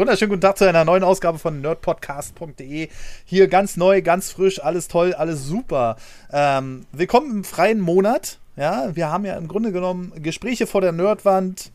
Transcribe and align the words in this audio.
wunderschönen 0.00 0.30
guten 0.30 0.40
Tag 0.40 0.56
zu 0.56 0.66
einer 0.66 0.86
neuen 0.86 1.04
Ausgabe 1.04 1.38
von 1.38 1.60
nerdpodcast.de. 1.60 2.88
Hier 3.26 3.48
ganz 3.48 3.76
neu, 3.76 4.00
ganz 4.00 4.30
frisch, 4.30 4.64
alles 4.64 4.88
toll, 4.88 5.12
alles 5.12 5.44
super. 5.44 5.96
Ähm, 6.32 6.86
willkommen 6.90 7.30
im 7.30 7.44
freien 7.44 7.80
Monat. 7.80 8.38
Ja, 8.56 8.96
wir 8.96 9.10
haben 9.10 9.26
ja 9.26 9.36
im 9.36 9.46
Grunde 9.46 9.72
genommen 9.72 10.14
Gespräche 10.22 10.66
vor 10.66 10.80
der 10.80 10.92
Nerdwand 10.92 11.70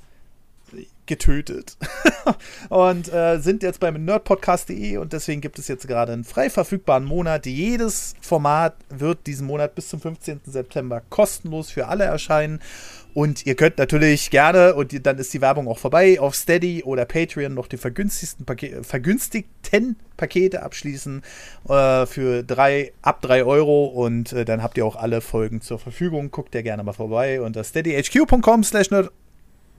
getötet 1.05 1.78
und 2.70 3.12
äh, 3.12 3.39
sind 3.39 3.63
jetzt 3.63 3.79
beim 3.79 4.04
nerdpodcast.de 4.04 4.98
und 4.98 5.14
deswegen 5.14 5.41
gibt 5.41 5.59
es 5.59 5.68
jetzt 5.68 5.88
gerade 5.88 6.14
einen 6.14 6.23
frei 6.23 6.50
verfügbaren 6.50 7.05
Monat. 7.05 7.46
Jedes 7.46 8.16
Format 8.21 8.75
wird 8.89 9.28
diesen 9.28 9.47
Monat 9.47 9.75
bis 9.75 9.89
zum 9.89 10.02
15. 10.02 10.41
September 10.46 11.02
kostenlos 11.10 11.71
für 11.71 11.88
alle 11.88 12.05
erscheinen 12.05 12.60
und 13.15 13.46
ihr 13.46 13.55
könnt 13.55 13.78
natürlich 13.78 14.29
gerne, 14.29 14.75
und 14.75 15.05
dann 15.05 15.18
ist 15.20 15.33
die 15.33 15.39
Werbung 15.39 15.70
auch 15.70 15.78
vorbei, 15.78 16.20
auf 16.20 16.36
Steady 16.36 16.83
oder 16.83 17.06
Patreon 17.06 17.54
noch 17.54 17.68
die 17.68 17.78
vergünstigsten 17.78 18.46
Pake 18.46 18.83
vergünstigten 18.83 19.96
Pakete 20.18 20.64
abschließen 20.64 21.21
äh, 21.69 22.06
für 22.07 22.43
drei, 22.43 22.92
ab 23.01 23.21
3 23.21 23.46
Euro 23.46 23.86
und 23.86 24.33
äh, 24.33 24.43
dann 24.43 24.61
habt 24.61 24.78
ihr 24.78 24.86
auch 24.86 24.97
alle 24.97 25.21
Folgen 25.21 25.61
zur 25.61 25.79
Verfügung. 25.79 26.29
Guckt 26.29 26.54
ja 26.56 26.61
gerne 26.61 26.83
mal 26.83 26.92
vorbei 26.92 27.39
unter 27.39 27.64
steadyhq.com 27.64 28.65
slash 28.65 28.89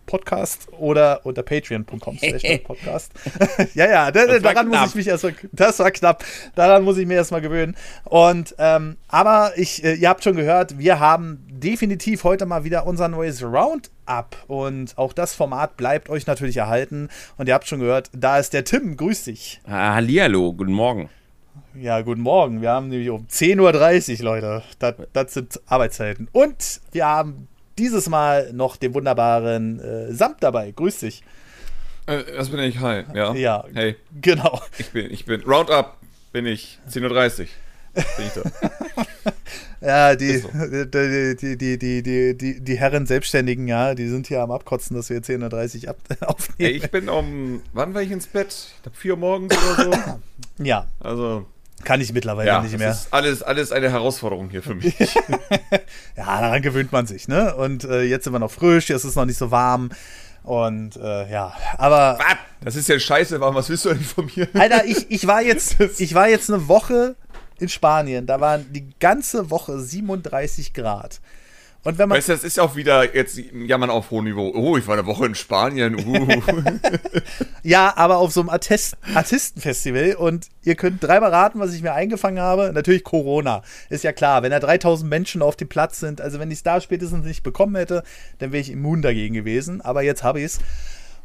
Podcast 0.07 0.69
oder 0.79 1.21
unter 1.25 1.43
patreon.com 1.43 1.99
Podcast. 2.65 3.13
ja, 3.75 3.89
ja, 3.89 4.11
da, 4.11 4.39
daran 4.39 4.69
muss 4.69 4.89
ich 4.89 4.95
mich 4.95 5.09
erstmal, 5.09 5.35
das 5.53 5.79
war 5.79 5.91
knapp, 5.91 6.25
daran 6.55 6.85
muss 6.85 6.97
ich 6.97 7.07
mir 7.07 7.15
erstmal 7.15 7.41
gewöhnen. 7.41 7.77
Und, 8.05 8.55
ähm, 8.59 8.97
aber 9.09 9.53
ich, 9.57 9.85
äh, 9.85 9.95
ihr 9.95 10.09
habt 10.09 10.25
schon 10.25 10.37
gehört, 10.37 10.79
wir 10.79 11.01
haben 11.01 11.45
definitiv 11.49 12.25
heute 12.25 12.47
mal 12.47 12.65
wieder 12.65 12.87
unser 12.87 13.09
neues 13.09 13.43
Roundup 13.43 14.37
und 14.47 14.97
auch 14.97 15.13
das 15.13 15.35
Format 15.35 15.77
bleibt 15.77 16.09
euch 16.09 16.27
natürlich 16.27 16.57
erhalten. 16.57 17.09
Und 17.37 17.49
ihr 17.49 17.55
habt 17.55 17.67
schon 17.67 17.81
gehört, 17.81 18.11
da 18.13 18.39
ist 18.39 18.53
der 18.53 18.65
Tim, 18.65 18.97
grüß 18.97 19.25
dich. 19.25 19.61
Hallihallo, 19.67 20.53
guten 20.53 20.73
Morgen. 20.73 21.11
Ja, 21.75 22.01
guten 22.01 22.23
Morgen. 22.23 22.63
Wir 22.63 22.71
haben 22.71 22.89
nämlich 22.89 23.11
um 23.11 23.27
10.30 23.27 24.19
Uhr, 24.19 24.25
Leute. 24.25 24.63
Das, 24.79 24.95
das 25.13 25.35
sind 25.35 25.61
Arbeitszeiten. 25.67 26.29
Und 26.33 26.81
wir 26.93 27.07
haben 27.07 27.49
dieses 27.79 28.09
Mal 28.09 28.53
noch 28.53 28.77
den 28.77 28.95
wunderbaren 28.95 29.81
äh, 29.81 30.13
Samt 30.13 30.43
dabei. 30.43 30.73
Grüß 30.73 31.01
dich. 31.01 31.23
Äh, 32.07 32.23
das 32.37 32.51
bin 32.51 32.61
ich, 32.61 32.79
hi. 32.81 33.05
Ja. 33.15 33.35
ja. 33.35 33.65
Hey. 33.75 33.97
Genau. 34.21 34.61
Ich 34.79 34.91
bin, 34.91 35.11
ich 35.11 35.25
bin, 35.25 35.43
Roundup 35.43 35.97
bin 36.33 36.47
ich, 36.47 36.79
10.30 36.91 37.41
Uhr. 37.41 37.47
Bin 37.95 38.27
ich 38.27 38.33
da. 38.35 39.33
ja, 40.11 40.17
die, 40.17 40.39
so. 40.39 40.49
die, 40.49 41.37
die, 41.37 41.57
die, 41.57 41.79
die, 41.79 42.03
die, 42.03 42.37
die, 42.37 42.61
die 42.61 42.79
Herren 42.79 43.07
Selbstständigen, 43.07 43.67
ja, 43.67 43.95
die 43.95 44.09
sind 44.09 44.27
hier 44.27 44.43
am 44.43 44.51
Abkotzen, 44.51 44.97
dass 44.97 45.11
wir 45.11 45.21
10.30 45.21 45.85
Uhr 45.85 45.91
ab 45.91 45.97
aufnehmen. 46.29 46.57
Hey, 46.59 46.73
ich 46.73 46.91
bin 46.91 47.09
um, 47.09 47.63
wann 47.73 47.95
war 47.95 48.03
ich 48.03 48.11
ins 48.11 48.27
Bett? 48.27 48.49
Ich 48.49 48.83
glaube, 48.83 48.97
4 48.97 49.13
Uhr 49.13 49.19
morgens 49.19 49.57
oder 49.57 49.85
so. 49.85 50.21
ja. 50.63 50.87
Also, 51.01 51.47
kann 51.85 52.01
ich 52.01 52.13
mittlerweile 52.13 52.49
ja, 52.49 52.63
nicht 52.63 52.77
mehr. 52.79 52.89
Das 52.89 53.05
ist 53.05 53.13
alles, 53.13 53.43
alles 53.43 53.73
eine 53.73 53.91
Herausforderung 53.91 54.51
hier 54.51 54.63
für 54.63 54.75
mich. 54.75 54.99
ja, 56.17 56.41
daran 56.41 56.63
gewöhnt 56.63 56.93
man 56.93 57.07
sich, 57.07 57.29
ne? 57.29 57.55
Und 57.55 57.85
äh, 57.85 58.03
jetzt 58.03 58.25
sind 58.25 58.33
wir 58.33 58.39
noch 58.39 58.51
frisch, 58.51 58.91
es 58.91 59.05
ist 59.05 59.15
noch 59.15 59.27
nicht 59.27 59.39
so 59.39 59.51
warm. 59.51 59.91
Und 60.43 60.97
äh, 60.97 61.31
ja, 61.31 61.55
aber. 61.77 62.19
Was? 62.19 62.37
Das 62.63 62.77
ist 62.77 62.89
ja 62.89 62.99
scheiße 62.99 63.41
warm, 63.41 63.55
was 63.55 63.69
willst 63.69 63.85
du 63.85 63.91
eigentlich 63.91 64.09
von 64.09 64.31
mir? 64.35 64.49
Alter, 64.55 64.85
ich, 64.85 65.11
ich 65.11 65.27
war 65.27 65.43
jetzt, 65.43 65.79
ich 65.81 66.15
war 66.15 66.29
jetzt 66.29 66.51
eine 66.51 66.67
Woche 66.69 67.15
in 67.59 67.69
Spanien. 67.69 68.27
Da 68.27 68.41
waren 68.41 68.73
die 68.73 68.89
ganze 68.99 69.51
Woche 69.51 69.79
37 69.79 70.73
Grad. 70.73 71.21
Und 71.87 71.99
wenn 71.99 72.09
man 72.09 72.19
weißt 72.19 72.31
du, 72.31 72.33
das 72.33 72.43
ist 72.43 72.59
auch 72.59 72.75
wieder 72.75 73.15
jetzt 73.15 73.41
jammern 73.53 73.91
auf 73.91 74.11
hohem 74.11 74.25
Niveau. 74.25 74.51
Oh, 74.53 74.77
ich 74.77 74.89
war 74.89 74.99
eine 74.99 75.07
Woche 75.07 75.25
in 75.25 75.37
Spanien. 75.37 75.95
Uh. 76.05 76.27
ja, 77.63 77.97
aber 77.97 78.17
auf 78.17 78.33
so 78.33 78.41
einem 78.41 78.49
Artist 78.49 78.97
Artistenfestival 79.15 80.15
und 80.15 80.49
ihr 80.65 80.75
könnt 80.75 81.05
dreimal 81.05 81.31
raten, 81.31 81.61
was 81.61 81.73
ich 81.75 81.83
mir 81.83 81.93
eingefangen 81.93 82.41
habe. 82.41 82.73
Natürlich 82.75 83.05
Corona. 83.05 83.63
Ist 83.89 84.03
ja 84.03 84.11
klar, 84.11 84.43
wenn 84.43 84.51
da 84.51 84.59
3000 84.59 85.09
Menschen 85.09 85.43
auf 85.43 85.55
dem 85.55 85.69
Platz 85.69 86.01
sind, 86.01 86.21
also 86.21 86.41
wenn 86.41 86.51
ich 86.51 86.57
es 86.57 86.63
da 86.65 86.81
spätestens 86.81 87.25
nicht 87.25 87.45
bekommen 87.45 87.77
hätte, 87.77 88.03
dann 88.41 88.51
wäre 88.51 88.61
ich 88.61 88.73
immun 88.73 89.01
dagegen 89.01 89.35
gewesen. 89.35 89.81
Aber 89.81 90.03
jetzt 90.03 90.25
habe 90.25 90.41
ich 90.41 90.47
es. 90.47 90.59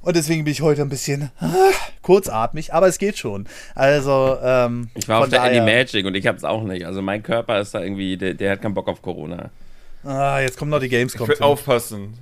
Und 0.01 0.15
deswegen 0.15 0.43
bin 0.43 0.51
ich 0.51 0.61
heute 0.61 0.83
ein 0.83 0.89
bisschen 0.89 1.31
ah, 1.39 1.55
kurzatmig, 2.03 2.71
aber 2.71 2.85
es 2.85 2.99
geht 2.99 3.17
schon. 3.17 3.47
Also, 3.73 4.37
ähm, 4.43 4.91
Ich 4.93 5.07
war 5.07 5.21
auf 5.21 5.29
der 5.29 5.41
Animagic 5.41 6.05
und 6.05 6.13
ich 6.13 6.27
habe 6.27 6.37
es 6.37 6.43
auch 6.43 6.61
nicht. 6.61 6.85
Also 6.85 7.01
mein 7.01 7.23
Körper 7.23 7.59
ist 7.59 7.73
da 7.73 7.81
irgendwie, 7.81 8.15
der, 8.17 8.35
der 8.35 8.51
hat 8.51 8.61
keinen 8.61 8.75
Bock 8.75 8.87
auf 8.87 9.01
Corona. 9.01 9.49
Ah, 10.03 10.39
jetzt 10.39 10.57
kommen 10.57 10.71
noch 10.71 10.79
die 10.79 10.89
Gamescom. 10.89 11.23
Ich 11.23 11.29
werde 11.29 11.43
aufpassen. 11.43 12.17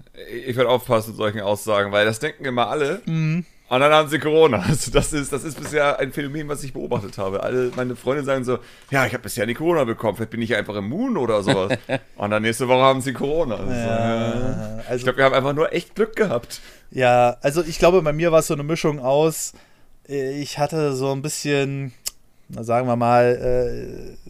Ich 0.45 0.55
werde 0.55 0.69
aufpassen 0.69 1.11
mit 1.11 1.17
solchen 1.17 1.41
Aussagen, 1.41 1.91
weil 1.91 2.05
das 2.05 2.19
denken 2.19 2.45
immer 2.45 2.67
alle. 2.67 3.01
Mhm. 3.05 3.45
Und 3.69 3.79
dann 3.81 3.93
haben 3.93 4.09
sie 4.09 4.19
Corona. 4.19 4.57
Also 4.67 4.91
das 4.91 5.13
ist, 5.13 5.31
das 5.31 5.43
ist 5.43 5.59
bisher 5.59 5.99
ein 5.99 6.11
Phänomen, 6.11 6.47
was 6.47 6.63
ich 6.63 6.73
beobachtet 6.73 7.17
habe. 7.17 7.43
Alle 7.43 7.71
meine 7.75 7.95
Freunde 7.95 8.23
sagen 8.23 8.43
so, 8.43 8.59
ja, 8.89 9.05
ich 9.05 9.13
habe 9.13 9.23
bisher 9.23 9.45
nie 9.45 9.53
Corona 9.53 9.83
bekommen, 9.83 10.15
vielleicht 10.15 10.31
bin 10.31 10.41
ich 10.41 10.55
einfach 10.55 10.75
immun 10.75 11.17
oder 11.17 11.43
sowas. 11.43 11.77
Und 12.15 12.31
dann 12.31 12.41
nächste 12.41 12.67
Woche 12.67 12.81
haben 12.81 13.01
sie 13.01 13.13
Corona. 13.13 13.55
Also, 13.55 13.71
ja, 13.71 14.79
also, 14.87 14.95
ich 14.95 15.03
glaube, 15.03 15.17
wir 15.17 15.25
haben 15.25 15.35
einfach 15.35 15.53
nur 15.53 15.71
echt 15.71 15.95
Glück 15.95 16.15
gehabt. 16.15 16.61
Ja, 16.91 17.37
also 17.41 17.63
ich 17.63 17.77
glaube, 17.77 18.01
bei 18.01 18.13
mir 18.13 18.31
war 18.31 18.39
es 18.39 18.47
so 18.47 18.55
eine 18.55 18.63
Mischung 18.63 18.99
aus, 18.99 19.53
äh, 20.07 20.41
ich 20.41 20.57
hatte 20.57 20.93
so 20.95 21.11
ein 21.11 21.21
bisschen, 21.21 21.93
sagen 22.49 22.87
wir 22.87 22.95
mal, 22.95 24.15
äh, 24.15 24.29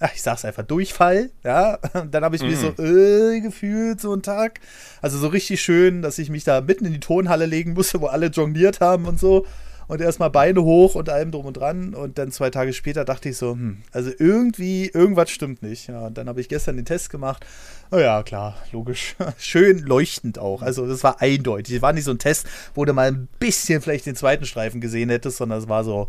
ach, 0.00 0.10
ich 0.14 0.22
sag's 0.22 0.44
einfach, 0.44 0.64
Durchfall, 0.64 1.30
ja. 1.44 1.78
Dann 2.10 2.24
habe 2.24 2.34
ich 2.34 2.42
mich 2.42 2.58
so 2.58 2.72
mhm. 2.76 3.36
äh, 3.36 3.40
gefühlt, 3.40 4.00
so 4.00 4.12
einen 4.12 4.22
Tag. 4.22 4.60
Also 5.02 5.18
so 5.18 5.28
richtig 5.28 5.60
schön, 5.60 6.02
dass 6.02 6.18
ich 6.18 6.30
mich 6.30 6.44
da 6.44 6.60
mitten 6.60 6.86
in 6.86 6.92
die 6.92 7.00
Tonhalle 7.00 7.46
legen 7.46 7.74
musste, 7.74 8.00
wo 8.00 8.06
alle 8.06 8.26
jongliert 8.26 8.80
haben 8.80 9.04
und 9.04 9.20
so. 9.20 9.46
Und 9.88 10.00
erstmal 10.00 10.30
Beine 10.30 10.62
hoch 10.62 10.94
und 10.94 11.08
allem 11.08 11.32
drum 11.32 11.46
und 11.46 11.56
dran. 11.56 11.94
Und 11.94 12.16
dann 12.16 12.30
zwei 12.30 12.50
Tage 12.50 12.72
später 12.72 13.04
dachte 13.04 13.28
ich 13.28 13.36
so, 13.36 13.52
hm, 13.52 13.82
also 13.90 14.10
irgendwie, 14.18 14.88
irgendwas 14.88 15.30
stimmt 15.30 15.62
nicht. 15.62 15.88
Ja, 15.88 16.06
und 16.06 16.16
dann 16.16 16.28
habe 16.28 16.40
ich 16.40 16.48
gestern 16.48 16.76
den 16.76 16.84
Test 16.84 17.10
gemacht. 17.10 17.44
Oh 17.90 17.98
ja, 17.98 18.22
klar, 18.22 18.56
logisch. 18.70 19.16
Schön 19.38 19.80
leuchtend 19.80 20.38
auch. 20.38 20.62
Also 20.62 20.86
das 20.86 21.02
war 21.02 21.20
eindeutig. 21.20 21.74
Es 21.74 21.82
war 21.82 21.92
nicht 21.92 22.04
so 22.04 22.12
ein 22.12 22.18
Test, 22.18 22.46
wo 22.74 22.84
du 22.84 22.92
mal 22.92 23.08
ein 23.08 23.28
bisschen 23.40 23.82
vielleicht 23.82 24.06
den 24.06 24.14
zweiten 24.14 24.44
Streifen 24.44 24.80
gesehen 24.80 25.10
hättest, 25.10 25.38
sondern 25.38 25.58
es 25.58 25.68
war 25.68 25.82
so, 25.82 26.08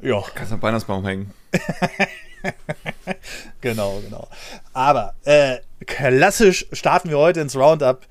ja. 0.00 0.22
Kannst 0.34 0.52
am 0.52 0.62
Weihnachtsbaum 0.62 1.04
hängen. 1.04 1.32
genau, 3.60 4.00
genau. 4.04 4.28
Aber 4.72 5.14
äh, 5.24 5.58
klassisch 5.86 6.66
starten 6.72 7.10
wir 7.10 7.18
heute 7.18 7.40
ins 7.40 7.56
Roundup. 7.56 8.06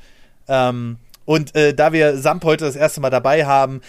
Ähm, 0.48 0.98
und 1.26 1.56
äh, 1.56 1.74
da 1.74 1.94
wir 1.94 2.18
Samp 2.18 2.44
heute 2.44 2.66
das 2.66 2.76
erste 2.76 3.02
Mal 3.02 3.10
dabei 3.10 3.46
haben, 3.46 3.82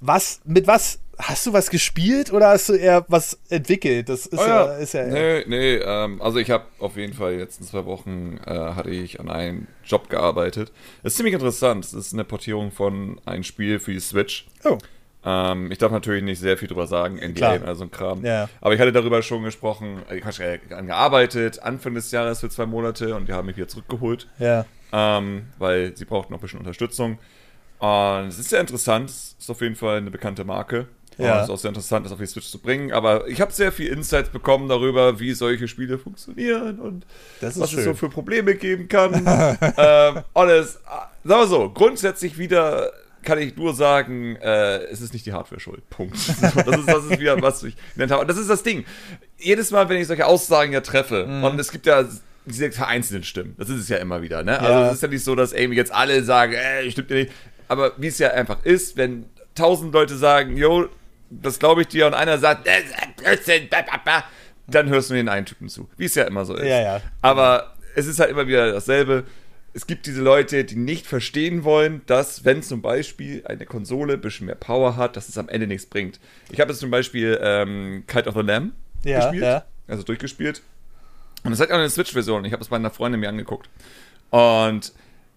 was, 0.00 0.40
mit 0.44 0.66
was 0.66 0.98
Hast 1.18 1.46
du 1.46 1.52
was 1.54 1.70
gespielt 1.70 2.30
oder 2.30 2.48
hast 2.48 2.68
du 2.68 2.74
eher 2.74 3.06
was 3.08 3.38
entwickelt? 3.48 4.10
Das 4.10 4.26
ist, 4.26 4.38
oh 4.38 4.46
ja. 4.46 4.66
ja, 4.66 4.76
ist 4.76 4.92
ja. 4.92 5.06
Nee, 5.06 5.44
nee, 5.46 5.76
ähm, 5.76 6.20
also 6.20 6.38
ich 6.38 6.50
habe 6.50 6.66
auf 6.78 6.96
jeden 6.96 7.14
Fall 7.14 7.34
jetzt 7.34 7.58
in 7.58 7.66
zwei 7.66 7.86
Wochen 7.86 8.38
äh, 8.44 8.50
hatte 8.50 8.90
ich 8.90 9.18
an 9.18 9.30
einem 9.30 9.66
Job 9.82 10.10
gearbeitet. 10.10 10.72
Das 11.02 11.14
ist 11.14 11.16
ziemlich 11.16 11.32
interessant. 11.32 11.86
Es 11.86 11.94
ist 11.94 12.12
eine 12.12 12.24
Portierung 12.24 12.70
von 12.70 13.18
einem 13.24 13.44
Spiel 13.44 13.78
für 13.78 13.94
die 13.94 14.00
Switch. 14.00 14.46
Oh. 14.64 14.76
Ähm, 15.28 15.72
ich 15.72 15.78
darf 15.78 15.90
natürlich 15.90 16.22
nicht 16.22 16.38
sehr 16.38 16.56
viel 16.56 16.68
drüber 16.68 16.86
sagen, 16.86 17.16
NDA, 17.16 17.56
also 17.64 17.82
ein 17.82 17.90
Kram. 17.90 18.24
Ja. 18.24 18.48
Aber 18.60 18.74
ich 18.74 18.80
hatte 18.80 18.92
darüber 18.92 19.22
schon 19.22 19.42
gesprochen, 19.42 20.02
ich 20.14 20.24
habe 20.24 20.60
gearbeitet, 20.86 21.58
Anfang 21.58 21.94
des 21.94 22.12
Jahres 22.12 22.40
für 22.40 22.48
zwei 22.48 22.64
Monate 22.64 23.16
und 23.16 23.28
die 23.28 23.32
haben 23.32 23.46
mich 23.46 23.56
wieder 23.56 23.66
zurückgeholt. 23.66 24.28
Ja. 24.38 24.64
Ähm, 24.92 25.46
weil 25.58 25.96
sie 25.96 26.04
brauchten 26.04 26.32
noch 26.32 26.38
ein 26.38 26.42
bisschen 26.42 26.60
Unterstützung. 26.60 27.18
Und 27.80 28.28
es 28.28 28.38
ist 28.38 28.50
sehr 28.50 28.60
interessant, 28.60 29.10
es 29.10 29.34
ist 29.36 29.50
auf 29.50 29.60
jeden 29.60 29.74
Fall 29.74 29.98
eine 29.98 30.12
bekannte 30.12 30.44
Marke. 30.44 30.86
Ja. 31.18 31.38
Es 31.38 31.44
ist 31.44 31.50
auch 31.50 31.58
sehr 31.58 31.70
interessant, 31.70 32.06
das 32.06 32.12
auf 32.12 32.18
die 32.18 32.26
Switch 32.26 32.48
zu 32.48 32.60
bringen. 32.60 32.92
Aber 32.92 33.26
ich 33.26 33.40
habe 33.40 33.52
sehr 33.52 33.72
viel 33.72 33.88
Insights 33.88 34.28
bekommen 34.28 34.68
darüber, 34.68 35.18
wie 35.18 35.32
solche 35.32 35.66
Spiele 35.66 35.98
funktionieren 35.98 36.78
und 36.78 37.04
was 37.40 37.70
schön. 37.70 37.80
es 37.80 37.84
so 37.84 37.94
für 37.94 38.10
Probleme 38.10 38.54
geben 38.54 38.86
kann. 38.86 39.14
ähm, 39.76 40.22
alles, 40.34 40.78
sagen 41.24 41.40
wir 41.40 41.46
so, 41.46 41.70
grundsätzlich 41.70 42.38
wieder 42.38 42.92
kann 43.26 43.38
ich 43.38 43.56
nur 43.56 43.74
sagen, 43.74 44.36
äh, 44.36 44.78
es 44.84 45.02
ist 45.02 45.12
nicht 45.12 45.26
die 45.26 45.32
Hardware 45.32 45.60
schuld. 45.60 45.88
Punkt. 45.90 46.16
Das 46.16 46.56
ist, 46.78 46.88
das 46.88 47.04
ist 47.04 47.20
wieder, 47.20 47.42
was 47.42 47.62
ich 47.62 47.76
genannt 47.94 48.12
habe. 48.12 48.26
Das 48.26 48.38
ist 48.38 48.48
das 48.48 48.62
Ding. 48.62 48.86
Jedes 49.36 49.70
Mal, 49.70 49.88
wenn 49.88 50.00
ich 50.00 50.06
solche 50.06 50.24
Aussagen 50.24 50.72
ja 50.72 50.80
treffe, 50.80 51.26
mhm. 51.26 51.44
und 51.44 51.60
es 51.60 51.70
gibt 51.70 51.84
ja 51.84 52.06
diese 52.46 52.70
vereinzelten 52.70 53.24
Stimmen, 53.24 53.54
das 53.58 53.68
ist 53.68 53.80
es 53.80 53.88
ja 53.88 53.98
immer 53.98 54.22
wieder, 54.22 54.42
ne? 54.44 54.58
Also 54.58 54.72
ja. 54.72 54.86
es 54.88 54.94
ist 54.94 55.02
ja 55.02 55.08
nicht 55.08 55.24
so, 55.24 55.34
dass 55.34 55.52
Amy 55.52 55.74
jetzt 55.74 55.92
alle 55.92 56.22
sagen, 56.22 56.54
ey, 56.54 56.90
stimmt 56.90 57.10
dir 57.10 57.16
nicht. 57.16 57.32
Aber 57.68 57.92
wie 57.98 58.06
es 58.06 58.18
ja 58.18 58.30
einfach 58.30 58.64
ist, 58.64 58.96
wenn 58.96 59.26
tausend 59.54 59.92
Leute 59.92 60.16
sagen, 60.16 60.56
yo, 60.56 60.88
das 61.28 61.58
glaube 61.58 61.82
ich 61.82 61.88
dir, 61.88 62.06
und 62.06 62.14
einer 62.14 62.38
sagt, 62.38 62.68
dann 64.68 64.88
hörst 64.88 65.10
du 65.10 65.14
den 65.14 65.28
einen 65.28 65.46
Typen 65.46 65.68
zu. 65.68 65.88
Wie 65.96 66.04
es 66.04 66.14
ja 66.14 66.24
immer 66.24 66.44
so 66.44 66.54
ist. 66.54 66.66
Ja, 66.66 66.80
ja. 66.80 67.00
Aber 67.20 67.74
es 67.96 68.06
ist 68.06 68.20
halt 68.20 68.30
immer 68.30 68.46
wieder 68.46 68.72
dasselbe 68.72 69.24
es 69.76 69.86
gibt 69.86 70.06
diese 70.06 70.22
Leute, 70.22 70.64
die 70.64 70.74
nicht 70.74 71.06
verstehen 71.06 71.62
wollen, 71.62 72.00
dass, 72.06 72.46
wenn 72.46 72.62
zum 72.62 72.80
Beispiel 72.80 73.42
eine 73.44 73.66
Konsole 73.66 74.14
ein 74.14 74.22
bisschen 74.22 74.46
mehr 74.46 74.54
Power 74.54 74.96
hat, 74.96 75.16
dass 75.16 75.28
es 75.28 75.36
am 75.36 75.50
Ende 75.50 75.66
nichts 75.66 75.84
bringt. 75.84 76.18
Ich 76.50 76.60
habe 76.60 76.72
jetzt 76.72 76.80
zum 76.80 76.90
Beispiel 76.90 77.38
ähm, 77.42 78.04
Kite 78.06 78.26
of 78.26 78.36
the 78.36 78.40
Lamb 78.40 78.72
ja, 79.04 79.20
gespielt, 79.20 79.42
ja. 79.42 79.66
also 79.86 80.02
durchgespielt. 80.02 80.62
Und 81.44 81.52
es 81.52 81.60
hat 81.60 81.70
auch 81.70 81.74
eine 81.74 81.90
Switch-Version. 81.90 82.46
Ich 82.46 82.54
habe 82.54 82.62
es 82.62 82.68
bei 82.70 82.76
einer 82.76 82.90
Freundin 82.90 83.20
mir 83.20 83.28
angeguckt. 83.28 83.68
Und 84.30 84.94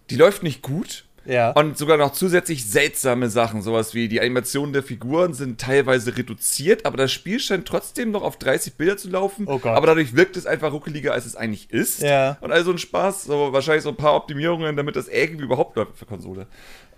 die 0.09 0.15
läuft 0.15 0.41
nicht 0.41 0.61
gut, 0.61 1.03
Ja. 1.29 1.51
Und 1.51 1.77
sogar 1.77 1.97
noch 1.97 2.11
zusätzlich 2.11 2.65
seltsame 2.65 3.29
Sachen, 3.29 3.61
sowas 3.61 3.93
wie 3.93 4.07
die 4.07 4.19
Animationen 4.19 4.73
der 4.73 4.81
Figuren 4.81 5.35
sind 5.35 5.61
teilweise 5.61 6.17
reduziert, 6.17 6.87
aber 6.87 6.97
das 6.97 7.11
Spiel 7.11 7.39
scheint 7.39 7.67
trotzdem 7.67 8.09
noch 8.09 8.23
auf 8.23 8.37
30 8.37 8.73
Bilder 8.73 8.97
zu 8.97 9.09
laufen. 9.09 9.45
Oh 9.47 9.59
Gott. 9.59 9.77
Aber 9.77 9.85
dadurch 9.85 10.15
wirkt 10.15 10.37
es 10.37 10.47
einfach 10.47 10.73
ruckeliger, 10.73 11.13
als 11.13 11.27
es 11.27 11.35
eigentlich 11.35 11.69
ist. 11.69 12.01
Ja. 12.01 12.37
Und 12.41 12.51
also 12.51 12.71
ein 12.71 12.79
Spaß, 12.79 13.25
so 13.25 13.53
wahrscheinlich 13.53 13.83
so 13.83 13.89
ein 13.89 13.95
paar 13.95 14.15
Optimierungen, 14.15 14.75
damit 14.75 14.95
das 14.95 15.07
irgendwie 15.07 15.45
überhaupt 15.45 15.75
läuft 15.75 15.97
für 15.97 16.05
Konsole. 16.05 16.47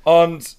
Und 0.04 0.56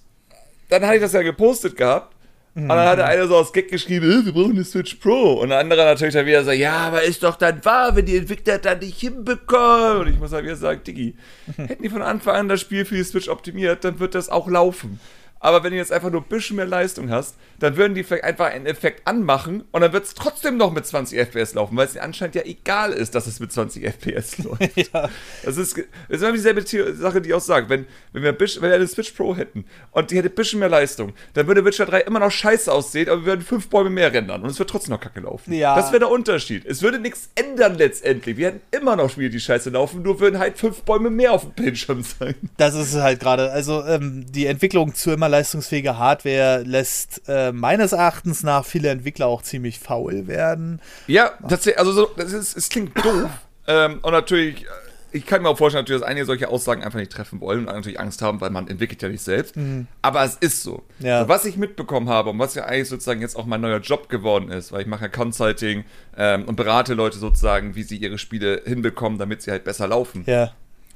dann 0.69 0.85
hatte 0.85 0.97
ich 0.97 1.01
das 1.01 1.13
ja 1.13 1.23
gepostet 1.23 1.75
gehabt. 1.75 2.15
Und 2.55 2.69
dann 2.69 2.87
hatte 2.87 3.05
einer 3.05 3.27
so 3.27 3.35
aus 3.35 3.51
Gag 3.51 3.69
geschrieben, 3.69 4.05
"Äh, 4.05 4.25
wir 4.25 4.31
brauchen 4.31 4.51
eine 4.51 4.63
Switch 4.63 4.95
Pro. 4.95 5.33
Und 5.33 5.49
der 5.49 5.57
andere 5.57 5.83
natürlich 5.85 6.13
dann 6.13 6.27
wieder 6.27 6.43
so, 6.43 6.51
ja, 6.51 6.73
aber 6.87 7.01
ist 7.01 7.23
doch 7.23 7.35
dann 7.35 7.65
wahr, 7.65 7.95
wenn 7.95 8.05
die 8.05 8.15
Entwickler 8.15 8.59
das 8.59 8.79
nicht 8.79 8.99
hinbekommen. 8.99 10.01
Und 10.01 10.07
ich 10.09 10.19
muss 10.19 10.31
halt 10.31 10.45
wieder 10.45 10.55
sagen, 10.55 10.81
Diggi, 10.85 11.15
hätten 11.57 11.81
die 11.81 11.89
von 11.89 12.03
Anfang 12.03 12.35
an 12.35 12.49
das 12.49 12.61
Spiel 12.61 12.85
für 12.85 12.95
die 12.95 13.03
Switch 13.03 13.27
optimiert, 13.27 13.83
dann 13.83 13.99
wird 13.99 14.13
das 14.13 14.29
auch 14.29 14.47
laufen. 14.47 14.99
Aber 15.43 15.61
wenn 15.61 15.71
du 15.71 15.77
jetzt 15.77 15.91
einfach 15.91 16.09
nur 16.09 16.21
ein 16.21 16.27
bisschen 16.29 16.55
mehr 16.55 16.65
Leistung 16.65 17.09
hast, 17.09 17.35
dann 17.59 17.75
würden 17.75 17.95
die 17.95 18.03
vielleicht 18.05 18.23
einfach 18.23 18.45
einen 18.45 18.65
Effekt 18.65 19.05
anmachen 19.05 19.65
und 19.73 19.81
dann 19.81 19.91
wird 19.91 20.05
es 20.05 20.13
trotzdem 20.13 20.55
noch 20.55 20.71
mit 20.71 20.85
20 20.85 21.19
FPS 21.19 21.53
laufen, 21.53 21.75
weil 21.75 21.85
es 21.85 21.97
anscheinend 21.97 22.35
ja 22.35 22.43
egal 22.45 22.93
ist, 22.93 23.13
dass 23.13 23.27
es 23.27 23.41
mit 23.41 23.51
20 23.51 23.83
FPS 23.83 24.37
läuft. 24.43 24.63
Ja. 24.93 25.09
Das 25.43 25.57
ist, 25.57 25.77
das 25.77 25.85
ist 26.09 26.21
immer 26.21 26.31
dieselbe 26.31 26.63
Sache, 26.95 27.21
die 27.21 27.29
ich 27.29 27.35
auch 27.35 27.41
sage. 27.41 27.67
Wenn, 27.67 27.85
wenn, 28.13 28.23
wir 28.23 28.39
wenn 28.39 28.61
wir 28.61 28.73
eine 28.73 28.87
Switch 28.87 29.11
Pro 29.11 29.35
hätten 29.35 29.65
und 29.91 30.11
die 30.11 30.17
hätte 30.17 30.29
ein 30.29 30.35
bisschen 30.35 30.59
mehr 30.59 30.69
Leistung, 30.69 31.13
dann 31.33 31.47
würde 31.47 31.65
Witcher 31.65 31.85
3 31.85 32.01
immer 32.01 32.19
noch 32.19 32.31
scheiße 32.31 32.71
aussehen, 32.71 33.09
aber 33.09 33.21
wir 33.21 33.25
würden 33.27 33.41
fünf 33.41 33.67
Bäume 33.67 33.89
mehr 33.89 34.13
rendern 34.13 34.43
und 34.43 34.49
es 34.49 34.59
wird 34.59 34.69
trotzdem 34.69 34.93
noch 34.93 35.01
kacke 35.01 35.19
laufen. 35.19 35.53
Ja. 35.53 35.75
Das 35.75 35.91
wäre 35.91 35.99
der 35.99 36.09
Unterschied. 36.09 36.65
Es 36.65 36.81
würde 36.81 36.99
nichts 36.99 37.29
ändern 37.35 37.75
letztendlich. 37.75 38.37
Wir 38.37 38.47
hätten 38.47 38.61
immer 38.71 38.95
noch 38.95 39.09
Spiele, 39.09 39.29
die 39.29 39.41
scheiße 39.41 39.71
laufen, 39.71 40.03
nur 40.03 40.21
würden 40.21 40.39
halt 40.39 40.57
fünf 40.57 40.83
Bäume 40.83 41.09
mehr 41.09 41.33
auf 41.33 41.41
dem 41.41 41.51
Bildschirm 41.51 42.01
sein. 42.01 42.35
Das 42.55 42.75
ist 42.75 42.95
halt 42.95 43.19
gerade. 43.19 43.51
Also 43.51 43.83
ähm, 43.85 44.25
die 44.31 44.45
Entwicklung 44.45 44.95
zu 44.95 45.11
immer 45.11 45.32
leistungsfähiger 45.33 45.97
Hardware 45.97 46.63
lässt 46.63 47.23
äh, 47.27 47.51
meines 47.51 47.91
Erachtens 47.91 48.43
nach 48.43 48.65
viele 48.65 48.89
Entwickler 48.89 49.27
auch 49.27 49.41
ziemlich 49.41 49.79
faul 49.79 50.27
werden. 50.27 50.79
Ja, 51.07 51.31
tatsächlich, 51.41 51.79
also 51.79 51.91
so, 51.91 52.09
das 52.15 52.31
ist, 52.31 52.55
es 52.55 52.69
klingt 52.69 52.95
doof. 53.03 53.29
ähm, 53.67 53.99
und 54.01 54.11
natürlich, 54.11 54.63
äh, 54.63 54.67
ich 55.11 55.25
kann 55.25 55.41
mir 55.41 55.49
auch 55.49 55.57
vorstellen, 55.57 55.83
natürlich, 55.83 56.01
dass 56.01 56.09
einige 56.09 56.25
solche 56.25 56.49
Aussagen 56.49 56.83
einfach 56.83 56.99
nicht 56.99 57.11
treffen 57.11 57.39
wollen 57.39 57.59
und 57.59 57.65
natürlich 57.65 57.99
Angst 57.99 58.21
haben, 58.21 58.41
weil 58.41 58.49
man 58.49 58.67
entwickelt 58.67 59.01
ja 59.01 59.09
nicht 59.09 59.23
selbst. 59.23 59.55
Aber 60.01 60.23
es 60.23 60.35
ist 60.35 60.63
so. 60.63 60.83
Ja. 60.99 61.27
Was 61.27 61.45
ich 61.45 61.55
mitbekommen 61.55 62.09
habe 62.09 62.31
und 62.31 62.39
was 62.39 62.55
ja 62.55 62.65
eigentlich 62.65 62.89
sozusagen 62.89 63.21
jetzt 63.21 63.35
auch 63.35 63.45
mein 63.45 63.61
neuer 63.61 63.79
Job 63.79 64.09
geworden 64.09 64.49
ist, 64.49 64.71
weil 64.71 64.81
ich 64.81 64.87
mache 64.87 65.03
ja 65.03 65.09
Consulting 65.09 65.85
ähm, 66.17 66.45
und 66.45 66.55
berate 66.55 66.95
Leute 66.95 67.19
sozusagen, 67.19 67.75
wie 67.75 67.83
sie 67.83 67.97
ihre 67.97 68.17
Spiele 68.17 68.63
hinbekommen, 68.65 69.19
damit 69.19 69.43
sie 69.43 69.51
halt 69.51 69.63
besser 69.63 69.87
laufen. 69.87 70.23
Ja. 70.25 70.53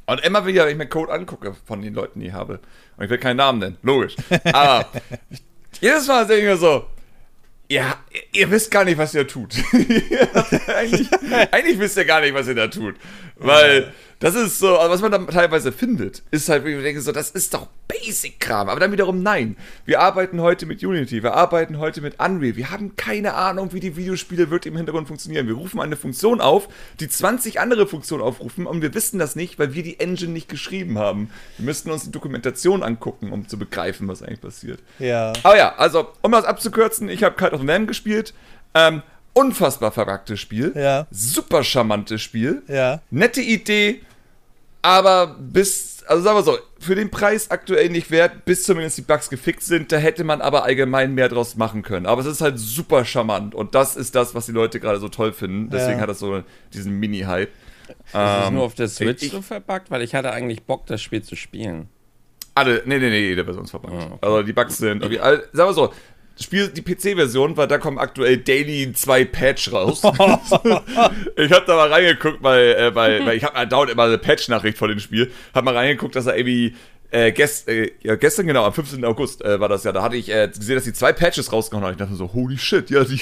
Und 0.08 0.22
immer 0.22 0.46
wieder, 0.46 0.64
wenn 0.64 0.72
ich 0.72 0.78
mir 0.78 0.88
Code 0.88 1.12
angucke 1.12 1.54
von 1.66 1.82
den 1.82 1.94
Leuten, 1.94 2.20
die 2.22 2.28
ich 2.28 2.34
habe, 2.34 2.60
und 2.96 3.04
ich 3.04 3.10
will 3.10 3.18
keinen 3.18 3.38
Namen 3.38 3.60
nennen, 3.60 3.78
logisch. 3.84 4.16
Aber 4.54 4.90
jedes 5.82 6.08
Mal 6.08 6.26
denke 6.26 6.44
ich 6.44 6.48
mir 6.50 6.58
so, 6.58 6.88
ja, 7.70 7.98
ihr- 8.32 8.50
wisst 8.50 8.72
gar 8.72 8.86
nicht, 8.86 8.98
was 8.98 9.14
ihr 9.14 9.28
tut. 9.28 9.54
eigentlich, 10.74 11.10
eigentlich 11.52 11.78
wisst 11.80 11.98
ihr 11.98 12.06
gar 12.06 12.22
nicht, 12.22 12.34
was 12.34 12.48
ihr 12.48 12.56
da 12.56 12.68
tut. 12.68 12.96
Weil 13.40 13.94
das 14.20 14.34
ist 14.34 14.58
so, 14.58 14.78
also 14.78 14.92
was 14.92 15.02
man 15.02 15.12
dann 15.12 15.28
teilweise 15.28 15.72
findet, 15.72 16.24
ist 16.32 16.50
halt, 16.50 16.66
wie 16.66 16.74
ich 16.74 16.82
denke, 16.82 17.02
so, 17.02 17.12
das 17.12 17.30
ist 17.30 17.54
doch 17.54 17.68
Basic-Kram. 17.88 18.68
Aber 18.68 18.80
dann 18.80 18.92
wiederum 18.92 19.22
nein. 19.22 19.56
Wir 19.86 20.00
arbeiten 20.02 20.42
heute 20.42 20.66
mit 20.66 20.84
Unity, 20.84 21.22
wir 21.22 21.36
arbeiten 21.36 21.78
heute 21.78 22.02
mit 22.02 22.20
Unreal. 22.20 22.56
Wir 22.56 22.72
haben 22.72 22.96
keine 22.96 23.36
Ahnung, 23.36 23.74
wie 23.74 23.80
die 23.80 23.96
Videospiele 23.96 24.50
wirklich 24.50 24.72
im 24.72 24.78
Hintergrund 24.78 25.08
funktionieren. 25.08 25.46
Wir 25.46 25.54
rufen 25.54 25.80
eine 25.80 25.96
Funktion 25.96 26.42
auf, 26.42 26.68
die 27.00 27.08
20 27.08 27.60
andere 27.60 27.86
Funktionen 27.86 28.24
aufrufen 28.24 28.66
und 28.66 28.82
wir 28.82 28.96
wissen 28.96 29.20
das 29.20 29.36
nicht, 29.36 29.60
weil 29.60 29.76
wir 29.76 29.84
die 29.84 30.00
Engine 30.00 30.32
nicht 30.32 30.50
geschrieben 30.50 30.98
haben. 30.98 31.30
Wir 31.58 31.66
müssten 31.66 31.92
uns 31.92 32.06
die 32.06 32.12
Dokumentation 32.12 32.82
angucken, 32.82 33.32
um 33.32 33.48
zu 33.48 33.60
begreifen, 33.60 34.08
was 34.08 34.24
eigentlich 34.24 34.42
passiert. 34.42 34.80
Ja. 34.98 35.34
Aber 35.44 35.58
ja, 35.58 35.76
also, 35.76 36.08
um 36.24 36.32
das 36.32 36.46
abzukürzen, 36.46 37.08
ich 37.08 37.24
habe 37.24 37.36
Cult 37.36 37.54
of 37.54 37.64
Lamb 37.64 37.88
gespielt. 37.88 38.34
Ähm, 38.74 39.04
unfassbar 39.38 39.92
verrücktes 39.92 40.40
Spiel. 40.40 40.72
Ja. 40.76 41.08
Super 41.12 41.64
charmantes 41.64 42.22
Spiel. 42.22 42.64
Ja. 42.68 43.02
Nette 43.12 43.42
Idee, 43.42 44.02
aber 44.82 45.36
bis, 45.40 46.04
also 46.08 46.24
sagen 46.24 46.38
wir 46.38 46.44
so, 46.44 46.58
für 46.80 46.96
den 46.96 47.10
Preis 47.10 47.50
aktuell 47.52 47.90
nicht 47.90 48.12
wert, 48.12 48.46
bis 48.46 48.64
zumindest 48.64 48.98
die 48.98 49.02
Bugs 49.02 49.30
gefixt 49.30 49.68
sind. 49.68 49.92
Da 49.92 49.98
hätte 49.98 50.24
man 50.24 50.42
aber 50.42 50.64
allgemein 50.64 51.14
mehr 51.14 51.28
draus 51.30 51.56
machen 51.58 51.82
können. 51.82 52.06
Aber 52.06 52.22
es 52.22 52.28
ist 52.28 52.42
halt 52.42 52.58
super 52.60 53.04
charmant 53.04 53.56
und 53.56 53.76
das 53.76 53.96
ist 53.96 54.16
das, 54.16 54.36
was 54.36 54.46
die 54.46 54.52
Leute 54.52 54.80
gerade 54.80 55.00
so 55.00 55.10
toll 55.10 55.34
finden. 55.34 55.70
Deswegen 55.70 55.98
Ja. 55.98 56.02
hat 56.04 56.10
das 56.10 56.20
so 56.20 56.44
diesen 56.74 56.94
Mini-Hype. 57.00 57.50
Ist 57.50 57.96
es 58.14 58.48
Ähm, 58.48 58.54
nur 58.56 58.64
auf 58.64 58.76
der 58.76 58.88
Switch 58.90 59.24
ich- 59.24 59.32
so 59.32 59.42
verbuggt? 59.42 59.90
Weil 59.90 60.02
ich 60.02 60.14
hatte 60.14 60.32
eigentlich 60.32 60.64
Bock, 60.64 60.86
das 60.88 61.02
Spiel 61.02 61.24
zu 61.24 61.36
spielen. 61.36 61.88
Alle, 62.54 62.82
nee, 62.86 62.98
nee, 63.00 63.10
nee, 63.10 63.20
jede 63.30 63.44
Version 63.46 63.66
ist 63.66 63.72
verbuggt. 63.72 63.94
Ah, 63.94 64.06
okay. 64.06 64.18
Also 64.22 64.44
die 64.44 64.54
Bugs 64.54 64.78
sind, 64.78 65.02
irgendwie, 65.04 65.20
all, 65.20 65.44
sagen 65.54 65.70
wir 65.70 65.74
so, 65.74 65.94
Spiel 66.40 66.68
die 66.70 66.82
PC-Version, 66.82 67.58
weil 67.58 67.68
da 67.68 67.78
kommen 67.78 67.98
aktuell 67.98 68.38
daily 68.38 68.92
zwei 68.94 69.26
Patch 69.26 69.72
raus. 69.72 70.02
ich 71.36 71.52
habe 71.52 71.66
da 71.66 71.76
mal 71.76 71.92
reingeguckt, 71.92 72.44
weil, 72.44 72.76
äh, 72.76 72.96
weil, 72.96 73.26
weil 73.26 73.38
ich 73.38 73.44
habe 73.44 73.68
dauernd 73.68 73.92
immer 73.92 74.04
eine 74.04 74.18
Patch-Nachricht 74.18 74.78
vor 74.78 74.88
dem 74.88 75.00
Spiel. 75.00 75.32
Hab 75.54 75.66
mal 75.66 75.76
reingeguckt, 75.76 76.16
dass 76.16 76.28
er 76.28 76.38
irgendwie 76.38 76.76
äh, 77.10 77.32
gest, 77.32 77.70
äh, 77.70 77.92
ja, 78.02 78.16
gestern 78.16 78.48
genau, 78.48 78.66
am 78.66 78.74
15. 78.74 79.06
August 79.06 79.44
äh, 79.44 79.60
war 79.60 79.70
das 79.70 79.84
ja, 79.86 79.92
da 79.94 80.04
hatte 80.04 80.18
ich 80.18 80.30
äh, 80.30 80.50
gesehen, 80.50 80.76
dass 80.76 80.84
die 80.84 80.94
zwei 80.94 81.14
Patches 81.14 81.54
rausgehauen 81.54 81.86
haben. 81.86 81.94
Ich 81.94 81.98
dachte 81.98 82.16
so, 82.16 82.34
holy 82.34 82.58
shit, 82.58 82.90
ja, 82.90 83.04
die, 83.06 83.22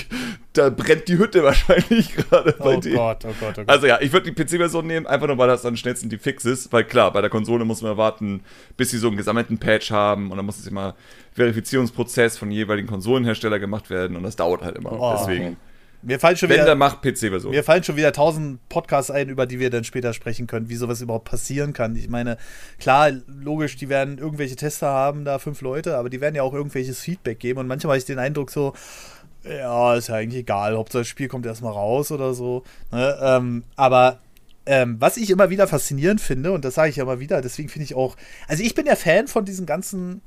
da 0.54 0.70
brennt 0.70 1.08
die 1.08 1.18
Hütte 1.18 1.44
wahrscheinlich 1.44 2.16
gerade 2.16 2.54
bei 2.54 2.78
Oh 2.78 2.80
denen. 2.80 2.96
Gott, 2.96 3.26
oh 3.26 3.34
Gott, 3.40 3.54
oh 3.54 3.62
Gott. 3.62 3.70
Also 3.70 3.86
ja, 3.86 4.00
ich 4.02 4.12
würde 4.12 4.32
die 4.32 4.44
PC-Version 4.44 4.88
nehmen, 4.88 5.06
einfach 5.06 5.28
nur, 5.28 5.38
weil 5.38 5.48
das 5.48 5.66
am 5.66 5.76
schnellsten 5.76 6.10
die 6.10 6.18
Fix 6.18 6.46
ist. 6.46 6.74
Weil 6.74 6.84
klar, 6.84 7.14
bei 7.14 7.22
der 7.22 7.30
Konsole 7.30 7.64
muss 7.66 7.82
man 7.82 7.96
warten, 7.98 8.42
bis 8.76 8.90
sie 8.90 8.98
so 8.98 9.08
einen 9.08 9.18
gesammelten 9.18 9.60
Patch 9.60 9.92
haben 9.92 10.32
und 10.32 10.38
dann 10.38 10.46
muss 10.46 10.58
es 10.58 10.66
immer 10.68 10.96
Verifizierungsprozess 11.34 12.38
von 12.38 12.50
jeweiligen 12.50 12.88
Konsolenhersteller 12.88 13.60
gemacht 13.60 13.90
werden 13.90 14.18
und 14.18 14.24
das 14.24 14.36
dauert 14.36 14.62
halt 14.64 14.78
immer. 14.78 14.94
Oh. 14.94 15.16
Deswegen, 15.20 15.58
mir 16.06 16.20
fallen 16.20 16.38
schon 16.38 16.50
wenn, 16.50 16.58
wieder, 16.58 16.66
dann 16.66 16.78
macht 16.78 17.02
PC-Version. 17.02 17.52
Mir 17.52 17.64
fallen 17.64 17.84
schon 17.84 17.96
wieder 17.96 18.14
tausend 18.14 18.60
Podcasts 18.70 19.10
ein, 19.10 19.30
über 19.30 19.46
die 19.46 19.60
wir 19.60 19.70
dann 19.70 19.84
später 19.84 20.14
sprechen 20.14 20.46
können, 20.46 20.70
wie 20.70 20.76
sowas 20.76 21.02
überhaupt 21.02 21.26
passieren 21.26 21.74
kann. 21.74 21.96
Ich 21.96 22.10
meine, 22.10 22.38
klar, 22.80 23.12
logisch, 23.28 23.76
die 23.76 23.90
werden 23.90 24.20
irgendwelche 24.20 24.56
Tester 24.56 24.88
haben, 24.88 25.26
da 25.26 25.40
fünf 25.40 25.62
Leute, 25.62 25.98
aber 25.98 26.10
die 26.10 26.22
werden 26.22 26.36
ja 26.36 26.44
auch 26.44 26.54
irgendwelches 26.54 27.00
Feedback 27.00 27.40
geben. 27.40 27.60
Und 27.60 27.68
manchmal 27.68 27.94
habe 27.94 27.98
ich 27.98 28.06
den 28.06 28.20
Eindruck 28.20 28.52
so, 28.52 28.74
ja, 29.44 29.96
ist 29.96 30.10
ja 30.10 30.16
eigentlich 30.16 30.42
egal, 30.42 30.78
Hauptsache 30.78 31.02
das 31.02 31.08
Spiel 31.08 31.28
kommt 31.28 31.46
erstmal 31.46 31.74
raus 31.74 32.12
oder 32.12 32.34
so. 32.34 32.64
Ne? 32.92 33.18
Ähm, 33.22 33.64
aber 33.76 34.20
ähm, 34.66 34.98
was 35.00 35.18
ich 35.18 35.30
immer 35.30 35.50
wieder 35.50 35.68
faszinierend 35.68 36.22
finde, 36.22 36.52
und 36.52 36.66
das 36.66 36.76
sage 36.76 36.90
ich 36.90 36.96
ja 36.96 37.04
immer 37.04 37.20
wieder, 37.20 37.42
deswegen 37.42 37.70
finde 37.70 37.86
ich 37.86 37.96
auch, 37.96 38.16
also 38.48 38.64
ich 38.64 38.76
bin 38.76 38.86
ja 38.86 38.96
Fan 38.96 39.28
von 39.28 39.46
diesen 39.46 39.66
ganzen 39.66 40.22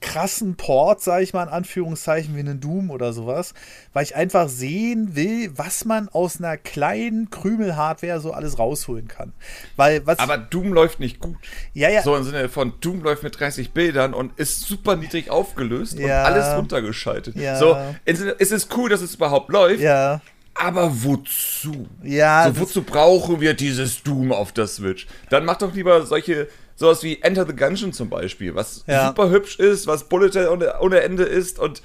krassen 0.00 0.56
Port, 0.56 1.02
sage 1.02 1.22
ich 1.22 1.32
mal 1.32 1.42
in 1.44 1.48
Anführungszeichen, 1.48 2.34
wie 2.34 2.40
einen 2.40 2.60
Doom 2.60 2.90
oder 2.90 3.12
sowas, 3.12 3.54
weil 3.92 4.04
ich 4.04 4.16
einfach 4.16 4.48
sehen 4.48 5.14
will, 5.14 5.50
was 5.56 5.84
man 5.84 6.08
aus 6.08 6.38
einer 6.38 6.56
kleinen 6.56 7.30
Krümel-Hardware 7.30 8.20
so 8.20 8.32
alles 8.32 8.58
rausholen 8.58 9.06
kann. 9.08 9.32
Weil 9.76 10.06
was 10.06 10.18
Aber 10.18 10.38
Doom 10.38 10.72
läuft 10.72 10.98
nicht 11.00 11.20
gut. 11.20 11.36
ja 11.74 11.88
ja 11.90 12.02
So 12.02 12.16
im 12.16 12.24
Sinne 12.24 12.48
von 12.48 12.72
Doom 12.80 13.02
läuft 13.02 13.22
mit 13.22 13.38
30 13.38 13.72
Bildern 13.72 14.14
und 14.14 14.38
ist 14.38 14.62
super 14.62 14.96
niedrig 14.96 15.30
aufgelöst 15.30 15.94
und 15.96 16.02
Ja. 16.06 16.24
alles 16.24 16.56
runtergeschaltet. 16.56 17.36
Ja. 17.36 17.56
So, 17.58 17.76
es 18.04 18.20
ist 18.50 18.76
cool, 18.76 18.88
dass 18.90 19.02
es 19.02 19.14
überhaupt 19.14 19.50
läuft, 19.50 19.80
ja 19.82 20.20
aber 20.54 20.90
wozu? 21.02 21.86
ja 22.02 22.44
So, 22.54 22.60
wozu 22.60 22.82
brauchen 22.82 23.40
wir 23.40 23.54
dieses 23.54 24.02
Doom 24.02 24.32
auf 24.32 24.52
der 24.52 24.66
Switch? 24.66 25.06
Dann 25.30 25.44
mach 25.44 25.56
doch 25.56 25.72
lieber 25.74 26.04
solche, 26.04 26.48
sowas 26.76 27.02
wie 27.02 27.20
Enter 27.22 27.46
the 27.46 27.54
Gungeon 27.54 27.92
zum 27.92 28.08
Beispiel, 28.08 28.54
was 28.54 28.84
Ja. 28.86 29.08
super 29.08 29.30
hübsch 29.30 29.58
ist, 29.58 29.86
was 29.86 30.08
Bullet 30.08 30.30
ohne, 30.50 30.74
ohne 30.80 31.00
Ende 31.00 31.24
ist 31.24 31.58
und 31.58 31.82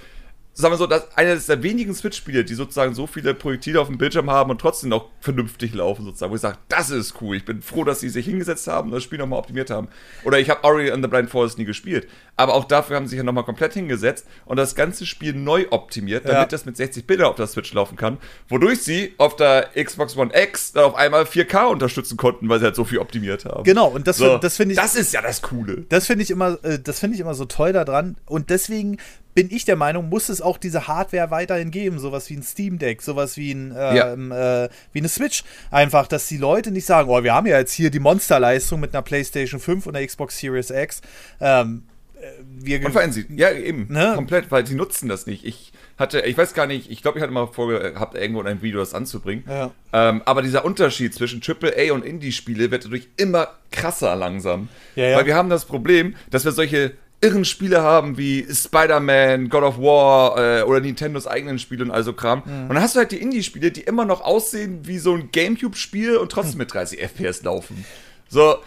sagen 0.62 0.74
wir 0.74 0.78
so, 0.78 0.88
das 0.88 1.08
eines 1.16 1.46
der 1.46 1.62
wenigen 1.64 1.94
Switch-Spiele, 1.94 2.44
die 2.44 2.54
sozusagen 2.56 2.94
so 2.96 3.06
viele 3.08 3.34
Projektile 3.34 3.80
auf 3.80 3.88
dem 3.88 3.98
Bildschirm 3.98 4.30
haben 4.32 4.50
und 4.50 4.60
trotzdem 4.60 4.90
noch 4.90 5.10
vernünftig 5.20 5.74
laufen, 5.74 6.04
sozusagen, 6.06 6.32
wo 6.32 6.36
ich 6.36 6.42
sage, 6.42 6.58
das 6.70 6.90
ist 6.90 7.16
cool. 7.22 7.36
Ich 7.38 7.46
bin 7.46 7.62
froh, 7.62 7.84
dass 7.84 8.00
sie 8.00 8.10
sich 8.10 8.26
hingesetzt 8.26 8.68
haben 8.68 8.90
und 8.90 8.96
das 8.96 9.04
Spiel 9.04 9.20
nochmal 9.20 9.40
optimiert 9.40 9.70
haben. 9.70 9.88
Oder 10.24 10.40
ich 10.40 10.50
habe 10.50 10.64
Ori 10.64 10.92
and 10.92 11.04
the 11.04 11.08
Blind 11.10 11.30
Forest 11.30 11.58
nie 11.58 11.66
gespielt. 11.66 12.08
Aber 12.36 12.54
auch 12.54 12.66
dafür 12.66 12.96
haben 12.96 13.06
sie 13.06 13.12
sich 13.12 13.18
ja 13.18 13.24
nochmal 13.24 13.44
komplett 13.44 13.74
hingesetzt 13.74 14.26
und 14.46 14.58
das 14.58 14.76
ganze 14.76 15.06
Spiel 15.06 15.34
neu 15.34 15.66
optimiert, 15.70 16.26
damit 16.26 16.36
Ja. 16.38 16.46
das 16.46 16.66
mit 16.66 16.76
60 16.78 17.06
Bildern 17.06 17.28
auf 17.28 17.36
der 17.36 17.48
Switch 17.48 17.74
laufen 17.74 17.96
kann, 17.96 18.18
wodurch 18.50 18.82
sie 18.84 19.14
auf 19.18 19.36
der 19.36 19.70
Xbox 19.76 20.16
One 20.18 20.32
X 20.34 20.72
dann 20.74 20.86
auf 20.86 20.96
einmal 20.96 21.24
4K 21.24 21.66
unterstützen 21.68 22.18
konnten, 22.18 22.50
weil 22.50 22.60
sie 22.60 22.66
halt 22.66 22.76
so 22.76 22.84
viel 22.86 23.00
optimiert 23.00 23.46
haben. 23.46 23.64
genau 23.64 23.88
und 23.88 24.08
das, 24.08 24.18
So, 24.18 24.38
das 24.38 24.58
finde 24.58 24.74
ich 24.74 24.80
das 24.80 24.96
ist 24.96 25.14
ja 25.14 25.22
das 25.22 25.42
Coole. 25.42 25.86
Das 25.90 26.08
finde 26.08 26.24
ich 26.24 26.32
immer, 26.32 26.58
äh, 26.64 26.80
das 26.80 27.00
finde 27.00 27.16
ich 27.16 27.22
immer 27.22 27.34
so 27.34 27.46
toll 27.46 27.74
daran. 27.74 28.18
Und 28.26 28.50
deswegen 28.50 28.98
bin 29.38 29.52
ich 29.52 29.66
der 29.66 29.76
Meinung, 29.76 30.10
muss 30.10 30.30
es 30.30 30.42
auch 30.42 30.58
diese 30.58 30.88
Hardware 30.88 31.30
weiterhin 31.30 31.70
geben, 31.70 32.00
sowas 32.00 32.28
wie 32.32 32.38
ein 32.38 32.42
Steam 32.42 32.80
Deck, 32.80 33.04
sowas 33.04 33.38
wie 33.38 33.52
ein 33.52 33.72
Ja. 33.72 34.12
ähm, 34.14 34.32
äh, 34.32 34.68
wie 34.94 34.98
eine 35.00 35.10
Switch. 35.10 35.44
Einfach, 35.70 36.08
dass 36.08 36.28
die 36.28 36.38
Leute 36.38 36.72
nicht 36.72 36.88
sagen, 36.88 37.08
oh, 37.08 37.22
wir 37.24 37.36
haben 37.36 37.46
ja 37.46 37.60
jetzt 37.60 37.74
hier 37.74 37.92
die 37.92 38.00
Monsterleistung 38.00 38.80
mit 38.80 38.96
einer 38.96 39.04
PlayStation 39.04 39.60
5 39.60 39.86
und 39.86 39.96
einer 39.96 40.08
Xbox 40.08 40.40
Series 40.40 40.72
X. 40.72 41.02
Ähm, 41.40 41.84
äh, 42.20 42.26
wir 42.62 42.84
Und 42.84 43.14
sie, 43.14 43.28
ja 43.36 43.52
eben, 43.52 43.86
Ne? 43.92 44.14
komplett, 44.16 44.50
weil 44.50 44.66
sie 44.66 44.74
nutzen 44.74 45.08
das 45.08 45.28
nicht. 45.28 45.46
Ich 45.46 45.72
hatte, 46.00 46.22
ich 46.22 46.36
weiß 46.36 46.56
gar 46.56 46.66
nicht, 46.66 46.90
ich 46.90 47.04
glaube, 47.04 47.20
ich 47.20 47.22
hatte 47.22 47.32
mal 47.32 47.46
vorgehabt, 47.46 48.16
irgendwo 48.16 48.42
in 48.42 48.48
einem 48.48 48.64
Video 48.64 48.80
das 48.80 48.96
anzubringen. 48.96 49.44
Ja. 49.48 49.70
Ähm, 49.94 50.24
aber 50.26 50.42
dieser 50.42 50.66
Unterschied 50.66 51.14
zwischen 51.14 51.44
AAA 51.46 51.94
und 51.94 52.04
Indie-Spiele 52.04 52.72
wird 52.72 52.86
dadurch 52.86 53.08
immer 53.18 53.50
krasser 53.70 54.16
langsam. 54.16 54.70
Ja, 54.96 55.10
ja. 55.10 55.18
Weil 55.18 55.28
wir 55.28 55.36
haben 55.36 55.52
das 55.52 55.66
Problem, 55.66 56.16
dass 56.32 56.44
wir 56.44 56.54
solche 56.54 56.94
irren 57.22 57.46
Spiele 57.46 57.82
haben 57.82 58.18
wie 58.18 58.46
Spider-Man, 58.50 59.50
God 59.50 59.64
of 59.64 59.78
War 59.80 60.38
äh, 60.38 60.62
oder 60.64 60.80
Nintendos 60.80 61.26
eigenen 61.26 61.60
Spiele 61.60 61.84
und 61.84 61.92
also 61.92 62.14
Kram. 62.14 62.44
Mhm. 62.46 62.62
Und 62.64 62.76
dann 62.76 62.82
hast 62.82 62.96
du 62.96 63.00
halt 63.00 63.12
die 63.12 63.22
Indie-Spiele, 63.22 63.72
die 63.72 63.82
immer 63.82 64.06
noch 64.06 64.22
aussehen 64.22 64.82
wie 64.84 65.00
so 65.00 65.14
ein 65.14 65.32
Gamecube-Spiel 65.32 66.18
und 66.18 66.32
trotzdem 66.32 66.60
mit 66.60 66.74
30 66.74 67.00
FPS 67.00 67.44
laufen. 67.44 67.86
So, 68.30 68.58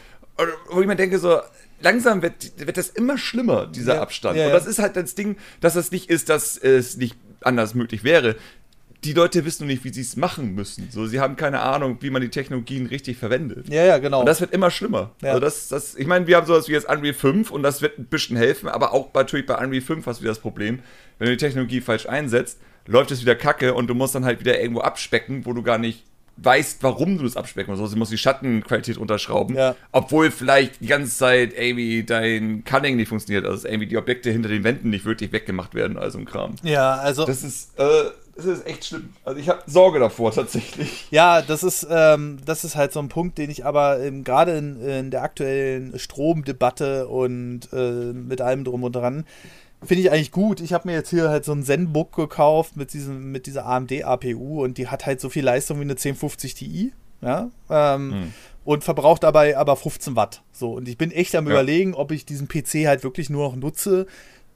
wo 0.71 0.81
ich 0.81 0.87
mir 0.87 0.97
denke, 0.97 1.19
so, 1.19 1.41
langsam 1.81 2.23
wird, 2.23 2.53
wird 2.57 2.77
das 2.77 2.89
immer 2.89 3.19
schlimmer, 3.19 3.67
dieser 3.67 3.97
ja, 3.97 4.03
Abstand. 4.03 4.37
Ja, 4.37 4.43
ja. 4.43 4.49
Und 4.49 4.55
das 4.55 4.67
ist 4.67 4.79
halt 4.79 4.97
das 4.97 5.15
Ding, 5.15 5.37
dass 5.61 5.77
es 5.77 5.91
nicht 5.91 6.11
ist, 6.11 6.29
dass 6.29 6.57
es 6.57 6.97
nicht 6.97 7.17
anders 7.43 7.75
möglich 7.75 8.05
wäre. 8.05 8.37
Die 9.05 9.13
Leute 9.15 9.45
wissen 9.45 9.67
nicht, 9.67 9.83
wie 9.85 9.93
sie 9.93 10.03
es 10.03 10.17
machen 10.17 10.55
müssen. 10.55 10.89
So, 10.91 11.07
sie 11.07 11.21
haben 11.21 11.37
keine 11.37 11.61
Ahnung, 11.61 11.99
wie 12.01 12.11
man 12.11 12.21
die 12.21 12.29
Technologien 12.29 12.87
richtig 12.87 13.17
verwendet. 13.17 13.69
Ja, 13.69 13.85
ja, 13.85 13.99
genau. 13.99 14.21
Und 14.21 14.27
das 14.27 14.41
wird 14.41 14.53
immer 14.53 14.71
schlimmer. 14.71 15.13
Ja. 15.23 15.31
Also 15.31 15.41
das, 15.41 15.69
das, 15.69 15.95
ich 15.95 16.07
meine, 16.07 16.27
wir 16.27 16.37
haben 16.37 16.47
sowas 16.47 16.69
wie 16.69 16.73
jetzt 16.73 16.89
Unreal 16.89 17.15
5 17.15 17.51
und 17.51 17.63
das 17.63 17.81
wird 17.81 17.99
ein 17.99 18.07
bisschen 18.07 18.37
helfen, 18.37 18.69
aber 18.69 18.93
auch 18.93 19.13
natürlich 19.15 19.47
bei 19.47 19.57
Unreal 19.57 19.81
5 19.81 20.07
hast 20.07 20.19
du 20.19 20.23
wieder 20.23 20.33
das 20.33 20.41
Problem, 20.41 20.81
wenn 21.19 21.27
du 21.27 21.37
die 21.37 21.45
Technologie 21.45 21.81
falsch 21.81 22.07
einsetzt, 22.07 22.59
läuft 22.87 23.11
es 23.11 23.23
wieder 23.23 23.37
kacke 23.37 23.75
und 23.75 23.87
du 23.87 23.95
musst 23.95 24.15
dann 24.15 24.25
halt 24.25 24.41
wieder 24.41 24.61
irgendwo 24.61 24.81
abspecken, 24.81 25.47
wo 25.47 25.53
du 25.53 25.63
gar 25.63 25.79
nicht 25.79 26.05
weißt, 26.43 26.83
warum 26.83 27.19
du 27.19 27.25
das 27.25 27.37
abspecken 27.37 27.71
musst. 27.71 27.83
Also, 27.83 27.95
du 27.95 27.99
musst 27.99 28.13
die 28.13 28.19
Schattenqualität 28.19 28.97
unterschrauben. 28.97 29.57
Ja. 29.57 29.77
Obwohl 29.93 30.31
vielleicht 30.31 30.81
die 30.81 30.87
ganze 30.87 31.17
Zeit 31.17 31.53
irgendwie 31.57 32.03
dein 32.03 32.65
Cunning 32.65 32.97
nicht 32.97 33.09
funktioniert. 33.09 33.45
Also 33.45 33.69
irgendwie 33.69 33.87
die 33.87 33.97
Objekte 33.97 34.31
hinter 34.31 34.49
den 34.49 34.65
Wänden 34.65 34.91
nicht 34.91 35.05
wirklich 35.05 35.33
weggemacht 35.33 35.75
werden, 35.75 35.99
also 35.99 36.19
ein 36.19 36.25
Kram. 36.25 36.55
Ja, 36.63 36.95
also. 36.95 37.27
Das 37.27 37.45
ist, 37.45 37.79
äh, 37.79 38.11
das 38.47 38.59
ist 38.59 38.67
echt 38.67 38.85
schlimm. 38.85 39.11
Also 39.25 39.41
ich 39.41 39.49
habe 39.49 39.63
Sorge 39.67 39.99
davor 39.99 40.33
tatsächlich. 40.33 41.09
Ja, 41.11 41.43
das 41.43 41.63
ist, 41.63 41.87
ähm, 41.91 42.39
das 42.45 42.65
ist 42.65 42.77
halt 42.77 42.93
so 42.93 43.01
ein 43.01 43.09
Punkt, 43.09 43.39
den 43.39 43.51
ich 43.51 43.65
aber 43.65 44.01
ähm, 44.01 44.25
gerade 44.25 44.57
in, 44.57 44.81
in, 44.81 45.11
der 45.11 45.23
aktuellen 45.23 45.99
Stromdebatte 45.99 47.09
und 47.09 47.69
äh, 47.73 48.13
mit 48.13 48.41
allem 48.41 48.65
drum 48.65 48.85
und 48.85 48.97
dran 48.97 49.25
Finde 49.83 50.03
ich 50.03 50.11
eigentlich 50.11 50.31
gut. 50.31 50.61
Ich 50.61 50.75
habe 50.75 50.89
mir 50.89 50.95
jetzt 50.95 51.09
hier 51.09 51.31
halt 51.31 51.45
so 51.47 51.53
ein 51.53 51.63
Zenbook 51.63 52.15
gekauft 52.15 52.77
mit, 52.77 52.93
diesem, 52.93 53.33
mit 53.33 53.47
dieser 53.47 53.65
AMD 53.65 54.05
APU 54.05 54.63
und 54.63 54.77
die 54.77 54.89
hat 54.89 55.07
halt 55.07 55.23
so 55.23 55.31
viel 55.31 55.45
Leistung 55.45 55.79
wie 55.79 55.83
eine 55.83 55.93
1050 55.93 56.55
Ti. 56.55 56.93
Ja. 57.23 57.51
Ähm, 57.71 58.13
hm. 58.13 58.33
Und 58.65 58.85
verbraucht 58.85 59.23
dabei 59.23 59.57
aber 59.57 59.77
15 59.77 60.17
Watt. 60.17 60.43
So, 60.53 60.73
und 60.73 60.87
ich 60.87 60.99
bin 60.99 61.11
echt 61.11 61.35
am 61.35 61.47
ja. 61.47 61.53
überlegen, 61.53 61.95
ob 61.95 62.13
ich 62.13 62.27
diesen 62.27 62.47
PC 62.47 62.87
halt 62.87 63.05
wirklich 63.05 63.31
nur 63.31 63.49
noch 63.49 63.57
nutze, 63.57 64.07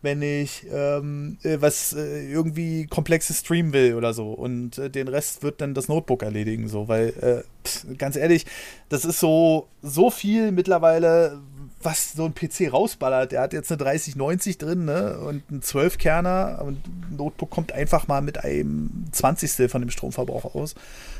wenn 0.04 0.22
ich 0.22 0.66
ähm, 0.70 1.38
äh, 1.42 1.56
was 1.60 1.94
äh, 1.94 2.30
irgendwie 2.30 2.86
komplexes 2.86 3.40
streamen 3.40 3.72
will 3.72 3.94
oder 3.94 4.14
so. 4.14 4.32
Und 4.32 4.78
äh, 4.78 4.90
den 4.90 5.08
Rest 5.08 5.42
wird 5.42 5.60
dann 5.60 5.74
das 5.74 5.88
Notebook 5.88 6.22
erledigen, 6.22 6.68
so, 6.68 6.86
weil, 6.86 7.08
äh, 7.20 7.66
pff, 7.66 7.86
ganz 7.98 8.14
ehrlich, 8.14 8.46
das 8.90 9.04
ist 9.04 9.18
so, 9.18 9.68
so 9.82 10.10
viel 10.10 10.52
mittlerweile, 10.52 11.40
was 11.82 12.12
so 12.12 12.26
ein 12.26 12.34
PC 12.34 12.72
rausballert. 12.72 13.32
Der 13.32 13.40
hat 13.40 13.52
jetzt 13.52 13.72
eine 13.72 13.78
3090 13.78 14.58
drin, 14.58 14.84
ne? 14.84 15.18
Und 15.18 15.42
einen 15.50 15.62
12-Kerner 15.62 16.62
und 16.64 16.86
ein 16.86 17.16
Notebook 17.16 17.50
kommt 17.50 17.72
einfach 17.72 18.06
mal 18.06 18.20
mit 18.20 18.44
einem 18.44 19.06
20. 19.12 19.70
von 19.70 19.80
dem 19.80 19.90
Stromverbrauch 19.90 20.54
aus. 20.54 20.74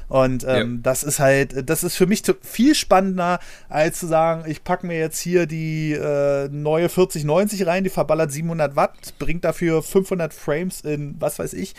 Und 0.08 0.44
ähm, 0.44 0.74
ja. 0.76 0.80
das 0.82 1.02
ist 1.02 1.18
halt, 1.18 1.68
das 1.68 1.84
ist 1.84 1.96
für 1.96 2.06
mich 2.06 2.22
viel 2.42 2.74
spannender, 2.74 3.40
als 3.68 4.00
zu 4.00 4.06
sagen, 4.06 4.48
ich 4.50 4.64
packe 4.64 4.86
mir 4.86 4.98
jetzt 4.98 5.18
hier 5.18 5.46
die 5.46 5.92
äh, 5.92 6.48
neue 6.50 6.88
4090 6.88 7.66
rein, 7.66 7.84
die 7.84 7.90
verballert 7.90 8.32
700 8.32 8.76
Watt, 8.76 9.14
bringt 9.18 9.44
dafür 9.44 9.82
500 9.82 10.34
Frames 10.34 10.82
in 10.82 11.16
was 11.18 11.38
weiß 11.38 11.54
ich, 11.54 11.74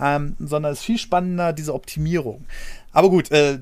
ähm, 0.00 0.36
sondern 0.38 0.72
es 0.72 0.80
ist 0.80 0.84
viel 0.84 0.98
spannender, 0.98 1.52
diese 1.52 1.74
Optimierung. 1.74 2.44
Aber 2.92 3.10
gut, 3.10 3.30
äh, 3.30 3.58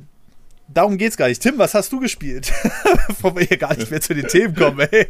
darum 0.69 0.99
geht's 0.99 1.17
gar 1.17 1.29
nicht. 1.29 1.43
Tim, 1.43 1.59
was 1.59 1.75
hast 1.75 1.93
du 1.93 2.01
gespielt? 2.01 2.53
Bevor 3.09 3.37
wir 3.37 3.45
hier 3.45 3.57
gar 3.57 3.77
nicht 3.77 3.91
mehr 3.91 4.01
zu 4.01 4.15
den 4.15 4.29
Themen 4.29 4.55
kommen, 4.55 4.81
ey. 4.81 5.07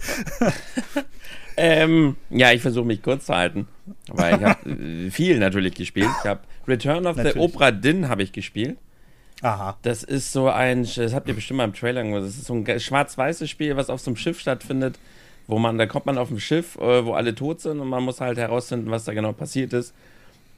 ähm, 1.57 2.17
ja, 2.31 2.53
ich 2.53 2.63
versuche 2.63 2.87
mich 2.87 3.03
kurz 3.03 3.27
zu 3.27 3.35
halten, 3.35 3.69
weil 4.09 4.37
ich 4.37 4.45
habe 4.45 5.11
viel 5.11 5.39
natürlich 5.39 5.75
gespielt. 5.75 6.11
Ich 6.21 6.29
habe 6.29 6.41
Return 6.67 7.07
of 7.07 7.17
natürlich. 7.17 7.35
the 7.35 7.41
Obra 7.41 7.71
Dinn 7.71 8.09
habe 8.09 8.23
ich 8.23 8.33
gespielt. 8.33 8.79
Aha. 9.45 9.77
Das 9.83 10.03
ist 10.03 10.33
so 10.33 10.49
ein, 10.49 10.89
das 10.97 11.13
habt 11.13 11.29
ihr 11.29 11.35
bestimmt 11.35 11.59
mal 11.59 11.65
im 11.65 11.75
Trailer 11.75 12.03
gesehen, 12.03 12.23
das 12.23 12.35
ist 12.35 12.47
so 12.47 12.55
ein 12.55 12.81
schwarz-weißes 12.81 13.51
Spiel, 13.51 13.77
was 13.77 13.91
auf 13.91 14.01
so 14.01 14.11
einem 14.11 14.17
Schiff 14.17 14.41
stattfindet, 14.41 14.99
wo 15.47 15.59
man, 15.59 15.77
da 15.77 15.85
kommt 15.85 16.07
man 16.07 16.17
auf 16.17 16.31
ein 16.31 16.41
Schiff, 16.41 16.77
äh, 16.77 17.05
wo 17.05 17.13
alle 17.13 17.35
tot 17.35 17.61
sind 17.61 17.79
und 17.79 17.89
man 17.89 18.03
muss 18.03 18.23
halt 18.23 18.39
herausfinden, 18.39 18.91
was 18.91 19.05
da 19.05 19.13
genau 19.13 19.33
passiert 19.33 19.75
ist. 19.75 19.93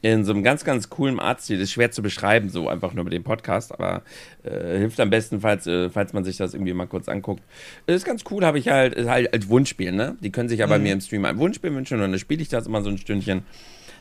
In 0.03 0.25
so 0.25 0.33
einem 0.33 0.45
ganz, 0.45 0.63
ganz 0.63 0.89
coolen 0.89 1.19
Artstil. 1.19 1.57
Das 1.57 1.65
ist 1.65 1.73
schwer 1.73 1.91
zu 1.91 2.01
beschreiben, 2.01 2.49
so 2.49 2.69
einfach 2.69 2.93
nur 2.93 3.03
mit 3.03 3.13
dem 3.13 3.25
Podcast, 3.25 3.73
aber 3.73 4.03
äh, 4.45 4.79
hilft 4.79 5.01
am 5.01 5.11
besten, 5.11 5.41
falls, 5.41 5.67
äh, 5.67 5.91
falls 5.91 6.13
man 6.13 6.23
sich 6.23 6.37
das 6.37 6.55
irgendwie 6.55 6.73
mal 6.73 6.87
kurz 6.87 7.09
anguckt. 7.09 7.43
Das 7.87 7.97
ist 7.97 8.05
ganz 8.05 8.23
cool, 8.31 8.45
habe 8.45 8.61
ich 8.61 8.69
halt, 8.69 8.97
halt 9.09 9.35
als 9.35 9.49
Wunschspiel, 9.49 9.91
ne? 9.91 10.17
Die 10.21 10.31
können 10.31 10.49
sich 10.49 10.61
ja 10.61 10.67
mhm. 10.67 10.71
bei 10.71 10.79
mir 10.79 10.93
im 10.93 11.01
Stream 11.01 11.25
ein 11.25 11.39
Wunschspiel 11.39 11.75
wünschen 11.75 12.01
und 12.01 12.13
dann 12.13 12.21
spiele 12.21 12.41
ich 12.41 12.51
das 12.51 12.69
immer 12.69 12.83
so 12.83 12.91
ein 12.91 12.99
Stündchen. 12.99 13.43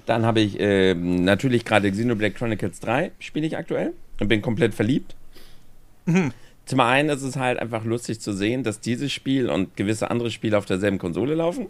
Dann 0.06 0.26
habe 0.26 0.40
ich 0.40 0.60
äh, 0.60 0.94
natürlich 0.94 1.66
gerade 1.66 1.92
Xenoblade 1.92 2.34
Chronicles 2.34 2.80
3, 2.80 3.12
spiele 3.20 3.48
ich 3.48 3.58
aktuell 3.58 3.94
und 4.20 4.28
bin 4.28 4.42
komplett 4.42 4.74
verliebt. 4.74 5.16
Mhm. 6.06 6.32
Zum 6.66 6.80
einen 6.80 7.10
ist 7.10 7.22
es 7.22 7.36
halt 7.36 7.60
einfach 7.60 7.84
lustig 7.84 8.20
zu 8.20 8.34
sehen, 8.34 8.64
dass 8.64 8.80
dieses 8.80 9.12
Spiel 9.12 9.50
und 9.50 9.76
gewisse 9.76 10.10
andere 10.10 10.32
Spiele 10.32 10.58
auf 10.58 10.66
derselben 10.66 10.98
Konsole 10.98 11.36
laufen 11.36 11.68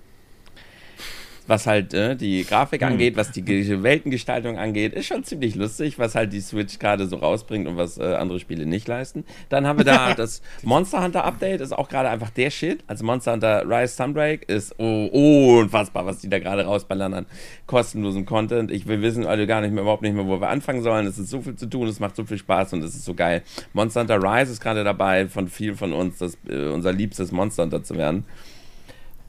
was 1.47 1.67
halt 1.67 1.93
äh, 1.93 2.15
die 2.15 2.43
Grafik 2.43 2.81
mhm. 2.81 2.87
angeht, 2.87 3.17
was 3.17 3.31
die 3.31 3.45
Weltengestaltung 3.83 4.57
angeht, 4.57 4.93
ist 4.93 5.07
schon 5.07 5.23
ziemlich 5.23 5.55
lustig, 5.55 5.99
was 5.99 6.15
halt 6.15 6.33
die 6.33 6.41
Switch 6.41 6.79
gerade 6.79 7.07
so 7.07 7.17
rausbringt 7.17 7.67
und 7.67 7.77
was 7.77 7.97
äh, 7.97 8.15
andere 8.15 8.39
Spiele 8.39 8.65
nicht 8.65 8.87
leisten. 8.87 9.25
Dann 9.49 9.67
haben 9.67 9.79
wir 9.79 9.85
da 9.85 10.13
das 10.17 10.41
Monster 10.63 11.03
Hunter 11.03 11.23
Update, 11.23 11.61
ist 11.61 11.73
auch 11.73 11.89
gerade 11.89 12.09
einfach 12.09 12.29
der 12.29 12.49
Shit. 12.49 12.83
Also 12.87 13.05
Monster 13.05 13.33
Hunter 13.33 13.63
Rise 13.67 13.95
Sunbreak 13.95 14.49
ist 14.49 14.75
oh, 14.77 15.59
unfassbar, 15.59 16.05
was 16.05 16.19
die 16.19 16.29
da 16.29 16.39
gerade 16.39 16.65
rausballern 16.65 17.13
an 17.13 17.25
kostenlosem 17.67 18.25
Content. 18.25 18.71
Ich 18.71 18.87
will 18.87 19.01
wissen, 19.01 19.25
also 19.25 19.45
gar 19.45 19.61
nicht 19.61 19.73
mehr, 19.73 19.81
überhaupt 19.81 20.03
nicht 20.03 20.15
mehr, 20.15 20.27
wo 20.27 20.39
wir 20.39 20.49
anfangen 20.49 20.83
sollen. 20.83 21.07
Es 21.07 21.17
ist 21.17 21.29
so 21.29 21.41
viel 21.41 21.55
zu 21.55 21.67
tun, 21.67 21.87
es 21.87 21.99
macht 21.99 22.15
so 22.15 22.25
viel 22.25 22.37
Spaß 22.37 22.73
und 22.73 22.83
es 22.83 22.95
ist 22.95 23.05
so 23.05 23.13
geil. 23.13 23.43
Monster 23.73 24.01
Hunter 24.01 24.21
Rise 24.21 24.51
ist 24.51 24.61
gerade 24.61 24.83
dabei, 24.83 25.27
von 25.27 25.47
vielen 25.47 25.75
von 25.75 25.93
uns 25.93 26.19
das, 26.19 26.37
äh, 26.47 26.67
unser 26.67 26.93
liebstes 26.93 27.31
Monster 27.31 27.63
Hunter 27.63 27.83
zu 27.83 27.95
werden. 27.97 28.25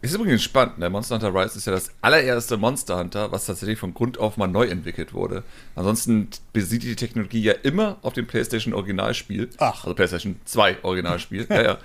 Ist 0.03 0.15
übrigens 0.15 0.43
spannend, 0.43 0.75
der 0.79 0.88
ne? 0.88 0.91
Monster 0.91 1.17
Hunter 1.17 1.35
Rise 1.35 1.59
ist 1.59 1.67
ja 1.67 1.73
das 1.73 1.91
allererste 2.03 2.57
Monster 2.57 2.99
Hunter, 2.99 3.33
was 3.33 3.47
tatsächlich 3.47 3.79
von 3.79 3.95
Grund 3.95 4.19
auf 4.19 4.37
mal 4.37 4.47
neu 4.47 4.67
entwickelt 4.67 5.15
wurde. 5.15 5.43
Ansonsten 5.75 6.29
basiert 6.53 6.83
die 6.83 6.97
Technologie 6.97 7.43
ja 7.43 7.53
immer 7.53 7.99
auf 8.03 8.12
dem 8.12 8.26
PlayStation 8.26 8.75
Originalspiel. 8.75 9.49
Ach. 9.59 9.85
Also 9.85 9.95
PlayStation 9.95 10.37
2 10.45 10.85
Originalspiel. 10.85 11.47
ja, 11.50 11.62
ja. 11.62 11.79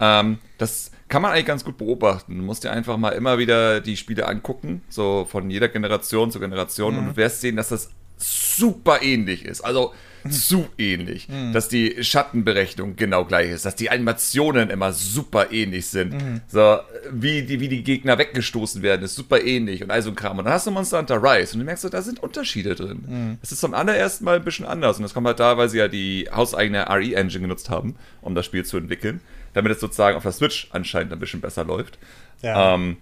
Ähm, 0.00 0.38
das 0.56 0.90
kann 1.08 1.22
man 1.22 1.32
eigentlich 1.32 1.46
ganz 1.46 1.64
gut 1.64 1.76
beobachten. 1.76 2.36
Du 2.36 2.42
musst 2.42 2.64
dir 2.64 2.70
einfach 2.70 2.96
mal 2.96 3.10
immer 3.10 3.38
wieder 3.38 3.80
die 3.80 3.96
Spiele 3.96 4.26
angucken, 4.26 4.82
so 4.88 5.26
von 5.28 5.50
jeder 5.50 5.68
Generation 5.68 6.30
zu 6.30 6.40
Generation, 6.40 6.94
mhm. 6.94 6.98
und 6.98 7.06
du 7.08 7.16
wirst 7.16 7.40
sehen, 7.40 7.56
dass 7.56 7.68
das 7.68 7.90
super 8.16 9.02
ähnlich 9.02 9.44
ist. 9.44 9.60
Also 9.60 9.92
zu 10.28 10.68
ähnlich, 10.78 11.28
mhm. 11.28 11.52
dass 11.52 11.68
die 11.68 12.02
Schattenberechnung 12.02 12.96
genau 12.96 13.24
gleich 13.24 13.50
ist, 13.50 13.64
dass 13.64 13.76
die 13.76 13.90
Animationen 13.90 14.70
immer 14.70 14.92
super 14.92 15.52
ähnlich 15.52 15.86
sind. 15.86 16.14
Mhm. 16.14 16.40
So, 16.46 16.78
wie 17.10 17.42
die, 17.42 17.60
wie 17.60 17.68
die 17.68 17.82
Gegner 17.82 18.18
weggestoßen 18.18 18.82
werden, 18.82 19.02
ist 19.02 19.14
super 19.14 19.40
ähnlich 19.40 19.82
und 19.82 19.90
all 19.90 20.02
so 20.02 20.10
ein 20.10 20.16
Kram. 20.16 20.38
Und 20.38 20.44
dann 20.44 20.54
hast 20.54 20.66
du 20.66 20.70
Monster 20.70 20.98
Hunter 20.98 21.22
Rise 21.22 21.54
und 21.54 21.60
du 21.60 21.64
merkst, 21.64 21.92
da 21.92 22.02
sind 22.02 22.20
Unterschiede 22.22 22.74
drin. 22.74 23.04
Mhm. 23.06 23.38
Es 23.42 23.52
ist 23.52 23.60
zum 23.60 23.74
allerersten 23.74 24.24
Mal 24.24 24.36
ein 24.36 24.44
bisschen 24.44 24.66
anders 24.66 24.96
und 24.96 25.02
das 25.02 25.14
kommt 25.14 25.26
halt 25.26 25.40
da, 25.40 25.56
weil 25.56 25.68
sie 25.68 25.78
ja 25.78 25.88
die 25.88 26.28
hauseigene 26.32 26.88
RE-Engine 26.88 27.42
genutzt 27.42 27.70
haben, 27.70 27.96
um 28.20 28.34
das 28.34 28.46
Spiel 28.46 28.64
zu 28.64 28.76
entwickeln, 28.76 29.20
damit 29.54 29.72
es 29.72 29.80
sozusagen 29.80 30.16
auf 30.16 30.22
der 30.22 30.32
Switch 30.32 30.68
anscheinend 30.72 31.12
ein 31.12 31.18
bisschen 31.18 31.40
besser 31.40 31.64
läuft. 31.64 31.98
Ja. 32.42 32.74
Ähm, 32.74 32.98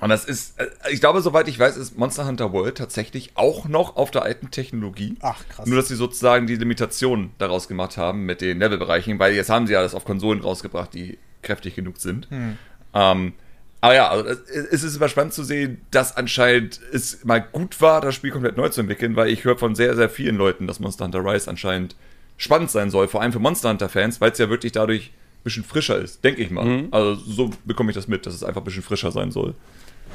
und 0.00 0.08
das 0.08 0.24
ist, 0.24 0.58
äh, 0.60 0.68
ich 0.90 1.00
glaube, 1.00 1.20
soweit 1.20 1.48
ich 1.48 1.58
weiß, 1.58 1.76
ist 1.76 1.98
Monster 1.98 2.26
Hunter 2.26 2.52
World 2.52 2.78
tatsächlich 2.78 3.32
auch 3.34 3.66
noch 3.68 3.96
auf 3.96 4.10
der 4.10 4.22
alten 4.22 4.50
Technologie. 4.50 5.16
Ach, 5.20 5.42
krass. 5.48 5.66
Nur, 5.66 5.76
dass 5.76 5.88
sie 5.88 5.96
sozusagen 5.96 6.46
die 6.46 6.56
Limitationen 6.56 7.30
daraus 7.38 7.68
gemacht 7.68 7.96
haben 7.96 8.24
mit 8.24 8.40
den 8.40 8.58
Levelbereichen, 8.58 9.18
weil 9.18 9.34
jetzt 9.34 9.50
haben 9.50 9.66
sie 9.66 9.74
ja 9.74 9.82
das 9.82 9.94
auf 9.94 10.04
Konsolen 10.04 10.40
rausgebracht, 10.40 10.94
die 10.94 11.18
kräftig 11.42 11.74
genug 11.74 11.98
sind. 11.98 12.28
Hm. 12.30 12.58
Ähm, 12.94 13.32
aber 13.82 13.94
ja, 13.94 14.10
also 14.10 14.28
es 14.70 14.82
ist 14.82 14.96
immer 14.96 15.08
spannend 15.08 15.32
zu 15.32 15.42
sehen, 15.42 15.80
dass 15.90 16.16
anscheinend 16.16 16.80
es 16.92 17.24
mal 17.24 17.40
gut 17.40 17.80
war, 17.80 18.02
das 18.02 18.14
Spiel 18.14 18.30
komplett 18.30 18.56
neu 18.56 18.68
zu 18.68 18.82
entwickeln, 18.82 19.16
weil 19.16 19.30
ich 19.30 19.44
höre 19.44 19.56
von 19.56 19.74
sehr, 19.74 19.96
sehr 19.96 20.10
vielen 20.10 20.36
Leuten, 20.36 20.66
dass 20.66 20.80
Monster 20.80 21.06
Hunter 21.06 21.24
Rise 21.24 21.48
anscheinend 21.48 21.96
spannend 22.36 22.70
sein 22.70 22.90
soll, 22.90 23.08
vor 23.08 23.22
allem 23.22 23.32
für 23.32 23.38
Monster 23.38 23.70
Hunter-Fans, 23.70 24.20
weil 24.20 24.32
es 24.32 24.38
ja 24.38 24.50
wirklich 24.50 24.72
dadurch 24.72 25.12
ein 25.40 25.44
bisschen 25.44 25.64
frischer 25.64 25.98
ist, 25.98 26.22
denke 26.24 26.42
ich 26.42 26.50
mal. 26.50 26.64
Mhm. 26.64 26.88
Also 26.90 27.14
so 27.14 27.50
bekomme 27.64 27.90
ich 27.90 27.94
das 27.94 28.08
mit, 28.08 28.26
dass 28.26 28.34
es 28.34 28.44
einfach 28.44 28.60
ein 28.60 28.64
bisschen 28.64 28.82
frischer 28.82 29.12
sein 29.12 29.30
soll. 29.30 29.54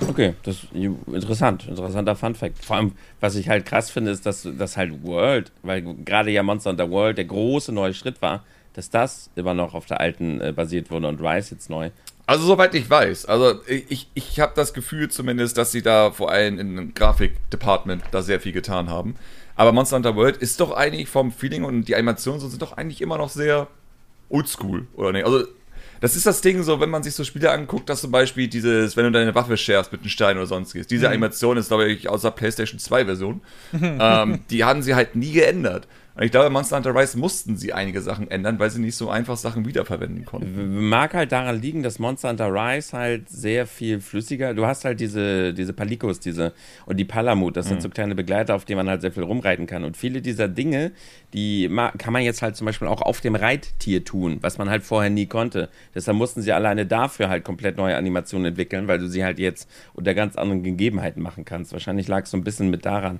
Okay, 0.01 0.33
das 0.43 0.63
ist 0.63 0.73
interessant, 0.73 1.67
interessanter 1.67 2.15
Fun 2.15 2.35
Fact. 2.35 2.63
Vor 2.63 2.75
allem, 2.75 2.91
was 3.21 3.35
ich 3.35 3.49
halt 3.49 3.65
krass 3.65 3.89
finde, 3.89 4.11
ist, 4.11 4.25
dass 4.25 4.47
das 4.57 4.77
halt 4.77 5.03
World, 5.03 5.51
weil 5.63 5.81
gerade 5.81 6.31
ja 6.31 6.43
Monster 6.43 6.71
Hunter 6.71 6.91
World 6.91 7.17
der 7.17 7.25
große 7.25 7.71
neue 7.71 7.93
Schritt 7.93 8.21
war, 8.21 8.43
dass 8.73 8.89
das 8.89 9.29
immer 9.35 9.53
noch 9.53 9.73
auf 9.73 9.85
der 9.85 10.01
alten 10.01 10.41
äh, 10.41 10.51
basiert 10.51 10.91
wurde 10.91 11.07
und 11.07 11.21
Rise 11.21 11.55
jetzt 11.55 11.69
neu 11.69 11.91
Also 12.27 12.45
soweit 12.45 12.75
ich 12.75 12.89
weiß. 12.89 13.25
Also 13.25 13.61
ich, 13.67 14.09
ich 14.13 14.39
habe 14.41 14.51
das 14.55 14.73
Gefühl 14.73 15.09
zumindest, 15.09 15.57
dass 15.57 15.71
sie 15.71 15.81
da 15.81 16.11
vor 16.11 16.29
allem 16.29 16.59
im 16.59 16.93
Grafik-Department 16.93 18.03
da 18.11 18.21
sehr 18.21 18.41
viel 18.41 18.51
getan 18.51 18.89
haben. 18.89 19.15
Aber 19.55 19.71
Monster 19.71 19.95
Hunter 19.95 20.15
World 20.17 20.37
ist 20.37 20.59
doch 20.59 20.71
eigentlich 20.71 21.07
vom 21.07 21.31
Feeling 21.31 21.63
und 21.63 21.85
die 21.85 21.95
Animationen 21.95 22.41
sind 22.41 22.61
doch 22.61 22.73
eigentlich 22.73 23.01
immer 23.01 23.17
noch 23.17 23.29
sehr 23.29 23.67
oldschool, 24.27 24.87
oder 24.95 25.13
nicht? 25.13 25.25
Also 25.25 25.45
das 26.01 26.15
ist 26.15 26.25
das 26.25 26.41
Ding 26.41 26.63
so, 26.63 26.79
wenn 26.79 26.89
man 26.89 27.03
sich 27.03 27.13
so 27.13 27.23
Spiele 27.23 27.51
anguckt, 27.51 27.89
dass 27.89 28.01
zum 28.01 28.11
Beispiel 28.11 28.47
dieses, 28.47 28.95
wenn 28.97 29.05
du 29.05 29.11
deine 29.11 29.35
Waffe 29.35 29.57
scherst 29.57 29.91
mit 29.91 30.01
einem 30.01 30.09
Stein 30.09 30.37
oder 30.37 30.47
sonstiges, 30.47 30.87
diese 30.87 31.07
mhm. 31.07 31.13
Animation 31.13 31.57
ist, 31.57 31.69
glaube 31.69 31.87
ich, 31.87 32.09
außer 32.09 32.31
PlayStation 32.31 32.79
2 32.79 33.05
Version, 33.05 33.41
ähm, 33.73 34.41
die 34.49 34.63
haben 34.63 34.81
sie 34.81 34.95
halt 34.95 35.15
nie 35.15 35.31
geändert. 35.31 35.87
Und 36.15 36.23
ich 36.23 36.31
glaube, 36.31 36.49
Monster 36.49 36.77
Hunter 36.77 36.95
Rise 36.95 37.19
mussten 37.19 37.57
sie 37.57 37.73
einige 37.73 38.01
Sachen 38.01 38.31
ändern, 38.31 38.57
weil 38.57 38.69
sie 38.69 38.79
nicht 38.79 38.95
so 38.95 39.09
einfach 39.09 39.35
Sachen 39.35 39.65
wiederverwenden 39.65 40.23
konnten. 40.23 40.87
Mag 40.87 41.13
halt 41.13 41.33
daran 41.33 41.61
liegen, 41.61 41.83
dass 41.83 41.99
Monster 41.99 42.29
Hunter 42.29 42.53
Rise 42.53 42.97
halt 42.97 43.27
sehr 43.27 43.67
viel 43.67 43.99
flüssiger. 43.99 44.53
Du 44.53 44.65
hast 44.65 44.85
halt 44.85 45.01
diese, 45.01 45.53
diese 45.53 45.73
Palikos, 45.73 46.21
diese 46.21 46.53
und 46.85 46.95
die 46.97 47.03
Palamut, 47.03 47.57
das 47.57 47.65
mhm. 47.65 47.69
sind 47.71 47.81
so 47.81 47.89
kleine 47.89 48.15
Begleiter, 48.15 48.55
auf 48.55 48.63
denen 48.63 48.77
man 48.77 48.89
halt 48.89 49.01
sehr 49.01 49.11
viel 49.11 49.23
rumreiten 49.23 49.67
kann. 49.67 49.83
Und 49.83 49.97
viele 49.97 50.21
dieser 50.21 50.47
Dinge, 50.47 50.93
die 51.33 51.69
kann 51.97 52.13
man 52.13 52.23
jetzt 52.23 52.41
halt 52.41 52.55
zum 52.55 52.63
Beispiel 52.63 52.87
auch 52.87 53.01
auf 53.01 53.19
dem 53.19 53.35
Reittier 53.35 54.05
tun, 54.05 54.37
was 54.39 54.57
man 54.57 54.69
halt 54.69 54.83
vorher 54.83 55.09
nie 55.09 55.25
konnte. 55.25 55.67
Deshalb 55.93 56.17
mussten 56.17 56.41
sie 56.41 56.53
alleine 56.53 56.85
dafür 56.85 57.27
halt 57.27 57.43
komplett 57.43 57.75
neue 57.75 57.97
Animationen 57.97 58.45
entwickeln, 58.45 58.87
weil 58.87 58.99
du 58.99 59.09
sie 59.09 59.25
halt 59.25 59.37
jetzt 59.37 59.69
unter 59.93 60.13
ganz 60.13 60.37
anderen 60.37 60.63
Gegebenheiten 60.63 61.21
machen 61.21 61.43
kannst. 61.43 61.73
Wahrscheinlich 61.73 62.07
lag 62.07 62.23
es 62.23 62.31
so 62.31 62.37
ein 62.37 62.45
bisschen 62.45 62.69
mit 62.69 62.85
daran. 62.85 63.19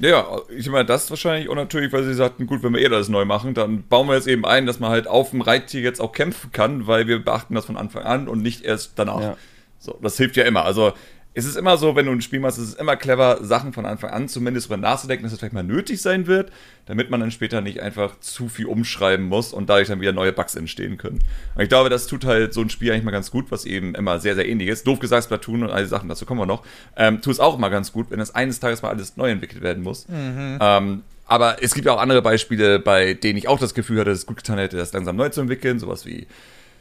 Ja, 0.00 0.40
ich 0.48 0.68
meine, 0.68 0.84
das 0.84 1.10
wahrscheinlich 1.10 1.48
auch 1.48 1.54
natürlich, 1.54 1.92
weil 1.92 2.04
sie 2.04 2.14
sagten, 2.14 2.46
gut, 2.46 2.62
wenn 2.62 2.72
wir 2.72 2.80
eh 2.80 2.88
das 2.88 3.08
neu 3.08 3.24
machen, 3.24 3.54
dann 3.54 3.82
bauen 3.82 4.06
wir 4.06 4.14
jetzt 4.14 4.28
eben 4.28 4.44
ein, 4.44 4.66
dass 4.66 4.78
man 4.78 4.90
halt 4.90 5.08
auf 5.08 5.30
dem 5.30 5.40
Reittier 5.40 5.80
jetzt 5.80 6.00
auch 6.00 6.12
kämpfen 6.12 6.52
kann, 6.52 6.86
weil 6.86 7.08
wir 7.08 7.18
beachten 7.24 7.54
das 7.54 7.66
von 7.66 7.76
Anfang 7.76 8.04
an 8.04 8.28
und 8.28 8.42
nicht 8.42 8.64
erst 8.64 8.92
danach. 8.96 9.20
Ja. 9.20 9.36
So, 9.80 9.98
das 10.00 10.16
hilft 10.16 10.36
ja 10.36 10.44
immer. 10.44 10.64
Also 10.64 10.92
es 11.38 11.44
ist 11.44 11.56
immer 11.56 11.76
so, 11.76 11.94
wenn 11.94 12.06
du 12.06 12.10
ein 12.10 12.20
Spiel 12.20 12.40
machst, 12.40 12.58
es 12.58 12.70
ist 12.70 12.80
immer 12.80 12.96
clever, 12.96 13.38
Sachen 13.42 13.72
von 13.72 13.86
Anfang 13.86 14.10
an 14.10 14.26
zumindest 14.26 14.68
darüber 14.68 14.88
nachzudenken, 14.88 15.22
dass 15.22 15.32
es 15.32 15.38
vielleicht 15.38 15.54
mal 15.54 15.62
nötig 15.62 16.02
sein 16.02 16.26
wird, 16.26 16.50
damit 16.86 17.10
man 17.10 17.20
dann 17.20 17.30
später 17.30 17.60
nicht 17.60 17.80
einfach 17.80 18.18
zu 18.18 18.48
viel 18.48 18.66
umschreiben 18.66 19.24
muss 19.24 19.52
und 19.52 19.70
dadurch 19.70 19.86
dann 19.86 20.00
wieder 20.00 20.12
neue 20.12 20.32
Bugs 20.32 20.56
entstehen 20.56 20.98
können. 20.98 21.20
Und 21.54 21.62
ich 21.62 21.68
glaube, 21.68 21.90
das 21.90 22.08
tut 22.08 22.24
halt 22.24 22.52
so 22.52 22.60
ein 22.60 22.70
Spiel 22.70 22.90
eigentlich 22.90 23.04
mal 23.04 23.12
ganz 23.12 23.30
gut, 23.30 23.52
was 23.52 23.66
eben 23.66 23.94
immer 23.94 24.18
sehr, 24.18 24.34
sehr 24.34 24.48
ähnlich 24.48 24.68
ist. 24.68 24.84
Doof 24.84 24.98
gesagt, 24.98 25.24
Splatoon 25.24 25.62
und 25.62 25.70
all 25.70 25.84
die 25.84 25.88
Sachen, 25.88 26.08
dazu 26.08 26.26
kommen 26.26 26.40
wir 26.40 26.46
noch. 26.46 26.64
Ähm, 26.96 27.22
tut 27.22 27.34
es 27.34 27.40
auch 27.40 27.56
immer 27.56 27.70
ganz 27.70 27.92
gut, 27.92 28.10
wenn 28.10 28.18
es 28.18 28.34
eines 28.34 28.58
Tages 28.58 28.82
mal 28.82 28.88
alles 28.88 29.16
neu 29.16 29.30
entwickelt 29.30 29.62
werden 29.62 29.84
muss. 29.84 30.08
Mhm. 30.08 30.58
Ähm, 30.60 31.02
aber 31.26 31.62
es 31.62 31.72
gibt 31.72 31.86
auch 31.86 32.00
andere 32.00 32.20
Beispiele, 32.20 32.80
bei 32.80 33.14
denen 33.14 33.38
ich 33.38 33.46
auch 33.46 33.60
das 33.60 33.74
Gefühl 33.74 34.00
hatte, 34.00 34.10
dass 34.10 34.18
es 34.18 34.26
gut 34.26 34.38
getan 34.38 34.58
hätte, 34.58 34.76
das 34.76 34.92
langsam 34.92 35.14
neu 35.14 35.28
zu 35.28 35.40
entwickeln. 35.40 35.78
Sowas 35.78 36.04
wie, 36.04 36.26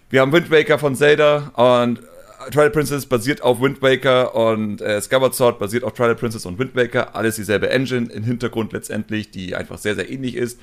wir 0.09 0.21
haben 0.21 0.31
Wind 0.31 0.49
Waker 0.49 0.79
von 0.79 0.95
Zelda 0.95 1.51
und 1.83 1.99
Twilight 2.51 2.73
Princess 2.73 3.05
basiert 3.05 3.41
auf 3.41 3.61
Wind 3.61 3.81
Waker 3.81 4.35
und 4.35 4.81
äh, 4.81 5.01
Skyward 5.01 5.33
Sword 5.35 5.59
basiert 5.59 5.83
auf 5.83 5.93
Twilight 5.93 6.19
Princess 6.19 6.45
und 6.45 6.59
Wind 6.59 6.75
Waker. 6.75 7.15
Alles 7.15 7.35
dieselbe 7.35 7.69
Engine 7.69 8.11
im 8.11 8.23
Hintergrund 8.23 8.73
letztendlich, 8.73 9.31
die 9.31 9.55
einfach 9.55 9.77
sehr, 9.77 9.95
sehr 9.95 10.09
ähnlich 10.09 10.35
ist. 10.35 10.59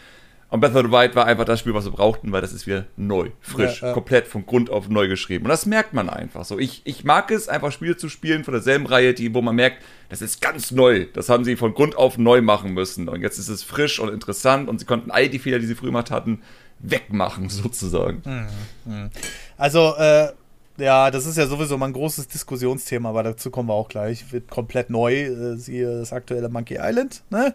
Und 0.50 0.60
Breath 0.60 0.76
of 0.76 0.82
the 0.82 0.92
Wild 0.92 1.16
war 1.16 1.26
einfach 1.26 1.44
das 1.44 1.58
Spiel, 1.58 1.74
was 1.74 1.84
wir 1.84 1.90
brauchten, 1.90 2.30
weil 2.30 2.40
das 2.40 2.52
ist 2.52 2.68
wieder 2.68 2.84
neu, 2.96 3.30
frisch, 3.40 3.82
ja, 3.82 3.88
ja. 3.88 3.92
komplett 3.92 4.28
von 4.28 4.46
Grund 4.46 4.70
auf 4.70 4.88
neu 4.88 5.08
geschrieben. 5.08 5.46
Und 5.46 5.48
das 5.48 5.66
merkt 5.66 5.94
man 5.94 6.08
einfach 6.08 6.44
so. 6.44 6.60
Ich, 6.60 6.82
ich 6.84 7.02
mag 7.02 7.32
es, 7.32 7.48
einfach 7.48 7.72
Spiele 7.72 7.96
zu 7.96 8.08
spielen 8.08 8.44
von 8.44 8.54
derselben 8.54 8.86
Reihe, 8.86 9.14
die, 9.14 9.34
wo 9.34 9.42
man 9.42 9.56
merkt, 9.56 9.82
das 10.10 10.22
ist 10.22 10.40
ganz 10.40 10.70
neu. 10.70 11.06
Das 11.12 11.28
haben 11.28 11.44
sie 11.44 11.56
von 11.56 11.74
Grund 11.74 11.96
auf 11.96 12.18
neu 12.18 12.40
machen 12.40 12.72
müssen. 12.72 13.08
Und 13.08 13.22
jetzt 13.22 13.38
ist 13.38 13.48
es 13.48 13.64
frisch 13.64 13.98
und 13.98 14.10
interessant 14.10 14.68
und 14.68 14.78
sie 14.78 14.86
konnten 14.86 15.10
all 15.10 15.28
die 15.28 15.40
Fehler, 15.40 15.58
die 15.58 15.66
sie 15.66 15.74
früher 15.74 15.88
gemacht 15.88 16.12
hatten, 16.12 16.42
wegmachen, 16.78 17.48
sozusagen. 17.48 18.22
Mhm. 18.24 18.92
mhm. 18.92 19.10
Also, 19.56 19.94
äh, 19.96 20.28
ja, 20.76 21.10
das 21.10 21.26
ist 21.26 21.36
ja 21.36 21.46
sowieso 21.46 21.78
mal 21.78 21.86
ein 21.86 21.92
großes 21.92 22.28
Diskussionsthema, 22.28 23.10
aber 23.10 23.22
dazu 23.22 23.50
kommen 23.50 23.68
wir 23.68 23.74
auch 23.74 23.88
gleich. 23.88 24.32
Wird 24.32 24.50
komplett 24.50 24.90
neu, 24.90 25.24
äh, 25.24 25.56
siehe 25.56 25.98
das 25.98 26.12
aktuelle 26.12 26.48
Monkey 26.48 26.78
Island, 26.80 27.22
ne? 27.30 27.54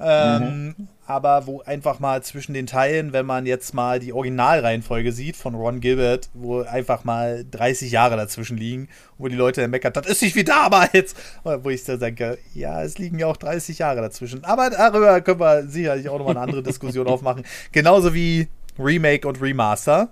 Ähm, 0.00 0.74
mhm. 0.76 0.88
Aber 1.06 1.46
wo 1.46 1.60
einfach 1.60 2.00
mal 2.00 2.22
zwischen 2.22 2.54
den 2.54 2.66
Teilen, 2.66 3.12
wenn 3.12 3.26
man 3.26 3.46
jetzt 3.46 3.74
mal 3.74 4.00
die 4.00 4.12
Originalreihenfolge 4.12 5.12
sieht 5.12 5.36
von 5.36 5.54
Ron 5.54 5.80
Gilbert, 5.80 6.30
wo 6.32 6.62
einfach 6.62 7.04
mal 7.04 7.44
30 7.50 7.92
Jahre 7.92 8.16
dazwischen 8.16 8.56
liegen, 8.56 8.88
wo 9.18 9.28
die 9.28 9.36
Leute 9.36 9.60
dann 9.60 9.70
meckert, 9.70 9.96
das 9.96 10.06
ist 10.06 10.22
nicht 10.22 10.34
wie 10.34 10.44
damals. 10.44 11.14
Wo 11.44 11.68
ich 11.68 11.84
dann 11.84 12.00
denke, 12.00 12.38
ja, 12.54 12.82
es 12.82 12.98
liegen 12.98 13.18
ja 13.18 13.26
auch 13.26 13.36
30 13.36 13.78
Jahre 13.78 14.00
dazwischen. 14.00 14.44
Aber 14.44 14.70
darüber 14.70 15.20
können 15.20 15.40
wir 15.40 15.66
sicherlich 15.68 16.08
auch 16.08 16.18
nochmal 16.18 16.36
eine 16.36 16.44
andere 16.44 16.62
Diskussion 16.62 17.06
aufmachen. 17.08 17.44
Genauso 17.70 18.14
wie 18.14 18.48
Remake 18.78 19.28
und 19.28 19.40
Remaster. 19.40 20.08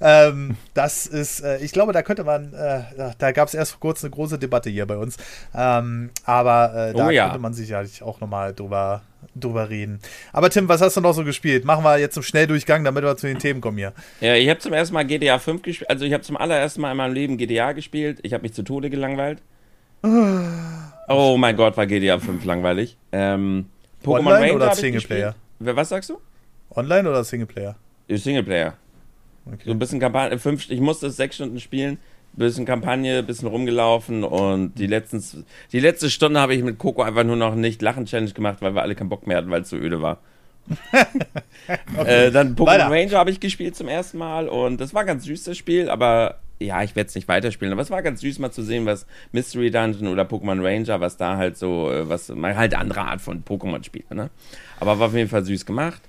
ähm, 0.00 0.56
das 0.74 1.06
ist, 1.06 1.40
äh, 1.40 1.58
ich 1.58 1.72
glaube, 1.72 1.92
da 1.92 2.02
könnte 2.02 2.24
man, 2.24 2.52
äh, 2.52 3.12
da 3.18 3.32
gab 3.32 3.48
es 3.48 3.54
erst 3.54 3.72
vor 3.72 3.80
kurzem 3.80 4.06
eine 4.06 4.14
große 4.14 4.38
Debatte 4.38 4.70
hier 4.70 4.86
bei 4.86 4.96
uns. 4.96 5.16
Ähm, 5.54 6.10
aber 6.24 6.90
äh, 6.90 6.94
da 6.94 7.06
oh, 7.06 7.10
ja. 7.10 7.24
könnte 7.24 7.40
man 7.40 7.54
sicherlich 7.54 8.02
auch 8.02 8.20
nochmal 8.20 8.54
drüber, 8.54 9.02
drüber 9.34 9.70
reden. 9.70 10.00
Aber 10.32 10.50
Tim, 10.50 10.68
was 10.68 10.80
hast 10.80 10.96
du 10.96 11.00
noch 11.00 11.12
so 11.12 11.24
gespielt? 11.24 11.64
Machen 11.64 11.84
wir 11.84 11.98
jetzt 11.98 12.14
zum 12.14 12.22
Schnelldurchgang, 12.22 12.84
damit 12.84 13.04
wir 13.04 13.16
zu 13.16 13.26
den 13.26 13.38
Themen 13.38 13.60
kommen 13.60 13.78
hier. 13.78 13.92
Ja, 14.20 14.34
ich 14.34 14.48
habe 14.48 14.60
zum 14.60 14.72
ersten 14.72 14.94
Mal 14.94 15.04
GTA 15.04 15.38
5 15.38 15.62
gespielt. 15.62 15.90
Also, 15.90 16.04
ich 16.04 16.12
habe 16.12 16.22
zum 16.22 16.36
allerersten 16.36 16.80
Mal 16.80 16.92
in 16.92 16.96
meinem 16.96 17.14
Leben 17.14 17.36
GTA 17.36 17.72
gespielt. 17.72 18.18
Ich 18.22 18.32
habe 18.32 18.42
mich 18.42 18.54
zu 18.54 18.62
Tode 18.62 18.90
gelangweilt. 18.90 19.42
oh 20.02 21.36
mein 21.36 21.56
Gott, 21.56 21.76
war 21.76 21.86
GTA 21.86 22.18
5 22.18 22.44
langweilig. 22.44 22.96
Ähm, 23.12 23.66
Pokémon 24.02 24.18
Online 24.18 24.40
Ranger 24.40 24.54
oder 24.54 24.74
Singleplayer? 24.74 25.34
Was 25.58 25.90
sagst 25.90 26.10
du? 26.10 26.18
Online 26.74 27.10
oder 27.10 27.22
Singleplayer? 27.24 27.76
Singleplayer. 28.18 28.74
Okay. 29.46 29.62
So 29.64 29.70
ein 29.70 29.78
bisschen 29.78 30.00
Kampagne, 30.00 30.38
fünf, 30.38 30.70
ich 30.70 30.80
musste 30.80 31.06
es 31.06 31.16
sechs 31.16 31.36
Stunden 31.36 31.60
spielen, 31.60 31.98
bisschen 32.32 32.66
Kampagne, 32.66 33.22
bisschen 33.22 33.48
rumgelaufen 33.48 34.22
und 34.22 34.74
die, 34.74 34.86
letzten, 34.86 35.22
die 35.72 35.80
letzte 35.80 36.10
Stunde 36.10 36.40
habe 36.40 36.54
ich 36.54 36.62
mit 36.62 36.78
Coco 36.78 37.02
einfach 37.02 37.24
nur 37.24 37.36
noch 37.36 37.54
nicht 37.54 37.82
Lachen-Challenge 37.82 38.32
gemacht, 38.32 38.58
weil 38.60 38.74
wir 38.74 38.82
alle 38.82 38.94
keinen 38.94 39.08
Bock 39.08 39.26
mehr 39.26 39.38
hatten, 39.38 39.50
weil 39.50 39.62
es 39.62 39.70
so 39.70 39.76
öde 39.76 40.02
war. 40.02 40.18
okay. 41.96 42.26
äh, 42.26 42.30
dann 42.30 42.54
Pokémon 42.54 42.90
Ranger 42.90 43.18
habe 43.18 43.30
ich 43.30 43.40
gespielt 43.40 43.74
zum 43.74 43.88
ersten 43.88 44.18
Mal 44.18 44.48
und 44.48 44.80
das 44.80 44.94
war 44.94 45.04
ganz 45.04 45.24
süß, 45.24 45.44
das 45.44 45.56
Spiel, 45.56 45.90
aber 45.90 46.38
ja, 46.60 46.82
ich 46.82 46.94
werde 46.94 47.08
es 47.08 47.14
nicht 47.14 47.26
weiterspielen, 47.26 47.72
aber 47.72 47.82
es 47.82 47.90
war 47.90 48.02
ganz 48.02 48.20
süß 48.20 48.38
mal 48.38 48.50
zu 48.50 48.62
sehen, 48.62 48.84
was 48.84 49.06
Mystery 49.32 49.70
Dungeon 49.70 50.08
oder 50.08 50.24
Pokémon 50.24 50.62
Ranger, 50.62 51.00
was 51.00 51.16
da 51.16 51.38
halt 51.38 51.56
so, 51.56 51.90
äh, 51.90 52.08
was 52.08 52.28
man 52.28 52.56
halt 52.56 52.74
andere 52.74 53.00
Art 53.00 53.22
von 53.22 53.42
Pokémon 53.42 53.82
spielt, 53.82 54.10
ne? 54.12 54.30
Aber 54.78 54.98
war 54.98 55.08
auf 55.08 55.14
jeden 55.14 55.30
Fall 55.30 55.44
süß 55.44 55.64
gemacht. 55.64 56.02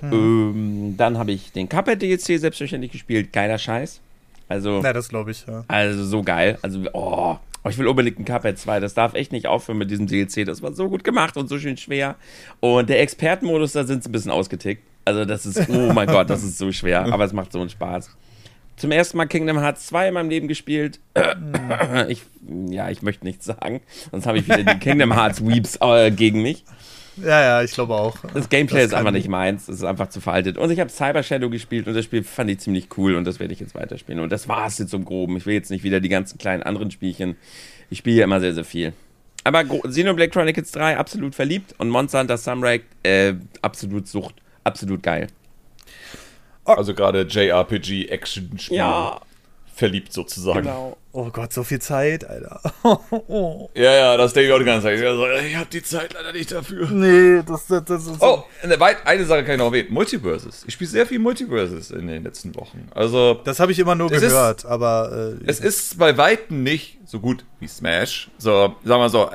Hm. 0.00 0.12
Ähm, 0.12 0.94
dann 0.96 1.18
habe 1.18 1.32
ich 1.32 1.52
den 1.52 1.68
Cuphead 1.68 2.02
DLC 2.02 2.38
selbstverständlich 2.38 2.92
gespielt. 2.92 3.32
Geiler 3.32 3.58
Scheiß. 3.58 4.00
Also, 4.48 4.82
ja, 4.82 4.92
das 4.92 5.08
glaube 5.08 5.32
ich, 5.32 5.44
ja. 5.46 5.64
Also 5.68 6.04
so 6.04 6.22
geil. 6.22 6.58
Also, 6.62 6.80
oh, 6.92 7.36
oh, 7.64 7.68
ich 7.68 7.78
will 7.78 7.88
unbedingt 7.88 8.18
ein 8.18 8.24
Cuphead 8.24 8.58
2. 8.58 8.80
Das 8.80 8.94
darf 8.94 9.14
echt 9.14 9.32
nicht 9.32 9.46
aufhören 9.46 9.78
mit 9.78 9.90
diesem 9.90 10.06
DLC. 10.06 10.46
Das 10.46 10.62
war 10.62 10.72
so 10.72 10.88
gut 10.88 11.02
gemacht 11.02 11.36
und 11.36 11.48
so 11.48 11.58
schön 11.58 11.76
schwer. 11.76 12.16
Und 12.60 12.88
der 12.88 13.00
Expertenmodus, 13.00 13.72
da 13.72 13.84
sind 13.84 14.04
sie 14.04 14.08
ein 14.08 14.12
bisschen 14.12 14.30
ausgetickt. 14.30 14.82
Also, 15.04 15.24
das 15.24 15.46
ist, 15.46 15.68
oh 15.68 15.92
mein 15.94 16.06
Gott, 16.06 16.30
das 16.30 16.42
ist 16.42 16.58
so 16.58 16.70
schwer. 16.70 17.04
Aber 17.12 17.24
es 17.24 17.32
macht 17.32 17.52
so 17.52 17.60
einen 17.60 17.70
Spaß. 17.70 18.10
Zum 18.76 18.92
ersten 18.92 19.16
Mal 19.16 19.26
Kingdom 19.26 19.58
Hearts 19.58 19.86
2 19.86 20.08
in 20.08 20.14
meinem 20.14 20.28
Leben 20.28 20.48
gespielt. 20.48 21.00
Hm. 21.16 21.54
Ich, 22.08 22.22
ja, 22.68 22.90
ich 22.90 23.00
möchte 23.00 23.24
nichts 23.24 23.46
sagen. 23.46 23.80
Sonst 24.10 24.26
habe 24.26 24.38
ich 24.38 24.44
wieder 24.46 24.62
die 24.62 24.78
Kingdom 24.78 25.14
Hearts 25.14 25.44
Weeps 25.44 25.78
äh, 25.80 26.10
gegen 26.10 26.42
mich. 26.42 26.62
Ja, 27.16 27.42
ja, 27.42 27.62
ich 27.62 27.72
glaube 27.72 27.94
auch. 27.94 28.18
Das 28.34 28.48
Gameplay 28.48 28.80
das 28.80 28.88
ist 28.88 28.94
einfach 28.94 29.10
nicht 29.10 29.28
meins. 29.28 29.68
Es 29.68 29.76
ist 29.76 29.84
einfach 29.84 30.08
zu 30.08 30.20
veraltet. 30.20 30.58
Und 30.58 30.70
ich 30.70 30.80
habe 30.80 30.90
Cyber 30.90 31.22
Shadow 31.22 31.48
gespielt 31.48 31.86
und 31.86 31.94
das 31.94 32.04
Spiel 32.04 32.22
fand 32.22 32.50
ich 32.50 32.58
ziemlich 32.58 32.88
cool 32.98 33.14
und 33.14 33.24
das 33.24 33.40
werde 33.40 33.54
ich 33.54 33.60
jetzt 33.60 33.74
weiterspielen. 33.74 34.20
Und 34.20 34.30
das 34.30 34.48
war 34.48 34.66
es 34.66 34.78
jetzt 34.78 34.92
im 34.92 35.04
Groben. 35.04 35.36
Ich 35.36 35.46
will 35.46 35.54
jetzt 35.54 35.70
nicht 35.70 35.84
wieder 35.84 36.00
die 36.00 36.08
ganzen 36.08 36.38
kleinen 36.38 36.62
anderen 36.62 36.90
Spielchen. 36.90 37.36
Ich 37.90 37.98
spiele 37.98 38.18
ja 38.18 38.24
immer 38.24 38.40
sehr, 38.40 38.54
sehr 38.54 38.64
viel. 38.64 38.92
Aber 39.44 39.64
Xenoblade 39.64 40.30
Chronicles 40.30 40.72
3 40.72 40.96
absolut 40.96 41.34
verliebt 41.34 41.74
und 41.78 41.88
Monster 41.88 42.20
Hunter 42.20 42.36
Sunrise 42.36 42.82
äh, 43.04 43.34
absolut 43.62 44.08
Sucht. 44.08 44.34
Absolut 44.64 45.02
geil. 45.02 45.28
Also 46.64 46.94
gerade 46.94 47.22
JRPG 47.22 48.06
Action 48.06 48.58
Spiel. 48.58 48.78
Ja, 48.78 49.20
verliebt 49.76 50.12
sozusagen. 50.12 50.62
Genau. 50.62 50.96
Oh 51.12 51.30
Gott, 51.30 51.52
so 51.52 51.62
viel 51.62 51.80
Zeit, 51.80 52.28
Alter. 52.28 52.60
ja, 53.74 53.94
ja, 53.94 54.16
das 54.16 54.32
denke 54.32 54.48
ich 54.48 54.54
auch 54.54 54.58
die 54.58 54.64
ganze 54.64 54.86
Zeit. 54.86 55.02
Also, 55.02 55.26
ich 55.28 55.54
habe 55.54 55.68
die 55.70 55.82
Zeit 55.82 56.14
leider 56.14 56.32
nicht 56.32 56.50
dafür. 56.50 56.88
Nee, 56.90 57.42
das, 57.46 57.66
das, 57.66 57.84
das 57.84 58.06
ist. 58.06 58.22
Oh, 58.22 58.44
eine, 58.62 58.80
eine 58.80 59.24
Sache 59.26 59.44
kann 59.44 59.52
ich 59.52 59.58
noch 59.58 59.66
erwähnen: 59.66 59.92
Multiverses. 59.92 60.64
Ich 60.66 60.74
spiele 60.74 60.90
sehr 60.90 61.06
viel 61.06 61.18
Multiverses 61.18 61.90
in 61.90 62.06
den 62.06 62.24
letzten 62.24 62.54
Wochen. 62.54 62.88
Also. 62.94 63.34
Das 63.44 63.60
habe 63.60 63.72
ich 63.72 63.78
immer 63.78 63.94
nur 63.94 64.08
gehört, 64.08 64.58
ist, 64.60 64.66
aber. 64.66 65.36
Äh, 65.40 65.44
es 65.46 65.60
ist 65.60 65.98
bei 65.98 66.16
Weitem 66.16 66.62
nicht 66.62 66.98
so 67.04 67.20
gut 67.20 67.44
wie 67.60 67.68
Smash. 67.68 68.30
So, 68.38 68.74
sagen 68.82 69.02
wir 69.02 69.10
so, 69.10 69.30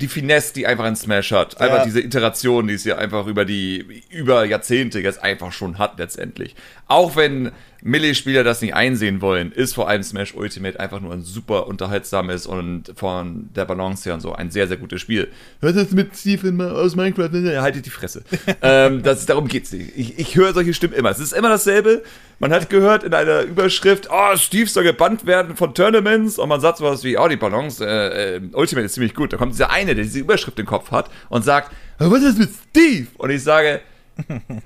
die 0.00 0.08
Finesse, 0.08 0.54
die 0.54 0.66
einfach 0.66 0.84
ein 0.84 0.96
Smash 0.96 1.32
hat. 1.32 1.60
Einfach 1.60 1.78
ja. 1.78 1.84
diese 1.84 2.00
Iteration, 2.00 2.68
die 2.68 2.74
es 2.74 2.84
ja 2.84 2.96
einfach 2.96 3.26
über 3.26 3.44
die, 3.44 4.04
über 4.08 4.44
Jahrzehnte 4.44 5.00
jetzt 5.00 5.22
einfach 5.22 5.52
schon 5.52 5.78
hat 5.78 5.98
letztendlich. 5.98 6.54
Auch 6.86 7.16
wenn 7.16 7.52
Melee-Spieler 7.82 8.44
das 8.44 8.60
nicht 8.60 8.74
einsehen 8.74 9.20
wollen, 9.20 9.52
ist 9.52 9.74
vor 9.74 9.88
allem 9.88 10.02
Smash 10.02 10.34
Ultimate 10.34 10.78
einfach 10.78 11.00
nur 11.00 11.12
ein 11.12 11.22
super 11.22 11.66
unterhaltsames 11.66 12.46
und 12.46 12.92
von 12.94 13.48
der 13.54 13.64
Balance 13.64 14.04
her 14.04 14.14
und 14.14 14.20
so 14.20 14.32
ein 14.32 14.50
sehr, 14.50 14.68
sehr 14.68 14.76
gutes 14.76 15.00
Spiel. 15.00 15.28
Hört 15.60 15.76
das 15.76 15.90
mit 15.92 16.16
Steve 16.16 16.72
aus 16.74 16.96
Minecraft? 16.96 17.30
Haltet 17.60 17.86
die 17.86 17.90
Fresse. 17.90 18.22
ähm, 18.62 19.02
das, 19.02 19.26
darum 19.26 19.48
geht's 19.48 19.72
nicht. 19.72 19.92
Ich, 19.96 20.18
ich 20.18 20.36
höre 20.36 20.52
solche 20.52 20.74
Stimmen 20.74 20.94
immer. 20.94 21.10
Es 21.10 21.20
ist 21.20 21.32
immer 21.32 21.48
dasselbe. 21.48 22.02
Man 22.38 22.52
hat 22.52 22.70
gehört 22.70 23.04
in 23.04 23.12
einer 23.12 23.42
Überschrift, 23.42 24.08
oh, 24.10 24.36
Steve 24.36 24.66
soll 24.66 24.84
gebannt 24.84 25.26
werden 25.26 25.56
von 25.56 25.74
Tournaments 25.74 26.38
und 26.38 26.48
man 26.48 26.60
sagt 26.60 26.78
sowas 26.78 27.04
wie, 27.04 27.18
oh, 27.18 27.28
die 27.28 27.36
Balance 27.36 27.84
äh, 27.84 28.36
äh, 28.36 28.40
Ultimate 28.52 28.86
ist 28.86 28.94
ziemlich 28.94 29.14
gut. 29.14 29.32
Da 29.32 29.36
kommt 29.36 29.52
dieser 29.52 29.70
eine, 29.70 29.94
der 29.94 30.04
diese 30.04 30.20
Überschrift 30.20 30.58
im 30.58 30.66
Kopf 30.66 30.90
hat 30.90 31.10
und 31.28 31.44
sagt, 31.44 31.70
was 31.98 32.22
ist 32.22 32.38
mit 32.38 32.50
Steve? 32.70 33.08
Und 33.18 33.28
ich 33.28 33.42
sage, 33.42 33.82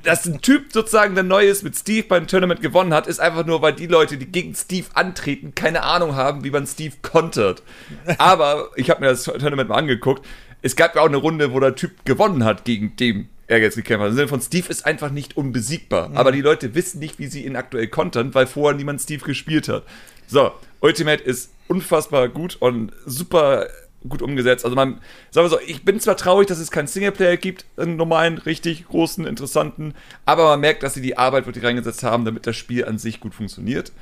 dass 0.03 0.27
ein 0.27 0.40
Typ 0.40 0.73
sozusagen, 0.73 1.14
der 1.14 1.25
neu 1.25 1.47
ist, 1.47 1.62
mit 1.62 1.77
Steve 1.77 2.07
beim 2.09 2.27
Tournament 2.27 2.61
gewonnen 2.61 2.95
hat, 2.95 3.07
ist 3.07 3.21
einfach 3.21 3.47
nur, 3.47 3.62
weil 3.62 3.73
die 3.73 3.87
Leute, 3.87 4.17
die 4.17 4.27
gegen 4.27 4.55
Steve 4.55 4.87
antreten, 4.95 5.55
keine 5.55 5.83
Ahnung 5.83 6.14
haben, 6.14 6.45
wie 6.45 6.51
man 6.51 6.67
Steve 6.67 6.95
kontert. 7.03 7.62
Aber 8.19 8.71
ich 8.77 8.90
habe 8.90 9.01
mir 9.01 9.09
das 9.09 9.25
Tournament 9.25 9.69
mal 9.69 9.77
angeguckt. 9.77 10.25
Es 10.62 10.77
gab 10.77 10.95
ja 10.95 11.03
auch 11.03 11.09
eine 11.09 11.19
Runde, 11.19 11.53
wo 11.53 11.61
der 11.61 11.75
Typ 11.75 12.05
gewonnen 12.05 12.45
hat 12.45 12.64
gegen 12.64 12.97
den 12.97 13.29
er 13.47 13.59
jetzt 13.59 13.77
gekämpft 13.77 14.03
hat. 14.03 14.11
Im 14.11 14.17
Sinne 14.17 14.29
von 14.29 14.40
Steve 14.40 14.69
ist 14.69 14.87
einfach 14.87 15.11
nicht 15.11 15.37
unbesiegbar. 15.37 16.09
Mhm. 16.09 16.17
Aber 16.17 16.33
die 16.33 16.40
Leute 16.40 16.75
wissen 16.75 16.99
nicht, 16.99 17.19
wie 17.19 17.27
sie 17.27 17.45
ihn 17.45 17.57
aktuell 17.57 17.88
kontern, 17.88 18.35
weil 18.35 18.47
vorher 18.47 18.77
niemand 18.77 19.01
Steve 19.01 19.25
gespielt 19.25 19.69
hat. 19.69 19.85
So, 20.27 20.53
Ultimate 20.81 21.23
ist 21.23 21.53
unfassbar 21.69 22.29
gut 22.29 22.57
und 22.61 22.93
super 23.05 23.67
gut 24.09 24.23
umgesetzt. 24.23 24.64
Also 24.64 24.77
man, 24.77 25.01
sagen 25.31 25.47
wir 25.47 25.51
so, 25.51 25.61
ich 25.67 25.85
bin 25.85 26.01
zwar 26.01 26.17
traurig, 26.17 26.47
dass 26.47 26.59
es 26.59 26.71
keinen 26.71 26.87
Singleplayer 26.87 27.37
gibt, 27.37 27.64
einen 27.77 27.97
normalen, 27.97 28.38
richtig 28.38 28.87
großen, 28.87 29.27
interessanten, 29.27 29.95
aber 30.27 30.45
man 30.45 30.61
merkt, 30.61 30.83
dass 30.83 30.95
sie 30.95 31.03
die 31.03 31.17
Arbeit 31.19 31.47
wirklich 31.47 31.64
reingesetzt 31.64 32.03
haben, 32.03 32.25
damit 32.25 32.47
das 32.47 32.57
Spiel 32.57 32.85
an 32.85 32.99
sich 32.99 33.21
gut 33.21 33.35
funktioniert. 33.35 33.93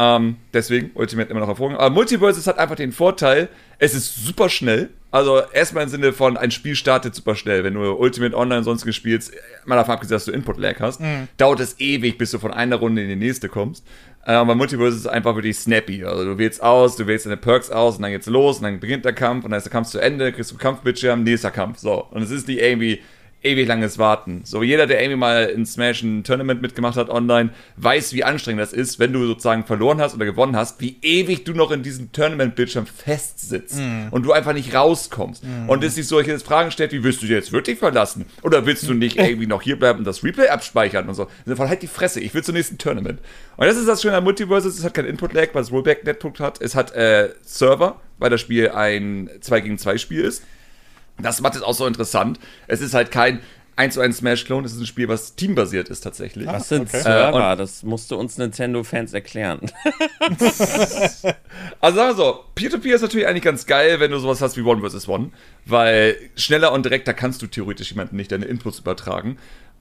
Ähm, 0.00 0.36
deswegen 0.54 0.92
Ultimate 0.94 1.28
immer 1.28 1.40
noch 1.40 1.48
hervorragend. 1.48 1.80
Aber 1.80 1.92
Multiverse 1.92 2.48
hat 2.48 2.58
einfach 2.58 2.76
den 2.76 2.92
Vorteil, 2.92 3.48
es 3.80 3.94
ist 3.94 4.24
super 4.24 4.48
schnell. 4.48 4.90
Also 5.10 5.42
erstmal 5.52 5.84
im 5.84 5.88
Sinne 5.88 6.12
von, 6.12 6.36
ein 6.36 6.52
Spiel 6.52 6.76
startet 6.76 7.16
super 7.16 7.34
schnell. 7.34 7.64
Wenn 7.64 7.74
du 7.74 7.80
Ultimate 7.94 8.36
Online 8.36 8.62
sonst 8.62 8.84
gespielt, 8.84 9.28
mal 9.66 9.74
davon 9.74 9.94
abgesehen, 9.94 10.14
dass 10.14 10.26
du 10.26 10.32
Input-Lag 10.32 10.78
hast, 10.78 11.00
mhm. 11.00 11.26
dauert 11.36 11.58
es 11.58 11.80
ewig, 11.80 12.16
bis 12.16 12.30
du 12.30 12.38
von 12.38 12.52
einer 12.52 12.76
Runde 12.76 13.02
in 13.02 13.08
die 13.08 13.16
nächste 13.16 13.48
kommst. 13.48 13.84
Äh, 14.24 14.32
aber 14.32 14.54
Multiverse 14.54 14.96
ist 14.96 15.08
einfach 15.08 15.34
wirklich 15.34 15.56
snappy. 15.56 16.04
Also 16.04 16.24
du 16.24 16.38
wählst 16.38 16.62
aus, 16.62 16.94
du 16.94 17.08
wählst 17.08 17.26
deine 17.26 17.36
Perks 17.36 17.70
aus 17.70 17.96
und 17.96 18.02
dann 18.02 18.12
geht's 18.12 18.26
los 18.28 18.58
und 18.58 18.64
dann 18.64 18.78
beginnt 18.78 19.04
der 19.04 19.14
Kampf 19.14 19.44
und 19.44 19.50
dann 19.50 19.58
ist 19.58 19.64
der 19.64 19.72
Kampf 19.72 19.88
zu 19.88 19.98
Ende, 19.98 20.32
kriegst 20.32 20.52
du 20.52 20.56
Kampfbildschirm, 20.56 21.24
nächster 21.24 21.50
Kampf. 21.50 21.78
So. 21.78 22.04
Und 22.12 22.22
es 22.22 22.30
ist 22.30 22.46
nicht 22.46 22.60
irgendwie 22.60 23.00
ewig 23.42 23.68
langes 23.68 23.98
Warten. 23.98 24.42
So 24.44 24.62
jeder, 24.62 24.86
der 24.86 25.00
irgendwie 25.00 25.18
mal 25.18 25.44
in 25.44 25.64
Smash 25.64 26.02
ein 26.02 26.24
Tournament 26.24 26.60
mitgemacht 26.60 26.96
hat 26.96 27.08
online, 27.08 27.50
weiß, 27.76 28.12
wie 28.12 28.24
anstrengend 28.24 28.60
das 28.60 28.72
ist, 28.72 28.98
wenn 28.98 29.12
du 29.12 29.24
sozusagen 29.26 29.64
verloren 29.64 30.00
hast 30.00 30.14
oder 30.14 30.24
gewonnen 30.24 30.56
hast, 30.56 30.80
wie 30.80 30.96
ewig 31.02 31.44
du 31.44 31.52
noch 31.52 31.70
in 31.70 31.82
diesem 31.82 32.10
Tournament-Bildschirm 32.10 32.86
festsitzt 32.86 33.78
mm. 33.78 34.08
und 34.10 34.24
du 34.24 34.32
einfach 34.32 34.54
nicht 34.54 34.74
rauskommst. 34.74 35.44
Mm. 35.44 35.68
Und 35.68 35.84
es 35.84 35.94
sich 35.94 36.08
solche 36.08 36.38
Fragen 36.40 36.70
stellt, 36.72 36.92
wie 36.92 37.04
willst 37.04 37.22
du 37.22 37.26
dir 37.26 37.36
jetzt 37.36 37.52
wirklich 37.52 37.78
verlassen? 37.78 38.26
Oder 38.42 38.66
willst 38.66 38.88
du 38.88 38.94
nicht 38.94 39.16
irgendwie 39.18 39.46
noch 39.46 39.62
hier 39.62 39.78
bleiben 39.78 40.00
und 40.00 40.04
das 40.04 40.24
Replay 40.24 40.48
abspeichern 40.48 41.08
und 41.08 41.14
so? 41.14 41.28
In 41.46 41.56
Fall 41.56 41.68
halt 41.68 41.82
die 41.82 41.86
Fresse, 41.86 42.20
ich 42.20 42.34
will 42.34 42.42
zum 42.42 42.54
nächsten 42.54 42.78
Tournament. 42.78 43.20
Und 43.56 43.66
das 43.66 43.76
ist 43.76 43.86
das 43.86 44.02
Schöne 44.02 44.16
an 44.16 44.24
Multiverse, 44.24 44.68
es 44.68 44.84
hat 44.84 44.94
kein 44.94 45.06
Input-Lag, 45.06 45.48
weil 45.52 45.62
es 45.62 45.70
Rollback-Netpunkt 45.70 46.40
hat. 46.40 46.60
Es 46.60 46.74
hat 46.74 46.92
äh, 46.94 47.30
Server, 47.42 48.00
weil 48.18 48.30
das 48.30 48.40
Spiel 48.40 48.70
ein 48.70 49.30
2 49.40 49.60
gegen 49.60 49.78
2 49.78 49.98
Spiel 49.98 50.24
ist. 50.24 50.42
Das 51.20 51.40
macht 51.40 51.56
es 51.56 51.62
auch 51.62 51.74
so 51.74 51.86
interessant. 51.86 52.38
Es 52.66 52.80
ist 52.80 52.94
halt 52.94 53.10
kein 53.10 53.40
1 53.78 53.94
zu 53.94 54.00
1 54.00 54.16
Smash-Clone, 54.16 54.66
es 54.66 54.72
ist 54.72 54.80
ein 54.80 54.86
Spiel, 54.86 55.06
was 55.06 55.36
teambasiert 55.36 55.88
ist 55.88 56.00
tatsächlich. 56.00 56.48
Was 56.48 56.68
sind 56.68 56.88
okay. 56.88 57.00
Server? 57.00 57.52
Äh, 57.52 57.56
das 57.56 57.84
musste 57.84 58.16
uns 58.16 58.36
Nintendo-Fans 58.36 59.12
erklären. 59.12 59.60
also 61.80 61.96
sagen 61.96 62.10
wir 62.10 62.14
so, 62.14 62.40
Peer-to-Peer 62.56 62.90
-Peer 62.90 62.94
ist 62.96 63.02
natürlich 63.02 63.28
eigentlich 63.28 63.44
ganz 63.44 63.66
geil, 63.66 64.00
wenn 64.00 64.10
du 64.10 64.18
sowas 64.18 64.42
hast 64.42 64.56
wie 64.56 64.62
One 64.62 64.88
vs. 64.88 65.06
One, 65.06 65.30
weil 65.64 66.16
schneller 66.34 66.72
und 66.72 66.84
direkter 66.84 67.14
kannst 67.14 67.40
du 67.40 67.46
theoretisch 67.46 67.90
jemanden 67.90 68.16
nicht 68.16 68.32
deine 68.32 68.46
Inputs 68.46 68.80
übertragen. 68.80 69.38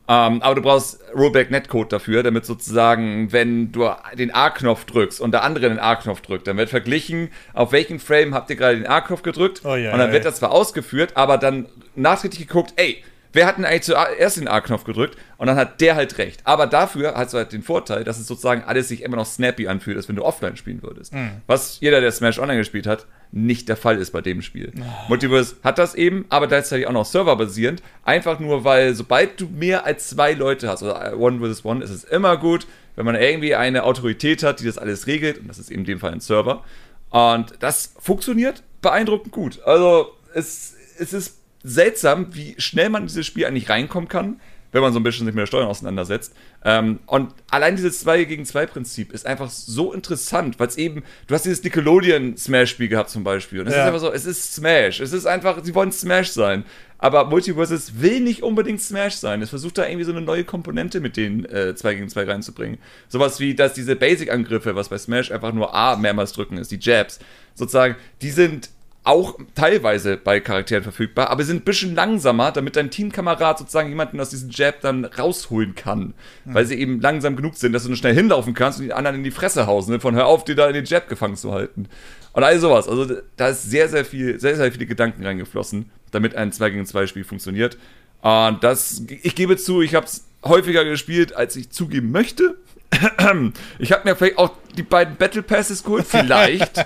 Ähm, 0.09 0.41
aber 0.41 0.55
du 0.55 0.61
brauchst 0.61 0.99
Rollback-Netcode 1.13 1.91
dafür, 1.91 2.23
damit 2.23 2.45
sozusagen, 2.45 3.31
wenn 3.33 3.73
du 3.73 3.89
den 4.17 4.33
A-Knopf 4.33 4.85
drückst 4.85 5.19
und 5.19 5.31
der 5.31 5.43
andere 5.43 5.67
den 5.67 5.79
A-Knopf 5.79 6.21
drückt, 6.21 6.47
dann 6.47 6.55
wird 6.57 6.69
verglichen, 6.69 7.29
auf 7.53 7.73
welchen 7.73 7.99
Frame 7.99 8.33
habt 8.33 8.49
ihr 8.49 8.55
gerade 8.55 8.77
den 8.77 8.87
A-Knopf 8.87 9.21
gedrückt. 9.21 9.61
Oh, 9.65 9.75
yeah, 9.75 9.91
und 9.91 9.99
dann 9.99 10.13
wird 10.13 10.23
das 10.23 10.37
zwar 10.37 10.51
ausgeführt, 10.51 11.11
aber 11.15 11.37
dann 11.37 11.67
nachträglich 11.95 12.47
geguckt, 12.47 12.73
ey, 12.77 13.03
wer 13.33 13.45
hat 13.45 13.57
denn 13.57 13.65
eigentlich 13.65 13.83
zuerst 13.83 14.37
den 14.37 14.47
A-Knopf 14.47 14.83
gedrückt? 14.83 15.17
Und 15.37 15.47
dann 15.47 15.55
hat 15.55 15.81
der 15.81 15.95
halt 15.95 16.17
recht. 16.17 16.41
Aber 16.43 16.67
dafür 16.67 17.13
hast 17.15 17.33
du 17.33 17.37
halt 17.37 17.53
den 17.53 17.61
Vorteil, 17.61 18.03
dass 18.03 18.19
es 18.19 18.27
sozusagen 18.27 18.63
alles 18.63 18.87
sich 18.87 19.03
immer 19.03 19.17
noch 19.17 19.25
snappy 19.25 19.67
anfühlt, 19.67 19.97
als 19.97 20.07
wenn 20.07 20.15
du 20.15 20.23
offline 20.23 20.57
spielen 20.57 20.81
würdest. 20.81 21.13
Mhm. 21.13 21.41
Was 21.45 21.79
jeder, 21.79 22.01
der 22.01 22.11
Smash 22.11 22.39
Online 22.39 22.57
gespielt 22.57 22.87
hat, 22.87 23.05
nicht 23.31 23.69
der 23.69 23.77
Fall 23.77 23.97
ist 23.97 24.11
bei 24.11 24.21
dem 24.21 24.41
Spiel. 24.41 24.71
Oh. 24.79 25.09
Multiverse 25.09 25.57
hat 25.63 25.77
das 25.77 25.95
eben, 25.95 26.25
aber 26.29 26.47
gleichzeitig 26.47 26.87
auch 26.87 26.93
noch 26.93 27.05
serverbasierend. 27.05 27.83
Einfach 28.03 28.39
nur, 28.39 28.63
weil 28.63 28.95
sobald 28.95 29.39
du 29.39 29.47
mehr 29.47 29.85
als 29.85 30.09
zwei 30.09 30.33
Leute 30.33 30.69
hast, 30.69 30.81
oder 30.83 30.99
also 30.99 31.17
One 31.17 31.39
vs. 31.39 31.65
One, 31.65 31.83
ist 31.83 31.89
es 31.89 32.03
immer 32.03 32.37
gut, 32.37 32.65
wenn 32.95 33.05
man 33.05 33.15
irgendwie 33.15 33.53
eine 33.53 33.83
Autorität 33.83 34.43
hat, 34.43 34.59
die 34.59 34.65
das 34.65 34.77
alles 34.77 35.07
regelt. 35.07 35.39
Und 35.39 35.47
das 35.47 35.59
ist 35.59 35.69
eben 35.69 35.81
in 35.81 35.85
dem 35.85 35.99
Fall 35.99 36.13
ein 36.13 36.19
Server. 36.19 36.63
Und 37.09 37.53
das 37.59 37.93
funktioniert 37.99 38.63
beeindruckend 38.81 39.31
gut. 39.31 39.61
Also 39.63 40.13
es, 40.33 40.75
es 40.97 41.13
ist 41.13 41.37
seltsam, 41.67 42.33
wie 42.33 42.55
schnell 42.57 42.89
man 42.89 43.03
in 43.03 43.07
dieses 43.07 43.25
Spiel 43.25 43.45
eigentlich 43.45 43.69
reinkommen 43.69 44.09
kann 44.09 44.39
wenn 44.71 44.81
man 44.81 44.93
so 44.93 44.99
ein 44.99 45.03
bisschen 45.03 45.25
sich 45.25 45.33
mit 45.33 45.41
der 45.41 45.47
Steuerung 45.47 45.69
auseinandersetzt. 45.69 46.33
Ähm, 46.65 46.99
und 47.05 47.33
allein 47.49 47.75
dieses 47.75 48.01
2 48.01 48.25
gegen 48.25 48.45
2 48.45 48.65
Prinzip 48.65 49.13
ist 49.13 49.25
einfach 49.25 49.49
so 49.49 49.93
interessant, 49.93 50.59
weil 50.59 50.67
es 50.67 50.77
eben, 50.77 51.03
du 51.27 51.35
hast 51.35 51.45
dieses 51.45 51.63
Nickelodeon-Smash-Spiel 51.63 52.87
gehabt 52.89 53.09
zum 53.09 53.23
Beispiel. 53.23 53.61
Und 53.61 53.67
es 53.67 53.73
ja. 53.73 53.81
ist 53.81 53.87
einfach 53.87 54.01
so, 54.01 54.11
es 54.11 54.25
ist 54.25 54.53
Smash. 54.53 54.99
Es 54.99 55.13
ist 55.13 55.25
einfach, 55.25 55.63
sie 55.63 55.73
wollen 55.73 55.91
Smash 55.91 56.29
sein. 56.29 56.65
Aber 56.99 57.25
Multiverses 57.25 58.01
will 58.01 58.19
nicht 58.19 58.43
unbedingt 58.43 58.81
Smash 58.81 59.15
sein. 59.15 59.41
Es 59.41 59.49
versucht 59.49 59.77
da 59.77 59.87
irgendwie 59.87 60.03
so 60.03 60.11
eine 60.11 60.21
neue 60.21 60.43
Komponente 60.43 60.99
mit 60.99 61.15
den 61.15 61.45
äh, 61.45 61.75
2 61.75 61.93
gegen 61.95 62.09
2 62.09 62.23
reinzubringen. 62.25 62.79
Sowas 63.07 63.39
wie, 63.39 63.55
dass 63.55 63.73
diese 63.73 63.95
Basic-Angriffe, 63.95 64.75
was 64.75 64.89
bei 64.89 64.97
Smash 64.97 65.31
einfach 65.31 65.53
nur 65.53 65.73
A 65.73 65.95
mehrmals 65.95 66.33
drücken 66.33 66.57
ist, 66.57 66.71
die 66.71 66.79
Jabs, 66.79 67.19
sozusagen, 67.53 67.95
die 68.21 68.31
sind 68.31 68.69
auch 69.07 69.39
teilweise 69.55 70.17
bei 70.17 70.41
Charakteren 70.41 70.83
verfügbar, 70.83 71.29
aber 71.29 71.43
sind 71.43 71.61
ein 71.61 71.65
bisschen 71.65 71.95
langsamer, 71.95 72.51
damit 72.51 72.75
dein 72.75 72.91
Teamkamerad 72.91 73.57
sozusagen 73.57 73.89
jemanden 73.89 74.19
aus 74.19 74.29
diesem 74.29 74.49
Jab 74.49 74.81
dann 74.81 75.05
rausholen 75.05 75.75
kann. 75.75 76.13
Mhm. 76.43 76.53
Weil 76.53 76.65
sie 76.65 76.75
eben 76.75 76.99
langsam 76.99 77.37
genug 77.37 77.55
sind, 77.55 77.71
dass 77.71 77.83
du 77.83 77.89
nur 77.89 77.97
schnell 77.97 78.13
hinlaufen 78.13 78.53
kannst 78.53 78.79
und 78.79 78.85
die 78.85 78.93
anderen 78.93 79.17
in 79.17 79.23
die 79.23 79.31
Fresse 79.31 79.65
hausen, 79.65 79.93
ne? 79.93 79.99
von 80.01 80.13
hör 80.13 80.25
auf, 80.25 80.43
dir 80.43 80.55
da 80.55 80.67
in 80.67 80.73
den 80.73 80.85
Jab 80.85 81.07
gefangen 81.07 81.37
zu 81.37 81.53
halten. 81.53 81.87
Und 82.33 82.43
all 82.43 82.59
sowas. 82.59 82.89
Also 82.89 83.07
da 83.37 83.47
ist 83.47 83.63
sehr, 83.63 83.87
sehr 83.87 84.03
viel, 84.03 84.39
sehr, 84.39 84.57
sehr 84.57 84.71
viele 84.71 84.85
Gedanken 84.85 85.25
reingeflossen, 85.25 85.89
damit 86.11 86.35
ein 86.35 86.51
2 86.51 86.69
gegen 86.71 86.85
2 86.85 87.07
Spiel 87.07 87.23
funktioniert. 87.23 87.77
Und 88.21 88.61
das, 88.61 89.03
ich 89.23 89.35
gebe 89.35 89.55
zu, 89.55 89.81
ich 89.81 89.95
habe 89.95 90.05
es 90.05 90.25
häufiger 90.43 90.83
gespielt, 90.83 91.33
als 91.33 91.55
ich 91.55 91.69
zugeben 91.69 92.11
möchte. 92.11 92.57
Ich 93.79 93.91
habe 93.91 94.09
mir 94.09 94.15
vielleicht 94.15 94.37
auch 94.37 94.51
die 94.75 94.83
beiden 94.83 95.17
Battle 95.17 95.43
Passes 95.43 95.83
geholt, 95.83 96.05
vielleicht. 96.09 96.85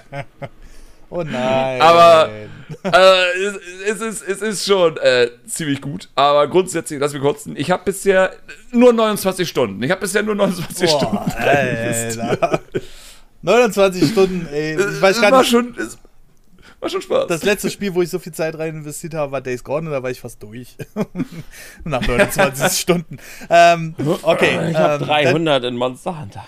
Oh 1.12 1.24
nein. 1.24 1.82
Aber 1.82 2.30
äh, 2.84 3.44
es, 3.44 3.58
es, 3.86 4.02
ist, 4.02 4.22
es 4.22 4.42
ist 4.42 4.66
schon 4.66 4.96
äh, 4.96 5.30
ziemlich 5.46 5.82
gut. 5.82 6.08
Aber 6.16 6.48
grundsätzlich, 6.48 7.02
lass 7.02 7.12
mich 7.12 7.22
kurz. 7.22 7.48
Ich 7.54 7.70
habe 7.70 7.84
bisher 7.84 8.32
nur 8.72 8.94
29 8.94 9.48
Stunden. 9.48 9.84
Ich 9.84 9.92
habe 9.92 10.00
bisher 10.00 10.24
nur 10.24 10.36
29 10.36 10.90
Boah, 10.90 11.00
Stunden. 11.00 11.18
Alter. 11.18 12.62
29 13.42 14.10
Stunden, 14.12 14.48
ey. 14.54 14.76
Ich 14.80 15.02
weiß 15.02 15.20
gar 15.20 15.32
war 15.32 15.40
nicht. 15.40 15.52
Schon, 15.52 15.76
es 15.78 15.98
war 16.80 16.90
schon 16.90 17.02
Spaß. 17.02 17.28
Das 17.28 17.44
letzte 17.44 17.70
Spiel, 17.70 17.94
wo 17.94 18.02
ich 18.02 18.10
so 18.10 18.18
viel 18.18 18.34
Zeit 18.34 18.58
rein 18.58 18.78
investiert 18.78 19.14
habe, 19.14 19.34
war 19.34 19.42
Days 19.42 19.66
Gone 19.66 19.88
und 19.88 19.92
da 19.94 20.02
war 20.02 20.12
ich 20.12 20.22
fast 20.22 20.42
durch. 20.42 20.78
Nach 21.84 22.08
29 22.08 22.72
Stunden. 22.80 23.18
Ähm, 23.50 23.96
okay. 24.22 24.72
Ich 24.72 24.78
habe 24.78 25.04
ähm, 25.04 25.10
300 25.10 25.66
in 25.66 25.76
Monster 25.76 26.20
Hunter. 26.22 26.46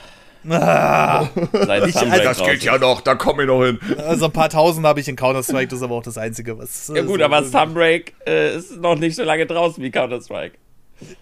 Ah, 0.50 1.30
ich, 1.86 1.96
also, 1.96 2.24
das 2.24 2.44
geht 2.44 2.64
ja 2.64 2.78
noch, 2.78 3.02
da 3.02 3.16
komme 3.16 3.44
ich 3.44 3.48
noch 3.48 3.64
hin. 3.64 3.80
Also 3.98 4.26
ein 4.26 4.32
paar 4.32 4.50
tausend 4.50 4.86
habe 4.86 5.00
ich 5.00 5.08
in 5.08 5.16
Counter-Strike, 5.16 5.68
das 5.68 5.80
ist 5.80 5.84
aber 5.84 5.96
auch 5.96 6.04
das 6.04 6.18
Einzige, 6.18 6.58
was. 6.58 6.92
Ja, 6.94 7.02
gut, 7.04 7.20
so 7.20 7.26
aber 7.26 7.44
Sunbreak 7.44 8.14
äh, 8.28 8.58
ist 8.58 8.78
noch 8.78 8.96
nicht 8.96 9.16
so 9.16 9.24
lange 9.24 9.46
draußen 9.46 9.82
wie 9.82 9.92
Counter-Strike. 9.92 10.58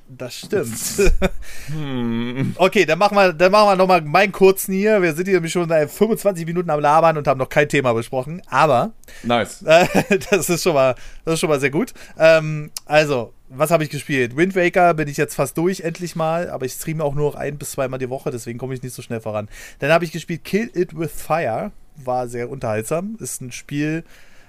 Das 0.07 0.35
stimmt. 0.35 0.67
Hm. 1.67 2.53
Okay, 2.57 2.85
dann 2.85 2.99
machen 2.99 3.15
wir, 3.15 3.33
dann 3.33 3.51
machen 3.51 3.69
wir 3.69 3.75
nochmal 3.75 4.01
meinen 4.01 4.31
kurzen 4.31 4.73
hier. 4.73 5.01
Wir 5.01 5.13
sind 5.13 5.25
hier 5.25 5.35
nämlich 5.35 5.53
schon 5.53 5.69
25 5.69 6.45
Minuten 6.45 6.69
am 6.69 6.79
Labern 6.79 7.17
und 7.17 7.27
haben 7.27 7.37
noch 7.37 7.49
kein 7.49 7.69
Thema 7.69 7.93
besprochen. 7.93 8.41
Aber. 8.49 8.91
Nice. 9.23 9.61
Äh, 9.63 9.85
das, 10.31 10.49
ist 10.49 10.63
schon 10.63 10.73
mal, 10.73 10.95
das 11.23 11.35
ist 11.35 11.39
schon 11.39 11.49
mal 11.49 11.59
sehr 11.59 11.69
gut. 11.69 11.93
Ähm, 12.17 12.71
also, 12.85 13.33
was 13.53 13.71
habe 13.71 13.83
ich 13.83 13.89
gespielt? 13.89 14.37
Wind 14.37 14.55
Waker 14.55 14.93
bin 14.93 15.07
ich 15.07 15.17
jetzt 15.17 15.35
fast 15.35 15.57
durch, 15.57 15.81
endlich 15.81 16.15
mal, 16.15 16.49
aber 16.49 16.65
ich 16.65 16.73
streame 16.73 17.03
auch 17.03 17.13
nur 17.13 17.31
noch 17.31 17.35
ein 17.35 17.57
bis 17.57 17.71
zweimal 17.71 17.99
die 17.99 18.09
Woche, 18.09 18.31
deswegen 18.31 18.57
komme 18.57 18.73
ich 18.73 18.81
nicht 18.81 18.95
so 18.95 19.01
schnell 19.01 19.19
voran. 19.19 19.49
Dann 19.79 19.91
habe 19.91 20.05
ich 20.05 20.11
gespielt 20.11 20.43
Kill 20.43 20.71
It 20.73 20.97
With 20.97 21.11
Fire, 21.11 21.71
war 21.97 22.27
sehr 22.27 22.49
unterhaltsam, 22.49 23.17
ist 23.19 23.41
ein 23.41 23.51
Spiel, 23.51 24.03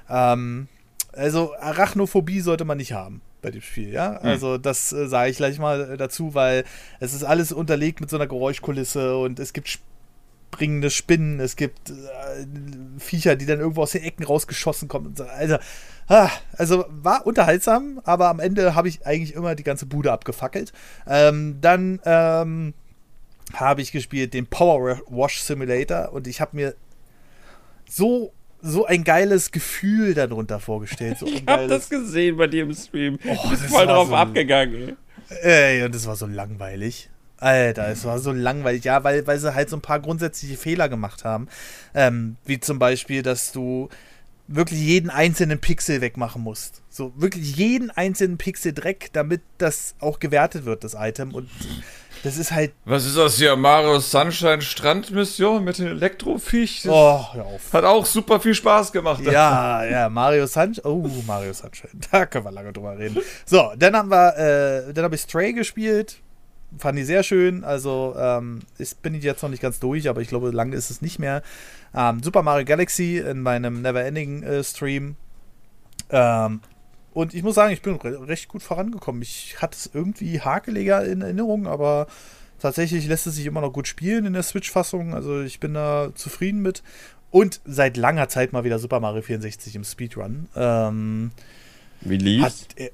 ähm, 0.08 0.68
also 1.12 1.54
Arachnophobie 1.58 2.40
sollte 2.40 2.64
man 2.64 2.78
nicht 2.78 2.92
haben. 2.92 3.20
bei 3.42 3.50
dem 3.50 3.60
Spiel, 3.60 3.92
ja. 3.92 4.20
Hm. 4.20 4.28
Also 4.28 4.56
das 4.56 4.92
äh, 4.92 5.08
sage 5.08 5.30
ich 5.30 5.36
gleich 5.36 5.58
mal 5.58 5.96
dazu, 5.96 6.34
weil 6.34 6.64
es 7.00 7.12
ist 7.12 7.24
alles 7.24 7.52
unterlegt 7.52 8.00
mit 8.00 8.08
so 8.08 8.16
einer 8.16 8.28
Geräuschkulisse 8.28 9.16
und 9.16 9.40
es 9.40 9.52
gibt 9.52 9.80
springende 10.52 10.90
Spinnen, 10.90 11.40
es 11.40 11.56
gibt 11.56 11.90
äh, 11.90 11.94
Viecher, 12.98 13.36
die 13.36 13.46
dann 13.46 13.58
irgendwo 13.58 13.82
aus 13.82 13.92
den 13.92 14.02
Ecken 14.02 14.24
rausgeschossen 14.24 14.86
kommen. 14.86 15.16
So. 15.16 15.24
Also, 15.24 15.56
ah, 16.08 16.30
also 16.56 16.84
war 16.88 17.26
unterhaltsam, 17.26 18.00
aber 18.04 18.28
am 18.28 18.38
Ende 18.38 18.74
habe 18.74 18.88
ich 18.88 19.06
eigentlich 19.06 19.34
immer 19.34 19.54
die 19.54 19.62
ganze 19.62 19.86
Bude 19.86 20.12
abgefackelt. 20.12 20.72
Ähm, 21.06 21.58
dann 21.60 22.00
ähm, 22.04 22.74
habe 23.54 23.80
ich 23.80 23.92
gespielt 23.92 24.34
den 24.34 24.46
Power 24.46 25.00
Wash 25.08 25.40
Simulator 25.40 26.12
und 26.12 26.26
ich 26.26 26.40
habe 26.40 26.56
mir 26.56 26.74
so 27.88 28.32
so 28.64 28.86
ein 28.86 29.02
geiles 29.02 29.50
Gefühl 29.50 30.14
darunter 30.14 30.60
vorgestellt. 30.60 31.18
So 31.18 31.26
ich 31.26 31.44
habe 31.46 31.66
das 31.66 31.88
gesehen 31.88 32.36
bei 32.36 32.46
dir 32.46 32.62
im 32.62 32.74
Stream. 32.74 33.18
Oh, 33.24 33.36
du 33.42 33.50
bist 33.50 33.64
voll 33.64 33.86
drauf 33.86 34.08
so, 34.08 34.14
abgegangen. 34.14 34.96
Ey, 35.42 35.82
und 35.82 35.94
das 35.94 36.06
war 36.06 36.14
so 36.14 36.26
langweilig. 36.26 37.10
Alter, 37.42 37.88
es 37.88 38.04
war 38.04 38.18
so 38.18 38.32
langweilig. 38.32 38.84
Ja, 38.84 39.02
weil, 39.04 39.26
weil 39.26 39.38
sie 39.38 39.54
halt 39.54 39.68
so 39.68 39.76
ein 39.76 39.82
paar 39.82 40.00
grundsätzliche 40.00 40.56
Fehler 40.56 40.88
gemacht 40.88 41.24
haben. 41.24 41.48
Ähm, 41.94 42.36
wie 42.44 42.60
zum 42.60 42.78
Beispiel, 42.78 43.22
dass 43.22 43.52
du 43.52 43.88
wirklich 44.48 44.80
jeden 44.80 45.10
einzelnen 45.10 45.60
Pixel 45.60 46.00
wegmachen 46.00 46.42
musst. 46.42 46.82
So 46.88 47.12
wirklich 47.16 47.56
jeden 47.56 47.90
einzelnen 47.90 48.38
Pixel 48.38 48.72
Dreck, 48.72 49.10
damit 49.12 49.40
das 49.58 49.94
auch 49.98 50.18
gewertet 50.18 50.64
wird, 50.64 50.84
das 50.84 50.94
Item. 50.98 51.34
Und 51.34 51.48
das 52.22 52.36
ist 52.36 52.52
halt. 52.52 52.72
Was 52.84 53.04
ist 53.04 53.16
das 53.16 53.36
hier? 53.36 53.56
Mario 53.56 53.98
Sunshine 53.98 54.62
Strandmission 54.62 55.64
mit 55.64 55.78
den 55.78 55.88
Elektroviech? 55.88 56.84
Oh, 56.88 57.24
hör 57.32 57.46
auf. 57.46 57.72
Hat 57.72 57.84
auch 57.84 58.06
super 58.06 58.38
viel 58.40 58.54
Spaß 58.54 58.92
gemacht. 58.92 59.22
Ja, 59.22 59.84
ja, 59.84 60.08
Mario 60.08 60.46
Sunshine. 60.46 60.86
Oh, 60.86 61.08
Mario 61.26 61.52
Sunshine. 61.52 61.90
Da 62.10 62.26
können 62.26 62.44
wir 62.44 62.52
lange 62.52 62.72
drüber 62.72 62.96
reden. 62.96 63.18
So, 63.46 63.72
dann 63.76 63.96
haben 63.96 64.10
wir, 64.10 64.36
äh, 64.88 64.92
dann 64.92 65.04
habe 65.04 65.14
ich 65.14 65.22
Stray 65.22 65.52
gespielt. 65.52 66.18
Fand 66.78 66.98
ich 66.98 67.06
sehr 67.06 67.22
schön. 67.22 67.64
Also, 67.64 68.14
ähm, 68.16 68.60
ich 68.78 68.96
bin 68.96 69.14
jetzt 69.14 69.42
noch 69.42 69.50
nicht 69.50 69.62
ganz 69.62 69.78
durch, 69.78 70.08
aber 70.08 70.20
ich 70.20 70.28
glaube, 70.28 70.50
lange 70.50 70.74
ist 70.74 70.90
es 70.90 71.02
nicht 71.02 71.18
mehr. 71.18 71.42
Ähm, 71.94 72.22
Super 72.22 72.42
Mario 72.42 72.64
Galaxy 72.64 73.18
in 73.18 73.40
meinem 73.40 73.82
Neverending 73.82 74.42
äh, 74.42 74.64
Stream. 74.64 75.16
Ähm, 76.10 76.60
und 77.14 77.34
ich 77.34 77.42
muss 77.42 77.54
sagen, 77.54 77.72
ich 77.72 77.82
bin 77.82 77.96
re 77.96 78.26
recht 78.26 78.48
gut 78.48 78.62
vorangekommen. 78.62 79.20
Ich 79.22 79.60
hatte 79.60 79.76
es 79.76 79.90
irgendwie 79.92 80.40
hakeliger 80.40 81.04
in 81.04 81.20
Erinnerung, 81.20 81.66
aber 81.66 82.06
tatsächlich 82.58 83.06
lässt 83.06 83.26
es 83.26 83.34
sich 83.34 83.46
immer 83.46 83.60
noch 83.60 83.72
gut 83.72 83.86
spielen 83.86 84.24
in 84.24 84.32
der 84.32 84.42
Switch-Fassung. 84.42 85.14
Also 85.14 85.42
ich 85.42 85.60
bin 85.60 85.74
da 85.74 86.10
zufrieden 86.14 86.62
mit. 86.62 86.82
Und 87.30 87.60
seit 87.64 87.96
langer 87.96 88.28
Zeit 88.28 88.52
mal 88.52 88.64
wieder 88.64 88.78
Super 88.78 89.00
Mario 89.00 89.22
64 89.22 89.74
im 89.74 89.84
Speedrun. 89.84 90.48
Ähm, 90.54 91.30
Wie 92.02 92.18
lief's? 92.18 92.44
Hat, 92.44 92.78
äh, 92.78 92.90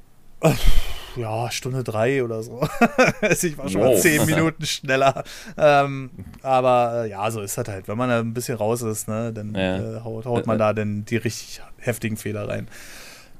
ja, 1.16 1.50
Stunde 1.50 1.84
drei 1.84 2.22
oder 2.22 2.42
so. 2.42 2.60
also 3.20 3.46
ich 3.46 3.58
war 3.58 3.68
schon 3.68 3.80
wow. 3.80 3.94
mal 3.94 4.00
zehn 4.00 4.24
Minuten 4.26 4.64
schneller. 4.66 5.24
Ähm, 5.56 6.10
aber 6.42 7.04
äh, 7.04 7.10
ja, 7.10 7.30
so 7.30 7.40
ist 7.40 7.58
das 7.58 7.68
halt. 7.68 7.88
Wenn 7.88 7.98
man 7.98 8.08
da 8.08 8.20
ein 8.20 8.34
bisschen 8.34 8.56
raus 8.56 8.82
ist, 8.82 9.08
ne, 9.08 9.32
dann 9.32 9.54
ja. 9.54 9.98
äh, 9.98 10.00
haut, 10.02 10.26
haut, 10.26 10.46
man 10.46 10.54
äh, 10.54 10.56
äh. 10.56 10.66
da 10.66 10.72
dann 10.72 11.04
die 11.04 11.16
richtig 11.16 11.60
heftigen 11.78 12.16
Fehler 12.16 12.48
rein. 12.48 12.68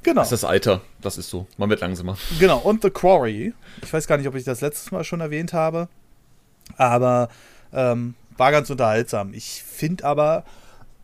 Genau. 0.03 0.21
Das 0.21 0.33
ist 0.33 0.43
das 0.43 0.49
Alter, 0.49 0.81
das 1.01 1.19
ist 1.19 1.29
so. 1.29 1.47
Man 1.57 1.69
wird 1.71 1.81
langsamer. 1.81 2.17
Genau, 2.39 2.59
und 2.59 2.83
The 2.83 2.91
Quarry. 2.91 3.53
Ich 3.83 3.93
weiß 3.93 4.07
gar 4.07 4.17
nicht, 4.17 4.29
ob 4.29 4.35
ich 4.35 4.45
das 4.45 4.61
letztes 4.61 4.91
Mal 4.91 5.05
schon 5.05 5.21
erwähnt 5.21 5.53
habe, 5.53 5.89
aber 6.77 7.29
ähm, 7.73 8.15
war 8.37 8.53
ganz 8.53 8.71
unterhaltsam. 8.71 9.35
Ich 9.35 9.63
finde 9.65 10.05
aber, 10.05 10.45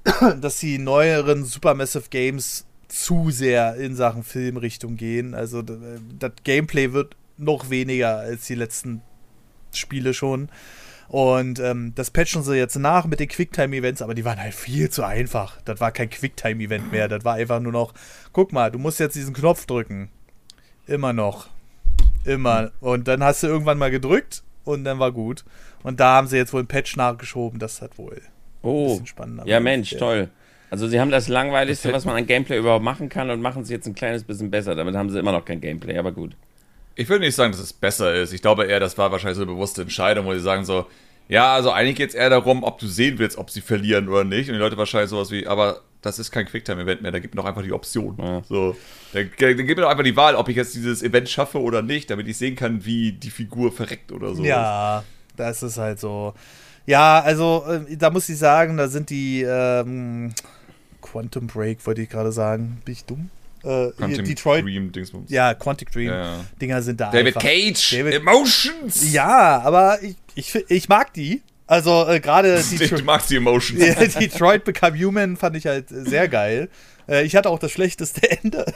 dass 0.40 0.58
die 0.58 0.78
neueren 0.78 1.44
Supermassive 1.44 2.08
Games 2.08 2.64
zu 2.94 3.30
sehr 3.30 3.74
in 3.74 3.96
Sachen 3.96 4.22
Filmrichtung 4.22 4.96
gehen. 4.96 5.34
Also 5.34 5.62
das 5.62 6.32
Gameplay 6.44 6.92
wird 6.92 7.16
noch 7.36 7.68
weniger 7.68 8.18
als 8.18 8.46
die 8.46 8.54
letzten 8.54 9.02
Spiele 9.72 10.14
schon. 10.14 10.48
Und 11.08 11.58
ähm, 11.58 11.92
das 11.96 12.10
patchen 12.10 12.42
sie 12.42 12.56
jetzt 12.56 12.76
nach 12.76 13.06
mit 13.06 13.20
den 13.20 13.28
Quicktime-Events, 13.28 14.00
aber 14.00 14.14
die 14.14 14.24
waren 14.24 14.40
halt 14.40 14.54
viel 14.54 14.90
zu 14.90 15.02
einfach. 15.04 15.60
Das 15.62 15.80
war 15.80 15.90
kein 15.90 16.08
Quicktime-Event 16.08 16.92
mehr. 16.92 17.08
Das 17.08 17.24
war 17.24 17.34
einfach 17.34 17.60
nur 17.60 17.72
noch, 17.72 17.94
guck 18.32 18.52
mal, 18.52 18.70
du 18.70 18.78
musst 18.78 19.00
jetzt 19.00 19.16
diesen 19.16 19.34
Knopf 19.34 19.66
drücken. 19.66 20.08
Immer 20.86 21.12
noch. 21.12 21.48
Immer. 22.24 22.70
Und 22.80 23.08
dann 23.08 23.24
hast 23.24 23.42
du 23.42 23.48
irgendwann 23.48 23.76
mal 23.76 23.90
gedrückt 23.90 24.44
und 24.64 24.84
dann 24.84 25.00
war 25.00 25.10
gut. 25.12 25.44
Und 25.82 25.98
da 25.98 26.16
haben 26.16 26.28
sie 26.28 26.36
jetzt 26.36 26.52
wohl 26.52 26.62
ein 26.62 26.68
Patch 26.68 26.96
nachgeschoben. 26.96 27.58
Das 27.58 27.82
hat 27.82 27.98
wohl 27.98 28.22
oh. 28.62 28.84
ein 28.84 28.88
bisschen 28.90 29.06
spannender. 29.06 29.46
Ja, 29.46 29.60
Mensch, 29.60 29.90
toll. 29.96 30.30
Also 30.74 30.88
sie 30.88 30.98
haben 30.98 31.12
das 31.12 31.28
langweiligste, 31.28 31.92
was 31.92 32.04
man 32.04 32.16
an 32.16 32.26
Gameplay 32.26 32.58
überhaupt 32.58 32.84
machen 32.84 33.08
kann 33.08 33.30
und 33.30 33.40
machen 33.40 33.62
es 33.62 33.70
jetzt 33.70 33.86
ein 33.86 33.94
kleines 33.94 34.24
bisschen 34.24 34.50
besser. 34.50 34.74
Damit 34.74 34.96
haben 34.96 35.08
sie 35.08 35.20
immer 35.20 35.30
noch 35.30 35.44
kein 35.44 35.60
Gameplay, 35.60 35.96
aber 35.96 36.10
gut. 36.10 36.32
Ich 36.96 37.08
würde 37.08 37.24
nicht 37.24 37.36
sagen, 37.36 37.52
dass 37.52 37.60
es 37.60 37.72
besser 37.72 38.12
ist. 38.12 38.32
Ich 38.32 38.42
glaube 38.42 38.64
eher, 38.64 38.80
das 38.80 38.98
war 38.98 39.12
wahrscheinlich 39.12 39.36
so 39.36 39.44
eine 39.44 39.52
bewusste 39.52 39.82
Entscheidung, 39.82 40.26
wo 40.26 40.32
sie 40.32 40.40
sagen 40.40 40.64
so, 40.64 40.86
ja, 41.28 41.54
also 41.54 41.70
eigentlich 41.70 41.94
geht 41.94 42.08
es 42.08 42.16
eher 42.16 42.28
darum, 42.28 42.64
ob 42.64 42.80
du 42.80 42.88
sehen 42.88 43.20
willst, 43.20 43.38
ob 43.38 43.50
sie 43.50 43.60
verlieren 43.60 44.08
oder 44.08 44.24
nicht. 44.24 44.48
Und 44.48 44.54
die 44.54 44.58
Leute 44.58 44.76
wahrscheinlich 44.76 45.10
sowas 45.10 45.30
wie, 45.30 45.46
aber 45.46 45.82
das 46.02 46.18
ist 46.18 46.32
kein 46.32 46.44
Quicktime-Event 46.44 47.02
mehr, 47.02 47.12
da 47.12 47.20
gibt 47.20 47.36
mir 47.36 47.40
doch 47.40 47.48
einfach 47.48 47.62
die 47.62 47.72
Option. 47.72 48.16
Ja. 48.18 48.42
So, 48.48 48.74
dann, 49.12 49.30
dann 49.38 49.56
gibt 49.56 49.76
mir 49.78 49.82
doch 49.82 49.90
einfach 49.90 50.02
die 50.02 50.16
Wahl, 50.16 50.34
ob 50.34 50.48
ich 50.48 50.56
jetzt 50.56 50.74
dieses 50.74 51.04
Event 51.04 51.28
schaffe 51.28 51.60
oder 51.60 51.82
nicht, 51.82 52.10
damit 52.10 52.26
ich 52.26 52.36
sehen 52.36 52.56
kann, 52.56 52.84
wie 52.84 53.12
die 53.12 53.30
Figur 53.30 53.70
verreckt 53.70 54.10
oder 54.10 54.34
so. 54.34 54.42
Ja, 54.42 55.04
das 55.36 55.62
ist 55.62 55.78
halt 55.78 56.00
so. 56.00 56.34
Ja, 56.84 57.20
also 57.20 57.64
äh, 57.68 57.96
da 57.96 58.10
muss 58.10 58.28
ich 58.28 58.38
sagen, 58.38 58.76
da 58.76 58.88
sind 58.88 59.08
die 59.08 59.42
ähm, 59.42 60.34
Quantum 61.14 61.46
Break, 61.46 61.86
wollte 61.86 62.02
ich 62.02 62.08
gerade 62.08 62.32
sagen. 62.32 62.82
Bin 62.84 62.92
ich 62.92 63.04
dumm? 63.04 63.30
Äh, 63.62 63.92
Quantum 63.92 64.24
Detroit. 64.24 64.64
Dream 64.64 64.90
Dingsbums. 64.90 65.30
Ja, 65.30 65.54
Quantic 65.54 65.92
Dream 65.92 66.10
ja. 66.10 66.40
Dinger 66.60 66.82
sind 66.82 67.00
da. 67.00 67.12
David 67.12 67.36
einfach. 67.36 67.42
Cage, 67.42 67.90
David, 67.92 68.14
Emotions. 68.14 69.12
Ja, 69.12 69.60
aber 69.60 70.02
ich, 70.02 70.16
ich, 70.34 70.56
ich 70.68 70.88
mag 70.88 71.12
die. 71.14 71.40
Also 71.68 72.08
äh, 72.08 72.18
gerade 72.18 72.60
Detroit. 72.70 73.00
Du 73.00 73.04
magst 73.04 73.30
die 73.30 73.36
Emotions. 73.36 73.80
Detroit 74.18 74.64
Become 74.64 74.98
Human 74.98 75.36
fand 75.36 75.54
ich 75.54 75.66
halt 75.66 75.86
sehr 75.88 76.26
geil. 76.26 76.68
Äh, 77.08 77.24
ich 77.24 77.36
hatte 77.36 77.50
auch 77.50 77.58
das 77.58 77.72
schlechteste 77.72 78.30
Ende. 78.42 78.66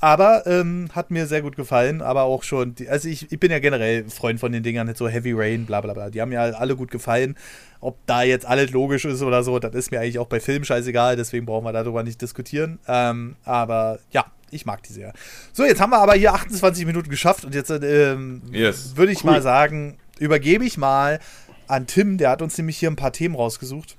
aber 0.00 0.46
ähm, 0.46 0.88
hat 0.94 1.10
mir 1.10 1.26
sehr 1.26 1.42
gut 1.42 1.56
gefallen. 1.56 2.02
Aber 2.02 2.22
auch 2.22 2.42
schon, 2.42 2.74
die, 2.74 2.88
also 2.88 3.08
ich, 3.08 3.30
ich 3.30 3.40
bin 3.40 3.50
ja 3.50 3.58
generell 3.58 4.08
Freund 4.08 4.40
von 4.40 4.52
den 4.52 4.62
Dingern, 4.62 4.92
so 4.94 5.08
Heavy 5.08 5.32
Rain, 5.32 5.66
bla 5.66 5.80
bla 5.80 5.94
bla. 5.94 6.10
Die 6.10 6.20
haben 6.20 6.30
mir 6.30 6.40
alle 6.40 6.76
gut 6.76 6.90
gefallen. 6.90 7.36
Ob 7.80 7.98
da 8.06 8.22
jetzt 8.22 8.46
alles 8.46 8.70
logisch 8.70 9.04
ist 9.04 9.22
oder 9.22 9.42
so, 9.42 9.58
das 9.58 9.74
ist 9.74 9.90
mir 9.90 10.00
eigentlich 10.00 10.18
auch 10.18 10.28
bei 10.28 10.40
Filmen 10.40 10.64
scheißegal. 10.64 11.16
Deswegen 11.16 11.46
brauchen 11.46 11.64
wir 11.64 11.72
darüber 11.72 12.02
nicht 12.02 12.20
diskutieren. 12.20 12.78
Ähm, 12.86 13.36
aber 13.44 13.98
ja, 14.10 14.26
ich 14.50 14.66
mag 14.66 14.82
die 14.82 14.92
sehr. 14.92 15.12
So, 15.52 15.64
jetzt 15.64 15.80
haben 15.80 15.90
wir 15.90 15.98
aber 15.98 16.14
hier 16.14 16.34
28 16.34 16.86
Minuten 16.86 17.10
geschafft 17.10 17.44
und 17.44 17.54
jetzt 17.54 17.70
ähm, 17.70 18.42
yes. 18.52 18.96
würde 18.96 19.12
ich 19.12 19.24
cool. 19.24 19.32
mal 19.32 19.42
sagen, 19.42 19.98
übergebe 20.18 20.64
ich 20.64 20.76
mal 20.76 21.18
an 21.66 21.86
Tim, 21.86 22.18
der 22.18 22.30
hat 22.30 22.42
uns 22.42 22.56
nämlich 22.58 22.76
hier 22.76 22.90
ein 22.90 22.96
paar 22.96 23.12
Themen 23.12 23.34
rausgesucht. 23.34 23.96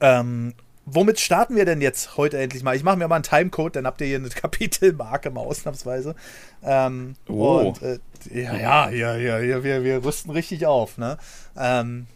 Ähm, 0.00 0.54
womit 0.86 1.20
starten 1.20 1.56
wir 1.56 1.64
denn 1.64 1.80
jetzt 1.80 2.16
heute 2.16 2.38
endlich 2.38 2.62
mal? 2.62 2.76
Ich 2.76 2.82
mache 2.82 2.96
mir 2.96 3.08
mal 3.08 3.16
einen 3.16 3.24
Timecode, 3.24 3.76
dann 3.76 3.86
habt 3.86 4.00
ihr 4.00 4.06
hier 4.06 4.16
eine 4.16 4.28
Kapitelmarke 4.30 5.30
mal 5.30 5.40
ausnahmsweise. 5.40 6.14
Ähm, 6.62 7.14
oh. 7.28 7.58
Und, 7.58 7.82
äh, 7.82 7.98
ja, 8.32 8.56
ja, 8.56 8.90
ja, 8.90 9.16
ja, 9.16 9.38
ja, 9.38 9.64
wir, 9.64 9.84
wir 9.84 10.04
rüsten 10.04 10.30
richtig 10.30 10.66
auf, 10.66 10.98
ne? 10.98 11.18
Ähm, 11.56 12.06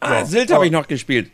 ah, 0.00 0.24
so. 0.24 0.32
Sylt 0.32 0.52
habe 0.52 0.66
ich 0.66 0.72
noch 0.72 0.86
gespielt. 0.86 1.30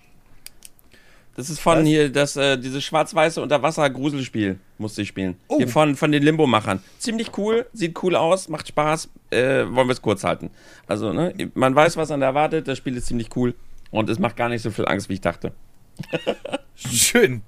Das 1.36 1.48
ist 1.48 1.60
von 1.60 1.78
Was? 1.78 1.86
hier, 1.86 2.10
das, 2.10 2.36
äh, 2.36 2.58
dieses 2.58 2.84
schwarz-weiße 2.84 3.40
Unterwasser-Gruselspiel 3.40 4.58
musste 4.78 5.02
ich 5.02 5.08
spielen. 5.08 5.36
Oh. 5.48 5.56
Hier 5.58 5.68
von, 5.68 5.96
von 5.96 6.12
den 6.12 6.22
Limbo-Machern. 6.22 6.82
Ziemlich 6.98 7.38
cool, 7.38 7.66
sieht 7.72 8.02
cool 8.02 8.16
aus, 8.16 8.48
macht 8.48 8.68
Spaß. 8.68 9.08
Äh, 9.30 9.64
wollen 9.70 9.88
wir 9.88 9.92
es 9.92 10.02
kurz 10.02 10.24
halten. 10.24 10.50
Also, 10.86 11.12
ne, 11.12 11.32
man 11.54 11.74
weiß, 11.74 11.96
was 11.96 12.10
man 12.10 12.20
erwartet, 12.20 12.68
das 12.68 12.76
Spiel 12.76 12.96
ist 12.96 13.06
ziemlich 13.06 13.34
cool 13.36 13.54
und 13.90 14.10
es 14.10 14.18
macht 14.18 14.36
gar 14.36 14.48
nicht 14.48 14.62
so 14.62 14.70
viel 14.70 14.86
Angst, 14.86 15.08
wie 15.08 15.14
ich 15.14 15.20
dachte. 15.20 15.52
Schön. 16.74 17.42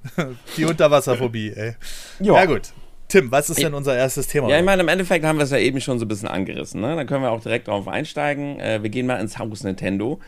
Die 0.56 0.64
Unterwasserphobie, 0.64 1.52
ey. 1.54 1.76
Jo. 2.20 2.34
Ja, 2.34 2.44
gut. 2.44 2.72
Tim, 3.08 3.30
was 3.30 3.50
ist 3.50 3.62
denn 3.62 3.74
unser 3.74 3.94
erstes 3.94 4.26
Thema? 4.26 4.48
Ja, 4.48 4.58
ich 4.58 4.64
meine, 4.64 4.82
im 4.82 4.88
Endeffekt 4.88 5.24
haben 5.26 5.36
wir 5.36 5.44
es 5.44 5.50
ja 5.50 5.58
eben 5.58 5.82
schon 5.82 5.98
so 5.98 6.06
ein 6.06 6.08
bisschen 6.08 6.28
angerissen. 6.28 6.80
Ne? 6.80 6.96
Dann 6.96 7.06
können 7.06 7.22
wir 7.22 7.30
auch 7.30 7.42
direkt 7.42 7.68
drauf 7.68 7.86
einsteigen. 7.86 8.58
Äh, 8.58 8.82
wir 8.82 8.88
gehen 8.88 9.06
mal 9.06 9.20
ins 9.20 9.38
Haus 9.38 9.64
Nintendo. 9.64 10.18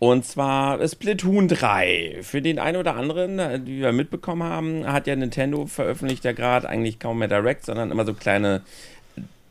Und 0.00 0.24
zwar 0.24 0.84
Splatoon 0.88 1.46
3. 1.46 2.18
Für 2.22 2.42
den 2.42 2.58
einen 2.58 2.78
oder 2.78 2.96
anderen, 2.96 3.38
äh, 3.38 3.60
die 3.60 3.78
wir 3.78 3.92
mitbekommen 3.92 4.42
haben, 4.42 4.84
hat 4.92 5.06
ja 5.06 5.14
Nintendo 5.14 5.66
veröffentlicht 5.66 6.24
ja 6.24 6.32
gerade 6.32 6.68
eigentlich 6.68 6.98
kaum 6.98 7.20
mehr 7.20 7.28
Direct, 7.28 7.64
sondern 7.64 7.92
immer 7.92 8.04
so 8.04 8.12
kleine 8.12 8.62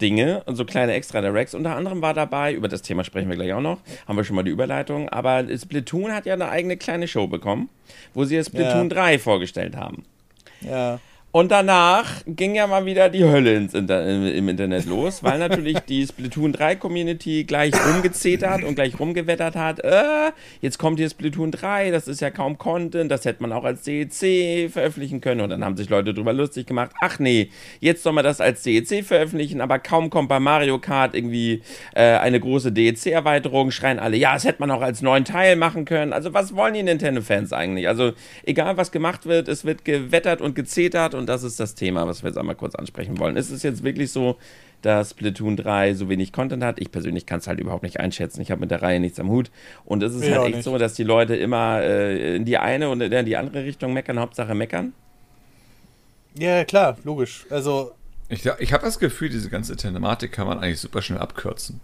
Dinge 0.02 0.44
und 0.46 0.56
so 0.56 0.66
kleine 0.66 0.94
extra 0.94 1.22
Directs. 1.22 1.54
Unter 1.54 1.76
anderem 1.76 2.02
war 2.02 2.14
dabei, 2.14 2.54
über 2.54 2.68
das 2.68 2.82
Thema 2.82 3.04
sprechen 3.04 3.30
wir 3.30 3.36
gleich 3.36 3.54
auch 3.54 3.62
noch, 3.62 3.80
haben 4.08 4.18
wir 4.18 4.24
schon 4.24 4.36
mal 4.36 4.44
die 4.44 4.52
Überleitung, 4.52 5.10
aber 5.10 5.46
Splatoon 5.56 6.14
hat 6.14 6.26
ja 6.26 6.34
eine 6.34 6.50
eigene 6.50 6.78
kleine 6.78 7.08
Show 7.08 7.28
bekommen, 7.28 7.70
wo 8.14 8.26
sie 8.26 8.44
Splatoon 8.44 8.90
ja. 8.90 8.96
3 8.96 9.20
vorgestellt 9.20 9.76
haben. 9.76 10.04
Ja. 10.62 11.00
Und 11.34 11.50
danach 11.50 12.24
ging 12.26 12.56
ja 12.56 12.68
mal 12.68 12.86
wieder 12.86 13.08
die 13.08 13.24
Hölle 13.24 13.56
ins 13.56 13.74
Inter 13.74 14.06
im 14.06 14.50
Internet 14.50 14.86
los, 14.86 15.24
weil 15.24 15.40
natürlich 15.40 15.80
die 15.80 16.06
Splatoon 16.06 16.52
3 16.52 16.76
Community 16.76 17.46
gleich 17.46 17.74
rumgezetert 17.74 18.66
und 18.66 18.76
gleich 18.76 19.00
rumgewettert 19.00 19.56
hat. 19.56 19.80
Äh, 19.80 20.32
jetzt 20.60 20.78
kommt 20.78 21.00
hier 21.00 21.10
Splatoon 21.10 21.52
3, 21.52 21.92
das 21.92 22.10
ist 22.10 22.20
ja 22.20 22.32
kaum 22.32 22.58
Content, 22.58 23.10
das 23.10 23.24
hätte 23.24 23.42
man 23.42 23.54
auch 23.54 23.64
als 23.64 23.84
CEC 23.84 24.70
veröffentlichen 24.70 25.22
können. 25.22 25.40
Und 25.40 25.52
dann 25.52 25.64
haben 25.64 25.78
sich 25.78 25.90
Leute 25.90 26.14
drüber 26.14 26.34
lustig 26.34 26.68
gemacht. 26.68 26.92
Ach 27.00 27.18
nee, 27.18 27.50
jetzt 27.80 28.04
soll 28.04 28.12
man 28.12 28.26
das 28.26 28.42
als 28.42 28.64
CEC 28.64 29.06
veröffentlichen, 29.06 29.62
aber 29.62 29.80
kaum 29.80 30.10
kommt 30.10 30.28
bei 30.28 30.42
Mario 30.42 30.80
Kart 30.80 31.16
irgendwie 31.16 31.62
äh, 31.96 32.18
eine 32.18 32.42
große 32.42 32.74
DEC-Erweiterung, 32.74 33.72
schreien 33.72 34.00
alle, 34.00 34.18
ja, 34.18 34.34
das 34.34 34.44
hätte 34.44 34.60
man 34.60 34.70
auch 34.72 34.82
als 34.82 35.02
neuen 35.02 35.24
Teil 35.24 35.56
machen 35.56 35.86
können. 35.86 36.12
Also 36.12 36.34
was 36.34 36.58
wollen 36.58 36.74
die 36.74 36.84
Nintendo-Fans 36.84 37.54
eigentlich? 37.54 37.88
Also 37.88 38.12
egal 38.44 38.76
was 38.76 38.92
gemacht 38.92 39.26
wird, 39.26 39.48
es 39.48 39.64
wird 39.64 39.86
gewettert 39.86 40.42
und 40.42 40.56
gezetert 40.56 41.16
und 41.21 41.21
das 41.26 41.44
ist 41.44 41.60
das 41.60 41.76
Thema, 41.76 42.08
was 42.08 42.24
wir 42.24 42.30
jetzt 42.30 42.38
einmal 42.38 42.56
kurz 42.56 42.76
ansprechen 42.76 43.20
wollen. 43.20 43.36
Ist 43.36 43.52
es 43.52 43.64
jetzt 43.64 43.84
wirklich 43.84 44.12
so, 44.12 44.38
dass 44.82 45.12
Splatoon 45.12 45.58
3 45.58 45.94
so 45.94 46.10
wenig 46.10 46.34
Content 46.34 46.64
hat? 46.64 46.80
Ich 46.80 46.92
persönlich 46.92 47.26
kann 47.26 47.40
es 47.40 47.48
halt 47.48 47.60
überhaupt 47.60 47.84
nicht 47.84 48.00
einschätzen. 48.00 48.42
Ich 48.42 48.52
habe 48.52 48.62
mit 48.62 48.72
der 48.72 48.82
Reihe 48.82 49.00
nichts 49.00 49.20
am 49.20 49.30
Hut. 49.30 49.52
Und 49.86 50.04
es 50.04 50.14
ist 50.14 50.26
ja, 50.26 50.38
halt 50.38 50.48
echt 50.48 50.56
nicht. 50.58 50.64
so, 50.64 50.78
dass 50.78 50.94
die 50.94 51.04
Leute 51.04 51.36
immer 51.36 51.82
äh, 51.82 52.36
in 52.36 52.46
die 52.46 52.58
eine 52.58 52.90
und 52.90 53.02
in 53.02 53.26
die 53.26 53.38
andere 53.38 53.64
Richtung 53.64 53.94
meckern, 53.94 54.20
Hauptsache 54.20 54.56
meckern. 54.56 54.94
Ja, 56.38 56.64
klar, 56.66 56.98
logisch. 57.04 57.46
Also. 57.50 57.92
Ich, 58.30 58.46
ich 58.46 58.74
habe 58.74 58.86
das 58.86 59.00
Gefühl, 59.00 59.30
diese 59.30 59.50
ganze 59.50 59.76
Thematik 59.76 60.32
kann 60.32 60.48
man 60.48 60.60
eigentlich 60.60 60.80
super 60.80 61.02
schnell 61.02 61.20
abkürzen. 61.20 61.82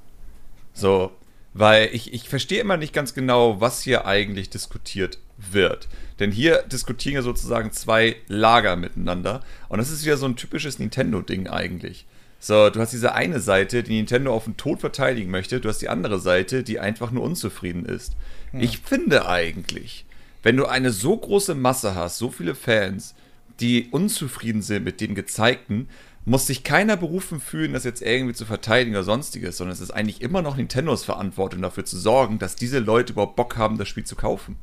So, 0.74 1.12
weil 1.54 1.90
ich, 1.92 2.14
ich 2.14 2.30
verstehe 2.30 2.62
immer 2.62 2.78
nicht 2.78 2.94
ganz 2.94 3.14
genau, 3.14 3.60
was 3.60 3.82
hier 3.82 4.06
eigentlich 4.06 4.50
diskutiert 4.50 5.20
wird. 5.38 5.88
Denn 6.20 6.32
hier 6.32 6.64
diskutieren 6.64 7.16
ja 7.16 7.22
sozusagen 7.22 7.72
zwei 7.72 8.16
Lager 8.28 8.76
miteinander. 8.76 9.42
Und 9.70 9.78
das 9.80 9.92
ist 9.92 10.04
ja 10.06 10.18
so 10.18 10.26
ein 10.26 10.36
typisches 10.36 10.80
Nintendo-Ding 10.80 11.48
eigentlich. 11.48 12.06
So, 12.40 12.70
du 12.70 12.80
hast 12.80 12.94
diese 12.94 13.14
eine 13.14 13.40
Seite, 13.40 13.84
die 13.84 13.96
Nintendo 13.96 14.34
auf 14.34 14.46
den 14.46 14.58
Tod 14.58 14.80
verteidigen 14.80 15.32
möchte. 15.32 15.60
Du 15.60 15.70
hast 15.70 15.82
die 15.82 15.90
andere 15.90 16.20
Seite, 16.20 16.64
die 16.64 16.80
einfach 16.80 17.12
nur 17.12 17.24
unzufrieden 17.24 17.86
ist. 17.86 18.16
Hm. 18.52 18.62
Ich 18.62 18.80
finde 18.80 19.28
eigentlich, 19.28 20.06
wenn 20.44 20.58
du 20.58 20.66
eine 20.66 20.92
so 20.92 21.18
große 21.18 21.56
Masse 21.56 21.96
hast, 21.96 22.18
so 22.18 22.30
viele 22.30 22.56
Fans, 22.56 23.16
die 23.60 23.88
unzufrieden 23.90 24.62
sind 24.62 24.84
mit 24.84 25.02
dem 25.02 25.16
Gezeigten, 25.16 25.90
muss 26.26 26.46
sich 26.46 26.64
keiner 26.64 26.98
berufen 26.98 27.40
fühlen, 27.40 27.72
das 27.72 27.86
jetzt 27.86 28.02
irgendwie 28.02 28.34
zu 28.34 28.46
verteidigen 28.46 28.96
oder 28.96 29.06
sonstiges, 29.06 29.58
sondern 29.58 29.74
es 29.74 29.80
ist 29.80 29.92
eigentlich 29.92 30.22
immer 30.22 30.42
noch 30.42 30.58
Nintendos 30.58 31.06
Verantwortung 31.06 31.62
dafür 31.62 31.86
zu 31.86 31.98
sorgen, 31.98 32.38
dass 32.38 32.56
diese 32.58 32.80
Leute 32.80 33.14
überhaupt 33.14 33.38
Bock 33.38 33.56
haben, 33.56 33.78
das 33.78 33.88
Spiel 33.88 34.04
zu 34.04 34.18
kaufen. 34.18 34.58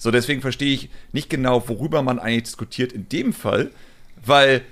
So, 0.00 0.10
deswegen 0.10 0.40
verstehe 0.40 0.72
ich 0.72 0.88
nicht 1.12 1.28
genau, 1.28 1.68
worüber 1.68 2.00
man 2.00 2.18
eigentlich 2.18 2.44
diskutiert 2.44 2.94
in 2.94 3.10
dem 3.10 3.34
Fall, 3.34 3.70
weil 4.24 4.62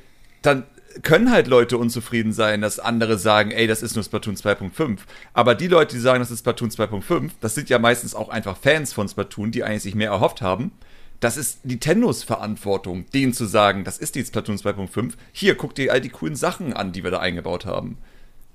dann 0.41 0.65
können 1.03 1.31
halt 1.31 1.49
Leute 1.49 1.77
unzufrieden 1.77 2.33
sein, 2.33 2.63
dass 2.63 2.79
andere 2.79 3.19
sagen, 3.19 3.51
ey, 3.51 3.67
das 3.67 3.83
ist 3.83 3.95
nur 3.95 4.03
Splatoon 4.03 4.37
2.5. 4.37 5.01
Aber 5.35 5.55
die 5.55 5.69
Leute, 5.69 5.97
die 5.97 6.01
sagen, 6.01 6.21
das 6.21 6.31
ist 6.31 6.39
Splatoon 6.39 6.71
2.5, 6.71 7.33
das 7.43 7.55
sind 7.55 7.69
ja 7.69 7.79
meistens 7.79 8.15
auch 8.15 8.31
einfach 8.31 8.57
Fans 8.57 8.95
von 8.95 9.07
Splatoon, 9.07 9.51
die 9.51 9.65
eigentlich 9.65 9.83
sich 9.83 9.95
mehr 9.95 10.09
erhofft 10.09 10.41
haben. 10.41 10.73
Das 11.21 11.37
ist 11.37 11.63
Nintendos 11.63 12.25
Verantwortung, 12.25 13.05
denen 13.13 13.35
zu 13.35 13.45
sagen, 13.45 13.85
das 13.85 13.99
ist 13.99 14.15
die 14.15 14.25
Splatoon 14.25 14.57
2.5. 14.57 15.13
Hier, 15.33 15.57
guck 15.57 15.75
dir 15.75 15.93
all 15.93 16.01
die 16.01 16.09
coolen 16.09 16.37
Sachen 16.37 16.73
an, 16.73 16.93
die 16.93 17.05
wir 17.05 17.11
da 17.11 17.19
eingebaut 17.19 17.67
haben. 17.67 17.99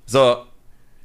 So, 0.06 0.38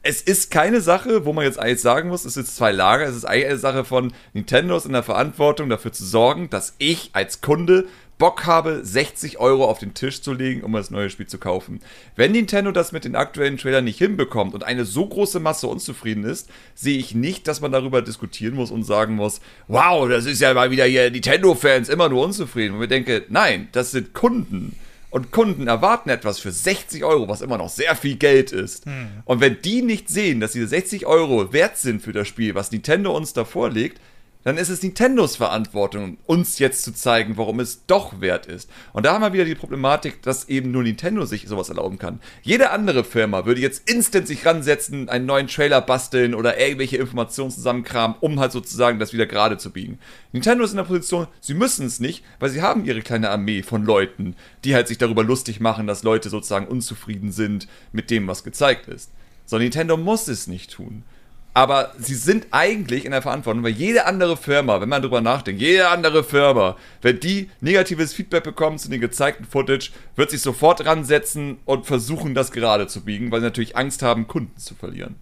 es 0.01 0.21
ist 0.21 0.49
keine 0.49 0.81
Sache, 0.81 1.25
wo 1.25 1.33
man 1.33 1.43
jetzt 1.43 1.59
eigentlich 1.59 1.81
sagen 1.81 2.09
muss, 2.09 2.25
es 2.25 2.37
ist 2.37 2.55
zwei 2.55 2.71
Lager. 2.71 3.05
Es 3.05 3.15
ist 3.15 3.25
eine 3.25 3.57
Sache 3.57 3.83
von 3.83 4.13
Nintendos 4.33 4.85
in 4.85 4.93
der 4.93 5.03
Verantwortung, 5.03 5.69
dafür 5.69 5.91
zu 5.91 6.05
sorgen, 6.05 6.49
dass 6.49 6.75
ich 6.77 7.09
als 7.13 7.41
Kunde 7.41 7.85
Bock 8.17 8.45
habe, 8.45 8.83
60 8.83 9.39
Euro 9.39 9.65
auf 9.65 9.79
den 9.79 9.93
Tisch 9.93 10.21
zu 10.21 10.33
legen, 10.33 10.61
um 10.63 10.73
das 10.73 10.91
neue 10.91 11.09
Spiel 11.09 11.27
zu 11.27 11.37
kaufen. 11.37 11.79
Wenn 12.17 12.33
Nintendo 12.33 12.73
das 12.73 12.91
mit 12.91 13.05
den 13.05 13.15
aktuellen 13.15 13.57
Trailern 13.57 13.85
nicht 13.85 13.97
hinbekommt 13.97 14.53
und 14.53 14.65
eine 14.65 14.83
so 14.83 15.07
große 15.07 15.39
Masse 15.39 15.67
unzufrieden 15.67 16.25
ist, 16.25 16.49
sehe 16.75 16.97
ich 16.97 17.15
nicht, 17.15 17.47
dass 17.47 17.61
man 17.61 17.71
darüber 17.71 18.01
diskutieren 18.01 18.55
muss 18.55 18.71
und 18.71 18.83
sagen 18.83 19.15
muss, 19.15 19.39
wow, 19.69 20.07
das 20.09 20.25
ist 20.25 20.41
ja 20.41 20.53
mal 20.53 20.69
wieder 20.69 20.83
hier 20.83 21.09
Nintendo-Fans 21.09 21.87
immer 21.87 22.09
nur 22.09 22.25
unzufrieden. 22.25 22.75
Und 22.75 22.81
wir 22.81 22.87
denken, 22.87 23.21
nein, 23.29 23.69
das 23.71 23.91
sind 23.91 24.13
Kunden 24.13 24.75
und 25.09 25.31
Kunden 25.31 25.67
erwarten 25.67 26.09
etwas 26.09 26.39
für 26.39 26.51
60 26.51 27.03
Euro, 27.03 27.27
was 27.27 27.41
immer 27.41 27.57
noch 27.57 27.69
sehr 27.69 27.95
viel 27.95 28.15
Geld 28.15 28.51
ist. 28.51 28.85
Hm. 28.85 29.23
Und 29.25 29.41
wenn 29.41 29.61
die 29.61 29.81
nicht 29.81 30.09
sehen, 30.09 30.39
dass 30.39 30.51
diese 30.51 30.67
60 30.67 31.05
Euro 31.05 31.51
wert 31.51 31.77
sind 31.77 32.01
für 32.01 32.13
das 32.13 32.27
Spiel, 32.27 32.55
was 32.55 32.71
Nintendo 32.71 33.15
uns 33.15 33.33
da 33.33 33.45
vorlegt, 33.45 33.99
dann 34.49 34.57
ist 34.57 34.69
es 34.69 34.81
Nintendos 34.81 35.35
Verantwortung, 35.35 36.17
uns 36.25 36.57
jetzt 36.57 36.81
zu 36.81 36.91
zeigen, 36.91 37.37
warum 37.37 37.59
es 37.59 37.85
doch 37.85 38.19
wert 38.19 38.47
ist. 38.47 38.67
Und 38.93 39.05
da 39.05 39.13
haben 39.13 39.21
wir 39.21 39.31
wieder 39.31 39.45
die 39.45 39.53
Problematik, 39.53 40.23
dass 40.23 40.49
eben 40.49 40.71
nur 40.71 40.81
Nintendo 40.81 41.23
sich 41.25 41.47
sowas 41.47 41.69
erlauben 41.69 41.99
kann. 41.99 42.19
Jede 42.41 42.71
andere 42.71 43.03
Firma 43.03 43.45
würde 43.45 43.61
jetzt 43.61 43.87
instant 43.87 44.25
sich 44.25 44.43
ransetzen, 44.47 45.07
einen 45.07 45.27
neuen 45.27 45.45
Trailer 45.45 45.81
basteln 45.81 46.33
oder 46.33 46.59
irgendwelche 46.59 46.97
Informationen 46.97 47.51
zusammenkramen, 47.51 48.17
um 48.21 48.39
halt 48.39 48.51
sozusagen 48.51 48.97
das 48.97 49.13
wieder 49.13 49.27
gerade 49.27 49.59
zu 49.59 49.69
biegen. 49.69 49.99
Nintendo 50.31 50.63
ist 50.63 50.71
in 50.71 50.77
der 50.77 50.83
Position, 50.85 51.27
sie 51.41 51.53
müssen 51.53 51.85
es 51.85 51.99
nicht, 51.99 52.23
weil 52.39 52.49
sie 52.49 52.63
haben 52.63 52.85
ihre 52.85 53.03
kleine 53.03 53.29
Armee 53.29 53.61
von 53.61 53.85
Leuten, 53.85 54.35
die 54.65 54.73
halt 54.73 54.87
sich 54.87 54.97
darüber 54.97 55.23
lustig 55.23 55.59
machen, 55.59 55.85
dass 55.85 56.01
Leute 56.01 56.29
sozusagen 56.31 56.65
unzufrieden 56.65 57.31
sind 57.31 57.67
mit 57.91 58.09
dem, 58.09 58.27
was 58.27 58.43
gezeigt 58.43 58.87
ist. 58.87 59.11
So, 59.45 59.59
Nintendo 59.59 59.95
muss 59.95 60.27
es 60.27 60.47
nicht 60.47 60.71
tun 60.71 61.03
aber 61.59 61.91
sie 61.99 62.15
sind 62.15 62.47
eigentlich 62.51 63.03
in 63.03 63.11
der 63.11 63.21
Verantwortung, 63.21 63.63
weil 63.63 63.73
jede 63.73 64.05
andere 64.05 64.37
Firma, 64.37 64.79
wenn 64.79 64.87
man 64.87 65.01
drüber 65.01 65.19
nachdenkt, 65.19 65.61
jede 65.61 65.89
andere 65.89 66.23
Firma, 66.23 66.77
wenn 67.01 67.19
die 67.19 67.49
negatives 67.59 68.13
Feedback 68.13 68.45
bekommt 68.45 68.79
zu 68.79 68.89
den 68.89 69.01
gezeigten 69.01 69.43
Footage, 69.43 69.91
wird 70.15 70.31
sich 70.31 70.41
sofort 70.41 70.85
ransetzen 70.85 71.57
und 71.65 71.85
versuchen, 71.85 72.33
das 72.33 72.53
gerade 72.53 72.87
zu 72.87 73.01
biegen, 73.01 73.29
weil 73.29 73.41
sie 73.41 73.47
natürlich 73.47 73.75
Angst 73.75 74.03
haben, 74.03 74.25
Kunden 74.25 74.57
zu 74.57 74.73
verlieren. 74.73 75.15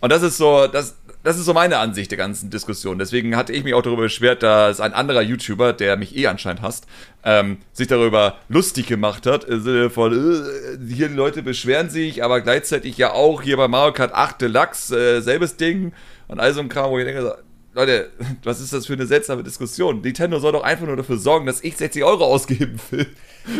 Und 0.00 0.10
das 0.10 0.24
ist 0.24 0.36
so, 0.36 0.66
das, 0.66 0.96
das 1.22 1.38
ist 1.38 1.46
so 1.46 1.52
meine 1.52 1.78
Ansicht 1.78 2.10
der 2.10 2.18
ganzen 2.18 2.50
Diskussion. 2.50 2.98
Deswegen 2.98 3.36
hatte 3.36 3.52
ich 3.52 3.64
mich 3.64 3.74
auch 3.74 3.82
darüber 3.82 4.02
beschwert, 4.02 4.42
dass 4.42 4.80
ein 4.80 4.92
anderer 4.92 5.22
YouTuber, 5.22 5.72
der 5.72 5.96
mich 5.96 6.16
eh 6.16 6.26
anscheinend 6.26 6.62
hasst, 6.62 6.86
ähm, 7.24 7.58
sich 7.72 7.88
darüber 7.88 8.36
lustig 8.48 8.86
gemacht 8.86 9.26
hat. 9.26 9.44
Im 9.44 9.62
Sinne 9.62 9.90
von, 9.90 10.12
äh, 10.12 10.94
hier 10.94 11.08
die 11.08 11.14
Leute 11.14 11.42
beschweren 11.42 11.90
sich, 11.90 12.22
aber 12.22 12.40
gleichzeitig 12.40 12.96
ja 12.98 13.12
auch 13.12 13.42
hier 13.42 13.56
bei 13.56 13.68
Mario 13.68 13.92
Kart 13.92 14.14
8 14.14 14.40
Deluxe, 14.40 14.96
äh, 14.96 15.20
selbes 15.20 15.56
Ding 15.56 15.92
und 16.28 16.40
all 16.40 16.54
so 16.54 16.60
ein 16.60 16.68
Kram, 16.68 16.90
wo 16.90 16.98
ich 16.98 17.04
denke, 17.04 17.36
Leute, 17.74 18.10
was 18.44 18.60
ist 18.60 18.72
das 18.72 18.86
für 18.86 18.94
eine 18.94 19.06
seltsame 19.06 19.42
Diskussion? 19.42 20.00
Nintendo 20.00 20.38
soll 20.38 20.52
doch 20.52 20.62
einfach 20.62 20.86
nur 20.86 20.96
dafür 20.96 21.18
sorgen, 21.18 21.46
dass 21.46 21.62
ich 21.62 21.76
60 21.76 22.04
Euro 22.04 22.24
ausgeben 22.24 22.78
will. 22.90 23.06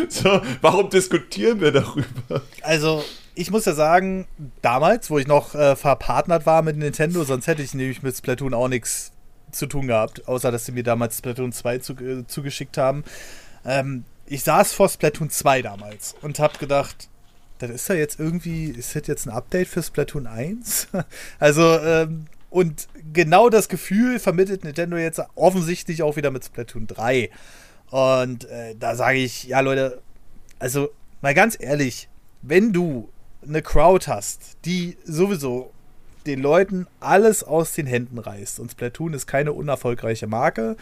So, 0.07 0.39
warum 0.61 0.91
diskutieren 0.91 1.61
wir 1.61 1.71
darüber? 1.71 2.43
Also, 2.61 3.03
ich 3.39 3.51
muss 3.51 3.63
ja 3.63 3.73
sagen, 3.73 4.27
damals, 4.61 5.09
wo 5.09 5.17
ich 5.17 5.25
noch 5.25 5.55
äh, 5.55 5.77
verpartnert 5.77 6.45
war 6.45 6.61
mit 6.61 6.75
Nintendo, 6.75 7.23
sonst 7.23 7.47
hätte 7.47 7.61
ich 7.61 7.73
nämlich 7.73 8.03
mit 8.03 8.13
Splatoon 8.13 8.53
auch 8.53 8.67
nichts 8.67 9.13
zu 9.51 9.65
tun 9.65 9.87
gehabt, 9.87 10.27
außer 10.27 10.51
dass 10.51 10.65
sie 10.65 10.73
mir 10.73 10.83
damals 10.83 11.17
Splatoon 11.17 11.53
2 11.53 11.77
zu, 11.77 11.93
äh, 11.93 12.27
zugeschickt 12.27 12.77
haben. 12.77 13.05
Ähm, 13.63 14.03
ich 14.25 14.43
saß 14.43 14.73
vor 14.73 14.89
Splatoon 14.89 15.29
2 15.29 15.61
damals 15.61 16.15
und 16.21 16.37
habe 16.39 16.57
gedacht, 16.57 17.07
das 17.59 17.69
ist 17.69 17.87
ja 17.87 17.95
jetzt 17.95 18.19
irgendwie, 18.19 18.65
ist 18.65 18.93
das 18.93 19.07
jetzt 19.07 19.25
ein 19.25 19.31
Update 19.31 19.69
für 19.69 19.83
Splatoon 19.83 20.27
1? 20.27 20.89
also, 21.39 21.79
ähm, 21.79 22.25
und 22.49 22.89
genau 23.13 23.49
das 23.49 23.69
Gefühl 23.69 24.19
vermittelt 24.19 24.65
Nintendo 24.65 24.97
jetzt 24.97 25.21
offensichtlich 25.35 26.03
auch 26.03 26.17
wieder 26.17 26.31
mit 26.31 26.43
Splatoon 26.43 26.87
3. 26.87 27.29
Und 27.89 28.49
äh, 28.49 28.75
da 28.77 28.95
sage 28.95 29.19
ich, 29.19 29.45
ja 29.45 29.61
Leute, 29.61 30.01
also 30.59 30.89
mal 31.21 31.33
ganz 31.33 31.55
ehrlich, 31.57 32.09
wenn 32.41 32.73
du 32.73 33.07
eine 33.47 33.61
Crowd 33.61 34.07
hast, 34.07 34.57
die 34.65 34.97
sowieso 35.05 35.71
den 36.25 36.41
Leuten 36.41 36.87
alles 36.99 37.43
aus 37.43 37.73
den 37.73 37.87
Händen 37.87 38.19
reißt. 38.19 38.59
Und 38.59 38.71
Splatoon 38.71 39.13
ist 39.13 39.27
keine 39.27 39.53
unerfolgreiche 39.53 40.27
Marke. 40.27 40.75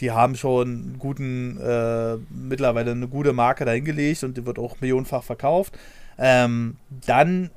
Die 0.00 0.10
haben 0.10 0.34
schon 0.34 0.96
guten, 0.98 1.58
äh, 1.60 2.16
mittlerweile 2.30 2.92
eine 2.92 3.08
gute 3.08 3.32
Marke 3.32 3.64
dahingelegt 3.64 4.24
und 4.24 4.36
die 4.36 4.46
wird 4.46 4.58
auch 4.58 4.80
millionenfach 4.80 5.22
verkauft. 5.22 5.78
Ähm, 6.18 6.76
dann 7.06 7.50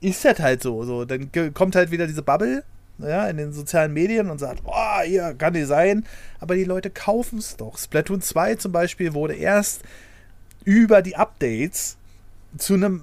ist 0.00 0.24
das 0.24 0.40
halt 0.40 0.62
so, 0.62 0.84
so. 0.84 1.04
Dann 1.04 1.30
kommt 1.54 1.76
halt 1.76 1.90
wieder 1.90 2.06
diese 2.06 2.22
Bubble 2.22 2.64
ja, 2.98 3.26
in 3.28 3.36
den 3.36 3.52
sozialen 3.52 3.92
Medien 3.92 4.30
und 4.30 4.38
sagt, 4.38 4.62
oh, 4.64 5.00
hier 5.04 5.34
kann 5.34 5.54
die 5.54 5.64
sein. 5.64 6.04
Aber 6.40 6.54
die 6.54 6.64
Leute 6.64 6.90
kaufen 6.90 7.38
es 7.38 7.56
doch. 7.56 7.78
Splatoon 7.78 8.20
2 8.20 8.56
zum 8.56 8.72
Beispiel 8.72 9.14
wurde 9.14 9.34
erst 9.34 9.82
über 10.64 11.02
die 11.02 11.16
Updates 11.16 11.96
zu 12.58 12.74
einem 12.74 13.02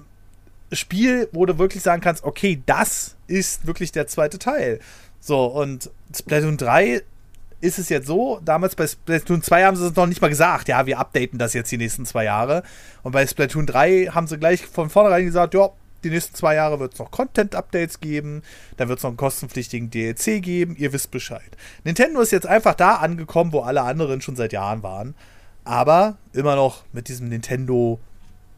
Spiel, 0.72 1.28
wo 1.32 1.46
du 1.46 1.58
wirklich 1.58 1.82
sagen 1.82 2.00
kannst, 2.00 2.24
okay, 2.24 2.62
das 2.66 3.16
ist 3.26 3.66
wirklich 3.66 3.92
der 3.92 4.06
zweite 4.06 4.38
Teil. 4.38 4.80
So, 5.20 5.46
und 5.46 5.90
Splatoon 6.16 6.56
3 6.56 7.02
ist 7.60 7.78
es 7.78 7.88
jetzt 7.88 8.06
so, 8.06 8.40
damals 8.44 8.74
bei 8.74 8.86
Splatoon 8.86 9.42
2 9.42 9.64
haben 9.64 9.76
sie 9.76 9.86
es 9.86 9.96
noch 9.96 10.06
nicht 10.06 10.22
mal 10.22 10.28
gesagt, 10.28 10.68
ja, 10.68 10.86
wir 10.86 10.98
updaten 10.98 11.38
das 11.38 11.52
jetzt 11.52 11.70
die 11.70 11.76
nächsten 11.76 12.06
zwei 12.06 12.24
Jahre. 12.24 12.62
Und 13.02 13.12
bei 13.12 13.26
Splatoon 13.26 13.66
3 13.66 14.06
haben 14.12 14.26
sie 14.26 14.38
gleich 14.38 14.64
von 14.64 14.88
vornherein 14.88 15.26
gesagt, 15.26 15.54
ja, 15.54 15.70
die 16.02 16.10
nächsten 16.10 16.34
zwei 16.34 16.54
Jahre 16.54 16.80
wird 16.80 16.94
es 16.94 16.98
noch 16.98 17.10
Content-Updates 17.10 18.00
geben, 18.00 18.42
dann 18.78 18.88
wird 18.88 18.98
es 18.98 19.02
noch 19.02 19.10
einen 19.10 19.18
kostenpflichtigen 19.18 19.90
DLC 19.90 20.42
geben, 20.42 20.74
ihr 20.76 20.94
wisst 20.94 21.10
Bescheid. 21.10 21.50
Nintendo 21.84 22.20
ist 22.22 22.32
jetzt 22.32 22.46
einfach 22.46 22.74
da 22.74 22.94
angekommen, 22.94 23.52
wo 23.52 23.60
alle 23.60 23.82
anderen 23.82 24.22
schon 24.22 24.36
seit 24.36 24.52
Jahren 24.54 24.82
waren. 24.82 25.14
aber 25.64 26.16
immer 26.32 26.56
noch 26.56 26.84
mit 26.92 27.08
diesem 27.08 27.28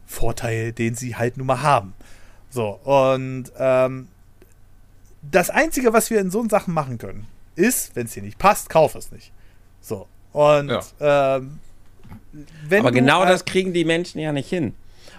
Nintendo-Vorteil, 0.03 0.71
den 0.71 0.95
sie 0.95 1.15
halt 1.15 1.37
nun 1.37 1.47
mal 1.47 1.61
haben. 1.61 1.93
So, 2.49 2.79
und 2.83 3.45
ähm, 3.57 4.07
das 5.31 5.49
Einzige, 5.49 5.93
was 5.93 6.09
wir 6.09 6.19
in 6.19 6.29
so 6.29 6.47
Sachen 6.47 6.73
machen 6.73 6.97
können, 6.97 7.27
ist, 7.55 7.95
wenn 7.95 8.05
es 8.05 8.13
dir 8.13 8.23
nicht 8.23 8.37
passt, 8.37 8.69
kauf 8.69 8.95
es 8.95 9.11
nicht. 9.11 9.31
So, 9.81 10.07
und 10.31 10.69
ja. 10.69 11.35
ähm, 11.35 11.59
aber 12.71 12.91
genau 12.91 13.25
das 13.25 13.45
kriegen 13.45 13.73
die 13.73 13.85
Menschen 13.85 14.19
ja 14.19 14.31
nicht 14.31 14.49
hin. 14.49 14.73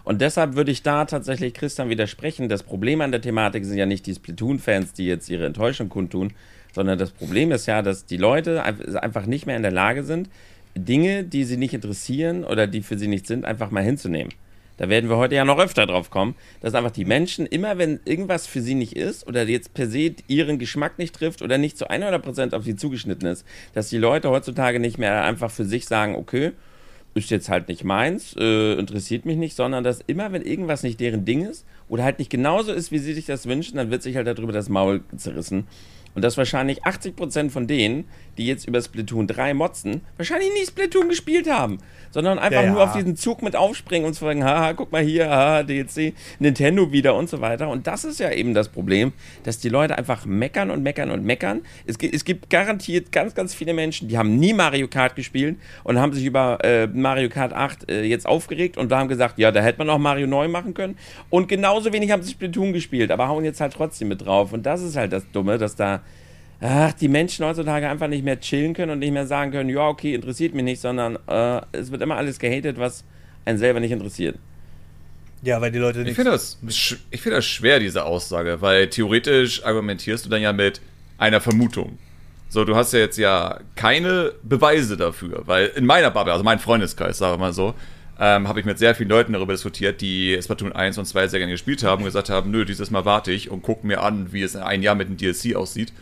Und 0.05 0.21
deshalb 0.21 0.55
würde 0.55 0.71
ich 0.71 0.83
da 0.83 1.07
tatsächlich 1.07 1.55
Christian 1.55 1.89
widersprechen. 1.89 2.49
Das 2.49 2.63
Problem 2.63 3.01
an 3.01 3.11
der 3.11 3.23
Thematik 3.23 3.65
sind 3.65 3.79
ja 3.79 3.87
nicht 3.87 4.07
die 4.07 4.15
Splatoon-Fans, 4.15 4.93
die 4.93 5.07
jetzt 5.07 5.31
ihre 5.31 5.47
Enttäuschung 5.47 5.89
kundtun, 5.89 6.35
sondern 6.75 6.99
das 6.99 7.11
Problem 7.11 7.53
ist 7.53 7.67
ja, 7.67 7.81
dass 7.81 8.05
die 8.05 8.19
Leute 8.19 8.63
einfach 8.63 9.27
nicht 9.27 9.47
mehr 9.47 9.57
in 9.57 9.63
der 9.63 9.73
Lage 9.73 10.05
sind, 10.05 10.29
Dinge, 10.77 11.25
die 11.25 11.45
sie 11.45 11.57
nicht 11.57 11.73
interessieren 11.73 12.45
oder 12.45 12.67
die 12.67 12.83
für 12.83 12.99
sie 12.99 13.09
nicht 13.09 13.27
sind, 13.27 13.45
einfach 13.45 13.71
mal 13.71 13.83
hinzunehmen. 13.83 14.33
Da 14.77 14.89
werden 14.89 15.09
wir 15.09 15.17
heute 15.17 15.35
ja 15.35 15.45
noch 15.45 15.59
öfter 15.59 15.87
drauf 15.87 16.11
kommen, 16.11 16.35
dass 16.61 16.75
einfach 16.75 16.91
die 16.91 17.05
Menschen 17.05 17.47
immer, 17.47 17.79
wenn 17.79 18.01
irgendwas 18.05 18.47
für 18.47 18.61
sie 18.61 18.75
nicht 18.75 18.97
ist 18.97 19.27
oder 19.27 19.45
jetzt 19.45 19.75
per 19.75 19.87
se 19.87 20.15
ihren 20.27 20.59
Geschmack 20.59 20.99
nicht 20.99 21.15
trifft 21.15 21.43
oder 21.43 21.59
nicht 21.59 21.79
zu 21.79 21.89
100% 21.89 22.55
auf 22.55 22.65
sie 22.65 22.77
zugeschnitten 22.77 23.29
ist, 23.29 23.47
dass 23.73 23.89
die 23.89 23.99
Leute 23.99 24.31
heutzutage 24.31 24.81
nicht 24.81 24.99
mehr 24.99 25.25
einfach 25.25 25.51
für 25.51 25.65
sich 25.65 25.87
sagen, 25.87 26.17
okay, 26.17 26.53
ist 27.15 27.31
jetzt 27.31 27.49
halt 27.49 27.69
nicht 27.69 27.85
meins, 27.85 28.35
äh, 28.39 28.75
interessiert 28.75 29.25
mich 29.25 29.37
nicht, 29.37 29.55
sondern 29.55 29.85
dass 29.85 30.01
immer, 30.07 30.33
wenn 30.33 30.43
irgendwas 30.43 30.83
nicht 30.83 30.99
deren 30.99 31.25
Ding 31.25 31.47
ist 31.47 31.65
oder 31.89 32.03
halt 32.03 32.19
nicht 32.19 32.31
genauso 32.31 32.73
ist, 32.73 32.91
wie 32.91 32.99
sie 32.99 33.15
sich 33.15 33.27
das 33.27 33.47
wünschen, 33.47 33.77
dann 33.77 33.91
wird 33.91 34.03
sich 34.03 34.17
halt 34.17 34.27
darüber 34.27 34.53
das 34.53 34.69
Maul 34.69 35.03
zerrissen. 35.17 35.67
Und 36.15 36.23
dass 36.23 36.37
wahrscheinlich 36.37 36.85
80% 36.85 37.51
von 37.51 37.67
denen, 37.67 38.05
die 38.39 38.47
jetzt 38.47 38.67
über 38.69 38.81
Splatoon 38.81 39.27
3 39.27 39.55
motzen, 39.55 40.03
wahrscheinlich 40.17 40.51
nie 40.53 40.65
Splatoon 40.65 41.09
gespielt 41.09 41.51
haben, 41.51 41.79
sondern 42.11 42.39
einfach 42.39 42.61
ja, 42.61 42.67
ja. 42.67 42.73
nur 42.73 42.85
auf 42.85 42.93
diesen 42.93 43.17
Zug 43.17 43.43
mit 43.43 43.57
aufspringen 43.57 44.07
und 44.07 44.15
sagen, 44.15 44.45
haha, 44.45 44.73
guck 44.75 44.93
mal 44.93 45.03
hier, 45.03 45.29
haha, 45.29 45.65
DLC, 45.65 46.15
Nintendo 46.39 46.93
wieder 46.93 47.17
und 47.17 47.29
so 47.29 47.41
weiter. 47.41 47.69
Und 47.69 47.89
das 47.89 48.05
ist 48.05 48.21
ja 48.21 48.31
eben 48.31 48.55
das 48.55 48.69
Problem, 48.69 49.13
dass 49.43 49.59
die 49.59 49.69
Leute 49.69 49.99
einfach 49.99 50.25
meckern 50.25 50.71
und 50.71 50.83
meckern 50.83 51.11
und 51.11 51.25
meckern. 51.25 51.63
Es, 51.87 51.97
es 51.97 52.25
gibt 52.25 52.51
garantiert 52.51 53.11
ganz, 53.11 53.35
ganz 53.35 53.53
viele 53.53 53.75
Menschen, 53.75 54.07
die 54.07 54.17
haben 54.17 54.37
nie 54.37 54.53
Mario 54.53 54.87
Kart 54.87 55.17
gespielt 55.17 55.59
und 55.83 55.99
haben 55.99 56.13
sich 56.13 56.25
über 56.25 56.59
äh, 56.63 56.87
Mario 56.87 57.29
Kart 57.29 57.53
8 57.53 57.91
äh, 57.91 58.03
jetzt 58.03 58.27
aufgeregt 58.27 58.77
und 58.77 58.93
da 58.93 58.99
haben 58.99 59.09
gesagt, 59.09 59.39
ja, 59.39 59.51
da 59.51 59.61
hätte 59.61 59.79
man 59.79 59.91
auch 59.91 59.99
Mario 59.99 60.29
neu 60.29 60.47
machen 60.47 60.75
können. 60.75 60.97
Und 61.31 61.49
genauso 61.49 61.93
wenig 61.93 62.13
haben 62.13 62.23
sie 62.23 62.31
Splatoon 62.31 62.73
gespielt, 62.73 63.11
aber 63.11 63.27
hauen 63.27 63.45
jetzt 63.45 63.61
halt 63.61 63.73
trotzdem 63.73 64.09
mit 64.09 64.25
drauf. 64.25 64.53
Und 64.53 64.65
das 64.65 64.83
ist 64.83 64.97
halt 64.97 65.13
das 65.13 65.29
Dumme, 65.33 65.59
dass 65.59 65.75
da 65.75 66.04
ach, 66.65 66.95
die 66.95 67.09
Menschen 67.09 67.45
heutzutage 67.45 67.89
einfach 67.89 68.09
nicht 68.09 68.25
mehr 68.25 68.41
chillen 68.41 68.73
können 68.73 68.93
und 68.93 69.01
nicht 69.01 69.13
mehr 69.13 69.27
sagen 69.27 69.53
können, 69.53 69.69
ja, 69.69 69.87
okay, 69.87 70.15
interessiert 70.15 70.55
mich 70.55 70.65
nicht, 70.65 70.81
sondern 70.81 71.19
äh, 71.29 71.61
es 71.73 71.93
wird 71.93 72.01
immer 72.01 72.17
alles 72.17 72.39
gehatet, 72.39 72.79
was 72.79 73.05
einen 73.45 73.59
selber 73.59 73.81
nicht 73.81 73.93
interessiert. 73.93 74.39
Ja, 75.43 75.61
weil 75.61 75.71
die 75.71 75.79
Leute 75.79 75.99
nicht. 75.99 76.11
Ich 76.11 76.17
finde 76.17 76.31
das, 76.31 76.59
find 76.63 77.35
das 77.35 77.45
schwer, 77.45 77.81
diese 77.81 78.07
Aussage, 78.07 78.63
weil 78.63 78.89
theoretisch 78.89 79.63
argumentierst 79.63 80.25
du 80.25 80.31
dann 80.31 80.41
ja 80.41 80.55
mit 80.55 80.81
einer 81.19 81.43
Vermutung. 81.43 81.99
So, 82.49 82.65
du 82.65 82.75
hast 82.75 82.95
ja 82.95 83.01
jetzt 83.01 83.19
ja 83.19 83.61
keine 83.75 84.33
Beweise 84.43 84.97
dafür, 84.97 85.43
weil 85.45 85.67
in 85.77 85.85
meiner 85.85 86.11
Bubble, 86.11 86.33
also 86.33 86.45
mein 86.45 86.61
Freundeskreis, 86.61 87.19
sagen 87.19 87.35
wir 87.35 87.39
mal 87.39 87.53
so, 87.53 87.75
ähm, 88.19 88.49
habe 88.49 88.61
ich 88.61 88.65
mit 88.65 88.79
sehr 88.79 88.95
vielen 88.95 89.11
Leuten 89.11 89.35
darüber 89.35 89.53
diskutiert, 89.53 90.01
die 90.01 90.39
Splatoon 90.41 90.73
1 90.73 90.97
und 90.97 91.05
2 91.05 91.29
sehr 91.29 91.41
gerne 91.41 91.53
gespielt 91.53 91.83
haben 91.83 92.03
und 92.03 92.07
gesagt 92.07 92.31
haben, 92.31 92.51
nö, 92.51 92.65
dieses 92.65 92.91
Mal 92.91 93.05
warte 93.05 93.33
ich 93.33 93.51
und 93.51 93.61
gucke 93.61 93.87
mir 93.87 94.01
an, 94.03 94.33
wie 94.33 94.41
es 94.41 94.55
in 94.55 94.63
einem 94.63 94.83
Jahr 94.83 94.95
mit 94.95 95.09
dem 95.09 95.19
DLC 95.19 95.57
aussieht 95.57 95.93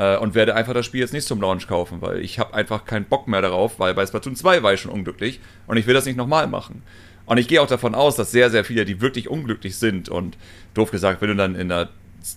äh, 0.00 0.16
und 0.16 0.34
werde 0.34 0.54
einfach 0.56 0.72
das 0.72 0.86
Spiel 0.86 1.00
jetzt 1.00 1.12
nicht 1.12 1.26
zum 1.26 1.42
Launch 1.42 1.68
kaufen, 1.68 2.00
weil 2.00 2.20
ich 2.20 2.38
habe 2.38 2.54
einfach 2.54 2.86
keinen 2.86 3.04
Bock 3.04 3.28
mehr 3.28 3.42
darauf, 3.42 3.78
weil 3.78 3.94
bei 3.94 4.06
Splatoon 4.06 4.34
2 4.34 4.62
war 4.62 4.72
ich 4.72 4.80
schon 4.80 4.90
unglücklich 4.90 5.40
und 5.66 5.76
ich 5.76 5.86
will 5.86 5.94
das 5.94 6.06
nicht 6.06 6.16
nochmal 6.16 6.46
machen. 6.46 6.82
Und 7.26 7.36
ich 7.36 7.46
gehe 7.46 7.60
auch 7.60 7.66
davon 7.66 7.94
aus, 7.94 8.16
dass 8.16 8.32
sehr, 8.32 8.50
sehr 8.50 8.64
viele, 8.64 8.86
die 8.86 9.02
wirklich 9.02 9.28
unglücklich 9.28 9.76
sind 9.76 10.08
und 10.08 10.38
doof 10.72 10.90
gesagt, 10.90 11.20
wenn 11.20 11.28
du 11.28 11.36
dann 11.36 11.54
in 11.54 11.68
der 11.68 11.90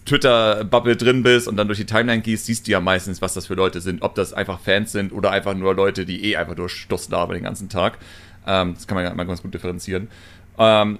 Twitter-Bubble 0.05 0.97
drin 0.97 1.23
bist 1.23 1.47
und 1.47 1.55
dann 1.55 1.67
durch 1.67 1.79
die 1.79 1.85
Timeline 1.85 2.21
gehst, 2.21 2.45
siehst 2.45 2.67
du 2.67 2.71
ja 2.71 2.81
meistens, 2.81 3.21
was 3.21 3.33
das 3.33 3.47
für 3.47 3.55
Leute 3.55 3.81
sind. 3.81 4.01
Ob 4.01 4.13
das 4.15 4.33
einfach 4.33 4.59
Fans 4.59 4.91
sind 4.91 5.11
oder 5.13 5.31
einfach 5.31 5.55
nur 5.55 5.73
Leute, 5.73 6.05
die 6.05 6.25
eh 6.25 6.35
einfach 6.35 6.55
nur 6.55 6.69
Stuss 6.69 7.09
labern 7.09 7.35
den 7.35 7.43
ganzen 7.43 7.69
Tag. 7.69 7.97
Ähm, 8.45 8.75
das 8.75 8.87
kann 8.87 8.95
man 8.95 9.05
ja 9.05 9.13
mal 9.13 9.25
ganz 9.25 9.41
gut 9.41 9.53
differenzieren. 9.53 10.09
Ähm, 10.57 10.99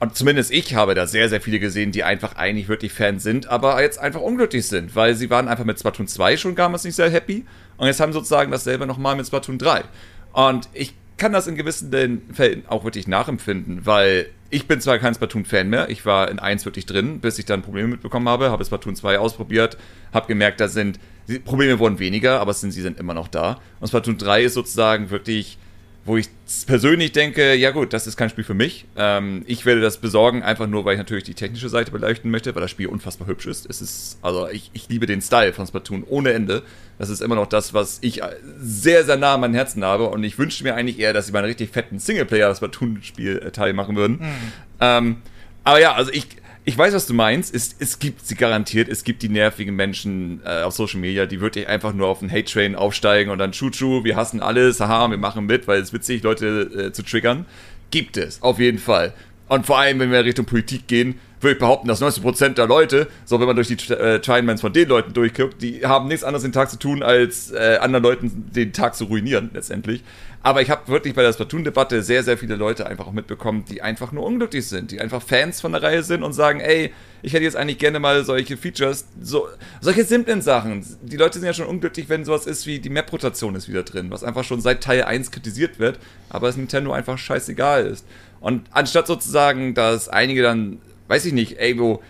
und 0.00 0.16
zumindest 0.16 0.50
ich 0.50 0.74
habe 0.74 0.94
da 0.94 1.06
sehr, 1.06 1.28
sehr 1.28 1.40
viele 1.40 1.60
gesehen, 1.60 1.92
die 1.92 2.04
einfach 2.04 2.36
eigentlich 2.36 2.68
wirklich 2.68 2.92
Fans 2.92 3.22
sind, 3.22 3.48
aber 3.48 3.80
jetzt 3.82 3.98
einfach 3.98 4.22
unglücklich 4.22 4.66
sind, 4.66 4.96
weil 4.96 5.14
sie 5.14 5.30
waren 5.30 5.46
einfach 5.46 5.64
mit 5.64 5.78
Splatoon 5.78 6.08
2 6.08 6.38
schon 6.38 6.56
damals 6.56 6.84
nicht 6.84 6.96
sehr 6.96 7.10
happy 7.10 7.44
und 7.76 7.86
jetzt 7.86 8.00
haben 8.00 8.12
sozusagen 8.12 8.50
dasselbe 8.50 8.86
nochmal 8.86 9.14
mit 9.14 9.26
Splatoon 9.26 9.58
3. 9.58 9.84
Und 10.32 10.68
ich 10.72 10.94
kann 11.18 11.32
das 11.32 11.46
in 11.46 11.54
gewissen 11.54 12.22
Fällen 12.32 12.64
auch 12.66 12.82
wirklich 12.82 13.06
nachempfinden, 13.06 13.84
weil 13.84 14.30
ich 14.48 14.66
bin 14.66 14.80
zwar 14.80 14.98
kein 14.98 15.14
Splatoon-Fan 15.14 15.68
mehr, 15.68 15.90
ich 15.90 16.06
war 16.06 16.30
in 16.30 16.38
1 16.38 16.64
wirklich 16.64 16.86
drin, 16.86 17.20
bis 17.20 17.38
ich 17.38 17.44
dann 17.44 17.60
Probleme 17.60 17.88
mitbekommen 17.88 18.28
habe, 18.28 18.50
habe 18.50 18.64
Splatoon 18.64 18.96
2 18.96 19.18
ausprobiert, 19.18 19.76
habe 20.14 20.26
gemerkt, 20.26 20.60
da 20.60 20.68
sind, 20.68 20.98
Probleme 21.44 21.78
wurden 21.78 21.98
weniger, 21.98 22.40
aber 22.40 22.54
sie 22.54 22.70
sind 22.70 22.98
immer 22.98 23.14
noch 23.14 23.28
da. 23.28 23.60
Und 23.78 23.88
Splatoon 23.88 24.16
3 24.16 24.44
ist 24.44 24.54
sozusagen 24.54 25.10
wirklich 25.10 25.58
wo 26.04 26.16
ich 26.16 26.28
persönlich 26.66 27.12
denke, 27.12 27.54
ja 27.54 27.70
gut, 27.72 27.92
das 27.92 28.06
ist 28.06 28.16
kein 28.16 28.30
Spiel 28.30 28.42
für 28.44 28.54
mich. 28.54 28.86
Ähm, 28.96 29.44
ich 29.46 29.66
werde 29.66 29.82
das 29.82 29.98
besorgen, 29.98 30.42
einfach 30.42 30.66
nur, 30.66 30.84
weil 30.84 30.94
ich 30.94 30.98
natürlich 30.98 31.24
die 31.24 31.34
technische 31.34 31.68
Seite 31.68 31.90
beleuchten 31.90 32.30
möchte, 32.30 32.54
weil 32.54 32.62
das 32.62 32.70
Spiel 32.70 32.86
unfassbar 32.86 33.28
hübsch 33.28 33.46
ist. 33.46 33.68
Es 33.68 33.82
ist, 33.82 34.18
also 34.22 34.48
ich, 34.48 34.70
ich 34.72 34.88
liebe 34.88 35.04
den 35.06 35.20
Style 35.20 35.52
von 35.52 35.66
Splatoon 35.66 36.04
ohne 36.04 36.32
Ende. 36.32 36.62
Das 36.98 37.10
ist 37.10 37.20
immer 37.20 37.34
noch 37.34 37.46
das, 37.46 37.74
was 37.74 37.98
ich 38.00 38.22
sehr, 38.58 39.04
sehr 39.04 39.16
nah 39.16 39.34
an 39.34 39.40
meinem 39.40 39.54
Herzen 39.54 39.84
habe. 39.84 40.08
Und 40.08 40.24
ich 40.24 40.38
wünschte 40.38 40.64
mir 40.64 40.74
eigentlich 40.74 40.98
eher, 40.98 41.12
dass 41.12 41.26
sie 41.26 41.32
mal 41.32 41.40
einen 41.40 41.48
richtig 41.48 41.70
fetten 41.70 41.98
Singleplayer-Splatoon-Spiel-Teil 41.98 43.74
machen 43.74 43.96
würden. 43.96 44.16
Mhm. 44.20 44.52
Ähm, 44.80 45.16
aber 45.64 45.80
ja, 45.80 45.92
also 45.92 46.10
ich, 46.10 46.28
ich 46.70 46.78
weiß, 46.78 46.94
was 46.94 47.06
du 47.06 47.14
meinst. 47.14 47.52
Es, 47.52 47.74
es 47.80 47.98
gibt 47.98 48.24
sie 48.24 48.36
garantiert. 48.36 48.88
Es 48.88 49.02
gibt 49.02 49.24
die 49.24 49.28
nervigen 49.28 49.74
Menschen 49.74 50.40
äh, 50.44 50.62
auf 50.62 50.72
Social 50.72 51.00
Media, 51.00 51.26
die 51.26 51.40
wirklich 51.40 51.66
einfach 51.66 51.92
nur 51.92 52.06
auf 52.06 52.20
den 52.20 52.30
Hate-Train 52.30 52.76
aufsteigen 52.76 53.32
und 53.32 53.38
dann 53.38 53.50
Chuchu, 53.50 54.04
wir 54.04 54.14
hassen 54.14 54.40
alles, 54.40 54.78
haha, 54.78 55.10
wir 55.10 55.18
machen 55.18 55.46
mit, 55.46 55.66
weil 55.66 55.80
es 55.80 55.92
witzig, 55.92 56.22
Leute 56.22 56.86
äh, 56.86 56.92
zu 56.92 57.02
triggern. 57.02 57.44
Gibt 57.90 58.16
es, 58.16 58.40
auf 58.40 58.60
jeden 58.60 58.78
Fall. 58.78 59.12
Und 59.48 59.66
vor 59.66 59.80
allem, 59.80 59.98
wenn 59.98 60.12
wir 60.12 60.24
Richtung 60.24 60.44
Politik 60.44 60.86
gehen, 60.86 61.18
würde 61.40 61.54
ich 61.54 61.58
behaupten, 61.58 61.88
dass 61.88 62.02
90% 62.02 62.54
der 62.54 62.66
Leute, 62.66 63.08
so 63.24 63.40
wenn 63.40 63.46
man 63.46 63.56
durch 63.56 63.68
die 63.68 63.92
äh, 63.92 64.20
Chinaman's 64.20 64.60
von 64.60 64.72
den 64.72 64.88
Leuten 64.88 65.12
durchguckt, 65.12 65.62
die 65.62 65.86
haben 65.86 66.08
nichts 66.08 66.24
anderes 66.24 66.42
den 66.42 66.52
Tag 66.52 66.70
zu 66.70 66.78
tun, 66.78 67.02
als 67.02 67.50
äh, 67.50 67.78
anderen 67.80 68.02
Leuten 68.02 68.50
den 68.54 68.72
Tag 68.72 68.94
zu 68.94 69.04
ruinieren, 69.04 69.50
letztendlich. 69.52 70.02
Aber 70.42 70.62
ich 70.62 70.70
habe 70.70 70.88
wirklich 70.88 71.14
bei 71.14 71.22
der 71.22 71.34
Splatoon-Debatte 71.34 72.02
sehr, 72.02 72.22
sehr 72.22 72.38
viele 72.38 72.56
Leute 72.56 72.86
einfach 72.86 73.06
auch 73.06 73.12
mitbekommen, 73.12 73.64
die 73.68 73.82
einfach 73.82 74.10
nur 74.10 74.24
unglücklich 74.24 74.66
sind, 74.66 74.90
die 74.90 75.00
einfach 75.00 75.20
Fans 75.20 75.60
von 75.60 75.72
der 75.72 75.82
Reihe 75.82 76.02
sind 76.02 76.22
und 76.22 76.32
sagen, 76.32 76.60
ey, 76.60 76.92
ich 77.20 77.34
hätte 77.34 77.44
jetzt 77.44 77.56
eigentlich 77.56 77.76
gerne 77.76 78.00
mal 78.00 78.24
solche 78.24 78.56
Features, 78.56 79.04
so, 79.20 79.48
solche 79.82 80.04
simplen 80.04 80.40
Sachen. 80.40 80.82
Die 81.02 81.18
Leute 81.18 81.38
sind 81.38 81.46
ja 81.46 81.52
schon 81.52 81.66
unglücklich, 81.66 82.08
wenn 82.08 82.24
sowas 82.24 82.46
ist 82.46 82.66
wie 82.66 82.78
die 82.78 82.88
Map-Rotation 82.88 83.54
ist 83.54 83.68
wieder 83.68 83.82
drin, 83.82 84.10
was 84.10 84.24
einfach 84.24 84.44
schon 84.44 84.62
seit 84.62 84.82
Teil 84.82 85.04
1 85.04 85.30
kritisiert 85.30 85.78
wird, 85.78 85.98
aber 86.30 86.48
es 86.48 86.56
Nintendo 86.56 86.92
einfach 86.92 87.18
scheißegal 87.18 87.86
ist. 87.86 88.06
Und 88.40 88.62
anstatt 88.70 89.06
sozusagen, 89.06 89.74
dass 89.74 90.08
einige 90.08 90.42
dann, 90.42 90.78
weiß 91.10 91.24
ich 91.24 91.32
nicht, 91.32 91.58
ey, 91.58 91.76
wo 91.78 92.00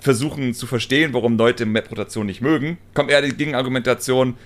versuchen 0.00 0.54
zu 0.54 0.66
verstehen, 0.66 1.12
warum 1.12 1.36
Leute 1.36 1.66
Map-Rotation 1.66 2.24
nicht 2.24 2.40
mögen, 2.40 2.78
kommt 2.94 3.10
eher 3.10 3.20
die 3.20 3.34
Gegenargumentation, 3.34 4.36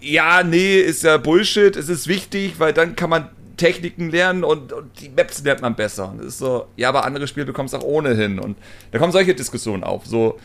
ja, 0.00 0.42
nee, 0.42 0.78
ist 0.78 1.02
ja 1.02 1.16
Bullshit, 1.16 1.74
es 1.74 1.88
ist 1.88 2.08
wichtig, 2.08 2.54
weil 2.58 2.72
dann 2.72 2.94
kann 2.94 3.08
man 3.08 3.30
Techniken 3.56 4.10
lernen 4.10 4.44
und, 4.44 4.72
und 4.72 5.00
die 5.00 5.08
Maps 5.08 5.42
lernt 5.42 5.62
man 5.62 5.74
besser. 5.74 6.10
Und 6.10 6.18
das 6.18 6.26
ist 6.26 6.38
so, 6.38 6.66
ja, 6.76 6.90
aber 6.90 7.04
andere 7.04 7.26
Spiele 7.26 7.46
bekommst 7.46 7.74
du 7.74 7.78
auch 7.78 7.84
ohnehin. 7.84 8.38
Und 8.38 8.56
da 8.92 8.98
kommen 8.98 9.12
solche 9.12 9.34
Diskussionen 9.34 9.82
auf. 9.82 10.06
So, 10.06 10.38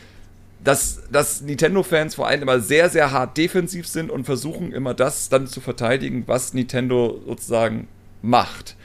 dass, 0.64 1.02
dass 1.12 1.42
Nintendo-Fans 1.42 2.16
vor 2.16 2.26
allem 2.26 2.42
immer 2.42 2.58
sehr, 2.60 2.88
sehr 2.88 3.12
hart 3.12 3.36
defensiv 3.36 3.86
sind 3.86 4.10
und 4.10 4.24
versuchen 4.24 4.72
immer 4.72 4.94
das 4.94 5.28
dann 5.28 5.46
zu 5.46 5.60
verteidigen, 5.60 6.24
was 6.26 6.54
Nintendo 6.54 7.22
sozusagen 7.26 7.86
macht. 8.22 8.76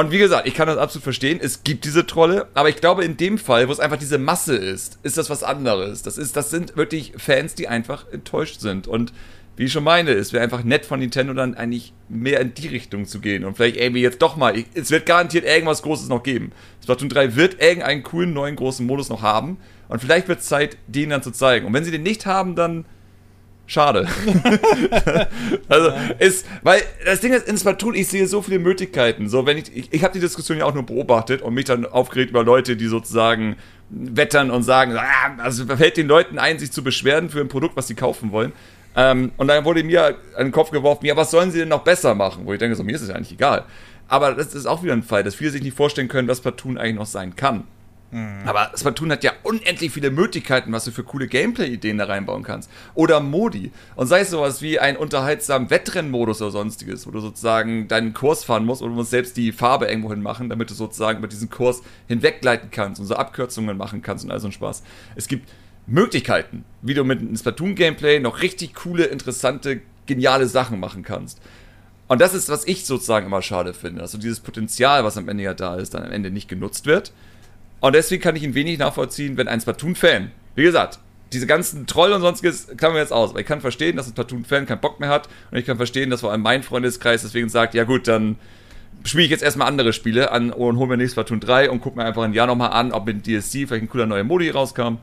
Und 0.00 0.12
wie 0.12 0.18
gesagt, 0.18 0.48
ich 0.48 0.54
kann 0.54 0.66
das 0.66 0.78
absolut 0.78 1.02
verstehen. 1.02 1.40
Es 1.42 1.62
gibt 1.62 1.84
diese 1.84 2.06
Trolle, 2.06 2.46
aber 2.54 2.70
ich 2.70 2.76
glaube, 2.76 3.04
in 3.04 3.18
dem 3.18 3.36
Fall, 3.36 3.68
wo 3.68 3.72
es 3.72 3.80
einfach 3.80 3.98
diese 3.98 4.16
Masse 4.16 4.56
ist, 4.56 4.98
ist 5.02 5.18
das 5.18 5.28
was 5.28 5.42
anderes. 5.42 6.00
Das, 6.00 6.16
ist, 6.16 6.38
das 6.38 6.48
sind 6.48 6.74
wirklich 6.74 7.12
Fans, 7.18 7.54
die 7.54 7.68
einfach 7.68 8.10
enttäuscht 8.10 8.60
sind. 8.60 8.88
Und 8.88 9.12
wie 9.58 9.64
ich 9.64 9.72
schon 9.72 9.84
meine, 9.84 10.12
es 10.12 10.32
wäre 10.32 10.42
einfach 10.42 10.64
nett 10.64 10.86
von 10.86 11.00
Nintendo 11.00 11.34
dann 11.34 11.54
eigentlich 11.54 11.92
mehr 12.08 12.40
in 12.40 12.54
die 12.54 12.68
Richtung 12.68 13.04
zu 13.04 13.20
gehen 13.20 13.44
und 13.44 13.58
vielleicht 13.58 13.76
irgendwie 13.76 14.00
jetzt 14.00 14.22
doch 14.22 14.36
mal, 14.36 14.54
es 14.72 14.90
wird 14.90 15.04
garantiert 15.04 15.44
irgendwas 15.44 15.82
Großes 15.82 16.08
noch 16.08 16.22
geben. 16.22 16.52
Splatoon 16.82 17.10
3 17.10 17.36
wird 17.36 17.60
irgendeinen 17.60 18.02
coolen 18.02 18.32
neuen 18.32 18.56
großen 18.56 18.86
Modus 18.86 19.10
noch 19.10 19.20
haben 19.20 19.58
und 19.88 20.00
vielleicht 20.00 20.28
wird 20.28 20.40
es 20.40 20.46
Zeit, 20.46 20.78
den 20.86 21.10
dann 21.10 21.22
zu 21.22 21.30
zeigen. 21.30 21.66
Und 21.66 21.74
wenn 21.74 21.84
sie 21.84 21.90
den 21.90 22.04
nicht 22.04 22.24
haben, 22.24 22.56
dann 22.56 22.86
schade. 23.70 24.08
also 25.68 25.92
ist, 26.18 26.46
weil 26.62 26.82
das 27.04 27.20
Ding 27.20 27.32
ist, 27.32 27.46
in 27.48 27.56
Splatoon, 27.56 27.94
ich 27.94 28.08
sehe 28.08 28.26
so 28.26 28.42
viele 28.42 28.58
Möglichkeiten. 28.58 29.28
So, 29.28 29.46
wenn 29.46 29.58
ich, 29.58 29.74
ich, 29.74 29.92
ich 29.92 30.02
habe 30.02 30.12
die 30.12 30.20
Diskussion 30.20 30.58
ja 30.58 30.64
auch 30.64 30.74
nur 30.74 30.82
beobachtet 30.82 31.40
und 31.40 31.54
mich 31.54 31.66
dann 31.66 31.86
aufgeregt 31.86 32.30
über 32.30 32.42
Leute, 32.42 32.76
die 32.76 32.86
sozusagen 32.86 33.56
wettern 33.88 34.50
und 34.50 34.64
sagen, 34.64 34.96
ah, 34.96 35.42
also 35.42 35.64
fällt 35.66 35.96
den 35.96 36.08
Leuten 36.08 36.38
ein, 36.38 36.58
sich 36.58 36.72
zu 36.72 36.82
beschweren 36.82 37.30
für 37.30 37.40
ein 37.40 37.48
Produkt, 37.48 37.76
was 37.76 37.86
sie 37.86 37.94
kaufen 37.94 38.32
wollen. 38.32 38.52
Ähm, 38.96 39.32
und 39.36 39.46
dann 39.46 39.64
wurde 39.64 39.84
mir 39.84 40.16
an 40.36 40.46
den 40.46 40.52
Kopf 40.52 40.70
geworfen, 40.70 41.06
ja, 41.06 41.16
was 41.16 41.30
sollen 41.30 41.52
sie 41.52 41.60
denn 41.60 41.68
noch 41.68 41.84
besser 41.84 42.14
machen? 42.14 42.46
Wo 42.46 42.52
ich 42.52 42.58
denke, 42.58 42.74
so, 42.74 42.82
mir 42.82 42.94
ist 42.94 43.02
es 43.02 43.08
ja 43.08 43.14
eigentlich 43.14 43.32
egal. 43.32 43.64
Aber 44.08 44.34
das 44.34 44.54
ist 44.54 44.66
auch 44.66 44.82
wieder 44.82 44.94
ein 44.94 45.04
Fall, 45.04 45.22
dass 45.22 45.36
viele 45.36 45.50
sich 45.50 45.62
nicht 45.62 45.76
vorstellen 45.76 46.08
können, 46.08 46.26
was 46.26 46.40
Platoon 46.40 46.76
eigentlich 46.76 46.96
noch 46.96 47.06
sein 47.06 47.36
kann. 47.36 47.64
Mhm. 48.10 48.42
Aber 48.44 48.72
Splatoon 48.76 49.12
hat 49.12 49.24
ja 49.24 49.32
unendlich 49.42 49.92
viele 49.92 50.10
Möglichkeiten, 50.10 50.72
was 50.72 50.84
du 50.84 50.90
für 50.90 51.04
coole 51.04 51.28
Gameplay-Ideen 51.28 51.98
da 51.98 52.06
reinbauen 52.06 52.42
kannst. 52.42 52.70
Oder 52.94 53.20
Modi. 53.20 53.70
Und 53.94 54.08
sei 54.08 54.20
es 54.20 54.30
sowas 54.30 54.62
wie 54.62 54.78
ein 54.80 54.96
unterhaltsamen 54.96 55.70
Wettrennmodus 55.70 56.42
oder 56.42 56.50
sonstiges, 56.50 57.06
wo 57.06 57.10
du 57.10 57.20
sozusagen 57.20 57.88
deinen 57.88 58.12
Kurs 58.12 58.44
fahren 58.44 58.64
musst 58.64 58.82
und 58.82 58.90
du 58.90 58.94
musst 58.94 59.10
selbst 59.10 59.36
die 59.36 59.52
Farbe 59.52 59.86
irgendwo 59.86 60.10
hin 60.10 60.22
machen, 60.22 60.48
damit 60.48 60.70
du 60.70 60.74
sozusagen 60.74 61.18
über 61.18 61.28
diesen 61.28 61.50
Kurs 61.50 61.82
hinweggleiten 62.08 62.70
kannst 62.70 63.00
und 63.00 63.06
so 63.06 63.14
Abkürzungen 63.14 63.76
machen 63.76 64.02
kannst 64.02 64.24
und 64.24 64.30
all 64.30 64.40
so 64.40 64.48
ein 64.48 64.52
Spaß. 64.52 64.82
Es 65.14 65.28
gibt 65.28 65.48
Möglichkeiten, 65.86 66.64
wie 66.82 66.94
du 66.94 67.04
mit 67.04 67.20
einem 67.20 67.36
Splatoon-Gameplay 67.36 68.20
noch 68.20 68.42
richtig 68.42 68.74
coole, 68.74 69.04
interessante, 69.04 69.80
geniale 70.06 70.46
Sachen 70.46 70.80
machen 70.80 71.02
kannst. 71.02 71.40
Und 72.08 72.20
das 72.20 72.34
ist, 72.34 72.48
was 72.48 72.66
ich 72.66 72.86
sozusagen 72.86 73.26
immer 73.26 73.40
schade 73.40 73.72
finde. 73.72 74.02
Also 74.02 74.18
dieses 74.18 74.40
Potenzial, 74.40 75.04
was 75.04 75.16
am 75.16 75.28
Ende 75.28 75.44
ja 75.44 75.54
da 75.54 75.76
ist, 75.76 75.94
dann 75.94 76.02
am 76.02 76.10
Ende 76.10 76.32
nicht 76.32 76.48
genutzt 76.48 76.86
wird. 76.86 77.12
Und 77.80 77.94
deswegen 77.94 78.22
kann 78.22 78.36
ich 78.36 78.42
ihn 78.42 78.54
wenig 78.54 78.78
nachvollziehen, 78.78 79.36
wenn 79.36 79.48
ein 79.48 79.60
Splatoon-Fan, 79.60 80.30
wie 80.54 80.62
gesagt, 80.62 80.98
diese 81.32 81.46
ganzen 81.46 81.86
Troll 81.86 82.12
und 82.12 82.20
sonstiges 82.20 82.68
klammern 82.76 82.96
wir 82.96 83.02
jetzt 83.02 83.12
aus. 83.12 83.30
Aber 83.30 83.40
ich 83.40 83.46
kann 83.46 83.60
verstehen, 83.60 83.96
dass 83.96 84.06
ein 84.06 84.12
Splatoon-Fan 84.12 84.66
keinen 84.66 84.80
Bock 84.80 85.00
mehr 85.00 85.08
hat. 85.08 85.28
Und 85.50 85.58
ich 85.58 85.66
kann 85.66 85.76
verstehen, 85.76 86.10
dass 86.10 86.20
vor 86.20 86.32
allem 86.32 86.42
mein 86.42 86.62
Freundeskreis 86.62 87.22
deswegen 87.22 87.48
sagt, 87.48 87.74
ja 87.74 87.84
gut, 87.84 88.08
dann 88.08 88.36
spiele 89.04 89.24
ich 89.24 89.30
jetzt 89.30 89.42
erstmal 89.42 89.68
andere 89.68 89.92
Spiele 89.92 90.30
an 90.32 90.52
und 90.52 90.76
hole 90.76 90.88
mir 90.88 90.96
nicht 90.96 91.12
Splatoon 91.12 91.40
3 91.40 91.70
und 91.70 91.80
gucke 91.80 91.96
mir 91.96 92.04
einfach 92.04 92.22
ein 92.22 92.34
Jahr 92.34 92.46
nochmal 92.46 92.72
an, 92.72 92.92
ob 92.92 93.06
mit 93.06 93.26
DLC 93.26 93.42
vielleicht 93.44 93.82
ein 93.82 93.88
cooler 93.88 94.06
neuer 94.06 94.24
Modi 94.24 94.50
rauskam. 94.50 94.98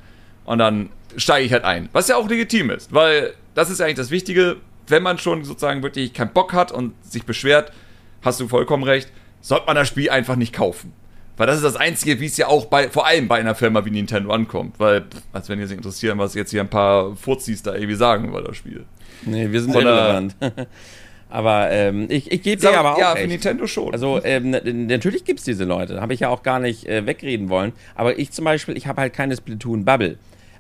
Und 0.46 0.60
dann 0.60 0.90
steige 1.16 1.46
ich 1.46 1.54
halt 1.54 1.64
ein. 1.64 1.90
Was 1.94 2.08
ja 2.08 2.18
auch 2.18 2.30
legitim 2.30 2.70
ist, 2.70 2.94
weil 2.94 3.34
das 3.56 3.70
ist 3.70 3.82
eigentlich 3.82 3.96
das 3.96 4.12
Wichtige. 4.12 4.58
Wenn 4.90 5.04
man 5.04 5.18
schon 5.18 5.44
sozusagen 5.44 5.84
wirklich 5.84 6.14
keinen 6.14 6.32
Bock 6.32 6.54
hat 6.54 6.72
und 6.72 6.94
sich 7.04 7.26
beschwert, 7.26 7.74
hast 8.22 8.40
du 8.40 8.48
vollkommen 8.48 8.84
recht, 8.84 9.12
sollte 9.42 9.66
man 9.66 9.76
das 9.76 9.90
Spiel 9.90 10.10
einfach 10.10 10.38
nicht 10.38 10.54
kaufen. 10.54 10.94
Weil 11.38 11.48
das 11.48 11.58
ist 11.58 11.64
das 11.64 11.76
Einzige, 11.76 12.20
wie 12.20 12.26
es 12.26 12.36
ja 12.38 12.48
auch 12.48 12.66
bei, 12.66 12.90
vor 12.90 13.06
allem 13.06 13.28
bei 13.28 13.40
einer 13.40 13.56
Firma 13.56 13.86
wie 13.86 13.92
Nintendo 13.92 14.32
ankommt. 14.32 14.80
Weil, 14.80 15.06
als 15.34 15.48
wenn 15.50 15.60
ihr 15.60 15.68
sich 15.68 15.78
interessieren, 15.78 16.18
was 16.18 16.34
jetzt 16.34 16.52
hier 16.52 16.62
ein 16.62 16.70
paar 16.70 17.16
Fuzis 17.16 17.62
da 17.64 17.74
irgendwie 17.76 17.96
sagen 17.96 18.28
über 18.28 18.42
das 18.42 18.58
Spiel. 18.58 18.86
Nee, 19.24 19.52
wir 19.52 19.62
sind 19.62 19.72
Von 19.74 19.84
irrelevant. 19.84 20.36
aber 21.30 21.70
ähm, 21.72 22.08
ich, 22.10 22.32
ich 22.32 22.42
gebe 22.42 22.60
dir 22.62 22.78
aber 22.78 22.96
auch 22.96 23.00
Ja, 23.00 23.12
recht. 23.14 23.24
für 23.24 23.28
Nintendo 23.30 23.68
schon. 23.68 23.94
Also 23.94 24.20
ähm, 24.24 24.52
natürlich 24.88 25.26
gibt 25.26 25.40
es 25.40 25.46
diese 25.46 25.64
Leute. 25.66 26.02
Habe 26.02 26.14
ich 26.14 26.22
ja 26.22 26.30
auch 26.30 26.42
gar 26.44 26.60
nicht 26.60 26.86
äh, 26.88 27.06
wegreden 27.06 27.50
wollen. 27.50 27.74
Aber 27.96 28.18
ich 28.18 28.32
zum 28.32 28.46
Beispiel, 28.46 28.76
ich 28.78 28.88
habe 28.88 29.02
halt 29.02 29.14
keine 29.14 29.36
Splatoon-Bubble 29.36 30.18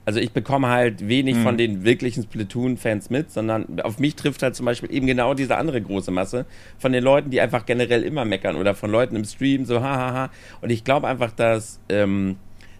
also 0.07 0.21
ich 0.21 0.31
bekomme 0.31 0.69
halt 0.69 1.09
wenig 1.09 1.35
mhm. 1.35 1.43
von 1.43 1.57
den 1.57 1.83
wirklichen 1.83 2.23
Splatoon-Fans 2.23 3.09
mit, 3.09 3.29
sondern 3.29 3.81
auf 3.81 3.99
mich 3.99 4.15
trifft 4.15 4.41
halt 4.41 4.55
zum 4.55 4.65
Beispiel 4.65 4.89
eben 4.89 5.05
genau 5.05 5.33
diese 5.33 5.57
andere 5.57 5.81
große 5.81 6.11
Masse 6.11 6.45
von 6.79 6.93
den 6.93 7.03
Leuten, 7.03 7.29
die 7.29 7.41
einfach 7.41 7.65
generell 7.65 8.03
immer 8.03 8.23
meckern 8.23 8.55
oder 8.55 8.73
von 8.73 8.89
Leuten 8.89 9.17
im 9.17 9.25
Stream 9.25 9.65
so 9.65 9.81
hahaha. 9.81 10.29
Und 10.61 10.69
ich 10.69 10.85
glaube 10.85 11.09
einfach, 11.09 11.33
dass 11.33 11.81
ähm, 11.89 12.37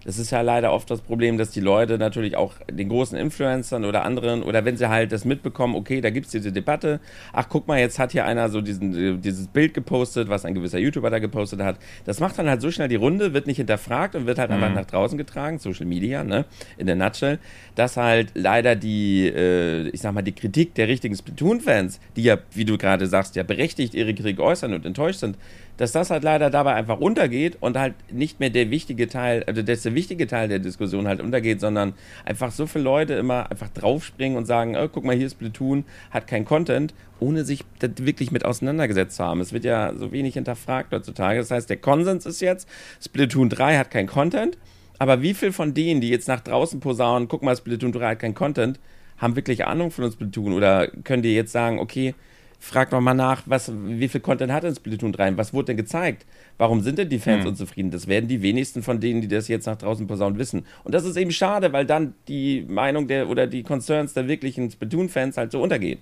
das 0.08 0.20
ist 0.20 0.32
ja 0.32 0.40
leider 0.40 0.72
oft 0.72 0.90
das 0.90 1.02
Problem, 1.02 1.38
dass 1.38 1.52
die 1.52 1.60
Leute 1.60 1.98
natürlich 1.98 2.38
auch 2.38 2.54
den 2.72 2.88
großen 2.88 3.18
Influencern 3.18 3.84
oder 3.84 4.06
anderen, 4.06 4.42
oder 4.42 4.64
wenn 4.64 4.78
sie 4.78 4.88
halt 4.88 5.12
das 5.12 5.26
mitbekommen, 5.26 5.76
okay, 5.76 6.00
da 6.00 6.12
gibt 6.12 6.28
es 6.28 6.32
diese 6.32 6.54
Debatte, 6.54 7.02
ach 7.34 7.48
guck 7.50 7.68
mal, 7.68 7.78
jetzt 7.78 8.00
hat 8.00 8.14
hier 8.14 8.24
einer 8.24 8.48
so 8.48 8.62
diesen, 8.62 9.22
dieses 9.22 9.48
Bild 9.48 9.74
gepostet, 9.74 10.30
was 10.30 10.46
ein 10.46 10.56
gewisser 10.56 10.80
YouTuber 10.80 11.10
da 11.10 11.20
gepostet 11.20 11.60
hat. 11.60 11.78
Das 12.06 12.22
macht 12.22 12.40
dann 12.40 12.48
halt 12.48 12.62
so 12.62 12.72
schnell 12.72 12.88
die 12.88 12.96
Runde, 12.96 13.34
wird 13.34 13.48
nicht 13.48 13.58
hinterfragt 13.58 14.16
und 14.16 14.28
wird 14.28 14.40
halt 14.40 14.50
mhm. 14.50 14.64
einfach 14.64 14.76
nach 14.76 14.86
draußen 14.86 15.18
getragen, 15.18 15.60
Social 15.60 15.86
Media, 15.86 16.24
ne, 16.24 16.46
in 16.78 16.88
der 16.88 16.96
Nutshell, 16.96 17.38
dass 17.76 17.98
halt 17.98 18.32
leider 18.34 18.78
die, 18.78 19.28
äh, 19.28 19.90
ich 19.90 20.00
sag 20.00 20.14
mal, 20.14 20.22
die 20.22 20.32
Kritik 20.32 20.74
der 20.76 20.88
richtigen 20.88 21.18
Splatoon-Fans, 21.18 22.00
die 22.16 22.24
ja, 22.24 22.38
wie 22.54 22.64
du 22.64 22.78
gerade 22.78 23.08
sagst, 23.08 23.36
ja 23.36 23.44
berechtigt 23.44 23.94
ihre 23.94 24.14
Kritik 24.14 24.40
äußern 24.40 24.74
und 24.74 24.86
enttäuscht 24.86 25.20
sind, 25.20 25.38
dass 25.78 25.92
das 25.92 26.10
halt 26.10 26.24
leider 26.24 26.50
dabei 26.50 26.74
einfach 26.74 27.00
untergeht 27.00 27.58
und 27.60 27.78
halt 27.78 27.94
nicht 28.12 28.40
mehr 28.40 28.50
der 28.50 28.70
wichtige 28.72 29.08
Teil, 29.08 29.44
also 29.46 29.62
dass 29.62 29.84
der 29.84 29.96
wichtige 29.96 30.28
Teil 30.28 30.48
der 30.48 30.60
Diskussion 30.60 31.08
halt 31.08 31.22
untergeht, 31.22 31.62
sondern 31.62 31.94
einfach 32.26 32.52
so 32.52 32.66
viele 32.66 32.84
Leute 32.84 33.14
immer 33.14 33.50
einfach 33.50 33.70
draufspringen 33.70 34.38
und 34.38 34.46
sagen, 34.46 34.76
oh, 34.76 34.88
guck 34.88 35.06
mal, 35.06 35.16
hier 35.16 35.28
ist 35.28 35.36
Platoon, 35.36 35.86
hat 36.12 36.28
kein 36.28 36.46
Content, 36.46 36.94
ohne 37.20 37.46
sich 37.46 37.64
wirklich 37.80 38.32
mit 38.32 38.46
auseinandergesetzt 38.46 39.18
zu 39.18 39.24
haben. 39.24 39.40
Es 39.40 39.54
wird 39.54 39.66
ja 39.66 39.94
so 39.96 40.12
wenig 40.12 40.34
hinterfragt 40.34 40.94
heutzutage. 40.94 41.40
Das 41.40 41.52
heißt, 41.52 41.70
der 41.70 41.78
Konsens 41.78 42.26
ist 42.26 42.42
jetzt, 42.42 42.68
Splatoon 43.02 43.50
3 43.50 43.78
hat 43.78 43.92
kein 43.92 44.08
Content, 44.08 44.58
aber 45.00 45.22
wie 45.22 45.34
viel 45.34 45.52
von 45.52 45.74
denen, 45.74 46.02
die 46.02 46.10
jetzt 46.10 46.28
nach 46.28 46.42
draußen 46.42 46.80
posaunen, 46.80 47.28
guck 47.28 47.44
mal, 47.44 47.56
Splatoon 47.56 47.92
3 47.92 48.10
hat 48.10 48.20
kein 48.20 48.34
Content, 48.34 48.80
haben 49.18 49.36
wirklich 49.36 49.66
Ahnung 49.66 49.92
von 49.92 50.06
uns 50.06 50.14
Splatoon 50.14 50.54
oder 50.54 50.88
können 51.04 51.24
die 51.24 51.36
jetzt 51.36 51.52
sagen, 51.52 51.80
okay, 51.80 52.14
frag 52.60 52.92
noch 52.92 53.02
mal 53.02 53.14
nach, 53.14 53.44
was, 53.46 53.72
wie 53.74 54.08
viel 54.08 54.22
Content 54.22 54.52
hat 54.52 54.64
denn 54.64 54.76
Splatoon 54.76 55.12
3? 55.12 55.38
Was 55.38 55.54
wurde 55.54 55.68
denn 55.68 55.78
gezeigt? 55.78 56.26
Warum 56.58 56.82
sind 56.82 56.98
denn 56.98 57.10
die 57.10 57.20
Fans 57.20 57.44
hm. 57.44 57.50
unzufrieden? 57.50 57.92
Das 57.92 58.08
werden 58.08 58.28
die 58.28 58.42
wenigsten 58.42 58.82
von 58.84 59.00
denen, 59.00 59.22
die 59.22 59.28
das 59.28 59.48
jetzt 59.48 59.68
nach 59.68 59.78
draußen 59.78 60.08
posaunen, 60.08 60.40
wissen. 60.40 60.66
Und 60.84 60.94
das 60.94 61.06
ist 61.06 61.18
eben 61.18 61.32
schade, 61.32 61.72
weil 61.74 61.86
dann 61.86 62.16
die 62.28 62.66
Meinung 62.68 63.08
der 63.08 63.30
oder 63.30 63.48
die 63.48 63.64
Concerns 63.64 64.14
der 64.14 64.28
wirklichen 64.28 64.72
Splatoon-Fans 64.72 65.38
halt 65.38 65.52
so 65.52 65.62
untergeht. 65.62 66.00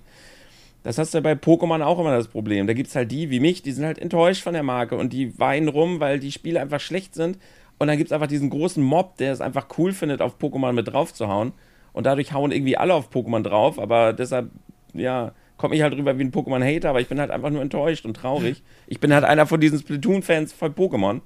Das 0.82 0.98
hast 0.98 1.12
du 1.12 1.18
ja 1.18 1.22
bei 1.22 1.32
Pokémon 1.32 1.82
auch 1.82 1.98
immer 1.98 2.16
das 2.16 2.28
Problem. 2.28 2.66
Da 2.66 2.72
gibt 2.72 2.88
es 2.88 2.94
halt 2.94 3.10
die 3.10 3.30
wie 3.30 3.40
mich, 3.40 3.62
die 3.62 3.72
sind 3.72 3.84
halt 3.84 3.98
enttäuscht 3.98 4.42
von 4.42 4.54
der 4.54 4.62
Marke 4.62 4.96
und 4.96 5.12
die 5.12 5.38
weinen 5.38 5.68
rum, 5.68 6.00
weil 6.00 6.20
die 6.20 6.32
Spiele 6.32 6.60
einfach 6.60 6.80
schlecht 6.80 7.14
sind. 7.14 7.38
Und 7.78 7.88
dann 7.88 7.98
gibt 7.98 8.08
es 8.08 8.12
einfach 8.12 8.28
diesen 8.28 8.50
großen 8.50 8.82
Mob, 8.82 9.16
der 9.16 9.32
es 9.32 9.40
einfach 9.40 9.66
cool 9.78 9.92
findet, 9.92 10.22
auf 10.22 10.38
Pokémon 10.38 10.72
mit 10.72 10.88
drauf 10.88 11.12
zu 11.12 11.28
hauen. 11.28 11.52
Und 11.92 12.06
dadurch 12.06 12.32
hauen 12.32 12.52
irgendwie 12.52 12.76
alle 12.76 12.94
auf 12.94 13.10
Pokémon 13.10 13.42
drauf, 13.42 13.78
aber 13.78 14.12
deshalb, 14.12 14.50
ja, 14.92 15.32
komme 15.56 15.74
ich 15.74 15.82
halt 15.82 15.94
rüber 15.94 16.18
wie 16.18 16.24
ein 16.24 16.32
Pokémon-Hater, 16.32 16.90
aber 16.90 17.00
ich 17.00 17.08
bin 17.08 17.20
halt 17.20 17.30
einfach 17.30 17.50
nur 17.50 17.62
enttäuscht 17.62 18.04
und 18.04 18.14
traurig. 18.14 18.62
Ich 18.86 19.00
bin 19.00 19.12
halt 19.12 19.24
einer 19.24 19.46
von 19.46 19.60
diesen 19.60 19.78
Splatoon-Fans 19.78 20.52
von 20.52 20.74
Pokémon. 20.74 21.20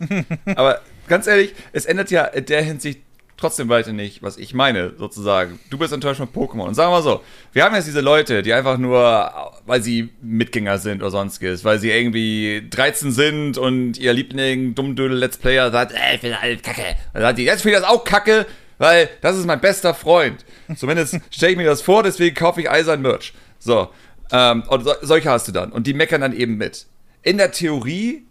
aber 0.56 0.80
ganz 1.06 1.26
ehrlich, 1.26 1.54
es 1.72 1.84
ändert 1.84 2.10
ja 2.10 2.24
in 2.24 2.46
der 2.46 2.62
Hinsicht 2.62 3.00
trotzdem 3.42 3.68
weiter 3.68 3.92
nicht, 3.92 4.22
was 4.22 4.38
ich 4.38 4.54
meine, 4.54 4.92
sozusagen. 4.96 5.58
Du 5.68 5.76
bist 5.76 5.92
enttäuscht 5.92 6.18
von 6.18 6.28
Pokémon. 6.28 6.68
Und 6.68 6.74
sagen 6.74 6.90
wir 6.92 6.98
mal 6.98 7.02
so, 7.02 7.22
wir 7.52 7.64
haben 7.64 7.74
jetzt 7.74 7.88
diese 7.88 8.00
Leute, 8.00 8.42
die 8.42 8.52
einfach 8.52 8.78
nur, 8.78 9.32
weil 9.66 9.82
sie 9.82 10.10
Mitgänger 10.22 10.78
sind 10.78 11.02
oder 11.02 11.10
sonstiges, 11.10 11.64
weil 11.64 11.80
sie 11.80 11.90
irgendwie 11.90 12.66
13 12.70 13.10
sind 13.10 13.58
und 13.58 13.98
ihr 13.98 14.12
Liebling, 14.12 14.76
Dummdödel, 14.76 15.18
Let's 15.18 15.36
Player 15.36 15.72
sagt, 15.72 15.92
ey, 15.92 16.14
ich 16.14 16.20
finde 16.20 16.38
alles 16.40 16.62
kacke. 16.62 16.96
Dann 17.12 17.22
sagt 17.22 17.38
die, 17.38 17.44
jetzt 17.44 17.62
finde 17.62 17.76
ich 17.76 17.82
das 17.82 17.90
auch 17.90 18.04
kacke, 18.04 18.46
weil 18.82 19.08
das 19.20 19.38
ist 19.38 19.46
mein 19.46 19.60
bester 19.60 19.94
Freund. 19.94 20.44
Zumindest 20.74 21.20
stelle 21.30 21.52
ich 21.52 21.56
mir 21.56 21.66
das 21.66 21.82
vor, 21.82 22.02
deswegen 22.02 22.34
kaufe 22.34 22.60
ich 22.60 22.68
sein 22.84 23.00
Merch. 23.00 23.32
So, 23.60 23.90
ähm, 24.32 24.64
und 24.66 24.82
so, 24.82 24.92
solche 25.02 25.30
hast 25.30 25.46
du 25.46 25.52
dann. 25.52 25.70
Und 25.70 25.86
die 25.86 25.94
meckern 25.94 26.20
dann 26.20 26.34
eben 26.34 26.56
mit. 26.56 26.86
In 27.22 27.38
der 27.38 27.52
Theorie 27.52 28.24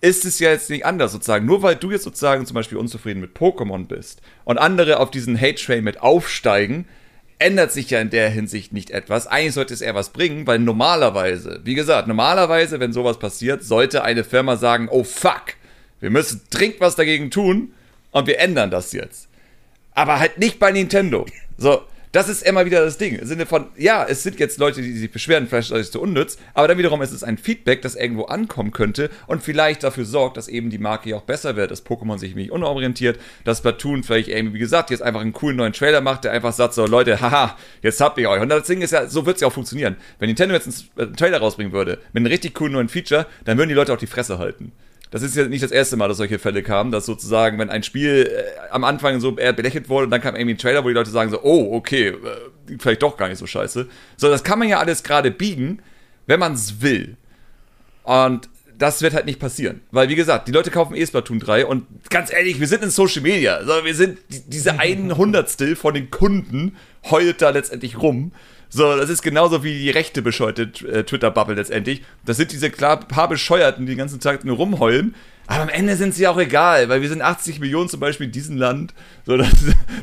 ist 0.00 0.24
es 0.24 0.38
ja 0.38 0.50
jetzt 0.50 0.70
nicht 0.70 0.86
anders 0.86 1.10
sozusagen. 1.10 1.44
Nur 1.44 1.62
weil 1.62 1.74
du 1.74 1.90
jetzt 1.90 2.04
sozusagen 2.04 2.46
zum 2.46 2.54
Beispiel 2.54 2.78
unzufrieden 2.78 3.20
mit 3.20 3.36
Pokémon 3.36 3.88
bist 3.88 4.22
und 4.44 4.58
andere 4.58 5.00
auf 5.00 5.10
diesen 5.10 5.40
Hate-Train 5.40 5.82
mit 5.82 6.00
aufsteigen, 6.00 6.86
ändert 7.40 7.72
sich 7.72 7.90
ja 7.90 8.00
in 8.00 8.10
der 8.10 8.30
Hinsicht 8.30 8.72
nicht 8.72 8.92
etwas. 8.92 9.26
Eigentlich 9.26 9.54
sollte 9.54 9.74
es 9.74 9.80
eher 9.80 9.96
was 9.96 10.10
bringen, 10.10 10.46
weil 10.46 10.60
normalerweise, 10.60 11.62
wie 11.64 11.74
gesagt, 11.74 12.06
normalerweise, 12.06 12.78
wenn 12.78 12.92
sowas 12.92 13.18
passiert, 13.18 13.64
sollte 13.64 14.04
eine 14.04 14.22
Firma 14.22 14.56
sagen, 14.56 14.88
oh 14.88 15.02
fuck, 15.02 15.54
wir 15.98 16.10
müssen 16.10 16.42
dringend 16.50 16.78
was 16.78 16.94
dagegen 16.94 17.32
tun 17.32 17.72
und 18.12 18.28
wir 18.28 18.38
ändern 18.38 18.70
das 18.70 18.92
jetzt 18.92 19.28
aber 19.94 20.20
halt 20.20 20.38
nicht 20.38 20.58
bei 20.58 20.72
Nintendo. 20.72 21.26
So, 21.56 21.82
das 22.14 22.28
ist 22.28 22.46
immer 22.46 22.64
wieder 22.64 22.84
das 22.84 22.96
Ding. 22.96 23.16
Im 23.16 23.26
Sinne 23.26 23.44
von, 23.44 23.66
ja, 23.76 24.06
es 24.08 24.22
sind 24.22 24.38
jetzt 24.38 24.58
Leute, 24.58 24.82
die 24.82 24.92
sich 24.92 25.10
beschweren, 25.10 25.48
vielleicht 25.48 25.72
ist 25.72 25.78
es 25.78 25.90
zu 25.90 26.00
unnütz, 26.00 26.38
aber 26.54 26.68
dann 26.68 26.78
wiederum 26.78 27.02
ist 27.02 27.10
es 27.10 27.24
ein 27.24 27.38
Feedback, 27.38 27.82
das 27.82 27.96
irgendwo 27.96 28.26
ankommen 28.26 28.70
könnte 28.70 29.10
und 29.26 29.42
vielleicht 29.42 29.82
dafür 29.82 30.04
sorgt, 30.04 30.36
dass 30.36 30.46
eben 30.46 30.70
die 30.70 30.78
Marke 30.78 31.10
ja 31.10 31.16
auch 31.16 31.22
besser 31.22 31.56
wird, 31.56 31.72
dass 31.72 31.84
Pokémon 31.84 32.18
sich 32.18 32.36
nämlich 32.36 32.52
unorientiert, 32.52 33.18
dass 33.42 33.62
Platoon 33.62 34.04
vielleicht 34.04 34.28
irgendwie, 34.28 34.54
wie 34.54 34.60
gesagt, 34.60 34.90
jetzt 34.90 35.02
einfach 35.02 35.22
einen 35.22 35.32
coolen 35.32 35.56
neuen 35.56 35.72
Trailer 35.72 36.00
macht, 36.02 36.22
der 36.22 36.30
einfach 36.30 36.52
sagt 36.52 36.74
so, 36.74 36.86
Leute, 36.86 37.20
haha, 37.20 37.56
jetzt 37.82 38.00
habt 38.00 38.16
ihr 38.18 38.30
euch. 38.30 38.40
Und 38.40 38.48
das 38.48 38.68
Ding 38.68 38.80
ist 38.80 38.92
ja, 38.92 39.08
so 39.08 39.26
wird 39.26 39.38
es 39.38 39.40
ja 39.40 39.48
auch 39.48 39.52
funktionieren. 39.52 39.96
Wenn 40.20 40.28
Nintendo 40.28 40.54
jetzt 40.54 40.68
einen 40.96 41.16
Trailer 41.16 41.38
rausbringen 41.38 41.72
würde, 41.72 41.98
mit 42.12 42.20
einem 42.20 42.26
richtig 42.26 42.54
coolen 42.54 42.74
neuen 42.74 42.88
Feature, 42.88 43.26
dann 43.44 43.58
würden 43.58 43.70
die 43.70 43.74
Leute 43.74 43.92
auch 43.92 43.98
die 43.98 44.06
Fresse 44.06 44.38
halten 44.38 44.70
das 45.14 45.22
ist 45.22 45.36
ja 45.36 45.46
nicht 45.46 45.62
das 45.62 45.70
erste 45.70 45.96
Mal, 45.96 46.08
dass 46.08 46.16
solche 46.16 46.40
Fälle 46.40 46.64
kamen, 46.64 46.90
dass 46.90 47.06
sozusagen, 47.06 47.56
wenn 47.60 47.70
ein 47.70 47.84
Spiel 47.84 48.28
äh, 48.28 48.68
am 48.72 48.82
Anfang 48.82 49.20
so 49.20 49.36
eher 49.36 49.52
belächelt 49.52 49.88
wurde 49.88 50.06
und 50.06 50.10
dann 50.10 50.20
kam 50.20 50.34
irgendwie 50.34 50.54
ein 50.54 50.58
Trailer, 50.58 50.82
wo 50.82 50.88
die 50.88 50.94
Leute 50.94 51.10
sagen 51.10 51.30
so, 51.30 51.40
oh, 51.40 51.72
okay, 51.72 52.08
äh, 52.08 52.16
vielleicht 52.80 53.00
doch 53.00 53.16
gar 53.16 53.28
nicht 53.28 53.38
so 53.38 53.46
scheiße. 53.46 53.86
So, 54.16 54.28
das 54.28 54.42
kann 54.42 54.58
man 54.58 54.68
ja 54.68 54.80
alles 54.80 55.04
gerade 55.04 55.30
biegen, 55.30 55.80
wenn 56.26 56.40
man 56.40 56.54
es 56.54 56.82
will. 56.82 57.16
Und 58.02 58.48
das 58.76 59.02
wird 59.02 59.14
halt 59.14 59.26
nicht 59.26 59.38
passieren. 59.38 59.82
Weil, 59.92 60.08
wie 60.08 60.16
gesagt, 60.16 60.48
die 60.48 60.52
Leute 60.52 60.72
kaufen 60.72 60.96
eh 60.96 61.06
Splatoon 61.06 61.38
3 61.38 61.66
und 61.66 61.86
ganz 62.10 62.32
ehrlich, 62.32 62.58
wir 62.58 62.66
sind 62.66 62.82
in 62.82 62.90
Social 62.90 63.22
Media. 63.22 63.54
Also 63.54 63.84
wir 63.84 63.94
sind 63.94 64.18
diese 64.28 64.72
ein 64.80 65.16
Hundertstel 65.16 65.76
von 65.76 65.94
den 65.94 66.10
Kunden 66.10 66.74
heult 67.08 67.40
da 67.40 67.50
letztendlich 67.50 68.02
rum. 68.02 68.32
So, 68.68 68.96
das 68.96 69.10
ist 69.10 69.22
genauso 69.22 69.62
wie 69.62 69.78
die 69.78 69.90
rechte 69.90 70.22
bescheuerte 70.22 70.70
äh, 70.86 71.04
Twitter-Bubble 71.04 71.54
letztendlich. 71.54 72.02
Das 72.24 72.36
sind 72.36 72.52
diese 72.52 72.70
klar 72.70 72.98
paar 73.00 73.28
Bescheuerten, 73.28 73.86
die 73.86 73.92
den 73.92 73.98
ganzen 73.98 74.20
Tag 74.20 74.44
nur 74.44 74.56
rumheulen. 74.56 75.14
Aber 75.46 75.64
am 75.64 75.68
Ende 75.68 75.96
sind 75.96 76.14
sie 76.14 76.26
auch 76.26 76.38
egal, 76.38 76.88
weil 76.88 77.02
wir 77.02 77.08
sind 77.08 77.20
80 77.20 77.60
Millionen 77.60 77.88
zum 77.90 78.00
Beispiel 78.00 78.26
in 78.26 78.32
diesem 78.32 78.56
Land. 78.56 78.94
So, 79.26 79.36
dass, 79.36 79.50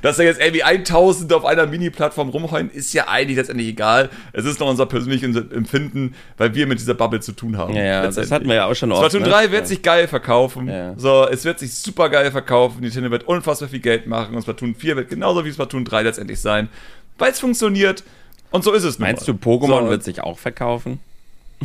dass 0.01 0.17
da 0.17 0.23
jetzt 0.23 0.39
irgendwie 0.39 0.63
1000 0.63 1.33
auf 1.33 1.45
einer 1.45 1.65
Mini-Plattform 1.65 2.29
rumheulen, 2.29 2.69
ist 2.69 2.93
ja 2.93 3.07
eigentlich 3.07 3.37
letztendlich 3.37 3.67
egal. 3.67 4.09
Es 4.33 4.45
ist 4.45 4.59
noch 4.59 4.69
unser 4.69 4.85
persönliches 4.85 5.35
Empfinden, 5.35 6.13
weil 6.37 6.53
wir 6.53 6.67
mit 6.67 6.79
dieser 6.79 6.93
Bubble 6.93 7.21
zu 7.21 7.31
tun 7.31 7.57
haben. 7.57 7.75
Ja, 7.75 7.83
ja 7.83 8.01
das 8.03 8.31
hatten 8.31 8.47
wir 8.47 8.55
ja 8.55 8.65
auch 8.67 8.75
schon 8.75 8.91
oft. 8.91 9.01
Splatoon 9.01 9.23
ne? 9.23 9.29
3 9.29 9.51
wird 9.51 9.61
ja. 9.61 9.67
sich 9.67 9.81
geil 9.81 10.07
verkaufen. 10.07 10.67
Ja. 10.67 10.93
So, 10.97 11.27
es 11.27 11.43
wird 11.43 11.59
sich 11.59 11.73
super 11.73 12.09
geil 12.09 12.29
verkaufen. 12.31 12.81
Nintendo 12.81 13.09
wird 13.09 13.23
unfassbar 13.23 13.69
viel 13.69 13.79
Geld 13.79 14.05
machen 14.05 14.35
und 14.35 14.43
Splatoon 14.43 14.75
4 14.75 14.95
wird 14.95 15.09
genauso 15.09 15.43
wie 15.43 15.51
Splatoon 15.51 15.85
3 15.85 16.03
letztendlich 16.03 16.39
sein, 16.39 16.69
weil 17.17 17.31
es 17.31 17.39
funktioniert. 17.39 18.03
Und 18.51 18.63
so 18.63 18.73
ist 18.73 18.83
es. 18.83 18.99
Meinst 18.99 19.27
du, 19.27 19.33
Pokémon 19.33 19.83
so. 19.83 19.89
wird 19.89 20.03
sich 20.03 20.21
auch 20.21 20.37
verkaufen? 20.37 20.99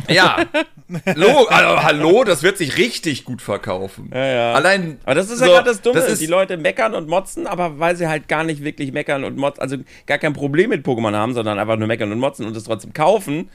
Ja. 0.07 0.37
Hallo, 1.05 1.47
also, 1.49 1.83
hallo, 1.83 2.23
das 2.23 2.43
wird 2.43 2.57
sich 2.57 2.77
richtig 2.77 3.25
gut 3.25 3.41
verkaufen. 3.41 4.09
Ja, 4.13 4.25
ja. 4.25 4.53
Allein. 4.53 4.99
Aber 5.03 5.15
das 5.15 5.29
ist 5.29 5.41
ja 5.41 5.47
gerade 5.47 5.69
das 5.69 5.81
Dumme. 5.81 5.99
Das 5.99 6.09
ist, 6.09 6.21
die 6.21 6.27
Leute 6.27 6.55
meckern 6.55 6.93
und 6.93 7.09
motzen, 7.09 7.45
aber 7.45 7.77
weil 7.77 7.97
sie 7.97 8.07
halt 8.07 8.29
gar 8.29 8.45
nicht 8.45 8.63
wirklich 8.63 8.93
meckern 8.93 9.25
und 9.25 9.35
motzen, 9.35 9.61
also 9.61 9.77
gar 10.05 10.17
kein 10.17 10.31
Problem 10.31 10.69
mit 10.69 10.85
Pokémon 10.85 11.13
haben, 11.13 11.33
sondern 11.33 11.59
einfach 11.59 11.75
nur 11.75 11.87
meckern 11.87 12.11
und 12.13 12.19
motzen 12.19 12.45
und 12.45 12.55
es 12.55 12.63
trotzdem 12.63 12.93
kaufen. 12.93 13.49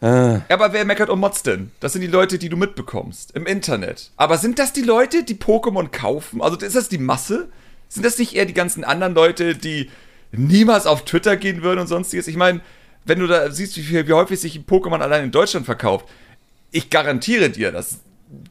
Äh. 0.00 0.38
Aber 0.48 0.72
wer 0.72 0.86
meckert 0.86 1.10
und 1.10 1.20
motzt 1.20 1.46
denn? 1.46 1.72
Das 1.80 1.92
sind 1.92 2.00
die 2.00 2.08
Leute, 2.08 2.38
die 2.38 2.48
du 2.48 2.56
mitbekommst 2.56 3.36
im 3.36 3.44
Internet. 3.44 4.10
Aber 4.16 4.38
sind 4.38 4.58
das 4.58 4.72
die 4.72 4.82
Leute, 4.82 5.24
die 5.24 5.34
Pokémon 5.34 5.88
kaufen? 5.90 6.40
Also 6.40 6.56
ist 6.56 6.76
das 6.76 6.88
die 6.88 6.98
Masse? 6.98 7.48
Sind 7.88 8.06
das 8.06 8.16
nicht 8.18 8.34
eher 8.34 8.46
die 8.46 8.54
ganzen 8.54 8.84
anderen 8.84 9.14
Leute, 9.14 9.56
die 9.56 9.90
niemals 10.32 10.86
auf 10.86 11.04
Twitter 11.04 11.36
gehen 11.36 11.62
würden 11.62 11.80
und 11.80 11.86
sonstiges? 11.86 12.28
Ich 12.28 12.36
meine, 12.36 12.60
wenn 13.04 13.20
du 13.20 13.26
da 13.26 13.50
siehst, 13.50 13.76
wie, 13.76 13.82
viel, 13.82 14.06
wie 14.06 14.12
häufig 14.12 14.40
sich 14.40 14.56
ein 14.56 14.66
Pokémon 14.66 15.00
allein 15.00 15.24
in 15.24 15.30
Deutschland 15.30 15.66
verkauft, 15.66 16.06
ich 16.70 16.90
garantiere 16.90 17.50
dir, 17.50 17.72
dass 17.72 18.00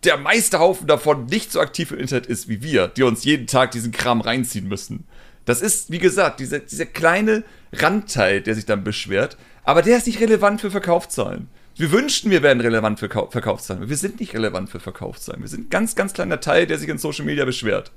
der 0.04 0.18
meiste 0.18 0.60
Haufen 0.60 0.88
davon 0.88 1.28
nicht 1.28 1.52
so 1.52 1.60
aktiv 1.60 1.92
im 1.92 2.00
Internet 2.00 2.26
ist 2.26 2.48
wie 2.48 2.64
wir, 2.64 2.88
die 2.88 3.04
uns 3.04 3.24
jeden 3.24 3.46
Tag 3.46 3.72
diesen 3.72 3.92
Kram 3.92 4.22
reinziehen 4.22 4.68
müssen. 4.68 5.06
Das 5.46 5.62
ist, 5.62 5.92
wie 5.92 6.00
gesagt, 6.00 6.40
dieser, 6.40 6.60
dieser 6.60 6.88
kleine 6.88 7.44
Randteil, 7.72 8.42
der 8.42 8.56
sich 8.56 8.66
dann 8.66 8.84
beschwert, 8.84 9.38
aber 9.64 9.82
der 9.82 9.98
ist 9.98 10.08
nicht 10.08 10.20
relevant 10.20 10.62
für 10.62 10.72
Verkaufszahlen. 10.72 11.50
Wir 11.76 11.92
wünschten, 11.92 12.32
wir 12.32 12.42
wären 12.42 12.60
relevant 12.60 13.00
für 13.00 13.08
Verkaufszahlen. 13.08 13.88
Wir 13.88 13.98
sind 13.98 14.20
nicht 14.20 14.34
relevant 14.34 14.70
für 14.70 14.80
Verkaufszahlen. 14.80 15.42
Wir 15.42 15.48
sind 15.48 15.68
ein 15.68 15.70
ganz, 15.70 15.94
ganz 15.94 16.14
kleiner 16.14 16.40
Teil, 16.40 16.66
der 16.66 16.80
sich 16.80 16.90
in 16.90 16.98
Social 16.98 17.24
Media 17.24 17.46
beschwert. 17.46 17.92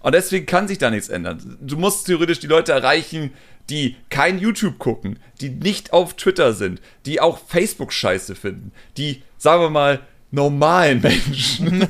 Und 0.00 0.14
deswegen 0.14 0.46
kann 0.46 0.68
sich 0.68 0.78
da 0.78 0.90
nichts 0.90 1.08
ändern. 1.08 1.58
Du 1.60 1.76
musst 1.76 2.06
theoretisch 2.06 2.38
die 2.38 2.46
Leute 2.46 2.72
erreichen, 2.72 3.32
die 3.68 3.96
kein 4.10 4.38
YouTube 4.38 4.78
gucken, 4.78 5.18
die 5.40 5.50
nicht 5.50 5.92
auf 5.92 6.14
Twitter 6.14 6.52
sind, 6.52 6.80
die 7.04 7.20
auch 7.20 7.38
Facebook 7.38 7.92
scheiße 7.92 8.34
finden, 8.34 8.72
die, 8.96 9.22
sagen 9.36 9.62
wir 9.62 9.70
mal, 9.70 10.00
normalen 10.30 11.00
Menschen, 11.00 11.86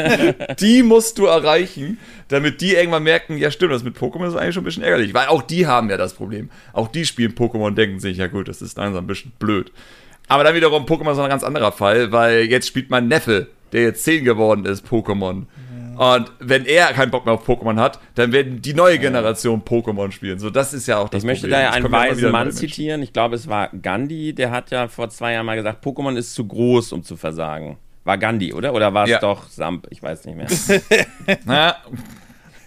die 0.60 0.82
musst 0.82 1.18
du 1.18 1.26
erreichen, 1.26 1.98
damit 2.28 2.60
die 2.60 2.74
irgendwann 2.74 3.02
merken, 3.02 3.36
ja 3.36 3.50
stimmt, 3.50 3.72
das 3.72 3.84
mit 3.84 3.96
Pokémon 3.96 4.26
ist 4.26 4.36
eigentlich 4.36 4.54
schon 4.54 4.62
ein 4.62 4.66
bisschen 4.66 4.82
ärgerlich, 4.82 5.12
weil 5.12 5.26
auch 5.28 5.42
die 5.42 5.66
haben 5.66 5.90
ja 5.90 5.96
das 5.96 6.14
Problem. 6.14 6.50
Auch 6.72 6.88
die 6.88 7.04
spielen 7.04 7.34
Pokémon 7.34 7.66
und 7.66 7.78
denken 7.78 8.00
sich, 8.00 8.16
ja 8.16 8.26
gut, 8.26 8.48
das 8.48 8.62
ist 8.62 8.78
langsam 8.78 9.04
ein 9.04 9.06
bisschen 9.06 9.32
blöd. 9.38 9.70
Aber 10.28 10.44
dann 10.44 10.54
wiederum, 10.54 10.86
Pokémon 10.86 11.12
ist 11.12 11.18
ein 11.18 11.28
ganz 11.28 11.44
anderer 11.44 11.72
Fall, 11.72 12.10
weil 12.10 12.44
jetzt 12.44 12.66
spielt 12.66 12.88
mein 12.88 13.08
Neffe, 13.08 13.48
der 13.72 13.82
jetzt 13.82 14.04
10 14.04 14.24
geworden 14.24 14.64
ist, 14.64 14.86
Pokémon. 14.86 15.44
Und 15.96 16.32
wenn 16.40 16.64
er 16.64 16.92
keinen 16.92 17.10
Bock 17.10 17.24
mehr 17.24 17.34
auf 17.34 17.48
Pokémon 17.48 17.78
hat, 17.78 17.98
dann 18.14 18.32
werden 18.32 18.62
die 18.62 18.74
neue 18.74 18.98
Generation 18.98 19.62
Pokémon 19.62 20.10
spielen. 20.12 20.38
So, 20.38 20.50
das 20.50 20.74
ist 20.74 20.86
ja 20.86 20.98
auch 20.98 21.08
das 21.08 21.22
Ich 21.22 21.26
möchte 21.26 21.46
Problem. 21.46 21.60
da 21.60 21.64
ja 21.64 21.70
einen 21.72 21.90
weisen 21.90 22.30
Mann 22.30 22.52
zitieren. 22.52 23.02
Ich 23.02 23.12
glaube, 23.12 23.36
es 23.36 23.48
war 23.48 23.68
Gandhi, 23.68 24.32
der 24.34 24.50
hat 24.50 24.70
ja 24.70 24.88
vor 24.88 25.10
zwei 25.10 25.32
Jahren 25.32 25.46
mal 25.46 25.56
gesagt, 25.56 25.84
Pokémon 25.84 26.16
ist 26.16 26.34
zu 26.34 26.46
groß, 26.46 26.92
um 26.92 27.02
zu 27.02 27.16
versagen. 27.16 27.78
War 28.04 28.18
Gandhi, 28.18 28.52
oder? 28.52 28.74
Oder 28.74 28.92
war 28.92 29.04
es 29.04 29.10
ja. 29.10 29.18
doch 29.18 29.48
Samp? 29.48 29.86
Ich 29.90 30.02
weiß 30.02 30.26
nicht 30.26 30.36
mehr. 30.36 31.76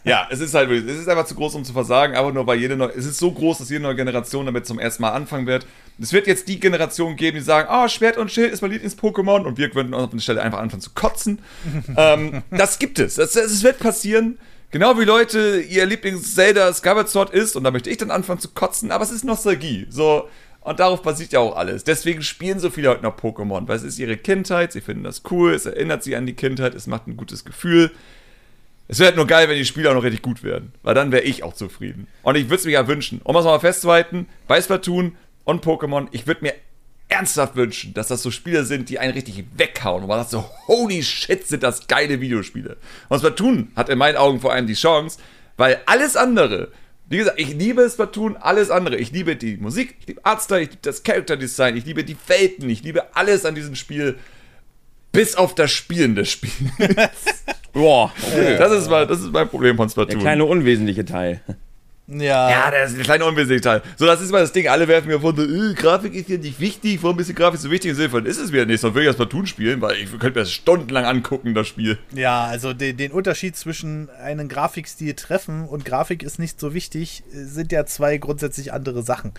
Ja, 0.08 0.26
es 0.30 0.40
ist 0.40 0.54
halt, 0.54 0.72
es 0.72 1.00
ist 1.00 1.10
einfach 1.10 1.26
zu 1.26 1.36
groß, 1.36 1.56
um 1.56 1.66
zu 1.66 1.74
versagen, 1.74 2.16
aber 2.16 2.32
nur 2.32 2.48
weil 2.48 2.60
jede 2.60 2.78
neue, 2.78 2.94
es 2.96 3.06
ist 3.06 3.20
so 3.20 3.30
groß, 3.30 3.58
dass 3.58 3.70
jede 3.70 3.84
neue 3.84 3.96
Generation 3.96 4.46
damit 4.46 4.66
zum 4.66 4.80
ersten 4.80 5.02
Mal 5.02 5.12
anfangen 5.12 5.46
wird. 5.48 5.68
Es 6.00 6.14
wird 6.14 6.28
jetzt 6.28 6.48
die 6.48 6.60
Generation 6.60 7.16
geben, 7.16 7.38
die 7.38 7.44
sagen, 7.44 7.68
ah, 7.70 7.86
oh, 7.86 7.88
Schwert 7.88 8.18
und 8.18 8.32
Schild 8.32 8.52
ist 8.52 8.62
mein 8.62 8.72
Lieblings-Pokémon 8.72 9.46
und 9.46 9.58
wir 9.58 9.74
würden 9.74 9.94
auf 9.94 10.12
der 10.12 10.20
Stelle 10.20 10.42
einfach 10.42 10.60
anfangen 10.60 10.82
zu 10.82 10.92
kotzen. 10.92 11.40
ähm, 11.98 12.44
das 12.52 12.80
gibt 12.80 13.00
es. 13.00 13.16
Das, 13.16 13.34
das 13.34 13.64
wird 13.64 13.80
passieren. 13.80 14.38
Genau 14.70 15.00
wie 15.00 15.06
Leute 15.06 15.62
ihr 15.62 15.86
Lieblings-Zelda 15.86 16.74
Skyward 16.74 17.10
Sword 17.10 17.30
ist 17.32 17.56
und 17.56 17.64
da 17.64 17.72
möchte 17.72 17.90
ich 17.90 17.98
dann 17.98 18.12
anfangen 18.12 18.40
zu 18.40 18.50
kotzen, 18.50 18.92
aber 18.92 19.04
es 19.04 19.12
ist 19.12 19.24
Nostalgie. 19.24 19.88
So, 19.90 20.28
und 20.68 20.82
darauf 20.82 21.02
basiert 21.02 21.32
ja 21.32 21.40
auch 21.40 21.56
alles. 21.56 21.86
Deswegen 21.86 22.22
spielen 22.22 22.60
so 22.60 22.70
viele 22.70 22.90
heute 22.90 23.04
noch 23.04 23.18
Pokémon, 23.18 23.70
weil 23.70 23.78
es 23.78 23.84
ist 23.84 24.00
ihre 24.00 24.18
Kindheit, 24.18 24.74
sie 24.74 24.82
finden 24.82 25.06
das 25.06 25.22
cool, 25.32 25.54
es 25.54 25.66
erinnert 25.66 26.04
sie 26.04 26.18
an 26.18 26.26
die 26.26 26.34
Kindheit, 26.34 26.76
es 26.76 26.88
macht 26.88 27.08
ein 27.08 27.16
gutes 27.16 27.46
Gefühl. 27.46 27.92
Es 28.90 29.00
wäre 29.00 29.08
halt 29.08 29.16
nur 29.16 29.28
geil, 29.28 29.48
wenn 29.48 29.58
die 29.58 29.66
Spiele 29.66 29.90
auch 29.90 29.94
noch 29.94 30.04
richtig 30.04 30.22
gut 30.22 30.44
werden. 30.44 30.74
Weil 30.84 30.94
dann 30.94 31.12
wäre 31.12 31.24
ich 31.24 31.44
auch 31.44 31.54
zufrieden. 31.54 32.08
Und 32.22 32.36
ich 32.36 32.46
würde 32.46 32.56
es 32.56 32.66
mir 32.66 32.72
ja 32.72 32.88
wünschen. 32.88 33.22
Um 33.24 33.36
es 33.36 33.46
mal 33.46 33.60
festzuhalten, 33.60 34.28
bei 34.48 34.62
Und 35.48 35.64
Pokémon, 35.64 36.10
ich 36.12 36.28
würde 36.28 36.42
mir 36.42 36.56
ernsthaft 37.08 37.56
wünschen, 37.56 37.94
dass 37.94 38.10
das 38.10 38.22
so 38.22 38.32
Spiele 38.32 38.66
sind, 38.66 38.90
die 38.90 39.00
einen 39.00 39.14
richtig 39.14 39.46
weghauen. 39.56 40.04
Und 40.04 40.10
man 40.10 40.20
sagt 40.20 40.32
so, 40.32 40.44
holy 40.68 41.02
shit, 41.02 41.48
sind 41.48 41.64
das 41.64 41.88
geile 41.88 42.20
Videospiele. 42.20 42.76
Und 43.08 43.20
Splatoon 43.20 43.72
hat 43.74 43.88
in 43.88 43.98
meinen 43.98 44.18
Augen 44.18 44.42
vor 44.42 44.52
allem 44.52 44.68
die 44.68 44.74
Chance, 44.74 45.20
weil 45.56 45.80
alles 45.86 46.18
andere, 46.18 46.68
wie 47.08 47.20
gesagt, 47.20 47.40
ich 47.40 47.54
liebe 47.54 47.90
Splatoon, 47.90 48.36
alles 48.36 48.70
andere. 48.70 48.98
Ich 48.98 49.14
liebe 49.14 49.38
die 49.38 49.56
Musik, 49.56 49.96
ich 50.02 50.08
liebe 50.08 50.26
Artstyle, 50.26 50.64
ich 50.64 50.70
liebe 50.72 50.82
das 50.82 51.04
Character 51.04 51.38
Design, 51.38 51.78
ich 51.78 51.86
liebe 51.86 52.04
die 52.04 52.18
Welten, 52.28 52.70
ich 52.70 52.84
liebe 52.84 53.16
alles 53.16 53.46
an 53.46 53.56
diesem 53.56 53.76
Spiel. 53.76 54.18
Bis 55.14 55.36
auf 55.36 55.56
das 55.56 55.72
Spielen 55.72 56.16
des 56.16 56.30
Spiels. 56.30 56.54
Boah, 57.72 58.12
okay. 58.22 58.58
das, 58.58 58.74
ist 58.74 58.90
mein, 58.90 59.08
das 59.08 59.22
ist 59.22 59.32
mein 59.32 59.48
Problem 59.48 59.78
von 59.78 59.90
Splatoon. 59.90 60.16
Der 60.16 60.20
kleine 60.20 60.44
unwesentliche 60.44 61.06
Teil. 61.06 61.42
Ja. 62.08 62.50
Ja, 62.50 62.72
das 62.72 62.92
ist 62.92 63.00
ein 63.00 63.04
kleiner 63.04 63.26
unwesentlicher 63.26 63.82
Teil. 63.82 63.82
So, 63.98 64.06
das 64.06 64.22
ist 64.22 64.32
mal 64.32 64.40
das 64.40 64.54
Ding. 64.54 64.68
Alle 64.70 64.88
werfen 64.88 65.10
mir 65.10 65.20
vor, 65.20 65.38
äh, 65.38 65.74
Grafik 65.74 66.14
ist 66.14 66.30
ja 66.30 66.38
nicht 66.38 66.60
wichtig. 66.60 67.00
Warum 67.04 67.20
ist 67.20 67.28
die 67.28 67.34
Grafik 67.34 67.60
so 67.60 67.70
wichtig? 67.70 67.98
Und 68.14 68.26
ist 68.26 68.38
es 68.38 68.54
wieder 68.54 68.66
nicht. 68.66 68.80
Sonst 68.80 68.96
würde 68.96 69.04
ich 69.04 69.10
das 69.10 69.18
Platoon 69.18 69.46
spielen, 69.46 69.82
weil 69.82 69.98
ich 69.98 70.10
könnte 70.12 70.28
mir 70.28 70.46
das 70.46 70.52
stundenlang 70.52 71.04
angucken, 71.04 71.54
das 71.54 71.68
Spiel. 71.68 71.98
Ja, 72.14 72.46
also 72.46 72.74
den, 72.74 72.96
den 72.96 73.12
Unterschied 73.12 73.58
zwischen 73.58 74.10
einem 74.24 74.48
Grafikstil 74.48 75.16
treffen 75.16 75.68
und 75.68 75.84
Grafik 75.84 76.24
ist 76.24 76.40
nicht 76.40 76.62
so 76.62 76.74
wichtig, 76.74 77.24
sind 77.30 77.74
ja 77.74 77.86
zwei 77.86 78.18
grundsätzlich 78.18 78.72
andere 78.72 79.04
Sachen. 79.04 79.34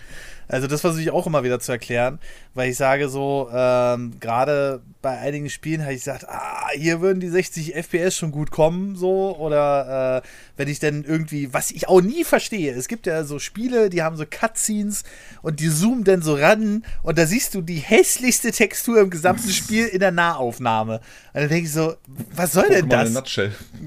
Also 0.49 0.65
das 0.67 0.81
versuche 0.81 1.01
ich 1.01 1.11
auch 1.11 1.27
immer 1.27 1.43
wieder 1.43 1.59
zu 1.59 1.71
erklären, 1.71 2.19
weil 2.55 2.71
ich 2.71 2.77
sage 2.77 3.07
so, 3.07 3.49
ähm, 3.53 4.19
gerade 4.19 4.81
bei 5.01 5.17
einigen 5.19 5.49
Spielen 5.49 5.83
habe 5.83 5.93
ich 5.93 5.99
gesagt, 5.99 6.27
ah, 6.27 6.69
hier 6.73 7.01
würden 7.01 7.19
die 7.19 7.29
60 7.29 7.75
FPS 7.75 8.17
schon 8.17 8.31
gut 8.31 8.49
kommen, 8.49 8.95
so, 8.95 9.37
oder 9.37 10.23
äh, 10.23 10.27
wenn 10.57 10.67
ich 10.67 10.79
dann 10.79 11.03
irgendwie, 11.03 11.53
was 11.53 11.69
ich 11.71 11.87
auch 11.87 12.01
nie 12.01 12.23
verstehe, 12.23 12.73
es 12.73 12.87
gibt 12.87 13.05
ja 13.05 13.23
so 13.23 13.37
Spiele, 13.37 13.89
die 13.89 14.01
haben 14.01 14.17
so 14.17 14.25
Cutscenes 14.29 15.03
und 15.43 15.59
die 15.59 15.69
zoomen 15.69 16.03
dann 16.03 16.23
so 16.23 16.33
ran 16.33 16.83
und 17.03 17.17
da 17.17 17.27
siehst 17.27 17.53
du 17.53 17.61
die 17.61 17.77
hässlichste 17.77 18.51
Textur 18.51 18.99
im 18.99 19.11
gesamten 19.11 19.49
Spiel 19.51 19.85
in 19.85 19.99
der 19.99 20.11
Nahaufnahme. 20.11 20.95
Und 21.33 21.41
dann 21.41 21.49
denke 21.49 21.65
ich 21.65 21.73
so, 21.73 21.95
was 22.33 22.53
soll 22.53 22.67
denn 22.69 22.89
das? 22.89 23.13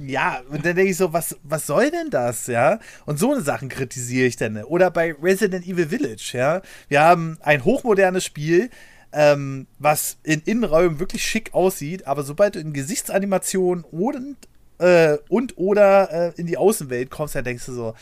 Ja, 0.07 0.41
und 0.49 0.65
dann 0.65 0.77
denke 0.77 0.93
ich 0.93 0.97
so, 0.97 1.13
was, 1.13 1.37
was 1.43 1.67
soll 1.67 1.91
denn 1.91 2.11
das, 2.11 2.47
ja? 2.47 2.79
Und 3.05 3.19
so 3.19 3.33
eine 3.33 3.43
Sachen 3.43 3.69
kritisiere 3.69 4.27
ich 4.27 4.37
dann. 4.37 4.63
Oder 4.65 4.91
bei 4.91 5.15
Resident 5.21 5.67
Evil 5.67 5.89
Village, 5.89 6.31
ja. 6.35 6.52
Wir 6.89 7.01
haben 7.01 7.39
ein 7.41 7.65
hochmodernes 7.65 8.25
Spiel, 8.25 8.71
ähm, 9.13 9.67
was 9.79 10.17
in 10.23 10.41
Innenräumen 10.45 10.99
wirklich 10.99 11.25
schick 11.25 11.55
aussieht, 11.55 12.07
aber 12.07 12.23
sobald 12.23 12.55
du 12.55 12.61
in 12.61 12.73
Gesichtsanimationen 12.73 13.85
und, 13.85 14.37
äh, 14.79 15.19
und 15.29 15.59
oder 15.59 16.11
äh, 16.11 16.41
in 16.41 16.47
die 16.47 16.57
Außenwelt 16.57 17.11
kommst, 17.11 17.35
dann 17.35 17.45
denkst 17.45 17.67
du 17.67 17.73
so, 17.73 17.95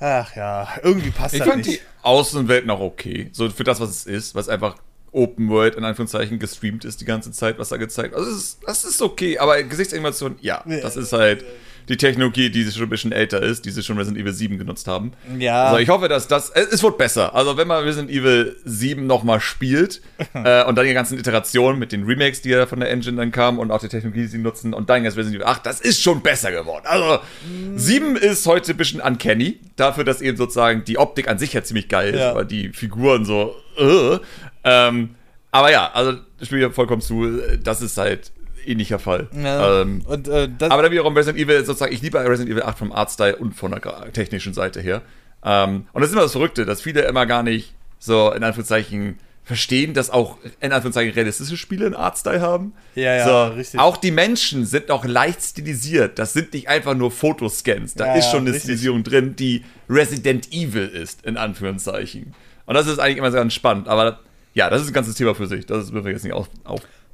ach 0.00 0.34
ja, 0.36 0.68
irgendwie 0.82 1.10
passt 1.10 1.34
ich 1.34 1.40
das 1.40 1.56
nicht. 1.56 1.68
Ich 1.68 1.78
fand 1.78 1.88
die 1.88 2.06
Außenwelt 2.06 2.66
noch 2.66 2.80
okay, 2.80 3.30
so 3.32 3.48
für 3.50 3.64
das, 3.64 3.80
was 3.80 3.90
es 3.90 4.06
ist, 4.06 4.34
was 4.34 4.48
einfach 4.48 4.76
Open 5.12 5.50
World 5.50 5.76
in 5.76 5.84
Anführungszeichen 5.84 6.38
gestreamt 6.38 6.84
ist 6.84 7.00
die 7.00 7.04
ganze 7.04 7.32
Zeit, 7.32 7.58
was 7.58 7.68
da 7.68 7.76
gezeigt. 7.76 8.14
Also 8.14 8.30
das 8.30 8.38
ist, 8.38 8.58
das 8.66 8.84
ist 8.84 9.02
okay, 9.02 9.38
aber 9.38 9.62
Gesichtsanimation, 9.62 10.36
ja, 10.40 10.64
das 10.66 10.96
ist 10.96 11.12
halt 11.12 11.44
die 11.88 11.96
Technologie, 11.96 12.50
die 12.50 12.70
schon 12.70 12.84
ein 12.84 12.88
bisschen 12.88 13.12
älter 13.12 13.42
ist, 13.42 13.64
die 13.64 13.70
sie 13.70 13.82
schon 13.82 13.98
Resident 13.98 14.20
Evil 14.20 14.32
7 14.32 14.58
genutzt 14.58 14.86
haben. 14.88 15.12
Ja. 15.38 15.64
Also 15.64 15.78
ich 15.78 15.88
hoffe, 15.88 16.08
dass 16.08 16.28
das. 16.28 16.50
Es 16.50 16.82
wird 16.82 16.98
besser. 16.98 17.34
Also 17.34 17.56
wenn 17.56 17.68
man 17.68 17.84
Resident 17.84 18.10
Evil 18.10 18.56
7 18.64 19.06
nochmal 19.06 19.40
spielt 19.40 20.00
äh, 20.34 20.64
und 20.64 20.76
dann 20.76 20.86
die 20.86 20.94
ganzen 20.94 21.18
Iterationen 21.18 21.78
mit 21.78 21.92
den 21.92 22.04
Remakes, 22.04 22.42
die 22.42 22.50
ja 22.50 22.66
von 22.66 22.80
der 22.80 22.90
Engine 22.90 23.16
dann 23.16 23.32
kamen 23.32 23.58
und 23.58 23.70
auch 23.70 23.80
die 23.80 23.88
Technologie, 23.88 24.22
die 24.22 24.28
sie 24.28 24.38
nutzen 24.38 24.74
und 24.74 24.90
dann 24.90 25.04
jetzt 25.04 25.16
Resident 25.16 25.42
Evil 25.42 25.46
8, 25.46 25.66
das 25.66 25.80
ist 25.80 26.02
schon 26.02 26.22
besser 26.22 26.52
geworden. 26.52 26.84
Also 26.86 27.20
mhm. 27.46 27.78
7 27.78 28.16
ist 28.16 28.46
heute 28.46 28.72
ein 28.72 28.76
bisschen 28.76 29.00
uncanny, 29.00 29.58
dafür, 29.76 30.04
dass 30.04 30.20
eben 30.20 30.36
sozusagen 30.36 30.84
die 30.84 30.98
Optik 30.98 31.28
an 31.28 31.38
sich 31.38 31.52
ja 31.52 31.62
ziemlich 31.62 31.88
geil 31.88 32.14
ist, 32.14 32.20
ja. 32.20 32.30
aber 32.30 32.44
die 32.44 32.70
Figuren 32.70 33.24
so. 33.24 33.54
Uh, 33.80 34.18
ähm, 34.64 35.14
aber 35.50 35.70
ja, 35.70 35.90
also 35.92 36.18
ich 36.40 36.48
spiele 36.48 36.70
vollkommen 36.70 37.02
zu, 37.02 37.40
das 37.62 37.82
ist 37.82 37.98
halt 37.98 38.32
ähnlicher 38.66 38.98
Fall. 38.98 39.28
Ja, 39.32 39.82
ähm, 39.82 40.02
und, 40.06 40.28
äh, 40.28 40.48
aber 40.60 40.82
dann 40.82 40.92
wiederum 40.92 41.16
Resident 41.16 41.42
Evil 41.42 41.64
sozusagen, 41.64 41.92
ich 41.92 42.02
liebe 42.02 42.18
Resident 42.18 42.50
Evil 42.50 42.62
8 42.62 42.78
vom 42.78 42.92
Artstyle 42.92 43.36
und 43.36 43.54
von 43.54 43.70
der 43.72 44.12
technischen 44.12 44.54
Seite 44.54 44.80
her. 44.80 45.02
Ähm, 45.44 45.86
und 45.92 46.00
das 46.00 46.10
ist 46.10 46.14
immer 46.14 46.22
das 46.22 46.32
Verrückte, 46.32 46.64
dass 46.64 46.82
viele 46.82 47.02
immer 47.02 47.26
gar 47.26 47.42
nicht 47.42 47.74
so 47.98 48.32
in 48.32 48.42
Anführungszeichen 48.42 49.18
verstehen, 49.44 49.92
dass 49.92 50.10
auch 50.10 50.38
in 50.60 50.72
Anführungszeichen 50.72 51.14
realistische 51.14 51.56
Spiele 51.56 51.86
einen 51.86 51.94
Artstyle 51.94 52.40
haben. 52.40 52.74
Ja, 52.94 53.16
ja, 53.16 53.24
so, 53.24 53.54
richtig. 53.54 53.80
Auch 53.80 53.96
die 53.96 54.12
Menschen 54.12 54.64
sind 54.64 54.88
noch 54.88 55.04
leicht 55.04 55.42
stilisiert. 55.42 56.18
Das 56.18 56.32
sind 56.32 56.52
nicht 56.52 56.68
einfach 56.68 56.94
nur 56.94 57.10
Fotoscans. 57.10 57.94
Da 57.94 58.06
ja, 58.06 58.14
ist 58.14 58.30
schon 58.30 58.40
eine 58.40 58.50
richtig. 58.50 58.62
Stilisierung 58.62 59.02
drin, 59.02 59.34
die 59.36 59.64
Resident 59.88 60.52
Evil 60.52 60.86
ist, 60.86 61.26
in 61.26 61.36
Anführungszeichen. 61.36 62.34
Und 62.66 62.74
das 62.74 62.86
ist 62.86 63.00
eigentlich 63.00 63.18
immer 63.18 63.30
ganz 63.32 63.52
spannend. 63.52 63.88
Aber 63.88 64.20
ja, 64.54 64.70
das 64.70 64.82
ist 64.82 64.88
ein 64.88 64.94
ganzes 64.94 65.16
Thema 65.16 65.34
für 65.34 65.46
sich. 65.46 65.66
Das 65.66 65.90
müssen 65.90 66.04
wir 66.04 66.12
jetzt 66.12 66.24
nicht 66.24 66.34
auf, 66.34 66.48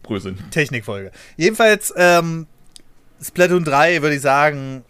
aufbröseln. 0.09 0.39
Technikfolge. 0.51 1.13
Jedenfalls, 1.37 1.93
ähm, 1.97 2.47
Splatoon 3.21 3.65
3 3.65 4.03
würde 4.03 4.17
ich 4.17 4.23
sagen, 4.23 4.85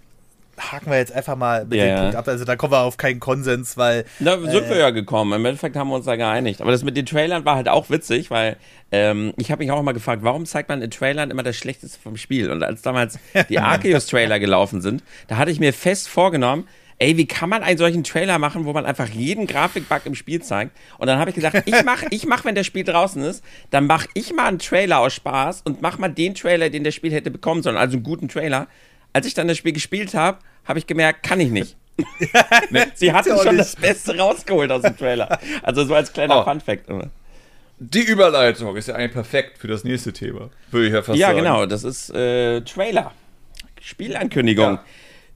haken 0.59 0.91
wir 0.91 0.99
jetzt 0.99 1.13
einfach 1.13 1.37
mal 1.37 1.65
mit 1.65 1.79
ja, 1.79 1.87
dem 1.87 1.99
Punkt 2.01 2.17
ab. 2.17 2.29
Also 2.29 2.45
da 2.45 2.57
kommen 2.57 2.73
wir 2.73 2.81
auf 2.81 2.97
keinen 2.97 3.21
Konsens, 3.21 3.77
weil. 3.77 4.05
Da 4.19 4.39
sind 4.39 4.65
äh, 4.65 4.71
wir 4.71 4.77
ja 4.77 4.91
gekommen. 4.91 5.33
Im 5.33 5.45
Endeffekt 5.45 5.77
haben 5.77 5.89
wir 5.89 5.95
uns 5.95 6.07
da 6.07 6.17
geeinigt. 6.17 6.61
Aber 6.61 6.73
das 6.73 6.83
mit 6.83 6.97
den 6.97 7.07
Trailern 7.07 7.45
war 7.45 7.57
halt 7.57 7.69
auch 7.69 7.91
witzig, 7.91 8.31
weil 8.31 8.57
ähm, 8.91 9.33
ich 9.37 9.51
habe 9.51 9.63
mich 9.63 9.71
auch 9.71 9.81
mal 9.83 9.93
gefragt, 9.93 10.23
warum 10.23 10.47
zeigt 10.47 10.69
man 10.69 10.83
in 10.83 10.91
Trailern 10.91 11.31
immer 11.31 11.43
das 11.43 11.57
Schlechteste 11.57 11.99
vom 12.01 12.17
Spiel? 12.17 12.51
Und 12.51 12.63
als 12.63 12.83
damals 12.83 13.19
die 13.49 13.59
Arceus-Trailer 13.59 14.39
gelaufen 14.39 14.81
sind, 14.81 15.03
da 15.29 15.37
hatte 15.37 15.51
ich 15.51 15.61
mir 15.61 15.73
fest 15.73 16.09
vorgenommen, 16.09 16.67
ey, 16.99 17.17
wie 17.17 17.27
kann 17.27 17.49
man 17.49 17.63
einen 17.63 17.79
solchen 17.79 18.05
Trailer 18.05 18.39
machen, 18.39 18.65
wo 18.65 18.73
man 18.73 18.85
einfach 18.85 19.09
jeden 19.09 19.47
Grafikbug 19.47 20.05
im 20.05 20.15
Spiel 20.15 20.43
zeigt? 20.43 20.77
Und 20.99 21.07
dann 21.07 21.19
habe 21.19 21.31
ich 21.31 21.37
gesagt, 21.37 21.63
ich 21.67 21.85
mache, 21.85 22.07
ich 22.11 22.27
mach, 22.27 22.45
wenn 22.45 22.55
das 22.55 22.67
Spiel 22.67 22.85
draußen 22.85 23.23
ist, 23.23 23.45
dann 23.71 23.87
mache 23.87 24.09
ich 24.15 24.33
mal 24.33 24.47
einen 24.47 24.59
Trailer 24.59 24.99
aus 24.99 25.15
Spaß 25.15 25.63
und 25.63 25.81
mach 25.81 25.99
mal 25.99 26.09
den 26.09 26.35
Trailer, 26.35 26.71
den 26.71 26.85
das 26.85 26.95
Spiel 26.95 27.13
hätte 27.13 27.31
bekommen 27.31 27.63
sollen, 27.63 27.77
also 27.77 27.97
einen 27.97 28.03
guten 28.03 28.29
Trailer. 28.29 28.67
Als 29.13 29.27
ich 29.27 29.35
dann 29.35 29.49
das 29.49 29.57
Spiel 29.57 29.73
gespielt 29.73 30.15
habe, 30.15 30.39
habe 30.65 30.79
ich 30.79 30.87
gemerkt, 30.87 31.23
kann 31.23 31.41
ich 31.41 31.51
nicht. 31.51 31.77
nee, 32.71 32.85
sie 32.95 33.13
hatten 33.13 33.31
schon 33.31 33.57
nicht. 33.57 33.61
das 33.61 33.77
Beste 33.77 34.17
rausgeholt 34.17 34.71
aus 34.71 34.83
dem 34.83 34.97
Trailer. 34.97 35.39
Also 35.63 35.85
so 35.85 35.95
als 35.95 36.13
kleiner 36.13 36.41
oh. 36.41 36.45
Fun-Fact. 36.45 36.85
Die 37.81 38.03
Überleitung 38.03 38.77
ist 38.77 38.89
ja 38.89 38.97
eigentlich 38.97 39.13
perfekt 39.13 39.59
für 39.59 39.69
das 39.69 39.85
nächste 39.85 40.13
Thema, 40.13 40.51
würde 40.71 40.89
ich 40.89 40.93
ja 40.93 41.03
fast 41.03 41.19
ja, 41.19 41.29
sagen. 41.29 41.39
Ja, 41.39 41.45
genau, 41.45 41.67
das 41.67 41.85
ist 41.85 42.11
äh, 42.11 42.61
Trailer. 42.63 43.13
Spielankündigung. 43.81 44.75
Ja. 44.75 44.85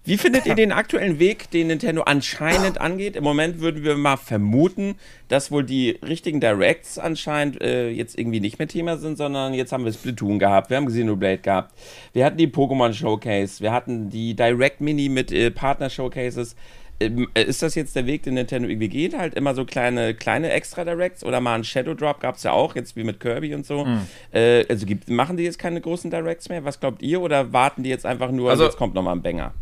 Wie 0.05 0.17
findet 0.17 0.47
ihr 0.47 0.57
den 0.57 0.73
aktuellen 0.73 1.21
Weg, 1.21 1.49
den 1.53 1.69
Nintendo 1.69 2.03
anscheinend 2.03 2.81
angeht? 2.81 3.15
Im 3.15 3.23
Moment 3.23 3.61
würden 3.61 3.85
wir 3.85 3.97
mal 3.97 4.17
vermuten, 4.17 4.97
dass 5.29 5.53
wohl 5.53 5.63
die 5.63 5.91
richtigen 6.05 6.41
Directs 6.41 6.99
anscheinend 6.99 7.63
äh, 7.63 7.89
jetzt 7.89 8.19
irgendwie 8.19 8.41
nicht 8.41 8.59
mehr 8.59 8.67
Thema 8.67 8.97
sind, 8.97 9.17
sondern 9.17 9.55
jetzt 9.55 9.71
haben 9.71 9.85
wir 9.85 9.93
Splatoon 9.93 10.41
gehabt, 10.41 10.71
wir 10.71 10.77
haben 10.77 10.87
Xenoblade 10.87 11.39
gehabt, 11.39 11.75
wir 12.13 12.25
hatten 12.25 12.37
die 12.37 12.49
Pokémon 12.49 12.93
Showcase, 12.93 13.63
wir 13.63 13.71
hatten 13.71 14.11
die 14.11 14.35
Direct 14.35 14.81
Mini 14.81 15.09
mit 15.09 15.31
äh, 15.31 15.53
Partner 15.53 15.89
Showcases. 15.89 16.57
Ähm, 16.99 17.29
äh, 17.35 17.45
ist 17.45 17.63
das 17.63 17.77
jetzt 17.77 17.95
der 17.95 18.05
Weg, 18.07 18.25
den 18.25 18.35
Nintendo 18.35 18.69
irgendwie 18.69 18.89
geht? 18.89 19.17
Halt 19.17 19.35
immer 19.35 19.55
so 19.55 19.65
kleine, 19.65 20.15
kleine 20.15 20.51
extra 20.51 20.85
Directs 20.85 21.23
oder 21.23 21.41
mal 21.41 21.55
ein 21.55 21.63
Shadow 21.63 21.95
Drop 21.95 22.19
gab 22.19 22.35
es 22.35 22.43
ja 22.43 22.51
auch, 22.51 22.75
jetzt 22.75 22.97
wie 22.97 23.05
mit 23.05 23.21
Kirby 23.21 23.55
und 23.55 23.65
so. 23.65 23.85
Mhm. 23.85 24.01
Äh, 24.33 24.65
also 24.69 24.85
gibt, 24.85 25.09
machen 25.09 25.37
die 25.37 25.45
jetzt 25.45 25.61
keine 25.61 25.81
großen 25.81 26.11
Directs 26.11 26.49
mehr? 26.49 26.65
Was 26.65 26.81
glaubt 26.81 27.03
ihr? 27.03 27.21
Oder 27.21 27.53
warten 27.53 27.85
die 27.85 27.91
jetzt 27.91 28.05
einfach 28.05 28.33
nur, 28.33 28.51
also, 28.51 28.65
jetzt 28.65 28.77
kommt 28.77 28.95
nochmal 28.95 29.15
ein 29.15 29.23
Banger? 29.23 29.55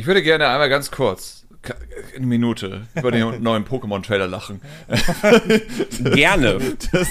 Ich 0.00 0.06
würde 0.06 0.22
gerne 0.22 0.48
einmal 0.48 0.70
ganz 0.70 0.90
kurz, 0.90 1.44
eine 2.16 2.26
Minute, 2.26 2.86
über 2.94 3.10
den 3.10 3.42
neuen 3.42 3.64
Pokémon-Trailer 3.64 4.26
lachen. 4.26 4.60
gerne. 6.14 6.58
Das, 6.92 7.08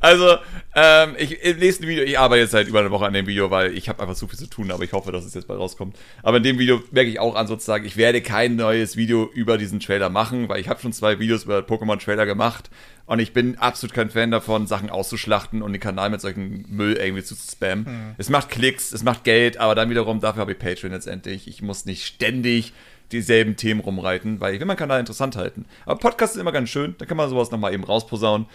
also, 0.00 0.36
ähm, 0.74 1.14
ich 1.18 1.42
im 1.42 1.58
nächsten 1.58 1.86
Video, 1.86 2.02
ich 2.02 2.18
arbeite 2.18 2.42
jetzt 2.42 2.52
seit 2.52 2.66
über 2.66 2.80
einer 2.80 2.90
Woche 2.90 3.04
an 3.04 3.12
dem 3.12 3.26
Video, 3.26 3.50
weil 3.50 3.76
ich 3.76 3.88
habe 3.88 4.00
einfach 4.02 4.14
zu 4.14 4.26
viel 4.26 4.38
zu 4.38 4.46
tun, 4.46 4.70
aber 4.70 4.84
ich 4.84 4.92
hoffe, 4.92 5.12
dass 5.12 5.24
es 5.24 5.34
jetzt 5.34 5.46
bald 5.46 5.60
rauskommt. 5.60 5.96
Aber 6.22 6.38
in 6.38 6.42
dem 6.42 6.58
Video 6.58 6.82
merke 6.90 7.10
ich 7.10 7.20
auch 7.20 7.34
an 7.34 7.46
sozusagen, 7.46 7.84
ich 7.84 7.96
werde 7.96 8.22
kein 8.22 8.56
neues 8.56 8.96
Video 8.96 9.30
über 9.34 9.58
diesen 9.58 9.80
Trailer 9.80 10.08
machen, 10.08 10.48
weil 10.48 10.60
ich 10.60 10.68
habe 10.68 10.80
schon 10.80 10.92
zwei 10.92 11.18
Videos 11.18 11.44
über 11.44 11.58
Pokémon-Trailer 11.58 12.24
gemacht 12.24 12.70
und 13.04 13.18
ich 13.18 13.34
bin 13.34 13.58
absolut 13.58 13.94
kein 13.94 14.08
Fan 14.08 14.30
davon, 14.30 14.66
Sachen 14.66 14.88
auszuschlachten 14.88 15.60
und 15.60 15.72
den 15.72 15.80
Kanal 15.80 16.08
mit 16.08 16.22
solchen 16.22 16.64
Müll 16.68 16.94
irgendwie 16.94 17.22
zu 17.22 17.34
spammen. 17.34 17.84
Hm. 17.84 18.14
Es 18.16 18.30
macht 18.30 18.48
Klicks, 18.48 18.92
es 18.92 19.02
macht 19.02 19.24
Geld, 19.24 19.58
aber 19.58 19.74
dann 19.74 19.90
wiederum, 19.90 20.20
dafür 20.20 20.40
habe 20.40 20.52
ich 20.52 20.58
Patreon 20.58 20.92
letztendlich. 20.92 21.48
Ich 21.48 21.60
muss 21.60 21.84
nicht 21.84 22.06
ständig 22.06 22.72
dieselben 23.12 23.56
Themen 23.56 23.80
rumreiten, 23.80 24.40
weil 24.40 24.54
ich 24.54 24.60
will 24.60 24.66
meinen 24.66 24.76
Kanal 24.76 25.00
interessant 25.00 25.36
halten. 25.36 25.66
Aber 25.84 25.98
Podcast 25.98 26.34
ist 26.34 26.40
immer 26.40 26.52
ganz 26.52 26.68
schön, 26.68 26.94
da 26.98 27.06
kann 27.06 27.16
man 27.16 27.28
sowas 27.28 27.50
nochmal 27.50 27.72
eben 27.74 27.84
rausposaunen. 27.84 28.46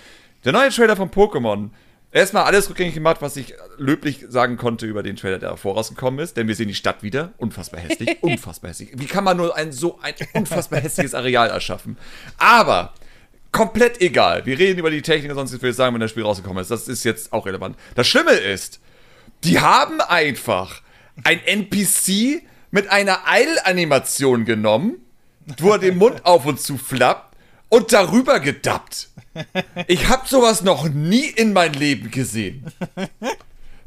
Der 0.46 0.54
neue 0.54 0.70
Trailer 0.70 0.96
von 0.96 1.10
Pokémon. 1.10 1.70
Erstmal 2.12 2.44
alles 2.44 2.70
rückgängig 2.70 2.94
gemacht, 2.94 3.18
was 3.20 3.36
ich 3.36 3.54
löblich 3.78 4.26
sagen 4.30 4.56
konnte 4.56 4.86
über 4.86 5.04
den 5.04 5.18
Trailer, 5.18 5.40
der 5.40 5.58
vorausgekommen 5.58 6.22
ist, 6.22 6.38
denn 6.38 6.48
wir 6.48 6.56
sehen 6.56 6.70
die 6.70 6.74
Stadt 6.74 7.04
wieder. 7.04 7.34
Unfassbar 7.38 7.82
hässlich, 7.82 8.18
unfassbar 8.24 8.70
hässlich. 8.70 8.92
Wie 8.94 9.06
kann 9.06 9.26
man 9.26 9.36
nur 9.36 9.56
ein 9.56 9.74
so 9.74 10.00
ein 10.02 10.14
unfassbar 10.34 10.80
hässliches 10.80 11.14
Areal 11.14 11.50
erschaffen? 11.50 11.98
Aber 12.38 12.94
komplett 13.52 14.02
egal. 14.02 14.46
Wir 14.46 14.58
reden 14.58 14.80
über 14.80 14.90
die 14.90 15.02
Technik, 15.02 15.34
sonst 15.34 15.52
würde 15.52 15.70
ich 15.70 15.76
sagen, 15.76 15.94
wenn 15.94 16.02
das 16.02 16.12
Spiel 16.12 16.24
rausgekommen 16.24 16.62
ist. 16.62 16.72
Das 16.72 16.88
ist 16.88 17.04
jetzt 17.04 17.34
auch 17.34 17.46
relevant. 17.46 17.78
Das 17.96 18.08
Schlimme 18.08 18.32
ist, 18.32 18.80
die 19.44 19.60
haben 19.60 20.00
einfach 20.02 20.82
ein 21.24 21.40
NPC 21.44 22.44
mit 22.72 22.90
einer 22.90 23.28
Eilanimation 23.28 24.46
genommen, 24.46 24.96
wo 25.60 25.72
er 25.72 25.80
den 25.80 25.98
Mund 25.98 26.26
auf 26.26 26.46
und 26.46 26.60
zu 26.60 26.78
flappt 26.78 27.36
und 27.70 27.94
darüber 27.94 28.40
gedappt. 28.40 29.10
Ich 29.88 30.10
habe 30.10 30.28
sowas 30.28 30.64
noch 30.64 30.90
nie 30.90 31.26
in 31.28 31.54
meinem 31.54 31.74
Leben 31.74 32.12
gesehen. 32.12 32.66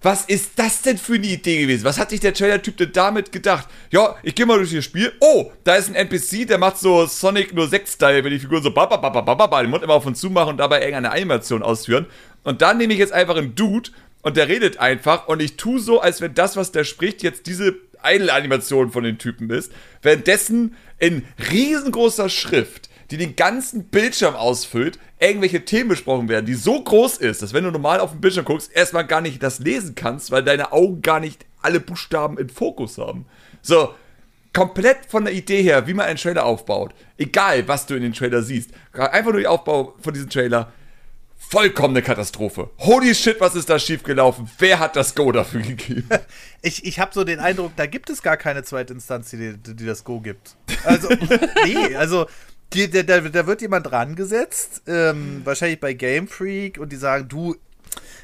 Was 0.03 0.25
ist 0.25 0.53
das 0.57 0.81
denn 0.81 0.97
für 0.97 1.15
eine 1.15 1.27
Idee 1.27 1.61
gewesen? 1.61 1.85
Was 1.85 1.99
hat 1.99 2.09
sich 2.11 2.21
der 2.21 2.33
Trailer-Typ 2.33 2.79
denn 2.79 2.93
damit 2.93 3.33
gedacht? 3.33 3.69
Ja, 3.91 4.17
ich 4.23 4.35
gehe 4.35 4.47
mal 4.47 4.57
durch 4.57 4.73
das 4.73 4.85
Spiel. 4.85 5.13
Oh, 5.21 5.53
da 5.65 5.75
ist 5.75 5.89
ein 5.89 5.95
NPC, 5.95 6.47
der 6.47 6.57
macht 6.57 6.79
so 6.79 7.05
Sonic 7.05 7.53
06-Style, 7.53 8.25
wenn 8.25 8.31
die 8.31 8.39
Figuren 8.39 8.63
so 8.63 8.71
babababababa 8.71 9.61
den 9.61 9.71
Mund 9.71 9.83
immer 9.83 9.95
auf 9.95 10.07
und 10.07 10.17
zu 10.17 10.31
machen 10.31 10.51
und 10.51 10.57
dabei 10.57 10.81
irgendeine 10.81 11.11
Animation 11.11 11.63
ausführen. 11.63 12.07
Und 12.45 12.63
dann 12.63 12.79
nehme 12.79 12.95
ich 12.95 12.99
jetzt 12.99 13.13
einfach 13.13 13.37
einen 13.37 13.55
Dude 13.55 13.91
und 14.23 14.39
der 14.39 14.49
redet 14.49 14.79
einfach 14.79 15.29
und 15.29 15.43
ich 15.43 15.59
tue 15.59 15.81
so, 15.81 16.01
als 16.01 16.23
wenn 16.23 16.33
das, 16.33 16.57
was 16.57 16.73
der 16.73 16.85
spricht, 16.85 17.23
jetzt 17.23 17.47
diese 17.47 17.77
Idle-Animation 18.05 18.91
von 18.91 19.05
den 19.05 19.19
Typen 19.19 19.51
ist. 19.51 19.73
Währenddessen 20.03 20.77
in 20.99 21.25
riesengroßer 21.51 22.29
Schrift 22.29 22.91
die 23.11 23.17
den 23.17 23.37
ganzen 23.37 23.85
Bildschirm 23.85 24.37
ausfüllt, 24.37 24.99
irgendwelche 25.19 25.65
Themen 25.65 25.89
besprochen 25.89 26.29
werden, 26.29 26.47
die 26.47 26.55
so 26.55 26.83
groß 26.83 27.19
ist, 27.19 27.43
dass 27.43 27.53
wenn 27.53 27.65
du 27.65 27.71
normal 27.71 28.01
auf 28.01 28.13
den 28.13 28.21
Bildschirm 28.21 28.45
guckst, 28.45 28.73
erstmal 28.73 29.07
gar 29.07 29.21
nicht 29.21 29.43
das 29.43 29.59
lesen 29.59 29.95
kannst, 29.95 30.31
weil 30.31 30.45
deine 30.45 30.73
Augen 30.73 31.03
gar 31.03 31.21
nicht 31.21 31.45
alle 31.61 31.81
Buchstaben 31.81 32.39
im 32.39 32.49
Fokus 32.49 32.99
haben. 32.99 33.27
So, 33.63 33.95
komplett 34.53 34.99
von 35.09 35.25
der 35.25 35.35
Idee 35.35 35.63
her, 35.63 35.87
wie 35.87 35.95
man 35.95 36.07
einen 36.07 36.19
Trailer 36.19 36.45
aufbaut, 36.45 36.95
egal 37.19 37.67
was 37.67 37.87
du 37.87 37.95
in 37.95 38.03
den 38.03 38.13
Trailer 38.13 38.43
siehst, 38.43 38.71
einfach 38.93 39.33
nur 39.33 39.41
der 39.41 39.51
Aufbau 39.51 39.97
von 40.01 40.15
diesem 40.15 40.31
Trailer, 40.31 40.73
vollkommene 41.49 42.03
Katastrophe. 42.03 42.71
Holy 42.79 43.15
shit, 43.15 43.41
was 43.41 43.55
ist 43.55 43.69
da 43.69 43.79
schiefgelaufen? 43.79 44.49
Wer 44.59 44.79
hat 44.79 44.95
das 44.95 45.15
Go 45.15 45.33
dafür 45.33 45.63
gegeben? 45.63 46.09
Ich, 46.63 46.85
ich 46.85 47.01
habe 47.01 47.11
so 47.15 47.25
den 47.25 47.41
Eindruck, 47.41 47.73
da 47.77 47.87
gibt 47.87 48.11
es 48.11 48.23
gar 48.23 48.37
keine 48.37 48.63
zweite 48.63 48.93
Instanz, 48.93 49.31
die, 49.31 49.57
die 49.57 49.87
das 49.87 50.05
Go 50.05 50.21
gibt. 50.21 50.57
Also, 50.85 51.09
nee, 51.65 51.97
also 51.97 52.27
die, 52.75 52.91
da, 52.91 53.03
da, 53.03 53.47
wird 53.47 53.63
jemand 53.63 53.91
dran 53.91 54.15
gesetzt, 54.15 54.83
ähm, 54.87 55.41
wahrscheinlich 55.45 55.81
bei 55.81 55.95
Game 55.95 56.29
Freak, 56.29 56.77
und 56.77 56.93
die 56.93 56.97
sagen, 56.97 57.31
du, 57.31 57.57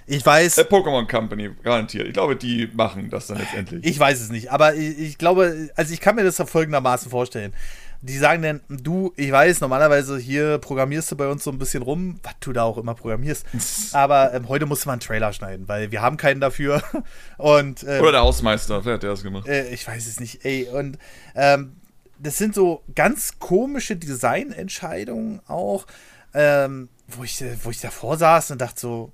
ich 0.06 0.24
weiß. 0.24 0.56
Der 0.56 0.68
Pokémon 0.68 1.08
Company, 1.08 1.50
garantiert. 1.64 2.06
Ich 2.06 2.12
glaube, 2.12 2.36
die 2.36 2.68
machen 2.74 3.08
das 3.08 3.28
dann 3.28 3.38
letztendlich. 3.38 3.86
Ich 3.86 3.98
weiß 3.98 4.20
es 4.20 4.28
nicht, 4.28 4.52
aber 4.52 4.74
ich, 4.74 4.98
ich 4.98 5.18
glaube, 5.18 5.70
also 5.74 5.94
ich 5.94 6.00
kann 6.00 6.14
mir 6.14 6.24
das 6.24 6.36
folgendermaßen 6.36 7.10
vorstellen. 7.10 7.54
Die 8.02 8.18
sagen 8.18 8.42
dann, 8.42 8.60
du, 8.68 9.12
ich 9.16 9.32
weiß, 9.32 9.60
normalerweise 9.60 10.18
hier 10.18 10.58
programmierst 10.58 11.10
du 11.12 11.16
bei 11.16 11.28
uns 11.28 11.44
so 11.44 11.50
ein 11.50 11.58
bisschen 11.58 11.82
rum, 11.82 12.20
was 12.22 12.34
du 12.40 12.52
da 12.52 12.64
auch 12.64 12.78
immer 12.78 12.94
programmierst. 12.94 13.46
aber 13.92 14.32
ähm, 14.34 14.48
heute 14.48 14.66
musst 14.66 14.84
du 14.84 14.88
mal 14.88 14.94
einen 14.94 15.00
Trailer 15.00 15.32
schneiden, 15.32 15.68
weil 15.68 15.90
wir 15.90 16.02
haben 16.02 16.16
keinen 16.16 16.40
dafür. 16.40 16.82
Und, 17.38 17.82
ähm, 17.84 18.00
Oder 18.00 18.12
der 18.12 18.20
Hausmeister, 18.20 18.84
wer 18.84 18.94
hat 18.94 19.02
der 19.02 19.10
das 19.10 19.22
gemacht? 19.22 19.48
Äh, 19.48 19.70
ich 19.70 19.86
weiß 19.86 20.06
es 20.06 20.20
nicht, 20.20 20.44
ey. 20.44 20.68
Und 20.68 20.98
ähm, 21.34 21.76
das 22.18 22.38
sind 22.38 22.54
so 22.54 22.82
ganz 22.94 23.38
komische 23.38 23.96
Designentscheidungen 23.96 25.40
auch, 25.46 25.86
ähm, 26.34 26.88
wo, 27.08 27.24
ich, 27.24 27.42
wo 27.62 27.70
ich 27.70 27.80
davor 27.80 28.16
saß 28.16 28.52
und 28.52 28.60
dachte 28.60 28.80
so, 28.80 29.12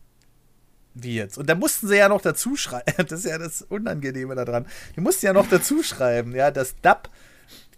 wie 0.95 1.15
jetzt? 1.17 1.39
Und 1.39 1.49
da 1.49 1.55
mussten 1.55 1.89
sie 1.89 1.97
ja 1.97 2.09
noch 2.09 2.21
dazu 2.21 2.57
schreiben, 2.57 2.93
das 2.97 3.21
ist 3.21 3.27
ja 3.27 3.39
das 3.39 3.63
Unangenehme 3.63 4.35
daran, 4.35 4.67
die 4.97 5.01
mussten 5.01 5.27
ja 5.27 5.33
noch 5.33 5.49
dazu 5.49 5.83
schreiben, 5.83 6.35
ja, 6.35 6.51
das 6.51 6.75
Dub 6.83 7.09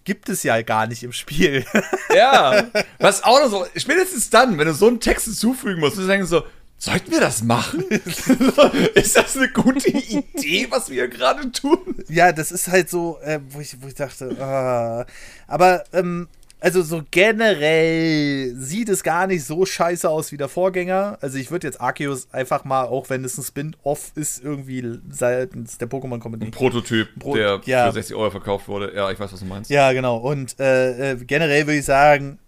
gibt 0.04 0.28
es 0.28 0.42
ja 0.42 0.60
gar 0.62 0.86
nicht 0.86 1.02
im 1.02 1.12
Spiel. 1.12 1.64
Ja, 2.14 2.70
was 3.00 3.24
auch 3.24 3.40
noch 3.40 3.50
so, 3.50 3.66
spätestens 3.74 4.30
dann, 4.30 4.56
wenn 4.56 4.68
du 4.68 4.74
so 4.74 4.86
einen 4.86 5.00
Text 5.00 5.24
hinzufügen 5.24 5.80
musst, 5.80 5.98
du 5.98 6.06
denkst 6.06 6.28
so, 6.28 6.44
Sollten 6.76 7.12
wir 7.12 7.20
das 7.20 7.42
machen? 7.42 7.82
ist 8.94 9.16
das 9.16 9.36
eine 9.36 9.48
gute 9.48 9.88
Idee, 9.88 10.66
was 10.70 10.90
wir 10.90 11.08
gerade 11.08 11.50
tun? 11.50 11.78
Ja, 12.08 12.30
das 12.32 12.52
ist 12.52 12.68
halt 12.68 12.90
so, 12.90 13.18
äh, 13.22 13.40
wo, 13.48 13.60
ich, 13.60 13.80
wo 13.80 13.88
ich 13.88 13.94
dachte, 13.94 14.30
äh, 14.30 15.10
aber 15.50 15.84
ähm, 15.92 16.28
also 16.64 16.80
so 16.80 17.02
generell 17.10 18.54
sieht 18.56 18.88
es 18.88 19.02
gar 19.02 19.26
nicht 19.26 19.44
so 19.44 19.66
scheiße 19.66 20.08
aus 20.08 20.32
wie 20.32 20.38
der 20.38 20.48
Vorgänger. 20.48 21.18
Also 21.20 21.36
ich 21.36 21.50
würde 21.50 21.66
jetzt 21.66 21.78
Arceus 21.78 22.26
einfach 22.32 22.64
mal, 22.64 22.84
auch 22.84 23.10
wenn 23.10 23.22
es 23.22 23.36
ein 23.36 23.44
Spin-off 23.44 24.12
ist, 24.14 24.42
irgendwie 24.42 24.98
seitens 25.10 25.76
der 25.76 25.90
Pokémon 25.90 26.20
Company. 26.20 26.46
Ein 26.46 26.52
Prototyp, 26.52 27.08
Pro 27.18 27.34
der 27.34 27.60
ja. 27.66 27.88
für 27.88 27.92
60 27.92 28.16
Euro 28.16 28.30
verkauft 28.30 28.66
wurde. 28.66 28.94
Ja, 28.96 29.10
ich 29.10 29.20
weiß, 29.20 29.30
was 29.30 29.40
du 29.40 29.46
meinst. 29.46 29.70
Ja, 29.70 29.92
genau. 29.92 30.16
Und 30.16 30.58
äh, 30.58 31.12
äh, 31.12 31.16
generell 31.16 31.66
würde 31.66 31.80
ich 31.80 31.84
sagen, 31.84 32.38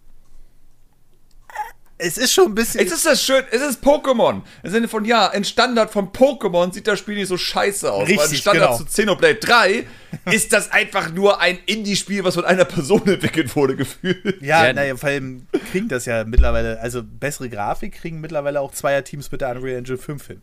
es 1.98 2.18
ist 2.18 2.32
schon 2.32 2.46
ein 2.46 2.54
bisschen. 2.54 2.84
Es 2.84 2.92
ist 2.92 3.06
das 3.06 3.22
schön, 3.22 3.42
es 3.50 3.62
ist 3.62 3.82
Pokémon. 3.82 4.42
Im 4.62 4.70
Sinne 4.70 4.88
von, 4.88 5.04
ja, 5.04 5.30
ein 5.30 5.44
Standard 5.44 5.90
von 5.90 6.08
Pokémon 6.12 6.72
sieht 6.72 6.86
das 6.86 6.98
Spiel 6.98 7.14
nicht 7.14 7.28
so 7.28 7.38
scheiße 7.38 7.90
aus. 7.90 8.02
Richtig, 8.02 8.18
weil 8.18 8.28
ein 8.28 8.34
Standard 8.34 8.66
genau. 8.72 8.76
zu 8.78 8.84
Xenoblade 8.84 9.36
3 9.36 9.86
ist 10.30 10.52
das 10.52 10.70
einfach 10.70 11.10
nur 11.10 11.40
ein 11.40 11.58
Indie-Spiel, 11.64 12.22
was 12.24 12.34
von 12.34 12.44
einer 12.44 12.66
Person 12.66 13.06
entwickelt 13.06 13.54
wurde, 13.56 13.76
gefühlt. 13.76 14.42
Ja, 14.42 14.66
ja. 14.66 14.72
naja, 14.74 14.96
vor 14.96 15.08
allem 15.08 15.46
kriegen 15.72 15.88
das 15.88 16.04
ja 16.04 16.24
mittlerweile, 16.24 16.80
also 16.80 17.02
bessere 17.02 17.48
Grafik 17.48 17.94
kriegen 17.94 18.20
mittlerweile 18.20 18.60
auch 18.60 18.72
Zweier-Teams 18.72 19.32
mit 19.32 19.40
der 19.40 19.50
Unreal 19.50 19.78
Engine 19.78 19.98
5 19.98 20.26
hin. 20.26 20.42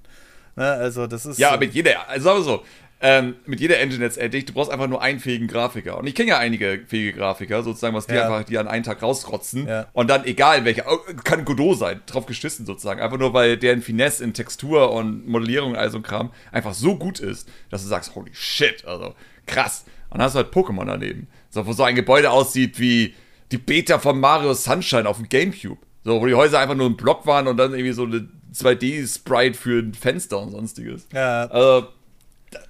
Ne, 0.55 0.71
also 0.71 1.07
das 1.07 1.25
ist. 1.25 1.39
Ja, 1.39 1.57
mit 1.57 1.73
jeder, 1.73 2.07
also 2.07 2.25
sagen 2.25 2.39
wir 2.39 2.43
so, 2.43 2.63
ähm, 3.05 3.35
mit 3.45 3.59
jeder 3.59 3.79
Engine 3.79 4.05
letztendlich, 4.05 4.45
du 4.45 4.53
brauchst 4.53 4.71
einfach 4.71 4.87
nur 4.87 5.01
einen 5.01 5.19
fähigen 5.19 5.47
Grafiker. 5.47 5.97
Und 5.97 6.07
ich 6.07 6.15
kenne 6.15 6.29
ja 6.29 6.37
einige 6.37 6.79
fähige 6.87 7.11
Grafiker, 7.11 7.61
sozusagen, 7.61 7.93
was 7.93 8.07
die 8.07 8.15
ja. 8.15 8.23
einfach 8.23 8.45
die 8.45 8.57
an 8.57 8.69
einen 8.69 8.85
Tag 8.85 9.01
rausrotzen. 9.01 9.67
Ja. 9.67 9.87
Und 9.91 10.09
dann, 10.09 10.23
egal 10.23 10.63
welcher, 10.63 10.85
oh, 10.89 10.99
kann 11.25 11.43
Godot 11.43 11.77
sein, 11.77 11.99
drauf 12.05 12.25
geschissen 12.25 12.65
sozusagen. 12.65 13.01
Einfach 13.01 13.17
nur, 13.17 13.33
weil 13.33 13.57
deren 13.57 13.81
Finesse 13.81 14.23
in 14.23 14.33
Textur 14.33 14.93
und 14.93 15.27
Modellierung 15.27 15.71
und 15.71 15.75
all 15.75 15.91
so 15.91 15.97
ein 15.97 16.03
Kram 16.03 16.31
einfach 16.53 16.73
so 16.73 16.95
gut 16.95 17.19
ist, 17.19 17.49
dass 17.69 17.83
du 17.83 17.89
sagst, 17.89 18.15
holy 18.15 18.31
shit, 18.33 18.85
also 18.85 19.13
krass. 19.47 19.83
Und 20.09 20.19
dann 20.19 20.25
hast 20.25 20.35
du 20.35 20.37
halt 20.37 20.53
Pokémon 20.53 20.85
daneben. 20.85 21.27
So, 21.49 21.67
wo 21.67 21.73
so 21.73 21.83
ein 21.83 21.95
Gebäude 21.95 22.31
aussieht 22.31 22.79
wie 22.79 23.15
die 23.51 23.57
Beta 23.57 23.99
von 23.99 24.17
Mario 24.17 24.53
Sunshine 24.53 25.09
auf 25.09 25.17
dem 25.17 25.27
Gamecube. 25.27 25.81
So, 26.05 26.21
wo 26.21 26.25
die 26.25 26.35
Häuser 26.35 26.59
einfach 26.59 26.75
nur 26.75 26.89
ein 26.89 26.95
Block 26.95 27.25
waren 27.25 27.47
und 27.47 27.57
dann 27.57 27.73
irgendwie 27.73 27.91
so 27.91 28.03
eine 28.03 28.29
2D-Sprite 28.53 29.57
für 29.57 29.79
ein 29.79 29.93
Fenster 29.93 30.39
und 30.39 30.51
sonstiges. 30.51 31.07
Ja. 31.11 31.47
Also, 31.47 31.87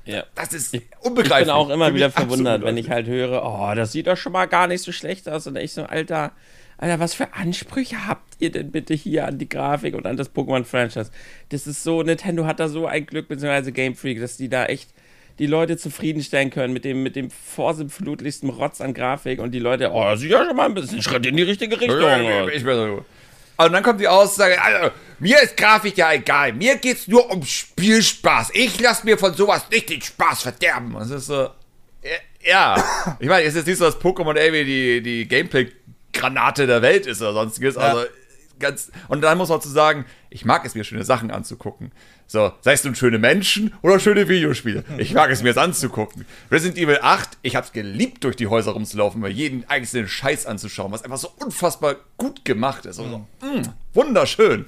ja. 0.05 0.23
Das 0.35 0.53
ist 0.53 0.75
unbegreiflich. 1.01 1.39
Ich 1.39 1.45
bin 1.45 1.49
auch 1.49 1.69
immer 1.69 1.93
wieder 1.93 2.11
verwundert, 2.11 2.63
wenn 2.63 2.77
ich 2.77 2.89
halt 2.89 3.07
höre, 3.07 3.43
oh, 3.43 3.73
das 3.75 3.91
sieht 3.91 4.07
doch 4.07 4.17
schon 4.17 4.31
mal 4.31 4.45
gar 4.45 4.67
nicht 4.67 4.81
so 4.81 4.91
schlecht 4.91 5.27
aus. 5.29 5.47
Und 5.47 5.57
ich 5.57 5.73
so, 5.73 5.83
Alter, 5.83 6.31
Alter, 6.77 6.99
was 6.99 7.13
für 7.13 7.33
Ansprüche 7.33 8.07
habt 8.07 8.35
ihr 8.39 8.51
denn 8.51 8.71
bitte 8.71 8.93
hier 8.93 9.27
an 9.27 9.37
die 9.37 9.47
Grafik 9.47 9.95
und 9.95 10.05
an 10.05 10.17
das 10.17 10.33
Pokémon-Franchise? 10.33 11.11
Das 11.49 11.67
ist 11.67 11.83
so, 11.83 12.03
Nintendo 12.03 12.45
hat 12.45 12.59
da 12.59 12.67
so 12.67 12.87
ein 12.87 13.05
Glück, 13.05 13.27
beziehungsweise 13.27 13.71
Game 13.71 13.95
Freak, 13.95 14.19
dass 14.19 14.37
die 14.37 14.49
da 14.49 14.65
echt 14.65 14.89
die 15.39 15.47
Leute 15.47 15.77
zufriedenstellen 15.77 16.49
können 16.49 16.73
mit 16.73 16.85
dem, 16.85 17.01
mit 17.01 17.15
dem 17.15 17.31
vorsinnflutlichsten 17.31 18.49
Rotz 18.49 18.81
an 18.81 18.93
Grafik 18.93 19.39
und 19.39 19.51
die 19.51 19.59
Leute, 19.59 19.91
oh, 19.91 20.03
das 20.03 20.21
ist 20.21 20.29
ja 20.29 20.45
schon 20.45 20.55
mal 20.55 20.65
ein 20.65 20.73
bisschen 20.73 21.01
Schritt 21.01 21.25
in 21.25 21.37
die 21.37 21.43
richtige 21.43 21.79
Richtung. 21.79 21.99
Ich 22.53 22.63
bin 22.63 22.75
so. 22.75 23.05
Und 23.57 23.73
dann 23.73 23.83
kommt 23.83 23.99
die 23.99 24.07
Aussage, 24.07 24.61
also, 24.61 24.91
mir 25.19 25.41
ist 25.41 25.55
Grafik 25.55 25.97
ja 25.97 26.11
egal, 26.11 26.53
mir 26.53 26.77
geht's 26.77 27.07
nur 27.07 27.29
um 27.29 27.43
Spielspaß. 27.43 28.49
Ich 28.53 28.79
lass 28.79 29.03
mir 29.03 29.17
von 29.17 29.33
sowas 29.33 29.63
nicht 29.71 29.89
den 29.89 30.01
Spaß 30.01 30.41
verderben. 30.41 30.93
Das 30.97 31.09
ist 31.09 31.27
so, 31.27 31.49
ja. 32.43 32.75
Ich 33.19 33.27
meine, 33.27 33.43
es 33.43 33.49
ist 33.49 33.55
jetzt 33.55 33.67
nicht 33.67 33.77
so, 33.77 33.85
dass 33.85 33.99
Pokémon 33.99 34.35
irgendwie 34.35 34.65
die, 34.65 35.01
die 35.01 35.27
Gameplay-Granate 35.27 36.67
der 36.67 36.81
Welt 36.81 37.05
ist 37.05 37.21
oder 37.21 37.33
sonstiges. 37.33 37.77
Also, 37.77 38.01
ja. 38.01 38.07
Ganz, 38.63 38.91
und 39.07 39.21
dann 39.21 39.37
muss 39.37 39.49
man 39.49 39.61
zu 39.61 39.69
sagen, 39.69 40.05
ich 40.31 40.45
mag 40.45 40.65
es 40.65 40.73
mir, 40.73 40.83
schöne 40.83 41.03
Sachen 41.03 41.29
anzugucken. 41.29 41.91
So, 42.25 42.51
sei 42.61 42.73
es 42.73 42.83
nun 42.83 42.95
schöne 42.95 43.19
Menschen 43.19 43.73
oder 43.83 43.99
schöne 43.99 44.27
Videospiele. 44.27 44.83
Ich 44.97 45.13
mag 45.13 45.29
es 45.29 45.43
mir 45.43 45.51
es 45.51 45.57
anzugucken. 45.57 46.25
Resident 46.49 46.79
Evil 46.79 46.99
8, 47.01 47.37
ich 47.43 47.55
hab's 47.55 47.73
geliebt, 47.73 48.23
durch 48.23 48.35
die 48.35 48.47
Häuser 48.47 48.71
rumzulaufen, 48.71 49.21
mir 49.21 49.29
jeden 49.29 49.69
einzelnen 49.69 50.07
Scheiß 50.07 50.47
anzuschauen, 50.47 50.91
was 50.91 51.03
einfach 51.03 51.17
so 51.17 51.29
unfassbar 51.39 51.97
gut 52.17 52.43
gemacht 52.45 52.85
ist. 52.87 52.97
Und 52.97 53.11
so, 53.11 53.17
mm, 53.45 53.61
wunderschön. 53.93 54.65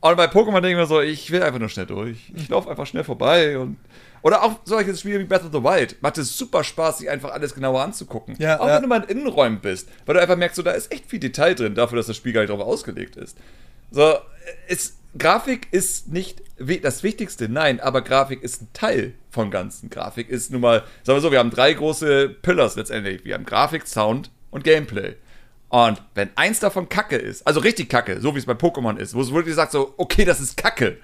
Und 0.00 0.16
bei 0.16 0.26
Pokémon 0.26 0.60
denke 0.60 0.70
ich 0.70 0.76
mir 0.76 0.86
so, 0.86 1.00
ich 1.00 1.30
will 1.30 1.42
einfach 1.42 1.60
nur 1.60 1.68
schnell 1.68 1.86
durch. 1.86 2.32
Ich 2.34 2.48
laufe 2.48 2.68
einfach 2.68 2.86
schnell 2.86 3.04
vorbei 3.04 3.58
und. 3.58 3.76
Oder 4.24 4.42
auch 4.42 4.60
solche 4.64 4.96
Spiele 4.96 5.20
wie 5.20 5.24
Breath 5.24 5.44
of 5.44 5.52
the 5.52 5.62
Wild. 5.62 6.00
Macht 6.00 6.16
es 6.16 6.38
super 6.38 6.64
Spaß, 6.64 6.98
sich 6.98 7.10
einfach 7.10 7.32
alles 7.32 7.54
genauer 7.54 7.82
anzugucken. 7.82 8.36
Ja, 8.38 8.58
auch 8.58 8.66
ja. 8.66 8.76
wenn 8.76 8.82
du 8.82 8.88
mal 8.88 9.02
in 9.02 9.18
Innenräumen 9.18 9.60
bist. 9.60 9.90
Weil 10.06 10.14
du 10.14 10.22
einfach 10.22 10.36
merkst, 10.36 10.56
so, 10.56 10.62
da 10.62 10.70
ist 10.70 10.90
echt 10.90 11.04
viel 11.04 11.18
Detail 11.18 11.54
drin, 11.54 11.74
dafür, 11.74 11.98
dass 11.98 12.06
das 12.06 12.16
Spiel 12.16 12.32
gar 12.32 12.40
nicht 12.40 12.48
darauf 12.48 12.66
ausgelegt 12.66 13.16
ist. 13.16 13.36
So, 13.90 14.14
es, 14.66 14.96
Grafik 15.18 15.68
ist 15.72 16.08
nicht 16.08 16.42
das 16.56 17.02
Wichtigste, 17.02 17.50
nein, 17.50 17.80
aber 17.80 18.00
Grafik 18.00 18.42
ist 18.42 18.62
ein 18.62 18.68
Teil 18.72 19.12
vom 19.28 19.50
Ganzen. 19.50 19.90
Grafik 19.90 20.30
ist 20.30 20.50
nun 20.50 20.62
mal, 20.62 20.84
sagen 21.02 21.18
wir 21.18 21.20
so, 21.20 21.30
wir 21.30 21.38
haben 21.38 21.50
drei 21.50 21.74
große 21.74 22.30
Pillars 22.30 22.76
letztendlich. 22.76 23.26
Wir 23.26 23.34
haben 23.34 23.44
Grafik, 23.44 23.86
Sound 23.86 24.30
und 24.50 24.64
Gameplay. 24.64 25.16
Und 25.68 26.00
wenn 26.14 26.30
eins 26.36 26.60
davon 26.60 26.88
Kacke 26.88 27.16
ist, 27.16 27.46
also 27.46 27.60
richtig 27.60 27.90
Kacke, 27.90 28.22
so 28.22 28.34
wie 28.34 28.38
es 28.38 28.46
bei 28.46 28.54
Pokémon 28.54 28.96
ist, 28.96 29.12
wo 29.14 29.20
es 29.20 29.34
wirklich 29.34 29.54
sagt 29.54 29.72
so, 29.72 29.92
okay, 29.98 30.24
das 30.24 30.40
ist 30.40 30.56
Kacke, 30.56 30.96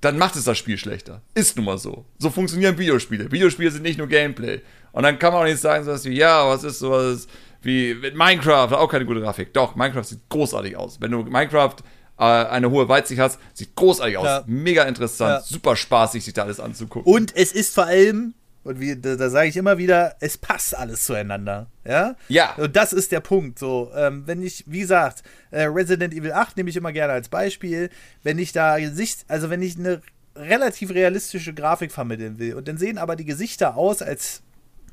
dann 0.00 0.18
macht 0.18 0.36
es 0.36 0.44
das 0.44 0.58
Spiel 0.58 0.78
schlechter. 0.78 1.22
Ist 1.34 1.56
nun 1.56 1.66
mal 1.66 1.78
so. 1.78 2.04
So 2.18 2.30
funktionieren 2.30 2.78
Videospiele. 2.78 3.30
Videospiele 3.30 3.70
sind 3.70 3.82
nicht 3.82 3.98
nur 3.98 4.06
Gameplay. 4.06 4.60
Und 4.92 5.02
dann 5.02 5.18
kann 5.18 5.32
man 5.32 5.42
auch 5.42 5.46
nicht 5.46 5.60
sagen, 5.60 5.84
so 5.84 5.92
was 5.92 6.04
wie, 6.04 6.16
ja, 6.16 6.48
was 6.48 6.64
ist 6.64 6.78
sowas 6.78 7.26
wie 7.62 7.94
mit 7.94 8.16
Minecraft, 8.16 8.72
auch 8.72 8.88
keine 8.88 9.04
gute 9.04 9.20
Grafik. 9.20 9.52
Doch, 9.52 9.76
Minecraft 9.76 10.04
sieht 10.04 10.20
großartig 10.28 10.76
aus. 10.76 11.00
Wenn 11.00 11.10
du 11.10 11.22
Minecraft 11.22 11.76
äh, 12.18 12.24
eine 12.24 12.70
hohe 12.70 12.88
Weitsicht 12.88 13.20
hast, 13.20 13.38
sieht 13.52 13.74
großartig 13.74 14.16
aus. 14.16 14.24
Ja. 14.24 14.44
Mega 14.46 14.84
interessant, 14.84 15.30
ja. 15.30 15.40
super 15.40 15.76
spaßig, 15.76 16.24
sich 16.24 16.34
da 16.34 16.42
alles 16.42 16.60
anzugucken. 16.60 17.12
Und 17.12 17.36
es 17.36 17.52
ist 17.52 17.74
vor 17.74 17.84
allem, 17.84 18.34
und 18.62 18.78
wie, 18.78 18.96
da, 18.96 19.16
da 19.16 19.30
sage 19.30 19.48
ich 19.48 19.56
immer 19.56 19.78
wieder, 19.78 20.16
es 20.20 20.36
passt 20.36 20.76
alles 20.76 21.04
zueinander. 21.04 21.68
Ja? 21.84 22.16
Ja. 22.28 22.54
Und 22.56 22.76
das 22.76 22.92
ist 22.92 23.10
der 23.10 23.20
Punkt. 23.20 23.58
So, 23.58 23.90
ähm, 23.94 24.24
wenn 24.26 24.42
ich, 24.42 24.64
wie 24.66 24.80
gesagt, 24.80 25.22
äh, 25.50 25.62
Resident 25.62 26.12
Evil 26.12 26.32
8 26.32 26.56
nehme 26.56 26.68
ich 26.68 26.76
immer 26.76 26.92
gerne 26.92 27.14
als 27.14 27.28
Beispiel, 27.28 27.88
wenn 28.22 28.38
ich 28.38 28.52
da 28.52 28.78
Gesicht, 28.78 29.24
also 29.28 29.48
wenn 29.48 29.62
ich 29.62 29.78
eine 29.78 30.02
relativ 30.36 30.90
realistische 30.90 31.54
Grafik 31.54 31.90
vermitteln 31.90 32.38
will 32.38 32.54
und 32.54 32.68
dann 32.68 32.78
sehen 32.78 32.98
aber 32.98 33.16
die 33.16 33.24
Gesichter 33.24 33.76
aus 33.76 34.02
als, 34.02 34.42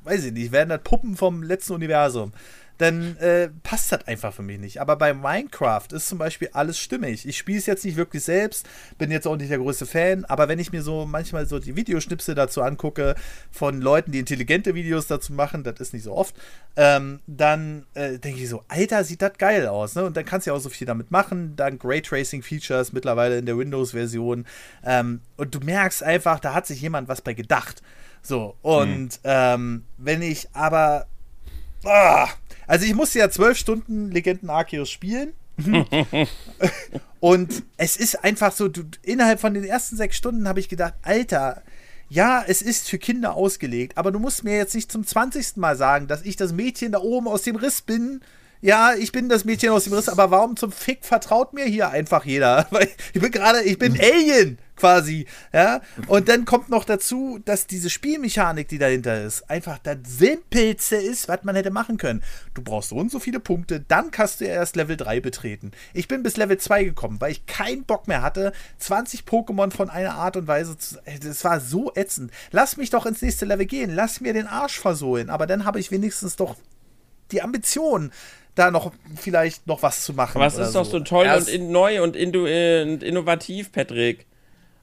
weiß 0.03 0.25
ich 0.25 0.33
nicht, 0.33 0.51
werden 0.51 0.69
das 0.69 0.81
Puppen 0.83 1.15
vom 1.15 1.43
letzten 1.43 1.73
Universum 1.73 2.31
dann 2.77 3.17
äh, 3.17 3.49
passt 3.63 3.91
das 3.91 4.07
einfach 4.07 4.33
für 4.33 4.43
mich 4.43 4.59
nicht. 4.59 4.81
Aber 4.81 4.95
bei 4.95 5.13
Minecraft 5.13 5.87
ist 5.91 6.07
zum 6.07 6.17
Beispiel 6.17 6.49
alles 6.53 6.79
stimmig. 6.79 7.27
Ich 7.27 7.37
spiele 7.37 7.59
es 7.59 7.65
jetzt 7.65 7.85
nicht 7.85 7.97
wirklich 7.97 8.23
selbst, 8.23 8.67
bin 8.97 9.11
jetzt 9.11 9.27
auch 9.27 9.35
nicht 9.35 9.49
der 9.49 9.57
größte 9.57 9.85
Fan, 9.85 10.25
aber 10.25 10.47
wenn 10.47 10.59
ich 10.59 10.71
mir 10.71 10.81
so 10.81 11.05
manchmal 11.05 11.47
so 11.47 11.59
die 11.59 11.75
Videoschnipsel 11.75 12.35
dazu 12.35 12.61
angucke 12.61 13.15
von 13.51 13.81
Leuten, 13.81 14.11
die 14.11 14.19
intelligente 14.19 14.75
Videos 14.75 15.07
dazu 15.07 15.33
machen, 15.33 15.63
das 15.63 15.79
ist 15.79 15.93
nicht 15.93 16.03
so 16.03 16.13
oft, 16.13 16.35
ähm, 16.75 17.19
dann 17.25 17.85
äh, 17.95 18.19
denke 18.19 18.41
ich 18.41 18.49
so, 18.49 18.63
Alter, 18.67 19.03
sieht 19.03 19.21
das 19.21 19.37
geil 19.37 19.67
aus. 19.67 19.95
Ne? 19.95 20.05
Und 20.05 20.15
dann 20.15 20.25
kannst 20.25 20.45
du 20.45 20.51
ja 20.51 20.55
auch 20.55 20.61
so 20.61 20.69
viel 20.69 20.87
damit 20.87 21.11
machen, 21.11 21.55
dank 21.55 21.83
Raytracing-Features 21.83 22.93
mittlerweile 22.93 23.37
in 23.37 23.45
der 23.45 23.57
Windows-Version. 23.57 24.45
Ähm, 24.85 25.21
und 25.37 25.55
du 25.55 25.59
merkst 25.59 26.03
einfach, 26.03 26.39
da 26.39 26.53
hat 26.53 26.67
sich 26.67 26.81
jemand 26.81 27.07
was 27.07 27.21
bei 27.21 27.33
gedacht. 27.33 27.81
So, 28.21 28.55
und 28.61 29.13
hm. 29.13 29.19
ähm, 29.23 29.83
wenn 29.97 30.21
ich 30.21 30.49
aber. 30.53 31.07
Ah, 31.85 32.27
also 32.67 32.85
ich 32.85 32.93
musste 32.93 33.19
ja 33.19 33.29
zwölf 33.29 33.57
Stunden 33.57 34.11
Legenden 34.11 34.49
Arceus 34.49 34.89
spielen. 34.89 35.33
und 37.19 37.63
es 37.77 37.97
ist 37.97 38.23
einfach 38.23 38.51
so, 38.51 38.67
du, 38.67 38.83
innerhalb 39.01 39.39
von 39.39 39.53
den 39.53 39.63
ersten 39.63 39.95
sechs 39.97 40.17
Stunden 40.17 40.47
habe 40.47 40.59
ich 40.59 40.69
gedacht, 40.69 40.93
Alter, 41.01 41.63
ja, 42.09 42.43
es 42.47 42.61
ist 42.61 42.89
für 42.89 42.99
Kinder 42.99 43.33
ausgelegt, 43.33 43.97
aber 43.97 44.11
du 44.11 44.19
musst 44.19 44.43
mir 44.43 44.55
jetzt 44.55 44.75
nicht 44.75 44.91
zum 44.91 45.05
20. 45.05 45.57
Mal 45.57 45.75
sagen, 45.75 46.07
dass 46.07 46.21
ich 46.21 46.35
das 46.35 46.53
Mädchen 46.53 46.91
da 46.91 46.99
oben 46.99 47.27
aus 47.27 47.41
dem 47.41 47.55
Riss 47.55 47.81
bin, 47.81 48.21
ja, 48.61 48.93
ich 48.95 49.11
bin 49.11 49.29
das 49.29 49.45
Mädchen 49.45 49.69
aus 49.69 49.83
dem 49.83 49.93
Riss, 49.93 50.09
aber 50.09 50.31
warum 50.31 50.55
zum 50.55 50.71
Fick 50.71 51.05
vertraut 51.05 51.53
mir 51.53 51.65
hier 51.65 51.89
einfach 51.89 52.25
jeder? 52.25 52.67
Weil 52.71 52.89
ich 53.13 53.21
bin 53.21 53.31
gerade, 53.31 53.61
ich 53.63 53.77
bin 53.77 53.99
Alien 53.99 54.57
quasi, 54.77 55.25
ja. 55.51 55.81
Und 56.07 56.29
dann 56.29 56.45
kommt 56.45 56.69
noch 56.69 56.85
dazu, 56.85 57.39
dass 57.43 57.67
diese 57.67 57.89
Spielmechanik, 57.89 58.67
die 58.69 58.77
dahinter 58.77 59.23
ist, 59.23 59.49
einfach 59.49 59.79
das 59.79 59.97
Simpelste 60.07 60.95
ist, 60.95 61.27
was 61.27 61.43
man 61.43 61.55
hätte 61.55 61.71
machen 61.71 61.97
können. 61.97 62.23
Du 62.53 62.61
brauchst 62.61 62.89
so 62.89 62.95
und 62.95 63.11
so 63.11 63.19
viele 63.19 63.39
Punkte, 63.39 63.81
dann 63.81 64.11
kannst 64.11 64.39
du 64.39 64.45
erst 64.45 64.75
Level 64.75 64.95
3 64.95 65.19
betreten. 65.19 65.71
Ich 65.93 66.07
bin 66.07 66.23
bis 66.23 66.37
Level 66.37 66.57
2 66.57 66.85
gekommen, 66.85 67.19
weil 67.19 67.31
ich 67.31 67.45
keinen 67.45 67.83
Bock 67.83 68.07
mehr 68.07 68.21
hatte, 68.21 68.53
20 68.77 69.23
Pokémon 69.23 69.71
von 69.71 69.89
einer 69.89 70.15
Art 70.15 70.37
und 70.37 70.47
Weise 70.47 70.77
zu. 70.77 70.97
Das 71.21 71.43
war 71.43 71.59
so 71.59 71.91
ätzend. 71.95 72.31
Lass 72.51 72.77
mich 72.77 72.89
doch 72.89 73.05
ins 73.05 73.21
nächste 73.21 73.45
Level 73.45 73.65
gehen, 73.65 73.93
lass 73.93 74.21
mir 74.21 74.33
den 74.33 74.47
Arsch 74.47 74.79
versohlen, 74.79 75.29
aber 75.29 75.47
dann 75.47 75.65
habe 75.65 75.79
ich 75.79 75.91
wenigstens 75.91 76.35
doch 76.35 76.55
die 77.31 77.41
Ambition, 77.41 78.11
da 78.55 78.71
noch 78.71 78.91
vielleicht 79.15 79.67
noch 79.67 79.83
was 79.83 80.03
zu 80.03 80.13
machen. 80.13 80.39
Was 80.39 80.57
ist 80.57 80.73
so. 80.73 80.79
doch 80.79 80.89
so 80.89 80.99
toll 80.99 81.25
Erst 81.25 81.47
und 81.47 81.53
in, 81.53 81.71
neu 81.71 82.01
und, 82.01 82.15
äh, 82.15 82.83
und 82.83 83.03
innovativ, 83.03 83.71
Patrick. 83.71 84.26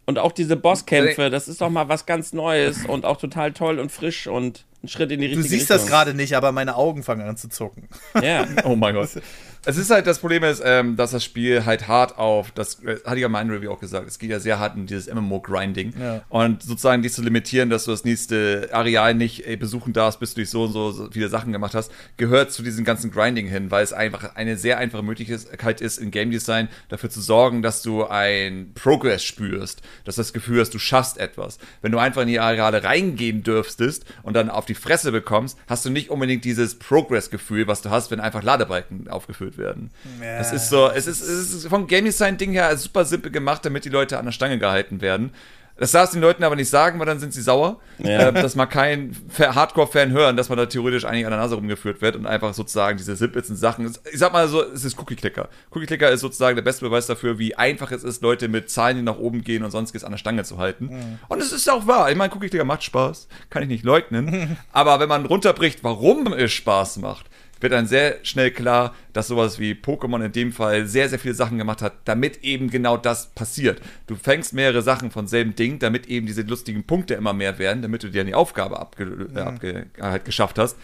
Und 0.06 0.18
auch 0.18 0.32
diese 0.32 0.56
Bosskämpfe, 0.56 1.30
das 1.30 1.48
ist 1.48 1.60
doch 1.60 1.70
mal 1.70 1.88
was 1.88 2.04
ganz 2.04 2.32
Neues 2.32 2.84
und 2.84 3.06
auch 3.06 3.16
total 3.16 3.52
toll 3.52 3.78
und 3.78 3.90
frisch 3.90 4.26
und 4.26 4.64
ein 4.82 4.88
Schritt 4.88 5.10
in 5.10 5.20
die 5.20 5.26
richtige 5.26 5.42
Richtung. 5.42 5.42
Du 5.42 5.48
siehst 5.48 5.70
Richtung. 5.70 5.76
das 5.78 5.86
gerade 5.86 6.14
nicht, 6.14 6.36
aber 6.36 6.52
meine 6.52 6.76
Augen 6.76 7.02
fangen 7.02 7.26
an 7.26 7.36
zu 7.36 7.48
zucken. 7.48 7.88
Ja. 8.20 8.46
oh 8.64 8.76
mein 8.76 8.94
Gott. 8.94 9.08
Es 9.66 9.78
ist 9.78 9.90
halt, 9.90 10.06
das 10.06 10.18
Problem 10.18 10.44
ist, 10.44 10.62
ähm, 10.64 10.96
dass 10.96 11.12
das 11.12 11.24
Spiel 11.24 11.64
halt 11.64 11.88
hart 11.88 12.18
auf, 12.18 12.50
das 12.50 12.82
äh, 12.84 12.98
hatte 13.04 13.16
ich 13.16 13.22
ja 13.22 13.40
in 13.40 13.50
Review 13.50 13.70
auch 13.70 13.80
gesagt, 13.80 14.06
es 14.06 14.18
geht 14.18 14.28
ja 14.28 14.38
sehr 14.38 14.58
hart 14.58 14.76
in 14.76 14.86
dieses 14.86 15.12
MMO-Grinding. 15.12 15.94
Ja. 15.98 16.22
Und 16.28 16.62
sozusagen 16.62 17.02
dich 17.02 17.14
zu 17.14 17.22
limitieren, 17.22 17.70
dass 17.70 17.84
du 17.84 17.90
das 17.90 18.04
nächste 18.04 18.68
Areal 18.72 19.14
nicht 19.14 19.46
ey, 19.46 19.56
besuchen 19.56 19.94
darfst, 19.94 20.20
bis 20.20 20.34
du 20.34 20.42
dich 20.42 20.50
so 20.50 20.64
und 20.64 20.72
so, 20.72 20.90
so 20.90 21.10
viele 21.10 21.30
Sachen 21.30 21.52
gemacht 21.52 21.74
hast, 21.74 21.90
gehört 22.18 22.52
zu 22.52 22.62
diesem 22.62 22.84
ganzen 22.84 23.10
Grinding 23.10 23.46
hin, 23.46 23.70
weil 23.70 23.82
es 23.82 23.94
einfach 23.94 24.34
eine 24.36 24.58
sehr 24.58 24.76
einfache 24.76 25.02
Möglichkeit 25.02 25.80
ist, 25.80 25.98
in 25.98 26.10
Game 26.10 26.30
Design 26.30 26.68
dafür 26.90 27.08
zu 27.08 27.22
sorgen, 27.22 27.62
dass 27.62 27.80
du 27.80 28.04
ein 28.04 28.72
Progress 28.74 29.24
spürst, 29.24 29.80
dass 30.04 30.16
du 30.16 30.20
das 30.20 30.34
Gefühl 30.34 30.60
hast, 30.60 30.74
du 30.74 30.78
schaffst 30.78 31.16
etwas. 31.16 31.58
Wenn 31.80 31.92
du 31.92 31.98
einfach 31.98 32.22
in 32.22 32.28
die 32.28 32.40
Areale 32.40 32.84
reingehen 32.84 33.42
dürftest 33.42 34.04
und 34.22 34.34
dann 34.34 34.50
auf 34.50 34.66
die 34.66 34.74
Fresse 34.74 35.10
bekommst, 35.10 35.58
hast 35.66 35.86
du 35.86 35.90
nicht 35.90 36.10
unbedingt 36.10 36.44
dieses 36.44 36.78
Progress-Gefühl, 36.78 37.66
was 37.66 37.80
du 37.80 37.88
hast, 37.88 38.10
wenn 38.10 38.20
einfach 38.20 38.42
Ladebalken 38.42 39.08
aufgefüllt 39.08 39.53
durchgeführt 39.54 39.58
werden. 39.58 39.90
Ja, 40.22 40.38
das 40.38 40.52
ist 40.52 40.68
so, 40.68 40.90
es 40.90 41.06
ist, 41.06 41.22
es 41.22 41.54
ist 41.54 41.68
vom 41.68 41.86
Game 41.86 42.04
Design 42.04 42.36
Ding 42.36 42.52
her 42.52 42.76
super 42.76 43.04
simpel 43.04 43.30
gemacht, 43.30 43.64
damit 43.64 43.84
die 43.84 43.90
Leute 43.90 44.18
an 44.18 44.26
der 44.26 44.32
Stange 44.32 44.58
gehalten 44.58 45.00
werden. 45.00 45.32
Das 45.76 45.90
darfst 45.90 46.14
du 46.14 46.18
den 46.18 46.22
Leuten 46.22 46.44
aber 46.44 46.54
nicht 46.54 46.70
sagen, 46.70 47.00
weil 47.00 47.06
dann 47.06 47.18
sind 47.18 47.34
sie 47.34 47.42
sauer. 47.42 47.80
Ja. 47.98 48.28
Äh, 48.28 48.32
dass 48.32 48.54
man 48.54 48.68
kein 48.68 49.16
Hardcore-Fan 49.36 50.12
hören, 50.12 50.36
dass 50.36 50.48
man 50.48 50.56
da 50.56 50.66
theoretisch 50.66 51.04
eigentlich 51.04 51.26
an 51.26 51.32
der 51.32 51.40
Nase 51.40 51.56
rumgeführt 51.56 52.00
wird 52.00 52.14
und 52.14 52.26
einfach 52.26 52.54
sozusagen 52.54 52.96
diese 52.96 53.16
simpelsten 53.16 53.56
Sachen. 53.56 53.92
Ich 54.12 54.18
sag 54.18 54.32
mal 54.32 54.46
so, 54.46 54.62
es 54.62 54.84
ist 54.84 54.96
Cookie-Clicker. 54.96 55.48
Cookie-Clicker 55.70 56.10
ist 56.10 56.20
sozusagen 56.20 56.54
der 56.54 56.62
beste 56.62 56.84
Beweis 56.84 57.08
dafür, 57.08 57.40
wie 57.40 57.56
einfach 57.56 57.90
es 57.90 58.04
ist, 58.04 58.22
Leute 58.22 58.46
mit 58.46 58.70
Zahlen, 58.70 58.98
die 58.98 59.02
nach 59.02 59.18
oben 59.18 59.42
gehen 59.42 59.64
und 59.64 59.72
sonstiges 59.72 60.04
an 60.04 60.12
der 60.12 60.18
Stange 60.18 60.44
zu 60.44 60.58
halten. 60.58 60.86
Mhm. 60.86 61.18
Und 61.26 61.42
es 61.42 61.50
ist 61.50 61.68
auch 61.68 61.88
wahr. 61.88 62.08
Ich 62.08 62.16
meine, 62.16 62.32
Cookie-Clicker 62.32 62.64
macht 62.64 62.84
Spaß. 62.84 63.26
Kann 63.50 63.64
ich 63.64 63.68
nicht 63.68 63.84
leugnen. 63.84 64.56
aber 64.72 65.00
wenn 65.00 65.08
man 65.08 65.26
runterbricht, 65.26 65.82
warum 65.82 66.32
es 66.34 66.52
Spaß 66.52 66.98
macht, 66.98 67.26
wird 67.64 67.72
dann 67.72 67.86
sehr 67.86 68.18
schnell 68.22 68.52
klar, 68.52 68.94
dass 69.12 69.26
sowas 69.26 69.58
wie 69.58 69.72
Pokémon 69.72 70.24
in 70.24 70.30
dem 70.30 70.52
Fall 70.52 70.86
sehr, 70.86 71.08
sehr 71.08 71.18
viele 71.18 71.34
Sachen 71.34 71.58
gemacht 71.58 71.82
hat, 71.82 71.94
damit 72.04 72.44
eben 72.44 72.70
genau 72.70 72.96
das 72.96 73.28
passiert. 73.28 73.80
Du 74.06 74.14
fängst 74.14 74.52
mehrere 74.52 74.82
Sachen 74.82 75.10
von 75.10 75.26
selben 75.26 75.56
Ding, 75.56 75.80
damit 75.80 76.06
eben 76.06 76.26
diese 76.26 76.42
lustigen 76.42 76.84
Punkte 76.84 77.14
immer 77.14 77.32
mehr 77.32 77.58
werden, 77.58 77.82
damit 77.82 78.02
du 78.02 78.10
dir 78.10 78.22
die 78.22 78.34
Aufgabe 78.34 78.78
abge 78.78 79.06
mhm. 79.06 79.36
abge 79.36 79.86
halt 80.00 80.24
geschafft 80.24 80.58
hast. 80.58 80.76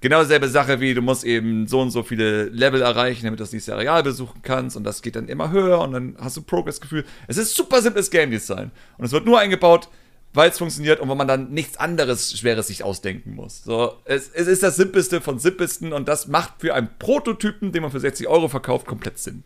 Genau 0.00 0.22
dieselbe 0.22 0.46
Sache 0.48 0.80
wie, 0.80 0.94
du 0.94 1.02
musst 1.02 1.24
eben 1.24 1.66
so 1.66 1.80
und 1.80 1.90
so 1.90 2.04
viele 2.04 2.44
Level 2.44 2.82
erreichen, 2.82 3.24
damit 3.24 3.40
du 3.40 3.42
das 3.42 3.52
nächste 3.52 3.74
Areal 3.74 4.04
besuchen 4.04 4.42
kannst 4.42 4.76
und 4.76 4.84
das 4.84 5.02
geht 5.02 5.16
dann 5.16 5.26
immer 5.26 5.50
höher 5.50 5.80
und 5.80 5.92
dann 5.92 6.16
hast 6.20 6.36
du 6.36 6.42
Progress-Gefühl. 6.42 7.04
Es 7.26 7.36
ist 7.36 7.56
super 7.56 7.82
simples 7.82 8.08
Game 8.08 8.30
Design 8.30 8.70
und 8.96 9.04
es 9.04 9.10
wird 9.10 9.26
nur 9.26 9.40
eingebaut, 9.40 9.88
weil 10.34 10.50
es 10.50 10.58
funktioniert 10.58 11.00
und 11.00 11.08
wo 11.08 11.14
man 11.14 11.26
dann 11.26 11.50
nichts 11.50 11.76
anderes 11.78 12.38
Schweres 12.38 12.66
sich 12.66 12.84
ausdenken 12.84 13.34
muss. 13.34 13.64
So, 13.64 13.94
es, 14.04 14.30
es 14.32 14.46
ist 14.46 14.62
das 14.62 14.76
Simpelste 14.76 15.20
von 15.20 15.38
Simpelsten 15.38 15.92
und 15.92 16.08
das 16.08 16.28
macht 16.28 16.54
für 16.58 16.74
einen 16.74 16.88
Prototypen, 16.98 17.72
den 17.72 17.82
man 17.82 17.90
für 17.90 18.00
60 18.00 18.28
Euro 18.28 18.48
verkauft, 18.48 18.86
komplett 18.86 19.18
Sinn. 19.18 19.42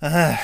Ah, 0.00 0.36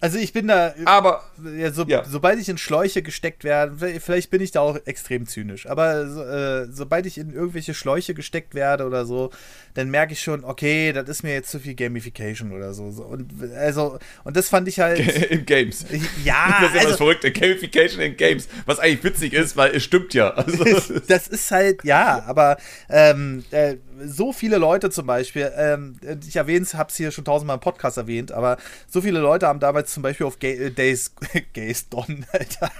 also 0.00 0.18
ich 0.18 0.32
bin 0.32 0.48
da. 0.48 0.74
Aber 0.84 1.22
ja, 1.56 1.70
so, 1.70 1.84
ja. 1.84 2.04
sobald 2.04 2.40
ich 2.40 2.48
in 2.48 2.58
Schläuche 2.58 3.02
gesteckt 3.02 3.44
werde, 3.44 4.00
vielleicht 4.00 4.30
bin 4.30 4.42
ich 4.42 4.50
da 4.50 4.60
auch 4.60 4.76
extrem 4.84 5.26
zynisch, 5.26 5.66
aber 5.66 6.00
äh, 6.02 6.72
sobald 6.72 7.06
ich 7.06 7.18
in 7.18 7.32
irgendwelche 7.32 7.74
Schläuche 7.74 8.14
gesteckt 8.14 8.54
werde 8.54 8.86
oder 8.86 9.06
so, 9.06 9.30
dann 9.74 9.90
merke 9.90 10.12
ich 10.12 10.20
schon, 10.20 10.44
okay, 10.44 10.92
das 10.92 11.08
ist 11.08 11.22
mir 11.24 11.32
jetzt 11.32 11.50
zu 11.50 11.58
viel 11.58 11.74
Gamification 11.74 12.52
oder 12.52 12.72
so. 12.72 12.84
Und 12.84 13.28
also 13.56 13.98
und 14.22 14.36
das 14.36 14.48
fand 14.48 14.68
ich 14.68 14.78
halt 14.80 15.00
in 15.30 15.44
Games. 15.44 15.84
Ja, 16.24 16.58
das 16.60 16.70
ist 16.70 16.76
also, 16.76 16.88
das 16.88 16.96
Verrückte, 16.96 17.32
Gamification 17.32 18.00
in 18.00 18.16
Games, 18.16 18.48
was 18.66 18.78
eigentlich 18.78 19.04
witzig 19.04 19.32
ist, 19.32 19.56
weil 19.56 19.74
es 19.74 19.82
stimmt 19.82 20.14
ja. 20.14 20.32
Also, 20.44 21.00
das 21.08 21.26
ist 21.26 21.50
halt 21.50 21.84
ja, 21.84 22.22
aber 22.26 22.56
ähm, 22.88 23.44
äh, 23.50 23.76
so 24.04 24.32
viele 24.32 24.58
Leute 24.58 24.90
zum 24.90 25.06
Beispiel, 25.06 25.50
ähm, 25.56 25.96
ich 26.26 26.36
erwähne 26.36 26.62
es, 26.62 26.74
habe 26.74 26.90
es 26.90 26.96
hier 26.96 27.10
schon 27.10 27.24
tausendmal 27.24 27.56
im 27.56 27.60
Podcast 27.60 27.96
erwähnt, 27.96 28.30
aber 28.30 28.56
so 28.88 29.00
viele 29.00 29.20
Leute 29.20 29.46
haben 29.46 29.60
damals 29.60 29.92
zum 29.92 30.02
Beispiel 30.02 30.26
auf 30.26 30.38
Gay, 30.38 30.54
äh, 30.54 30.70
Days, 30.70 31.12
Gays 31.52 31.88
Done, 31.88 32.24
Alter. 32.32 32.70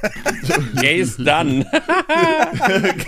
Gays 0.80 1.16
Done. 1.16 1.66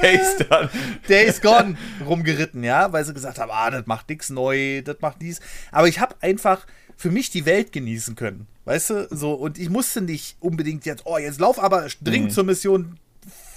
Gays 0.00 0.36
Done. 0.38 0.70
Days 1.08 1.40
Gone 1.40 1.76
rumgeritten, 2.04 2.64
ja, 2.64 2.92
weil 2.92 3.04
sie 3.04 3.14
gesagt 3.14 3.38
haben, 3.38 3.50
ah, 3.52 3.70
das 3.76 3.86
macht 3.86 4.08
nichts 4.08 4.30
neu, 4.30 4.82
das 4.82 4.96
macht 5.00 5.22
dies. 5.22 5.40
Aber 5.72 5.88
ich 5.88 6.00
habe 6.00 6.16
einfach 6.20 6.66
für 6.96 7.10
mich 7.10 7.30
die 7.30 7.46
Welt 7.46 7.72
genießen 7.72 8.16
können. 8.16 8.46
Weißt 8.64 8.90
du, 8.90 9.08
so, 9.10 9.34
und 9.34 9.58
ich 9.58 9.70
musste 9.70 10.00
nicht 10.00 10.36
unbedingt 10.40 10.86
jetzt, 10.86 11.02
oh, 11.06 11.18
jetzt 11.18 11.40
lauf 11.40 11.62
aber 11.62 11.86
dringend 12.00 12.30
mhm. 12.30 12.34
zur 12.34 12.44
Mission 12.44 12.98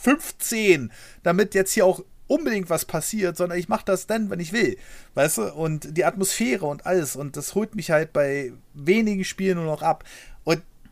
15, 0.02 0.92
damit 1.24 1.56
jetzt 1.56 1.74
hier 1.74 1.86
auch 1.86 2.04
unbedingt 2.30 2.70
was 2.70 2.86
passiert, 2.86 3.36
sondern 3.36 3.58
ich 3.58 3.70
mache 3.70 3.86
das 3.86 4.06
dann, 4.06 4.30
wenn 4.30 4.40
ich 4.40 4.54
will. 4.54 4.78
Weißt 5.16 5.40
du? 5.40 5.54
Und 5.54 5.98
die 5.98 6.06
Atmosphäre 6.06 6.68
und 6.68 6.86
alles. 6.86 7.16
Und 7.16 7.36
das 7.36 7.56
holt 7.56 7.76
mich 7.76 7.90
halt 7.90 8.14
bei 8.14 8.54
wenigen 8.76 9.24
Spielen 9.24 9.58
nur 9.58 9.66
noch 9.66 9.82
ab. 9.82 10.04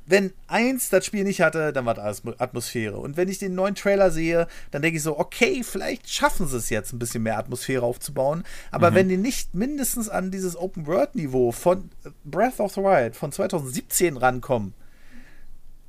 Wenn 0.09 0.31
eins 0.47 0.89
das 0.89 1.05
Spiel 1.05 1.25
nicht 1.25 1.41
hatte, 1.41 1.73
dann 1.73 1.85
war 1.85 1.93
das 1.93 2.23
Atmosphäre. 2.37 2.97
Und 2.97 3.17
wenn 3.17 3.27
ich 3.27 3.39
den 3.39 3.55
neuen 3.55 3.75
Trailer 3.75 4.09
sehe, 4.09 4.47
dann 4.71 4.81
denke 4.81 4.97
ich 4.97 5.03
so, 5.03 5.19
okay, 5.19 5.63
vielleicht 5.63 6.09
schaffen 6.09 6.47
sie 6.47 6.57
es 6.57 6.69
jetzt, 6.69 6.93
ein 6.93 6.99
bisschen 6.99 7.23
mehr 7.23 7.37
Atmosphäre 7.37 7.85
aufzubauen. 7.85 8.45
Aber 8.71 8.91
mhm. 8.91 8.95
wenn 8.95 9.09
die 9.09 9.17
nicht 9.17 9.53
mindestens 9.53 10.07
an 10.07 10.31
dieses 10.31 10.55
Open-World-Niveau 10.55 11.51
von 11.51 11.89
Breath 12.23 12.61
of 12.61 12.73
the 12.73 12.81
Wild 12.81 13.17
von 13.17 13.33
2017 13.33 14.15
rankommen, 14.15 14.73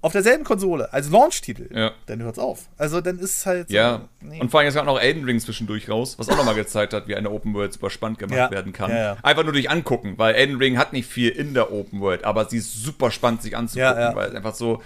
auf 0.00 0.12
derselben 0.12 0.44
Konsole 0.44 0.92
als 0.92 1.10
Launch-Titel, 1.10 1.68
ja. 1.74 1.92
dann 2.06 2.22
hört's 2.22 2.38
auf. 2.38 2.68
Also 2.76 3.00
dann 3.00 3.18
ist 3.18 3.38
es 3.38 3.46
halt. 3.46 3.68
So, 3.68 3.74
ja. 3.74 4.08
Nee. 4.20 4.40
Und 4.40 4.50
vor 4.50 4.60
allem, 4.60 4.68
es 4.68 4.74
kam 4.74 4.86
noch 4.86 5.00
Elden 5.00 5.24
Ring 5.24 5.40
zwischendurch 5.40 5.90
raus, 5.90 6.18
was 6.18 6.28
auch 6.28 6.36
nochmal 6.36 6.54
gezeigt 6.54 6.92
hat, 6.92 7.08
wie 7.08 7.16
eine 7.16 7.30
Open 7.30 7.52
World 7.54 7.72
super 7.72 7.90
spannend 7.90 8.18
gemacht 8.18 8.38
ja. 8.38 8.50
werden 8.50 8.72
kann. 8.72 8.90
Ja, 8.90 9.16
Einfach 9.22 9.42
nur 9.42 9.52
durch 9.52 9.70
angucken, 9.70 10.14
weil 10.16 10.34
Elden 10.34 10.56
Ring 10.56 10.78
hat 10.78 10.92
nicht 10.92 11.08
viel 11.08 11.30
in 11.30 11.54
der 11.54 11.72
Open 11.72 12.00
World, 12.00 12.24
aber 12.24 12.48
sie 12.48 12.58
ist 12.58 12.82
super 12.82 13.10
spannend, 13.10 13.42
sich 13.42 13.56
anzugucken, 13.56 14.14
weil 14.14 14.28
es 14.28 14.34
einfach 14.34 14.54
so 14.54 14.82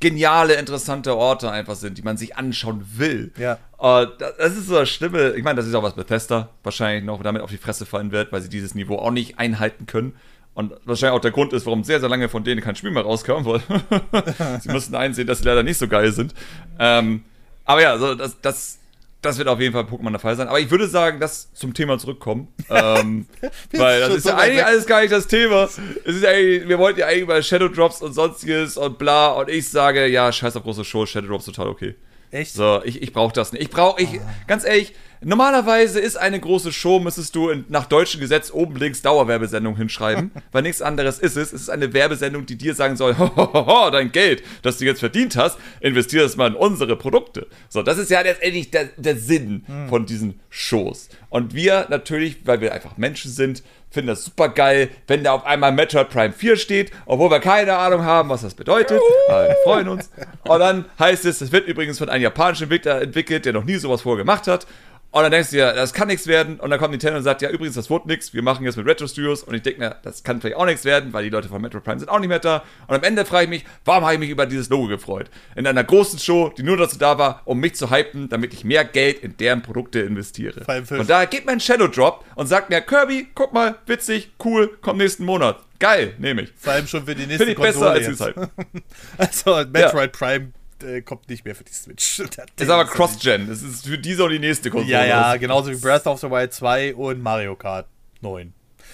geniale, 0.00 0.54
interessante 0.54 1.16
Orte 1.16 1.50
einfach 1.50 1.76
sind, 1.76 1.96
die 1.96 2.02
man 2.02 2.16
sich 2.16 2.36
anschauen 2.36 2.84
will. 2.96 3.32
Ja. 3.38 3.58
Uh, 3.78 4.06
das 4.18 4.56
ist 4.56 4.66
so 4.66 4.74
das 4.74 4.90
Schlimme. 4.90 5.34
Ich 5.36 5.44
meine, 5.44 5.56
das 5.56 5.66
ist 5.66 5.74
auch 5.74 5.82
was 5.82 5.94
Bethesda 5.94 6.50
wahrscheinlich 6.64 7.04
noch 7.04 7.22
damit 7.22 7.40
auf 7.40 7.50
die 7.50 7.56
Fresse 7.56 7.86
fallen 7.86 8.10
wird, 8.10 8.32
weil 8.32 8.42
sie 8.42 8.48
dieses 8.48 8.74
Niveau 8.74 8.96
auch 8.96 9.12
nicht 9.12 9.38
einhalten 9.38 9.86
können. 9.86 10.14
Und 10.54 10.72
wahrscheinlich 10.84 11.16
auch 11.16 11.22
der 11.22 11.30
Grund 11.30 11.52
ist, 11.52 11.64
warum 11.64 11.82
sehr, 11.82 12.00
sehr 12.00 12.08
lange 12.08 12.28
von 12.28 12.44
denen 12.44 12.60
kein 12.60 12.76
Spiel 12.76 12.90
mehr 12.90 13.04
rauskam, 13.04 13.44
weil 13.44 13.62
sie 14.60 14.68
mussten 14.68 14.94
einsehen, 14.94 15.26
dass 15.26 15.38
sie 15.38 15.44
leider 15.44 15.62
nicht 15.62 15.78
so 15.78 15.88
geil 15.88 16.12
sind. 16.12 16.34
Ähm, 16.78 17.24
aber 17.64 17.80
ja, 17.80 17.92
also 17.92 18.14
das, 18.14 18.38
das, 18.42 18.78
das 19.22 19.38
wird 19.38 19.48
auf 19.48 19.60
jeden 19.60 19.72
Fall 19.72 19.84
Pokémon 19.84 20.10
der 20.10 20.18
Fall 20.18 20.36
sein. 20.36 20.48
Aber 20.48 20.60
ich 20.60 20.70
würde 20.70 20.88
sagen, 20.88 21.20
dass 21.20 21.54
zum 21.54 21.72
Thema 21.72 21.98
zurückkommen. 21.98 22.48
ähm, 22.68 23.26
weil 23.72 24.00
das 24.00 24.14
ist 24.16 24.26
ja 24.26 24.36
eigentlich 24.36 24.64
alles 24.64 24.84
gar 24.84 25.00
nicht 25.00 25.12
das 25.12 25.26
Thema. 25.26 25.64
Es 25.64 25.78
ist 26.04 26.26
eigentlich, 26.26 26.68
wir 26.68 26.78
wollten 26.78 27.00
ja 27.00 27.06
eigentlich 27.06 27.22
über 27.22 27.42
Shadow 27.42 27.68
Drops 27.68 28.02
und 28.02 28.12
sonstiges 28.12 28.76
und 28.76 28.98
bla. 28.98 29.28
Und 29.28 29.48
ich 29.48 29.70
sage, 29.70 30.06
ja, 30.06 30.30
scheiß 30.30 30.56
auf 30.56 30.64
große 30.64 30.84
Show, 30.84 31.06
Shadow 31.06 31.28
Drops 31.28 31.46
total 31.46 31.68
okay. 31.68 31.94
Echt? 32.30 32.52
So, 32.52 32.82
ich, 32.84 33.00
ich 33.00 33.12
brauche 33.12 33.32
das 33.32 33.52
nicht. 33.52 33.62
Ich 33.62 33.70
brauche, 33.70 34.02
ich, 34.02 34.20
ah. 34.20 34.34
ganz 34.46 34.64
ehrlich, 34.64 34.92
normalerweise 35.24 36.00
ist 36.00 36.16
eine 36.16 36.40
große 36.40 36.72
Show, 36.72 36.98
müsstest 36.98 37.34
du 37.34 37.50
nach 37.68 37.86
deutschem 37.86 38.20
Gesetz 38.20 38.50
oben 38.52 38.76
links 38.76 39.02
Dauerwerbesendung 39.02 39.76
hinschreiben, 39.76 40.30
weil 40.52 40.62
nichts 40.62 40.82
anderes 40.82 41.18
ist 41.18 41.36
es. 41.36 41.52
Es 41.52 41.62
ist 41.62 41.70
eine 41.70 41.92
Werbesendung, 41.92 42.46
die 42.46 42.56
dir 42.56 42.74
sagen 42.74 42.96
soll, 42.96 43.16
hohoho, 43.18 43.90
dein 43.90 44.12
Geld, 44.12 44.42
das 44.62 44.78
du 44.78 44.84
jetzt 44.84 45.00
verdient 45.00 45.36
hast, 45.36 45.58
investier 45.80 46.22
das 46.22 46.36
mal 46.36 46.48
in 46.48 46.54
unsere 46.54 46.96
Produkte. 46.96 47.46
So, 47.68 47.82
das 47.82 47.98
ist 47.98 48.10
ja 48.10 48.20
letztendlich 48.20 48.70
der, 48.70 48.90
der 48.96 49.16
Sinn 49.16 49.64
hm. 49.66 49.88
von 49.88 50.06
diesen 50.06 50.40
Shows. 50.50 51.08
Und 51.30 51.54
wir 51.54 51.86
natürlich, 51.88 52.38
weil 52.44 52.60
wir 52.60 52.74
einfach 52.74 52.96
Menschen 52.96 53.30
sind, 53.30 53.62
finden 53.92 54.08
das 54.08 54.24
super 54.24 54.48
geil, 54.48 54.88
wenn 55.06 55.22
da 55.22 55.32
auf 55.32 55.44
einmal 55.44 55.72
Metroid 55.72 56.08
Prime 56.08 56.32
4 56.32 56.56
steht, 56.56 56.90
obwohl 57.06 57.30
wir 57.30 57.40
keine 57.40 57.76
Ahnung 57.76 58.02
haben, 58.02 58.30
was 58.30 58.42
das 58.42 58.54
bedeutet. 58.54 59.00
Aber 59.28 59.48
wir 59.48 59.56
freuen 59.64 59.88
uns. 59.88 60.10
Und 60.44 60.58
dann 60.58 60.86
heißt 60.98 61.24
es, 61.26 61.40
es 61.40 61.52
wird 61.52 61.68
übrigens 61.68 61.98
von 61.98 62.08
einem 62.08 62.22
japanischen 62.22 62.64
Entwickler 62.64 63.02
entwickelt, 63.02 63.44
der 63.44 63.52
noch 63.52 63.64
nie 63.64 63.76
sowas 63.76 64.02
vorher 64.02 64.24
gemacht 64.24 64.46
hat. 64.46 64.66
Und 65.12 65.22
dann 65.22 65.30
denkst 65.30 65.50
du 65.50 65.56
dir, 65.56 65.74
das 65.74 65.92
kann 65.92 66.08
nichts 66.08 66.26
werden. 66.26 66.58
Und 66.58 66.70
dann 66.70 66.78
kommt 66.78 66.92
Nintendo 66.92 67.18
und 67.18 67.22
sagt, 67.22 67.42
ja, 67.42 67.50
übrigens, 67.50 67.74
das 67.74 67.90
wurde 67.90 68.08
nichts. 68.08 68.32
Wir 68.32 68.42
machen 68.42 68.64
jetzt 68.64 68.76
mit 68.76 68.86
Retro 68.86 69.06
Studios. 69.06 69.42
Und 69.42 69.54
ich 69.54 69.60
denke 69.60 69.78
mir, 69.78 69.96
das 70.02 70.22
kann 70.22 70.40
vielleicht 70.40 70.56
auch 70.56 70.64
nichts 70.64 70.86
werden, 70.86 71.12
weil 71.12 71.22
die 71.22 71.28
Leute 71.28 71.48
von 71.48 71.60
Metro 71.60 71.80
Prime 71.80 71.98
sind 71.98 72.08
auch 72.08 72.18
nicht 72.18 72.30
mehr 72.30 72.38
da. 72.38 72.64
Und 72.86 72.96
am 72.96 73.02
Ende 73.02 73.26
frage 73.26 73.44
ich 73.44 73.50
mich, 73.50 73.64
warum 73.84 74.04
habe 74.04 74.14
ich 74.14 74.20
mich 74.20 74.30
über 74.30 74.46
dieses 74.46 74.70
Logo 74.70 74.88
gefreut? 74.88 75.28
In 75.54 75.66
einer 75.66 75.84
großen 75.84 76.18
Show, 76.18 76.50
die 76.56 76.62
nur 76.62 76.78
dazu 76.78 76.96
da 76.96 77.18
war, 77.18 77.42
um 77.44 77.60
mich 77.60 77.74
zu 77.74 77.90
hypen, 77.90 78.30
damit 78.30 78.54
ich 78.54 78.64
mehr 78.64 78.86
Geld 78.86 79.22
in 79.22 79.36
deren 79.36 79.60
Produkte 79.60 80.00
investiere. 80.00 80.64
Und 80.98 81.10
da 81.10 81.26
geht 81.26 81.44
mein 81.44 81.60
Shadow 81.60 81.88
Drop 81.88 82.24
und 82.34 82.46
sagt 82.46 82.70
mir, 82.70 82.80
Kirby, 82.80 83.28
guck 83.34 83.52
mal, 83.52 83.76
witzig, 83.84 84.32
cool, 84.42 84.78
kommt 84.80 84.96
nächsten 84.96 85.26
Monat. 85.26 85.58
Geil, 85.78 86.14
nehme 86.18 86.42
ich. 86.42 86.52
Vor 86.56 86.72
allem 86.72 86.86
schon 86.86 87.04
für 87.04 87.14
die 87.14 87.26
nächste 87.26 87.44
Finde 87.44 87.52
ich 87.52 87.58
besser 87.58 87.90
als 87.90 88.06
die 88.06 88.16
Zeit. 88.16 88.34
also, 89.18 89.56
Metroid 89.70 90.16
ja. 90.18 90.26
Prime 90.26 90.52
äh, 90.82 91.02
kommt 91.02 91.28
nicht 91.28 91.44
mehr 91.44 91.54
für 91.54 91.64
die 91.64 91.72
Switch. 91.72 92.18
ist 92.56 92.70
aber 92.70 92.84
Cross-Gen. 92.84 93.48
Das 93.48 93.62
ist 93.62 93.86
für 93.86 93.98
diese 93.98 94.24
und 94.24 94.30
die 94.30 94.38
nächste 94.38 94.70
Konsole. 94.70 94.92
Ja, 94.92 95.04
ja, 95.04 95.36
genauso 95.36 95.70
wie 95.70 95.76
Breath 95.76 96.06
of 96.06 96.20
the 96.20 96.30
Wild 96.30 96.52
2 96.52 96.94
und 96.94 97.22
Mario 97.22 97.56
Kart 97.56 97.86
9. 98.20 98.52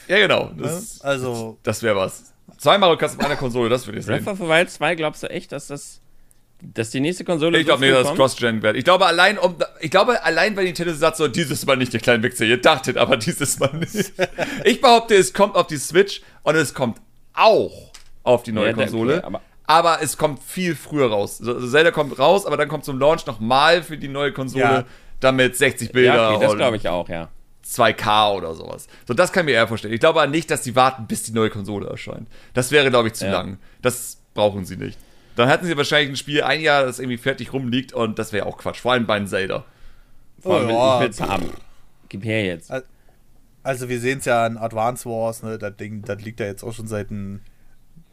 Ja, 0.08 0.18
genau. 0.18 0.50
Das, 0.56 1.00
also. 1.00 1.58
Das 1.62 1.82
wäre 1.82 1.96
was. 1.96 2.32
Zwei 2.56 2.78
Mario 2.78 2.96
Kart 2.96 3.12
auf 3.12 3.24
einer 3.24 3.36
Konsole, 3.36 3.68
das 3.68 3.86
würde 3.86 3.98
ich 3.98 4.04
sagen. 4.04 4.24
Breath 4.24 4.34
of 4.34 4.38
the 4.38 4.48
Wild 4.48 4.70
2, 4.70 4.94
glaubst 4.94 5.22
du 5.22 5.30
echt, 5.30 5.52
dass 5.52 5.66
das. 5.66 6.00
Dass 6.60 6.90
die 6.90 6.98
nächste 6.98 7.24
Konsole. 7.24 7.60
Ich 7.60 7.66
glaube 7.66 7.82
nicht, 7.82 7.94
dass 7.94 8.08
es 8.08 8.16
Cross-Gen 8.16 8.62
wird. 8.62 8.76
Ich 8.76 8.82
glaube 8.82 9.06
allein, 9.06 9.38
um, 9.38 9.54
ich 9.78 9.92
glaube 9.92 10.24
allein, 10.24 10.56
weil 10.56 10.64
Nintendo 10.64 10.92
sagt 10.92 11.16
so, 11.16 11.28
dieses 11.28 11.64
Mal 11.66 11.76
nicht, 11.76 11.94
ihr 11.94 12.00
kleinen 12.00 12.24
Wichser, 12.24 12.46
ihr 12.46 12.60
dachtet, 12.60 12.96
aber 12.96 13.16
dieses 13.18 13.60
Mal 13.60 13.72
nicht. 13.74 14.12
ich 14.64 14.80
behaupte, 14.80 15.14
es 15.14 15.32
kommt 15.32 15.54
auf 15.54 15.68
die 15.68 15.76
Switch 15.76 16.20
und 16.42 16.56
es 16.56 16.74
kommt 16.74 17.00
auch 17.32 17.92
auf 18.24 18.42
die 18.42 18.50
neue 18.50 18.70
ja, 18.70 18.72
Konsole. 18.72 19.18
Okay, 19.18 19.26
aber 19.26 19.40
aber 19.68 20.00
es 20.02 20.16
kommt 20.16 20.42
viel 20.42 20.74
früher 20.74 21.10
raus. 21.10 21.40
Also 21.46 21.68
Zelda 21.68 21.90
kommt 21.90 22.18
raus, 22.18 22.46
aber 22.46 22.56
dann 22.56 22.68
kommt 22.68 22.86
zum 22.86 22.98
Launch 22.98 23.26
nochmal 23.26 23.82
für 23.82 23.98
die 23.98 24.08
neue 24.08 24.32
Konsole, 24.32 24.62
ja. 24.64 24.84
damit 25.20 25.56
60 25.56 25.92
Bilder. 25.92 26.14
Ja, 26.14 26.30
okay, 26.30 26.46
das 26.46 26.56
glaube 26.56 26.76
ich 26.78 26.88
auch, 26.88 27.08
ja. 27.08 27.28
2K 27.66 28.34
oder 28.34 28.54
sowas. 28.54 28.88
So, 29.06 29.12
das 29.12 29.30
kann 29.30 29.42
ich 29.42 29.52
mir 29.52 29.58
eher 29.58 29.68
vorstellen. 29.68 29.92
Ich 29.92 30.00
glaube 30.00 30.22
aber 30.22 30.30
nicht, 30.30 30.50
dass 30.50 30.64
sie 30.64 30.74
warten, 30.74 31.06
bis 31.06 31.22
die 31.22 31.32
neue 31.32 31.50
Konsole 31.50 31.86
erscheint. 31.86 32.28
Das 32.54 32.70
wäre, 32.70 32.88
glaube 32.88 33.08
ich, 33.08 33.14
zu 33.14 33.26
ja. 33.26 33.32
lang. 33.32 33.58
Das 33.82 34.22
brauchen 34.32 34.64
sie 34.64 34.78
nicht. 34.78 34.98
Dann 35.36 35.48
hätten 35.48 35.66
sie 35.66 35.76
wahrscheinlich 35.76 36.08
ein 36.08 36.16
Spiel 36.16 36.42
ein 36.42 36.62
Jahr, 36.62 36.84
das 36.84 36.98
irgendwie 36.98 37.18
fertig 37.18 37.52
rumliegt 37.52 37.92
und 37.92 38.18
das 38.18 38.32
wäre 38.32 38.46
auch 38.46 38.56
Quatsch. 38.56 38.80
Vor 38.80 38.92
allem 38.92 39.06
bei 39.06 39.16
einem 39.16 39.26
Zelda. 39.26 39.64
Vor 40.40 40.56
allem, 40.56 40.70
oh, 40.70 40.94
ich 40.94 41.00
will 41.02 41.10
es 41.10 41.20
haben. 41.20 41.50
Gib 42.08 42.24
her 42.24 42.42
jetzt. 42.42 42.72
Also 43.62 43.90
wir 43.90 44.00
sehen 44.00 44.20
es 44.20 44.24
ja 44.24 44.46
in 44.46 44.56
Advance 44.56 45.04
Wars, 45.04 45.42
ne? 45.42 45.58
Das 45.58 45.76
Ding, 45.76 46.00
das 46.02 46.22
liegt 46.22 46.40
ja 46.40 46.46
jetzt 46.46 46.64
auch 46.64 46.72
schon 46.72 46.86
seit 46.86 47.10
ein 47.10 47.42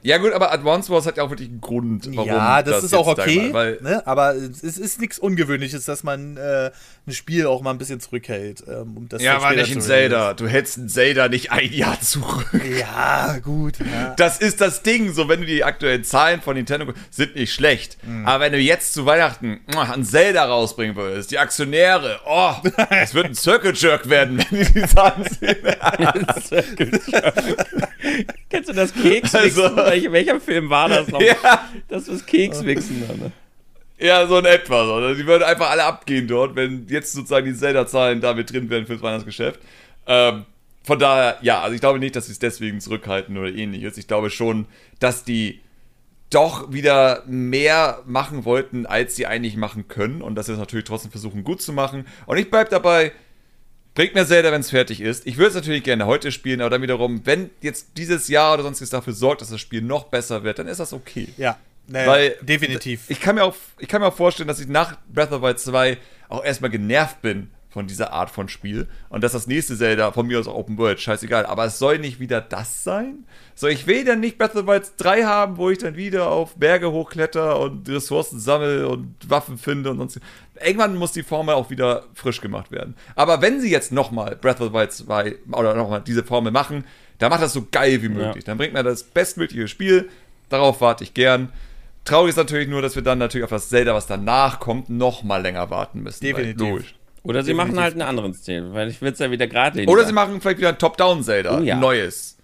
ja, 0.06 0.20
gut, 0.20 0.34
aber 0.34 0.52
Advance 0.52 0.92
Wars 0.92 1.08
hat 1.08 1.18
ja 1.18 1.24
auch 1.24 1.32
wirklich 1.32 1.50
einen 1.50 1.62
Grund, 1.62 2.08
warum. 2.16 2.28
Ja, 2.28 2.62
das, 2.62 2.76
das 2.76 2.84
ist 2.86 2.94
auch 2.94 3.08
okay, 3.08 3.50
weil 3.52 3.80
ne? 3.82 4.06
aber 4.06 4.36
es 4.36 4.62
ist 4.62 5.02
nichts 5.02 5.18
Ungewöhnliches, 5.18 5.86
dass 5.86 6.04
man 6.04 6.38
äh, 6.38 6.70
ein 7.08 7.12
Spiel 7.12 7.48
auch 7.48 7.62
mal 7.64 7.72
ein 7.72 7.80
bisschen 7.80 8.00
zurückhält. 8.00 8.64
Ähm, 8.68 8.98
um 8.98 9.10
das 9.10 9.24
ja, 9.24 9.38
aber 9.38 9.56
nicht 9.56 9.72
in 9.72 9.82
Zelda. 9.82 10.36
Du 10.36 10.48
hältst 10.48 10.78
ein 10.78 10.90
Zelda 10.90 11.28
nicht 11.28 11.52
ein 11.52 11.74
Jahr 11.74 12.00
zurück. 12.02 12.52
Ja, 12.80 13.40
gut. 13.40 13.80
Ja. 13.80 14.14
Das 14.16 14.38
ist 14.38 14.62
das 14.62 14.84
Ding, 14.84 15.12
so 15.12 15.28
wenn 15.28 15.42
du 15.42 15.48
die 15.48 15.64
aktuellen 15.64 16.04
Zahlen 16.04 16.40
von 16.42 16.56
Nintendo 16.56 16.94
sind 17.10 17.36
nicht 17.36 17.52
schlecht. 17.52 17.98
Mhm. 18.04 18.28
Aber 18.28 18.44
wenn 18.44 18.52
du 18.52 18.60
jetzt 18.60 18.94
zu 18.94 19.08
Weihnachten 19.08 19.62
ein 19.76 20.04
Zelda 20.04 20.46
rausbringen 20.46 20.96
würdest, 20.96 21.32
die 21.32 21.40
Aktionäre, 21.40 22.20
oh, 22.28 22.54
es 22.90 23.16
wird 23.16 23.26
ein 23.26 23.36
Circle 23.36 23.74
Jerk 23.76 24.08
werden, 24.08 24.38
wenn 24.50 24.66
die 24.66 24.72
die 24.72 24.88
Zahlen 24.88 25.26
sehen. 25.40 25.58
Circle 26.48 27.00
Jerk. 27.08 27.85
Kennst 28.50 28.70
du 28.70 28.74
das 28.74 28.94
Keks? 28.94 29.36
Also, 29.36 29.64
welcher, 29.76 30.40
Film 30.40 30.70
war 30.70 30.90
das 30.90 31.08
noch? 31.08 31.22
Ja. 31.26 31.70
Das 31.88 32.08
ist 32.08 32.26
Kekswichsen. 32.28 33.00
Ne? 33.00 33.32
Ja, 33.98 34.28
so 34.28 34.38
in 34.38 34.46
etwa. 34.46 34.86
So. 34.86 35.14
Die 35.14 35.26
würden 35.26 35.44
einfach 35.44 35.70
alle 35.70 35.84
abgehen 35.84 36.28
dort, 36.28 36.56
wenn 36.56 36.88
jetzt 36.90 37.14
sozusagen 37.14 37.46
die 37.46 37.56
Zelda-Zahlen 37.56 38.22
da 38.22 38.34
mit 38.34 38.52
drin 38.52 38.70
wären 38.70 38.86
fürs 38.86 39.02
Weihnachtsgeschäft. 39.02 39.60
Ähm, 40.08 40.46
von 40.84 41.00
daher, 41.00 41.38
ja, 41.42 41.62
also 41.62 41.74
ich 41.74 41.82
glaube 41.82 42.00
nicht, 42.00 42.16
dass 42.16 42.28
sie 42.28 42.34
es 42.34 42.40
deswegen 42.40 42.80
zurückhalten 42.80 43.38
oder 43.38 43.50
ähnliches. 43.50 43.98
Ich 43.98 44.08
glaube 44.08 44.30
schon, 44.30 44.68
dass 45.00 45.24
die 45.24 45.62
doch 46.30 46.72
wieder 46.72 47.24
mehr 47.28 48.02
machen 48.06 48.46
wollten, 48.46 48.86
als 48.86 49.16
sie 49.16 49.26
eigentlich 49.26 49.56
machen 49.56 49.88
können 49.88 50.22
und 50.22 50.36
dass 50.36 50.48
sie 50.48 50.54
es 50.54 50.60
natürlich 50.60 50.86
trotzdem 50.86 51.12
versuchen 51.12 51.44
gut 51.44 51.62
zu 51.62 51.72
machen. 51.74 52.06
Und 52.26 52.38
ich 52.38 52.52
bleibe 52.52 52.70
dabei, 52.70 53.14
Bringt 53.96 54.14
mir 54.14 54.26
Zelda, 54.26 54.52
wenn 54.52 54.60
es 54.60 54.72
fertig 54.72 55.00
ist. 55.00 55.26
Ich 55.26 55.38
würde 55.38 55.50
es 55.50 55.56
natürlich 55.56 55.82
gerne 55.82 56.06
heute 56.06 56.32
spielen, 56.34 56.60
aber 56.60 56.70
dann 56.70 56.82
wiederum, 56.82 57.26
wenn 57.26 57.50
jetzt 57.62 57.98
dieses 57.98 58.28
Jahr 58.28 58.54
oder 58.54 58.64
sonstiges 58.64 58.90
dafür 58.90 59.14
sorgt, 59.14 59.42
dass 59.42 59.50
das 59.50 59.62
Spiel 59.62 59.82
noch 59.82 60.06
besser 60.06 60.44
wird, 60.44 60.60
dann 60.60 60.68
ist 60.68 60.82
das 60.82 60.92
okay. 60.92 61.30
Ja, 61.38 61.58
nee, 61.88 62.06
Weil, 62.06 62.36
definitiv. 62.42 63.06
Ich 63.08 63.22
kann, 63.22 63.36
mir 63.36 63.46
auch, 63.46 63.56
ich 63.80 63.88
kann 63.88 64.02
mir 64.02 64.08
auch 64.08 64.16
vorstellen, 64.16 64.50
dass 64.50 64.60
ich 64.60 64.68
nach 64.68 64.98
Breath 65.08 65.32
of 65.32 65.38
the 65.38 65.42
Wild 65.42 65.60
2 65.60 65.98
auch 66.28 66.44
erstmal 66.44 66.72
genervt 66.72 67.22
bin 67.22 67.52
von 67.76 67.88
dieser 67.88 68.14
Art 68.14 68.30
von 68.30 68.48
Spiel. 68.48 68.88
Und 69.10 69.22
dass 69.22 69.34
das 69.34 69.48
nächste 69.48 69.76
Zelda 69.76 70.14
von 70.14 70.26
mir 70.26 70.40
aus 70.40 70.48
Open 70.48 70.78
World, 70.78 71.02
scheißegal. 71.02 71.46
Aber 71.46 71.66
es 71.66 71.78
soll 71.78 72.00
nicht 72.00 72.22
wieder 72.22 72.40
das 72.40 72.86
sein. 72.86 73.26
So, 73.54 73.68
ich 73.68 73.86
will 73.86 74.06
dann 74.06 74.22
nicht 74.22 74.38
Breath 74.38 74.56
of 74.56 74.62
the 74.62 74.66
Wild 74.66 74.94
3 74.96 75.24
haben, 75.26 75.58
wo 75.58 75.70
ich 75.70 75.78
dann 75.78 75.98
wieder 75.98 76.32
auf 76.32 76.56
Berge 76.56 76.90
hochkletter 76.90 77.60
und 77.60 77.90
Ressourcen 77.90 78.40
sammle 78.40 78.88
und 78.88 79.14
Waffen 79.28 79.58
finde 79.58 79.92
und 79.92 79.98
sonst. 79.98 80.22
Irgendwann 80.64 80.96
muss 80.96 81.12
die 81.12 81.24
Formel 81.24 81.54
auch 81.54 81.70
wieder 81.70 82.06
frisch 82.14 82.40
gemacht 82.40 82.72
werden. 82.72 82.96
Aber 83.14 83.42
wenn 83.42 83.60
sie 83.60 83.70
jetzt 83.70 83.92
nochmal 83.92 84.38
Breath 84.38 84.62
of 84.62 84.70
the 84.70 84.74
Wild 84.74 84.94
2 84.94 85.36
oder 85.52 85.76
nochmal 85.76 86.00
diese 86.00 86.24
Formel 86.24 86.54
machen, 86.54 86.86
dann 87.18 87.30
macht 87.30 87.42
das 87.42 87.52
so 87.52 87.68
geil 87.70 88.02
wie 88.02 88.08
möglich. 88.08 88.46
Ja. 88.46 88.52
Dann 88.52 88.58
bringt 88.58 88.74
man 88.74 88.86
das 88.86 89.04
bestmögliche 89.04 89.68
Spiel. 89.68 90.10
Darauf 90.48 90.80
warte 90.80 91.04
ich 91.04 91.14
gern. 91.14 91.52
Traurig 92.06 92.30
ist 92.30 92.38
natürlich 92.38 92.70
nur, 92.70 92.82
dass 92.82 92.96
wir 92.96 93.02
dann 93.02 93.18
natürlich 93.18 93.44
auf 93.44 93.50
das 93.50 93.68
Zelda, 93.68 93.94
was 93.94 94.08
danach 94.08 94.62
kommt, 94.62 94.90
noch 94.90 95.24
mal 95.24 95.42
länger 95.42 95.70
warten 95.72 96.04
müssen. 96.04 96.24
Definitiv. 96.24 96.62
Logisch. 96.62 96.96
Oder 97.26 97.44
sie 97.44 97.52
Definitiv. 97.52 97.74
machen 97.74 97.84
halt 97.84 97.94
einen 97.94 98.02
anderen 98.04 98.34
Stil, 98.34 98.74
weil 98.74 98.90
ich 98.90 99.02
will 99.02 99.12
es 99.12 99.20
ja 99.20 99.30
wieder 99.32 99.48
gerade. 99.48 99.86
Oder 99.86 100.06
sie 100.06 100.14
machen 100.14 100.40
vielleicht 100.40 100.60
wieder 100.60 100.70
ein 100.70 100.78
Top-Down-Zelda, 100.78 101.58
oh, 101.58 101.62
ja. 101.62 101.76
ein 101.76 101.80
neues. 101.80 102.38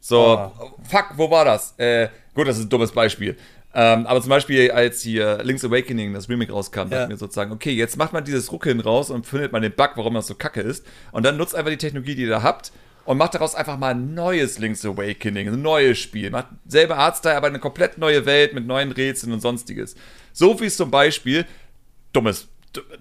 So, 0.00 0.50
oh. 0.58 0.76
fuck, 0.88 1.12
wo 1.16 1.30
war 1.30 1.44
das? 1.44 1.74
Äh, 1.78 2.08
gut, 2.34 2.48
das 2.48 2.58
ist 2.58 2.64
ein 2.64 2.68
dummes 2.68 2.92
Beispiel. 2.92 3.36
Ähm, 3.74 4.06
aber 4.06 4.20
zum 4.20 4.30
Beispiel, 4.30 4.70
als 4.70 5.02
hier 5.02 5.42
Link's 5.42 5.64
Awakening, 5.64 6.12
das 6.12 6.28
Remake 6.28 6.52
rauskam, 6.52 6.80
ja. 6.80 6.84
dachten 6.84 7.10
wir 7.10 7.16
sozusagen, 7.16 7.52
okay, 7.52 7.72
jetzt 7.72 7.96
macht 7.96 8.12
man 8.12 8.24
dieses 8.24 8.52
Ruckeln 8.52 8.80
raus 8.80 9.10
und 9.10 9.26
findet 9.26 9.52
man 9.52 9.62
den 9.62 9.72
Bug, 9.72 9.92
warum 9.96 10.14
das 10.14 10.26
so 10.26 10.34
kacke 10.34 10.60
ist. 10.60 10.84
Und 11.12 11.24
dann 11.24 11.36
nutzt 11.36 11.54
einfach 11.54 11.70
die 11.70 11.78
Technologie, 11.78 12.14
die 12.14 12.22
ihr 12.22 12.28
da 12.28 12.42
habt 12.42 12.72
und 13.04 13.18
macht 13.18 13.34
daraus 13.34 13.54
einfach 13.54 13.78
mal 13.78 13.92
ein 13.92 14.14
neues 14.14 14.58
Link's 14.58 14.84
Awakening, 14.84 15.48
ein 15.48 15.62
neues 15.62 15.98
Spiel. 15.98 16.30
Macht 16.30 16.48
selber 16.66 16.98
Artstyle, 16.98 17.36
aber 17.36 17.46
eine 17.46 17.58
komplett 17.58 17.98
neue 17.98 18.26
Welt 18.26 18.52
mit 18.52 18.66
neuen 18.66 18.92
Rätseln 18.92 19.32
und 19.32 19.40
sonstiges. 19.40 19.96
So 20.32 20.60
wie 20.60 20.66
es 20.66 20.76
zum 20.76 20.90
Beispiel, 20.90 21.46
dummes 22.12 22.48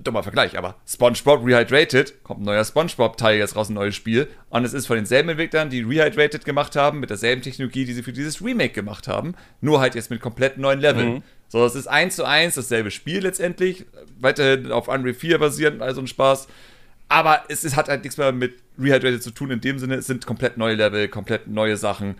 dummer 0.03 0.23
Vergleich, 0.23 0.57
aber 0.57 0.75
SpongeBob 0.87 1.45
Rehydrated, 1.45 2.23
kommt 2.23 2.41
ein 2.41 2.45
neuer 2.45 2.63
SpongeBob-Teil 2.63 3.37
jetzt 3.37 3.55
raus, 3.55 3.69
ein 3.69 3.75
neues 3.75 3.95
Spiel. 3.95 4.27
Und 4.49 4.65
es 4.65 4.73
ist 4.73 4.87
von 4.87 4.97
denselben 4.97 5.29
Entwicklern, 5.29 5.69
die 5.69 5.81
Rehydrated 5.81 6.45
gemacht 6.45 6.75
haben, 6.75 6.99
mit 6.99 7.09
derselben 7.09 7.41
Technologie, 7.41 7.85
die 7.85 7.93
sie 7.93 8.03
für 8.03 8.13
dieses 8.13 8.43
Remake 8.43 8.73
gemacht 8.73 9.07
haben, 9.07 9.35
nur 9.61 9.79
halt 9.79 9.95
jetzt 9.95 10.09
mit 10.09 10.21
komplett 10.21 10.57
neuen 10.57 10.79
Leveln. 10.79 11.13
Mhm. 11.15 11.23
So, 11.47 11.65
es 11.65 11.75
ist 11.75 11.87
eins 11.87 12.15
zu 12.15 12.23
eins 12.23 12.55
dasselbe 12.55 12.91
Spiel 12.91 13.21
letztendlich, 13.23 13.85
weiterhin 14.19 14.71
auf 14.71 14.87
Unreal 14.87 15.13
4 15.13 15.37
basierend, 15.37 15.81
also 15.81 16.01
ein 16.01 16.07
Spaß. 16.07 16.47
Aber 17.09 17.43
es, 17.49 17.65
es 17.65 17.75
hat 17.75 17.89
halt 17.89 18.03
nichts 18.03 18.17
mehr 18.17 18.31
mit 18.31 18.55
Rehydrated 18.79 19.21
zu 19.21 19.31
tun, 19.31 19.51
in 19.51 19.59
dem 19.59 19.77
Sinne, 19.79 19.95
es 19.95 20.07
sind 20.07 20.25
komplett 20.25 20.57
neue 20.57 20.75
Level, 20.75 21.07
komplett 21.09 21.47
neue 21.47 21.75
Sachen. 21.75 22.15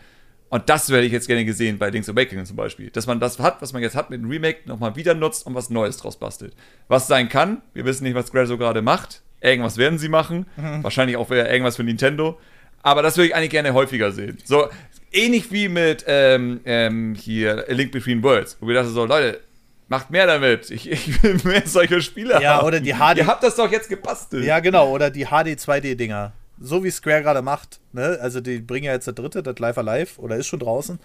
Und 0.51 0.67
das 0.67 0.89
werde 0.89 1.07
ich 1.07 1.13
jetzt 1.13 1.27
gerne 1.27 1.45
gesehen 1.45 1.77
bei 1.77 1.89
Link's 1.89 2.09
Awakening 2.09 2.45
zum 2.45 2.57
Beispiel. 2.57 2.89
Dass 2.89 3.07
man 3.07 3.21
das 3.21 3.39
hat, 3.39 3.61
was 3.61 3.71
man 3.71 3.81
jetzt 3.81 3.95
hat 3.95 4.09
mit 4.09 4.21
dem 4.21 4.29
Remake, 4.29 4.59
nochmal 4.65 4.97
wieder 4.97 5.13
nutzt 5.13 5.47
und 5.47 5.55
was 5.55 5.69
Neues 5.69 5.95
draus 5.95 6.19
bastelt. 6.19 6.53
Was 6.89 7.07
sein 7.07 7.29
kann, 7.29 7.61
wir 7.73 7.85
wissen 7.85 8.03
nicht, 8.03 8.15
was 8.15 8.27
Square 8.27 8.47
so 8.47 8.57
gerade 8.57 8.81
macht. 8.81 9.21
Irgendwas 9.39 9.77
werden 9.77 9.97
sie 9.97 10.09
machen. 10.09 10.45
Mhm. 10.57 10.83
Wahrscheinlich 10.83 11.15
auch 11.15 11.31
irgendwas 11.31 11.77
für 11.77 11.85
Nintendo. 11.85 12.37
Aber 12.83 13.01
das 13.01 13.15
würde 13.15 13.29
ich 13.29 13.35
eigentlich 13.35 13.51
gerne 13.51 13.73
häufiger 13.73 14.11
sehen. 14.11 14.39
So 14.43 14.67
ähnlich 15.13 15.53
wie 15.53 15.69
mit 15.69 16.03
ähm, 16.05 16.59
ähm, 16.65 17.15
hier 17.15 17.65
A 17.69 17.71
Link 17.71 17.93
Between 17.93 18.21
Worlds, 18.21 18.57
wo 18.59 18.67
wir 18.67 18.75
dachten 18.75 18.89
so, 18.89 19.05
Leute, 19.05 19.39
macht 19.87 20.11
mehr 20.11 20.27
damit. 20.27 20.69
Ich, 20.69 20.91
ich 20.91 21.23
will 21.23 21.39
mehr 21.45 21.65
solcher 21.65 22.01
Spiele 22.01 22.41
ja, 22.41 22.57
haben. 22.57 22.67
oder 22.67 22.81
die 22.81 22.91
HD. 22.91 23.19
Ihr 23.19 23.27
habt 23.27 23.43
das 23.43 23.55
doch 23.55 23.71
jetzt 23.71 23.87
gebastelt. 23.87 24.43
Ja, 24.43 24.59
genau. 24.59 24.89
Oder 24.91 25.11
die 25.11 25.27
HD 25.27 25.55
2D-Dinger 25.57 26.33
so 26.61 26.83
wie 26.83 26.91
Square 26.91 27.23
gerade 27.23 27.41
macht. 27.41 27.79
Ne? 27.91 28.17
Also 28.21 28.39
die 28.39 28.59
bringen 28.59 28.85
ja 28.85 28.93
jetzt 28.93 29.07
der 29.07 29.13
dritte, 29.13 29.43
das 29.43 29.57
Live 29.59 29.77
Alive, 29.77 30.21
oder 30.21 30.35
ist 30.37 30.47
schon 30.47 30.59
draußen. 30.59 30.99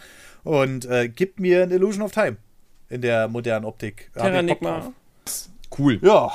Und 0.45 0.85
äh, 0.85 1.09
gibt 1.09 1.41
mir 1.41 1.63
ein 1.63 1.71
Illusion 1.71 2.03
of 2.03 2.13
Time 2.13 2.37
in 2.89 3.01
der 3.01 3.29
modernen 3.29 3.65
Optik. 3.65 4.11
Terranigma. 4.15 4.93
Cool. 5.77 5.99
Ja, 6.03 6.31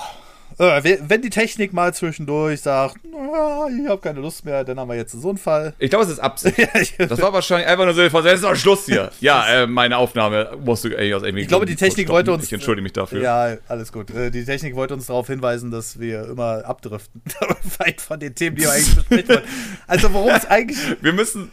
wenn 0.66 1.22
die 1.22 1.30
Technik 1.30 1.74
mal 1.74 1.94
zwischendurch 1.94 2.62
sagt, 2.62 2.98
ich 3.04 3.90
habe 3.90 4.02
keine 4.02 4.20
Lust 4.20 4.46
mehr, 4.46 4.64
dann 4.64 4.80
haben 4.80 4.90
wir 4.90 4.96
jetzt 4.96 5.12
so 5.12 5.30
einen 5.30 5.38
Fall. 5.38 5.74
Ich 5.80 5.90
glaube, 5.90 6.06
es 6.06 6.12
ist 6.12 6.20
Absicht. 6.20 6.56
das 6.98 7.22
war 7.22 7.34
wahrscheinlich 7.34 7.68
einfach 7.68 7.86
nur 7.86 7.94
so, 7.94 8.02
jetzt 8.02 8.14
ist 8.14 8.42
noch 8.42 8.56
Schluss 8.56 8.86
hier. 8.86 9.12
Ja, 9.22 9.64
äh, 9.64 9.68
meine 9.68 9.98
Aufnahme 9.98 10.58
musst 10.64 10.84
du 10.84 10.90
ey, 10.90 11.14
aus 11.14 11.22
irgendwie. 11.22 11.44
Ich 11.44 11.48
glaube, 11.48 11.66
die 11.66 11.76
Technik 11.76 12.10
wollte 12.10 12.32
uns. 12.32 12.46
Ich 12.46 12.54
entschuldige 12.54 12.82
mich 12.82 12.94
dafür. 12.94 13.22
Ja, 13.22 13.58
alles 13.68 13.92
gut. 13.92 14.10
Äh, 14.10 14.32
die 14.32 14.44
Technik 14.46 14.76
wollte 14.76 14.94
uns 14.96 15.06
darauf 15.06 15.28
hinweisen, 15.28 15.70
dass 15.70 16.00
wir 16.00 16.26
immer 16.30 16.66
abdriften. 16.66 17.22
Weit 17.78 18.02
von 18.02 18.20
den 18.20 18.34
Themen, 18.34 18.56
die 18.56 18.64
wir 18.64 18.72
eigentlich 18.72 18.96
besprechen 18.96 19.30
wollen. 19.30 19.44
Also, 19.88 20.14
worum 20.14 20.30
es 20.30 20.46
eigentlich. 20.46 20.80
Wir 21.02 21.14
müssen 21.14 21.52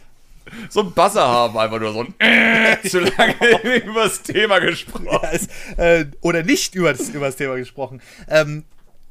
so 0.70 0.80
ein 0.80 0.92
Buzzer 0.92 1.26
haben, 1.26 1.59
einfach 1.59 1.78
nur 1.78 1.92
so 1.92 2.00
ein 2.00 2.14
äh, 2.18 2.88
zu 2.88 3.00
lange 3.00 3.82
über 3.84 4.04
das 4.04 4.22
Thema 4.22 4.59
gesprochen. 4.61 5.06
Ja, 5.11 5.20
es, 5.32 5.48
äh, 5.76 6.06
oder 6.20 6.42
nicht 6.42 6.74
über 6.74 6.92
das, 6.92 7.09
über 7.11 7.26
das 7.26 7.36
Thema 7.36 7.56
gesprochen. 7.56 8.00
Ähm, 8.28 8.64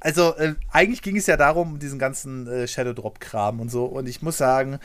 also 0.07 0.37
äh, 0.37 0.55
eigentlich 0.71 1.01
ging 1.01 1.17
es 1.17 1.27
ja 1.27 1.35
darum, 1.35 1.79
diesen 1.79 1.99
ganzen 1.99 2.47
äh, 2.47 2.65
Shadow 2.65 2.93
Drop 2.93 3.19
Kram 3.19 3.59
und 3.59 3.69
so. 3.69 3.83
Und 3.83 4.07
ich 4.07 4.21
muss 4.21 4.37
sagen, 4.37 4.79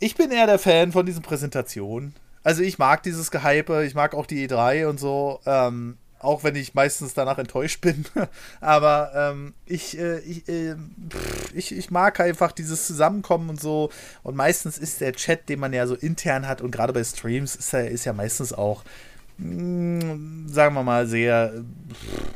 ich 0.00 0.16
bin 0.16 0.30
eher 0.30 0.46
der 0.46 0.58
Fan 0.58 0.92
von 0.92 1.06
diesen 1.06 1.22
Präsentationen. 1.22 2.14
Also 2.42 2.60
ich 2.60 2.78
mag 2.78 3.02
dieses 3.02 3.30
Gehype, 3.30 3.86
ich 3.86 3.94
mag 3.94 4.14
auch 4.14 4.26
die 4.26 4.46
E3 4.46 4.86
und 4.86 5.00
so. 5.00 5.40
Ähm, 5.46 5.96
auch 6.18 6.44
wenn 6.44 6.56
ich 6.56 6.74
meistens 6.74 7.14
danach 7.14 7.38
enttäuscht 7.38 7.80
bin. 7.80 8.04
Aber 8.60 9.12
ähm, 9.14 9.54
ich, 9.64 9.98
äh, 9.98 10.18
ich, 10.18 10.46
äh, 10.46 10.74
ich, 11.54 11.74
ich 11.74 11.90
mag 11.90 12.20
einfach 12.20 12.52
dieses 12.52 12.86
Zusammenkommen 12.86 13.48
und 13.48 13.58
so. 13.62 13.88
Und 14.22 14.36
meistens 14.36 14.76
ist 14.76 15.00
der 15.00 15.14
Chat, 15.14 15.48
den 15.48 15.58
man 15.58 15.72
ja 15.72 15.86
so 15.86 15.94
intern 15.94 16.46
hat, 16.46 16.60
und 16.60 16.70
gerade 16.70 16.92
bei 16.92 17.02
Streams 17.02 17.56
ist 17.56 17.72
er 17.72 17.88
ist 17.88 18.04
ja 18.04 18.12
meistens 18.12 18.52
auch, 18.52 18.84
mh, 19.38 20.04
mm, 20.04 20.48
sagen 20.50 20.74
wir 20.74 20.82
mal, 20.82 21.06
sehr. 21.06 21.64
Pff, 21.94 22.34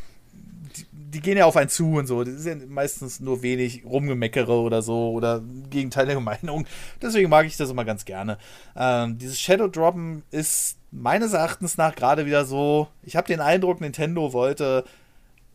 die 1.13 1.21
gehen 1.21 1.37
ja 1.37 1.45
auf 1.45 1.57
einen 1.57 1.69
zu 1.69 1.95
und 1.95 2.07
so. 2.07 2.25
Das 2.25 2.35
ist 2.35 2.47
ja 2.47 2.55
meistens 2.69 3.21
nur 3.21 3.43
wenig 3.43 3.85
Rumgemeckere 3.85 4.53
oder 4.53 4.83
so 4.83 5.11
oder 5.11 5.43
gegenteilige 5.69 6.21
Meinung. 6.21 6.67
Deswegen 7.01 7.29
mag 7.29 7.47
ich 7.47 7.57
das 7.57 7.71
immer 7.71 7.85
ganz 7.85 8.05
gerne. 8.05 8.39
Ähm, 8.77 9.19
dieses 9.19 9.39
Shadow 9.39 9.69
Droppen 9.69 10.23
ist 10.31 10.79
meines 10.91 11.35
Erachtens 11.35 11.77
nach 11.77 11.95
gerade 11.95 12.25
wieder 12.25 12.45
so. 12.45 12.89
Ich 13.03 13.17
habe 13.17 13.27
den 13.27 13.41
Eindruck, 13.41 13.81
Nintendo 13.81 14.33
wollte 14.33 14.85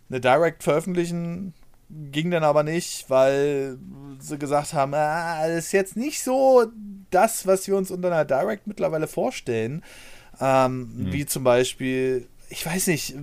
eine 0.09 0.21
Direct 0.21 0.63
veröffentlichen, 0.63 1.53
ging 1.89 2.31
dann 2.31 2.43
aber 2.43 2.63
nicht, 2.63 3.09
weil 3.09 3.77
sie 4.19 4.37
gesagt 4.37 4.73
haben, 4.73 4.93
ah, 4.93 5.47
das 5.47 5.65
ist 5.65 5.71
jetzt 5.71 5.97
nicht 5.97 6.21
so 6.21 6.65
das, 7.09 7.47
was 7.47 7.67
wir 7.67 7.75
uns 7.75 7.89
unter 7.91 8.11
einer 8.11 8.25
Direct 8.25 8.67
mittlerweile 8.67 9.07
vorstellen. 9.07 9.83
Ähm, 10.39 10.93
hm. 10.97 11.13
Wie 11.13 11.25
zum 11.25 11.43
Beispiel, 11.43 12.27
ich 12.49 12.63
weiß 12.65 12.87
nicht, 12.87 13.15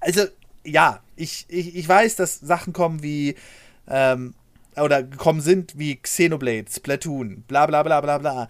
also 0.00 0.22
ja, 0.64 1.00
ich, 1.18 1.46
ich, 1.48 1.76
ich 1.76 1.88
weiß, 1.88 2.16
dass 2.16 2.38
Sachen 2.40 2.72
kommen 2.72 3.02
wie, 3.02 3.34
ähm, 3.88 4.34
oder 4.76 5.02
gekommen 5.02 5.40
sind 5.40 5.78
wie 5.78 5.96
Xenoblade, 5.96 6.66
Splatoon, 6.70 7.42
bla 7.48 7.66
bla 7.66 7.82
bla 7.82 8.00
bla 8.00 8.18
bla. 8.18 8.48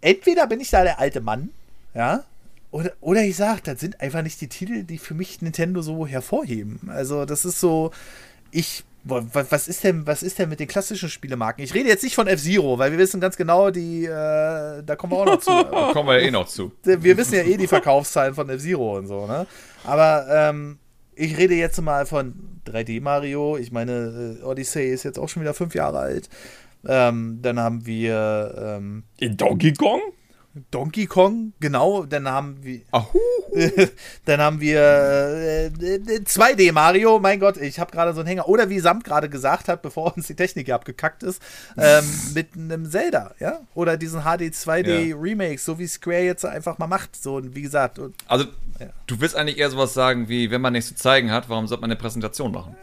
Entweder 0.00 0.46
bin 0.46 0.60
ich 0.60 0.70
da 0.70 0.82
der 0.82 0.98
alte 0.98 1.20
Mann, 1.20 1.50
ja, 1.94 2.24
oder, 2.70 2.92
oder 3.00 3.22
ich 3.22 3.36
sag, 3.36 3.64
das 3.64 3.80
sind 3.80 4.00
einfach 4.00 4.22
nicht 4.22 4.40
die 4.40 4.48
Titel, 4.48 4.84
die 4.84 4.98
für 4.98 5.14
mich 5.14 5.42
Nintendo 5.42 5.82
so 5.82 6.06
hervorheben. 6.06 6.80
Also, 6.88 7.26
das 7.26 7.44
ist 7.44 7.60
so, 7.60 7.90
ich 8.50 8.84
was 9.04 9.66
ist 9.66 9.82
denn, 9.82 10.06
was 10.06 10.22
ist 10.22 10.38
denn 10.38 10.48
mit 10.48 10.60
den 10.60 10.68
klassischen 10.68 11.08
Spielemarken? 11.08 11.64
Ich 11.64 11.74
rede 11.74 11.88
jetzt 11.88 12.04
nicht 12.04 12.14
von 12.14 12.28
F-Zero, 12.28 12.78
weil 12.78 12.92
wir 12.92 12.98
wissen 12.98 13.20
ganz 13.20 13.36
genau, 13.36 13.70
die, 13.70 14.04
äh, 14.04 14.08
da 14.08 14.96
kommen 14.96 15.12
wir 15.12 15.18
auch 15.18 15.26
noch 15.26 15.40
zu. 15.40 15.50
da 15.50 15.92
kommen 15.92 16.08
wir 16.08 16.20
ja 16.20 16.28
eh 16.28 16.30
noch 16.30 16.46
zu. 16.46 16.70
Wir 16.84 17.16
wissen 17.16 17.34
ja 17.34 17.42
eh 17.42 17.56
die 17.56 17.66
Verkaufszahlen 17.66 18.34
von 18.34 18.48
F-Zero 18.48 18.98
und 18.98 19.08
so, 19.08 19.26
ne? 19.26 19.46
Aber 19.84 20.26
ähm, 20.30 20.78
ich 21.14 21.36
rede 21.36 21.54
jetzt 21.54 21.80
mal 21.80 22.06
von 22.06 22.34
3D 22.66 23.00
Mario. 23.00 23.56
Ich 23.56 23.72
meine, 23.72 24.38
äh, 24.40 24.44
Odyssey 24.44 24.90
ist 24.90 25.04
jetzt 25.04 25.18
auch 25.18 25.28
schon 25.28 25.42
wieder 25.42 25.54
fünf 25.54 25.74
Jahre 25.74 25.98
alt. 25.98 26.28
Ähm, 26.86 27.38
dann 27.42 27.60
haben 27.60 27.86
wir 27.86 28.54
ähm, 28.78 29.04
in 29.18 29.36
Donkey 29.36 29.72
Kong? 29.72 30.00
Donkey 30.70 31.06
Kong, 31.06 31.54
genau, 31.60 32.04
dann 32.04 32.28
haben 32.28 32.58
wir. 32.62 32.82
Ahu. 32.90 33.18
dann 34.26 34.40
haben 34.40 34.60
wir 34.60 34.80
äh, 34.80 35.70
2D 35.70 36.72
Mario, 36.72 37.18
mein 37.20 37.40
Gott, 37.40 37.56
ich 37.56 37.78
habe 37.78 37.90
gerade 37.90 38.12
so 38.12 38.20
einen 38.20 38.28
Hänger. 38.28 38.48
Oder 38.48 38.68
wie 38.68 38.78
Samt 38.78 39.04
gerade 39.04 39.30
gesagt 39.30 39.68
hat, 39.68 39.80
bevor 39.80 40.14
uns 40.14 40.26
die 40.26 40.34
Technik 40.34 40.70
abgekackt 40.70 41.22
ist, 41.22 41.40
ähm, 41.78 42.04
mit 42.34 42.48
einem 42.54 42.90
Zelda, 42.90 43.34
ja? 43.40 43.60
Oder 43.74 43.96
diesen 43.96 44.22
HD 44.22 44.52
2D 44.52 45.08
ja. 45.08 45.16
Remakes, 45.16 45.64
so 45.64 45.78
wie 45.78 45.86
Square 45.86 46.24
jetzt 46.24 46.44
einfach 46.44 46.76
mal 46.78 46.86
macht. 46.86 47.16
So, 47.16 47.40
wie 47.42 47.62
gesagt. 47.62 47.98
Also, 48.26 48.46
ja. 48.82 48.92
du 49.06 49.20
willst 49.20 49.36
eigentlich 49.36 49.58
eher 49.58 49.70
sowas 49.70 49.94
sagen 49.94 50.28
wie, 50.28 50.50
wenn 50.50 50.60
man 50.60 50.72
nichts 50.72 50.88
zu 50.88 50.94
zeigen 50.94 51.30
hat, 51.30 51.48
warum 51.48 51.66
sollte 51.66 51.80
man 51.80 51.90
eine 51.90 51.98
Präsentation 51.98 52.52
machen? 52.52 52.76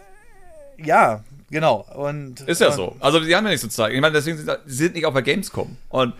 Ja, 0.77 1.23
Genau. 1.51 1.85
Und, 1.95 2.41
ist 2.41 2.61
ja 2.61 2.67
und, 2.67 2.75
so. 2.75 2.95
Also 2.99 3.19
die 3.19 3.35
haben 3.35 3.43
ja 3.45 3.49
nichts 3.49 3.63
zu 3.63 3.69
zeigen. 3.69 3.95
Ich 3.95 4.01
meine, 4.01 4.13
deswegen 4.13 4.37
sind 4.37 4.49
sie 4.65 4.75
sind 4.75 4.95
nicht 4.95 5.05
auf 5.05 5.13
der 5.13 5.23
Gamescom. 5.23 5.77
Und 5.89 6.13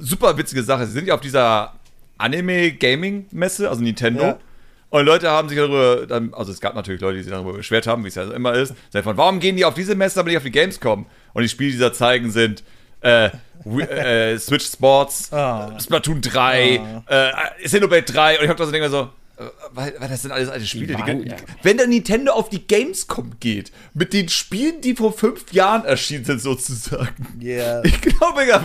super 0.00 0.36
witzige 0.38 0.62
Sache, 0.62 0.86
sie 0.86 0.92
sind 0.92 1.06
ja 1.06 1.14
auf 1.14 1.20
dieser 1.20 1.74
Anime-Gaming-Messe, 2.18 3.68
also 3.68 3.82
Nintendo. 3.82 4.22
Ja. 4.22 4.38
Und 4.90 5.06
Leute 5.06 5.30
haben 5.30 5.48
sich 5.48 5.58
darüber, 5.58 6.06
also 6.32 6.52
es 6.52 6.60
gab 6.60 6.74
natürlich 6.74 7.00
Leute, 7.00 7.16
die 7.16 7.22
sich 7.22 7.32
darüber 7.32 7.54
beschwert 7.54 7.86
haben, 7.86 8.04
wie 8.04 8.08
es 8.08 8.14
ja 8.14 8.30
immer 8.30 8.54
ist. 8.54 8.74
Von, 9.02 9.16
warum 9.16 9.40
gehen 9.40 9.56
die 9.56 9.64
auf 9.64 9.74
diese 9.74 9.94
Messe, 9.94 10.20
aber 10.20 10.28
nicht 10.28 10.36
auf 10.36 10.42
die 10.42 10.50
Gamescom? 10.50 11.06
Und 11.32 11.42
die 11.42 11.48
Spiele, 11.48 11.72
die 11.72 11.78
da 11.78 11.92
zeigen, 11.92 12.30
sind 12.30 12.62
äh, 13.02 13.30
äh, 13.64 14.38
Switch 14.38 14.66
Sports, 14.66 15.30
oh. 15.32 15.78
Splatoon 15.80 16.20
3, 16.20 16.80
oh. 16.80 17.12
äh, 17.12 17.30
Xenoblade 17.64 18.04
3. 18.04 18.38
Und 18.38 18.44
ich 18.44 18.50
hab 18.50 18.56
da 18.56 18.66
so 18.66 18.72
Dinge 18.72 18.88
so, 18.88 19.10
äh, 19.38 19.44
weil, 19.72 19.94
weil, 19.98 20.08
das 20.08 20.22
sind 20.22 20.30
alles 20.30 20.48
alte 20.48 20.66
Spiele. 20.66 20.88
Die 20.88 20.94
waren, 20.94 21.22
die, 21.22 21.30
ja. 21.30 21.36
Wenn 21.62 21.78
der 21.78 21.86
Nintendo 21.86 22.32
auf 22.32 22.50
die 22.50 22.66
Gamescom 22.66 23.32
geht, 23.40 23.72
mit 23.94 24.12
den 24.12 24.28
Spielen, 24.28 24.80
die 24.82 24.94
vor 24.94 25.12
fünf 25.12 25.52
Jahren 25.52 25.84
erschienen 25.84 26.24
sind, 26.24 26.40
sozusagen. 26.40 27.38
Yeah. 27.40 27.82
Ich 27.84 28.00
glaube, 28.00 28.46
ja, 28.46 28.62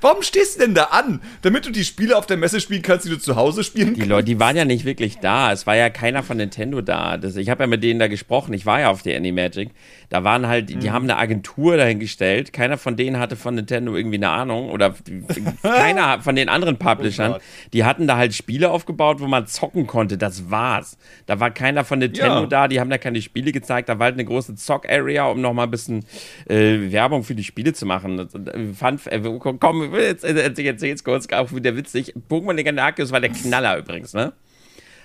warum 0.00 0.22
stehst 0.22 0.56
du 0.56 0.60
denn 0.60 0.74
da 0.74 0.84
an? 0.84 1.20
Damit 1.42 1.66
du 1.66 1.70
die 1.70 1.84
Spiele 1.84 2.16
auf 2.16 2.26
der 2.26 2.36
Messe 2.36 2.60
spielen 2.60 2.82
kannst, 2.82 3.06
die 3.06 3.10
du 3.10 3.18
zu 3.18 3.36
Hause 3.36 3.64
spielen 3.64 3.94
Die 3.94 4.02
Leute, 4.02 4.26
die 4.26 4.38
waren 4.38 4.56
ja 4.56 4.64
nicht 4.64 4.84
wirklich 4.84 5.18
da. 5.18 5.52
Es 5.52 5.66
war 5.66 5.74
ja 5.74 5.90
keiner 5.90 6.22
von 6.22 6.36
Nintendo 6.36 6.80
da. 6.80 7.16
Das, 7.16 7.36
ich 7.36 7.48
habe 7.48 7.64
ja 7.64 7.66
mit 7.66 7.82
denen 7.82 7.98
da 7.98 8.06
gesprochen. 8.06 8.54
Ich 8.54 8.66
war 8.66 8.80
ja 8.80 8.90
auf 8.90 9.02
der 9.02 9.16
Animagic. 9.16 9.70
Da 10.08 10.24
waren 10.24 10.46
halt, 10.46 10.70
die 10.70 10.76
mhm. 10.76 10.92
haben 10.92 11.04
eine 11.04 11.16
Agentur 11.16 11.76
dahingestellt. 11.76 12.52
Keiner 12.52 12.78
von 12.78 12.96
denen 12.96 13.18
hatte 13.18 13.36
von 13.36 13.54
Nintendo 13.54 13.96
irgendwie 13.96 14.16
eine 14.16 14.30
Ahnung. 14.30 14.70
Oder 14.70 14.94
keiner 15.62 16.20
von 16.20 16.36
den 16.36 16.48
anderen 16.48 16.78
Publishern. 16.78 17.34
Oh 17.34 17.38
die 17.72 17.84
hatten 17.84 18.06
da 18.06 18.16
halt 18.16 18.34
Spiele 18.34 18.70
aufgebaut, 18.70 19.20
wo 19.20 19.26
man 19.26 19.46
zocken 19.46 19.86
konnte. 19.86 20.18
Das 20.18 20.50
war's. 20.50 20.96
Da 21.26 21.40
war 21.40 21.50
keiner 21.50 21.84
von 21.84 21.98
Nintendo 21.98 22.40
ja. 22.42 22.46
da, 22.46 22.68
die 22.68 22.80
haben 22.80 22.90
da 22.90 22.98
keine 22.98 23.22
Spiele 23.22 23.52
gezeigt. 23.52 23.88
Da 23.88 23.98
war 23.98 24.06
halt 24.06 24.14
eine 24.14 24.24
große 24.24 24.54
Zock-Area, 24.54 25.26
um 25.26 25.40
nochmal 25.40 25.66
ein 25.66 25.70
bisschen 25.70 26.04
äh, 26.48 26.92
Werbung 26.92 27.24
für 27.24 27.34
die 27.34 27.44
Spiele 27.44 27.72
zu 27.72 27.86
machen. 27.86 28.18
Äh, 28.18 28.74
fand, 28.74 29.06
äh, 29.06 29.20
komm, 29.58 29.94
jetzt 29.94 30.24
erzähl 30.24 30.64
jetzt, 30.64 30.82
jetzt 30.82 31.04
kurz, 31.04 31.28
auch 31.32 31.52
wieder 31.52 31.76
witzig. 31.76 32.14
Pokémon 32.28 32.54
Legend 32.54 32.78
Arceus 32.78 33.12
war 33.12 33.20
der 33.20 33.30
Knaller 33.30 33.78
übrigens, 33.78 34.14
ne? 34.14 34.32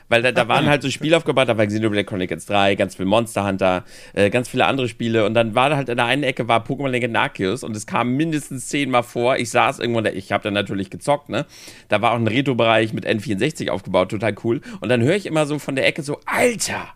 Weil 0.09 0.21
da, 0.21 0.31
da 0.31 0.47
waren 0.47 0.67
halt 0.67 0.81
so 0.81 0.89
Spiele 0.89 1.15
aufgebaut, 1.15 1.47
da 1.47 1.57
war 1.57 1.65
Xenoblade 1.65 2.03
Chronicles 2.03 2.45
3, 2.47 2.75
ganz 2.75 2.95
viel 2.95 3.05
Monster 3.05 3.45
Hunter, 3.45 3.85
äh, 4.13 4.29
ganz 4.29 4.49
viele 4.49 4.65
andere 4.65 4.87
Spiele. 4.89 5.25
Und 5.25 5.35
dann 5.35 5.55
war 5.55 5.69
da 5.69 5.77
halt 5.77 5.89
in 5.89 5.97
der 5.97 6.05
einen 6.05 6.23
Ecke 6.23 6.47
war 6.47 6.65
Pokémon 6.65 6.89
Legend 6.89 7.15
Arceus 7.15 7.63
und 7.63 7.75
es 7.75 7.85
kam 7.85 8.15
mindestens 8.17 8.67
zehnmal 8.67 9.03
vor. 9.03 9.37
Ich 9.37 9.51
saß 9.51 9.79
irgendwo, 9.79 10.01
ich 10.01 10.31
habe 10.31 10.43
dann 10.43 10.53
natürlich 10.53 10.89
gezockt, 10.89 11.29
ne? 11.29 11.45
Da 11.87 12.01
war 12.01 12.11
auch 12.11 12.17
ein 12.17 12.27
Retro-Bereich 12.27 12.93
mit 12.93 13.07
N64 13.07 13.69
aufgebaut, 13.69 14.09
total 14.09 14.35
cool. 14.43 14.61
Und 14.81 14.89
dann 14.89 15.01
höre 15.01 15.15
ich 15.15 15.25
immer 15.25 15.45
so 15.45 15.59
von 15.59 15.75
der 15.75 15.87
Ecke 15.87 16.01
so, 16.01 16.19
Alter! 16.25 16.93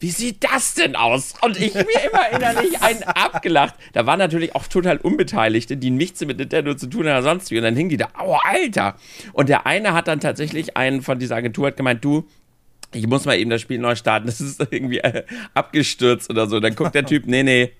Wie 0.00 0.10
sieht 0.10 0.44
das 0.44 0.74
denn 0.74 0.94
aus? 0.94 1.34
Und 1.42 1.60
ich 1.60 1.74
mir 1.74 1.82
immer 1.82 2.30
innerlich 2.32 2.80
einen 2.82 3.02
abgelacht. 3.02 3.74
Da 3.92 4.06
waren 4.06 4.18
natürlich 4.18 4.54
auch 4.54 4.66
total 4.66 4.98
Unbeteiligte, 4.98 5.76
die 5.76 5.90
nichts 5.90 6.24
mit 6.24 6.38
Nintendo 6.38 6.74
zu 6.74 6.86
tun 6.86 7.00
haben 7.06 7.18
oder 7.18 7.22
sonst 7.22 7.50
wie. 7.50 7.58
Und 7.58 7.64
dann 7.64 7.74
hingen 7.76 7.90
die 7.90 7.96
da, 7.96 8.08
oh, 8.22 8.36
Alter. 8.44 8.96
Und 9.32 9.48
der 9.48 9.66
eine 9.66 9.94
hat 9.94 10.06
dann 10.06 10.20
tatsächlich, 10.20 10.76
einen 10.76 11.02
von 11.02 11.18
dieser 11.18 11.36
Agentur 11.36 11.68
hat 11.68 11.76
gemeint, 11.76 12.04
du, 12.04 12.28
ich 12.92 13.06
muss 13.06 13.24
mal 13.24 13.36
eben 13.36 13.50
das 13.50 13.60
Spiel 13.60 13.78
neu 13.78 13.96
starten, 13.96 14.26
das 14.26 14.40
ist 14.40 14.60
irgendwie 14.70 14.98
äh, 14.98 15.24
abgestürzt 15.54 16.30
oder 16.30 16.46
so. 16.46 16.60
Dann 16.60 16.74
guckt 16.76 16.94
der 16.94 17.04
Typ, 17.04 17.26
nee, 17.26 17.42
nee, 17.42 17.72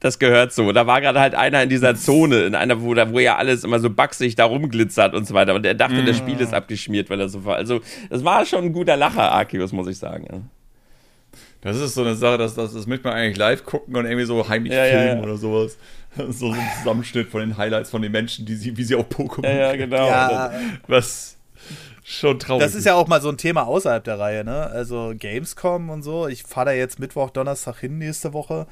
das 0.00 0.20
gehört 0.20 0.52
so. 0.52 0.70
Da 0.70 0.86
war 0.86 1.00
gerade 1.00 1.18
halt 1.18 1.34
einer 1.34 1.62
in 1.64 1.68
dieser 1.68 1.96
Zone, 1.96 2.42
in 2.44 2.54
einer, 2.54 2.80
wo, 2.80 2.94
da, 2.94 3.12
wo 3.12 3.18
ja 3.18 3.36
alles 3.36 3.64
immer 3.64 3.80
so 3.80 3.90
baxig 3.90 4.36
da 4.36 4.44
rumglitzert 4.44 5.14
und 5.14 5.26
so 5.26 5.34
weiter. 5.34 5.54
Und 5.54 5.66
er 5.66 5.74
dachte, 5.74 6.02
mm. 6.02 6.06
das 6.06 6.16
Spiel 6.16 6.40
ist 6.40 6.54
abgeschmiert, 6.54 7.10
weil 7.10 7.20
er 7.20 7.28
so 7.28 7.44
war. 7.44 7.56
Also, 7.56 7.80
das 8.08 8.24
war 8.24 8.46
schon 8.46 8.66
ein 8.66 8.72
guter 8.72 8.96
Lacher, 8.96 9.32
Arceus, 9.32 9.72
muss 9.72 9.88
ich 9.88 9.98
sagen. 9.98 10.48
Das 11.60 11.76
ist 11.76 11.94
so 11.94 12.02
eine 12.02 12.14
Sache, 12.14 12.38
das, 12.38 12.54
das, 12.54 12.72
das 12.72 12.86
möchte 12.86 13.08
man 13.08 13.16
eigentlich 13.16 13.36
live 13.36 13.64
gucken 13.64 13.96
und 13.96 14.04
irgendwie 14.04 14.26
so 14.26 14.48
heimlich 14.48 14.72
ja, 14.72 14.84
filmen 14.84 15.06
ja, 15.06 15.14
ja. 15.16 15.22
oder 15.22 15.36
sowas. 15.36 15.76
So, 16.16 16.32
so 16.32 16.52
ein 16.52 16.60
Zusammenschnitt 16.78 17.28
von 17.28 17.40
den 17.40 17.56
Highlights 17.56 17.90
von 17.90 18.00
den 18.02 18.12
Menschen, 18.12 18.46
die 18.46 18.54
sie, 18.54 18.76
wie 18.76 18.82
sie 18.82 18.94
auf 18.94 19.06
Pokémon. 19.08 19.46
Ja, 19.46 19.56
ja, 19.56 19.76
genau. 19.76 20.06
Ja. 20.06 20.52
Was 20.86 21.36
schon 22.02 22.38
traurig 22.38 22.64
Das 22.64 22.74
ist 22.74 22.86
ja 22.86 22.94
auch 22.94 23.06
mal 23.06 23.20
so 23.20 23.28
ein 23.28 23.36
Thema 23.36 23.66
außerhalb 23.66 24.02
der 24.02 24.18
Reihe, 24.18 24.44
ne? 24.44 24.66
Also 24.66 25.12
Gamescom 25.16 25.90
und 25.90 26.02
so. 26.02 26.26
Ich 26.26 26.44
fahre 26.44 26.66
da 26.66 26.72
jetzt 26.72 26.98
Mittwoch, 26.98 27.30
Donnerstag 27.30 27.80
hin 27.80 27.98
nächste 27.98 28.32
Woche. 28.32 28.66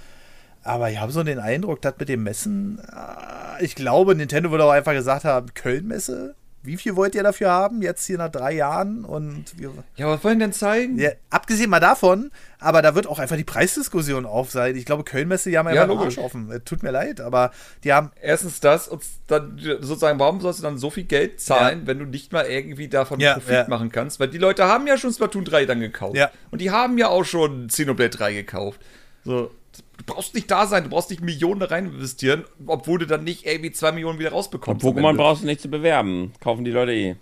Aber 0.62 0.90
ich 0.90 0.98
habe 0.98 1.12
so 1.12 1.22
den 1.22 1.38
Eindruck, 1.38 1.82
dass 1.82 1.94
mit 1.98 2.08
dem 2.08 2.24
Messen, 2.24 2.80
äh, 2.80 3.64
ich 3.64 3.74
glaube, 3.74 4.14
Nintendo 4.14 4.50
würde 4.50 4.64
auch 4.64 4.70
einfach 4.70 4.92
gesagt 4.92 5.24
haben, 5.24 5.54
Köln-Messe, 5.54 6.34
wie 6.66 6.76
viel 6.76 6.96
wollt 6.96 7.14
ihr 7.14 7.22
dafür 7.22 7.50
haben? 7.50 7.82
Jetzt 7.82 8.06
hier 8.06 8.18
nach 8.18 8.30
drei 8.30 8.52
Jahren 8.52 9.04
und 9.04 9.58
wir, 9.58 9.72
Ja, 9.96 10.08
was 10.08 10.22
wollen 10.24 10.38
denn 10.38 10.52
zeigen? 10.52 10.98
Ja, 10.98 11.10
abgesehen 11.30 11.70
mal 11.70 11.80
davon, 11.80 12.30
aber 12.58 12.82
da 12.82 12.94
wird 12.94 13.06
auch 13.06 13.18
einfach 13.18 13.36
die 13.36 13.44
Preisdiskussion 13.44 14.26
auf 14.26 14.50
sein. 14.50 14.76
Ich 14.76 14.84
glaube, 14.84 15.04
Kölnmesse, 15.04 15.50
die 15.50 15.58
haben 15.58 15.66
einfach 15.66 15.86
ja, 15.86 15.90
einen 15.90 15.98
Arsch 15.98 16.18
offen. 16.18 16.52
Tut 16.64 16.82
mir 16.82 16.90
leid, 16.90 17.20
aber 17.20 17.52
die 17.84 17.92
haben. 17.92 18.10
Erstens 18.20 18.60
das 18.60 18.88
und 18.88 19.02
dann 19.26 19.58
sozusagen, 19.80 20.18
warum 20.18 20.40
sollst 20.40 20.58
du 20.58 20.62
dann 20.64 20.78
so 20.78 20.90
viel 20.90 21.04
Geld 21.04 21.40
zahlen, 21.40 21.80
ja. 21.80 21.86
wenn 21.86 21.98
du 21.98 22.04
nicht 22.04 22.32
mal 22.32 22.46
irgendwie 22.46 22.88
davon 22.88 23.20
ja, 23.20 23.34
Profit 23.34 23.68
machen 23.68 23.90
kannst? 23.90 24.20
Weil 24.20 24.28
die 24.28 24.38
Leute 24.38 24.64
haben 24.64 24.86
ja 24.86 24.98
schon 24.98 25.12
Splatoon 25.12 25.44
3 25.44 25.66
dann 25.66 25.80
gekauft. 25.80 26.18
Und 26.50 26.60
die 26.60 26.70
haben 26.70 26.98
ja 26.98 27.08
auch 27.08 27.24
schon 27.24 27.68
Xenoblade 27.68 28.10
3 28.10 28.32
gekauft. 28.32 28.80
So 29.24 29.50
du 29.96 30.04
brauchst 30.04 30.34
nicht 30.34 30.50
da 30.50 30.66
sein, 30.66 30.84
du 30.84 30.90
brauchst 30.90 31.10
nicht 31.10 31.22
Millionen 31.22 31.60
da 31.60 31.66
rein 31.66 31.86
investieren, 31.86 32.44
obwohl 32.66 32.98
du 32.98 33.06
dann 33.06 33.24
nicht 33.24 33.46
irgendwie 33.46 33.72
zwei 33.72 33.92
Millionen 33.92 34.18
wieder 34.18 34.30
rausbekommst. 34.30 34.84
Und 34.84 34.96
Pokémon 34.96 35.16
brauchst 35.16 35.42
du 35.42 35.46
nicht 35.46 35.60
zu 35.60 35.68
bewerben. 35.68 36.32
Kaufen 36.40 36.64
die 36.64 36.70
Leute 36.70 36.92
eh. 36.92 37.16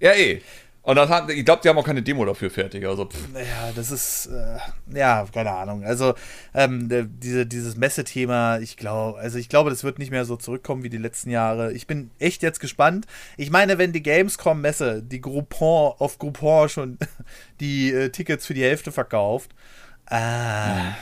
Ja, 0.00 0.12
eh. 0.12 0.40
Und 0.82 0.96
dann 0.96 1.10
haben, 1.10 1.30
ich 1.30 1.44
glaube, 1.44 1.60
die 1.62 1.68
haben 1.68 1.76
auch 1.76 1.84
keine 1.84 2.02
Demo 2.02 2.24
dafür 2.24 2.50
fertig. 2.50 2.86
Also, 2.86 3.06
Ja, 3.34 3.70
das 3.76 3.90
ist, 3.90 4.26
äh, 4.26 4.98
ja, 4.98 5.26
keine 5.32 5.52
Ahnung. 5.52 5.84
Also, 5.84 6.14
ähm, 6.54 6.88
diese, 7.20 7.44
dieses 7.46 7.76
Messethema, 7.76 8.58
ich 8.58 8.78
glaube, 8.78 9.18
also 9.18 9.38
ich 9.38 9.50
glaube, 9.50 9.68
das 9.68 9.84
wird 9.84 9.98
nicht 9.98 10.10
mehr 10.10 10.24
so 10.24 10.36
zurückkommen 10.36 10.82
wie 10.82 10.88
die 10.88 10.96
letzten 10.96 11.30
Jahre. 11.30 11.72
Ich 11.74 11.86
bin 11.86 12.10
echt 12.18 12.42
jetzt 12.42 12.60
gespannt. 12.60 13.06
Ich 13.36 13.50
meine, 13.50 13.76
wenn 13.76 13.92
die 13.92 14.02
Gamescom-Messe, 14.02 15.02
die 15.02 15.20
Groupon 15.20 15.92
auf 15.98 16.18
Groupon 16.18 16.70
schon 16.70 16.98
die 17.60 17.92
äh, 17.92 18.08
Tickets 18.08 18.46
für 18.46 18.54
die 18.54 18.64
Hälfte 18.64 18.90
verkauft, 18.90 19.50
äh, 20.10 20.92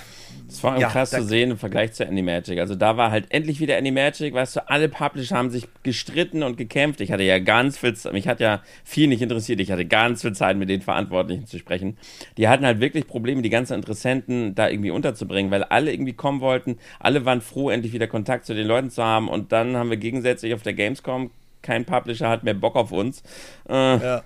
das 0.47 0.63
war 0.65 0.79
ja, 0.79 0.89
krass 0.89 1.11
zu 1.11 1.23
sehen 1.23 1.51
im 1.51 1.59
Vergleich 1.59 1.93
zu 1.93 2.07
Animagic. 2.07 2.59
Also 2.59 2.75
da 2.75 2.97
war 2.97 3.11
halt 3.11 3.27
endlich 3.31 3.61
wieder 3.61 3.77
Animagic, 3.77 4.33
weißt 4.33 4.57
du, 4.57 4.69
alle 4.69 4.89
Publisher 4.89 5.37
haben 5.37 5.51
sich 5.51 5.69
gestritten 5.83 6.43
und 6.43 6.57
gekämpft. 6.57 7.01
Ich 7.01 7.13
hatte 7.13 7.23
ja 7.23 7.39
ganz 7.39 7.77
viel, 7.77 7.95
mich 8.13 8.27
hat 8.27 8.41
ja 8.41 8.63
viel 8.85 9.09
nicht 9.09 9.21
interessiert. 9.21 9.61
Ich 9.61 9.71
hatte 9.71 9.85
ganz 9.85 10.23
viel 10.23 10.33
Zeit 10.33 10.57
mit 10.57 10.69
den 10.69 10.81
Verantwortlichen 10.81 11.47
zu 11.47 11.59
sprechen. 11.59 11.99
Die 12.39 12.49
hatten 12.49 12.65
halt 12.65 12.81
wirklich 12.81 13.07
Probleme, 13.07 13.43
die 13.43 13.51
ganzen 13.51 13.75
Interessenten 13.75 14.55
da 14.55 14.69
irgendwie 14.69 14.91
unterzubringen, 14.91 15.51
weil 15.51 15.65
alle 15.65 15.93
irgendwie 15.93 16.15
kommen 16.15 16.41
wollten. 16.41 16.79
Alle 16.99 17.25
waren 17.25 17.41
froh, 17.41 17.71
endlich 17.71 17.93
wieder 17.93 18.07
Kontakt 18.07 18.47
zu 18.47 18.55
den 18.55 18.67
Leuten 18.67 18.91
zu 18.91 19.05
haben. 19.05 19.29
Und 19.29 19.53
dann 19.53 19.77
haben 19.77 19.91
wir 19.91 19.99
gegensätzlich 19.99 20.55
auf 20.55 20.63
der 20.63 20.73
Gamescom 20.73 21.31
kein 21.63 21.85
Publisher 21.85 22.29
hat 22.29 22.45
mehr 22.45 22.55
Bock 22.55 22.77
auf 22.77 22.93
uns. 22.93 23.23
Äh, 23.69 23.75
ja. 23.75 24.23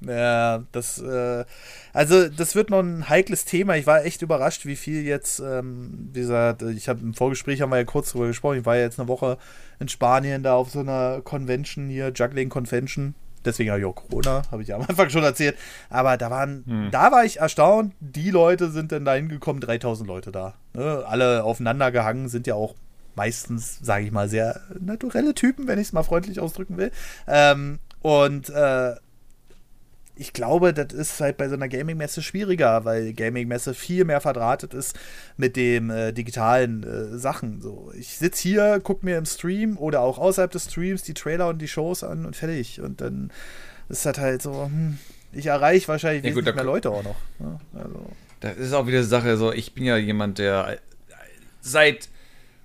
Ja, 0.00 0.62
das, 0.72 1.00
äh, 1.00 1.44
also 1.92 2.28
das 2.28 2.54
wird 2.54 2.70
noch 2.70 2.80
ein 2.80 3.08
heikles 3.08 3.44
Thema. 3.44 3.76
Ich 3.76 3.86
war 3.86 4.04
echt 4.04 4.22
überrascht, 4.22 4.66
wie 4.66 4.76
viel 4.76 5.02
jetzt, 5.02 5.40
ähm, 5.40 6.10
wie 6.12 6.20
gesagt, 6.20 6.62
ich 6.62 6.88
habe 6.88 7.00
im 7.00 7.14
Vorgespräch 7.14 7.62
haben 7.62 7.70
wir 7.70 7.78
ja 7.78 7.84
kurz 7.84 8.12
drüber 8.12 8.26
gesprochen. 8.26 8.58
Ich 8.58 8.66
war 8.66 8.76
ja 8.76 8.82
jetzt 8.82 9.00
eine 9.00 9.08
Woche 9.08 9.38
in 9.78 9.88
Spanien 9.88 10.42
da 10.42 10.54
auf 10.54 10.70
so 10.70 10.80
einer 10.80 11.22
Convention 11.22 11.88
hier, 11.88 12.12
Juggling 12.14 12.48
Convention. 12.48 13.14
Deswegen 13.44 13.70
habe 13.70 13.80
ich 13.80 13.86
auch 13.86 13.94
Corona, 13.94 14.42
habe 14.50 14.62
ich 14.62 14.68
ja 14.68 14.76
am 14.76 14.82
Anfang 14.88 15.08
schon 15.08 15.22
erzählt. 15.22 15.56
Aber 15.88 16.16
da 16.16 16.30
waren, 16.30 16.64
hm. 16.66 16.88
da 16.90 17.10
war 17.12 17.24
ich 17.24 17.38
erstaunt. 17.38 17.94
Die 18.00 18.30
Leute 18.30 18.70
sind 18.70 18.92
dann 18.92 19.04
da 19.04 19.14
hingekommen, 19.14 19.60
3000 19.60 20.06
Leute 20.06 20.32
da. 20.32 20.54
Ne? 20.74 21.04
Alle 21.06 21.44
aufeinander 21.44 21.90
gehangen, 21.90 22.28
sind 22.28 22.46
ja 22.46 22.54
auch 22.54 22.74
meistens, 23.14 23.78
sage 23.80 24.04
ich 24.04 24.12
mal, 24.12 24.28
sehr 24.28 24.60
naturelle 24.78 25.34
Typen, 25.34 25.66
wenn 25.68 25.78
ich 25.78 25.88
es 25.88 25.92
mal 25.92 26.02
freundlich 26.02 26.38
ausdrücken 26.38 26.76
will. 26.76 26.92
Ähm, 27.26 27.78
und 28.02 28.50
äh, 28.50 28.94
ich 30.16 30.32
glaube, 30.32 30.72
das 30.72 30.92
ist 30.94 31.20
halt 31.20 31.36
bei 31.36 31.48
so 31.48 31.54
einer 31.54 31.68
Gaming-Messe 31.68 32.22
schwieriger, 32.22 32.84
weil 32.84 33.12
Gaming-Messe 33.12 33.74
viel 33.74 34.04
mehr 34.04 34.22
verdrahtet 34.22 34.72
ist 34.72 34.98
mit 35.36 35.56
den 35.56 35.90
äh, 35.90 36.12
digitalen 36.12 36.82
äh, 36.82 37.18
Sachen. 37.18 37.60
So, 37.60 37.92
ich 37.94 38.16
sitze 38.16 38.42
hier, 38.42 38.80
gucke 38.80 39.04
mir 39.04 39.18
im 39.18 39.26
Stream 39.26 39.76
oder 39.76 40.00
auch 40.00 40.18
außerhalb 40.18 40.50
des 40.50 40.64
Streams 40.64 41.02
die 41.02 41.14
Trailer 41.14 41.48
und 41.48 41.58
die 41.58 41.68
Shows 41.68 42.02
an 42.02 42.24
und 42.24 42.34
fertig. 42.34 42.80
Und 42.80 43.02
dann 43.02 43.30
ist 43.90 44.06
das 44.06 44.18
halt 44.18 44.40
so, 44.40 44.64
hm, 44.64 44.98
ich 45.32 45.46
erreiche 45.46 45.86
wahrscheinlich 45.88 46.24
ja, 46.24 46.32
gut, 46.32 46.54
mehr 46.54 46.64
Leute 46.64 46.90
auch 46.90 47.04
noch. 47.04 47.16
Ne? 47.38 47.60
Also. 47.74 48.06
Das 48.40 48.56
ist 48.56 48.72
auch 48.72 48.86
wieder 48.86 48.98
eine 48.98 49.06
Sache, 49.06 49.36
so 49.36 49.52
ich 49.52 49.74
bin 49.74 49.84
ja 49.84 49.98
jemand, 49.98 50.38
der 50.38 50.78
seit 51.60 52.08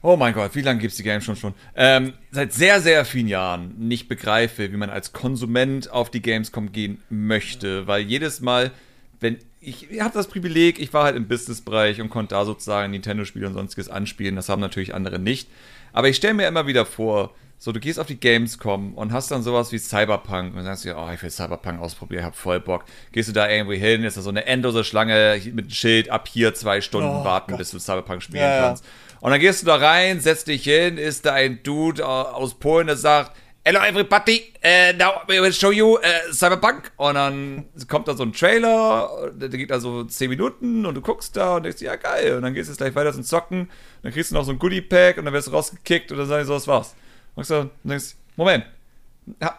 Oh 0.03 0.15
mein 0.15 0.33
Gott, 0.33 0.55
wie 0.55 0.61
lange 0.61 0.79
gibt 0.79 0.91
es 0.91 0.97
die 0.97 1.03
Games 1.03 1.23
schon 1.23 1.35
schon? 1.35 1.53
Ähm, 1.75 2.13
seit 2.31 2.53
sehr, 2.53 2.81
sehr 2.81 3.05
vielen 3.05 3.27
Jahren 3.27 3.75
nicht 3.77 4.07
begreife, 4.07 4.71
wie 4.71 4.77
man 4.77 4.89
als 4.89 5.13
Konsument 5.13 5.91
auf 5.91 6.09
die 6.09 6.21
Gamescom 6.21 6.71
gehen 6.71 7.01
möchte. 7.09 7.85
Weil 7.85 8.01
jedes 8.01 8.41
Mal, 8.41 8.71
wenn 9.19 9.37
ich, 9.59 9.91
ich 9.91 10.01
habe 10.01 10.13
das 10.13 10.27
Privileg, 10.27 10.79
ich 10.79 10.91
war 10.91 11.03
halt 11.03 11.15
im 11.15 11.27
Businessbereich 11.27 12.01
und 12.01 12.09
konnte 12.09 12.33
da 12.33 12.45
sozusagen 12.45 12.91
Nintendo-Spiele 12.91 13.45
und 13.45 13.53
sonstiges 13.53 13.89
anspielen. 13.89 14.35
Das 14.35 14.49
haben 14.49 14.59
natürlich 14.59 14.95
andere 14.95 15.19
nicht. 15.19 15.47
Aber 15.93 16.09
ich 16.09 16.15
stelle 16.15 16.33
mir 16.33 16.47
immer 16.47 16.65
wieder 16.65 16.87
vor, 16.87 17.35
so, 17.59 17.71
du 17.71 17.79
gehst 17.79 17.99
auf 17.99 18.07
die 18.07 18.19
Gamescom 18.19 18.95
und 18.95 19.13
hast 19.13 19.29
dann 19.29 19.43
sowas 19.43 19.71
wie 19.71 19.77
Cyberpunk 19.77 20.55
und 20.55 20.63
sagst 20.63 20.83
dir, 20.83 20.97
oh, 20.97 21.11
ich 21.13 21.21
will 21.21 21.29
Cyberpunk 21.29 21.79
ausprobieren, 21.79 22.21
ich 22.21 22.25
hab 22.25 22.35
voll 22.35 22.59
Bock. 22.59 22.85
Gehst 23.11 23.29
du 23.29 23.33
da 23.33 23.47
irgendwie 23.47 23.77
hin, 23.77 24.03
ist 24.03 24.17
da 24.17 24.23
so 24.23 24.31
eine 24.31 24.47
endlose 24.47 24.83
Schlange 24.83 25.39
mit 25.45 25.65
einem 25.65 25.69
Schild, 25.69 26.09
ab 26.09 26.27
hier 26.27 26.55
zwei 26.55 26.81
Stunden 26.81 27.09
oh, 27.09 27.23
warten, 27.23 27.51
Gott. 27.51 27.59
bis 27.59 27.69
du 27.69 27.77
Cyberpunk 27.77 28.23
spielen 28.23 28.41
ja, 28.41 28.61
kannst. 28.61 28.83
Und 29.21 29.29
dann 29.29 29.39
gehst 29.39 29.61
du 29.61 29.67
da 29.67 29.75
rein, 29.75 30.19
setzt 30.19 30.47
dich 30.47 30.63
hin, 30.63 30.97
ist 30.97 31.25
da 31.25 31.33
ein 31.33 31.61
Dude 31.61 32.05
aus 32.05 32.55
Polen, 32.55 32.87
der 32.87 32.97
sagt, 32.97 33.37
Hello 33.63 33.79
everybody, 33.79 34.51
uh, 34.65 34.97
now 34.97 35.21
we 35.27 35.39
will 35.39 35.53
show 35.53 35.69
you 35.69 35.95
uh, 35.99 36.33
Cyberpunk. 36.33 36.91
Und 36.97 37.13
dann 37.13 37.65
kommt 37.87 38.07
da 38.07 38.15
so 38.15 38.23
ein 38.23 38.33
Trailer, 38.33 39.31
der 39.35 39.49
geht 39.49 39.69
da 39.69 39.79
so 39.79 40.03
10 40.03 40.31
Minuten 40.31 40.87
und 40.87 40.95
du 40.95 41.01
guckst 41.01 41.37
da 41.37 41.57
und 41.57 41.63
denkst, 41.63 41.79
ja 41.83 41.95
geil. 41.95 42.35
Und 42.35 42.41
dann 42.41 42.55
gehst 42.55 42.69
du 42.69 42.71
jetzt 42.71 42.79
gleich 42.79 42.95
weiter 42.95 43.13
zum 43.13 43.21
Zocken, 43.21 43.69
dann 44.01 44.11
kriegst 44.11 44.31
du 44.31 44.35
noch 44.35 44.43
so 44.43 44.51
ein 44.51 44.57
Goodie-Pack 44.57 45.19
und 45.19 45.25
dann 45.25 45.33
wirst 45.35 45.47
du 45.47 45.51
rausgekickt 45.51 46.11
und 46.11 46.17
dann 46.17 46.27
sagen 46.27 46.41
die 46.41 46.47
so, 46.47 46.55
das 46.55 46.67
war's. 46.67 46.95
Und 47.35 47.47
du 47.47 47.69
denkst, 47.83 48.15
Moment, 48.35 48.65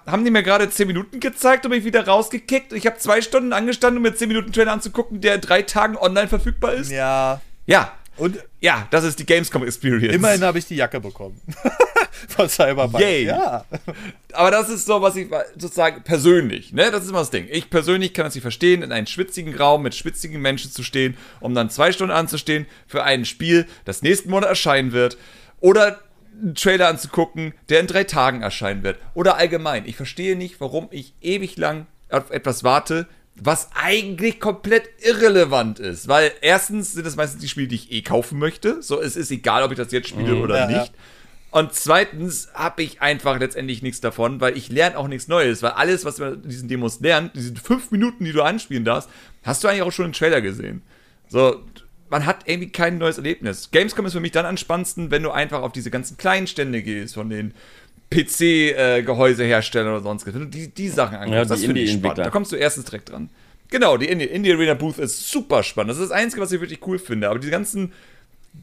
haben 0.05 0.25
die 0.25 0.33
mir 0.33 0.43
gerade 0.43 0.69
10 0.69 0.89
Minuten 0.89 1.21
gezeigt 1.21 1.65
und 1.65 1.71
mich 1.71 1.85
wieder 1.85 2.05
rausgekickt? 2.05 2.73
Ich 2.73 2.87
habe 2.87 2.99
zwei 2.99 3.23
Stunden 3.23 3.53
angestanden, 3.53 3.99
um 3.99 4.03
mir 4.03 4.17
10 4.17 4.27
Minuten 4.27 4.53
Trailer 4.53 4.73
anzugucken, 4.73 5.21
der 5.21 5.37
in 5.37 5.41
drei 5.41 5.63
Tagen 5.63 5.97
online 5.97 6.27
verfügbar 6.27 6.73
ist? 6.73 6.91
Ja. 6.91 7.41
Ja, 7.67 7.93
und 8.17 8.39
ja, 8.61 8.87
das 8.91 9.05
ist 9.05 9.19
die 9.19 9.27
Gamescom 9.27 9.65
Experience. 9.65 10.15
Immerhin 10.15 10.43
habe 10.43 10.59
ich 10.59 10.67
die 10.67 10.77
Jacke 10.77 11.01
bekommen. 11.01 11.41
Von 12.29 12.49
Cyberpunk. 12.49 13.03
Yay. 13.03 13.25
Ja. 13.25 13.65
Aber 14.33 14.51
das 14.51 14.69
ist 14.69 14.87
so, 14.87 15.01
was 15.03 15.17
ich 15.17 15.29
sozusagen 15.57 16.03
persönlich, 16.03 16.73
ne, 16.73 16.91
das 16.91 17.05
ist 17.05 17.11
immer 17.11 17.21
das 17.21 17.31
Ding. 17.31 17.49
Ich 17.51 17.71
persönlich 17.71 18.15
kann 18.15 18.25
das 18.25 18.35
nicht 18.35 18.43
verstehen, 18.43 18.83
in 18.83 18.93
einem 18.93 19.07
schwitzigen 19.07 19.55
Raum 19.57 19.83
mit 19.83 19.95
schwitzigen 19.95 20.41
Menschen 20.41 20.71
zu 20.71 20.83
stehen, 20.83 21.17
um 21.41 21.55
dann 21.55 21.71
zwei 21.71 21.91
Stunden 21.91 22.13
anzustehen 22.13 22.67
für 22.87 23.03
ein 23.03 23.25
Spiel, 23.25 23.67
das 23.85 24.03
nächsten 24.03 24.31
Monat 24.31 24.51
erscheinen 24.51 24.93
wird. 24.93 25.17
Oder 25.61 26.01
einen 26.41 26.55
Trailer 26.55 26.89
anzugucken, 26.89 27.55
der 27.69 27.81
in 27.81 27.87
drei 27.87 28.05
Tagen 28.05 28.43
erscheinen 28.43 28.83
wird. 28.83 28.99
Oder 29.15 29.37
allgemein. 29.37 29.87
Ich 29.87 29.97
verstehe 29.97 30.37
nicht, 30.37 30.61
warum 30.61 30.89
ich 30.91 31.15
ewig 31.21 31.57
lang 31.57 31.87
auf 32.11 32.31
etwas 32.31 32.63
warte, 32.63 33.07
was 33.37 33.71
eigentlich 33.75 34.41
komplett 34.41 34.89
irrelevant 34.99 35.79
ist. 35.79 36.09
Weil 36.09 36.33
erstens 36.41 36.93
sind 36.93 37.07
es 37.07 37.17
meistens 37.17 37.41
die 37.41 37.49
Spiele, 37.49 37.69
die 37.69 37.77
ich 37.77 37.93
eh 37.93 38.03
kaufen 38.03 38.39
möchte. 38.39 38.83
So, 38.83 39.01
es 39.01 39.17
ist 39.17 39.31
egal, 39.31 39.63
ob 39.63 39.73
ich 39.73 39.79
das 39.79 39.91
jetzt 39.93 40.09
spiele 40.09 40.35
mhm, 40.35 40.43
oder 40.43 40.59
ja, 40.59 40.67
nicht. 40.67 40.93
Ja. 40.93 41.01
Und 41.51 41.75
zweitens 41.75 42.49
habe 42.55 42.83
ich 42.83 43.03
einfach 43.03 43.39
letztendlich 43.39 43.83
nichts 43.83 44.01
davon, 44.01 44.41
weil 44.41 44.57
ich 44.57 44.71
lerne 44.71 44.97
auch 44.97 45.07
nichts 45.07 45.29
Neues. 45.29 45.63
Weil 45.63 45.73
alles, 45.73 46.05
was 46.05 46.19
man 46.19 46.43
in 46.43 46.49
diesen 46.49 46.69
Demos 46.69 47.01
lernt, 47.01 47.37
diese 47.37 47.55
fünf 47.57 47.91
Minuten, 47.91 48.25
die 48.25 48.33
du 48.33 48.43
anspielen 48.43 48.85
darfst, 48.85 49.11
hast 49.43 49.63
du 49.63 49.69
eigentlich 49.69 49.83
auch 49.83 49.93
schon 49.93 50.07
im 50.07 50.13
Trailer 50.13 50.41
gesehen. 50.41 50.83
So, 51.29 51.63
man 52.09 52.27
hat 52.27 52.47
irgendwie 52.47 52.71
kein 52.71 52.99
neues 52.99 53.17
Erlebnis. 53.17 53.71
Gamescom 53.71 54.07
ist 54.07 54.13
für 54.13 54.21
mich 54.21 54.33
dann 54.33 54.47
am 54.47 54.57
spannendsten, 54.57 55.11
wenn 55.11 55.23
du 55.23 55.31
einfach 55.31 55.63
auf 55.63 55.73
diese 55.73 55.91
ganzen 55.91 56.17
kleinen 56.17 56.47
Stände 56.47 56.83
gehst, 56.83 57.15
von 57.15 57.29
den 57.29 57.55
PC-Gehäusehersteller 58.13 59.87
äh, 59.87 59.93
oder 59.93 60.03
sonst 60.03 60.27
was. 60.27 60.35
Wenn 60.35 60.43
du 60.43 60.49
die, 60.49 60.69
die 60.69 60.89
Sachen 60.89 61.17
anguckst, 61.17 61.35
ja, 61.35 61.45
das 61.45 61.65
finde 61.65 61.81
ich 61.81 61.93
spannend. 61.93 62.19
Da 62.19 62.31
kommst 62.31 62.53
du 62.53 62.57
erstens 62.57 62.87
direkt 62.87 63.11
dran. 63.11 63.31
Genau, 63.71 63.97
die 63.97 64.07
Indie, 64.07 64.27
Indie 64.27 64.53
Arena 64.53 64.75
Booth 64.75 64.99
ist 64.99 65.31
super 65.31 65.63
spannend. 65.63 65.91
Das 65.91 65.99
ist 65.99 66.11
das 66.11 66.19
Einzige, 66.19 66.43
was 66.43 66.53
ich 66.53 66.61
wirklich 66.61 66.87
cool 66.87 66.99
finde. 66.99 67.31
Aber 67.31 67.39
die 67.39 67.51
ganzen 67.51 67.93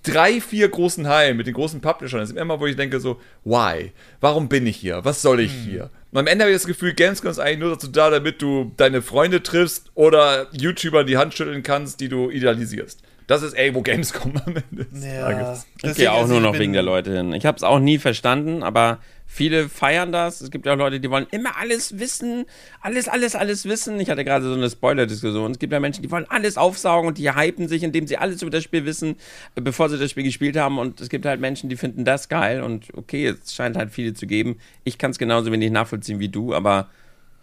drei, 0.04 0.40
vier 0.40 0.70
großen 0.70 1.08
Hallen 1.08 1.36
mit 1.36 1.48
den 1.48 1.56
großen 1.56 1.82
Publishern, 1.82 2.20
das 2.20 2.30
ist 2.30 2.38
immer, 2.38 2.60
wo 2.60 2.68
ich 2.68 2.76
denke 2.76 3.00
so, 3.00 3.20
why? 3.44 3.92
Warum 4.22 4.48
bin 4.48 4.68
ich 4.68 4.78
hier? 4.78 5.04
Was 5.04 5.22
soll 5.22 5.40
ich 5.40 5.52
hm. 5.52 5.64
hier? 5.64 5.90
Und 6.12 6.20
am 6.20 6.28
Ende 6.28 6.44
habe 6.44 6.52
ich 6.52 6.58
das 6.58 6.68
Gefühl, 6.68 6.94
Gamescom 6.94 7.32
ist 7.32 7.40
eigentlich 7.40 7.60
nur 7.60 7.72
dazu 7.72 7.88
da, 7.88 8.10
damit 8.10 8.42
du 8.42 8.72
deine 8.78 9.02
Freunde 9.02 9.44
triffst 9.44 9.92
oder 9.96 10.48
YouTuber 10.52 11.04
die 11.04 11.18
Hand 11.18 11.34
schütteln 11.34 11.64
kannst, 11.64 12.00
die 12.00 12.10
du 12.10 12.30
idealisierst. 12.30 13.02
Das 13.28 13.44
ist 13.44 13.56
irgendwo 13.56 13.82
Gamescom 13.82 14.34
am 14.46 14.56
Ende 14.56 14.86
des 14.86 15.06
ja. 15.06 15.22
Tages. 15.22 15.68
Ich 15.84 15.96
gehe 15.96 16.12
auch 16.12 16.28
nur 16.28 16.40
noch 16.40 16.58
wegen 16.58 16.74
der 16.74 16.82
Leute 16.82 17.16
hin. 17.16 17.34
Ich 17.34 17.46
habe 17.46 17.58
es 17.58 17.64
auch 17.64 17.80
nie 17.80 18.00
verstanden, 18.00 18.64
aber 18.64 19.00
viele 19.32 19.70
feiern 19.70 20.12
das. 20.12 20.42
Es 20.42 20.50
gibt 20.50 20.66
ja 20.66 20.74
auch 20.74 20.78
Leute, 20.78 21.00
die 21.00 21.10
wollen 21.10 21.28
immer 21.30 21.56
alles 21.58 22.00
wissen, 22.00 22.46
alles, 22.82 23.08
alles, 23.08 23.36
alles 23.36 23.66
wissen. 23.66 24.00
Ich 24.00 24.10
hatte 24.10 24.26
gerade 24.26 24.44
so 24.44 24.54
eine 24.54 24.70
Spoiler-Diskussion. 24.70 25.52
Es 25.52 25.60
gibt 25.60 25.72
ja 25.72 25.80
Menschen, 25.80 26.02
die 26.02 26.10
wollen 26.10 26.26
alles 26.30 26.58
aufsaugen 26.58 27.08
und 27.08 27.20
die 27.20 27.32
hypen 27.32 27.68
sich, 27.68 27.84
indem 27.84 28.08
sie 28.08 28.18
alles 28.18 28.42
über 28.42 28.50
das 28.50 28.64
Spiel 28.64 28.86
wissen, 28.86 29.16
bevor 29.54 29.88
sie 29.88 30.00
das 30.00 30.10
Spiel 30.10 30.24
gespielt 30.24 30.58
haben. 30.58 30.80
Und 30.80 31.00
es 31.00 31.10
gibt 31.10 31.26
halt 31.26 31.40
Menschen, 31.40 31.70
die 31.70 31.78
finden 31.78 32.06
das 32.06 32.28
geil. 32.28 32.64
Und 32.64 32.88
okay, 32.96 33.28
es 33.28 33.54
scheint 33.54 33.78
halt 33.78 33.92
viele 33.92 34.14
zu 34.16 34.26
geben. 34.26 34.58
Ich 34.84 34.98
kann 34.98 35.12
es 35.12 35.20
genauso 35.20 35.52
wenig 35.52 35.72
nachvollziehen 35.72 36.20
wie 36.20 36.30
du, 36.30 36.56
aber 36.56 36.90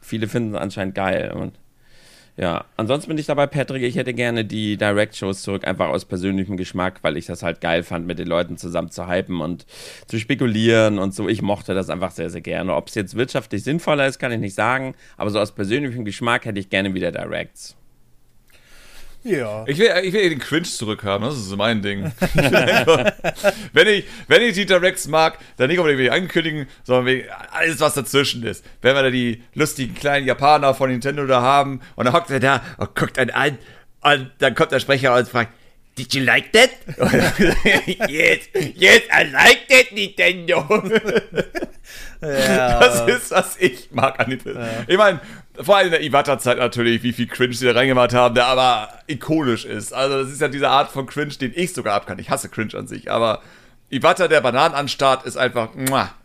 viele 0.01 0.27
finden 0.27 0.55
es 0.55 0.61
anscheinend 0.61 0.97
geil. 0.97 1.33
Und 1.33 1.55
ja, 2.37 2.67
ansonsten 2.77 3.09
bin 3.09 3.19
ich 3.19 3.27
dabei, 3.27 3.47
Patrick, 3.47 3.83
ich 3.83 3.97
hätte 3.97 4.13
gerne 4.13 4.45
die 4.45 4.77
Direct-Shows 4.77 5.41
zurück, 5.41 5.67
einfach 5.67 5.89
aus 5.89 6.05
persönlichem 6.05 6.59
Geschmack, 6.59 6.99
weil 7.03 7.17
ich 7.17 7.25
das 7.25 7.43
halt 7.43 7.63
geil 7.63 7.83
fand, 7.83 8.07
mit 8.07 8.19
den 8.19 8.29
Leuten 8.29 8.59
zusammen 8.59 8.91
zu 8.91 9.09
hypen 9.09 9.41
und 9.41 9.65
zu 10.07 10.19
spekulieren 10.19 10.99
und 10.99 11.15
so. 11.15 11.29
Ich 11.29 11.41
mochte 11.41 11.75
das 11.75 11.89
einfach 11.89 12.11
sehr, 12.11 12.29
sehr 12.29 12.43
gerne. 12.43 12.75
Ob 12.75 12.89
es 12.89 12.95
jetzt 12.95 13.17
wirtschaftlich 13.17 13.65
sinnvoller 13.65 14.07
ist, 14.07 14.19
kann 14.19 14.33
ich 14.33 14.41
nicht 14.41 14.55
sagen, 14.55 14.95
aber 15.17 15.31
so 15.31 15.41
aus 15.41 15.53
persönlichem 15.53 16.05
Geschmack 16.05 16.45
hätte 16.45 16.61
ich 16.61 16.69
gerne 16.69 16.93
wieder 16.93 17.11
Directs. 17.11 17.77
Ja. 19.27 19.65
Ich 19.67 19.79
will, 19.79 19.91
ich 20.05 20.13
will 20.13 20.31
den 20.31 20.39
Cringe 20.39 20.63
zurückhaben, 20.63 21.27
das 21.27 21.37
ist 21.37 21.55
mein 21.57 21.83
Ding. 21.83 22.13
wenn, 23.73 23.89
ich, 23.89 24.05
wenn 24.29 24.43
ich 24.43 24.55
die 24.55 24.67
Directs 24.67 25.09
mag, 25.09 25.39
dann 25.57 25.69
nicht 25.69 25.81
unbedingt 25.81 26.11
ankündigen, 26.11 26.69
sondern 26.85 27.23
alles, 27.51 27.81
was 27.81 27.95
dazwischen 27.95 28.45
ist. 28.45 28.65
Wenn 28.83 28.95
wir 28.95 29.03
da 29.03 29.11
die 29.11 29.43
lustigen 29.55 29.95
kleinen 29.97 30.27
Japaner 30.27 30.75
von 30.75 30.91
Nintendo 30.91 31.27
da 31.27 31.43
haben 31.43 31.81
und 31.97 32.05
dann 32.05 32.15
hockt 32.15 32.31
er 32.31 32.39
da 32.39 32.63
und 32.79 32.95
guckt 32.95 33.19
einen 33.19 33.31
an 33.31 33.59
und 34.03 34.31
dann 34.39 34.55
kommt 34.55 34.71
der 34.71 34.79
Sprecher 34.79 35.15
und 35.17 35.29
fragt, 35.29 35.51
Did 35.99 36.13
you 36.15 36.23
like 36.23 36.53
that? 36.53 36.69
yes, 38.09 38.49
yes, 38.75 39.01
I 39.11 39.25
like 39.33 39.67
that, 39.69 39.93
Nintendo. 39.93 40.63
ja. 42.21 42.81
Das 42.81 43.09
ist, 43.09 43.31
was 43.31 43.57
ich 43.59 43.91
mag 43.93 44.21
an 44.21 44.29
Nintendo. 44.29 44.61
Ja. 44.61 44.85
Ich 44.87 44.97
meine, 44.99 45.21
vor 45.61 45.77
allem 45.77 45.87
in 45.87 45.93
der 45.93 46.03
Iwata-Zeit 46.03 46.59
natürlich, 46.59 47.03
wie 47.03 47.13
viel 47.13 47.27
Cringe 47.27 47.55
sie 47.55 47.67
da 47.67 47.73
reingemacht 47.73 48.15
haben, 48.15 48.35
der 48.35 48.47
aber 48.47 48.89
ikonisch 49.07 49.65
ist. 49.65 49.93
Also, 49.93 50.23
das 50.23 50.33
ist 50.33 50.41
ja 50.41 50.49
diese 50.49 50.69
Art 50.69 50.91
von 50.91 51.07
Cringe, 51.07 51.35
den 51.35 51.53
ich 51.55 51.73
sogar 51.73 51.95
abkann. 51.95 52.19
Ich 52.19 52.31
hasse 52.31 52.49
Cringe 52.49 52.75
an 52.75 52.87
sich, 52.87 53.11
aber 53.11 53.43
Iwata, 53.91 54.29
der 54.29 54.41
Bananenanstart, 54.41 55.25
ist 55.27 55.37
einfach, 55.37 55.71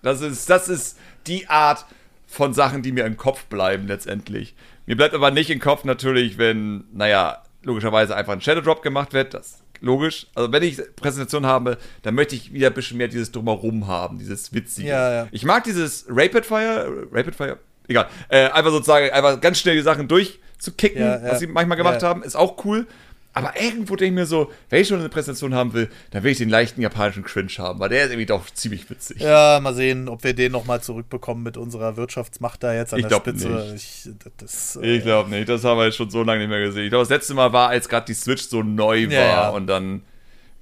das 0.02 0.22
ist, 0.22 0.50
das 0.50 0.68
ist 0.68 0.98
die 1.28 1.48
Art 1.48 1.86
von 2.28 2.54
Sachen, 2.54 2.82
die 2.82 2.92
mir 2.92 3.06
im 3.06 3.18
Kopf 3.18 3.46
bleiben 3.46 3.88
letztendlich. 3.88 4.56
Mir 4.86 4.96
bleibt 4.98 5.14
aber 5.14 5.32
nicht 5.32 5.50
im 5.50 5.60
Kopf 5.60 5.84
natürlich, 5.84 6.38
wenn, 6.38 6.86
naja, 6.94 7.44
logischerweise 7.64 8.16
einfach 8.16 8.34
ein 8.34 8.42
Shadow 8.42 8.62
Drop 8.62 8.82
gemacht 8.82 9.14
wird. 9.14 9.34
Das 9.34 9.62
logisch. 9.82 10.28
Also 10.36 10.52
wenn 10.52 10.64
ich 10.64 10.80
Präsentation 10.96 11.46
habe, 11.46 11.78
dann 12.04 12.16
möchte 12.16 12.36
ich 12.36 12.54
wieder 12.54 12.68
ein 12.68 12.74
bisschen 12.74 12.98
mehr 12.98 13.08
dieses 13.08 13.32
Drumherum 13.32 13.88
haben, 13.88 14.18
dieses 14.18 14.54
Witzige. 14.54 14.90
Ja, 14.90 15.14
ja. 15.14 15.28
Ich 15.32 15.44
mag 15.44 15.64
dieses 15.64 16.06
Rapid 16.08 16.46
Fire, 16.46 17.08
Rapid 17.12 17.36
Fire, 17.36 17.60
egal, 17.88 18.08
äh, 18.30 18.50
einfach 18.50 18.72
sozusagen, 18.72 19.10
einfach 19.12 19.40
ganz 19.42 19.60
schnell 19.60 19.76
die 19.76 19.82
Sachen 19.82 20.08
durchzukicken, 20.08 21.02
ja, 21.02 21.22
was 21.24 21.40
sie 21.40 21.48
manchmal 21.48 21.78
gemacht 21.78 22.04
haben, 22.04 22.24
ist 22.24 22.36
auch 22.36 22.64
cool. 22.66 22.88
Aber 23.34 23.54
irgendwo 23.60 23.96
denke 23.96 24.08
ich 24.08 24.12
mir 24.12 24.26
so, 24.26 24.52
wenn 24.70 24.82
ich 24.82 24.90
schon 24.90 25.00
eine 25.00 25.08
Präsentation 25.08 25.56
haben 25.56 25.74
will, 25.74 25.90
dann 26.12 26.24
will 26.24 26.34
ich 26.34 26.38
den 26.38 26.50
leichten 26.50 26.82
japanischen 26.82 27.24
Cringe 27.24 27.52
haben, 27.60 27.80
weil 27.80 27.88
der 27.88 28.04
ist 28.04 28.10
irgendwie 28.10 28.26
doch 28.26 28.50
ziemlich 28.50 28.90
witzig. 28.90 29.22
Ja, 29.22 29.60
mal 29.62 29.74
sehen, 29.74 30.10
ob 30.10 30.26
wir 30.26 30.34
den 30.34 30.52
nochmal 30.52 30.82
zurückbekommen 30.82 31.42
mit 31.42 31.56
unserer 31.56 31.96
Wirtschaftsmacht 31.96 32.62
da 32.62 32.74
jetzt 32.74 32.94
an 32.94 33.00
ich 33.00 33.06
der 33.06 33.16
Spitze. 33.16 33.48
Nicht. 33.48 34.10
Ich, 34.10 34.82
äh, 34.82 34.98
ich 34.98 35.04
glaube 35.04 35.30
nicht, 35.30 35.48
das 35.48 35.64
haben 35.64 35.78
wir 35.78 35.86
jetzt 35.86 35.96
schon 35.96 36.10
so 36.10 36.24
lange 36.24 36.40
nicht 36.42 36.50
mehr 36.50 36.60
gesehen. 36.60 36.84
Ich 36.84 36.90
glaube, 36.90 37.04
das 37.04 37.10
letzte 37.10 37.34
Mal 37.34 37.54
war, 37.54 37.70
als 37.70 37.88
gerade 37.88 38.06
die 38.06 38.14
Switch 38.14 38.44
so 38.44 38.64
neu 38.64 39.08
war 39.08 39.14
ja, 39.14 39.50
und 39.50 39.68
dann 39.68 40.02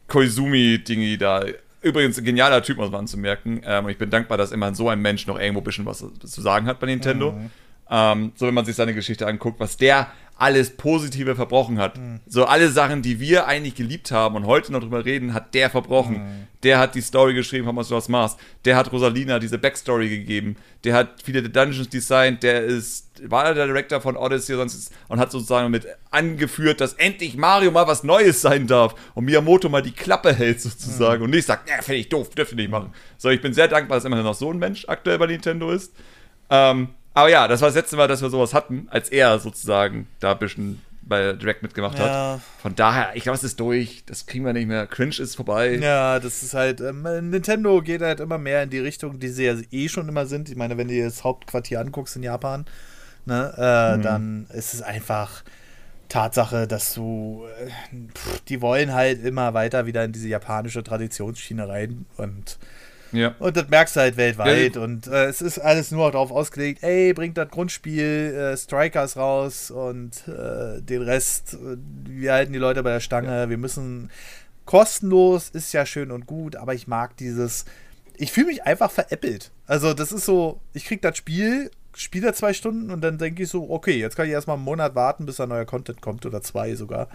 Koizumi-Dingi 0.08 1.18
da. 1.18 1.46
Übrigens, 1.82 2.18
ein 2.18 2.26
genialer 2.26 2.62
Typ, 2.62 2.78
muss 2.78 2.92
man 2.92 3.02
anzumerken. 3.02 3.62
Ähm, 3.64 3.88
ich 3.90 3.98
bin 3.98 4.10
dankbar, 4.10 4.38
dass 4.38 4.52
immer 4.52 4.74
so 4.76 4.90
ein 4.90 5.02
Mensch 5.02 5.28
noch 5.28 5.40
irgendwo 5.40 5.62
ein 5.62 5.64
bisschen 5.64 5.86
was 5.86 6.00
zu 6.00 6.42
sagen 6.42 6.68
hat 6.68 6.80
bei 6.80 6.88
Nintendo. 6.88 7.32
Mhm. 7.32 7.50
Ähm, 7.90 8.32
so, 8.36 8.48
wenn 8.48 8.54
man 8.54 8.66
sich 8.66 8.76
seine 8.76 8.94
Geschichte 8.94 9.28
anguckt, 9.28 9.60
was 9.60 9.78
der 9.78 10.12
alles 10.40 10.70
Positive 10.78 11.36
verbrochen 11.36 11.80
hat. 11.80 11.98
Mhm. 11.98 12.22
So 12.26 12.46
alle 12.46 12.70
Sachen, 12.70 13.02
die 13.02 13.20
wir 13.20 13.46
eigentlich 13.46 13.76
geliebt 13.76 14.12
haben 14.12 14.36
und 14.36 14.46
heute 14.46 14.72
noch 14.72 14.80
drüber 14.80 15.04
reden, 15.04 15.34
hat 15.34 15.54
der 15.54 15.70
verbrochen. 15.70 16.18
Mhm. 16.18 16.48
Der 16.64 16.80
hat 16.80 16.96
die 16.96 17.02
Story 17.02 17.34
geschrieben, 17.34 17.66
von 17.66 17.76
was 17.76 17.90
du 17.90 17.96
was 17.96 18.08
machst. 18.08 18.40
Der 18.64 18.78
hat 18.78 18.92
Rosalina 18.92 19.40
diese 19.40 19.58
Backstory 19.58 20.10
gegeben. 20.10 20.56
Der 20.86 20.94
hat 20.94 21.22
viele 21.24 21.42
der 21.42 21.52
Dungeons 21.52 21.90
designt. 21.90 22.42
Der 22.44 22.64
ist, 22.64 23.12
war 23.30 23.54
der 23.54 23.68
Director 23.68 24.00
von 24.00 24.16
Odyssey 24.16 24.56
sonst 24.56 24.94
und 25.10 25.20
hat 25.20 25.32
sozusagen 25.32 25.72
mit 25.72 25.86
angeführt, 26.10 26.80
dass 26.80 26.94
endlich 26.94 27.36
Mario 27.36 27.72
mal 27.72 27.88
was 27.88 28.04
Neues 28.04 28.42
sein 28.42 28.66
darf 28.66 28.96
und 29.16 29.26
Miyamoto 29.26 29.68
mal 29.68 29.82
die 29.82 29.92
Klappe 29.92 30.34
hält 30.34 30.62
sozusagen 30.62 31.20
mhm. 31.20 31.26
und 31.26 31.30
nicht 31.32 31.48
sagt, 31.48 31.70
ja, 31.70 31.82
finde 31.82 32.00
ich 32.00 32.10
doof, 32.10 32.30
dürfte 32.30 32.56
nicht 32.56 32.72
machen. 32.72 32.94
So, 33.18 33.30
ich 33.30 33.42
bin 33.42 33.54
sehr 33.54 33.68
dankbar, 33.68 33.98
dass 33.98 34.06
immer 34.06 34.22
noch 34.24 34.36
so 34.36 34.52
ein 34.52 34.58
Mensch 34.58 34.86
aktuell 34.88 35.18
bei 35.18 35.28
Nintendo 35.28 35.70
ist. 35.72 35.94
Ähm, 36.50 36.90
aber 37.20 37.30
ja, 37.30 37.48
das 37.48 37.62
war 37.62 37.70
das 37.70 37.76
letzte 37.76 37.96
Mal, 37.96 38.08
dass 38.08 38.22
wir 38.22 38.30
sowas 38.30 38.54
hatten, 38.54 38.88
als 38.90 39.10
er 39.10 39.40
sozusagen 39.40 40.08
da 40.20 40.34
ein 40.34 40.40
bisschen 40.40 40.82
bei 41.02 41.34
Direct 41.34 41.64
mitgemacht 41.64 41.98
ja. 42.00 42.34
hat. 42.34 42.42
Von 42.62 42.76
daher, 42.76 43.16
ich 43.16 43.24
glaube, 43.24 43.36
es 43.36 43.44
ist 43.44 43.60
durch. 43.60 44.04
Das 44.06 44.26
kriegen 44.26 44.46
wir 44.46 44.54
nicht 44.54 44.68
mehr. 44.68 44.88
Cringe 44.88 45.16
ist 45.20 45.36
vorbei. 45.36 45.76
Ja, 45.76 46.20
das 46.20 46.44
ist 46.44 46.54
halt. 46.54 46.80
Ähm, 46.82 47.02
Nintendo 47.30 47.82
geht 47.82 48.02
halt 48.02 48.20
immer 48.20 48.38
mehr 48.38 48.64
in 48.64 48.70
die 48.70 48.80
Richtung, 48.80 49.20
die 49.20 49.30
sie 49.30 49.46
ja 49.46 49.56
eh 49.72 49.90
schon 49.90 50.08
immer 50.08 50.26
sind. 50.28 50.50
Ich 50.50 50.56
meine, 50.56 50.78
wenn 50.78 50.88
du 50.88 50.94
dir 50.94 51.06
das 51.06 51.24
Hauptquartier 51.24 51.80
anguckst 51.80 52.16
in 52.16 52.24
Japan, 52.24 52.66
ne, 53.26 53.54
äh, 53.58 53.98
mhm. 53.98 54.02
dann 54.02 54.48
ist 54.54 54.74
es 54.74 54.82
einfach. 54.82 55.44
Tatsache, 56.10 56.66
dass 56.66 56.96
du, 56.96 57.46
äh, 57.62 57.70
pff, 58.16 58.40
die 58.48 58.62
wollen 58.62 58.96
halt 58.96 59.24
immer 59.24 59.54
weiter 59.54 59.86
wieder 59.86 60.04
in 60.04 60.12
diese 60.12 60.28
japanische 60.28 60.82
Traditionsschiene 60.82 61.68
rein 61.68 62.08
und 62.18 62.58
ja. 63.12 63.36
Und 63.40 63.58
das 63.58 63.68
merkst 63.70 63.96
du 63.96 64.00
halt 64.02 64.18
weltweit. 64.18 64.76
Ja. 64.76 64.82
Und 64.82 65.08
äh, 65.08 65.26
es 65.26 65.42
ist 65.42 65.60
alles 65.60 65.92
nur 65.92 66.12
darauf 66.12 66.32
ausgelegt, 66.32 66.84
ey, 66.84 67.14
bringt 67.14 67.38
das 67.38 67.50
Grundspiel, 67.50 68.34
äh, 68.54 68.58
Strikers 68.58 69.18
raus 69.18 69.72
und 69.72 70.28
äh, 70.28 70.82
den 70.82 71.02
Rest, 71.02 71.54
äh, 71.54 71.78
wir 72.06 72.34
halten 72.34 72.54
die 72.54 72.60
Leute 72.60 72.84
bei 72.84 72.92
der 72.92 73.00
Stange. 73.00 73.30
Ja. 73.30 73.50
Wir 73.50 73.58
müssen 73.58 74.10
kostenlos, 74.66 75.50
ist 75.50 75.74
ja 75.74 75.86
schön 75.86 76.12
und 76.12 76.28
gut, 76.28 76.56
aber 76.56 76.74
ich 76.74 76.88
mag 76.88 77.18
dieses. 77.18 77.66
Ich 78.18 78.32
fühle 78.32 78.48
mich 78.48 78.66
einfach 78.66 78.92
veräppelt. 78.92 79.52
Also, 79.66 79.94
das 79.94 80.12
ist 80.12 80.26
so, 80.26 80.60
ich 80.74 80.86
krieg 80.86 81.02
das 81.02 81.16
Spiel, 81.18 81.72
spiele 81.96 82.28
da 82.28 82.34
zwei 82.34 82.54
Stunden 82.54 82.92
und 82.92 83.02
dann 83.02 83.18
denke 83.18 83.44
ich 83.44 83.50
so, 83.50 83.70
okay, 83.70 83.98
jetzt 83.98 84.16
kann 84.16 84.28
ich 84.28 84.32
erstmal 84.32 84.58
einen 84.58 84.66
Monat 84.66 84.94
warten, 84.94 85.26
bis 85.26 85.38
da 85.38 85.48
neuer 85.48 85.66
Content 85.66 86.02
kommt 86.02 86.26
oder 86.26 86.42
zwei 86.42 86.76
sogar. 86.76 87.08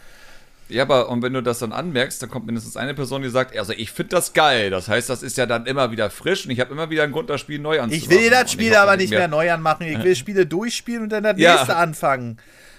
Ja, 0.68 0.82
aber 0.82 1.10
und 1.10 1.22
wenn 1.22 1.32
du 1.32 1.42
das 1.42 1.58
dann 1.58 1.72
anmerkst, 1.72 2.22
dann 2.22 2.30
kommt 2.30 2.46
mindestens 2.46 2.76
eine 2.76 2.94
Person, 2.94 3.22
die 3.22 3.28
sagt, 3.28 3.56
also 3.56 3.72
ich 3.72 3.90
finde 3.92 4.10
das 4.10 4.32
geil. 4.32 4.70
Das 4.70 4.88
heißt, 4.88 5.10
das 5.10 5.22
ist 5.22 5.36
ja 5.36 5.46
dann 5.46 5.66
immer 5.66 5.90
wieder 5.90 6.08
frisch 6.10 6.46
und 6.46 6.52
ich 6.52 6.60
habe 6.60 6.72
immer 6.72 6.88
wieder 6.90 7.02
einen 7.02 7.12
Grund, 7.12 7.28
das 7.28 7.40
Spiel 7.40 7.58
neu 7.58 7.80
anzumachen. 7.80 8.10
Ich 8.10 8.10
will 8.10 8.30
das 8.30 8.50
Spiel 8.50 8.74
aber 8.74 8.96
nicht 8.96 9.10
mehr, 9.10 9.20
mehr 9.20 9.28
neu 9.28 9.52
anmachen. 9.52 9.86
Ich 9.86 10.02
will 10.02 10.16
Spiele 10.16 10.46
durchspielen 10.46 11.02
und 11.02 11.08
dann 11.10 11.24
das 11.24 11.38
ja. 11.38 11.54
nächste 11.54 11.76
anfangen. 11.76 12.38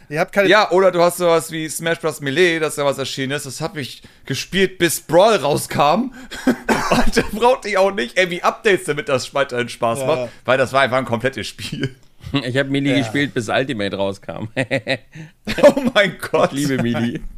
Ihr 0.09 0.19
habt 0.19 0.33
keine 0.33 0.47
ja, 0.49 0.69
oder 0.71 0.91
du 0.91 1.01
hast 1.01 1.17
sowas 1.17 1.51
wie 1.51 1.67
Smash 1.67 1.99
Bros. 1.99 2.21
Melee, 2.21 2.59
das 2.59 2.75
ja 2.75 2.85
was 2.85 2.97
erschienen 2.97 3.31
ist. 3.31 3.45
Das 3.45 3.61
habe 3.61 3.81
ich 3.81 4.03
gespielt, 4.25 4.77
bis 4.77 5.01
Brawl 5.01 5.37
rauskam. 5.37 6.13
und 6.45 7.17
da 7.17 7.21
brauchte 7.31 7.69
ich 7.69 7.77
auch 7.77 7.91
nicht 7.91 8.17
irgendwie 8.17 8.43
Updates, 8.43 8.85
damit 8.85 9.09
das 9.09 9.33
weiterhin 9.33 9.69
Spaß 9.69 9.99
ja. 9.99 10.05
macht, 10.05 10.29
weil 10.45 10.57
das 10.57 10.73
war 10.73 10.81
einfach 10.81 10.97
ein 10.97 11.05
komplettes 11.05 11.47
Spiel. 11.47 11.95
Ich 12.43 12.57
habe 12.57 12.69
Melee 12.69 12.91
ja. 12.91 12.97
gespielt, 12.99 13.33
bis 13.33 13.49
Ultimate 13.49 13.95
rauskam. 13.95 14.49
oh 15.63 15.81
mein 15.93 16.17
Gott. 16.19 16.53
Ich 16.53 16.67
liebe 16.67 16.81
Melee. 16.81 17.19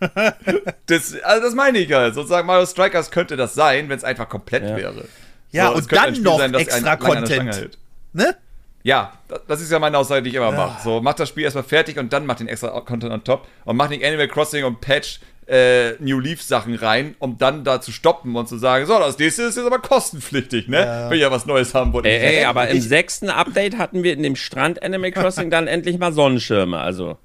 das, 0.86 1.14
also 1.22 1.42
das 1.42 1.54
meine 1.54 1.78
ich 1.78 1.92
halt. 1.92 2.14
Sozusagen 2.14 2.46
Mario 2.46 2.66
Strikers 2.66 3.10
könnte 3.10 3.36
das 3.36 3.54
sein, 3.54 3.88
wenn 3.88 3.98
es 3.98 4.04
einfach 4.04 4.28
komplett 4.28 4.64
ja. 4.64 4.76
wäre. 4.76 5.04
Ja, 5.50 5.68
so, 5.68 5.74
und 5.74 5.92
dann 5.92 6.22
noch 6.22 6.38
sein, 6.38 6.54
extra 6.54 6.96
Content. 6.96 7.70
Ne? 8.12 8.36
Ja, 8.84 9.12
das 9.46 9.60
ist 9.60 9.70
ja 9.70 9.78
meine 9.78 9.96
Aussage, 9.96 10.22
die 10.22 10.30
ich 10.30 10.34
immer 10.34 10.50
ja. 10.50 10.56
mache. 10.56 10.82
So, 10.82 11.00
mach 11.00 11.14
das 11.14 11.28
Spiel 11.28 11.44
erstmal 11.44 11.64
fertig 11.64 11.98
und 11.98 12.12
dann 12.12 12.26
mach 12.26 12.36
den 12.36 12.48
extra 12.48 12.68
Content 12.80 13.12
on 13.12 13.24
top 13.24 13.46
und 13.64 13.76
mach 13.76 13.88
nicht 13.88 14.04
Animal 14.04 14.28
Crossing 14.28 14.64
und 14.64 14.80
Patch 14.80 15.20
äh, 15.46 15.92
New 15.98 16.20
Leaf 16.20 16.42
Sachen 16.42 16.74
rein, 16.74 17.14
um 17.18 17.38
dann 17.38 17.64
da 17.64 17.80
zu 17.80 17.92
stoppen 17.92 18.34
und 18.36 18.48
zu 18.48 18.56
sagen, 18.58 18.86
so, 18.86 18.98
das 18.98 19.18
nächste 19.18 19.42
ist 19.42 19.56
jetzt 19.56 19.66
aber 19.66 19.80
kostenpflichtig, 19.80 20.68
ne? 20.68 20.80
Ja. 20.80 21.10
Wenn 21.10 21.16
ich 21.16 21.22
ja 21.22 21.30
was 21.30 21.46
Neues 21.46 21.74
haben 21.74 21.92
wollte. 21.92 22.08
Ey, 22.08 22.38
ey 22.38 22.44
aber 22.44 22.68
im 22.68 22.80
sechsten 22.80 23.28
Update 23.28 23.76
hatten 23.76 24.02
wir 24.02 24.12
in 24.12 24.22
dem 24.22 24.36
Strand 24.36 24.82
Animal 24.82 25.12
Crossing 25.12 25.50
dann 25.50 25.66
endlich 25.66 25.98
mal 25.98 26.12
Sonnenschirme, 26.12 26.78
also. 26.78 27.18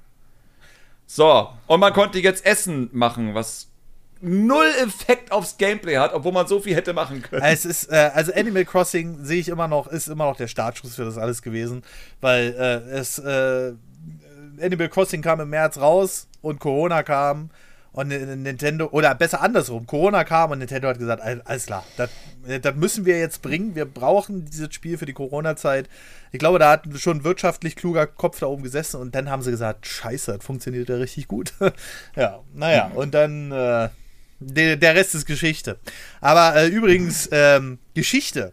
So, 1.10 1.48
und 1.66 1.80
man 1.80 1.94
konnte 1.94 2.18
jetzt 2.18 2.44
Essen 2.44 2.90
machen, 2.92 3.34
was 3.34 3.68
null 4.20 4.66
Effekt 4.82 5.32
aufs 5.32 5.56
Gameplay 5.56 5.96
hat, 5.96 6.12
obwohl 6.12 6.32
man 6.32 6.46
so 6.46 6.60
viel 6.60 6.76
hätte 6.76 6.92
machen 6.92 7.22
können. 7.22 7.42
Es 7.42 7.64
ist, 7.64 7.90
äh, 7.90 8.10
also 8.12 8.32
Animal 8.34 8.66
Crossing 8.66 9.24
sehe 9.24 9.40
ich 9.40 9.48
immer 9.48 9.68
noch, 9.68 9.86
ist 9.86 10.08
immer 10.08 10.26
noch 10.26 10.36
der 10.36 10.48
Startschuss 10.48 10.96
für 10.96 11.06
das 11.06 11.16
alles 11.16 11.40
gewesen, 11.40 11.82
weil 12.20 12.54
äh, 12.58 12.90
es, 12.90 13.18
äh, 13.18 13.72
Animal 14.60 14.90
Crossing 14.90 15.22
kam 15.22 15.40
im 15.40 15.48
März 15.48 15.78
raus 15.78 16.28
und 16.42 16.60
Corona 16.60 17.02
kam 17.02 17.48
und 17.98 18.08
Nintendo, 18.44 18.86
oder 18.92 19.12
besser 19.16 19.40
andersrum, 19.40 19.84
Corona 19.84 20.22
kam 20.22 20.52
und 20.52 20.60
Nintendo 20.60 20.86
hat 20.86 21.00
gesagt, 21.00 21.20
alles 21.20 21.66
klar, 21.66 21.84
das, 21.96 22.10
das 22.62 22.76
müssen 22.76 23.06
wir 23.06 23.18
jetzt 23.18 23.42
bringen, 23.42 23.74
wir 23.74 23.86
brauchen 23.86 24.44
dieses 24.44 24.72
Spiel 24.72 24.96
für 24.96 25.04
die 25.04 25.12
Corona-Zeit. 25.12 25.88
Ich 26.30 26.38
glaube, 26.38 26.60
da 26.60 26.70
hat 26.70 26.84
schon 26.94 27.16
ein 27.16 27.24
wirtschaftlich 27.24 27.74
kluger 27.74 28.06
Kopf 28.06 28.38
da 28.38 28.46
oben 28.46 28.62
gesessen 28.62 29.00
und 29.00 29.16
dann 29.16 29.28
haben 29.28 29.42
sie 29.42 29.50
gesagt, 29.50 29.84
scheiße, 29.84 30.34
das 30.34 30.44
funktioniert 30.44 30.88
ja 30.88 30.94
richtig 30.94 31.26
gut. 31.26 31.54
ja, 32.14 32.38
naja, 32.54 32.92
und 32.94 33.14
dann, 33.14 33.50
äh, 33.50 33.88
der, 34.38 34.76
der 34.76 34.94
Rest 34.94 35.16
ist 35.16 35.26
Geschichte. 35.26 35.80
Aber 36.20 36.54
äh, 36.54 36.68
übrigens, 36.68 37.28
ähm, 37.32 37.80
Geschichte. 37.94 38.52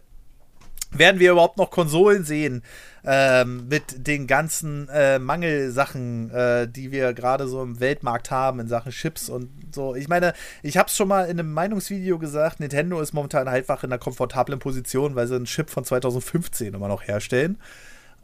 Werden 0.90 1.20
wir 1.20 1.32
überhaupt 1.32 1.58
noch 1.58 1.70
Konsolen 1.70 2.24
sehen? 2.24 2.62
Ähm, 3.06 3.68
mit 3.68 4.06
den 4.06 4.26
ganzen 4.26 4.88
äh, 4.88 5.20
Mangelsachen, 5.20 6.30
äh, 6.30 6.68
die 6.68 6.90
wir 6.90 7.14
gerade 7.14 7.46
so 7.46 7.62
im 7.62 7.78
Weltmarkt 7.78 8.32
haben 8.32 8.58
in 8.58 8.66
Sachen 8.66 8.90
Chips 8.90 9.28
und 9.28 9.48
so. 9.72 9.94
Ich 9.94 10.08
meine, 10.08 10.32
ich 10.62 10.76
habe 10.76 10.88
es 10.88 10.96
schon 10.96 11.06
mal 11.06 11.22
in 11.22 11.38
einem 11.38 11.52
Meinungsvideo 11.52 12.18
gesagt, 12.18 12.58
Nintendo 12.58 13.00
ist 13.00 13.12
momentan 13.12 13.46
einfach 13.46 13.84
in 13.84 13.92
einer 13.92 14.00
komfortablen 14.00 14.58
Position, 14.58 15.14
weil 15.14 15.28
sie 15.28 15.36
einen 15.36 15.44
Chip 15.44 15.70
von 15.70 15.84
2015 15.84 16.74
immer 16.74 16.88
noch 16.88 17.06
herstellen. 17.06 17.58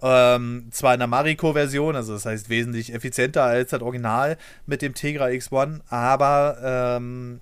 Ähm, 0.03 0.67
zwar 0.73 0.95
in 0.95 0.99
der 0.99 1.07
Mariko-Version, 1.07 1.95
also 1.95 2.15
das 2.15 2.27
heißt 2.27 2.49
wesentlich 2.49 2.93
effizienter 2.93 3.45
als 3.45 3.71
das 3.71 3.83
Original 3.83 4.37
mit 4.67 4.83
dem 4.83 4.95
Tegra 4.95 5.27
X1, 5.27 5.81
aber 5.89 6.59
ähm, 6.99 7.39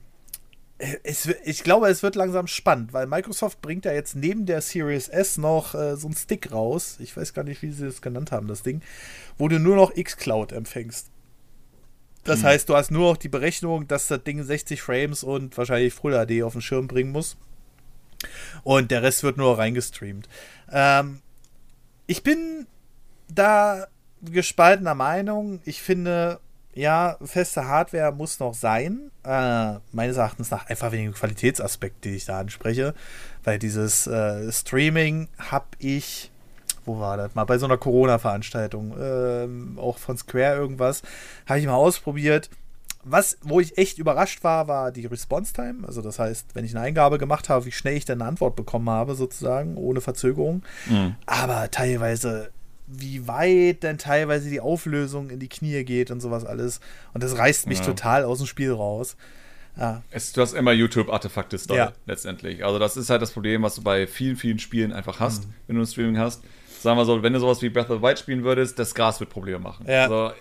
es, 1.02 1.26
ich 1.44 1.62
glaube, 1.62 1.88
es 1.88 2.02
wird 2.02 2.14
langsam 2.14 2.46
spannend, 2.46 2.92
weil 2.92 3.06
Microsoft 3.06 3.60
bringt 3.60 3.84
ja 3.84 3.92
jetzt 3.92 4.16
neben 4.16 4.46
der 4.46 4.60
Series 4.60 5.08
S 5.08 5.36
noch 5.36 5.74
äh, 5.74 5.96
so 5.96 6.06
einen 6.06 6.16
Stick 6.16 6.52
raus. 6.52 6.96
Ich 7.00 7.16
weiß 7.16 7.34
gar 7.34 7.44
nicht, 7.44 7.62
wie 7.62 7.70
sie 7.72 7.84
das 7.84 8.00
genannt 8.00 8.32
haben, 8.32 8.48
das 8.48 8.62
Ding, 8.62 8.82
wo 9.38 9.48
du 9.48 9.58
nur 9.58 9.76
noch 9.76 9.94
xCloud 9.94 10.52
empfängst. 10.52 11.10
Das 12.24 12.40
hm. 12.40 12.46
heißt, 12.46 12.68
du 12.68 12.76
hast 12.76 12.90
nur 12.90 13.10
noch 13.10 13.16
die 13.16 13.28
Berechnung, 13.28 13.88
dass 13.88 14.08
das 14.08 14.22
Ding 14.24 14.42
60 14.42 14.80
Frames 14.82 15.22
und 15.22 15.56
wahrscheinlich 15.56 15.94
Full 15.94 16.12
HD 16.12 16.42
auf 16.42 16.52
den 16.52 16.62
Schirm 16.62 16.88
bringen 16.88 17.12
muss. 17.12 17.36
Und 18.62 18.90
der 18.90 19.02
Rest 19.02 19.22
wird 19.22 19.36
nur 19.36 19.58
reingestreamt. 19.58 20.28
Ähm, 20.70 21.20
ich 22.06 22.22
bin 22.22 22.66
da 23.28 23.86
gespaltener 24.22 24.94
Meinung. 24.94 25.60
Ich 25.64 25.80
finde, 25.80 26.40
ja, 26.80 27.18
feste 27.22 27.66
Hardware 27.66 28.12
muss 28.12 28.40
noch 28.40 28.54
sein. 28.54 29.10
Äh, 29.22 29.74
meines 29.92 30.16
Erachtens 30.16 30.50
nach 30.50 30.66
einfach 30.66 30.92
wegen 30.92 31.04
dem 31.04 31.14
Qualitätsaspekt, 31.14 32.04
den 32.04 32.14
ich 32.14 32.24
da 32.24 32.38
anspreche. 32.38 32.94
Weil 33.44 33.58
dieses 33.58 34.06
äh, 34.06 34.50
Streaming 34.50 35.28
habe 35.38 35.66
ich, 35.78 36.30
wo 36.86 36.98
war 36.98 37.18
das 37.18 37.34
mal, 37.34 37.44
bei 37.44 37.58
so 37.58 37.66
einer 37.66 37.76
Corona-Veranstaltung, 37.76 38.98
äh, 38.98 39.78
auch 39.78 39.98
von 39.98 40.16
Square 40.16 40.56
irgendwas, 40.56 41.02
habe 41.46 41.60
ich 41.60 41.66
mal 41.66 41.74
ausprobiert. 41.74 42.48
Was, 43.02 43.36
wo 43.42 43.60
ich 43.60 43.76
echt 43.78 43.98
überrascht 43.98 44.42
war, 44.42 44.66
war 44.66 44.90
die 44.90 45.06
Response-Time. 45.06 45.86
Also 45.86 46.00
das 46.00 46.18
heißt, 46.18 46.54
wenn 46.54 46.64
ich 46.64 46.74
eine 46.74 46.84
Eingabe 46.84 47.18
gemacht 47.18 47.50
habe, 47.50 47.66
wie 47.66 47.72
schnell 47.72 47.96
ich 47.96 48.06
dann 48.06 48.20
eine 48.20 48.28
Antwort 48.28 48.56
bekommen 48.56 48.88
habe, 48.88 49.14
sozusagen, 49.14 49.76
ohne 49.76 50.00
Verzögerung. 50.00 50.62
Mhm. 50.86 51.14
Aber 51.26 51.70
teilweise 51.70 52.50
wie 52.90 53.26
weit 53.26 53.82
denn 53.82 53.98
teilweise 53.98 54.50
die 54.50 54.60
Auflösung 54.60 55.30
in 55.30 55.38
die 55.38 55.48
Knie 55.48 55.84
geht 55.84 56.10
und 56.10 56.20
sowas 56.20 56.44
alles. 56.44 56.80
Und 57.14 57.22
das 57.22 57.38
reißt 57.38 57.66
mich 57.66 57.78
ja. 57.78 57.84
total 57.84 58.24
aus 58.24 58.38
dem 58.38 58.46
Spiel 58.46 58.72
raus. 58.72 59.16
Ja. 59.76 60.02
Es, 60.10 60.32
du 60.32 60.40
hast 60.40 60.52
immer 60.52 60.72
YouTube-Artefakte 60.72 61.58
ja. 61.70 61.92
letztendlich. 62.06 62.64
Also 62.64 62.78
das 62.78 62.96
ist 62.96 63.08
halt 63.08 63.22
das 63.22 63.30
Problem, 63.30 63.62
was 63.62 63.76
du 63.76 63.82
bei 63.82 64.06
vielen, 64.06 64.36
vielen 64.36 64.58
Spielen 64.58 64.92
einfach 64.92 65.20
hast, 65.20 65.46
mhm. 65.46 65.54
wenn 65.66 65.76
du 65.76 65.82
ein 65.82 65.86
Streaming 65.86 66.18
hast. 66.18 66.42
Sagen 66.80 66.98
wir 66.98 67.04
so, 67.04 67.22
wenn 67.22 67.32
du 67.32 67.40
sowas 67.40 67.62
wie 67.62 67.68
Breath 67.68 67.90
of 67.90 67.98
the 67.98 68.02
Wild 68.02 68.18
spielen 68.18 68.42
würdest, 68.42 68.78
das 68.78 68.94
Gras 68.94 69.20
wird 69.20 69.30
Probleme 69.30 69.58
machen. 69.58 69.86
Ja. 69.86 70.04
Also, 70.04 70.32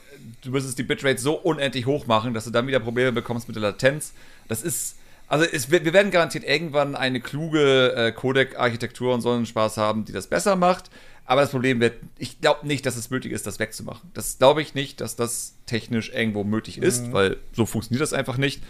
du 0.41 0.51
müsstest 0.51 0.79
die 0.79 0.83
Bitrate 0.83 1.19
so 1.19 1.35
unendlich 1.35 1.85
hoch 1.85 2.07
machen, 2.07 2.33
dass 2.33 2.45
du 2.45 2.49
dann 2.49 2.65
wieder 2.65 2.79
Probleme 2.79 3.11
bekommst 3.11 3.47
mit 3.47 3.55
der 3.55 3.63
Latenz. 3.63 4.13
Das 4.47 4.63
ist 4.63 4.95
also 5.29 5.45
es, 5.45 5.69
wir 5.69 5.93
werden 5.93 6.11
garantiert 6.11 6.43
irgendwann 6.43 6.95
eine 6.95 7.21
kluge 7.21 7.93
äh, 7.95 8.11
Codec-Architektur 8.11 9.13
und 9.13 9.21
so 9.21 9.29
einen 9.29 9.45
Spaß 9.45 9.77
haben, 9.77 10.03
die 10.03 10.11
das 10.11 10.25
besser 10.25 10.55
macht. 10.55 10.89
Aber 11.29 11.41
das 11.41 11.51
Problem 11.51 11.79
wird, 11.79 11.93
ich 12.17 12.41
glaube 12.41 12.65
nicht, 12.65 12.87
dass 12.87 12.95
es 12.95 13.11
möglich 13.11 13.33
ist, 13.33 13.45
das 13.45 13.59
wegzumachen. 13.59 14.09
Das 14.15 14.39
glaube 14.39 14.63
ich 14.63 14.73
nicht, 14.73 14.99
dass 14.99 15.15
das 15.15 15.53
technisch 15.67 16.09
irgendwo 16.11 16.43
möglich 16.43 16.79
ist, 16.79 17.05
mhm. 17.05 17.13
weil 17.13 17.37
so 17.53 17.67
funktioniert 17.67 18.01
das 18.01 18.13
einfach 18.13 18.37
nicht. 18.37 18.63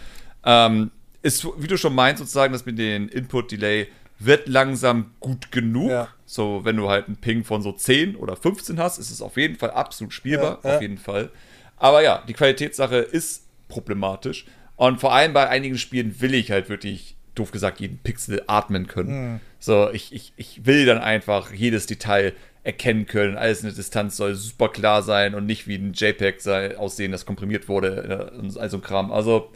Ähm, 0.44 0.90
ist, 1.22 1.46
wie 1.56 1.68
du 1.68 1.78
schon 1.78 1.94
meinst, 1.94 2.18
sozusagen, 2.18 2.52
dass 2.52 2.66
mit 2.66 2.78
dem 2.78 3.08
Input-Delay 3.08 3.88
wird 4.18 4.46
langsam 4.46 5.12
gut 5.20 5.50
genug. 5.50 5.88
Ja. 5.88 6.08
So, 6.26 6.60
wenn 6.62 6.76
du 6.76 6.90
halt 6.90 7.06
einen 7.06 7.16
Ping 7.16 7.44
von 7.44 7.62
so 7.62 7.72
10 7.72 8.14
oder 8.14 8.36
15 8.36 8.78
hast, 8.78 8.98
ist 8.98 9.10
es 9.10 9.22
auf 9.22 9.38
jeden 9.38 9.56
Fall 9.56 9.70
absolut 9.70 10.12
spielbar. 10.12 10.58
Ja, 10.62 10.68
ja. 10.68 10.76
Auf 10.76 10.82
jeden 10.82 10.98
Fall. 10.98 11.30
Aber 11.78 12.02
ja, 12.02 12.22
die 12.28 12.34
Qualitätssache 12.34 12.96
ist 12.96 13.46
problematisch. 13.68 14.44
Und 14.76 15.00
vor 15.00 15.14
allem 15.14 15.32
bei 15.32 15.48
einigen 15.48 15.78
Spielen 15.78 16.20
will 16.20 16.34
ich 16.34 16.50
halt 16.50 16.68
wirklich, 16.68 17.16
doof 17.34 17.50
gesagt, 17.50 17.80
jeden 17.80 17.98
Pixel 17.98 18.42
atmen 18.46 18.86
können. 18.86 19.32
Mhm. 19.32 19.40
So, 19.58 19.90
ich, 19.90 20.12
ich, 20.12 20.32
ich 20.36 20.66
will 20.66 20.86
dann 20.86 20.98
einfach 20.98 21.52
jedes 21.52 21.86
Detail 21.86 22.32
erkennen 22.62 23.06
können. 23.06 23.36
Alles 23.36 23.60
in 23.60 23.68
der 23.68 23.76
Distanz 23.76 24.16
soll 24.16 24.34
super 24.34 24.68
klar 24.68 25.02
sein 25.02 25.34
und 25.34 25.46
nicht 25.46 25.66
wie 25.66 25.76
ein 25.76 25.92
JPEG 25.94 26.40
sei, 26.40 26.76
aussehen, 26.76 27.12
das 27.12 27.24
komprimiert 27.26 27.68
wurde 27.68 28.32
und 28.38 28.56
all 28.58 28.70
so 28.70 28.78
ein 28.78 28.82
Kram. 28.82 29.10
Also, 29.12 29.50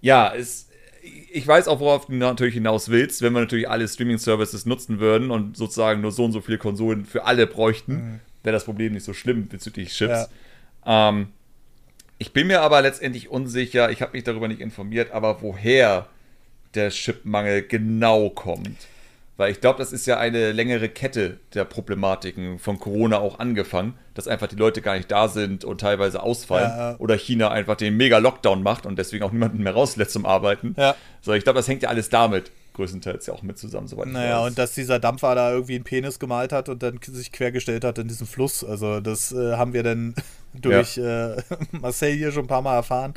ja, 0.00 0.34
es, 0.34 0.68
ich 1.32 1.46
weiß 1.46 1.68
auch, 1.68 1.80
worauf 1.80 2.06
du 2.06 2.14
natürlich 2.14 2.54
hinaus 2.54 2.90
willst, 2.90 3.22
wenn 3.22 3.32
wir 3.32 3.40
natürlich 3.40 3.68
alle 3.68 3.88
Streaming-Services 3.88 4.66
nutzen 4.66 5.00
würden 5.00 5.30
und 5.30 5.56
sozusagen 5.56 6.00
nur 6.00 6.12
so 6.12 6.24
und 6.24 6.32
so 6.32 6.40
viele 6.40 6.58
Konsolen 6.58 7.06
für 7.06 7.24
alle 7.24 7.46
bräuchten, 7.46 7.92
mhm. 7.92 8.20
wäre 8.42 8.52
das 8.52 8.64
Problem 8.64 8.92
nicht 8.92 9.04
so 9.04 9.14
schlimm 9.14 9.48
bezüglich 9.48 9.90
Chips. 9.90 10.28
Ja. 10.84 11.08
Ähm, 11.08 11.28
ich 12.18 12.32
bin 12.32 12.48
mir 12.48 12.60
aber 12.60 12.82
letztendlich 12.82 13.30
unsicher, 13.30 13.90
ich 13.90 14.02
habe 14.02 14.12
mich 14.12 14.24
darüber 14.24 14.48
nicht 14.48 14.60
informiert, 14.60 15.12
aber 15.12 15.40
woher 15.40 16.08
der 16.74 16.90
Chipmangel 16.90 17.62
genau 17.62 18.30
kommt. 18.30 18.86
Weil 19.36 19.52
ich 19.52 19.60
glaube, 19.60 19.78
das 19.78 19.92
ist 19.92 20.04
ja 20.06 20.18
eine 20.18 20.50
längere 20.50 20.88
Kette 20.88 21.38
der 21.54 21.64
Problematiken 21.64 22.58
von 22.58 22.80
Corona 22.80 23.18
auch 23.18 23.38
angefangen, 23.38 23.94
dass 24.14 24.26
einfach 24.26 24.48
die 24.48 24.56
Leute 24.56 24.82
gar 24.82 24.96
nicht 24.96 25.10
da 25.12 25.28
sind 25.28 25.64
und 25.64 25.80
teilweise 25.80 26.24
ausfallen. 26.24 26.68
Ja, 26.68 26.90
ja. 26.90 26.96
Oder 26.98 27.16
China 27.16 27.50
einfach 27.50 27.76
den 27.76 27.96
Mega-Lockdown 27.96 28.64
macht 28.64 28.84
und 28.84 28.98
deswegen 28.98 29.22
auch 29.22 29.30
niemanden 29.30 29.62
mehr 29.62 29.74
rauslässt 29.74 30.10
zum 30.10 30.26
Arbeiten. 30.26 30.74
Ja. 30.76 30.96
So, 31.20 31.34
ich 31.34 31.44
glaube, 31.44 31.58
das 31.58 31.68
hängt 31.68 31.84
ja 31.84 31.88
alles 31.88 32.08
damit 32.08 32.50
größtenteils 32.78 33.26
ja 33.26 33.34
auch 33.34 33.42
mit 33.42 33.58
zusammen, 33.58 33.88
soweit 33.88 34.06
Naja, 34.06 34.38
und 34.38 34.56
dass 34.56 34.74
dieser 34.74 35.00
Dampfer 35.00 35.34
da 35.34 35.52
irgendwie 35.52 35.74
einen 35.74 35.84
Penis 35.84 36.18
gemalt 36.20 36.52
hat 36.52 36.68
und 36.68 36.82
dann 36.82 37.00
sich 37.02 37.32
quergestellt 37.32 37.84
hat 37.84 37.98
in 37.98 38.06
diesen 38.08 38.26
Fluss. 38.26 38.64
Also, 38.64 39.00
das 39.00 39.32
äh, 39.32 39.56
haben 39.56 39.72
wir 39.72 39.82
dann 39.82 40.14
durch 40.54 40.96
ja. 40.96 41.34
äh, 41.34 41.42
Marcel 41.72 42.12
hier 42.12 42.32
schon 42.32 42.44
ein 42.44 42.48
paar 42.48 42.62
Mal 42.62 42.76
erfahren. 42.76 43.14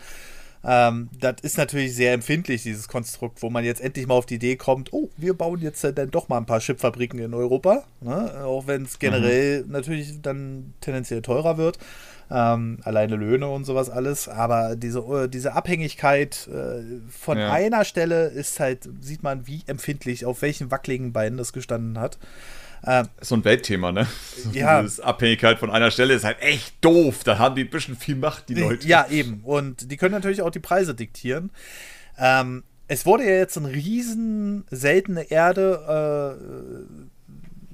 Ähm, 0.63 1.09
das 1.19 1.37
ist 1.41 1.57
natürlich 1.57 1.95
sehr 1.95 2.13
empfindlich, 2.13 2.63
dieses 2.63 2.87
Konstrukt, 2.87 3.41
wo 3.41 3.49
man 3.49 3.65
jetzt 3.65 3.81
endlich 3.81 4.05
mal 4.05 4.13
auf 4.13 4.27
die 4.27 4.35
Idee 4.35 4.55
kommt, 4.57 4.93
oh, 4.93 5.09
wir 5.17 5.33
bauen 5.33 5.59
jetzt 5.59 5.83
äh, 5.83 5.91
dann 5.91 6.11
doch 6.11 6.29
mal 6.29 6.37
ein 6.37 6.45
paar 6.45 6.59
Chipfabriken 6.59 7.19
in 7.19 7.33
Europa, 7.33 7.83
ne? 8.01 8.43
auch 8.43 8.67
wenn 8.67 8.83
es 8.83 8.99
generell 8.99 9.63
mhm. 9.63 9.71
natürlich 9.71 10.21
dann 10.21 10.73
tendenziell 10.81 11.21
teurer 11.21 11.57
wird. 11.57 11.79
Ähm, 12.33 12.77
alleine 12.83 13.17
Löhne 13.17 13.49
und 13.49 13.65
sowas 13.65 13.89
alles, 13.89 14.29
aber 14.29 14.77
diese, 14.77 14.99
äh, 14.99 15.27
diese 15.27 15.53
Abhängigkeit 15.53 16.47
äh, 16.47 16.81
von 17.09 17.37
ja. 17.37 17.51
einer 17.51 17.83
Stelle 17.83 18.27
ist 18.27 18.59
halt, 18.61 18.87
sieht 19.01 19.21
man, 19.21 19.47
wie 19.47 19.63
empfindlich, 19.67 20.25
auf 20.25 20.41
welchen 20.41 20.71
wackeligen 20.71 21.11
Beinen 21.11 21.37
das 21.37 21.51
gestanden 21.51 21.99
hat. 21.99 22.17
Ähm, 22.85 23.07
so 23.19 23.35
ein 23.35 23.45
Weltthema, 23.45 23.91
ne? 23.91 24.07
So 24.35 24.49
ja. 24.51 24.81
Diese 24.81 25.03
Abhängigkeit 25.03 25.59
von 25.59 25.69
einer 25.69 25.91
Stelle 25.91 26.13
ist 26.13 26.23
halt 26.23 26.41
echt 26.41 26.73
doof. 26.81 27.23
Da 27.23 27.37
haben 27.37 27.55
die 27.55 27.63
ein 27.63 27.69
bisschen 27.69 27.95
viel 27.95 28.15
Macht, 28.15 28.49
die 28.49 28.55
Leute. 28.55 28.87
Ja, 28.87 29.07
eben. 29.09 29.41
Und 29.43 29.91
die 29.91 29.97
können 29.97 30.13
natürlich 30.13 30.41
auch 30.41 30.49
die 30.49 30.59
Preise 30.59 30.95
diktieren. 30.95 31.51
Ähm, 32.17 32.63
es 32.87 33.05
wurde 33.05 33.23
ja 33.23 33.37
jetzt 33.37 33.57
eine 33.57 33.71
riesen 33.71 34.65
seltene 34.69 35.29
Erde 35.29 36.37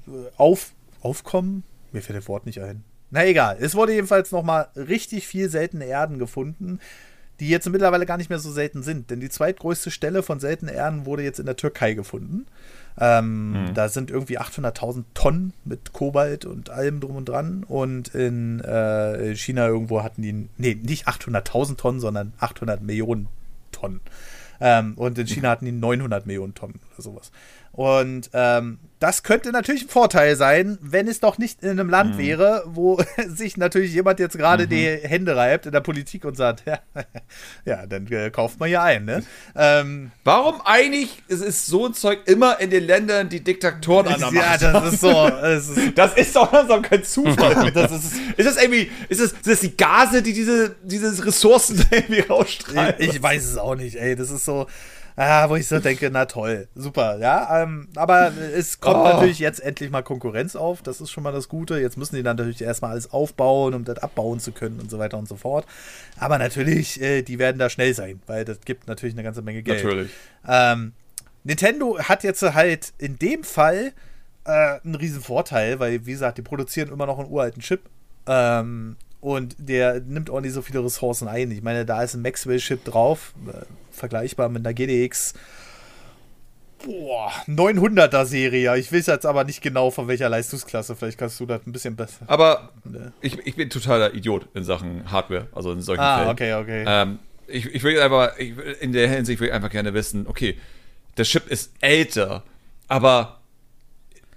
äh, 0.06 0.10
auf, 0.36 0.72
aufkommen. 1.00 1.64
Mir 1.92 2.02
fällt 2.02 2.18
das 2.18 2.28
Wort 2.28 2.46
nicht 2.46 2.60
ein. 2.60 2.84
Na 3.10 3.24
egal. 3.24 3.56
Es 3.60 3.74
wurde 3.74 3.94
jedenfalls 3.94 4.30
nochmal 4.30 4.68
richtig 4.76 5.26
viel 5.26 5.48
seltene 5.48 5.86
Erden 5.86 6.18
gefunden, 6.18 6.78
die 7.40 7.48
jetzt 7.48 7.68
mittlerweile 7.68 8.04
gar 8.04 8.18
nicht 8.18 8.28
mehr 8.30 8.38
so 8.38 8.52
selten 8.52 8.82
sind. 8.82 9.10
Denn 9.10 9.20
die 9.20 9.30
zweitgrößte 9.30 9.90
Stelle 9.90 10.22
von 10.22 10.40
seltenen 10.40 10.74
Erden 10.74 11.06
wurde 11.06 11.22
jetzt 11.22 11.40
in 11.40 11.46
der 11.46 11.56
Türkei 11.56 11.94
gefunden. 11.94 12.46
Ähm, 13.00 13.52
mhm. 13.52 13.74
Da 13.74 13.88
sind 13.88 14.10
irgendwie 14.10 14.38
800.000 14.38 15.04
Tonnen 15.14 15.52
mit 15.64 15.92
Kobalt 15.92 16.44
und 16.44 16.70
allem 16.70 17.00
drum 17.00 17.16
und 17.16 17.28
dran. 17.28 17.64
Und 17.64 18.14
in 18.14 18.60
äh, 18.60 19.34
China 19.36 19.66
irgendwo 19.66 20.02
hatten 20.02 20.22
die, 20.22 20.48
nee, 20.56 20.74
nicht 20.74 21.06
800.000 21.06 21.76
Tonnen, 21.76 22.00
sondern 22.00 22.32
800 22.38 22.82
Millionen 22.82 23.28
Tonnen. 23.72 24.00
Ähm, 24.60 24.94
und 24.96 25.18
in 25.18 25.26
China 25.26 25.50
hatten 25.50 25.66
die 25.66 25.72
900 25.72 26.26
Millionen 26.26 26.54
Tonnen 26.54 26.80
oder 26.94 27.02
sowas. 27.02 27.30
Und 27.72 28.30
ähm, 28.32 28.78
das 29.00 29.22
könnte 29.22 29.52
natürlich 29.52 29.82
ein 29.84 29.88
Vorteil 29.88 30.34
sein, 30.34 30.78
wenn 30.80 31.06
es 31.06 31.20
doch 31.20 31.38
nicht 31.38 31.62
in 31.62 31.70
einem 31.70 31.88
Land 31.88 32.14
mhm. 32.14 32.18
wäre, 32.18 32.62
wo 32.66 33.00
sich 33.28 33.56
natürlich 33.56 33.92
jemand 33.92 34.18
jetzt 34.18 34.36
gerade 34.36 34.64
mhm. 34.64 34.70
die 34.70 34.86
Hände 34.86 35.36
reibt 35.36 35.66
in 35.66 35.72
der 35.72 35.80
Politik 35.80 36.24
und 36.24 36.36
sagt, 36.36 36.64
ja, 36.66 36.80
ja 37.64 37.86
dann 37.86 38.06
äh, 38.08 38.30
kauft 38.30 38.58
man 38.58 38.68
hier 38.68 38.82
ein. 38.82 39.04
Ne? 39.04 39.22
Ähm, 39.54 40.10
Warum 40.24 40.60
eigentlich 40.64 41.22
ist, 41.28 41.42
ist 41.42 41.66
so 41.66 41.86
ein 41.86 41.94
Zeug 41.94 42.20
immer 42.26 42.58
in 42.60 42.70
den 42.70 42.84
Ländern, 42.84 43.28
die 43.28 43.42
Diktatoren 43.42 44.08
an 44.08 44.20
der 44.20 44.32
Macht 44.32 44.62
Ja, 44.62 44.72
das 44.72 44.94
ist 44.94 45.00
so. 45.00 45.28
Das 45.28 45.68
ist, 45.68 45.78
das 45.94 46.14
ist 46.14 46.34
doch 46.34 46.52
langsam 46.52 46.82
kein 46.82 47.04
Zufall. 47.04 47.70
das 47.70 47.92
ist, 47.92 48.12
ist 48.36 48.46
das 48.46 48.56
irgendwie, 48.60 48.90
ist 49.08 49.20
das, 49.20 49.30
sind 49.30 49.46
das 49.46 49.60
die 49.60 49.76
Gase, 49.76 50.22
die 50.22 50.32
diese, 50.32 50.74
diese 50.82 51.24
Ressourcen 51.24 51.84
irgendwie 51.90 52.20
rausstrahlen? 52.20 52.94
Ich, 52.98 53.14
ich 53.14 53.22
weiß 53.22 53.44
es 53.44 53.58
auch 53.58 53.76
nicht, 53.76 53.96
ey. 53.96 54.16
Das 54.16 54.30
ist 54.30 54.44
so 54.44 54.66
Ah, 55.20 55.48
wo 55.48 55.56
ich 55.56 55.66
so 55.66 55.80
denke, 55.80 56.10
na 56.12 56.26
toll, 56.26 56.68
super, 56.76 57.18
ja. 57.18 57.64
Ähm, 57.64 57.88
aber 57.96 58.30
es 58.54 58.78
kommt 58.92 59.06
oh. 59.06 59.08
natürlich 59.14 59.38
jetzt 59.38 59.60
endlich 59.60 59.90
mal 59.90 60.02
Konkurrenz 60.02 60.56
auf. 60.56 60.82
Das 60.82 61.00
ist 61.00 61.10
schon 61.10 61.22
mal 61.22 61.32
das 61.32 61.48
Gute. 61.48 61.78
Jetzt 61.78 61.96
müssen 61.96 62.16
die 62.16 62.22
dann 62.22 62.36
natürlich 62.36 62.62
erstmal 62.62 62.92
alles 62.92 63.12
aufbauen, 63.12 63.74
um 63.74 63.84
das 63.84 63.98
abbauen 63.98 64.40
zu 64.40 64.52
können 64.52 64.80
und 64.80 64.90
so 64.90 64.98
weiter 64.98 65.18
und 65.18 65.28
so 65.28 65.36
fort. 65.36 65.66
Aber 66.18 66.38
natürlich, 66.38 67.00
äh, 67.00 67.22
die 67.22 67.38
werden 67.38 67.58
da 67.58 67.70
schnell 67.70 67.94
sein, 67.94 68.20
weil 68.26 68.44
das 68.44 68.60
gibt 68.60 68.88
natürlich 68.88 69.14
eine 69.14 69.22
ganze 69.22 69.42
Menge 69.42 69.62
Geld. 69.62 69.84
Natürlich. 69.84 70.10
Ähm, 70.46 70.92
Nintendo 71.44 71.98
hat 71.98 72.24
jetzt 72.24 72.42
halt 72.42 72.92
in 72.98 73.18
dem 73.18 73.44
Fall 73.44 73.92
äh, 74.44 74.80
einen 74.84 74.94
riesen 74.94 75.22
Vorteil, 75.22 75.78
weil, 75.78 76.04
wie 76.06 76.12
gesagt, 76.12 76.38
die 76.38 76.42
produzieren 76.42 76.90
immer 76.90 77.06
noch 77.06 77.18
einen 77.18 77.30
uralten 77.30 77.62
Chip. 77.62 77.82
Ähm, 78.26 78.96
und 79.20 79.56
der 79.58 80.00
nimmt 80.00 80.30
auch 80.30 80.40
nicht 80.40 80.52
so 80.52 80.62
viele 80.62 80.84
Ressourcen 80.84 81.26
ein. 81.26 81.50
Ich 81.50 81.62
meine, 81.62 81.84
da 81.84 82.02
ist 82.02 82.14
ein 82.14 82.22
Maxwell-Chip 82.22 82.84
drauf, 82.84 83.34
äh, 83.48 83.64
vergleichbar 83.90 84.48
mit 84.48 84.64
einer 84.64 84.74
GDX 84.74 85.34
boah, 86.84 87.32
900er 87.46 88.24
Serie. 88.24 88.76
Ich 88.78 88.92
weiß 88.92 89.06
jetzt 89.06 89.26
aber 89.26 89.44
nicht 89.44 89.62
genau 89.62 89.90
von 89.90 90.08
welcher 90.08 90.28
Leistungsklasse. 90.28 90.96
Vielleicht 90.96 91.18
kannst 91.18 91.38
du 91.40 91.46
das 91.46 91.66
ein 91.66 91.72
bisschen 91.72 91.96
besser. 91.96 92.24
Aber 92.26 92.70
ne. 92.84 93.12
ich, 93.20 93.38
ich 93.46 93.56
bin 93.56 93.70
totaler 93.70 94.14
Idiot 94.14 94.46
in 94.54 94.64
Sachen 94.64 95.10
Hardware, 95.10 95.48
also 95.52 95.72
in 95.72 95.80
solchen 95.80 96.00
ah, 96.00 96.18
Fällen. 96.18 96.30
okay, 96.30 96.54
okay. 96.54 96.84
Ähm, 96.86 97.18
ich, 97.46 97.66
ich 97.66 97.82
will 97.82 98.00
einfach, 98.00 98.36
ich, 98.38 98.54
in 98.80 98.92
der 98.92 99.08
Hinsicht 99.08 99.40
will 99.40 99.48
ich 99.48 99.54
einfach 99.54 99.70
gerne 99.70 99.94
wissen, 99.94 100.26
okay, 100.26 100.58
der 101.16 101.24
Chip 101.24 101.48
ist 101.48 101.72
älter, 101.80 102.44
aber 102.86 103.40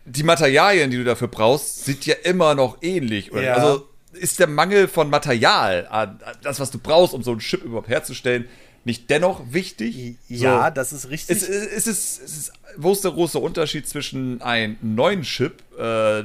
die 0.06 0.24
Materialien, 0.24 0.90
die 0.90 0.98
du 0.98 1.04
dafür 1.04 1.28
brauchst, 1.28 1.86
sind 1.86 2.06
ja 2.06 2.16
immer 2.24 2.56
noch 2.56 2.78
ähnlich. 2.82 3.32
Ja. 3.34 3.54
Also 3.54 3.88
ist 4.14 4.40
der 4.40 4.48
Mangel 4.48 4.88
von 4.88 5.10
Material, 5.10 6.18
das, 6.42 6.60
was 6.60 6.72
du 6.72 6.80
brauchst, 6.80 7.14
um 7.14 7.24
so 7.24 7.32
einen 7.32 7.40
Chip 7.40 7.64
überhaupt 7.64 7.88
herzustellen, 7.88 8.48
nicht 8.84 9.10
dennoch 9.10 9.42
wichtig? 9.52 10.16
Ja, 10.28 10.66
so, 10.66 10.74
das 10.74 10.94
ist 10.94 11.10
richtig. 11.10 11.38
Es, 11.38 11.48
es, 11.48 11.88
ist, 11.88 12.22
es 12.24 12.38
ist, 12.38 12.54
wo 12.78 12.92
ist 12.92 13.04
der 13.04 13.12
große 13.12 13.38
Unterschied 13.38 13.88
zwischen 13.88 14.42
einem 14.42 14.78
neuen 14.82 15.22
Chip, 15.22 15.62
äh, 15.78 16.22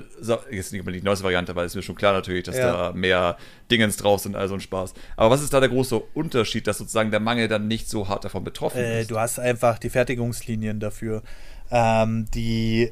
jetzt 0.50 0.72
nicht 0.72 0.80
immer 0.80 0.92
die 0.92 1.02
neueste 1.02 1.24
Variante, 1.24 1.54
weil 1.54 1.66
es 1.66 1.74
mir 1.74 1.82
schon 1.82 1.96
klar 1.96 2.12
natürlich, 2.12 2.44
dass 2.44 2.56
ja. 2.56 2.90
da 2.90 2.92
mehr 2.92 3.36
Dingens 3.70 3.96
drauf 3.96 4.20
sind, 4.20 4.36
also 4.36 4.54
ein 4.54 4.60
Spaß. 4.60 4.94
Aber 5.16 5.30
was 5.30 5.42
ist 5.42 5.52
da 5.52 5.60
der 5.60 5.68
große 5.68 5.96
Unterschied, 6.14 6.66
dass 6.66 6.78
sozusagen 6.78 7.10
der 7.10 7.20
Mangel 7.20 7.48
dann 7.48 7.68
nicht 7.68 7.90
so 7.90 8.08
hart 8.08 8.24
davon 8.24 8.44
betroffen 8.44 8.78
äh, 8.78 9.02
ist? 9.02 9.10
Du 9.10 9.18
hast 9.18 9.38
einfach 9.38 9.78
die 9.78 9.90
Fertigungslinien 9.90 10.80
dafür, 10.80 11.22
ähm, 11.70 12.26
die 12.34 12.90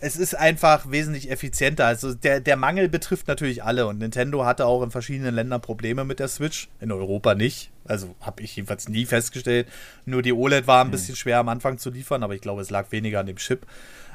es 0.00 0.16
ist 0.16 0.34
einfach 0.34 0.90
wesentlich 0.90 1.30
effizienter. 1.30 1.86
Also 1.86 2.14
der, 2.14 2.40
der 2.40 2.56
Mangel 2.56 2.88
betrifft 2.88 3.28
natürlich 3.28 3.64
alle 3.64 3.86
und 3.86 3.98
Nintendo 3.98 4.44
hatte 4.44 4.66
auch 4.66 4.82
in 4.82 4.90
verschiedenen 4.90 5.34
Ländern 5.34 5.60
Probleme 5.60 6.04
mit 6.04 6.20
der 6.20 6.28
Switch, 6.28 6.68
in 6.80 6.92
Europa 6.92 7.34
nicht. 7.34 7.70
Also 7.88 8.14
habe 8.20 8.42
ich 8.42 8.54
jedenfalls 8.56 8.88
nie 8.88 9.06
festgestellt. 9.06 9.68
Nur 10.04 10.22
die 10.22 10.32
OLED 10.32 10.66
war 10.66 10.80
ein 10.80 10.86
hm. 10.86 10.90
bisschen 10.92 11.16
schwer 11.16 11.38
am 11.38 11.48
Anfang 11.48 11.78
zu 11.78 11.90
liefern, 11.90 12.22
aber 12.22 12.34
ich 12.34 12.40
glaube, 12.40 12.62
es 12.62 12.70
lag 12.70 12.90
weniger 12.92 13.20
an 13.20 13.26
dem 13.26 13.36
Chip. 13.36 13.66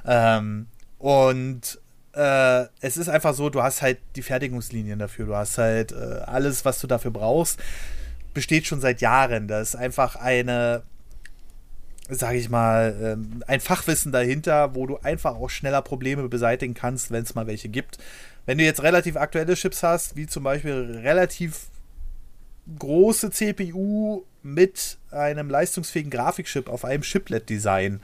Ähm, 0.05 0.67
und 0.99 1.79
äh, 2.13 2.65
es 2.81 2.97
ist 2.97 3.09
einfach 3.09 3.33
so, 3.33 3.49
du 3.49 3.61
hast 3.63 3.81
halt 3.81 3.97
die 4.15 4.21
Fertigungslinien 4.21 4.99
dafür. 4.99 5.25
Du 5.25 5.35
hast 5.35 5.57
halt 5.57 5.91
äh, 5.91 6.21
alles, 6.25 6.65
was 6.65 6.79
du 6.79 6.87
dafür 6.87 7.11
brauchst, 7.11 7.59
besteht 8.33 8.67
schon 8.67 8.81
seit 8.81 9.01
Jahren. 9.01 9.47
Das 9.47 9.69
ist 9.69 9.75
einfach 9.75 10.15
eine 10.15 10.83
sage 12.09 12.37
ich 12.37 12.49
mal, 12.49 12.95
ähm, 13.01 13.43
ein 13.47 13.61
Fachwissen 13.61 14.11
dahinter, 14.11 14.75
wo 14.75 14.85
du 14.85 14.97
einfach 14.97 15.35
auch 15.35 15.49
schneller 15.49 15.81
Probleme 15.81 16.27
beseitigen 16.27 16.73
kannst, 16.73 17.11
wenn 17.11 17.23
es 17.23 17.35
mal 17.35 17.47
welche 17.47 17.69
gibt. 17.69 17.97
Wenn 18.45 18.57
du 18.57 18.63
jetzt 18.63 18.83
relativ 18.83 19.15
aktuelle 19.15 19.55
Chips 19.55 19.83
hast, 19.83 20.15
wie 20.15 20.27
zum 20.27 20.43
Beispiel 20.43 20.99
relativ 21.01 21.67
große 22.79 23.31
CPU 23.31 24.23
mit 24.41 24.97
einem 25.11 25.49
leistungsfähigen 25.49 26.11
Grafikchip 26.11 26.69
auf 26.69 26.85
einem 26.85 27.03
Chiplet-Design, 27.03 28.01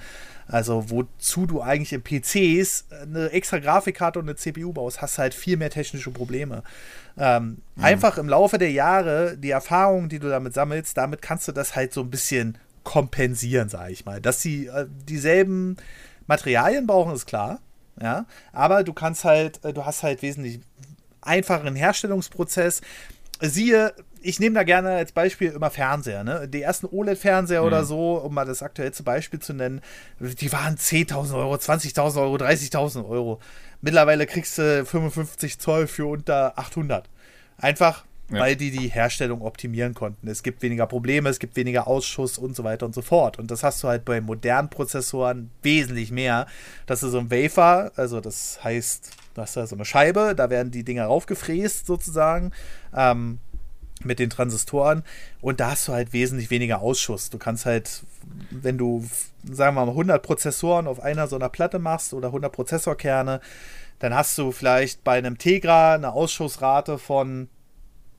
also 0.47 0.89
wozu 0.89 1.45
du 1.45 1.61
eigentlich 1.61 1.93
in 1.93 2.01
PCs 2.01 2.85
eine 3.03 3.29
extra 3.29 3.59
Grafikkarte 3.59 4.19
und 4.19 4.25
eine 4.25 4.35
CPU 4.35 4.73
baust, 4.73 5.01
hast 5.01 5.19
halt 5.19 5.33
viel 5.33 5.57
mehr 5.57 5.69
technische 5.69 6.11
Probleme. 6.11 6.63
Ähm, 7.17 7.57
mhm. 7.75 7.83
Einfach 7.83 8.17
im 8.17 8.27
Laufe 8.27 8.57
der 8.57 8.71
Jahre, 8.71 9.37
die 9.37 9.51
Erfahrungen, 9.51 10.09
die 10.09 10.19
du 10.19 10.29
damit 10.29 10.53
sammelst, 10.53 10.97
damit 10.97 11.21
kannst 11.21 11.47
du 11.47 11.51
das 11.51 11.75
halt 11.75 11.93
so 11.93 12.01
ein 12.01 12.09
bisschen 12.09 12.57
kompensieren, 12.83 13.69
sage 13.69 13.91
ich 13.91 14.05
mal. 14.05 14.21
Dass 14.21 14.41
sie 14.41 14.67
äh, 14.67 14.87
dieselben 15.07 15.77
Materialien 16.25 16.87
brauchen, 16.87 17.13
ist 17.13 17.27
klar. 17.27 17.59
Ja, 18.01 18.25
aber 18.53 18.83
du 18.83 18.93
kannst 18.93 19.25
halt, 19.25 19.63
äh, 19.63 19.73
du 19.73 19.85
hast 19.85 20.03
halt 20.03 20.21
wesentlich 20.21 20.61
einfacheren 21.21 21.75
Herstellungsprozess. 21.75 22.81
Siehe, 23.41 23.93
ich 24.21 24.39
nehme 24.39 24.55
da 24.55 24.63
gerne 24.63 24.89
als 24.89 25.11
Beispiel 25.11 25.51
immer 25.51 25.69
Fernseher. 25.69 26.23
Ne? 26.23 26.47
Die 26.47 26.61
ersten 26.61 26.87
OLED-Fernseher 26.87 27.61
mhm. 27.61 27.67
oder 27.67 27.83
so, 27.83 28.15
um 28.17 28.33
mal 28.33 28.45
das 28.45 28.63
aktuellste 28.63 29.03
Beispiel 29.03 29.39
zu 29.39 29.53
nennen, 29.53 29.81
die 30.19 30.51
waren 30.51 30.75
10.000 30.75 31.35
Euro, 31.35 31.55
20.000 31.55 32.21
Euro, 32.21 32.35
30.000 32.35 33.07
Euro. 33.07 33.39
Mittlerweile 33.81 34.25
kriegst 34.25 34.57
du 34.57 34.85
55 34.85 35.59
Zoll 35.59 35.87
für 35.87 36.05
unter 36.05 36.57
800. 36.57 37.09
Einfach, 37.57 38.05
ja. 38.29 38.39
weil 38.39 38.55
die 38.55 38.71
die 38.71 38.89
Herstellung 38.89 39.41
optimieren 39.41 39.93
konnten. 39.93 40.27
Es 40.27 40.43
gibt 40.43 40.61
weniger 40.61 40.85
Probleme, 40.85 41.29
es 41.29 41.39
gibt 41.39 41.55
weniger 41.55 41.87
Ausschuss 41.87 42.37
und 42.37 42.55
so 42.55 42.63
weiter 42.63 42.85
und 42.85 42.93
so 42.93 43.01
fort. 43.01 43.39
Und 43.39 43.51
das 43.51 43.63
hast 43.63 43.83
du 43.83 43.87
halt 43.87 44.05
bei 44.05 44.21
modernen 44.21 44.69
Prozessoren 44.69 45.49
wesentlich 45.61 46.11
mehr. 46.11 46.45
Das 46.85 47.03
ist 47.03 47.11
so 47.11 47.19
ein 47.19 47.31
Wafer, 47.31 47.91
also 47.95 48.19
das 48.19 48.63
heißt, 48.63 49.11
du 49.33 49.41
hast 49.41 49.55
da 49.55 49.65
so 49.65 49.75
eine 49.75 49.85
Scheibe, 49.85 50.33
da 50.35 50.49
werden 50.49 50.71
die 50.71 50.83
Dinger 50.83 51.05
raufgefräst 51.05 51.85
sozusagen. 51.85 52.51
Ähm, 52.95 53.39
mit 54.03 54.19
den 54.19 54.29
Transistoren 54.29 55.03
und 55.41 55.59
da 55.59 55.71
hast 55.71 55.87
du 55.87 55.93
halt 55.93 56.13
wesentlich 56.13 56.49
weniger 56.49 56.81
Ausschuss. 56.81 57.29
Du 57.29 57.37
kannst 57.37 57.65
halt, 57.65 58.03
wenn 58.49 58.77
du, 58.77 59.05
sagen 59.43 59.75
wir 59.75 59.85
mal, 59.85 59.91
100 59.91 60.21
Prozessoren 60.21 60.87
auf 60.87 61.01
einer 61.01 61.27
so 61.27 61.35
einer 61.35 61.49
Platte 61.49 61.79
machst 61.79 62.13
oder 62.13 62.27
100 62.27 62.51
Prozessorkerne, 62.51 63.41
dann 63.99 64.13
hast 64.13 64.37
du 64.37 64.51
vielleicht 64.51 65.03
bei 65.03 65.17
einem 65.17 65.37
Tegra 65.37 65.95
eine 65.95 66.13
Ausschussrate 66.13 66.97
von 66.97 67.49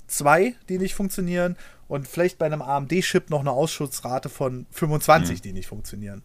zwei, 0.06 0.54
die 0.68 0.78
nicht 0.78 0.94
funktionieren, 0.94 1.56
und 1.90 2.06
vielleicht 2.06 2.38
bei 2.38 2.46
einem 2.46 2.62
AMD-Chip 2.62 3.30
noch 3.30 3.40
eine 3.40 3.50
Ausschussrate 3.50 4.28
von 4.28 4.64
25, 4.70 5.38
mhm. 5.38 5.42
die 5.42 5.52
nicht 5.52 5.66
funktionieren. 5.66 6.22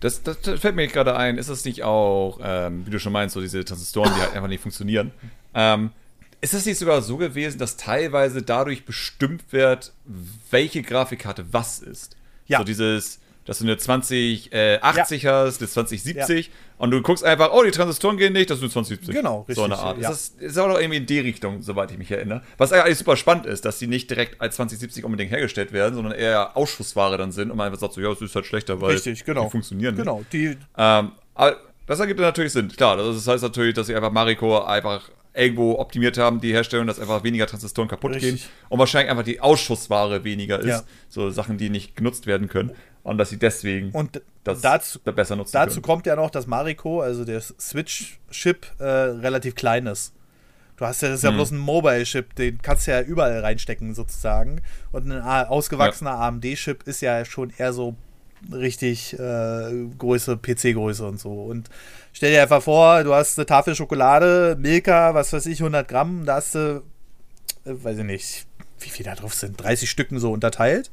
Das, 0.00 0.22
das, 0.22 0.38
fällt 0.38 0.76
mir 0.76 0.88
gerade 0.88 1.14
ein. 1.14 1.36
Ist 1.36 1.50
das 1.50 1.66
nicht 1.66 1.82
auch, 1.82 2.40
ähm, 2.42 2.86
wie 2.86 2.90
du 2.90 2.98
schon 2.98 3.12
meinst, 3.12 3.34
so 3.34 3.42
diese 3.42 3.62
Transistoren, 3.66 4.10
die 4.16 4.20
halt 4.22 4.34
einfach 4.34 4.48
nicht 4.48 4.62
funktionieren? 4.62 5.12
Ähm, 5.52 5.90
ist 6.40 6.54
es 6.54 6.66
nicht 6.66 6.78
sogar 6.78 7.02
so 7.02 7.16
gewesen, 7.16 7.58
dass 7.58 7.76
teilweise 7.76 8.42
dadurch 8.42 8.84
bestimmt 8.84 9.44
wird, 9.50 9.92
welche 10.50 10.82
Grafikkarte 10.82 11.46
was 11.52 11.80
ist? 11.80 12.16
Ja. 12.46 12.58
So 12.58 12.64
dieses, 12.64 13.20
dass 13.44 13.58
du 13.58 13.64
eine 13.64 13.76
2080 13.76 14.52
äh, 14.52 14.78
ja. 15.26 15.32
hast, 15.32 15.60
eine 15.60 15.68
2070 15.68 16.46
ja. 16.46 16.52
und 16.78 16.90
du 16.92 17.02
guckst 17.02 17.24
einfach, 17.24 17.50
oh, 17.52 17.62
die 17.64 17.70
Transistoren 17.70 18.16
gehen 18.16 18.32
nicht, 18.32 18.50
das 18.50 18.58
ist 18.58 18.62
eine 18.62 18.70
2070. 18.70 19.14
Genau, 19.14 19.40
richtig. 19.40 19.56
So 19.56 19.64
eine 19.64 19.78
Art. 19.78 19.98
Ja. 19.98 20.10
Das 20.10 20.34
ist, 20.38 20.58
auch 20.58 20.68
noch 20.68 20.78
irgendwie 20.78 20.98
in 20.98 21.06
die 21.06 21.18
Richtung, 21.18 21.62
soweit 21.62 21.90
ich 21.90 21.98
mich 21.98 22.10
erinnere. 22.10 22.42
Was 22.56 22.72
eigentlich 22.72 22.98
super 22.98 23.16
spannend 23.16 23.46
ist, 23.46 23.64
dass 23.64 23.78
die 23.78 23.86
nicht 23.86 24.08
direkt 24.08 24.40
als 24.40 24.56
2070 24.56 25.04
unbedingt 25.04 25.30
hergestellt 25.32 25.72
werden, 25.72 25.94
sondern 25.94 26.12
eher 26.12 26.56
Ausschussware 26.56 27.18
dann 27.18 27.32
sind 27.32 27.50
und 27.50 27.56
man 27.56 27.66
einfach 27.66 27.80
sagt 27.80 27.94
so, 27.94 28.00
ja, 28.00 28.12
es 28.12 28.20
ist 28.20 28.34
halt 28.34 28.46
schlechter, 28.46 28.80
weil 28.80 28.92
richtig, 28.92 29.24
genau. 29.24 29.44
die 29.44 29.50
funktionieren 29.50 29.94
nicht. 29.94 30.04
Genau, 30.04 30.22
die. 30.32 30.56
Ähm, 30.76 31.12
aber 31.34 31.56
das 31.86 32.00
ergibt 32.00 32.20
natürlich 32.20 32.52
Sinn. 32.52 32.68
Klar, 32.68 32.98
das 32.98 33.26
heißt 33.26 33.42
natürlich, 33.42 33.74
dass 33.74 33.86
sie 33.86 33.94
einfach 33.96 34.12
Mariko 34.12 34.62
einfach 34.62 35.08
irgendwo 35.38 35.78
optimiert 35.78 36.18
haben, 36.18 36.40
die 36.40 36.52
Herstellung, 36.52 36.86
dass 36.86 36.98
einfach 36.98 37.22
weniger 37.24 37.46
Transistoren 37.46 37.88
kaputt 37.88 38.14
Richtig. 38.14 38.42
gehen 38.42 38.50
und 38.68 38.78
wahrscheinlich 38.78 39.10
einfach 39.10 39.24
die 39.24 39.40
Ausschussware 39.40 40.24
weniger 40.24 40.58
ist. 40.58 40.66
Ja. 40.66 40.82
So 41.08 41.30
Sachen, 41.30 41.58
die 41.58 41.70
nicht 41.70 41.96
genutzt 41.96 42.26
werden 42.26 42.48
können 42.48 42.72
und 43.02 43.18
dass 43.18 43.30
sie 43.30 43.38
deswegen 43.38 43.90
und 43.92 44.20
das 44.44 44.60
dazu, 44.60 44.98
besser 45.00 45.36
nutzen 45.36 45.52
Dazu 45.52 45.74
können. 45.74 45.82
kommt 45.82 46.06
ja 46.06 46.16
noch, 46.16 46.30
dass 46.30 46.46
Mariko, 46.46 47.00
also 47.00 47.24
der 47.24 47.40
Switch-Chip, 47.40 48.66
äh, 48.78 48.84
relativ 48.84 49.54
klein 49.54 49.86
ist. 49.86 50.14
Du 50.76 50.84
hast 50.84 51.02
ja, 51.02 51.08
das 51.08 51.18
ist 51.18 51.24
ja 51.24 51.30
hm. 51.30 51.36
bloß 51.36 51.50
ein 51.52 51.58
Mobile-Chip, 51.58 52.34
den 52.36 52.62
kannst 52.62 52.86
du 52.86 52.92
ja 52.92 53.00
überall 53.00 53.40
reinstecken 53.40 53.94
sozusagen. 53.94 54.60
Und 54.92 55.10
ein 55.10 55.20
ausgewachsener 55.22 56.10
ja. 56.10 56.28
AMD-Chip 56.28 56.84
ist 56.84 57.00
ja 57.00 57.24
schon 57.24 57.52
eher 57.56 57.72
so 57.72 57.96
richtig 58.52 59.18
äh, 59.18 59.86
Größe, 59.98 60.36
PC-Größe 60.36 61.06
und 61.06 61.20
so. 61.20 61.30
Und 61.44 61.68
stell 62.12 62.32
dir 62.32 62.42
einfach 62.42 62.62
vor, 62.62 63.04
du 63.04 63.14
hast 63.14 63.38
eine 63.38 63.46
Tafel 63.46 63.74
Schokolade, 63.74 64.56
Milka, 64.58 65.14
was 65.14 65.32
weiß 65.32 65.46
ich, 65.46 65.60
100 65.60 65.86
Gramm, 65.88 66.24
da 66.24 66.36
hast 66.36 66.54
du, 66.54 66.82
äh, 67.64 67.72
weiß 67.72 67.98
ich 67.98 68.04
nicht, 68.04 68.46
wie 68.80 68.90
viel 68.90 69.04
da 69.04 69.14
drauf 69.14 69.34
sind, 69.34 69.62
30 69.62 69.90
Stücken 69.90 70.18
so 70.18 70.32
unterteilt. 70.32 70.90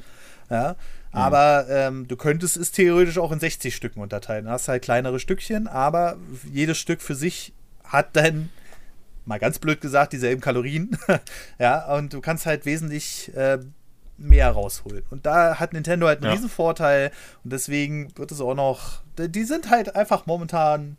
Ja, 0.49 0.75
Mhm. 1.15 1.21
Aber 1.21 1.65
ähm, 1.69 2.07
du 2.09 2.17
könntest 2.17 2.57
es 2.57 2.73
theoretisch 2.73 3.17
auch 3.17 3.31
in 3.31 3.39
60 3.39 3.73
Stücken 3.73 4.01
unterteilen. 4.01 4.45
Du 4.45 4.51
hast 4.51 4.67
halt 4.67 4.83
kleinere 4.83 5.19
Stückchen, 5.19 5.67
aber 5.67 6.17
jedes 6.51 6.77
Stück 6.77 7.01
für 7.01 7.15
sich 7.15 7.53
hat 7.85 8.17
dann, 8.17 8.49
mal 9.23 9.39
ganz 9.39 9.59
blöd 9.59 9.79
gesagt, 9.79 10.11
dieselben 10.11 10.41
Kalorien. 10.41 10.97
ja, 11.57 11.95
und 11.95 12.11
du 12.11 12.19
kannst 12.19 12.45
halt 12.45 12.65
wesentlich 12.65 13.33
äh, 13.33 13.59
mehr 14.17 14.51
rausholen. 14.51 15.03
Und 15.09 15.25
da 15.25 15.59
hat 15.59 15.73
Nintendo 15.73 16.07
halt 16.07 16.19
einen 16.19 16.31
ja. 16.31 16.33
riesen 16.33 16.49
Vorteil 16.49 17.11
und 17.43 17.51
deswegen 17.53 18.15
wird 18.17 18.31
es 18.31 18.41
auch 18.41 18.55
noch. 18.55 19.01
Die 19.17 19.43
sind 19.43 19.69
halt 19.69 19.95
einfach 19.95 20.25
momentan 20.25 20.97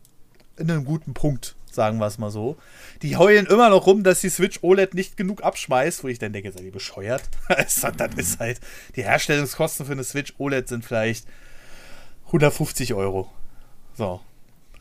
in 0.57 0.71
einem 0.71 0.85
guten 0.85 1.13
Punkt 1.13 1.57
sagen 1.77 1.99
wir 1.99 2.07
es 2.07 2.17
mal 2.17 2.31
so. 2.31 2.57
Die 3.03 3.15
heulen 3.15 3.45
immer 3.45 3.69
noch 3.69 3.85
rum, 3.85 4.03
dass 4.03 4.19
die 4.19 4.29
Switch 4.29 4.59
OLED 4.63 4.93
nicht 4.95 5.15
genug 5.15 5.43
abschmeißt, 5.43 6.03
wo 6.03 6.09
ich 6.09 6.19
dann 6.19 6.33
denke, 6.33 6.51
seid 6.51 6.63
ihr 6.63 6.71
bescheuert? 6.71 7.21
das 7.47 7.83
ist 8.17 8.39
halt, 8.39 8.59
die 8.97 9.03
Herstellungskosten 9.03 9.85
für 9.85 9.93
eine 9.93 10.03
Switch 10.03 10.33
OLED 10.39 10.67
sind 10.67 10.83
vielleicht 10.83 11.25
150 12.25 12.93
Euro. 12.95 13.31
So. 13.93 14.19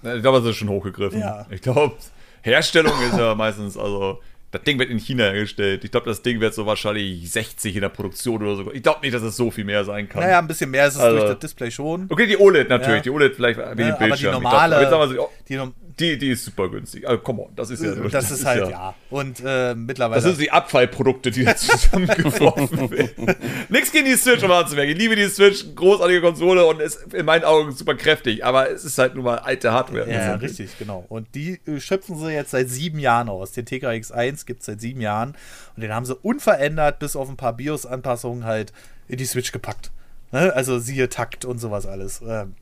Ich 0.03 0.23
glaube, 0.23 0.41
das 0.41 0.51
ist 0.51 0.57
schon 0.57 0.71
hochgegriffen. 0.71 1.21
Ja. 1.21 1.47
Ich 1.51 1.61
glaube, 1.61 1.97
Herstellung 2.43 2.95
ist 3.03 3.19
ja 3.19 3.35
meistens, 3.37 3.77
also 3.77 4.21
das 4.51 4.63
Ding 4.63 4.79
wird 4.79 4.91
in 4.91 4.99
China 4.99 5.25
hergestellt. 5.25 5.85
Ich 5.85 5.91
glaube, 5.91 6.07
das 6.07 6.23
Ding 6.23 6.41
wird 6.41 6.55
so 6.55 6.67
wahrscheinlich 6.67 7.31
60 7.31 7.75
in 7.75 7.81
der 7.81 7.89
Produktion 7.89 8.43
oder 8.43 8.57
so. 8.57 8.73
Ich 8.73 8.83
glaube 8.83 9.01
nicht, 9.03 9.15
dass 9.15 9.23
es 9.23 9.37
so 9.37 9.51
viel 9.51 9.65
mehr 9.65 9.85
sein 9.85 10.09
kann. 10.09 10.23
Naja, 10.23 10.39
ein 10.39 10.47
bisschen 10.47 10.71
mehr 10.71 10.87
ist 10.87 10.95
es 10.95 11.01
also, 11.01 11.19
durch 11.19 11.31
das 11.31 11.39
Display 11.41 11.71
schon. 11.71 12.07
Okay, 12.09 12.27
die 12.27 12.39
OLED 12.39 12.69
natürlich. 12.69 12.99
Ja. 12.99 13.03
Die 13.03 13.11
OLED 13.11 13.35
vielleicht 13.35 13.59
wie 13.59 13.83
ja, 13.83 13.91
die 13.91 14.05
Bildschirm. 14.05 14.35
Aber 14.35 14.39
die 14.39 14.45
normale, 14.45 14.89
glaub, 14.89 15.09
so, 15.09 15.21
oh, 15.23 15.31
die, 15.49 15.61
die, 15.99 16.19
die 16.19 16.31
ist 16.31 16.45
super 16.45 16.69
günstig. 16.69 17.09
Also, 17.09 17.23
come 17.23 17.43
on, 17.43 17.57
das 17.57 17.71
ist 17.71 17.83
ja. 17.83 17.95
Das, 17.95 18.13
das 18.13 18.31
ist 18.31 18.45
halt, 18.45 18.63
ja. 18.65 18.71
ja. 18.71 18.95
Und 19.09 19.43
äh, 19.45 19.75
mittlerweile. 19.75 20.21
Das 20.21 20.25
sind 20.25 20.41
die 20.41 20.51
Abfallprodukte, 20.51 21.31
die 21.31 21.45
da 21.45 21.57
zusammengeworfen 21.57 22.91
werden. 22.91 23.35
Nichts 23.71 23.93
gegen 23.93 24.05
die 24.05 24.17
Switch, 24.17 24.43
um 24.43 24.51
anzumerken. 24.51 24.93
Ich 24.93 24.99
liebe 24.99 25.17
die 25.17 25.29
Switch, 25.29 25.65
großartige 25.75 26.21
Konsole 26.21 26.67
und 26.67 26.81
ist 26.81 27.15
in 27.15 27.25
meinen 27.25 27.45
Augen 27.45 27.73
super 27.73 27.95
kräftig, 27.95 28.45
aber 28.45 28.71
es 28.71 28.85
ist 28.85 28.99
halt 28.99 29.15
nur 29.15 29.25
mal 29.25 29.39
alte 29.39 29.73
Hardware. 29.73 30.11
Ja, 30.11 30.35
richtig, 30.35 30.79
genau. 30.79 31.07
Und 31.09 31.35
die 31.35 31.61
äh, 31.67 31.81
schöpfen 31.81 32.19
sie 32.19 32.31
jetzt 32.31 32.51
seit 32.51 32.69
sieben 32.69 32.99
Jahren 32.99 33.31
aus. 33.31 33.53
Den 33.53 33.65
TK 33.65 33.87
X1 33.87 34.45
gibt 34.45 34.61
es 34.61 34.67
seit 34.67 34.81
sieben 34.81 35.01
Jahren 35.01 35.35
und 35.77 35.83
den 35.83 35.95
haben 35.95 36.05
sie 36.05 36.15
unverändert, 36.15 36.99
bis 36.99 37.17
auf 37.17 37.29
ein 37.31 37.37
paar 37.37 37.55
BIOS-Anpassungen 37.55 38.45
halt 38.45 38.75
in 39.09 39.17
die 39.17 39.25
Switch 39.25 39.51
gepackt. 39.51 39.93
Ne? 40.33 40.53
Also 40.55 40.79
siehe 40.79 41.09
Takt 41.09 41.47
und 41.47 41.59
sowas 41.59 41.87
alles. 41.87 42.21
Ähm, 42.27 42.55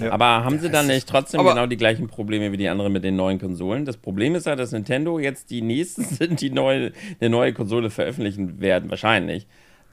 ja. 0.00 0.12
Aber 0.12 0.44
haben 0.44 0.58
sie 0.58 0.70
dann 0.70 0.86
nicht 0.86 1.08
trotzdem 1.08 1.42
genau 1.44 1.66
die 1.66 1.76
gleichen 1.76 2.08
Probleme 2.08 2.52
wie 2.52 2.56
die 2.56 2.68
anderen 2.68 2.92
mit 2.92 3.04
den 3.04 3.16
neuen 3.16 3.38
Konsolen? 3.38 3.84
Das 3.84 3.96
Problem 3.96 4.34
ist 4.34 4.46
ja, 4.46 4.56
dass 4.56 4.72
Nintendo 4.72 5.18
jetzt 5.18 5.50
die 5.50 5.62
nächsten 5.62 6.04
sind, 6.16 6.40
die 6.40 6.50
neue, 6.50 6.92
eine 7.20 7.30
neue 7.30 7.52
Konsole 7.52 7.90
veröffentlichen 7.90 8.60
werden, 8.60 8.90
wahrscheinlich. 8.90 9.46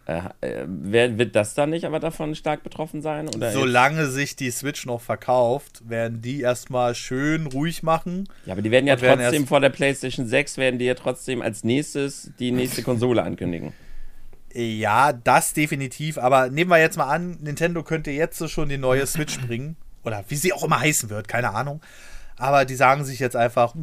Äh, 0.08 0.22
äh, 0.40 0.66
wird 0.68 1.36
das 1.36 1.54
dann 1.54 1.70
nicht 1.70 1.84
aber 1.84 2.00
davon 2.00 2.34
stark 2.34 2.64
betroffen 2.64 3.02
sein? 3.02 3.28
Oder 3.28 3.52
Solange 3.52 4.04
jetzt? 4.04 4.14
sich 4.14 4.36
die 4.38 4.52
Switch 4.52 4.86
noch 4.86 5.02
verkauft, 5.02 5.90
werden 5.90 6.22
die 6.22 6.40
erstmal 6.40 6.96
schön 6.96 7.46
ruhig 7.48 7.84
machen. 7.84 8.30
Ja, 8.46 8.54
aber 8.54 8.62
die 8.62 8.72
werden 8.72 8.88
ja 8.88 8.96
trotzdem 8.96 9.46
vor 9.46 9.60
der 9.60 9.70
PlayStation 9.70 10.26
6 10.26 10.58
werden 10.58 10.80
die 10.80 10.86
ja 10.86 10.94
trotzdem 10.94 11.42
als 11.42 11.66
nächstes 11.66 12.32
die 12.40 12.52
nächste 12.52 12.84
Konsole 12.84 13.22
ankündigen. 13.22 13.74
Ja, 14.54 15.12
das 15.12 15.54
definitiv. 15.54 16.18
Aber 16.18 16.50
nehmen 16.50 16.72
wir 16.72 16.80
jetzt 16.80 16.98
mal 16.98 17.10
an, 17.10 17.38
Nintendo 17.42 17.84
könnte 17.84 18.12
jetzt 18.12 18.38
so 18.38 18.48
schon 18.48 18.70
die 18.70 18.78
neue 18.78 19.06
Switch 19.06 19.40
bringen 19.46 19.76
oder 20.08 20.24
wie 20.30 20.36
sie 20.36 20.54
auch 20.54 20.64
immer 20.64 20.80
heißen 20.80 21.10
wird, 21.10 21.28
keine 21.28 21.54
Ahnung. 21.54 21.82
Aber 22.38 22.66
die 22.66 22.76
sagen 22.76 23.04
sich 23.04 23.20
jetzt 23.20 23.36
einfach, 23.36 23.76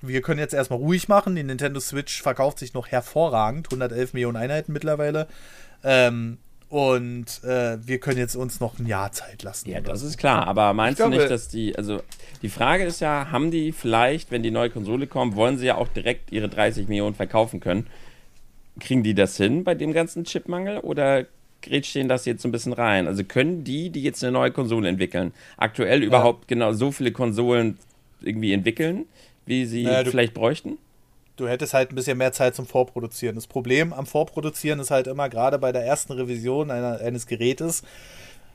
wir 0.00 0.20
können 0.20 0.40
jetzt 0.40 0.52
erstmal 0.52 0.80
ruhig 0.80 1.08
machen. 1.08 1.36
Die 1.36 1.44
Nintendo 1.44 1.80
Switch 1.80 2.20
verkauft 2.22 2.58
sich 2.58 2.74
noch 2.74 2.88
hervorragend, 2.88 3.68
111 3.68 4.14
Millionen 4.14 4.36
Einheiten 4.36 4.72
mittlerweile. 4.72 5.28
Ähm, 5.84 6.38
und 6.68 7.44
äh, 7.44 7.86
wir 7.86 8.00
können 8.00 8.18
jetzt 8.18 8.34
uns 8.34 8.58
noch 8.58 8.78
ein 8.78 8.86
Jahr 8.86 9.12
Zeit 9.12 9.42
lassen. 9.42 9.70
Ja, 9.70 9.80
das 9.80 10.02
ist 10.02 10.18
klar. 10.18 10.48
Aber 10.48 10.72
meinst 10.72 10.96
glaube, 10.96 11.12
du 11.12 11.18
nicht, 11.18 11.30
dass 11.30 11.48
die, 11.48 11.76
also 11.76 12.02
die 12.40 12.48
Frage 12.48 12.84
ist 12.84 13.00
ja, 13.00 13.30
haben 13.30 13.50
die 13.50 13.72
vielleicht, 13.72 14.30
wenn 14.30 14.42
die 14.42 14.50
neue 14.50 14.70
Konsole 14.70 15.06
kommt, 15.06 15.36
wollen 15.36 15.58
sie 15.58 15.66
ja 15.66 15.76
auch 15.76 15.88
direkt 15.88 16.32
ihre 16.32 16.48
30 16.48 16.88
Millionen 16.88 17.14
verkaufen 17.14 17.60
können? 17.60 17.86
Kriegen 18.80 19.02
die 19.02 19.14
das 19.14 19.36
hin 19.36 19.64
bei 19.64 19.74
dem 19.74 19.92
ganzen 19.92 20.24
Chipmangel 20.24 20.78
oder 20.78 21.26
grätscht 21.62 21.94
denen 21.94 22.08
das 22.08 22.24
jetzt 22.24 22.42
so 22.42 22.48
ein 22.48 22.52
bisschen 22.52 22.72
rein? 22.72 23.06
Also 23.06 23.24
können 23.24 23.64
die, 23.64 23.90
die 23.90 24.02
jetzt 24.02 24.22
eine 24.22 24.32
neue 24.32 24.50
Konsole 24.50 24.88
entwickeln, 24.88 25.32
aktuell 25.56 26.00
ja. 26.00 26.06
überhaupt 26.06 26.48
genau 26.48 26.72
so 26.72 26.92
viele 26.92 27.12
Konsolen 27.12 27.78
irgendwie 28.20 28.52
entwickeln, 28.52 29.06
wie 29.46 29.64
sie 29.64 29.84
naja, 29.84 30.08
vielleicht 30.08 30.34
bräuchten? 30.34 30.78
Du 31.36 31.48
hättest 31.48 31.74
halt 31.74 31.90
ein 31.90 31.94
bisschen 31.94 32.18
mehr 32.18 32.32
Zeit 32.32 32.54
zum 32.54 32.66
Vorproduzieren. 32.66 33.34
Das 33.34 33.46
Problem 33.46 33.92
am 33.92 34.06
Vorproduzieren 34.06 34.78
ist 34.80 34.90
halt 34.90 35.06
immer, 35.06 35.28
gerade 35.28 35.58
bei 35.58 35.72
der 35.72 35.82
ersten 35.82 36.12
Revision 36.12 36.70
einer, 36.70 37.00
eines 37.00 37.26
Gerätes, 37.26 37.82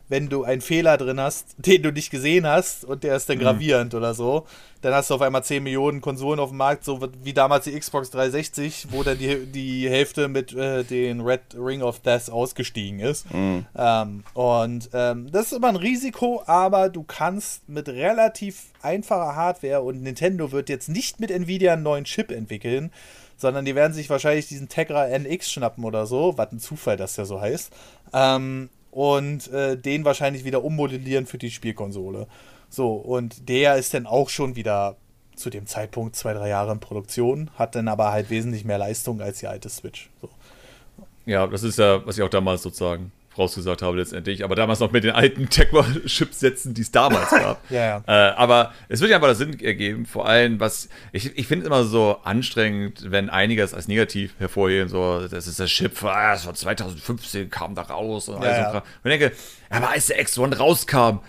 wenn 0.10 0.30
du 0.30 0.44
einen 0.44 0.62
Fehler 0.62 0.98
drin 0.98 1.20
hast, 1.20 1.56
den 1.58 1.84
du 1.84 1.92
nicht 1.92 2.10
gesehen 2.10 2.48
hast 2.48 2.86
und 2.86 3.04
der 3.04 3.16
ist 3.16 3.30
dann 3.30 3.38
mhm. 3.38 3.42
gravierend 3.42 3.94
oder 3.94 4.14
so, 4.14 4.46
dann 4.82 4.94
hast 4.94 5.10
du 5.10 5.16
auf 5.16 5.22
einmal 5.22 5.44
10 5.44 5.64
Millionen 5.64 6.02
Konsolen 6.02 6.40
auf 6.40 6.50
dem 6.50 6.58
Markt, 6.58 6.84
so 6.86 7.00
wie 7.24 7.34
damals 7.34 7.66
die 7.66 7.78
Xbox 7.78 8.12
360, 8.12 8.88
wo 8.92 9.04
dann 9.04 9.18
die, 9.18 9.46
die 9.46 9.90
Hälfte 9.90 10.28
mit 10.28 10.54
äh, 10.54 10.84
den 10.84 11.22
Red 11.22 11.42
Ring 11.58 11.82
of 11.82 12.00
Death 12.00 12.30
ausgestiegen 12.30 13.00
ist. 13.00 13.32
Mhm. 13.34 13.66
Ähm, 13.76 14.24
und 14.34 14.90
ähm, 14.94 15.32
das 15.32 15.48
ist 15.48 15.54
immer 15.54 15.70
ein 15.70 15.76
Risiko, 15.76 16.44
aber 16.46 16.90
du 16.90 17.04
kannst 17.04 17.68
mit 17.68 17.90
relativ 17.90 18.68
einfacher 18.82 19.36
Hardware 19.36 19.82
und 19.82 20.04
Nintendo 20.04 20.52
wird 20.52 20.70
jetzt 20.70 20.90
nicht 20.90 21.20
mit 21.20 21.32
Nvidia 21.32 21.74
einen 21.74 21.84
neuen 21.84 22.06
Chip 22.06 22.32
entwickeln, 22.32 22.92
sondern 23.36 23.66
die 23.66 23.76
werden 23.76 23.94
sich 23.94 24.10
wahrscheinlich 24.10 24.48
diesen 24.48 24.70
Tegra 24.70 25.08
NX 25.08 25.52
schnappen 25.52 25.84
oder 25.84 26.06
so, 26.06 26.38
was 26.38 26.52
ein 26.52 26.60
Zufall, 26.60 26.98
dass 26.98 27.16
der 27.16 27.26
so 27.26 27.40
heißt. 27.40 27.72
Ähm, 28.14 28.70
und 28.98 29.54
äh, 29.54 29.78
den 29.78 30.06
wahrscheinlich 30.06 30.44
wieder 30.44 30.64
ummodellieren 30.64 31.28
für 31.28 31.38
die 31.38 31.52
Spielkonsole. 31.52 32.26
So, 32.68 32.94
und 32.94 33.48
der 33.48 33.76
ist 33.76 33.94
dann 33.94 34.08
auch 34.08 34.28
schon 34.28 34.56
wieder 34.56 34.98
zu 35.36 35.52
dem 35.52 35.68
Zeitpunkt 35.68 36.16
zwei, 36.16 36.34
drei 36.34 36.50
Jahre 36.50 36.72
in 36.72 36.80
Produktion, 36.80 37.52
hat 37.60 37.76
dann 37.76 37.90
aber 37.90 38.12
halt 38.12 38.32
wesentlich 38.32 38.66
mehr 38.66 38.80
Leistung 38.80 39.22
als 39.22 39.38
die 39.38 39.46
alte 39.46 39.70
Switch. 39.70 40.10
So. 40.20 40.30
Ja, 41.28 41.46
das 41.46 41.62
ist 41.62 41.78
ja, 41.78 42.04
was 42.08 42.18
ich 42.18 42.24
auch 42.24 42.30
damals 42.30 42.64
sozusagen 42.64 43.12
vorausgesagt 43.38 43.82
habe 43.84 43.98
letztendlich, 43.98 44.44
aber 44.44 44.56
damals 44.56 44.80
noch 44.80 44.92
mit 44.92 45.04
den 45.04 45.12
alten 45.12 45.48
Tecmo-Chipsätzen, 45.50 46.74
die 46.74 46.82
es 46.82 46.92
damals 46.92 47.30
gab. 47.32 47.62
ja, 47.70 47.86
ja. 47.86 48.04
Äh, 48.08 48.34
aber 48.34 48.74
es 48.90 49.00
wird 49.00 49.12
ja 49.12 49.18
einfach 49.18 49.36
Sinn 49.36 49.60
ergeben, 49.60 50.06
vor 50.06 50.28
allem, 50.28 50.60
was 50.60 50.90
ich, 51.12 51.38
ich 51.38 51.48
finde 51.48 51.64
es 51.64 51.68
immer 51.68 51.84
so 51.84 52.18
anstrengend, 52.24 53.12
wenn 53.12 53.30
einige 53.30 53.62
es 53.62 53.74
als 53.74 53.88
negativ 53.88 54.34
hervorheben, 54.40 54.90
so, 54.90 55.28
das 55.28 55.48
ist 55.48 55.60
der 55.60 55.68
Chip, 55.68 56.04
ah, 56.04 56.32
das 56.34 56.46
war 56.46 56.54
2015, 56.54 57.50
kam 57.50 57.76
da 57.76 57.84
raus 57.84 58.28
und, 58.28 58.42
ja, 58.42 58.50
alles 58.50 58.58
ja. 58.58 58.84
und 59.04 59.12
ich 59.12 59.20
denke, 59.20 59.36
aber 59.70 59.90
als 59.90 60.08
der 60.08 60.22
X1 60.22 60.58
rauskam, 60.58 61.20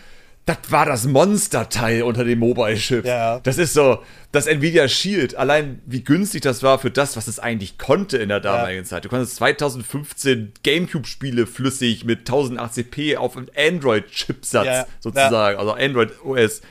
das 0.48 0.58
war 0.70 0.86
das 0.86 1.04
Monsterteil 1.04 2.02
unter 2.02 2.24
dem 2.24 2.38
Mobile-Chip. 2.38 3.04
Ja. 3.04 3.38
Das 3.40 3.58
ist 3.58 3.74
so, 3.74 4.02
das 4.32 4.46
Nvidia 4.46 4.88
Shield, 4.88 5.34
allein 5.34 5.82
wie 5.84 6.02
günstig 6.02 6.40
das 6.40 6.62
war 6.62 6.78
für 6.78 6.90
das, 6.90 7.18
was 7.18 7.28
es 7.28 7.38
eigentlich 7.38 7.76
konnte 7.76 8.16
in 8.16 8.30
der 8.30 8.40
damaligen 8.40 8.84
ja. 8.84 8.88
Zeit. 8.88 9.04
Du 9.04 9.10
konntest 9.10 9.36
2015 9.36 10.54
GameCube-Spiele 10.62 11.46
flüssig 11.46 12.06
mit 12.06 12.26
1080p 12.26 13.18
auf 13.18 13.36
einem 13.36 13.48
Android-Chipsatz 13.54 14.66
ja. 14.66 14.86
sozusagen, 15.00 15.58
also 15.58 15.72
Android 15.72 16.12
OS 16.24 16.62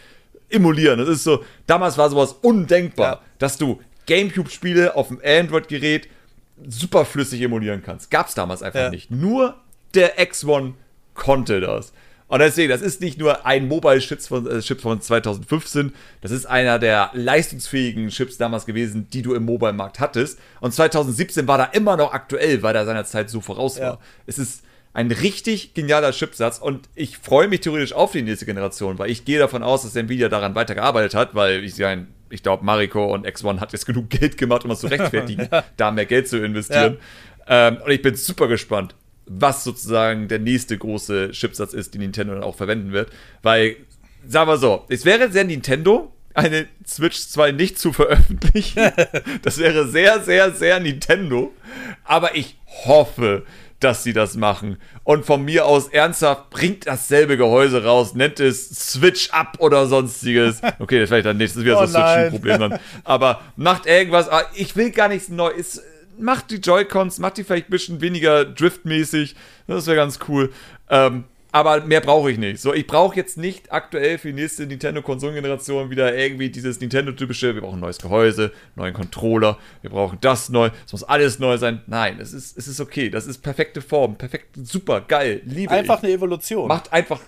emulieren. 0.49 0.97
Das 0.97 1.07
ist 1.07 1.23
so, 1.23 1.43
damals 1.67 1.99
war 1.99 2.09
sowas 2.09 2.33
undenkbar, 2.41 3.21
dass 3.37 3.59
du 3.59 3.79
GameCube-Spiele 4.07 4.95
auf 4.95 5.09
dem 5.09 5.21
Android-Gerät 5.23 6.09
super 6.67 7.05
flüssig 7.05 7.41
emulieren 7.41 7.83
kannst. 7.83 8.09
Gab's 8.09 8.33
damals 8.33 8.63
einfach 8.63 8.89
nicht. 8.89 9.11
Nur 9.11 9.55
der 9.93 10.17
X1 10.17 10.73
konnte 11.13 11.61
das. 11.61 11.93
Und 12.27 12.39
deswegen, 12.39 12.69
das 12.69 12.81
ist 12.81 12.99
nicht 12.99 13.17
nur 13.17 13.45
ein 13.45 13.67
Mobile-Chip 13.67 14.21
von, 14.21 14.47
äh, 14.47 14.59
Chip 14.59 14.81
von 14.81 14.99
2015, 14.99 15.93
das 16.21 16.31
ist 16.31 16.45
einer 16.45 16.77
der 16.77 17.11
leistungsfähigen 17.13 18.09
Chips 18.09 18.37
damals 18.37 18.65
gewesen, 18.65 19.07
die 19.11 19.21
du 19.21 19.33
im 19.33 19.45
Mobile-Markt 19.45 19.99
hattest. 19.99 20.39
Und 20.59 20.73
2017 20.73 21.47
war 21.47 21.57
da 21.57 21.65
immer 21.65 21.95
noch 21.95 22.13
aktuell, 22.13 22.63
weil 22.63 22.75
er 22.75 22.85
seiner 22.85 23.05
Zeit 23.05 23.29
so 23.29 23.39
voraus 23.39 23.79
war. 23.79 23.93
Ja. 23.93 23.99
Es 24.25 24.37
ist 24.37 24.63
ein 24.93 25.11
richtig 25.11 25.73
genialer 25.73 26.11
Chipsatz 26.11 26.57
und 26.57 26.89
ich 26.95 27.17
freue 27.17 27.47
mich 27.47 27.61
theoretisch 27.61 27.93
auf 27.93 28.11
die 28.11 28.23
nächste 28.23 28.45
Generation, 28.45 28.97
weil 28.97 29.09
ich 29.09 29.25
gehe 29.25 29.39
davon 29.39 29.63
aus, 29.63 29.83
dass 29.83 29.95
Nvidia 29.95 30.27
daran 30.27 30.55
weitergearbeitet 30.55 31.13
hat, 31.13 31.35
weil 31.35 31.63
ich 31.63 31.77
meine, 31.77 32.07
ich 32.29 32.43
glaube, 32.43 32.65
Mariko 32.65 33.13
und 33.13 33.25
X1 33.25 33.59
hat 33.59 33.71
jetzt 33.73 33.85
genug 33.85 34.09
Geld 34.09 34.37
gemacht, 34.37 34.63
um 34.63 34.71
das 34.71 34.79
zu 34.79 34.87
rechtfertigen, 34.87 35.47
ja. 35.51 35.63
da 35.77 35.91
mehr 35.91 36.07
Geld 36.07 36.27
zu 36.27 36.43
investieren. 36.43 36.97
Ja. 37.47 37.67
Ähm, 37.67 37.77
und 37.85 37.91
ich 37.91 38.01
bin 38.01 38.15
super 38.15 38.47
gespannt 38.47 38.95
was 39.27 39.63
sozusagen 39.63 40.27
der 40.27 40.39
nächste 40.39 40.77
große 40.77 41.31
Chipsatz 41.31 41.73
ist, 41.73 41.93
den 41.93 42.01
Nintendo 42.01 42.33
dann 42.33 42.43
auch 42.43 42.55
verwenden 42.55 42.91
wird. 42.91 43.11
Weil, 43.41 43.75
sagen 44.27 44.49
wir 44.49 44.57
so, 44.57 44.85
es 44.89 45.05
wäre 45.05 45.31
sehr 45.31 45.43
Nintendo, 45.43 46.13
eine 46.33 46.67
Switch 46.85 47.19
2 47.19 47.51
nicht 47.51 47.79
zu 47.79 47.93
veröffentlichen. 47.93 48.91
das 49.41 49.57
wäre 49.57 49.87
sehr, 49.87 50.21
sehr, 50.21 50.51
sehr 50.51 50.79
Nintendo. 50.79 51.51
Aber 52.03 52.35
ich 52.35 52.57
hoffe, 52.85 53.43
dass 53.79 54.03
sie 54.03 54.13
das 54.13 54.35
machen. 54.35 54.77
Und 55.03 55.25
von 55.25 55.43
mir 55.43 55.65
aus 55.65 55.87
ernsthaft, 55.87 56.49
bringt 56.49 56.87
dasselbe 56.87 57.37
Gehäuse 57.37 57.83
raus, 57.83 58.15
nennt 58.15 58.39
es 58.39 58.69
Switch 58.69 59.29
Up 59.31 59.57
oder 59.59 59.87
sonstiges. 59.87 60.61
Okay, 60.79 60.99
das 60.99 61.09
vielleicht 61.09 61.25
dann 61.25 61.37
nächstes 61.37 61.63
wieder 61.63 61.81
oh 61.81 61.85
so 61.85 61.97
ein 61.97 62.29
Switch-Problem 62.29 62.59
dann. 62.59 62.79
Aber 63.03 63.41
macht 63.55 63.85
irgendwas. 63.85 64.29
Ich 64.55 64.75
will 64.75 64.91
gar 64.91 65.09
nichts 65.09 65.29
Neues 65.29 65.81
macht 66.19 66.51
die 66.51 66.57
Joy-Cons, 66.57 67.19
macht 67.19 67.37
die 67.37 67.43
vielleicht 67.43 67.67
ein 67.67 67.71
bisschen 67.71 68.01
weniger 68.01 68.45
driftmäßig. 68.45 69.35
Das 69.67 69.87
wäre 69.87 69.97
ganz 69.97 70.19
cool. 70.27 70.51
Ähm, 70.89 71.25
aber 71.51 71.81
mehr 71.81 72.01
brauche 72.01 72.29
ich 72.29 72.37
nicht. 72.37 72.61
So, 72.61 72.73
ich 72.73 72.85
brauche 72.85 73.15
jetzt 73.15 73.37
nicht 73.37 73.71
aktuell 73.71 74.17
für 74.17 74.27
die 74.27 74.41
nächste 74.41 74.67
Nintendo-Konsolengeneration 74.67 75.89
wieder 75.89 76.15
irgendwie 76.15 76.49
dieses 76.49 76.79
Nintendo-typische, 76.79 77.55
wir 77.55 77.61
brauchen 77.61 77.77
ein 77.77 77.81
neues 77.81 77.97
Gehäuse, 77.97 78.51
neuen 78.75 78.93
Controller, 78.93 79.57
wir 79.81 79.89
brauchen 79.89 80.17
das 80.21 80.49
neu, 80.49 80.69
es 80.85 80.91
muss 80.91 81.03
alles 81.03 81.39
neu 81.39 81.57
sein. 81.57 81.81
Nein, 81.87 82.19
es 82.19 82.33
ist, 82.33 82.57
es 82.57 82.67
ist 82.67 82.79
okay. 82.79 83.09
Das 83.09 83.25
ist 83.27 83.39
perfekte 83.39 83.81
Form, 83.81 84.17
perfekt, 84.17 84.55
super, 84.61 85.01
geil, 85.01 85.41
liebe 85.45 85.71
Einfach 85.71 85.99
ich. 85.99 86.03
eine 86.03 86.13
Evolution. 86.13 86.67
Macht 86.67 86.91
einfach, 86.91 87.21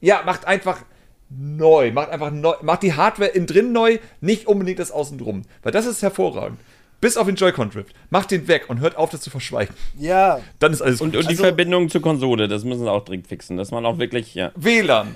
ja, 0.00 0.22
macht 0.24 0.46
einfach 0.46 0.82
neu, 1.30 1.90
macht 1.90 2.10
einfach 2.10 2.30
neu, 2.30 2.54
macht 2.62 2.82
die 2.82 2.92
Hardware 2.92 3.30
innen 3.30 3.46
drin 3.46 3.72
neu, 3.72 3.98
nicht 4.20 4.46
unbedingt 4.46 4.78
das 4.78 4.92
außen 4.92 5.18
drum. 5.18 5.42
Weil 5.62 5.72
das 5.72 5.86
ist 5.86 6.02
hervorragend. 6.02 6.58
Bis 7.04 7.18
auf 7.18 7.26
den 7.26 7.36
Joy-Con-Drift. 7.36 7.94
Macht 8.08 8.30
den 8.30 8.48
weg 8.48 8.64
und 8.68 8.80
hört 8.80 8.96
auf, 8.96 9.10
das 9.10 9.20
zu 9.20 9.28
verschweigen. 9.28 9.74
Ja. 9.98 10.40
Dann 10.58 10.72
ist 10.72 10.80
alles 10.80 11.02
Und, 11.02 11.14
und 11.14 11.24
die 11.24 11.32
also, 11.32 11.44
Verbindung 11.44 11.90
zur 11.90 12.00
Konsole, 12.00 12.48
das 12.48 12.64
müssen 12.64 12.84
sie 12.84 12.90
auch 12.90 13.04
dringend 13.04 13.26
fixen, 13.26 13.58
dass 13.58 13.70
man 13.72 13.84
auch 13.84 13.98
wirklich, 13.98 14.34
ja. 14.34 14.52
WLAN. 14.54 15.14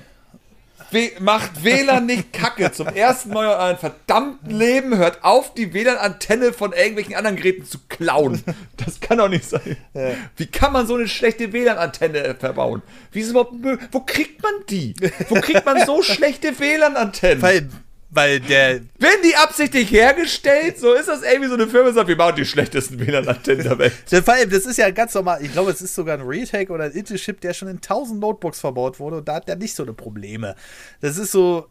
We 0.90 1.12
macht 1.19 1.65
WLAN 1.65 2.05
nicht 2.05 2.31
kacke. 2.35 2.73
Zum 2.73 2.89
ersten 2.89 3.31
Mal 3.31 3.44
in 3.44 3.59
eurem 3.59 3.78
verdammten 3.78 4.51
Leben 4.51 4.98
hört 4.98 5.24
auf, 5.24 5.55
die 5.55 5.73
WLAN-Antenne 5.73 6.52
von 6.52 6.74
irgendwelchen 6.74 7.15
anderen 7.15 7.36
Geräten 7.36 7.65
zu 7.65 7.78
klauen. 7.89 8.44
Das 8.77 9.01
kann 9.01 9.16
doch 9.16 9.31
nicht 9.31 9.48
sein. 9.48 9.78
Ja. 9.94 10.10
Wie 10.36 10.47
kann 10.47 10.74
man 10.74 10.86
so 10.86 10.94
eine 10.94 11.09
schlechte 11.09 11.55
WLAN-Antenne 11.55 12.36
verbauen? 12.39 12.82
Wie 13.12 13.20
ist 13.20 13.31
überhaupt 13.31 13.55
Wo 13.93 14.01
kriegt 14.01 14.43
man 14.43 14.52
die? 14.69 14.94
Wo 15.31 15.36
kriegt 15.36 15.65
man 15.65 15.86
so 15.86 16.02
schlechte 16.02 16.59
WLAN-Antennen? 16.59 17.40
Weil 17.40 17.70
weil 18.10 18.40
der. 18.40 18.80
Werden 18.98 19.22
die 19.24 19.36
absichtlich 19.36 19.90
hergestellt? 19.90 20.78
So 20.78 20.94
ist 20.94 21.09
das 21.09 21.22
irgendwie 21.22 21.48
so 21.48 21.55
eine 21.55 21.66
Firma, 21.66 21.93
sagt, 21.93 22.09
wir 22.09 22.16
bauen 22.16 22.35
die 22.35 22.47
schlechtesten 22.47 22.98
WLAN-Antennen 22.98 23.62
der 23.62 23.78
Welt. 23.78 23.93
Vor 24.24 24.35
allem, 24.35 24.51
das 24.51 24.64
ist 24.64 24.78
ja 24.78 24.90
ganz 24.90 25.14
normal. 25.14 25.40
Ich 25.43 25.52
glaube, 25.52 25.70
es 25.70 25.80
ist 25.80 25.94
sogar 25.94 26.16
ein 26.16 26.26
Retake 26.26 26.72
oder 26.72 26.85
ein 26.85 26.93
Intel-Chip, 26.93 27.40
der 27.40 27.52
schon 27.52 27.68
in 27.68 27.76
1000 27.76 28.20
Notebooks 28.20 28.60
verbaut 28.60 28.98
wurde 28.98 29.18
und 29.18 29.28
da 29.28 29.35
hat 29.35 29.48
der 29.48 29.56
nicht 29.56 29.74
so 29.74 29.82
eine 29.82 29.93
Probleme. 29.93 30.55
Das 31.01 31.18
ist 31.18 31.32
so. 31.32 31.66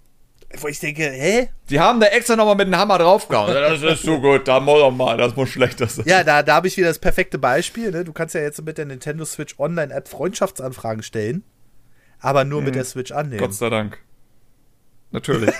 Wo 0.62 0.70
ich 0.70 0.80
denke, 0.80 1.04
hä? 1.04 1.50
Die 1.70 1.78
haben 1.78 2.00
da 2.00 2.08
extra 2.08 2.38
nochmal 2.38 2.56
mit 2.56 2.68
dem 2.68 2.78
Hammer 2.78 2.98
draufgehauen. 3.00 3.54
Das 3.54 3.84
ist 3.84 4.04
so 4.04 4.22
gut, 4.22 4.48
da 4.48 4.62
muss 4.62 4.80
doch 4.80 4.92
mal, 4.92 5.18
das 5.18 5.36
muss 5.36 5.50
schlechter 5.50 5.88
sein. 5.88 6.06
Ja, 6.08 6.24
da, 6.24 6.42
da 6.42 6.56
habe 6.56 6.70
ich 6.70 6.78
wieder 6.78 6.88
das 6.88 7.00
perfekte 7.00 7.38
Beispiel. 7.38 7.92
Ne? 7.92 8.06
Du 8.06 8.14
kannst 8.14 8.34
ja 8.34 8.40
jetzt 8.40 8.64
mit 8.64 8.78
der 8.78 8.86
Nintendo 8.86 9.26
Switch 9.26 9.56
Online-App 9.60 10.08
Freundschaftsanfragen 10.08 11.04
stellen, 11.04 11.44
aber 12.20 12.46
nur 12.46 12.60
hm. 12.60 12.66
mit 12.66 12.76
der 12.76 12.86
Switch 12.86 13.12
annehmen. 13.12 13.42
Gott 13.42 13.56
sei 13.56 13.70
Dank. 13.70 14.00
Natürlich. 15.12 15.54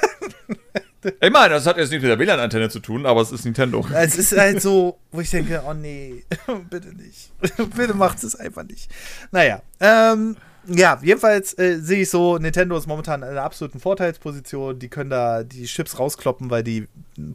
ich 1.22 1.32
meine, 1.32 1.54
das 1.54 1.66
hat 1.66 1.78
jetzt 1.78 1.92
nicht 1.92 2.02
mit 2.02 2.10
der 2.10 2.20
WLAN-Antenne 2.20 2.70
zu 2.70 2.80
tun, 2.80 3.06
aber 3.06 3.22
es 3.22 3.32
ist 3.32 3.46
Nintendo. 3.46 3.86
Es 3.94 4.18
ist 4.18 4.38
halt 4.38 4.62
so, 4.62 5.00
wo 5.12 5.22
ich 5.22 5.30
denke, 5.30 5.64
oh 5.68 5.74
nee, 5.74 6.24
bitte 6.70 6.90
nicht. 6.90 7.32
bitte 7.76 7.94
macht 7.94 8.24
es 8.24 8.36
einfach 8.36 8.64
nicht. 8.64 8.90
Naja, 9.32 9.62
ähm, 9.80 10.36
ja, 10.68 11.00
jedenfalls 11.02 11.58
äh, 11.58 11.80
sehe 11.80 12.02
ich 12.02 12.10
so, 12.10 12.38
Nintendo 12.38 12.78
ist 12.78 12.88
momentan 12.88 13.24
in 13.24 13.30
einer 13.30 13.44
absoluten 13.44 13.80
Vorteilsposition. 13.80 14.80
Die 14.80 14.90
können 14.90 15.10
da 15.10 15.44
die 15.44 15.64
Chips 15.64 15.98
rauskloppen, 15.98 16.50
weil 16.50 16.64
die 16.64 16.88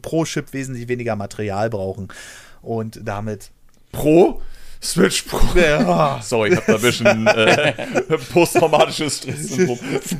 pro 0.03 0.23
Chip 0.25 0.53
wesentlich 0.53 0.87
weniger 0.87 1.15
Material 1.15 1.69
brauchen. 1.69 2.09
Und 2.61 2.99
damit. 3.03 3.49
Pro? 3.91 4.41
Switch 4.83 5.23
Pro. 5.23 5.39
Ja. 5.57 6.19
Sorry, 6.21 6.49
ich 6.49 6.57
habe 6.57 6.65
da 6.67 6.75
ein 6.75 6.81
bisschen 6.81 7.27
äh, 7.27 8.17
posttraumatisches 8.33 9.17
Stress. 9.17 10.15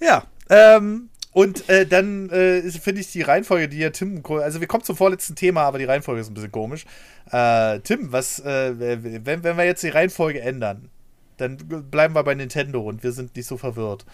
ja, 0.00 0.24
ähm, 0.48 1.10
und 1.32 1.68
äh, 1.68 1.86
dann 1.86 2.28
äh, 2.30 2.62
finde 2.70 3.00
ich 3.00 3.10
die 3.10 3.22
Reihenfolge, 3.22 3.68
die 3.68 3.78
ja 3.78 3.90
Tim, 3.90 4.22
also 4.26 4.60
wir 4.60 4.68
kommen 4.68 4.84
zum 4.84 4.96
vorletzten 4.96 5.34
Thema, 5.34 5.62
aber 5.62 5.78
die 5.78 5.84
Reihenfolge 5.84 6.20
ist 6.20 6.30
ein 6.30 6.34
bisschen 6.34 6.52
komisch. 6.52 6.84
Äh, 7.30 7.80
Tim, 7.80 8.12
was, 8.12 8.38
äh, 8.40 9.02
wenn, 9.24 9.42
wenn 9.42 9.56
wir 9.56 9.64
jetzt 9.64 9.82
die 9.82 9.88
Reihenfolge 9.88 10.40
ändern, 10.40 10.90
dann 11.38 11.56
bleiben 11.56 12.14
wir 12.14 12.22
bei 12.22 12.34
Nintendo 12.34 12.82
und 12.82 13.02
wir 13.02 13.12
sind 13.12 13.34
nicht 13.34 13.46
so 13.46 13.56
verwirrt. 13.56 14.04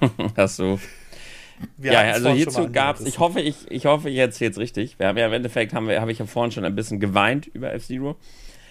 Ach 0.36 0.48
so. 0.48 0.78
Wir 1.76 1.92
ja, 1.92 2.00
also 2.00 2.30
hierzu 2.30 2.70
gab 2.70 3.00
es, 3.00 3.06
ich 3.06 3.18
hoffe, 3.18 3.40
ich, 3.40 3.70
ich 3.70 3.86
hoffe, 3.86 4.10
ich 4.10 4.18
erzähle 4.18 4.50
es 4.50 4.58
richtig. 4.58 4.98
Wir 4.98 5.06
haben 5.06 5.16
ja 5.16 5.26
im 5.26 5.32
Endeffekt, 5.32 5.72
haben 5.72 5.88
wir, 5.88 6.00
habe 6.00 6.12
ich 6.12 6.18
ja 6.18 6.26
vorhin 6.26 6.52
schon 6.52 6.64
ein 6.64 6.74
bisschen 6.74 7.00
geweint 7.00 7.46
über 7.46 7.72
F-Zero. 7.72 8.16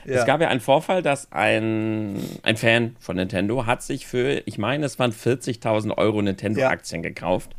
Ja. 0.05 0.15
Es 0.15 0.25
gab 0.25 0.41
ja 0.41 0.49
einen 0.49 0.59
Vorfall, 0.59 1.01
dass 1.01 1.31
ein, 1.31 2.21
ein 2.43 2.57
Fan 2.57 2.95
von 2.99 3.15
Nintendo 3.15 3.65
hat 3.65 3.83
sich 3.83 4.05
für, 4.05 4.41
ich 4.45 4.57
meine, 4.57 4.85
es 4.85 4.99
waren 4.99 5.11
40.000 5.11 5.97
Euro 5.97 6.21
Nintendo-Aktien 6.21 7.03
ja. 7.03 7.09
gekauft. 7.09 7.55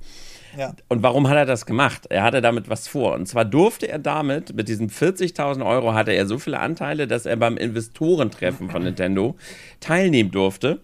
Ja. 0.56 0.74
Und 0.88 1.02
warum 1.02 1.28
hat 1.28 1.36
er 1.36 1.46
das 1.46 1.66
gemacht? 1.66 2.06
Er 2.10 2.22
hatte 2.22 2.40
damit 2.40 2.68
was 2.68 2.88
vor. 2.88 3.14
Und 3.14 3.26
zwar 3.26 3.44
durfte 3.44 3.88
er 3.88 3.98
damit, 3.98 4.54
mit 4.54 4.68
diesen 4.68 4.90
40.000 4.90 5.64
Euro 5.64 5.94
hatte 5.94 6.12
er 6.12 6.26
so 6.26 6.38
viele 6.38 6.60
Anteile, 6.60 7.06
dass 7.06 7.26
er 7.26 7.36
beim 7.36 7.56
Investorentreffen 7.56 8.70
von 8.70 8.82
Nintendo 8.82 9.36
teilnehmen 9.80 10.30
durfte. 10.30 10.80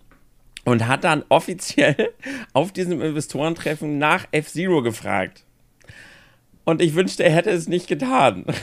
und 0.65 0.87
hat 0.87 1.05
dann 1.05 1.25
offiziell 1.31 2.11
auf 2.53 2.73
diesem 2.73 3.01
Investorentreffen 3.01 3.99
nach 3.99 4.27
F-Zero 4.31 4.83
gefragt. 4.83 5.45
Und 6.65 6.83
ich 6.83 6.95
wünschte, 6.95 7.25
er 7.25 7.33
hätte 7.33 7.51
es 7.51 7.69
nicht 7.69 7.89
getan. 7.89 8.45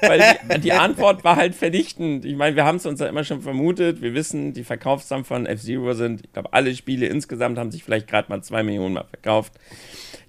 Weil 0.00 0.38
die, 0.54 0.60
die, 0.60 0.72
Antwort 0.72 1.24
war 1.24 1.36
halt 1.36 1.54
vernichtend. 1.54 2.24
Ich 2.24 2.36
meine, 2.36 2.56
wir 2.56 2.64
haben 2.64 2.76
es 2.76 2.86
uns 2.86 3.00
ja 3.00 3.06
immer 3.06 3.24
schon 3.24 3.40
vermutet. 3.40 4.02
Wir 4.02 4.14
wissen, 4.14 4.52
die 4.52 4.64
Verkaufszahlen 4.64 5.24
von 5.24 5.46
F-Zero 5.46 5.94
sind, 5.94 6.22
ich 6.24 6.32
glaube, 6.32 6.52
alle 6.52 6.74
Spiele 6.74 7.06
insgesamt 7.06 7.58
haben 7.58 7.70
sich 7.70 7.84
vielleicht 7.84 8.06
gerade 8.06 8.28
mal 8.28 8.42
zwei 8.42 8.62
Millionen 8.62 8.94
mal 8.94 9.04
verkauft. 9.04 9.52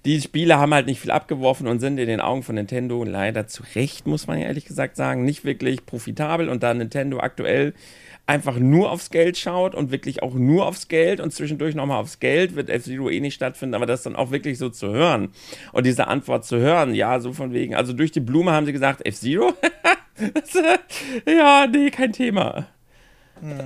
Die 0.04 0.20
Spiele 0.20 0.58
haben 0.58 0.72
halt 0.72 0.86
nicht 0.86 1.00
viel 1.00 1.10
abgeworfen 1.10 1.66
und 1.66 1.80
sind 1.80 1.98
in 1.98 2.06
den 2.06 2.20
Augen 2.20 2.42
von 2.42 2.54
Nintendo 2.54 3.02
leider 3.02 3.46
zu 3.46 3.64
Recht, 3.74 4.06
muss 4.06 4.26
man 4.26 4.38
ja 4.38 4.46
ehrlich 4.46 4.64
gesagt 4.64 4.96
sagen, 4.96 5.24
nicht 5.24 5.44
wirklich 5.44 5.84
profitabel. 5.84 6.48
Und 6.48 6.62
da 6.62 6.72
Nintendo 6.72 7.18
aktuell 7.18 7.74
einfach 8.26 8.58
nur 8.58 8.90
aufs 8.90 9.10
Geld 9.10 9.38
schaut 9.38 9.74
und 9.74 9.90
wirklich 9.90 10.22
auch 10.22 10.34
nur 10.34 10.66
aufs 10.66 10.88
Geld 10.88 11.20
und 11.20 11.32
zwischendurch 11.32 11.74
nochmal 11.74 12.00
aufs 12.00 12.18
Geld, 12.18 12.56
wird 12.56 12.68
F-Zero 12.68 13.08
eh 13.08 13.20
nicht 13.20 13.34
stattfinden, 13.34 13.74
aber 13.74 13.86
das 13.86 14.02
dann 14.02 14.16
auch 14.16 14.32
wirklich 14.32 14.58
so 14.58 14.68
zu 14.68 14.88
hören 14.88 15.28
und 15.72 15.86
diese 15.86 16.08
Antwort 16.08 16.44
zu 16.44 16.58
hören, 16.58 16.94
ja, 16.94 17.20
so 17.20 17.32
von 17.32 17.52
wegen, 17.52 17.74
also 17.74 17.92
durch 17.92 18.10
die 18.10 18.20
Blume 18.20 18.52
haben 18.52 18.66
sie 18.66 18.72
gesagt, 18.72 19.06
F-Zero? 19.06 19.52
ja, 21.26 21.66
nee, 21.66 21.90
kein 21.90 22.12
Thema. 22.12 22.66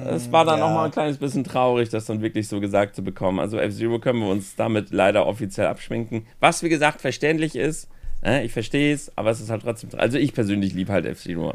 Es 0.08 0.32
war 0.32 0.44
dann 0.44 0.58
ja. 0.58 0.66
nochmal 0.66 0.86
ein 0.86 0.90
kleines 0.90 1.18
bisschen 1.18 1.44
traurig, 1.44 1.88
das 1.90 2.04
dann 2.06 2.22
wirklich 2.22 2.48
so 2.48 2.60
gesagt 2.60 2.96
zu 2.96 3.04
bekommen. 3.04 3.38
Also 3.38 3.56
F-Zero 3.56 4.00
können 4.00 4.18
wir 4.18 4.28
uns 4.28 4.56
damit 4.56 4.90
leider 4.90 5.26
offiziell 5.26 5.68
abschminken. 5.68 6.26
Was, 6.40 6.62
wie 6.62 6.68
gesagt, 6.68 7.00
verständlich 7.00 7.54
ist. 7.54 7.88
Äh, 8.22 8.44
ich 8.44 8.52
verstehe 8.52 8.92
es, 8.92 9.16
aber 9.16 9.30
es 9.30 9.40
ist 9.40 9.48
halt 9.48 9.62
trotzdem. 9.62 9.90
Also 9.96 10.18
ich 10.18 10.34
persönlich 10.34 10.74
liebe 10.74 10.92
halt 10.92 11.06
F-Zero. 11.06 11.54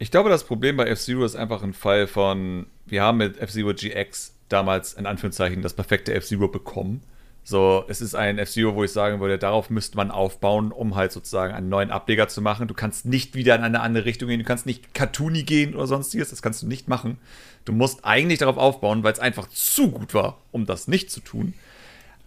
Ich 0.00 0.12
glaube, 0.12 0.30
das 0.30 0.44
Problem 0.44 0.76
bei 0.76 0.86
F-Zero 0.86 1.24
ist 1.24 1.34
einfach 1.34 1.64
ein 1.64 1.72
Fall 1.72 2.06
von, 2.06 2.66
wir 2.86 3.02
haben 3.02 3.18
mit 3.18 3.36
F-Zero 3.38 3.74
GX 3.74 4.32
damals 4.48 4.92
in 4.92 5.06
Anführungszeichen 5.06 5.60
das 5.60 5.74
perfekte 5.74 6.14
F-Zero 6.14 6.46
bekommen. 6.46 7.02
So, 7.42 7.84
es 7.88 8.00
ist 8.00 8.14
ein 8.14 8.38
F-Zero, 8.38 8.76
wo 8.76 8.84
ich 8.84 8.92
sagen 8.92 9.18
würde, 9.18 9.38
darauf 9.38 9.70
müsste 9.70 9.96
man 9.96 10.12
aufbauen, 10.12 10.70
um 10.70 10.94
halt 10.94 11.10
sozusagen 11.10 11.52
einen 11.52 11.68
neuen 11.68 11.90
Ableger 11.90 12.28
zu 12.28 12.40
machen. 12.42 12.68
Du 12.68 12.74
kannst 12.74 13.06
nicht 13.06 13.34
wieder 13.34 13.56
in 13.56 13.62
eine 13.62 13.80
andere 13.80 14.04
Richtung 14.04 14.28
gehen, 14.28 14.38
du 14.38 14.44
kannst 14.44 14.66
nicht 14.66 14.94
cartoony 14.94 15.42
gehen 15.42 15.74
oder 15.74 15.88
sonstiges, 15.88 16.30
das 16.30 16.42
kannst 16.42 16.62
du 16.62 16.68
nicht 16.68 16.86
machen. 16.86 17.18
Du 17.64 17.72
musst 17.72 18.04
eigentlich 18.04 18.38
darauf 18.38 18.56
aufbauen, 18.56 19.02
weil 19.02 19.14
es 19.14 19.18
einfach 19.18 19.48
zu 19.48 19.90
gut 19.90 20.14
war, 20.14 20.38
um 20.52 20.64
das 20.64 20.86
nicht 20.86 21.10
zu 21.10 21.20
tun. 21.20 21.54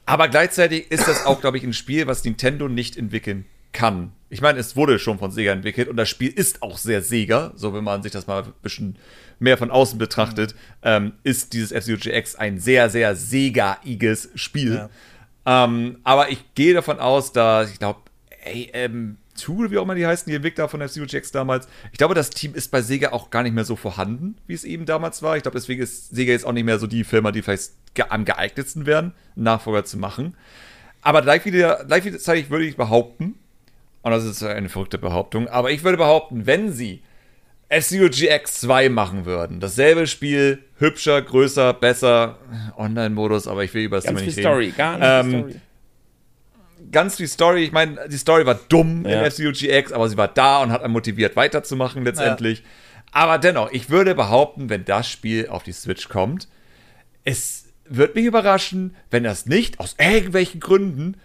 Aber 0.05 0.27
gleichzeitig 0.27 0.91
ist 0.91 1.07
das 1.07 1.25
auch, 1.25 1.39
glaube 1.39 1.57
ich, 1.57 1.63
ein 1.63 1.71
Spiel, 1.71 2.05
was 2.05 2.25
Nintendo 2.25 2.67
nicht 2.67 2.97
entwickeln 2.97 3.45
kann. 3.71 4.11
Ich 4.29 4.41
meine, 4.41 4.59
es 4.59 4.75
wurde 4.75 4.97
schon 4.99 5.19
von 5.19 5.31
Sega 5.31 5.51
entwickelt 5.51 5.87
und 5.87 5.97
das 5.97 6.09
Spiel 6.09 6.31
ist 6.31 6.61
auch 6.61 6.77
sehr 6.77 7.01
Sega, 7.01 7.51
so 7.55 7.73
wenn 7.73 7.83
man 7.83 8.01
sich 8.01 8.11
das 8.11 8.27
mal 8.27 8.43
ein 8.43 8.53
bisschen 8.61 8.95
mehr 9.39 9.57
von 9.57 9.71
außen 9.71 9.97
betrachtet, 9.97 10.53
mhm. 10.53 10.57
ähm, 10.83 11.11
ist 11.23 11.53
dieses 11.53 11.71
F-Zero 11.71 11.97
GX 11.97 12.35
ein 12.35 12.59
sehr, 12.59 12.89
sehr 12.89 13.15
Sega-iges 13.15 14.29
Spiel. 14.35 14.75
Ja. 15.45 15.65
Ähm, 15.65 15.97
aber 16.03 16.29
ich 16.29 16.53
gehe 16.55 16.73
davon 16.73 16.99
aus, 16.99 17.33
dass 17.33 17.71
ich 17.71 17.79
glaube, 17.79 18.01
AM 18.45 19.17
Tool, 19.39 19.71
wie 19.71 19.77
auch 19.77 19.83
immer 19.83 19.95
die 19.95 20.05
heißen, 20.05 20.29
die 20.29 20.35
Entwickler 20.35 20.69
von 20.69 20.81
F-Zero 20.81 21.07
GX 21.07 21.31
damals, 21.31 21.67
ich 21.91 21.97
glaube, 21.97 22.13
das 22.13 22.29
Team 22.29 22.53
ist 22.53 22.69
bei 22.71 22.81
Sega 22.81 23.11
auch 23.11 23.31
gar 23.31 23.43
nicht 23.43 23.53
mehr 23.53 23.65
so 23.65 23.75
vorhanden, 23.75 24.35
wie 24.47 24.53
es 24.53 24.63
eben 24.63 24.85
damals 24.85 25.23
war. 25.23 25.35
Ich 25.35 25.43
glaube, 25.43 25.57
deswegen 25.57 25.81
ist 25.81 26.15
Sega 26.15 26.31
jetzt 26.31 26.45
auch 26.45 26.53
nicht 26.53 26.65
mehr 26.65 26.79
so 26.79 26.87
die 26.87 27.03
Firma, 27.03 27.31
die 27.31 27.41
vielleicht 27.41 27.71
am 28.09 28.25
geeignetsten 28.25 28.85
wären, 28.85 29.13
einen 29.35 29.43
Nachfolger 29.43 29.83
zu 29.83 29.97
machen. 29.97 30.35
Aber 31.01 31.21
gleichzeitig 31.21 32.49
würde 32.49 32.65
ich 32.65 32.77
behaupten, 32.77 33.35
und 34.01 34.11
das 34.11 34.23
ist 34.25 34.43
eine 34.43 34.69
verrückte 34.69 34.97
Behauptung. 34.97 35.47
Aber 35.47 35.71
ich 35.71 35.83
würde 35.83 35.97
behaupten, 35.97 36.45
wenn 36.45 36.71
sie 36.71 37.01
F-Zero 37.69 38.09
GX 38.09 38.61
2 38.61 38.89
machen 38.89 39.25
würden, 39.25 39.59
dasselbe 39.59 40.07
Spiel, 40.07 40.59
hübscher, 40.77 41.21
größer, 41.21 41.73
besser, 41.73 42.37
Online-Modus, 42.75 43.47
aber 43.47 43.63
ich 43.63 43.73
will 43.73 43.83
über 43.83 43.97
das 43.97 44.05
Thema 44.05 44.19
nicht 44.19 44.37
reden. 44.37 44.41
Story, 44.41 44.73
gar 44.75 44.97
nicht 44.97 45.33
ähm, 45.33 45.39
Story. 45.39 45.55
Ganz 46.91 47.15
viel 47.15 47.27
Story. 47.27 47.63
Ich 47.63 47.71
meine, 47.71 48.09
die 48.09 48.17
Story 48.17 48.45
war 48.45 48.59
dumm 48.67 49.05
ja. 49.05 49.19
in 49.19 49.25
F-Zero 49.25 49.51
GX, 49.53 49.93
aber 49.93 50.09
sie 50.09 50.17
war 50.17 50.27
da 50.27 50.61
und 50.61 50.71
hat 50.71 50.83
einen 50.83 50.91
motiviert 50.91 51.35
weiterzumachen 51.35 52.03
letztendlich. 52.03 52.59
Ja. 52.59 52.65
Aber 53.13 53.37
dennoch, 53.37 53.71
ich 53.71 53.89
würde 53.89 54.15
behaupten, 54.15 54.69
wenn 54.69 54.83
das 54.83 55.07
Spiel 55.07 55.47
auf 55.47 55.63
die 55.63 55.73
Switch 55.73 56.09
kommt, 56.09 56.47
es 57.23 57.65
wird 57.85 58.15
mich 58.15 58.25
überraschen, 58.25 58.95
wenn 59.11 59.23
das 59.23 59.45
nicht 59.45 59.79
aus 59.79 59.95
irgendwelchen 59.99 60.59
Gründen 60.59 61.15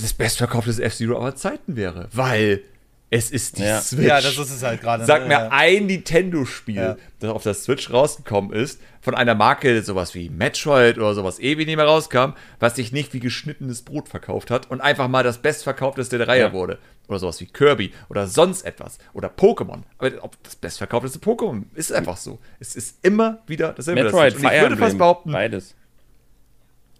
das 0.00 0.12
bestverkaufte 0.12 0.82
F-Zero 0.82 1.18
aller 1.18 1.34
Zeiten 1.34 1.76
wäre. 1.76 2.08
Weil 2.12 2.62
es 3.10 3.30
ist 3.30 3.58
die 3.58 3.62
ja. 3.62 3.80
Switch. 3.80 4.06
Ja, 4.06 4.20
das 4.20 4.36
ist 4.36 4.50
es 4.50 4.62
halt 4.62 4.82
gerade. 4.82 5.06
Sag 5.06 5.22
ne? 5.22 5.28
mir 5.28 5.34
ja. 5.34 5.48
ein 5.50 5.86
Nintendo-Spiel, 5.86 6.74
ja. 6.74 6.96
das 7.20 7.30
auf 7.30 7.42
der 7.42 7.54
Switch 7.54 7.90
rausgekommen 7.90 8.52
ist, 8.52 8.80
von 9.00 9.14
einer 9.14 9.34
Marke, 9.34 9.82
sowas 9.82 10.14
wie 10.14 10.28
Metroid 10.28 10.98
oder 10.98 11.14
sowas 11.14 11.38
ewig 11.38 11.66
nicht 11.66 11.76
mehr 11.76 11.86
rauskam, 11.86 12.32
was 12.60 12.76
sich 12.76 12.92
nicht 12.92 13.14
wie 13.14 13.20
geschnittenes 13.20 13.82
Brot 13.82 14.10
verkauft 14.10 14.50
hat 14.50 14.70
und 14.70 14.82
einfach 14.82 15.08
mal 15.08 15.22
das 15.22 15.38
bestverkaufteste 15.38 16.18
der 16.18 16.28
Reihe 16.28 16.52
wurde. 16.52 16.78
Oder 17.08 17.18
sowas 17.18 17.40
wie 17.40 17.46
Kirby 17.46 17.92
oder 18.10 18.26
sonst 18.26 18.66
etwas. 18.66 18.98
Oder 19.14 19.28
Pokémon. 19.28 19.80
Aber 19.96 20.10
das 20.42 20.56
bestverkaufteste 20.56 21.18
Pokémon 21.18 21.62
ist 21.74 21.90
einfach 21.90 22.18
so. 22.18 22.38
Es 22.60 22.76
ist 22.76 22.98
immer 23.02 23.38
wieder 23.46 23.72
dasselbe. 23.72 24.02
Metroid, 24.02 24.34
das 24.34 24.42
und 24.42 24.52
ich 24.52 24.60
würde 24.60 24.76
fast 24.76 24.98
behaupten. 24.98 25.32
Beides. 25.32 25.74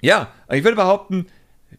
Ja, 0.00 0.32
ich 0.50 0.64
würde 0.64 0.76
behaupten, 0.76 1.26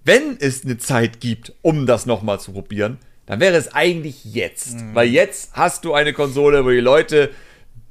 wenn 0.03 0.38
es 0.40 0.64
eine 0.64 0.78
Zeit 0.78 1.20
gibt, 1.20 1.53
um 1.61 1.86
das 1.86 2.06
nochmal 2.06 2.40
zu 2.40 2.53
probieren, 2.53 2.98
dann 3.26 3.40
wäre 3.40 3.57
es 3.57 3.74
eigentlich 3.74 4.26
jetzt. 4.26 4.80
Mhm. 4.80 4.95
Weil 4.95 5.10
jetzt 5.10 5.52
hast 5.53 5.86
du 5.86 5.94
eine 5.94 6.14
Konsole, 6.14 6.66
wo 6.66 6.70
die 6.70 6.80
Leute 6.80 7.30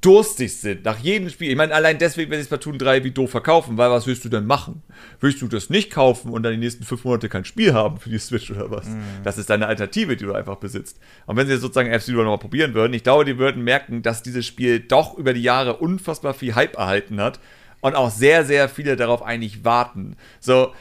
durstig 0.01 0.57
sind 0.57 0.85
nach 0.85 0.99
jedem 0.99 1.29
Spiel. 1.29 1.51
Ich 1.51 1.57
meine, 1.57 1.75
allein 1.75 1.99
deswegen 1.99 2.31
werde 2.31 2.41
ich 2.41 2.47
Splatoon 2.47 2.79
3 2.79 3.03
wie 3.03 3.11
doof 3.11 3.31
verkaufen, 3.31 3.77
weil 3.79 3.91
was 3.91 4.07
willst 4.07 4.25
du 4.25 4.29
denn 4.29 4.47
machen? 4.47 4.83
Willst 5.21 5.43
du 5.43 5.49
das 5.49 5.71
nicht 5.71 5.91
kaufen 5.91 6.31
und 6.31 6.45
dann 6.45 6.53
die 6.53 6.59
nächsten 6.59 6.85
fünf 6.85 7.05
Monate 7.05 7.29
kein 7.29 7.45
Spiel 7.45 7.75
haben 7.75 7.99
für 7.99 8.09
die 8.09 8.19
Switch 8.19 8.51
oder 8.51 8.71
was? 8.71 8.87
Mhm. 8.87 9.03
Das 9.25 9.39
ist 9.39 9.51
deine 9.51 9.67
Alternative, 9.67 10.17
die 10.17 10.25
du 10.25 10.35
einfach 10.35 10.57
besitzt. 10.57 11.01
Und 11.27 11.37
wenn 11.37 11.47
sie 11.47 11.55
jetzt 11.55 11.63
sozusagen 11.63 11.91
F-Zero 11.91 12.19
nochmal 12.19 12.39
probieren 12.39 12.75
würden, 12.75 12.95
ich 12.95 13.03
glaube, 13.03 13.25
die 13.25 13.39
würden 13.39 13.65
merken, 13.65 14.03
dass 14.03 14.23
dieses 14.23 14.47
Spiel 14.47 14.79
doch 14.79 15.19
über 15.19 15.33
die 15.35 15.43
Jahre 15.43 15.77
unfassbar 15.77 16.35
viel 16.35 16.55
Hype 16.55 16.77
erhalten 16.77 17.21
hat 17.21 17.41
und 17.81 17.97
auch 17.97 18.11
sehr, 18.11 18.45
sehr 18.45 18.69
viele 18.69 18.95
darauf 18.95 19.23
eigentlich 19.23 19.65
warten. 19.65 20.17
So, 20.39 20.73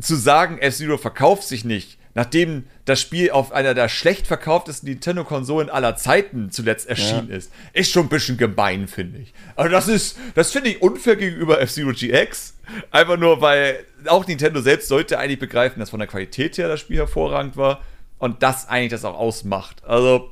zu 0.00 0.16
sagen, 0.16 0.58
F-Zero 0.58 0.98
verkauft 0.98 1.44
sich 1.44 1.64
nicht, 1.64 1.98
nachdem 2.14 2.64
das 2.84 3.00
Spiel 3.00 3.30
auf 3.30 3.52
einer 3.52 3.74
der 3.74 3.88
schlecht 3.88 4.26
verkauftesten 4.26 4.88
Nintendo-Konsolen 4.88 5.70
aller 5.70 5.96
Zeiten 5.96 6.50
zuletzt 6.50 6.88
erschienen 6.88 7.28
ja. 7.30 7.36
ist, 7.36 7.52
ist 7.72 7.92
schon 7.92 8.06
ein 8.06 8.08
bisschen 8.08 8.36
gemein, 8.36 8.88
finde 8.88 9.18
ich. 9.18 9.32
Also 9.54 9.70
das 9.70 9.88
ist, 9.88 10.18
das 10.34 10.52
finde 10.52 10.70
ich 10.70 10.82
unfair 10.82 11.16
gegenüber 11.16 11.60
F-Zero 11.60 11.92
GX. 11.92 12.54
Einfach 12.90 13.16
nur, 13.16 13.40
weil 13.40 13.84
auch 14.06 14.26
Nintendo 14.26 14.60
selbst 14.60 14.88
sollte 14.88 15.18
eigentlich 15.18 15.38
begreifen, 15.38 15.80
dass 15.80 15.90
von 15.90 16.00
der 16.00 16.08
Qualität 16.08 16.58
her 16.58 16.68
das 16.68 16.80
Spiel 16.80 16.98
hervorragend 16.98 17.56
war 17.56 17.82
und 18.18 18.42
das 18.42 18.68
eigentlich 18.68 18.90
das 18.90 19.04
auch 19.04 19.16
ausmacht. 19.16 19.84
Also, 19.84 20.30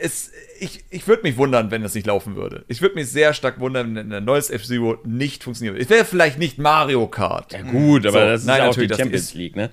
es, 0.00 0.32
ich, 0.60 0.84
ich 0.90 1.06
würde 1.06 1.22
mich 1.22 1.36
wundern, 1.36 1.70
wenn 1.70 1.82
das 1.82 1.94
nicht 1.94 2.06
laufen 2.06 2.36
würde. 2.36 2.64
Ich 2.68 2.80
würde 2.82 2.94
mich 2.94 3.10
sehr 3.10 3.34
stark 3.34 3.60
wundern, 3.60 3.94
wenn 3.94 4.12
ein 4.12 4.24
neues 4.24 4.50
F-Zero 4.50 4.98
nicht 5.04 5.44
funktioniert. 5.44 5.78
Es 5.78 5.88
wäre 5.88 6.04
vielleicht 6.04 6.38
nicht 6.38 6.58
Mario 6.58 7.06
Kart. 7.06 7.52
Ja, 7.52 7.62
gut, 7.62 8.06
aber 8.06 8.20
so, 8.20 8.26
das 8.26 8.40
ist 8.42 8.46
nein, 8.46 8.58
ja 8.58 8.68
auch 8.68 8.74
die 8.74 8.88
Champions 8.88 9.34
League, 9.34 9.56
ne? 9.56 9.70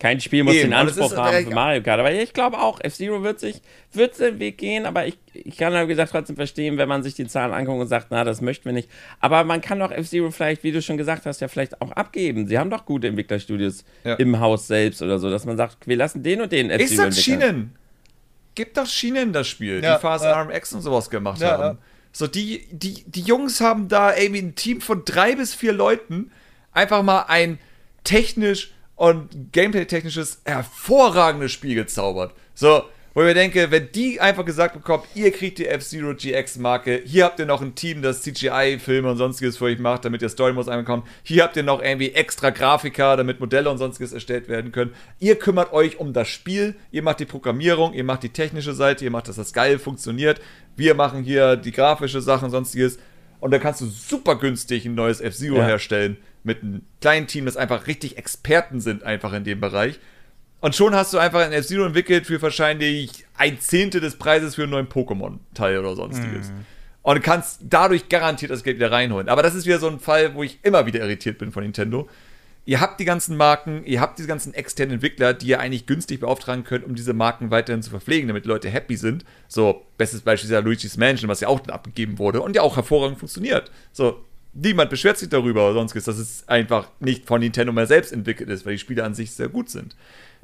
Kein 0.00 0.20
Spiel 0.20 0.42
muss 0.42 0.54
Eben, 0.54 0.70
den 0.70 0.72
Anspruch 0.74 1.12
ist, 1.12 1.16
haben 1.16 1.44
für 1.44 1.54
Mario 1.54 1.80
Kart. 1.82 2.00
Aber 2.00 2.12
ich 2.12 2.32
glaube 2.32 2.58
auch, 2.58 2.80
F-Zero 2.80 3.22
wird 3.22 3.38
sich, 3.38 3.62
wird 3.92 4.18
den 4.18 4.40
Weg 4.40 4.58
gehen, 4.58 4.86
aber 4.86 5.06
ich, 5.06 5.16
ich 5.32 5.56
kann, 5.56 5.72
wie 5.72 5.86
gesagt, 5.86 6.10
trotzdem 6.10 6.36
verstehen, 6.36 6.78
wenn 6.78 6.88
man 6.88 7.02
sich 7.02 7.14
die 7.14 7.26
Zahlen 7.26 7.52
anguckt 7.52 7.80
und 7.80 7.86
sagt, 7.86 8.08
na, 8.10 8.24
das 8.24 8.40
möchten 8.40 8.64
wir 8.66 8.72
nicht. 8.72 8.88
Aber 9.20 9.44
man 9.44 9.60
kann 9.60 9.78
doch 9.78 9.92
F-Zero 9.92 10.30
vielleicht, 10.30 10.64
wie 10.64 10.72
du 10.72 10.82
schon 10.82 10.96
gesagt 10.96 11.26
hast, 11.26 11.40
ja 11.40 11.48
vielleicht 11.48 11.80
auch 11.80 11.92
abgeben. 11.92 12.48
Sie 12.48 12.58
haben 12.58 12.70
doch 12.70 12.84
gute 12.84 13.06
Entwicklerstudios 13.06 13.84
ja. 14.02 14.14
im 14.14 14.40
Haus 14.40 14.66
selbst 14.66 15.00
oder 15.00 15.18
so, 15.18 15.30
dass 15.30 15.46
man 15.46 15.56
sagt, 15.56 15.86
wir 15.86 15.96
lassen 15.96 16.22
den 16.22 16.40
und 16.40 16.50
den 16.50 16.70
F-Zero 16.70 17.08
Ich 17.08 17.14
sag 17.14 17.14
Schienen 17.14 17.76
gibt 18.54 18.76
doch 18.76 18.86
Schienen 18.86 19.32
das 19.32 19.48
Spiel, 19.48 19.82
ja, 19.82 19.96
die 19.96 20.00
Fast 20.00 20.24
äh, 20.24 20.28
RMX 20.28 20.74
und 20.74 20.82
sowas 20.82 21.10
gemacht 21.10 21.40
ja, 21.40 21.58
haben. 21.58 21.78
So, 22.12 22.26
die, 22.26 22.66
die, 22.70 23.04
die 23.06 23.22
Jungs 23.22 23.60
haben 23.60 23.88
da 23.88 24.16
irgendwie 24.16 24.42
ein 24.42 24.54
Team 24.54 24.80
von 24.80 25.04
drei 25.04 25.34
bis 25.34 25.54
vier 25.54 25.72
Leuten 25.72 26.30
einfach 26.72 27.02
mal 27.02 27.24
ein 27.28 27.58
technisch 28.04 28.72
und 28.94 29.52
gameplay-technisches 29.52 30.42
hervorragendes 30.44 31.50
Spiel 31.50 31.74
gezaubert. 31.74 32.32
So, 32.54 32.84
wo 33.14 33.20
ich 33.20 33.26
mir 33.26 33.34
denke, 33.34 33.70
wenn 33.70 33.90
die 33.92 34.20
einfach 34.20 34.44
gesagt 34.44 34.74
bekommen, 34.74 35.04
ihr 35.14 35.30
kriegt 35.30 35.58
die 35.58 35.68
F-Zero 35.68 36.14
GX-Marke, 36.14 37.02
hier 37.04 37.24
habt 37.24 37.38
ihr 37.38 37.46
noch 37.46 37.62
ein 37.62 37.76
Team, 37.76 38.02
das 38.02 38.22
CGI-Filme 38.22 39.08
und 39.08 39.16
sonstiges 39.16 39.56
für 39.56 39.66
euch 39.66 39.78
macht, 39.78 40.04
damit 40.04 40.20
ihr 40.20 40.28
Story-Modes 40.28 40.68
einbekommt, 40.68 41.06
hier 41.22 41.44
habt 41.44 41.56
ihr 41.56 41.62
noch 41.62 41.80
irgendwie 41.80 42.10
extra 42.10 42.50
Grafiker, 42.50 43.16
damit 43.16 43.38
Modelle 43.38 43.70
und 43.70 43.78
sonstiges 43.78 44.12
erstellt 44.12 44.48
werden 44.48 44.72
können. 44.72 44.92
Ihr 45.20 45.38
kümmert 45.38 45.72
euch 45.72 46.00
um 46.00 46.12
das 46.12 46.28
Spiel, 46.28 46.74
ihr 46.90 47.02
macht 47.04 47.20
die 47.20 47.24
Programmierung, 47.24 47.94
ihr 47.94 48.04
macht 48.04 48.24
die 48.24 48.30
technische 48.30 48.74
Seite, 48.74 49.04
ihr 49.04 49.12
macht, 49.12 49.28
dass 49.28 49.36
das 49.36 49.52
geil 49.52 49.78
funktioniert. 49.78 50.40
Wir 50.76 50.94
machen 50.94 51.22
hier 51.22 51.54
die 51.54 51.72
grafische 51.72 52.20
Sachen 52.20 52.46
und 52.46 52.50
sonstiges. 52.50 52.98
Und 53.38 53.52
dann 53.52 53.60
kannst 53.60 53.80
du 53.80 53.86
super 53.86 54.36
günstig 54.36 54.86
ein 54.86 54.94
neues 54.94 55.20
F-Zero 55.20 55.56
ja. 55.56 55.66
herstellen 55.66 56.16
mit 56.42 56.62
einem 56.62 56.82
kleinen 57.00 57.26
Team, 57.26 57.46
das 57.46 57.56
einfach 57.56 57.86
richtig 57.86 58.18
Experten 58.18 58.80
sind, 58.80 59.02
einfach 59.02 59.32
in 59.32 59.44
dem 59.44 59.60
Bereich. 59.60 60.00
Und 60.64 60.74
schon 60.74 60.94
hast 60.94 61.12
du 61.12 61.18
einfach 61.18 61.40
ein 61.40 61.52
F-Zero 61.52 61.84
entwickelt 61.84 62.26
für 62.26 62.40
wahrscheinlich 62.40 63.26
ein 63.36 63.60
Zehntel 63.60 64.00
des 64.00 64.16
Preises 64.16 64.54
für 64.54 64.62
einen 64.62 64.70
neuen 64.70 64.88
Pokémon-Teil 64.88 65.76
oder 65.76 65.94
sonstiges. 65.94 66.48
Mhm. 66.48 66.64
und 67.02 67.22
kannst 67.22 67.60
dadurch 67.68 68.08
garantiert 68.08 68.50
das 68.50 68.64
Geld 68.64 68.78
wieder 68.78 68.90
reinholen. 68.90 69.28
Aber 69.28 69.42
das 69.42 69.54
ist 69.54 69.66
wieder 69.66 69.78
so 69.78 69.88
ein 69.88 70.00
Fall, 70.00 70.34
wo 70.34 70.42
ich 70.42 70.60
immer 70.62 70.86
wieder 70.86 71.00
irritiert 71.00 71.36
bin 71.36 71.52
von 71.52 71.64
Nintendo. 71.64 72.08
Ihr 72.64 72.80
habt 72.80 72.98
die 72.98 73.04
ganzen 73.04 73.36
Marken, 73.36 73.84
ihr 73.84 74.00
habt 74.00 74.16
diese 74.18 74.26
ganzen 74.26 74.54
externen 74.54 74.94
Entwickler, 74.94 75.34
die 75.34 75.48
ihr 75.48 75.60
eigentlich 75.60 75.84
günstig 75.84 76.20
beauftragen 76.20 76.64
könnt, 76.64 76.86
um 76.86 76.94
diese 76.94 77.12
Marken 77.12 77.50
weiterhin 77.50 77.82
zu 77.82 77.90
verpflegen, 77.90 78.28
damit 78.28 78.46
Leute 78.46 78.70
happy 78.70 78.96
sind. 78.96 79.26
So, 79.48 79.84
bestes 79.98 80.22
Beispiel 80.22 80.48
ist 80.48 80.54
ja 80.54 80.60
Luigi's 80.60 80.96
Mansion, 80.96 81.28
was 81.28 81.40
ja 81.40 81.48
auch 81.48 81.60
dann 81.60 81.74
abgegeben 81.74 82.18
wurde 82.18 82.40
und 82.40 82.56
ja 82.56 82.62
auch 82.62 82.76
hervorragend 82.76 83.18
funktioniert. 83.18 83.70
So, 83.92 84.24
niemand 84.54 84.88
beschwert 84.88 85.18
sich 85.18 85.28
darüber 85.28 85.66
oder 85.66 85.74
sonstiges, 85.74 86.04
dass 86.04 86.16
es 86.16 86.48
einfach 86.48 86.88
nicht 87.00 87.26
von 87.26 87.40
Nintendo 87.40 87.70
mehr 87.70 87.86
selbst 87.86 88.14
entwickelt 88.14 88.48
ist, 88.48 88.64
weil 88.64 88.72
die 88.72 88.78
Spiele 88.78 89.04
an 89.04 89.14
sich 89.14 89.32
sehr 89.32 89.48
gut 89.48 89.68
sind. 89.68 89.94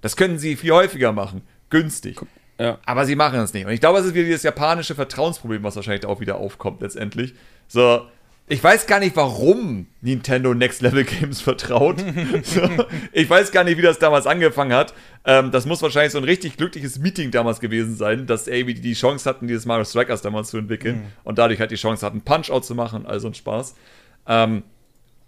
Das 0.00 0.16
können 0.16 0.38
sie 0.38 0.56
viel 0.56 0.72
häufiger 0.72 1.12
machen, 1.12 1.42
günstig. 1.68 2.20
Ja. 2.58 2.78
Aber 2.84 3.06
sie 3.06 3.16
machen 3.16 3.40
es 3.40 3.54
nicht. 3.54 3.66
Und 3.66 3.72
ich 3.72 3.80
glaube, 3.80 3.98
es 3.98 4.06
ist 4.06 4.14
wieder 4.14 4.26
dieses 4.26 4.42
japanische 4.42 4.94
Vertrauensproblem, 4.94 5.62
was 5.62 5.76
wahrscheinlich 5.76 6.04
auch 6.04 6.20
wieder 6.20 6.36
aufkommt 6.36 6.82
letztendlich. 6.82 7.34
So, 7.68 8.06
ich 8.52 8.62
weiß 8.62 8.86
gar 8.88 8.98
nicht, 8.98 9.14
warum 9.14 9.86
Nintendo 10.00 10.52
Next 10.54 10.82
Level 10.82 11.04
Games 11.04 11.40
vertraut. 11.40 12.04
so, 12.42 12.68
ich 13.12 13.30
weiß 13.30 13.52
gar 13.52 13.62
nicht, 13.62 13.78
wie 13.78 13.82
das 13.82 14.00
damals 14.00 14.26
angefangen 14.26 14.72
hat. 14.72 14.92
Ähm, 15.24 15.52
das 15.52 15.66
muss 15.66 15.80
wahrscheinlich 15.82 16.12
so 16.12 16.18
ein 16.18 16.24
richtig 16.24 16.56
glückliches 16.56 16.98
Meeting 16.98 17.30
damals 17.30 17.60
gewesen 17.60 17.94
sein, 17.96 18.26
dass 18.26 18.48
irgendwie 18.48 18.74
die 18.74 18.94
Chance 18.94 19.28
hatten, 19.28 19.46
dieses 19.46 19.66
Mario 19.66 19.84
Strikers 19.84 20.20
damals 20.20 20.50
zu 20.50 20.58
entwickeln 20.58 20.96
mhm. 20.96 21.06
und 21.22 21.38
dadurch 21.38 21.60
halt 21.60 21.70
die 21.70 21.76
Chance 21.76 22.04
hatten, 22.04 22.22
Punch-Out 22.22 22.64
zu 22.64 22.74
machen 22.74 23.02
und 23.02 23.06
all 23.06 23.20
so 23.20 23.28
ein 23.28 23.34
Spaß. 23.34 23.76
Ähm, 24.26 24.64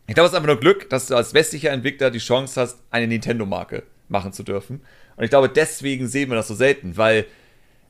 ich 0.08 0.14
glaube, 0.14 0.26
es 0.26 0.32
ist 0.32 0.36
einfach 0.36 0.48
nur 0.48 0.60
Glück, 0.60 0.90
dass 0.90 1.06
du 1.06 1.14
als 1.14 1.32
westlicher 1.32 1.70
Entwickler 1.70 2.10
die 2.10 2.18
Chance 2.18 2.60
hast, 2.60 2.80
eine 2.90 3.06
Nintendo-Marke 3.06 3.84
machen 4.12 4.32
zu 4.32 4.42
dürfen. 4.42 4.80
Und 5.16 5.24
ich 5.24 5.30
glaube, 5.30 5.48
deswegen 5.48 6.06
sehen 6.06 6.30
wir 6.30 6.36
das 6.36 6.48
so 6.48 6.54
selten, 6.54 6.96
weil 6.96 7.26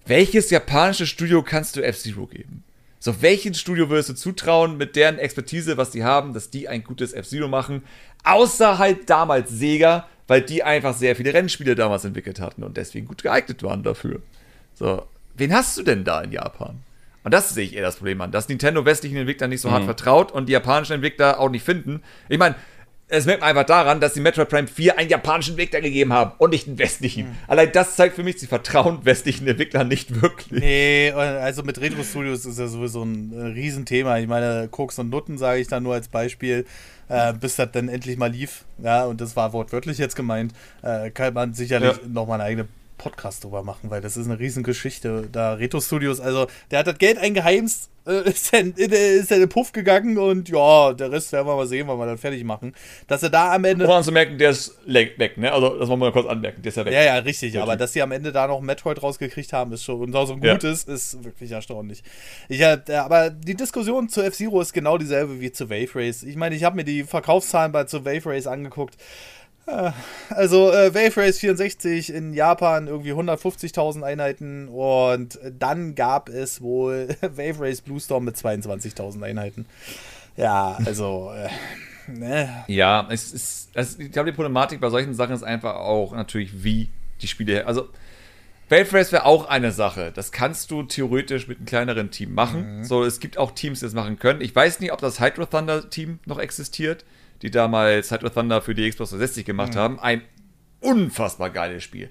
welches 0.06 0.50
japanische 0.50 1.06
Studio 1.06 1.42
kannst 1.42 1.76
du 1.76 1.82
F-Zero 1.82 2.26
geben? 2.26 2.64
So, 2.98 3.20
welches 3.20 3.58
Studio 3.58 3.90
würdest 3.90 4.10
du 4.10 4.14
zutrauen, 4.14 4.76
mit 4.76 4.96
deren 4.96 5.18
Expertise, 5.18 5.76
was 5.76 5.90
die 5.90 6.04
haben, 6.04 6.34
dass 6.34 6.50
die 6.50 6.68
ein 6.68 6.84
gutes 6.84 7.12
F-Zero 7.12 7.48
machen? 7.48 7.82
Außer 8.24 8.78
halt 8.78 9.10
damals 9.10 9.50
Sega, 9.50 10.08
weil 10.28 10.40
die 10.40 10.62
einfach 10.62 10.94
sehr 10.94 11.16
viele 11.16 11.34
Rennspiele 11.34 11.74
damals 11.74 12.04
entwickelt 12.04 12.40
hatten 12.40 12.62
und 12.62 12.76
deswegen 12.76 13.06
gut 13.06 13.22
geeignet 13.22 13.62
waren 13.62 13.82
dafür. 13.82 14.22
So, 14.74 15.04
wen 15.34 15.52
hast 15.52 15.76
du 15.76 15.82
denn 15.82 16.04
da 16.04 16.22
in 16.22 16.32
Japan? 16.32 16.80
Und 17.24 17.32
das 17.32 17.54
sehe 17.54 17.64
ich 17.64 17.74
eher 17.74 17.82
das 17.82 17.96
Problem 17.96 18.20
an, 18.20 18.32
dass 18.32 18.48
Nintendo 18.48 18.84
westlichen 18.84 19.16
Entwicklern 19.16 19.50
nicht 19.50 19.60
so 19.60 19.68
mhm. 19.68 19.72
hart 19.72 19.84
vertraut 19.84 20.32
und 20.32 20.48
die 20.48 20.52
japanischen 20.52 20.94
Entwickler 20.94 21.38
auch 21.38 21.50
nicht 21.50 21.64
finden. 21.64 22.02
Ich 22.28 22.38
meine, 22.38 22.54
es 23.12 23.26
merkt 23.26 23.42
man 23.42 23.50
einfach 23.50 23.66
daran, 23.66 24.00
dass 24.00 24.14
die 24.14 24.20
Metroid 24.20 24.48
Prime 24.48 24.66
4 24.66 24.98
einen 24.98 25.10
japanischen 25.10 25.50
Entwickler 25.50 25.82
gegeben 25.82 26.12
haben 26.12 26.32
und 26.38 26.50
nicht 26.50 26.66
einen 26.66 26.78
westlichen. 26.78 27.26
Mhm. 27.26 27.36
Allein 27.46 27.70
das 27.70 27.96
zeigt 27.96 28.16
für 28.16 28.22
mich, 28.22 28.40
sie 28.40 28.46
vertrauen 28.46 29.04
westlichen 29.04 29.46
Entwicklern 29.46 29.88
nicht 29.88 30.22
wirklich. 30.22 30.62
Nee, 30.62 31.12
also 31.12 31.62
mit 31.62 31.80
Retro 31.80 32.02
Studios 32.04 32.46
ist 32.46 32.58
ja 32.58 32.68
sowieso 32.68 33.02
ein 33.02 33.52
Riesenthema. 33.54 34.18
Ich 34.18 34.26
meine, 34.26 34.68
Koks 34.70 34.98
und 34.98 35.10
Nutten 35.10 35.36
sage 35.36 35.60
ich 35.60 35.68
da 35.68 35.78
nur 35.78 35.94
als 35.94 36.08
Beispiel. 36.08 36.64
Äh, 37.08 37.34
bis 37.34 37.56
das 37.56 37.70
dann 37.72 37.90
endlich 37.90 38.16
mal 38.16 38.30
lief, 38.30 38.64
ja, 38.82 39.04
und 39.04 39.20
das 39.20 39.36
war 39.36 39.52
wortwörtlich 39.52 39.98
jetzt 39.98 40.16
gemeint, 40.16 40.54
äh, 40.80 41.10
kann 41.10 41.34
man 41.34 41.52
sicherlich 41.52 41.92
ja. 41.92 42.08
nochmal 42.08 42.40
eine 42.40 42.44
eigene 42.48 42.68
Podcast 43.02 43.42
drüber 43.42 43.64
machen, 43.64 43.90
weil 43.90 44.00
das 44.00 44.16
ist 44.16 44.26
eine 44.26 44.38
Riesengeschichte. 44.38 45.28
Da 45.32 45.54
Retro 45.54 45.80
Studios, 45.80 46.20
also 46.20 46.46
der 46.70 46.78
hat 46.78 46.86
das 46.86 46.98
Geld 46.98 47.18
eingeheimst, 47.18 47.90
äh, 48.06 48.22
ist, 48.30 48.52
dann, 48.52 48.72
ist 48.72 49.30
dann 49.30 49.36
in 49.36 49.42
den 49.42 49.48
Puff 49.48 49.72
gegangen 49.72 50.18
und 50.18 50.48
ja, 50.48 50.92
der 50.92 51.10
Rest 51.10 51.32
werden 51.32 51.48
wir 51.48 51.56
mal 51.56 51.66
sehen, 51.66 51.88
wann 51.88 51.98
wir 51.98 52.06
dann 52.06 52.18
fertig 52.18 52.44
machen. 52.44 52.74
Dass 53.08 53.24
er 53.24 53.30
da 53.30 53.54
am 53.54 53.64
Ende. 53.64 53.88
Um 53.88 54.02
zu 54.04 54.12
merken, 54.12 54.38
der 54.38 54.50
ist 54.50 54.76
weg, 54.86 55.36
ne? 55.36 55.52
Also, 55.52 55.78
das 55.78 55.88
wollen 55.88 56.00
wir 56.00 56.06
mal 56.06 56.12
kurz 56.12 56.28
anmerken, 56.28 56.62
der 56.62 56.70
ist 56.70 56.76
ja 56.76 56.84
weg. 56.84 56.92
Ja, 56.92 57.02
ja, 57.02 57.16
richtig. 57.16 57.58
Aber 57.58 57.76
dass 57.76 57.92
sie 57.92 58.02
am 58.02 58.12
Ende 58.12 58.30
da 58.30 58.46
noch 58.46 58.60
Metroid 58.60 59.02
rausgekriegt 59.02 59.52
haben, 59.52 59.72
ist 59.72 59.82
schon, 59.82 60.00
und 60.00 60.12
so 60.12 60.34
gut 60.34 60.44
ja. 60.44 60.70
ist, 60.70 60.88
ist 60.88 61.24
wirklich 61.24 61.50
erstaunlich. 61.50 62.04
Ich, 62.48 62.60
äh, 62.60 62.78
aber 62.94 63.30
die 63.30 63.56
Diskussion 63.56 64.08
zu 64.08 64.22
F-Zero 64.22 64.60
ist 64.60 64.72
genau 64.72 64.96
dieselbe 64.96 65.40
wie 65.40 65.50
zu 65.50 65.70
Wave 65.70 65.90
Race. 65.96 66.22
Ich 66.22 66.36
meine, 66.36 66.54
ich 66.54 66.62
habe 66.62 66.76
mir 66.76 66.84
die 66.84 67.02
Verkaufszahlen 67.02 67.72
bei 67.72 67.84
zu 67.84 68.04
Wave 68.04 68.26
Race 68.26 68.46
angeguckt. 68.46 68.96
Äh, 69.66 69.92
also 70.30 70.70
äh, 70.72 70.94
Wave 70.94 71.16
Race 71.16 71.38
64 71.38 72.12
in 72.12 72.34
Japan 72.34 72.86
irgendwie 72.86 73.12
150.000 73.12 74.02
Einheiten 74.02 74.68
und 74.68 75.38
dann 75.58 75.94
gab 75.94 76.28
es 76.28 76.60
wohl 76.60 77.08
Wave 77.20 77.60
Race 77.60 77.80
Blue 77.80 78.00
Storm 78.00 78.24
mit 78.24 78.36
22.000 78.36 79.22
Einheiten. 79.22 79.66
Ja, 80.36 80.78
also 80.84 81.32
äh, 81.34 81.48
ne. 82.10 82.64
Ja, 82.66 83.06
es 83.10 83.32
ist, 83.32 83.70
es, 83.74 83.98
ich 83.98 84.10
glaube 84.10 84.30
die 84.30 84.34
Problematik 84.34 84.80
bei 84.80 84.90
solchen 84.90 85.14
Sachen 85.14 85.34
ist 85.34 85.42
einfach 85.42 85.76
auch 85.76 86.12
natürlich 86.14 86.64
wie 86.64 86.88
die 87.20 87.28
Spiele, 87.28 87.66
also 87.66 87.88
Wave 88.68 88.90
Race 88.94 89.12
wäre 89.12 89.26
auch 89.26 89.50
eine 89.50 89.70
Sache. 89.70 90.12
Das 90.14 90.32
kannst 90.32 90.70
du 90.70 90.82
theoretisch 90.82 91.46
mit 91.46 91.58
einem 91.58 91.66
kleineren 91.66 92.10
Team 92.10 92.32
machen. 92.32 92.78
Mhm. 92.78 92.84
So, 92.84 93.04
es 93.04 93.20
gibt 93.20 93.36
auch 93.36 93.50
Teams, 93.50 93.80
die 93.80 93.84
das 93.84 93.92
machen 93.92 94.18
können. 94.18 94.40
Ich 94.40 94.56
weiß 94.56 94.80
nicht, 94.80 94.92
ob 94.92 95.00
das 95.00 95.20
Hydro 95.20 95.44
Thunder 95.44 95.90
Team 95.90 96.20
noch 96.24 96.38
existiert 96.38 97.04
die 97.42 97.50
damals 97.50 98.08
Side 98.08 98.24
of 98.24 98.32
Thunder 98.32 98.62
für 98.62 98.74
die 98.74 98.88
Xbox 98.88 99.10
360 99.10 99.44
gemacht 99.44 99.74
mhm. 99.74 99.78
haben. 99.78 100.00
Ein 100.00 100.22
unfassbar 100.80 101.50
geiles 101.50 101.82
Spiel. 101.82 102.10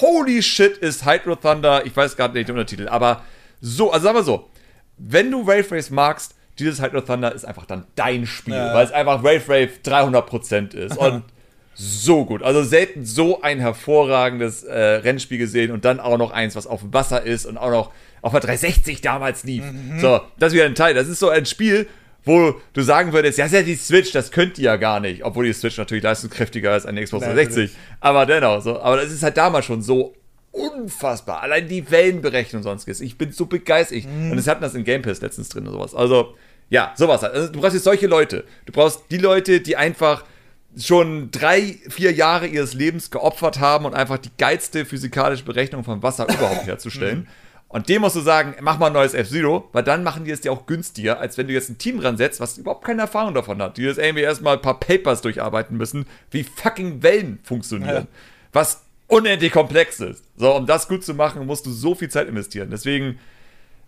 Holy 0.00 0.42
shit 0.42 0.76
ist 0.78 1.04
Hydro 1.04 1.36
Thunder, 1.36 1.84
ich 1.84 1.96
weiß 1.96 2.16
gerade 2.16 2.34
nicht 2.34 2.48
den 2.48 2.56
Untertitel, 2.56 2.88
aber 2.88 3.22
so, 3.60 3.92
also 3.92 4.04
sagen 4.04 4.16
wir 4.16 4.22
so, 4.22 4.48
wenn 4.96 5.30
du 5.30 5.46
Wave 5.46 5.72
Race 5.72 5.90
magst, 5.90 6.34
dieses 6.58 6.80
Hydro 6.80 7.00
Thunder 7.00 7.32
ist 7.32 7.44
einfach 7.44 7.66
dann 7.66 7.86
dein 7.96 8.26
Spiel, 8.26 8.54
ja. 8.54 8.74
weil 8.74 8.84
es 8.84 8.92
einfach 8.92 9.22
Wave 9.24 9.48
Rave 9.48 9.70
300% 9.84 10.74
ist 10.74 10.96
und 10.96 11.24
so 11.74 12.24
gut. 12.24 12.42
Also 12.42 12.62
selten 12.62 13.04
so 13.04 13.42
ein 13.42 13.58
hervorragendes 13.58 14.62
äh, 14.62 14.78
Rennspiel 14.78 15.38
gesehen 15.38 15.72
und 15.72 15.84
dann 15.84 15.98
auch 15.98 16.18
noch 16.18 16.30
eins, 16.30 16.54
was 16.54 16.66
auf 16.66 16.80
dem 16.80 16.92
Wasser 16.92 17.22
ist 17.22 17.46
und 17.46 17.56
auch 17.56 17.70
noch 17.70 17.90
auf 18.20 18.32
der 18.32 18.40
360 18.40 19.00
damals 19.00 19.42
lief. 19.44 19.64
Mhm. 19.64 19.98
So, 19.98 20.20
das 20.38 20.52
ist 20.52 20.54
wieder 20.54 20.66
ein 20.66 20.74
Teil. 20.74 20.94
Das 20.94 21.08
ist 21.08 21.18
so 21.18 21.28
ein 21.28 21.46
Spiel, 21.46 21.88
wo 22.24 22.54
du 22.72 22.82
sagen 22.82 23.12
würdest, 23.12 23.38
ja, 23.38 23.46
ist 23.46 23.52
ja 23.52 23.62
die 23.62 23.74
Switch, 23.74 24.12
das 24.12 24.30
könnt 24.30 24.58
ihr 24.58 24.64
ja 24.64 24.76
gar 24.76 25.00
nicht. 25.00 25.24
Obwohl 25.24 25.46
die 25.46 25.52
Switch 25.52 25.76
natürlich 25.76 26.04
leistungskräftiger 26.04 26.70
ist 26.70 26.84
als 26.84 26.86
eine 26.86 27.02
Xbox 27.02 27.24
360. 27.24 27.76
Aber 28.00 28.26
dennoch, 28.26 28.62
so. 28.62 28.80
Aber 28.80 28.96
das 28.96 29.10
ist 29.10 29.22
halt 29.22 29.36
damals 29.36 29.66
schon 29.66 29.82
so 29.82 30.14
unfassbar. 30.52 31.42
Allein 31.42 31.66
die 31.66 31.90
Wellenberechnung 31.90 32.60
und 32.60 32.64
sonstiges. 32.64 33.00
Ich 33.00 33.18
bin 33.18 33.32
so 33.32 33.46
begeistert. 33.46 34.04
Mhm. 34.04 34.32
Und 34.32 34.38
es 34.38 34.46
hatten 34.46 34.62
das 34.62 34.74
in 34.74 34.84
Game 34.84 35.02
Pass 35.02 35.20
letztens 35.20 35.48
drin 35.48 35.66
und 35.66 35.72
sowas. 35.72 35.94
Also, 35.94 36.34
ja, 36.70 36.92
sowas 36.96 37.22
halt. 37.22 37.34
Also, 37.34 37.52
du 37.52 37.60
brauchst 37.60 37.74
jetzt 37.74 37.84
solche 37.84 38.06
Leute. 38.06 38.44
Du 38.66 38.72
brauchst 38.72 39.04
die 39.10 39.18
Leute, 39.18 39.60
die 39.60 39.76
einfach 39.76 40.24
schon 40.78 41.30
drei, 41.30 41.78
vier 41.88 42.12
Jahre 42.12 42.46
ihres 42.46 42.72
Lebens 42.72 43.10
geopfert 43.10 43.60
haben 43.60 43.84
und 43.84 43.94
einfach 43.94 44.18
die 44.18 44.30
geilste 44.38 44.84
physikalische 44.84 45.44
Berechnung 45.44 45.84
von 45.84 46.02
Wasser 46.02 46.24
überhaupt 46.24 46.66
herzustellen. 46.66 47.20
Mhm. 47.20 47.26
Und 47.72 47.88
dem 47.88 48.02
musst 48.02 48.16
du 48.16 48.20
sagen, 48.20 48.54
mach 48.60 48.78
mal 48.78 48.88
ein 48.88 48.92
neues 48.92 49.14
F-Zero, 49.14 49.68
weil 49.72 49.82
dann 49.82 50.04
machen 50.04 50.26
die 50.26 50.30
es 50.30 50.42
dir 50.42 50.52
auch 50.52 50.66
günstiger, 50.66 51.18
als 51.18 51.38
wenn 51.38 51.46
du 51.46 51.54
jetzt 51.54 51.70
ein 51.70 51.78
Team 51.78 52.00
ransetzt, 52.00 52.38
was 52.38 52.58
überhaupt 52.58 52.84
keine 52.84 53.00
Erfahrung 53.00 53.32
davon 53.32 53.62
hat. 53.62 53.78
Die 53.78 53.82
jetzt 53.82 53.98
irgendwie 53.98 54.22
erstmal 54.22 54.56
ein 54.56 54.62
paar 54.62 54.78
Papers 54.78 55.22
durcharbeiten 55.22 55.78
müssen, 55.78 56.06
wie 56.30 56.44
fucking 56.44 57.02
Wellen 57.02 57.40
funktionieren. 57.42 57.94
Ja. 57.94 58.06
Was 58.52 58.82
unendlich 59.06 59.52
komplex 59.52 60.00
ist. 60.00 60.22
So, 60.36 60.54
um 60.54 60.66
das 60.66 60.86
gut 60.86 61.02
zu 61.02 61.14
machen, 61.14 61.46
musst 61.46 61.64
du 61.64 61.70
so 61.70 61.94
viel 61.94 62.10
Zeit 62.10 62.28
investieren. 62.28 62.68
Deswegen, 62.70 63.18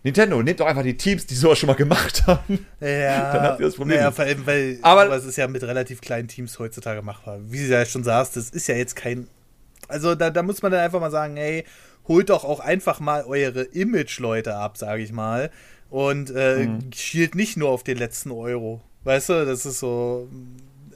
Nintendo, 0.01 0.41
nehmt 0.41 0.59
doch 0.59 0.65
einfach 0.65 0.81
die 0.81 0.97
Teams, 0.97 1.27
die 1.27 1.35
sowas 1.35 1.59
schon 1.59 1.67
mal 1.67 1.75
gemacht 1.75 2.23
haben. 2.27 2.65
Ja. 2.79 3.33
Dann 3.33 3.43
habt 3.43 3.59
ihr 3.59 3.67
das 3.67 3.75
Problem. 3.75 3.99
Ja, 3.99 4.11
vor 4.11 4.25
allem, 4.25 4.47
weil 4.47 4.79
aber, 4.81 5.03
aber 5.03 5.15
es 5.15 5.25
ist 5.25 5.35
ja 5.35 5.47
mit 5.47 5.61
relativ 5.61 6.01
kleinen 6.01 6.27
Teams 6.27 6.57
heutzutage 6.57 7.03
machbar. 7.03 7.37
Wie 7.43 7.59
sie 7.59 7.71
ja 7.71 7.85
schon 7.85 8.03
sagst, 8.03 8.35
das 8.35 8.49
ist 8.49 8.67
ja 8.67 8.73
jetzt 8.73 8.95
kein. 8.95 9.27
Also 9.87 10.15
da, 10.15 10.31
da 10.31 10.41
muss 10.41 10.63
man 10.63 10.71
dann 10.71 10.81
einfach 10.81 10.99
mal 10.99 11.11
sagen, 11.11 11.37
ey, 11.37 11.63
holt 12.07 12.29
doch 12.29 12.43
auch 12.43 12.59
einfach 12.59 12.99
mal 12.99 13.23
eure 13.23 13.63
Image-Leute 13.63 14.55
ab, 14.55 14.77
sage 14.77 15.03
ich 15.03 15.11
mal. 15.11 15.51
Und 15.89 16.31
äh, 16.35 16.65
mhm. 16.65 16.91
schielt 16.93 17.35
nicht 17.35 17.57
nur 17.57 17.69
auf 17.69 17.83
den 17.83 17.97
letzten 17.97 18.31
Euro. 18.31 18.81
Weißt 19.03 19.29
du, 19.29 19.45
das 19.45 19.65
ist 19.65 19.79
so. 19.79 20.27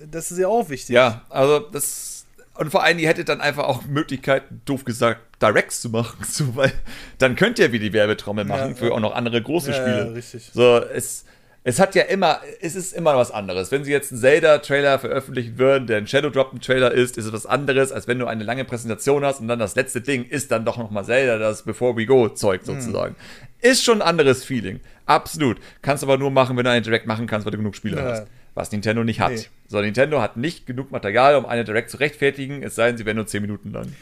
Das 0.09 0.31
ist 0.31 0.39
ja 0.39 0.47
auch 0.47 0.69
wichtig. 0.69 0.95
Ja, 0.95 1.21
also 1.29 1.59
das. 1.59 2.25
Und 2.55 2.71
vor 2.71 2.83
allem, 2.83 2.99
ihr 2.99 3.07
hättet 3.07 3.29
dann 3.29 3.39
einfach 3.39 3.63
auch 3.63 3.85
Möglichkeiten, 3.85 4.61
doof 4.65 4.83
gesagt, 4.83 5.21
Directs 5.41 5.79
zu 5.79 5.89
machen, 5.89 6.17
so, 6.27 6.55
weil 6.55 6.73
dann 7.17 7.35
könnt 7.35 7.59
ihr 7.59 7.71
wie 7.71 7.79
die 7.79 7.93
Werbetrommel 7.93 8.43
machen 8.43 8.71
ja, 8.71 8.75
für 8.75 8.91
auch 8.93 8.99
noch 8.99 9.15
andere 9.15 9.41
große 9.41 9.71
ja, 9.71 9.77
Spiele. 9.77 10.05
Ja, 10.07 10.11
richtig. 10.11 10.49
So, 10.53 10.77
es 10.83 11.23
es 11.69 11.79
hat 11.79 11.93
ja 11.93 12.01
immer, 12.01 12.41
es 12.61 12.73
ist 12.73 12.93
immer 12.93 13.15
was 13.15 13.29
anderes. 13.29 13.71
Wenn 13.71 13.83
sie 13.83 13.91
jetzt 13.91 14.11
einen 14.11 14.19
Zelda-Trailer 14.19 14.97
veröffentlichen 14.97 15.59
würden, 15.59 15.85
der 15.85 15.97
ein 15.97 16.07
Shadow 16.07 16.31
Drop-Trailer 16.31 16.91
ist, 16.91 17.15
ist 17.15 17.25
es 17.25 17.31
was 17.31 17.45
anderes, 17.45 17.91
als 17.91 18.07
wenn 18.07 18.17
du 18.17 18.25
eine 18.25 18.43
lange 18.43 18.65
Präsentation 18.65 19.23
hast 19.23 19.39
und 19.39 19.47
dann 19.47 19.59
das 19.59 19.75
letzte 19.75 20.01
Ding 20.01 20.25
ist 20.25 20.49
dann 20.51 20.65
doch 20.65 20.77
nochmal 20.77 21.05
Zelda, 21.05 21.37
das 21.37 21.61
Before 21.61 21.95
We 21.95 22.07
Go-Zeug 22.07 22.61
sozusagen. 22.63 23.13
Mhm. 23.13 23.69
Ist 23.69 23.83
schon 23.83 24.01
ein 24.01 24.07
anderes 24.07 24.43
Feeling. 24.43 24.79
Absolut. 25.05 25.57
Kannst 25.83 26.03
aber 26.03 26.17
nur 26.17 26.31
machen, 26.31 26.57
wenn 26.57 26.63
du 26.63 26.71
einen 26.71 26.83
Direct 26.83 27.05
machen 27.05 27.27
kannst, 27.27 27.45
weil 27.45 27.51
du 27.51 27.57
genug 27.57 27.75
Spieler 27.75 28.03
ja. 28.03 28.11
hast. 28.13 28.27
Was 28.55 28.71
Nintendo 28.71 29.03
nicht 29.03 29.19
hat. 29.19 29.33
Nee. 29.33 29.45
So, 29.67 29.79
Nintendo 29.79 30.21
hat 30.21 30.37
nicht 30.37 30.65
genug 30.65 30.89
Material, 30.89 31.35
um 31.35 31.45
eine 31.45 31.65
Direct 31.65 31.91
zu 31.91 31.97
rechtfertigen, 31.97 32.63
es 32.63 32.73
sei 32.73 32.87
denn, 32.87 32.97
sie 32.97 33.05
wären 33.05 33.17
nur 33.17 33.27
10 33.27 33.43
Minuten 33.43 33.71
lang. 33.71 33.93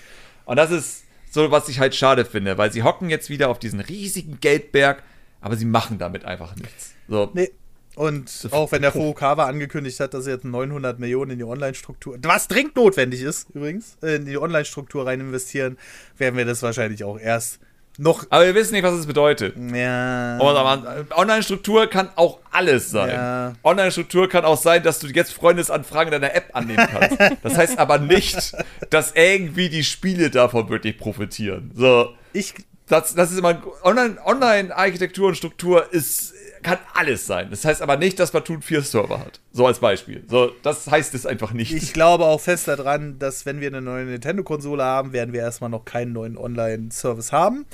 Und 0.45 0.56
das 0.56 0.72
ist 0.72 1.03
so, 1.30 1.52
was 1.52 1.68
ich 1.68 1.81
halt 1.81 1.95
schade 1.95 2.23
finde, 2.23 2.57
weil 2.57 2.72
sie 2.72 2.84
hocken 2.84 3.10
jetzt 3.10 3.30
wieder 3.30 3.49
auf 3.49 3.60
diesen 3.60 3.81
riesigen 3.81 4.39
Geldberg, 4.39 5.03
aber 5.41 5.55
sie 5.55 5.65
machen 5.65 5.97
damit 5.97 6.26
einfach 6.26 6.55
nichts. 6.55 6.93
So. 7.07 7.30
Nee. 7.34 7.51
Und 7.95 8.47
auch 8.51 8.72
wenn 8.72 8.84
der 8.84 8.91
Furukawa 8.91 9.45
angekündigt 9.45 9.99
hat, 9.99 10.14
dass 10.14 10.27
er 10.27 10.34
jetzt 10.35 10.45
900 10.45 10.99
Millionen 10.99 11.31
in 11.31 11.38
die 11.39 11.43
Online-Struktur, 11.43 12.18
was 12.22 12.47
dringend 12.47 12.76
notwendig 12.76 13.23
ist 13.23 13.49
übrigens, 13.55 13.97
in 14.03 14.26
die 14.26 14.38
Online-Struktur 14.38 15.07
rein 15.07 15.19
investieren, 15.19 15.77
werden 16.15 16.38
wir 16.38 16.45
das 16.45 16.61
wahrscheinlich 16.61 17.03
auch 17.03 17.19
erst 17.19 17.59
noch. 17.97 18.26
Aber 18.30 18.45
wir 18.45 18.53
wissen 18.53 18.73
nicht, 18.73 18.84
was 18.84 18.93
es 18.93 19.07
bedeutet. 19.07 19.55
Ja. 19.57 20.38
Online-Struktur 20.39 21.88
kann 21.88 22.09
auch 22.15 22.39
alles 22.51 22.91
sein. 22.91 23.09
Ja. 23.09 23.53
Online-Struktur 23.64 24.30
kann 24.30 24.45
auch 24.45 24.61
sein, 24.61 24.84
dass 24.84 24.99
du 24.99 25.07
jetzt 25.07 25.34
Freundesanfragen 25.34 26.11
deiner 26.11 26.35
App 26.35 26.49
annehmen 26.53 26.88
kannst. 26.88 27.18
das 27.43 27.57
heißt 27.57 27.80
aber 27.80 27.97
nicht, 27.97 28.53
dass 28.91 29.14
irgendwie 29.15 29.69
die 29.69 29.84
Spiele 29.84 30.30
davon 30.30 30.69
wirklich 30.69 30.97
profitieren. 30.97 31.72
So. 31.73 32.14
Ich. 32.34 32.53
Das, 32.88 33.14
das 33.14 33.31
ist 33.31 33.39
immer. 33.39 33.61
Online-Architektur 33.84 35.30
und 35.30 35.35
Struktur 35.35 35.91
ist 35.91 36.34
kann 36.64 36.80
alles 36.93 37.26
sein. 37.26 37.49
Das 37.49 37.65
heißt 37.65 37.81
aber 37.81 37.97
nicht, 37.97 38.19
dass 38.19 38.31
Platoon 38.31 38.61
vier 38.61 38.81
Server 38.81 39.19
hat. 39.19 39.39
So 39.51 39.65
als 39.65 39.80
Beispiel. 39.80 40.23
So, 40.27 40.51
das 40.64 40.88
heißt 40.88 41.14
es 41.14 41.26
einfach 41.26 41.53
nicht. 41.53 41.72
Ich 41.73 41.93
glaube 41.93 42.26
auch 42.26 42.41
fest 42.41 42.68
daran, 42.68 43.19
dass 43.19 43.45
wenn 43.45 43.61
wir 43.61 43.68
eine 43.68 43.81
neue 43.81 44.05
Nintendo-Konsole 44.05 44.84
haben, 44.84 45.14
werden 45.14 45.34
wir 45.34 45.41
erstmal 45.41 45.69
noch 45.69 45.85
keinen 45.85 46.14
neuen 46.14 46.38
Online-Service 46.38 47.31
haben. 47.31 47.65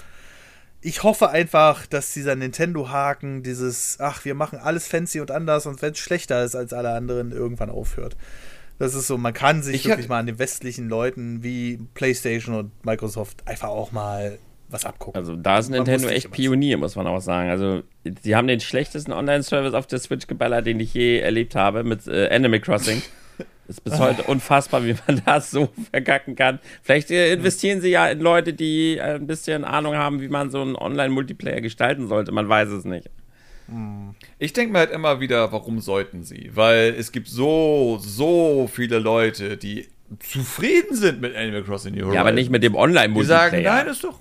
Ich 0.82 1.04
hoffe 1.04 1.30
einfach, 1.30 1.86
dass 1.86 2.14
dieser 2.14 2.36
Nintendo-Haken, 2.36 3.42
dieses, 3.42 3.98
ach, 4.00 4.26
wir 4.26 4.36
machen 4.36 4.60
alles 4.60 4.88
fancy 4.88 5.22
und 5.22 5.32
anders 5.32 5.66
und 5.66 5.82
wenn 5.82 5.94
es 5.94 6.00
schlechter 6.00 6.44
ist 6.44 6.56
als 6.56 6.74
alle 6.74 6.94
anderen, 6.94 7.32
irgendwann 7.32 7.70
aufhört. 7.70 8.18
Das 8.80 8.94
ist 8.94 9.08
so, 9.08 9.18
man 9.18 9.34
kann 9.34 9.64
sich 9.64 9.76
ich 9.76 9.86
wirklich 9.86 10.10
mal 10.10 10.20
an 10.20 10.26
den 10.26 10.40
westlichen 10.40 10.90
Leuten 10.90 11.42
wie 11.42 11.80
PlayStation 11.94 12.56
und 12.56 12.86
Microsoft 12.86 13.48
einfach 13.48 13.70
auch 13.70 13.94
mal 13.94 14.38
was 14.74 14.86
abgucken. 14.86 15.18
Also 15.18 15.36
da 15.36 15.60
ist 15.60 15.70
Nintendo 15.70 16.08
echt 16.10 16.32
Pionier, 16.32 16.78
muss 16.78 16.96
man 16.96 17.08
auch 17.08 17.22
sagen. 17.22 17.50
Also 17.50 17.84
sie 18.22 18.36
haben 18.36 18.48
den 18.48 18.60
schlechtesten 18.60 19.14
Online-Service 19.14 19.74
auf 19.74 19.88
der 19.88 20.00
Switch 20.00 20.28
geballert, 20.28 20.66
den 20.66 20.80
ich 20.80 20.94
je 20.94 21.20
erlebt 21.20 21.56
habe, 21.56 21.84
mit 21.84 22.08
äh, 22.08 22.30
Animal 22.30 22.60
Crossing. 22.60 23.02
ist 23.68 23.84
bis 23.84 23.98
heute 24.00 24.24
unfassbar, 24.24 24.86
wie 24.86 24.96
man 25.08 25.22
das 25.26 25.52
so 25.52 25.70
verkacken 25.92 26.36
kann. 26.36 26.60
Vielleicht 26.82 27.12
äh, 27.12 27.34
investieren 27.34 27.82
sie 27.82 27.90
ja 27.90 28.08
in 28.08 28.20
Leute, 28.20 28.54
die 28.54 28.98
äh, 28.98 29.16
ein 29.16 29.28
bisschen 29.28 29.64
Ahnung 29.64 29.96
haben, 29.96 30.22
wie 30.22 30.28
man 30.28 30.50
so 30.50 30.62
einen 30.62 30.76
Online-Multiplayer 30.76 31.62
gestalten 31.62 32.08
sollte. 32.08 32.32
Man 32.32 32.50
weiß 32.50 32.70
es 32.70 32.84
nicht. 32.84 33.10
Ich 34.40 34.52
denke 34.52 34.74
mir 34.74 34.80
halt 34.80 34.92
immer 34.92 35.22
wieder, 35.22 35.54
warum 35.54 35.80
sollten 35.80 36.24
sie? 36.24 36.52
Weil 36.54 36.96
es 36.98 37.14
gibt 37.14 37.30
so, 37.30 37.98
so 38.02 38.70
viele 38.72 39.00
Leute, 39.00 39.56
die 39.56 39.88
zufrieden 40.20 40.96
sind 40.96 41.22
mit 41.22 41.36
Animal 41.36 41.64
Crossing 41.64 41.94
New 41.94 42.02
Horizons. 42.02 42.16
Ja, 42.16 42.22
aber 42.22 42.34
nicht 42.34 42.50
mit 42.50 42.62
dem 42.62 42.76
Online-Multiplayer. 42.76 43.50
Die 43.52 43.56
sagen, 43.56 43.64
nein, 43.64 43.88
ist 43.88 44.04
doch, 44.04 44.20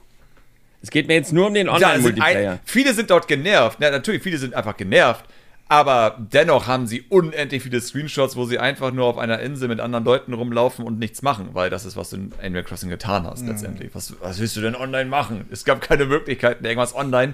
es 0.82 0.90
geht 0.90 1.06
mir 1.06 1.14
jetzt 1.14 1.32
nur 1.32 1.46
um 1.46 1.54
den 1.54 1.68
Online-Multiplayer. 1.68 2.58
viele 2.64 2.92
sind 2.92 3.10
dort 3.10 3.28
genervt. 3.28 3.78
Ja, 3.80 3.90
natürlich, 3.90 4.22
viele 4.22 4.38
sind 4.38 4.54
einfach 4.54 4.76
genervt. 4.76 5.24
Aber 5.68 6.18
dennoch 6.18 6.66
haben 6.66 6.86
sie 6.86 7.02
unendlich 7.08 7.62
viele 7.62 7.80
Screenshots, 7.80 8.36
wo 8.36 8.44
sie 8.44 8.58
einfach 8.58 8.92
nur 8.92 9.06
auf 9.06 9.16
einer 9.16 9.38
Insel 9.38 9.68
mit 9.68 9.80
anderen 9.80 10.04
Leuten 10.04 10.34
rumlaufen 10.34 10.84
und 10.84 10.98
nichts 10.98 11.22
machen, 11.22 11.50
weil 11.52 11.70
das 11.70 11.86
ist, 11.86 11.96
was 11.96 12.10
du 12.10 12.16
in 12.16 12.32
Animal 12.42 12.64
Crossing 12.64 12.90
getan 12.90 13.24
hast, 13.24 13.42
mhm. 13.42 13.48
letztendlich. 13.48 13.94
Was, 13.94 14.14
was 14.20 14.38
willst 14.38 14.54
du 14.56 14.60
denn 14.60 14.74
online 14.74 15.08
machen? 15.08 15.46
Es 15.50 15.64
gab 15.64 15.80
keine 15.80 16.04
Möglichkeiten, 16.04 16.64
irgendwas 16.64 16.94
online 16.94 17.32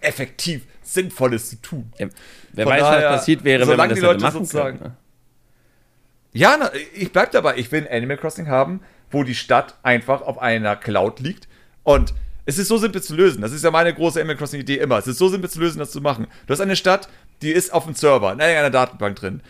effektiv 0.00 0.66
Sinnvolles 0.82 1.50
zu 1.50 1.62
tun. 1.62 1.92
Ja, 1.98 2.08
wer 2.52 2.64
Von 2.64 2.72
weiß, 2.74 2.80
daher, 2.80 3.10
was 3.10 3.16
passiert 3.20 3.44
wäre, 3.44 3.66
wenn 3.66 3.76
man 3.76 3.88
das 3.88 3.98
die 3.98 4.04
Leute 4.04 4.20
machen 4.20 4.44
sozusagen. 4.44 4.78
Können, 4.78 4.90
ne? 4.90 4.96
Ja, 6.32 6.56
na, 6.58 6.70
ich 6.94 7.10
bleib 7.10 7.32
dabei. 7.32 7.56
Ich 7.56 7.72
will 7.72 7.86
ein 7.86 7.96
Animal 7.96 8.18
Crossing 8.18 8.48
haben, 8.48 8.80
wo 9.10 9.22
die 9.22 9.34
Stadt 9.34 9.76
einfach 9.82 10.20
auf 10.20 10.38
einer 10.38 10.76
Cloud 10.76 11.20
liegt 11.20 11.48
und 11.84 12.12
es 12.48 12.56
ist 12.56 12.68
so 12.68 12.78
simpel 12.78 13.02
zu 13.02 13.14
lösen. 13.14 13.42
Das 13.42 13.52
ist 13.52 13.62
ja 13.62 13.70
meine 13.70 13.92
große 13.92 14.18
Animal 14.18 14.36
Crossing 14.36 14.62
Idee 14.62 14.78
immer. 14.78 14.96
Es 14.96 15.06
ist 15.06 15.18
so 15.18 15.28
simpel 15.28 15.50
zu 15.50 15.60
lösen, 15.60 15.80
das 15.80 15.90
zu 15.90 16.00
machen. 16.00 16.26
Du 16.46 16.52
hast 16.52 16.60
eine 16.60 16.76
Stadt, 16.76 17.10
die 17.42 17.50
ist 17.50 17.74
auf 17.74 17.84
dem 17.84 17.94
Server, 17.94 18.32
in 18.32 18.40
einer 18.40 18.70
Datenbank 18.70 19.16
drin. 19.16 19.42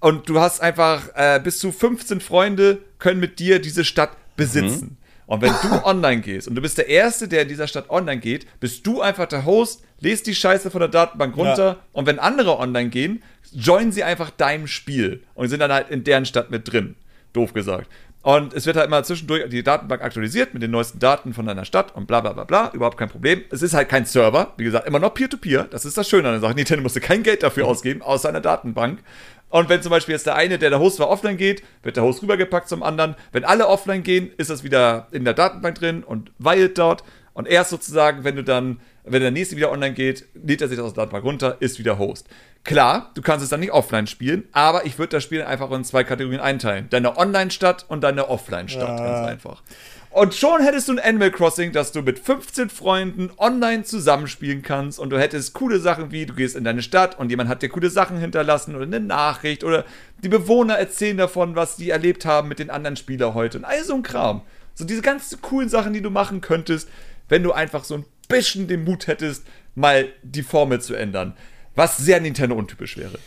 Und 0.00 0.28
du 0.28 0.38
hast 0.38 0.60
einfach 0.60 1.08
äh, 1.14 1.40
bis 1.42 1.58
zu 1.58 1.72
15 1.72 2.20
Freunde 2.20 2.82
können 2.98 3.20
mit 3.20 3.38
dir 3.38 3.58
diese 3.58 3.86
Stadt 3.86 4.10
besitzen. 4.36 4.84
Mhm. 4.84 4.96
Und 5.24 5.40
wenn 5.40 5.54
du 5.62 5.82
online 5.86 6.20
gehst 6.20 6.46
und 6.46 6.54
du 6.54 6.60
bist 6.60 6.76
der 6.76 6.88
Erste, 6.88 7.26
der 7.26 7.42
in 7.42 7.48
dieser 7.48 7.68
Stadt 7.68 7.88
online 7.88 8.20
geht, 8.20 8.46
bist 8.60 8.86
du 8.86 9.00
einfach 9.00 9.28
der 9.28 9.46
Host, 9.46 9.82
lest 10.00 10.26
die 10.26 10.34
Scheiße 10.34 10.70
von 10.70 10.80
der 10.80 10.90
Datenbank 10.90 11.34
runter 11.34 11.66
ja. 11.66 11.78
und 11.92 12.04
wenn 12.04 12.18
andere 12.18 12.58
online 12.58 12.90
gehen, 12.90 13.22
joinen 13.50 13.92
sie 13.92 14.04
einfach 14.04 14.28
deinem 14.28 14.66
Spiel 14.66 15.22
und 15.32 15.48
sind 15.48 15.60
dann 15.60 15.72
halt 15.72 15.88
in 15.88 16.04
deren 16.04 16.26
Stadt 16.26 16.50
mit 16.50 16.70
drin. 16.70 16.96
Doof 17.32 17.54
gesagt. 17.54 17.88
Und 18.22 18.54
es 18.54 18.66
wird 18.66 18.76
halt 18.76 18.86
immer 18.86 19.02
zwischendurch 19.02 19.48
die 19.48 19.64
Datenbank 19.64 20.00
aktualisiert 20.00 20.54
mit 20.54 20.62
den 20.62 20.70
neuesten 20.70 21.00
Daten 21.00 21.34
von 21.34 21.44
deiner 21.44 21.64
Stadt 21.64 21.94
und 21.94 22.06
bla 22.06 22.20
bla 22.20 22.32
bla 22.32 22.44
bla. 22.44 22.70
Überhaupt 22.72 22.96
kein 22.96 23.08
Problem. 23.08 23.42
Es 23.50 23.62
ist 23.62 23.74
halt 23.74 23.88
kein 23.88 24.04
Server. 24.04 24.52
Wie 24.56 24.64
gesagt, 24.64 24.86
immer 24.86 25.00
noch 25.00 25.12
Peer-to-Peer. 25.12 25.64
-Peer. 25.64 25.68
Das 25.68 25.84
ist 25.84 25.98
das 25.98 26.08
Schöne 26.08 26.28
an 26.28 26.34
der 26.34 26.40
Sache. 26.40 26.54
Nintendo 26.54 26.82
musste 26.82 27.00
kein 27.00 27.24
Geld 27.24 27.42
dafür 27.42 27.66
ausgeben, 27.66 28.00
außer 28.02 28.28
einer 28.28 28.40
Datenbank. 28.40 29.00
Und 29.48 29.68
wenn 29.68 29.82
zum 29.82 29.90
Beispiel 29.90 30.14
jetzt 30.14 30.26
der 30.26 30.36
eine, 30.36 30.58
der 30.58 30.70
der 30.70 30.78
Host 30.78 31.00
war, 31.00 31.10
offline 31.10 31.36
geht, 31.36 31.62
wird 31.82 31.96
der 31.96 32.04
Host 32.04 32.22
rübergepackt 32.22 32.68
zum 32.68 32.82
anderen. 32.82 33.16
Wenn 33.32 33.44
alle 33.44 33.66
offline 33.66 34.02
gehen, 34.02 34.30
ist 34.38 34.50
das 34.50 34.62
wieder 34.62 35.08
in 35.10 35.24
der 35.24 35.34
Datenbank 35.34 35.74
drin 35.74 36.04
und 36.04 36.30
weilt 36.38 36.78
dort. 36.78 37.02
Und 37.34 37.48
erst 37.48 37.70
sozusagen, 37.70 38.24
wenn 38.24 38.36
du 38.36 38.44
dann, 38.44 38.80
wenn 39.04 39.22
der 39.22 39.30
nächste 39.30 39.56
wieder 39.56 39.72
online 39.72 39.94
geht, 39.94 40.26
lädt 40.34 40.62
er 40.62 40.68
sich 40.68 40.76
das 40.76 40.86
aus 40.86 40.94
der 40.94 41.04
Datenbank 41.04 41.24
runter, 41.24 41.56
ist 41.60 41.78
wieder 41.78 41.98
Host. 41.98 42.28
Klar, 42.64 43.10
du 43.14 43.22
kannst 43.22 43.42
es 43.42 43.50
dann 43.50 43.60
nicht 43.60 43.72
offline 43.72 44.06
spielen, 44.06 44.44
aber 44.52 44.86
ich 44.86 44.98
würde 44.98 45.16
das 45.16 45.24
Spiel 45.24 45.42
einfach 45.42 45.70
in 45.72 45.82
zwei 45.82 46.04
Kategorien 46.04 46.40
einteilen. 46.40 46.86
Deine 46.90 47.16
Online-Stadt 47.16 47.86
und 47.88 48.02
deine 48.02 48.28
Offline-Stadt, 48.28 49.00
ja. 49.00 49.04
ganz 49.04 49.28
einfach. 49.28 49.62
Und 50.10 50.34
schon 50.34 50.60
hättest 50.60 50.88
du 50.88 50.92
ein 50.92 50.98
Animal 50.98 51.30
Crossing, 51.30 51.72
dass 51.72 51.90
du 51.90 52.02
mit 52.02 52.18
15 52.18 52.68
Freunden 52.68 53.30
online 53.38 53.82
zusammenspielen 53.82 54.60
kannst 54.60 54.98
und 54.98 55.08
du 55.08 55.18
hättest 55.18 55.54
coole 55.54 55.80
Sachen 55.80 56.12
wie, 56.12 56.26
du 56.26 56.34
gehst 56.34 56.54
in 56.54 56.64
deine 56.64 56.82
Stadt 56.82 57.18
und 57.18 57.30
jemand 57.30 57.48
hat 57.48 57.62
dir 57.62 57.70
coole 57.70 57.88
Sachen 57.88 58.18
hinterlassen 58.18 58.76
oder 58.76 58.84
eine 58.84 59.00
Nachricht 59.00 59.64
oder 59.64 59.86
die 60.22 60.28
Bewohner 60.28 60.74
erzählen 60.74 61.16
davon, 61.16 61.56
was 61.56 61.78
sie 61.78 61.88
erlebt 61.88 62.26
haben 62.26 62.48
mit 62.48 62.58
den 62.58 62.68
anderen 62.68 62.96
Spielern 62.96 63.32
heute 63.32 63.58
und 63.58 63.64
all 63.64 63.82
so 63.84 63.94
ein 63.94 64.02
Kram. 64.02 64.42
So 64.74 64.84
diese 64.84 65.00
ganzen 65.00 65.40
coolen 65.40 65.70
Sachen, 65.70 65.94
die 65.94 66.02
du 66.02 66.10
machen 66.10 66.42
könntest, 66.42 66.90
wenn 67.30 67.42
du 67.42 67.52
einfach 67.52 67.84
so 67.84 67.94
ein 67.94 68.04
bisschen 68.32 68.66
den 68.66 68.84
Mut 68.84 69.06
hättest, 69.06 69.44
mal 69.74 70.08
die 70.22 70.42
Formel 70.42 70.80
zu 70.80 70.94
ändern. 70.94 71.36
Was 71.74 71.96
sehr 71.96 72.20
Nintendo-untypisch 72.20 72.96
wäre. 72.96 73.18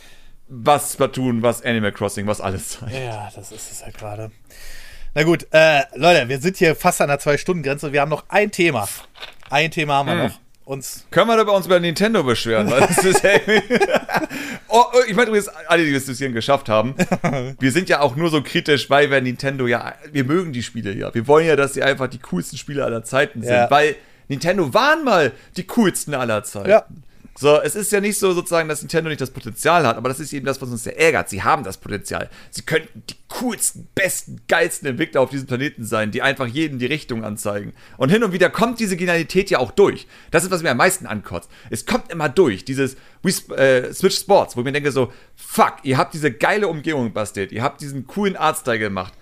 Was 0.48 0.92
Splatoon, 0.92 1.42
was 1.42 1.62
Animal 1.62 1.92
Crossing, 1.92 2.26
was 2.26 2.40
alles 2.40 2.68
zeigt. 2.68 2.94
Ja, 2.94 3.30
das 3.34 3.50
ist 3.50 3.72
es 3.72 3.80
ja 3.80 3.90
gerade. 3.90 4.30
Na 5.14 5.22
gut, 5.22 5.46
äh, 5.50 5.82
Leute, 5.94 6.28
wir 6.28 6.38
sind 6.38 6.58
hier 6.58 6.76
fast 6.76 7.00
an 7.00 7.08
der 7.08 7.18
Zwei-Stunden-Grenze. 7.18 7.92
Wir 7.92 8.02
haben 8.02 8.10
noch 8.10 8.24
ein 8.28 8.50
Thema. 8.50 8.86
Ein 9.50 9.70
Thema 9.70 9.94
haben 9.94 10.08
wir 10.08 10.14
hm. 10.14 10.22
noch. 10.24 10.40
Uns 10.66 11.06
Können 11.12 11.28
wir 11.28 11.36
da 11.36 11.44
bei 11.44 11.52
uns 11.52 11.68
bei 11.68 11.78
Nintendo 11.78 12.24
beschweren? 12.24 12.68
Weil 12.68 12.80
das 12.80 12.98
ist 12.98 13.22
oh, 14.68 14.82
oh, 14.92 14.98
ich 15.06 15.14
meine 15.14 15.28
übrigens, 15.28 15.46
alle, 15.46 15.84
die 15.84 15.92
das 15.92 16.06
hier 16.18 16.28
geschafft 16.30 16.68
haben, 16.68 16.96
wir 17.60 17.70
sind 17.70 17.88
ja 17.88 18.00
auch 18.00 18.16
nur 18.16 18.30
so 18.30 18.42
kritisch, 18.42 18.90
weil 18.90 19.08
wir 19.08 19.20
Nintendo 19.20 19.68
ja, 19.68 19.94
wir 20.10 20.24
mögen 20.24 20.52
die 20.52 20.64
Spiele 20.64 20.92
ja. 20.92 21.14
Wir 21.14 21.28
wollen 21.28 21.46
ja, 21.46 21.54
dass 21.54 21.74
sie 21.74 21.84
einfach 21.84 22.08
die 22.08 22.18
coolsten 22.18 22.58
Spiele 22.58 22.84
aller 22.84 23.04
Zeiten 23.04 23.42
sind, 23.42 23.52
ja. 23.52 23.70
weil 23.70 23.94
Nintendo 24.28 24.72
waren 24.74 25.04
mal 25.04 25.32
die 25.56 25.64
coolsten 25.64 26.14
aller 26.14 26.42
Zeiten. 26.44 26.70
Ja. 26.70 26.86
So, 27.38 27.60
es 27.60 27.74
ist 27.74 27.92
ja 27.92 28.00
nicht 28.00 28.18
so 28.18 28.32
sozusagen, 28.32 28.66
dass 28.66 28.80
Nintendo 28.80 29.10
nicht 29.10 29.20
das 29.20 29.30
Potenzial 29.30 29.86
hat, 29.86 29.98
aber 29.98 30.08
das 30.08 30.20
ist 30.20 30.32
eben 30.32 30.46
das, 30.46 30.62
was 30.62 30.70
uns 30.70 30.84
sehr 30.84 30.98
ärgert. 30.98 31.28
Sie 31.28 31.42
haben 31.42 31.64
das 31.64 31.76
Potenzial. 31.76 32.30
Sie 32.50 32.62
könnten 32.62 33.02
die 33.10 33.14
coolsten, 33.28 33.88
besten, 33.94 34.40
geilsten 34.48 34.88
Entwickler 34.88 35.20
auf 35.20 35.28
diesem 35.28 35.46
Planeten 35.46 35.84
sein, 35.84 36.10
die 36.10 36.22
einfach 36.22 36.46
jeden 36.46 36.78
die 36.78 36.86
Richtung 36.86 37.24
anzeigen. 37.24 37.74
Und 37.98 38.08
hin 38.08 38.24
und 38.24 38.32
wieder 38.32 38.48
kommt 38.48 38.80
diese 38.80 38.96
Genialität 38.96 39.50
ja 39.50 39.58
auch 39.58 39.70
durch. 39.70 40.06
Das 40.30 40.44
ist, 40.44 40.50
was 40.50 40.62
mir 40.62 40.70
am 40.70 40.78
meisten 40.78 41.04
ankotzt. 41.04 41.50
Es 41.68 41.84
kommt 41.84 42.10
immer 42.10 42.30
durch, 42.30 42.64
dieses 42.64 42.96
Wii, 43.22 43.54
äh, 43.54 43.92
Switch 43.92 44.16
Sports, 44.16 44.56
wo 44.56 44.60
ich 44.60 44.64
mir 44.64 44.72
denke 44.72 44.90
so, 44.90 45.12
fuck, 45.34 45.74
ihr 45.82 45.98
habt 45.98 46.14
diese 46.14 46.32
geile 46.32 46.68
Umgebung 46.68 47.12
bastelt, 47.12 47.52
ihr 47.52 47.62
habt 47.62 47.82
diesen 47.82 48.06
coolen 48.06 48.36
Artstyle 48.36 48.78
gemacht, 48.78 49.12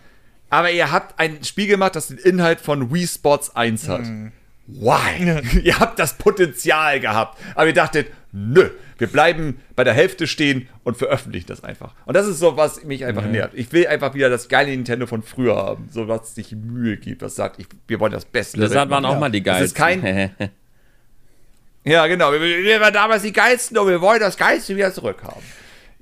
aber 0.51 0.70
ihr 0.70 0.93
habt 0.93 1.18
ein 1.18 1.43
Spiel 1.43 1.66
gemacht, 1.66 1.97
das 1.97 2.09
den 2.09 2.18
Inhalt 2.18 2.60
von 2.60 2.94
Wii 2.94 3.09
Sports 3.09 3.56
1 3.56 3.89
hat. 3.89 4.02
Mhm 4.02 4.31
why? 4.66 5.43
ihr 5.62 5.78
habt 5.78 5.99
das 5.99 6.15
Potenzial 6.15 7.01
gehabt. 7.01 7.39
Aber 7.55 7.66
ihr 7.66 7.74
dachtet, 7.74 8.09
nö, 8.32 8.70
wir 8.99 9.07
bleiben 9.09 9.61
bei 9.77 9.85
der 9.85 9.95
Hälfte 9.95 10.27
stehen 10.27 10.69
und 10.85 10.97
veröffentlichen 10.97 11.47
das 11.47 11.65
einfach. 11.65 11.95
Und 12.07 12.15
das 12.15 12.27
ist 12.27 12.39
so, 12.39 12.57
was 12.57 12.85
mich 12.85 13.05
einfach 13.05 13.24
mhm. 13.24 13.32
nervt. 13.32 13.55
Ich 13.55 13.73
will 13.73 13.86
einfach 13.86 14.15
wieder 14.15 14.31
das 14.31 14.49
geile 14.49 14.70
Nintendo 14.70 15.07
von 15.07 15.23
früher 15.23 15.57
haben. 15.57 15.89
So, 15.91 16.09
was 16.09 16.35
sich 16.35 16.53
Mühe 16.53 16.97
gibt, 16.97 17.23
was 17.23 17.35
sagt, 17.35 17.59
ich, 17.59 17.66
wir 17.86 18.01
wollen 18.01 18.12
das 18.12 18.24
Beste. 18.24 18.61
Das 18.61 18.74
waren 18.74 19.05
auch 19.05 19.19
mal 19.19 19.31
die 19.31 19.43
geilsten. 19.43 19.65
Das 19.65 19.73
ist 19.73 20.03
kein. 20.03 20.31
ja, 21.85 22.07
genau. 22.07 22.32
Wir, 22.32 22.41
wir 22.41 22.81
waren 22.81 22.95
damals 22.95 23.23
die 23.23 23.32
geilsten 23.32 23.77
und 23.78 23.89
wir 23.89 24.01
wollen 24.01 24.20
das 24.20 24.36
Geilste 24.36 24.77
wieder 24.77 24.93
zurückhaben. 24.93 25.43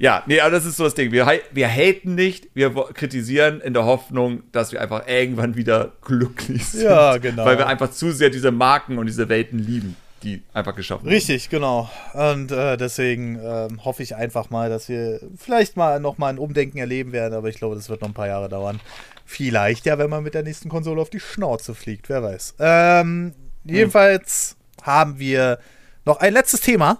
Ja, 0.02 0.24
nee, 0.26 0.40
aber 0.40 0.50
das 0.50 0.64
ist 0.64 0.78
so 0.78 0.82
das 0.82 0.94
Ding. 0.96 1.12
Wir, 1.12 1.28
wir 1.52 1.68
haten 1.68 2.16
nicht, 2.16 2.48
wir 2.54 2.74
kritisieren 2.92 3.60
in 3.60 3.72
der 3.72 3.84
Hoffnung, 3.84 4.42
dass 4.50 4.72
wir 4.72 4.80
einfach 4.80 5.06
irgendwann 5.06 5.54
wieder 5.54 5.92
glücklich 6.02 6.66
sind. 6.66 6.82
Ja, 6.82 7.18
genau. 7.18 7.44
Weil 7.44 7.56
wir 7.56 7.68
einfach 7.68 7.92
zu 7.92 8.10
sehr 8.10 8.28
diese 8.28 8.50
Marken 8.50 8.98
und 8.98 9.06
diese 9.06 9.28
Welten 9.28 9.60
lieben, 9.60 9.96
die 10.24 10.42
einfach 10.54 10.74
geschaffen 10.74 11.04
werden. 11.04 11.14
Richtig, 11.14 11.50
genau. 11.50 11.88
Und 12.14 12.50
äh, 12.50 12.76
deswegen 12.76 13.36
äh, 13.38 13.68
hoffe 13.84 14.02
ich 14.02 14.16
einfach 14.16 14.50
mal, 14.50 14.68
dass 14.68 14.88
wir 14.88 15.20
vielleicht 15.36 15.76
mal 15.76 16.00
nochmal 16.00 16.32
ein 16.32 16.38
Umdenken 16.40 16.78
erleben 16.78 17.12
werden, 17.12 17.34
aber 17.34 17.48
ich 17.48 17.58
glaube, 17.58 17.76
das 17.76 17.88
wird 17.88 18.00
noch 18.00 18.08
ein 18.08 18.14
paar 18.14 18.26
Jahre 18.26 18.48
dauern. 18.48 18.80
Vielleicht 19.24 19.86
ja, 19.86 19.98
wenn 19.98 20.10
man 20.10 20.24
mit 20.24 20.34
der 20.34 20.42
nächsten 20.42 20.68
Konsole 20.68 21.00
auf 21.00 21.10
die 21.10 21.20
Schnauze 21.20 21.76
fliegt, 21.76 22.08
wer 22.08 22.24
weiß. 22.24 22.56
Ähm, 22.58 23.34
jedenfalls 23.62 24.56
hm. 24.80 24.84
haben 24.84 25.18
wir 25.20 25.60
noch 26.04 26.16
ein 26.16 26.32
letztes 26.32 26.60
Thema. 26.60 26.98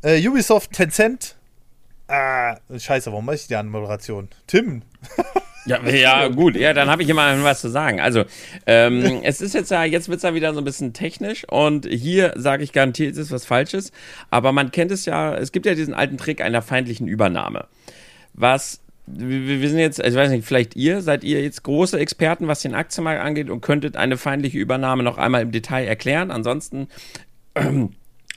Äh, 0.00 0.26
Ubisoft 0.26 0.72
Tencent 0.72 1.36
Ah, 2.08 2.56
scheiße, 2.76 3.10
warum 3.10 3.24
mache 3.26 3.36
ich 3.36 3.48
die 3.48 3.56
Anmoderation? 3.56 4.28
Tim. 4.46 4.82
Ja, 5.66 5.84
ja 5.88 6.28
gut, 6.28 6.56
ja, 6.56 6.72
dann 6.72 6.88
habe 6.88 7.02
ich 7.02 7.08
immer 7.08 7.42
was 7.42 7.60
zu 7.60 7.68
sagen. 7.68 8.00
Also, 8.00 8.24
ähm, 8.66 9.20
es 9.24 9.40
ist 9.40 9.54
jetzt 9.54 9.70
ja, 9.70 9.84
jetzt 9.84 10.08
wird 10.08 10.18
es 10.18 10.22
ja 10.22 10.34
wieder 10.34 10.54
so 10.54 10.60
ein 10.60 10.64
bisschen 10.64 10.92
technisch 10.92 11.44
und 11.48 11.86
hier 11.86 12.32
sage 12.36 12.62
ich 12.62 12.72
garantiert, 12.72 13.12
es 13.12 13.18
ist 13.18 13.32
was 13.32 13.44
Falsches, 13.44 13.90
aber 14.30 14.52
man 14.52 14.70
kennt 14.70 14.92
es 14.92 15.04
ja, 15.04 15.34
es 15.34 15.50
gibt 15.50 15.66
ja 15.66 15.74
diesen 15.74 15.94
alten 15.94 16.16
Trick 16.16 16.40
einer 16.40 16.62
feindlichen 16.62 17.08
Übernahme. 17.08 17.66
Was 18.34 18.80
wir 19.08 19.68
sind 19.68 19.78
jetzt, 19.78 20.00
ich 20.00 20.14
weiß 20.14 20.30
nicht, 20.30 20.44
vielleicht 20.44 20.74
ihr, 20.74 21.00
seid 21.00 21.22
ihr 21.22 21.40
jetzt 21.40 21.62
große 21.62 21.98
Experten, 21.98 22.48
was 22.48 22.62
den 22.62 22.74
Aktienmarkt 22.74 23.22
angeht 23.22 23.50
und 23.50 23.60
könntet 23.60 23.96
eine 23.96 24.16
feindliche 24.16 24.58
Übernahme 24.58 25.04
noch 25.04 25.16
einmal 25.16 25.42
im 25.42 25.52
Detail 25.52 25.86
erklären? 25.86 26.32
Ansonsten 26.32 26.88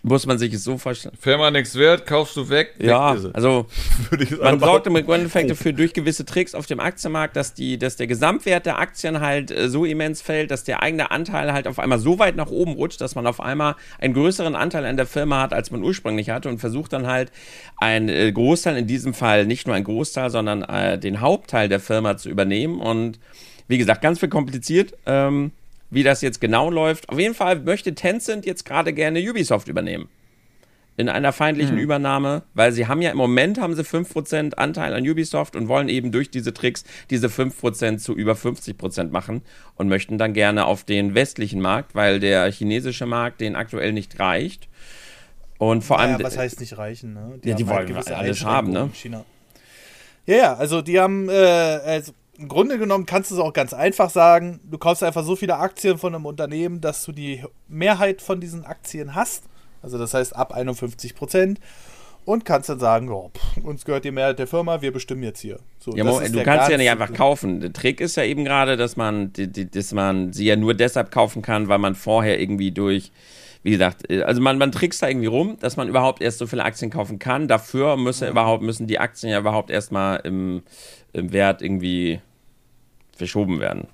muss 0.02 0.26
man 0.26 0.38
sich 0.38 0.54
es 0.54 0.64
so 0.64 0.78
vorstellen. 0.78 1.16
Firma 1.20 1.52
nichts 1.52 1.76
wert, 1.76 2.06
kaufst 2.06 2.36
du 2.38 2.50
weg. 2.50 2.76
Ja, 2.80 3.16
also 3.34 3.66
man 4.42 4.60
sorgt 4.60 4.88
im 4.88 4.96
Endeffekt 4.96 5.50
dafür 5.50 5.74
durch 5.74 5.94
gewisse 5.94 6.26
Tricks 6.26 6.56
auf 6.56 6.66
dem 6.66 6.80
Aktienmarkt, 6.80 7.36
dass, 7.36 7.54
die, 7.54 7.78
dass 7.78 7.98
der 7.98 8.08
Gesamtwert 8.08 8.66
der 8.66 8.80
Aktien 8.80 9.20
halt 9.20 9.52
äh, 9.52 9.70
so 9.70 9.86
immens 9.86 10.22
fällt, 10.22 10.52
dass 10.52 10.64
der 10.64 10.82
eigene 10.82 11.12
Anteil 11.12 11.52
halt 11.52 11.68
auf 11.68 11.80
einmal 11.80 12.00
so 12.00 12.18
weit 12.20 12.36
nach 12.36 12.50
oben 12.50 12.74
rutscht, 12.74 13.02
dass 13.02 13.16
man 13.16 13.28
auf 13.28 13.42
einmal 13.42 13.76
einen 14.00 14.14
größeren 14.14 14.56
Anteil 14.56 14.86
an 14.86 14.96
der 14.96 15.06
Firma 15.06 15.42
hat, 15.42 15.54
als 15.54 15.72
man 15.72 15.84
ursprünglich 15.84 16.30
hatte 16.30 16.50
und 16.50 16.60
versucht 16.60 16.94
dann 16.94 17.08
halt 17.08 17.32
einen 17.78 18.10
äh, 18.10 18.32
Großteil, 18.32 18.78
in 18.78 18.88
diesem 18.88 19.14
Fall 19.14 19.46
nicht 19.46 19.68
nur 19.68 19.76
ein 19.76 19.84
Großteil, 19.84 20.30
sondern 20.30 20.64
äh, 20.64 20.98
den 20.98 21.20
Hauptteil 21.20 21.68
der 21.68 21.80
Firma 21.80 22.18
zu 22.18 22.30
übernehmen 22.30 22.80
und 22.80 23.20
wie 23.68 23.78
gesagt, 23.78 24.02
ganz 24.02 24.20
viel 24.20 24.30
kompliziert. 24.30 24.94
Ähm, 25.06 25.52
wie 25.90 26.04
das 26.04 26.22
jetzt 26.22 26.42
genau 26.42 26.70
läuft. 26.70 27.10
Auf 27.10 27.20
jeden 27.20 27.36
Fall 27.36 27.60
möchte 27.60 27.96
Tencent 27.96 28.46
jetzt 28.46 28.66
gerade 28.66 28.94
gerne 28.94 29.20
Ubisoft 29.20 29.68
übernehmen. 29.68 30.10
In 30.98 31.08
einer 31.08 31.32
feindlichen 31.32 31.78
hm. 31.78 31.84
Übernahme, 31.84 32.44
weil 32.54 32.74
sie 32.74 32.88
haben 32.88 33.02
ja 33.02 33.12
im 33.12 33.18
Moment 33.18 33.62
haben 33.62 33.74
sie 33.74 33.84
5% 33.84 34.56
Anteil 34.56 34.94
an 34.94 35.08
Ubisoft 35.08 35.56
und 35.56 35.70
wollen 35.70 35.88
eben 35.88 36.12
durch 36.12 36.30
diese 36.30 36.54
Tricks 36.54 36.84
diese 37.10 37.28
5% 37.28 38.00
zu 38.00 38.14
über 38.14 38.34
50% 38.34 39.10
machen 39.10 39.42
und 39.76 39.88
möchten 39.88 40.18
dann 40.18 40.34
gerne 40.34 40.66
auf 40.66 40.84
den 40.84 41.16
westlichen 41.16 41.62
Markt, 41.62 41.96
weil 41.96 42.20
der 42.20 42.52
chinesische 42.52 43.06
Markt 43.06 43.40
den 43.40 43.56
aktuell 43.56 43.94
nicht 43.94 44.20
reicht. 44.20 44.68
Und 45.58 45.84
vor 45.84 46.00
allem. 46.00 46.20
Ja, 46.20 46.24
was 46.24 46.38
heißt 46.38 46.60
nicht 46.60 46.78
reichen, 46.78 47.14
ne? 47.14 47.40
Die, 47.44 47.50
ja, 47.50 47.56
die 47.56 47.66
halt 47.66 47.90
wollen 47.94 48.08
alles 48.14 48.44
haben, 48.44 48.72
ne? 48.72 48.90
China. 48.94 49.24
Ja, 50.26 50.36
ja, 50.36 50.54
also 50.56 50.82
die 50.82 51.00
haben, 51.00 51.28
äh, 51.30 51.34
also 51.34 52.14
im 52.40 52.48
Grunde 52.48 52.80
genommen 52.80 53.06
kannst 53.06 53.32
du 53.32 53.36
es 53.36 53.42
auch 53.42 53.54
ganz 53.54 53.74
einfach 53.74 54.10
sagen. 54.10 54.62
Du 54.64 54.78
kaufst 54.78 55.04
einfach 55.04 55.26
so 55.26 55.36
viele 55.36 55.58
Aktien 55.58 55.98
von 55.98 56.16
einem 56.16 56.26
Unternehmen, 56.26 56.80
dass 56.80 57.04
du 57.04 57.12
die 57.12 57.44
Mehrheit 57.68 58.22
von 58.22 58.40
diesen 58.40 58.66
Aktien 58.66 59.14
hast. 59.14 59.44
Also 59.82 59.98
das 59.98 60.14
heißt 60.14 60.36
ab 60.36 60.54
51 60.54 61.16
Prozent. 61.16 61.60
Und 62.26 62.46
kannst 62.46 62.70
dann 62.70 62.80
sagen, 62.80 63.10
oh, 63.10 63.32
pff, 63.36 63.64
uns 63.64 63.86
gehört 63.86 64.06
die 64.06 64.12
Mehrheit 64.12 64.38
der 64.38 64.46
Firma, 64.46 64.82
wir 64.82 64.94
bestimmen 64.94 65.24
jetzt 65.24 65.40
hier. 65.40 65.60
So, 65.80 65.96
ja, 65.96 66.04
Moment, 66.04 66.36
du 66.36 66.44
kannst 66.44 66.68
sie 66.68 66.74
ja 66.74 66.78
nicht 66.78 66.90
einfach 66.90 67.12
kaufen. 67.12 67.60
Der 67.60 67.74
Trick 67.74 68.02
ist 68.02 68.18
ja 68.18 68.24
eben 68.24 68.46
gerade, 68.46 68.78
dass 68.78 68.98
man, 68.98 69.34
dass 69.34 69.94
man 69.94 70.32
sie 70.32 70.46
ja 70.46 70.56
nur 70.56 70.76
deshalb 70.76 71.12
kaufen 71.12 71.42
kann, 71.42 71.70
weil 71.70 71.80
man 71.80 71.96
vorher 71.96 72.40
irgendwie 72.40 72.72
durch 72.72 73.12
wie 73.62 73.72
gesagt, 73.72 74.10
äh, 74.10 74.22
also 74.22 74.42
man, 74.42 74.58
man 74.58 74.72
trickst 74.72 75.02
da 75.02 75.08
irgendwie 75.08 75.28
rum, 75.28 75.58
dass 75.60 75.76
man 75.76 75.90
überhaupt 75.90 76.22
erst 76.22 76.38
so 76.38 76.48
viele 76.48 76.64
Aktien 76.64 76.92
kaufen 76.92 77.20
kann. 77.20 77.48
Dafür 77.48 77.98
müssen, 77.98 78.26
ja. 78.26 78.32
überhaupt, 78.32 78.64
müssen 78.64 78.88
die 78.88 79.00
Aktien 79.00 79.32
ja 79.32 79.40
überhaupt 79.40 79.70
erstmal 79.70 80.22
im, 80.24 80.64
im 81.14 81.34
Wert 81.34 81.62
irgendwie 81.62 82.22
verschoben 83.20 83.60
werden. 83.60 83.88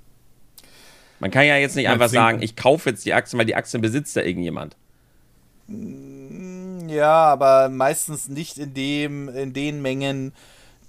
Man 1.20 1.32
kann 1.32 1.46
ja 1.46 1.58
jetzt 1.58 1.76
nicht 1.76 1.90
einfach 1.90 2.10
sagen, 2.10 2.42
ich 2.42 2.56
kaufe 2.56 2.90
jetzt 2.90 3.06
die 3.06 3.14
Aktien, 3.14 3.40
weil 3.40 3.46
die 3.46 3.56
Aktien 3.56 3.82
besitzt 3.82 4.16
ja 4.16 4.22
irgendjemand. 4.22 4.78
Mm, 5.68 6.88
ja, 6.88 7.12
aber 7.12 7.70
meistens 7.70 8.30
nicht 8.30 8.58
in 8.58 8.74
dem, 8.74 9.30
in 9.30 9.52
den 9.54 9.82
Mengen, 9.82 10.34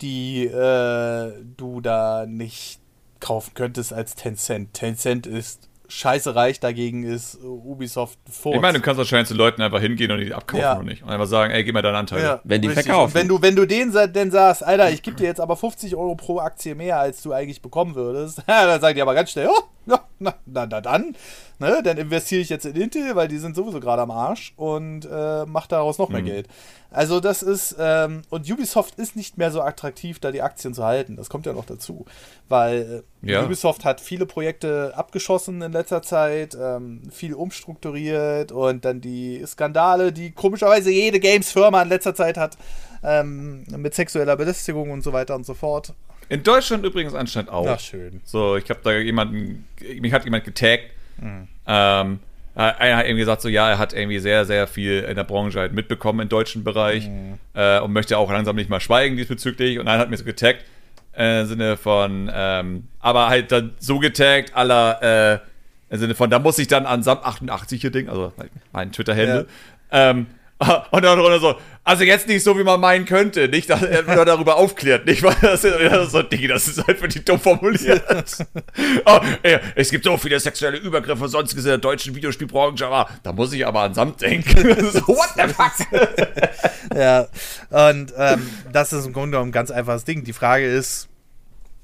die 0.00 0.44
äh, 0.44 1.32
du 1.56 1.80
da 1.80 2.26
nicht 2.26 2.80
kaufen 3.20 3.52
könntest 3.54 3.92
als 3.92 4.14
Tencent. 4.14 4.74
Tencent 4.74 5.26
ist 5.26 5.68
scheiße 5.88 6.34
reich, 6.34 6.60
dagegen 6.60 7.04
ist 7.04 7.38
Ubisoft 7.42 8.18
vor. 8.30 8.54
Ich 8.54 8.60
meine, 8.60 8.78
du 8.78 8.84
kannst 8.84 8.98
wahrscheinlich 8.98 9.28
zu 9.28 9.34
Leuten 9.34 9.62
einfach 9.62 9.80
hingehen 9.80 10.10
und 10.10 10.18
die 10.18 10.34
abkaufen 10.34 10.62
ja. 10.62 10.74
und 10.74 10.86
nicht. 10.86 11.02
Und 11.02 11.10
einfach 11.10 11.26
sagen, 11.26 11.52
ey, 11.52 11.64
gib 11.64 11.74
mir 11.74 11.82
deinen 11.82 11.96
Anteil. 11.96 12.22
Ja, 12.22 12.40
wenn 12.44 12.62
die 12.62 12.68
richtig. 12.68 12.86
verkaufen. 12.86 13.12
Und 13.12 13.14
wenn 13.14 13.28
du, 13.28 13.42
wenn 13.42 13.56
du 13.56 13.66
denen 13.66 13.92
denn 14.12 14.30
sagst, 14.30 14.64
Alter, 14.64 14.90
ich 14.90 15.02
gebe 15.02 15.16
dir 15.16 15.26
jetzt 15.26 15.40
aber 15.40 15.56
50 15.56 15.96
Euro 15.96 16.14
pro 16.14 16.38
Aktie 16.38 16.74
mehr, 16.74 16.98
als 16.98 17.22
du 17.22 17.32
eigentlich 17.32 17.62
bekommen 17.62 17.94
würdest, 17.94 18.42
dann 18.46 18.80
sagen 18.80 18.94
die 18.94 19.02
aber 19.02 19.14
ganz 19.14 19.30
schnell, 19.30 19.48
oh, 19.48 19.62
ja, 19.90 20.00
na, 20.18 20.34
na, 20.46 20.66
na 20.66 20.80
dann, 20.80 21.16
ne, 21.58 21.80
dann 21.82 21.96
investiere 21.96 22.40
ich 22.40 22.48
jetzt 22.48 22.66
in 22.66 22.74
Intel, 22.74 23.14
weil 23.14 23.28
die 23.28 23.38
sind 23.38 23.54
sowieso 23.54 23.80
gerade 23.80 24.02
am 24.02 24.10
Arsch 24.10 24.52
und 24.56 25.06
äh, 25.10 25.46
mache 25.46 25.68
daraus 25.68 25.98
noch 25.98 26.08
mehr 26.08 26.22
mhm. 26.22 26.26
Geld. 26.26 26.48
Also 26.90 27.20
das 27.20 27.42
ist, 27.42 27.76
ähm, 27.78 28.22
und 28.30 28.50
Ubisoft 28.50 28.98
ist 28.98 29.16
nicht 29.16 29.38
mehr 29.38 29.50
so 29.50 29.60
attraktiv, 29.60 30.18
da 30.18 30.30
die 30.32 30.42
Aktien 30.42 30.72
zu 30.72 30.84
halten. 30.84 31.16
Das 31.16 31.28
kommt 31.28 31.46
ja 31.46 31.52
noch 31.52 31.66
dazu. 31.66 32.06
Weil 32.48 33.04
äh, 33.22 33.30
ja. 33.30 33.44
Ubisoft 33.44 33.84
hat 33.84 34.00
viele 34.00 34.26
Projekte 34.26 34.92
abgeschossen 34.96 35.62
in 35.62 35.72
letzter 35.72 36.02
Zeit, 36.02 36.56
ähm, 36.60 37.02
viel 37.10 37.34
umstrukturiert 37.34 38.50
und 38.50 38.84
dann 38.84 39.00
die 39.00 39.44
Skandale, 39.46 40.12
die 40.12 40.30
komischerweise 40.30 40.90
jede 40.90 41.20
Games-Firma 41.20 41.82
in 41.82 41.88
letzter 41.88 42.14
Zeit 42.14 42.38
hat, 42.38 42.56
ähm, 43.02 43.64
mit 43.76 43.94
sexueller 43.94 44.36
Belästigung 44.36 44.90
und 44.90 45.02
so 45.02 45.12
weiter 45.12 45.34
und 45.36 45.44
so 45.44 45.54
fort. 45.54 45.94
In 46.28 46.42
Deutschland 46.42 46.84
übrigens 46.84 47.14
anscheinend 47.14 47.50
auch. 47.50 47.66
Ach, 47.66 47.80
schön. 47.80 48.20
So, 48.24 48.56
ich 48.56 48.68
habe 48.70 48.80
da 48.82 48.92
jemanden, 48.92 49.66
mich 50.00 50.12
hat 50.12 50.24
jemand 50.24 50.44
getaggt. 50.44 50.90
Mhm. 51.18 51.48
Ähm, 51.66 52.18
äh, 52.56 52.60
einer 52.60 52.96
hat 52.96 53.04
irgendwie 53.04 53.20
gesagt, 53.20 53.42
so 53.42 53.48
ja, 53.48 53.70
er 53.70 53.78
hat 53.78 53.92
irgendwie 53.92 54.18
sehr, 54.18 54.44
sehr 54.44 54.66
viel 54.66 55.00
in 55.00 55.14
der 55.14 55.24
Branche 55.24 55.60
halt 55.60 55.72
mitbekommen 55.72 56.20
im 56.20 56.28
deutschen 56.28 56.64
Bereich 56.64 57.08
mhm. 57.08 57.38
äh, 57.54 57.78
und 57.80 57.92
möchte 57.92 58.16
auch 58.18 58.30
langsam 58.30 58.56
nicht 58.56 58.70
mal 58.70 58.80
schweigen 58.80 59.16
diesbezüglich. 59.16 59.78
Und 59.78 59.88
einer 59.88 60.00
hat 60.00 60.10
mir 60.10 60.16
so 60.16 60.24
getaggt, 60.24 60.64
äh, 61.16 61.42
im 61.42 61.46
Sinne 61.46 61.76
von, 61.76 62.30
ähm, 62.32 62.88
aber 63.00 63.28
halt 63.28 63.52
dann 63.52 63.74
so 63.78 63.98
getaggt, 63.98 64.54
aller, 64.54 65.02
äh, 65.02 65.38
im 65.94 65.98
Sinne 65.98 66.14
von, 66.14 66.30
da 66.30 66.38
muss 66.38 66.58
ich 66.58 66.66
dann 66.66 66.86
an 66.86 67.02
SAM 67.02 67.18
88 67.22 67.80
hier 67.80 67.90
Ding, 67.90 68.08
also 68.08 68.32
mein 68.72 68.90
Twitter-Handle, 68.90 69.46
ja. 69.92 70.10
ähm, 70.10 70.26
Und 70.90 71.04
dann 71.04 71.18
drunter 71.18 71.38
so, 71.38 71.54
also 71.84 72.02
jetzt 72.02 72.26
nicht 72.28 72.42
so, 72.42 72.58
wie 72.58 72.64
man 72.64 72.80
meinen 72.80 73.04
könnte, 73.04 73.46
nicht, 73.48 73.68
dass 73.68 73.82
er 73.82 74.02
nur 74.02 74.24
darüber 74.24 74.56
aufklärt, 74.56 75.04
nicht, 75.04 75.22
weil 75.22 75.36
das 75.42 75.64
ist 75.64 76.10
so, 76.10 76.22
Ding, 76.22 76.48
das 76.48 76.66
ist 76.66 76.86
halt 76.86 76.98
für 76.98 77.08
die 77.08 77.24
dumm 77.24 77.38
formuliert. 77.38 78.02
oh, 79.04 79.20
ey, 79.42 79.58
es 79.74 79.90
gibt 79.90 80.04
so 80.04 80.16
viele 80.16 80.40
sexuelle 80.40 80.78
Übergriffe 80.78 81.28
sonstiges 81.28 81.64
in 81.64 81.70
der 81.70 81.78
deutschen 81.78 82.14
Videospielbranche, 82.14 82.86
aber 82.86 83.08
da 83.22 83.32
muss 83.32 83.52
ich 83.52 83.66
aber 83.66 83.82
an 83.82 83.94
Samt 83.94 84.22
denken. 84.22 84.90
so, 84.92 85.06
what 85.08 85.28
the 85.36 85.52
fuck? 85.52 85.72
ja, 86.96 87.26
und 87.70 88.14
ähm, 88.16 88.50
das 88.72 88.94
ist 88.94 89.06
im 89.06 89.12
Grunde 89.12 89.32
genommen 89.32 89.50
ein 89.50 89.52
ganz 89.52 89.70
einfaches 89.70 90.04
Ding. 90.04 90.24
Die 90.24 90.32
Frage 90.32 90.66
ist, 90.66 91.08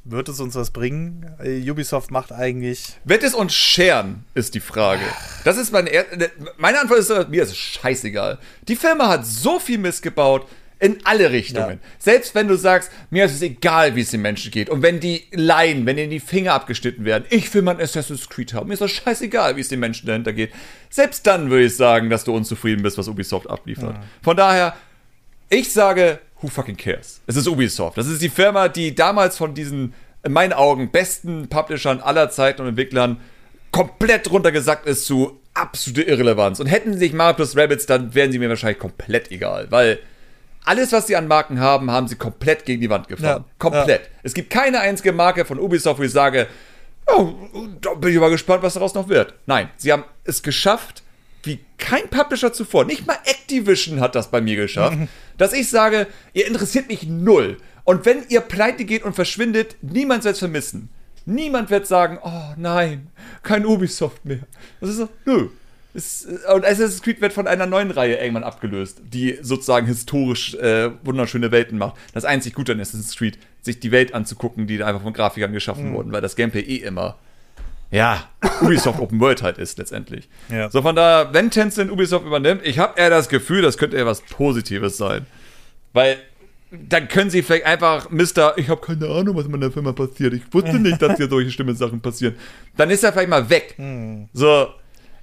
wird 0.05 0.29
es 0.29 0.41
uns 0.41 0.55
was 0.55 0.70
bringen? 0.70 1.27
Äh, 1.43 1.70
Ubisoft 1.70 2.11
macht 2.11 2.33
eigentlich. 2.33 2.97
Wird 3.05 3.23
es 3.23 3.35
uns 3.35 3.55
scheren, 3.55 4.24
ist 4.35 4.55
die 4.55 4.61
Frage. 4.61 5.03
Das 5.45 5.57
ist 5.57 5.73
meine, 5.73 5.91
er 5.91 6.05
meine 6.57 6.81
Antwort 6.81 7.01
ist, 7.01 7.11
mir 7.29 7.43
ist 7.43 7.51
es 7.51 7.57
scheißegal. 7.57 8.39
Die 8.69 8.77
Firma 8.77 9.09
hat 9.09 9.27
so 9.27 9.59
viel 9.59 9.79
Mist 9.79 10.03
gebaut 10.03 10.47
in 10.83 10.99
alle 11.05 11.31
Richtungen. 11.31 11.79
Ja. 11.81 11.89
Selbst 12.01 12.35
wenn 12.35 12.49
du 12.49 12.57
sagst, 12.57 12.91
mir 13.11 13.27
ist 13.27 13.35
es 13.35 13.43
egal, 13.43 13.95
wie 13.95 14.01
es 14.01 14.11
den 14.11 14.20
Menschen 14.20 14.51
geht. 14.51 14.69
Und 14.69 14.83
wenn 14.83 14.99
die 14.99 15.23
leiden, 15.31 15.87
wenn 15.87 15.97
ihnen 15.97 16.11
die 16.11 16.19
Finger 16.19 16.55
abgeschnitten 16.55 17.05
werden, 17.05 17.24
ich 17.31 17.55
will 17.55 17.62
mein 17.62 17.81
Assassin's 17.81 18.29
Creed 18.29 18.53
haben. 18.53 18.66
Mir 18.66 18.74
ist 18.74 18.83
das 18.83 18.91
scheißegal, 18.91 19.55
wie 19.55 19.61
es 19.61 19.69
den 19.69 19.79
Menschen 19.79 20.09
dahinter 20.09 20.33
geht. 20.33 20.51
Selbst 20.91 21.24
dann 21.29 21.51
würde 21.51 21.66
ich 21.66 21.77
sagen, 21.77 22.11
dass 22.11 22.24
du 22.24 22.35
unzufrieden 22.35 22.83
bist, 22.83 22.99
was 22.99 23.07
Ubisoft 23.07 23.49
abliefert. 23.49 23.95
Ja. 23.95 24.03
Von 24.23 24.37
daher, 24.37 24.74
ich 25.49 25.73
sage, 25.73 26.19
who 26.43 26.48
fucking 26.48 26.77
cares? 26.77 27.20
Es 27.27 27.36
ist 27.36 27.47
Ubisoft. 27.48 27.97
Das 27.97 28.06
ist 28.06 28.20
die 28.20 28.28
Firma, 28.28 28.69
die 28.69 28.94
damals 28.94 29.36
von 29.36 29.55
diesen, 29.55 29.94
in 30.23 30.32
meinen 30.32 30.52
Augen, 30.52 30.90
besten 30.90 31.48
Publishern 31.48 32.01
aller 32.01 32.31
Zeiten 32.31 32.62
und 32.62 32.69
Entwicklern 32.69 33.20
komplett 33.70 34.31
runtergesackt 34.31 34.86
ist 34.86 35.06
zu 35.06 35.40
absolute 35.55 36.02
Irrelevanz. 36.02 36.60
Und 36.60 36.66
hätten 36.66 36.93
sie 36.93 36.98
sich 36.98 37.12
Mario 37.12 37.35
plus 37.35 37.56
Rabbits, 37.56 37.86
dann 37.86 38.14
wären 38.14 38.32
sie 38.32 38.39
mir 38.39 38.48
wahrscheinlich 38.48 38.78
komplett 38.78 39.31
egal. 39.31 39.66
Weil 39.70 39.98
alles, 40.64 40.93
was 40.93 41.06
sie 41.06 41.16
an 41.16 41.27
Marken 41.27 41.59
haben, 41.59 41.90
haben 41.90 42.09
sie 42.09 42.16
komplett 42.16 42.64
gegen 42.64 42.81
die 42.81 42.90
Wand 42.90 43.09
gefahren. 43.09 43.44
Ja, 43.47 43.55
komplett. 43.59 44.02
Ja. 44.02 44.09
Es 44.23 44.35
gibt 44.35 44.51
keine 44.51 44.81
einzige 44.81 45.12
Marke 45.12 45.44
von 45.44 45.59
Ubisoft, 45.59 45.98
wo 45.98 46.05
ich 46.05 46.12
sage, 46.12 46.47
oh, 47.06 47.32
da 47.81 47.94
bin 47.94 48.12
ich 48.12 48.20
mal 48.20 48.31
gespannt, 48.31 48.62
was 48.62 48.74
daraus 48.74 48.94
noch 48.94 49.09
wird. 49.09 49.35
Nein, 49.47 49.70
sie 49.77 49.93
haben 49.93 50.05
es 50.24 50.43
geschafft, 50.43 51.02
wie 51.43 51.60
kein 51.78 52.09
Publisher 52.09 52.52
zuvor, 52.52 52.85
nicht 52.85 53.06
mal 53.06 53.19
Activision 53.24 54.01
hat 54.01 54.14
das 54.14 54.31
bei 54.31 54.40
mir 54.40 54.56
geschafft, 54.56 54.98
dass 55.39 55.52
ich 55.52 55.69
sage, 55.69 56.06
ihr 56.32 56.47
interessiert 56.47 56.89
mich 56.89 57.06
null. 57.06 57.56
Und 57.85 58.06
wenn 58.06 58.24
ihr 58.28 58.40
pleite 58.40 58.85
geht 58.85 59.02
und 59.02 59.14
verschwindet, 59.14 59.77
niemand 59.82 60.24
wird 60.24 60.35
es 60.35 60.39
vermissen. 60.39 60.89
Niemand 61.24 61.70
wird 61.70 61.86
sagen, 61.86 62.19
oh 62.23 62.55
nein, 62.56 63.09
kein 63.43 63.66
Ubisoft 63.66 64.24
mehr. 64.24 64.40
Das 64.81 64.90
ist 64.90 64.97
so, 64.97 65.09
nö. 65.24 65.48
Es, 65.94 66.27
und 66.52 66.64
Assassin's 66.64 67.02
Creed 67.02 67.20
wird 67.20 67.35
von 67.35 67.47
einer 67.47 67.66
neuen 67.66 67.90
Reihe 67.90 68.16
irgendwann 68.16 68.44
abgelöst, 68.44 69.02
die 69.05 69.39
sozusagen 69.43 69.86
historisch 69.86 70.55
äh, 70.55 70.90
wunderschöne 71.05 71.51
Welten 71.51 71.77
macht. 71.77 71.97
Das 72.14 72.24
einzig 72.24 72.55
Gute 72.55 72.73
an 72.73 72.81
Assassin's 72.81 73.14
Creed, 73.14 73.39
sich 73.60 73.78
die 73.78 73.90
Welt 73.90 74.14
anzugucken, 74.14 74.66
die 74.66 74.82
einfach 74.82 75.02
von 75.02 75.12
Grafikern 75.12 75.52
geschaffen 75.52 75.90
mhm. 75.90 75.94
wurden, 75.94 76.12
weil 76.12 76.23
das 76.23 76.35
Gameplay 76.35 76.62
eh 76.62 76.77
immer 76.77 77.19
ja, 77.93 78.28
Ubisoft 78.60 78.98
Open 78.98 79.20
World 79.20 79.43
halt 79.43 79.59
ist 79.59 79.78
letztendlich. 79.78 80.28
Ja. 80.51 80.70
So 80.70 80.82
von 80.82 80.97
daher, 80.97 81.32
wenn 81.32 81.51
Tencent 81.51 81.93
Ubisoft 81.93 82.27
übernimmt, 82.27 82.62
ich 82.64 82.78
habe 82.78 82.98
eher 82.98 83.10
das 83.10 83.28
Gefühl, 83.28 83.62
das 83.62 83.78
könnte 83.78 83.97
eher 83.97 84.06
was 84.06 84.23
Positives 84.23 84.97
sein. 84.97 85.27
Weil 85.93 86.16
dann 86.70 87.06
können 87.06 87.28
sie 87.28 87.43
vielleicht 87.43 87.66
einfach, 87.66 88.10
Mister, 88.10 88.55
ich 88.56 88.70
habe 88.70 88.81
keine 88.81 89.06
Ahnung, 89.06 89.36
was 89.36 89.44
in 89.44 89.51
meiner 89.51 89.70
Firma 89.70 89.93
passiert. 89.93 90.32
Ich 90.32 90.43
wusste 90.52 90.78
nicht, 90.78 91.02
dass 91.02 91.19
hier 91.19 91.28
solche 91.28 91.51
schlimme 91.51 91.74
Sachen 91.74 92.01
passieren. 92.01 92.35
Dann 92.77 92.89
ist 92.89 93.05
er 93.05 93.12
vielleicht 93.12 93.28
mal 93.28 93.51
weg. 93.51 93.74
Hm. 93.77 94.31
So, 94.32 94.69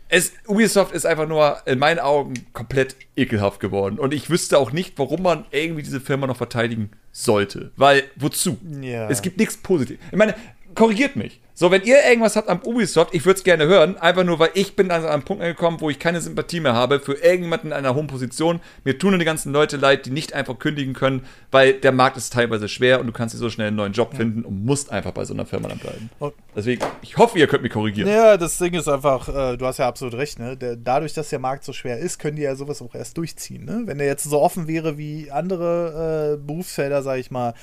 es, 0.10 0.34
Ubisoft 0.48 0.94
ist 0.94 1.06
einfach 1.06 1.28
nur 1.28 1.58
in 1.66 1.80
meinen 1.80 2.00
Augen 2.00 2.34
komplett 2.54 2.96
ekelhaft 3.16 3.60
geworden. 3.60 3.98
Und 3.98 4.14
ich 4.14 4.30
wüsste 4.30 4.60
auch 4.60 4.72
nicht, 4.72 4.94
warum 4.98 5.24
man 5.24 5.46
irgendwie 5.52 5.82
diese 5.82 6.02
Firma 6.02 6.28
noch 6.28 6.38
verteidigen 6.38 6.92
sollte. 7.12 7.72
Weil, 7.78 8.04
wozu? 8.16 8.58
Ja. 8.82 9.10
Es 9.10 9.24
gibt 9.24 9.38
nichts 9.38 9.58
Positives. 9.58 10.04
Ich 10.12 10.18
meine, 10.18 10.36
korrigiert 10.76 11.16
mich. 11.16 11.42
So, 11.60 11.72
wenn 11.72 11.84
ihr 11.84 11.98
irgendwas 12.06 12.38
habt 12.38 12.48
am 12.48 12.62
Ubisoft, 12.62 13.14
ich 13.14 13.26
würde 13.26 13.38
es 13.38 13.44
gerne 13.44 13.66
hören, 13.66 13.98
einfach 13.98 14.24
nur, 14.24 14.40
weil 14.40 14.52
ich 14.54 14.78
bin 14.78 14.92
an 14.92 15.04
einem 15.04 15.24
Punkt 15.24 15.44
angekommen, 15.44 15.82
wo 15.82 15.90
ich 15.90 16.00
keine 16.00 16.22
Sympathie 16.22 16.62
mehr 16.62 16.74
habe 16.74 17.02
für 17.02 17.16
irgendjemanden 17.16 17.72
in 17.72 17.74
einer 17.74 17.96
hohen 17.96 18.08
Position. 18.08 18.62
Mir 18.86 18.98
tun 18.98 19.10
nur 19.10 19.20
die 19.20 19.26
ganzen 19.26 19.52
Leute 19.52 19.76
leid, 19.76 20.06
die 20.06 20.10
nicht 20.10 20.32
einfach 20.32 20.58
kündigen 20.58 20.94
können, 20.94 21.26
weil 21.52 21.74
der 21.74 21.92
Markt 21.92 22.16
ist 22.16 22.32
teilweise 22.32 22.70
schwer 22.70 23.02
und 23.02 23.08
du 23.08 23.12
kannst 23.12 23.36
dir 23.36 23.40
so 23.40 23.50
schnell 23.50 23.68
einen 23.68 23.76
neuen 23.76 23.92
Job 23.92 24.16
finden 24.16 24.46
und 24.46 24.64
musst 24.64 24.90
einfach 24.90 25.12
bei 25.12 25.26
so 25.26 25.34
einer 25.34 25.46
Firma 25.46 25.68
dann 25.68 25.80
bleiben. 25.80 26.10
Deswegen, 26.56 26.82
ich 27.02 27.18
hoffe, 27.18 27.38
ihr 27.38 27.48
könnt 27.48 27.64
mich 27.64 27.74
korrigieren. 27.74 28.10
Ja, 28.10 28.38
das 28.38 28.58
Ding 28.58 28.74
ist 28.74 28.88
einfach, 28.88 29.28
äh, 29.28 29.58
du 29.58 29.66
hast 29.66 29.80
ja 29.80 29.88
absolut 29.90 30.14
recht, 30.14 30.40
ne? 30.40 30.56
Der, 30.56 30.78
dadurch, 30.78 31.14
dass 31.14 31.28
der 31.28 31.40
Markt 31.40 31.66
so 31.66 31.74
schwer 31.74 32.00
ist, 32.00 32.20
können 32.20 32.38
die 32.38 32.44
ja 32.44 32.56
sowas 32.56 32.82
auch 32.82 32.96
erst 32.96 33.18
durchziehen, 33.18 33.66
ne? 33.66 33.82
Wenn 33.84 33.98
der 33.98 34.08
jetzt 34.08 34.24
so 34.24 34.40
offen 34.40 34.70
wäre 34.70 34.98
wie 34.98 35.30
andere 35.30 36.36
äh, 36.36 36.38
Berufsfelder, 36.38 37.04
sag 37.04 37.18
ich 37.18 37.32
mal, 37.32 37.54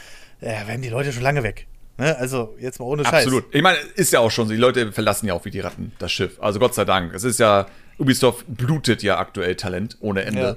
äh, 0.43 0.67
wären 0.67 0.83
die 0.83 0.91
Leute 0.91 1.15
schon 1.15 1.23
lange 1.23 1.43
weg. 1.43 1.67
Ne? 1.99 2.17
Also 2.19 2.57
jetzt 2.59 2.79
mal 2.79 2.87
ohne 2.87 3.05
Scheiß. 3.05 3.25
Absolut. 3.25 3.45
Ich 3.53 3.63
meine, 3.63 3.79
ist 3.95 4.13
ja 4.13 4.21
auch 4.21 4.31
schon 4.31 4.49
so. 4.49 4.55
Die 4.55 4.61
Leute 4.61 4.93
verlassen 4.93 5.27
ja 5.27 5.35
auch 5.35 5.45
wie 5.45 5.51
die 5.51 5.61
Ratten 5.61 5.93
das 5.99 6.13
Schiff. 6.13 6.41
Also 6.41 6.59
Gott 6.59 6.75
sei 6.75 6.85
Dank. 6.85 7.15
Es 7.15 7.25
ist 7.25 7.39
ja, 7.39 7.67
Ubisoft 7.99 8.45
blutet 8.49 9.03
ja 9.03 9.19
aktuell 9.19 9.55
Talent 9.55 9.97
ohne 10.01 10.25
Ende. 10.25 10.57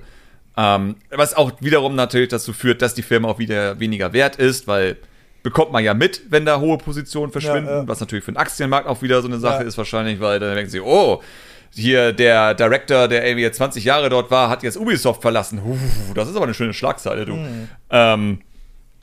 Ja. 0.57 0.75
Ähm, 0.75 0.95
was 1.09 1.33
auch 1.33 1.51
wiederum 1.61 1.95
natürlich 1.95 2.29
dazu 2.29 2.51
führt, 2.51 2.81
dass 2.81 2.93
die 2.93 3.01
Firma 3.01 3.29
auch 3.29 3.39
wieder 3.39 3.79
weniger 3.79 4.11
wert 4.11 4.35
ist, 4.35 4.67
weil 4.67 4.97
bekommt 5.41 5.71
man 5.71 5.83
ja 5.83 5.93
mit, 5.93 6.23
wenn 6.29 6.45
da 6.45 6.59
hohe 6.59 6.77
Positionen 6.77 7.31
verschwinden, 7.31 7.69
ja, 7.69 7.77
ja. 7.77 7.87
was 7.87 8.01
natürlich 8.01 8.25
für 8.25 8.33
den 8.33 8.37
Aktienmarkt 8.37 8.87
auch 8.87 9.01
wieder 9.01 9.21
so 9.21 9.29
eine 9.29 9.39
Sache 9.39 9.63
ist 9.63 9.77
wahrscheinlich, 9.77 10.19
weil 10.19 10.39
dann 10.39 10.53
denken 10.55 10.69
sie, 10.69 10.81
oh, 10.81 11.21
hier 11.71 12.11
der 12.11 12.55
Director, 12.55 13.07
der 13.07 13.25
irgendwie 13.25 13.43
jetzt 13.43 13.57
20 13.57 13.83
Jahre 13.85 14.09
dort 14.09 14.31
war, 14.31 14.49
hat 14.49 14.63
jetzt 14.63 14.77
Ubisoft 14.77 15.21
verlassen. 15.21 15.61
Uf, 15.63 15.79
das 16.13 16.27
ist 16.27 16.35
aber 16.35 16.45
eine 16.45 16.53
schöne 16.53 16.73
Schlagzeile, 16.73 17.25
du. 17.25 17.35
Mhm. 17.35 17.69
Ähm, 17.89 18.41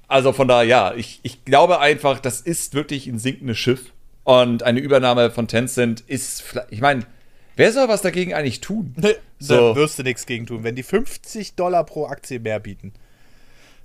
also 0.08 0.32
von 0.32 0.48
daher, 0.48 0.64
ja, 0.64 0.94
ich, 0.94 1.20
ich 1.22 1.44
glaube 1.44 1.80
einfach, 1.80 2.20
das 2.20 2.40
ist 2.40 2.74
wirklich 2.74 3.06
ein 3.06 3.18
sinkendes 3.18 3.58
Schiff. 3.58 3.92
Und 4.24 4.62
eine 4.64 4.80
Übernahme 4.80 5.30
von 5.30 5.46
Tencent 5.46 6.00
ist, 6.00 6.42
ich 6.70 6.80
meine, 6.80 7.06
wer 7.54 7.72
soll 7.72 7.88
was 7.88 8.02
dagegen 8.02 8.34
eigentlich 8.34 8.60
tun? 8.60 8.92
Nee, 8.96 9.14
so. 9.38 9.74
Da 9.74 9.76
wirst 9.76 9.98
du 9.98 10.02
nichts 10.02 10.26
gegen 10.26 10.46
tun. 10.46 10.64
Wenn 10.64 10.74
die 10.74 10.82
50 10.82 11.54
Dollar 11.54 11.84
pro 11.84 12.06
Aktie 12.06 12.40
mehr 12.40 12.58
bieten, 12.58 12.92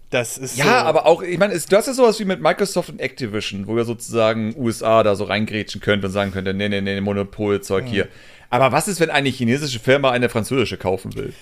das 0.10 0.38
ist. 0.38 0.58
Ja, 0.58 0.66
so 0.66 0.70
aber 0.72 1.06
auch, 1.06 1.22
ich 1.22 1.38
meine, 1.38 1.58
du 1.58 1.76
hast 1.78 1.88
ja 1.88 1.94
sowas 1.94 2.20
wie 2.20 2.26
mit 2.26 2.42
Microsoft 2.42 2.90
und 2.90 3.00
Activision, 3.00 3.68
wo 3.68 3.76
wir 3.76 3.86
sozusagen 3.86 4.56
USA 4.58 5.04
da 5.04 5.16
so 5.16 5.24
reingrätschen 5.24 5.80
könnte 5.80 6.08
und 6.08 6.14
sagen 6.14 6.32
könnte, 6.32 6.54
nee, 6.54 6.70
nee, 6.70 6.82
nee, 6.82 7.00
Monopolzeug 7.02 7.86
mhm. 7.86 7.90
hier. 7.90 8.08
Aber 8.50 8.72
was 8.72 8.88
ist, 8.88 9.00
wenn 9.00 9.10
eine 9.10 9.30
chinesische 9.30 9.80
Firma 9.80 10.12
eine 10.12 10.28
französische 10.28 10.78
kaufen 10.78 11.16
will? 11.16 11.34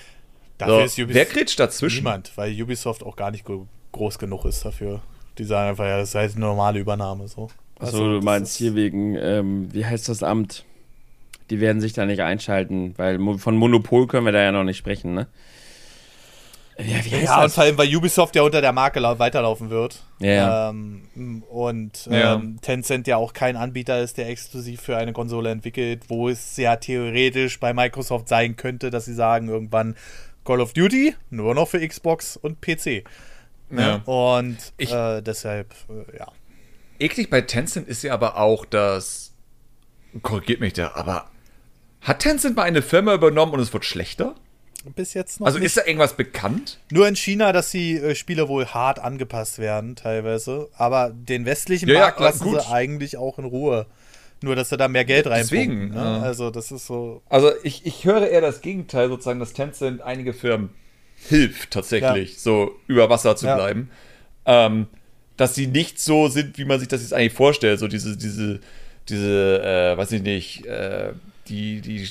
Dafür 0.59 0.75
so, 0.75 0.81
ist 0.81 0.93
Ubisoft 0.99 1.15
wer 1.15 1.25
grätscht 1.25 1.59
dazwischen? 1.59 2.03
Niemand, 2.03 2.31
weil 2.35 2.61
Ubisoft 2.61 3.01
auch 3.03 3.15
gar 3.15 3.31
nicht 3.31 3.45
groß 3.91 4.19
genug 4.19 4.45
ist 4.45 4.65
dafür. 4.65 5.01
Die 5.37 5.43
sagen 5.43 5.69
einfach, 5.69 5.85
ja, 5.85 5.97
das 5.97 6.09
ist 6.09 6.15
halt 6.15 6.35
eine 6.35 6.45
normale 6.45 6.79
Übernahme. 6.79 7.27
So. 7.27 7.49
Also, 7.79 7.97
also 7.97 8.19
du 8.19 8.25
meinst 8.25 8.57
hier 8.57 8.75
wegen, 8.75 9.15
ähm, 9.15 9.73
wie 9.73 9.85
heißt 9.85 10.09
das 10.09 10.23
Amt? 10.23 10.65
Die 11.49 11.59
werden 11.59 11.81
sich 11.81 11.93
da 11.93 12.05
nicht 12.05 12.21
einschalten, 12.21 12.93
weil 12.97 13.19
von 13.39 13.55
Monopol 13.55 14.05
können 14.07 14.25
wir 14.25 14.31
da 14.31 14.41
ja 14.41 14.51
noch 14.51 14.63
nicht 14.63 14.77
sprechen, 14.77 15.13
ne? 15.13 15.27
Ja, 16.79 17.17
ja 17.17 17.43
und 17.43 17.51
vor 17.51 17.63
allem, 17.63 17.77
weil 17.77 17.93
Ubisoft 17.93 18.35
ja 18.35 18.43
unter 18.43 18.61
der 18.61 18.71
Marke 18.71 19.01
weiterlaufen 19.01 19.69
wird. 19.69 20.03
Ja. 20.19 20.69
Ähm, 20.69 21.43
und 21.49 22.07
ähm, 22.09 22.13
ja. 22.13 22.41
Tencent 22.61 23.07
ja 23.07 23.17
auch 23.17 23.33
kein 23.33 23.57
Anbieter 23.57 24.01
ist, 24.01 24.17
der 24.17 24.29
exklusiv 24.29 24.81
für 24.81 24.95
eine 24.95 25.11
Konsole 25.11 25.49
entwickelt, 25.49 26.03
wo 26.07 26.29
es 26.29 26.55
ja 26.57 26.77
theoretisch 26.77 27.59
bei 27.59 27.73
Microsoft 27.73 28.29
sein 28.29 28.55
könnte, 28.55 28.91
dass 28.91 29.05
sie 29.05 29.13
sagen, 29.13 29.49
irgendwann 29.49 29.95
Call 30.45 30.61
of 30.61 30.73
Duty 30.73 31.15
nur 31.29 31.53
noch 31.53 31.67
für 31.67 31.85
Xbox 31.85 32.37
und 32.37 32.61
PC. 32.61 33.03
Ne? 33.69 34.01
Ja. 34.05 34.11
Und 34.11 34.57
ich, 34.77 34.91
äh, 34.91 35.21
deshalb, 35.21 35.73
äh, 35.89 36.17
ja. 36.17 36.27
Eklig 36.99 37.29
bei 37.29 37.41
Tencent 37.41 37.87
ist 37.87 38.03
ja 38.03 38.13
aber 38.13 38.37
auch, 38.37 38.65
dass. 38.65 39.33
Korrigiert 40.21 40.59
mich 40.59 40.73
da, 40.73 40.93
aber 40.95 41.29
hat 42.01 42.19
Tencent 42.19 42.55
mal 42.55 42.63
eine 42.63 42.81
Firma 42.81 43.13
übernommen 43.13 43.53
und 43.53 43.59
es 43.59 43.73
wird 43.73 43.85
schlechter? 43.85 44.35
Bis 44.95 45.13
jetzt 45.13 45.39
noch. 45.39 45.47
Also 45.47 45.59
nicht. 45.59 45.67
ist 45.67 45.77
da 45.77 45.85
irgendwas 45.85 46.15
bekannt? 46.15 46.79
Nur 46.89 47.07
in 47.07 47.15
China, 47.15 47.51
dass 47.51 47.69
die 47.71 47.97
äh, 47.97 48.15
Spiele 48.15 48.47
wohl 48.47 48.67
hart 48.67 48.99
angepasst 48.99 49.59
werden, 49.59 49.95
teilweise. 49.95 50.69
Aber 50.77 51.11
den 51.13 51.45
westlichen 51.45 51.89
ja, 51.89 51.99
Markt 51.99 52.19
ja, 52.19 52.27
lassen 52.27 52.45
gut. 52.45 52.61
sie 52.61 52.67
eigentlich 52.71 53.17
auch 53.17 53.37
in 53.39 53.45
Ruhe. 53.45 53.87
Nur, 54.41 54.55
dass 54.55 54.69
sie 54.69 54.77
da 54.77 54.87
mehr 54.87 55.03
Geld 55.03 55.27
reinpumpen. 55.27 55.89
Deswegen. 55.89 55.89
Ne? 55.89 56.21
Also, 56.23 56.49
das 56.49 56.71
ist 56.71 56.87
so. 56.87 57.21
Also, 57.27 57.51
ich, 57.63 57.85
ich 57.85 58.05
höre 58.05 58.29
eher 58.29 58.39
das 58.39 58.61
Gegenteil, 58.61 59.09
sozusagen, 59.09 59.41
dass 59.41 59.51
Tencent 59.51 60.01
einige 60.01 60.33
Firmen 60.33 60.69
hilft 61.27 61.71
tatsächlich, 61.71 62.33
ja. 62.33 62.39
so 62.39 62.75
über 62.87 63.09
Wasser 63.09 63.35
zu 63.35 63.45
ja. 63.45 63.55
bleiben. 63.55 63.89
Ähm, 64.45 64.87
dass 65.37 65.55
sie 65.55 65.67
nicht 65.67 65.99
so 66.01 66.27
sind, 66.27 66.57
wie 66.57 66.65
man 66.65 66.79
sich 66.79 66.89
das 66.89 67.01
jetzt 67.01 67.13
eigentlich 67.13 67.33
vorstellt. 67.33 67.79
So 67.79 67.87
diese, 67.87 68.17
diese, 68.17 68.59
diese, 69.07 69.63
äh, 69.63 69.97
weiß 69.97 70.11
ich 70.11 70.21
nicht, 70.21 70.65
äh, 70.65 71.11
die, 71.47 71.81
die 71.81 72.09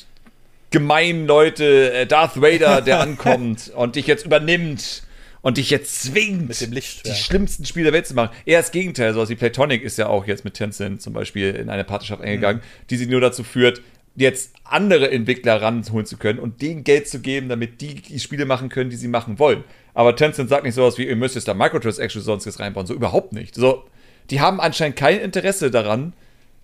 gemeinen 0.70 1.26
Leute, 1.26 1.93
äh, 1.93 2.06
Darth 2.06 2.40
Vader, 2.40 2.80
der 2.80 3.01
ankommt 3.02 3.70
und 3.74 3.97
dich 3.97 4.06
jetzt 4.06 4.24
übernimmt 4.24 5.02
und 5.43 5.56
dich 5.56 5.70
jetzt 5.70 6.02
zwingt, 6.02 6.48
mit 6.48 6.60
dem 6.60 6.72
die 6.72 7.14
schlimmsten 7.14 7.64
Spiele 7.64 7.85
der 7.85 7.93
Welt 7.93 8.06
zu 8.06 8.14
machen. 8.14 8.30
Eher 8.44 8.60
das 8.60 8.72
Gegenteil, 8.72 9.14
sowas 9.14 9.28
wie 9.28 9.36
Platonic 9.36 9.82
ist 9.82 9.98
ja 9.98 10.09
auch 10.09 10.26
jetzt 10.26 10.44
mit 10.44 10.55
Tencent 10.55 11.02
zum 11.02 11.12
Beispiel 11.12 11.55
in 11.55 11.70
eine 11.70 11.85
Partnerschaft 11.85 12.22
eingegangen, 12.22 12.62
mhm. 12.62 12.86
die 12.90 12.97
sie 12.97 13.06
nur 13.06 13.20
dazu 13.20 13.44
führt, 13.44 13.82
jetzt 14.20 14.53
andere 14.65 15.11
Entwickler 15.11 15.61
ranholen 15.61 16.07
zu 16.07 16.16
können 16.16 16.39
und 16.39 16.61
denen 16.62 16.85
Geld 16.85 17.09
zu 17.09 17.20
geben, 17.20 17.49
damit 17.49 17.81
die, 17.81 17.97
die 17.97 18.20
Spiele 18.20 18.47
machen 18.47 18.69
können, 18.69 18.90
die 18.90 18.97
sie 18.97 19.09
machen 19.09 19.39
wollen. 19.39 19.65
Aber 19.95 20.15
Tencent 20.15 20.49
sagt 20.49 20.65
nicht 20.65 20.74
sowas 20.74 20.99
wie, 20.99 21.07
ihr 21.07 21.16
müsst 21.16 21.35
jetzt 21.35 21.49
da 21.49 21.55
Microtransactions 21.55 22.24
sonst 22.24 22.61
reinbauen. 22.61 22.86
So 22.86 22.95
überhaupt 22.95 23.32
nicht. 23.32 23.55
So, 23.55 23.85
die 24.31 24.40
haben 24.40 24.61
anscheinend 24.61 24.97
kein 24.97 25.20
Interesse 25.20 25.70
daran, 25.70 26.12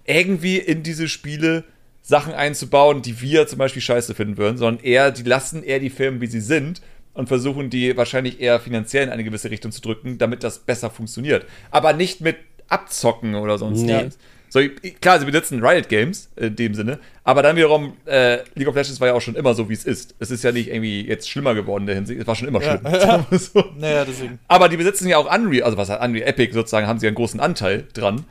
irgendwie 0.04 0.58
in 0.58 0.82
diese 0.82 1.08
Spiele 1.08 1.64
Sachen 2.02 2.34
einzubauen, 2.34 3.00
die 3.00 3.22
wir 3.22 3.46
zum 3.46 3.58
Beispiel 3.58 3.80
scheiße 3.80 4.14
finden 4.14 4.36
würden, 4.36 4.58
sondern 4.58 4.84
eher, 4.84 5.10
die 5.10 5.22
lassen 5.22 5.62
eher 5.62 5.80
die 5.80 5.88
Firmen, 5.88 6.20
wie 6.20 6.26
sie 6.26 6.40
sind 6.40 6.82
und 7.14 7.28
versuchen 7.28 7.70
die 7.70 7.96
wahrscheinlich 7.96 8.40
eher 8.40 8.60
finanziell 8.60 9.04
in 9.04 9.10
eine 9.10 9.24
gewisse 9.24 9.50
Richtung 9.50 9.72
zu 9.72 9.80
drücken, 9.80 10.18
damit 10.18 10.44
das 10.44 10.58
besser 10.58 10.90
funktioniert. 10.90 11.46
Aber 11.70 11.94
nicht 11.94 12.20
mit 12.20 12.36
Abzocken 12.68 13.34
oder 13.36 13.56
sonst 13.56 13.82
nee. 13.82 14.08
So, 14.54 14.60
klar, 15.00 15.18
sie 15.18 15.26
besitzen 15.26 15.66
Riot 15.66 15.88
Games 15.88 16.30
in 16.36 16.54
dem 16.54 16.74
Sinne, 16.74 17.00
aber 17.24 17.42
dann 17.42 17.56
wiederum, 17.56 17.94
äh, 18.06 18.38
League 18.54 18.68
of 18.68 18.76
Legends 18.76 19.00
war 19.00 19.08
ja 19.08 19.14
auch 19.14 19.20
schon 19.20 19.34
immer 19.34 19.52
so, 19.52 19.68
wie 19.68 19.72
es 19.72 19.84
ist. 19.84 20.14
Es 20.20 20.30
ist 20.30 20.44
ja 20.44 20.52
nicht 20.52 20.68
irgendwie 20.68 21.04
jetzt 21.04 21.28
schlimmer 21.28 21.56
geworden 21.56 21.82
in 21.82 21.86
der 21.88 21.96
Hinsicht, 21.96 22.20
es 22.20 22.26
war 22.28 22.36
schon 22.36 22.46
immer 22.46 22.62
schlimm. 22.62 22.82
Ja. 22.92 23.26
so. 23.32 23.64
naja, 23.76 24.04
deswegen. 24.04 24.38
Aber 24.46 24.68
die 24.68 24.76
besitzen 24.76 25.08
ja 25.08 25.18
auch 25.18 25.28
Unreal, 25.34 25.64
also 25.64 25.76
was 25.76 25.90
hat 25.90 26.00
Unreal 26.00 26.28
Epic 26.28 26.52
sozusagen, 26.52 26.86
haben 26.86 27.00
sie 27.00 27.06
ja 27.06 27.08
einen 27.08 27.16
großen 27.16 27.40
Anteil 27.40 27.88
dran. 27.94 28.26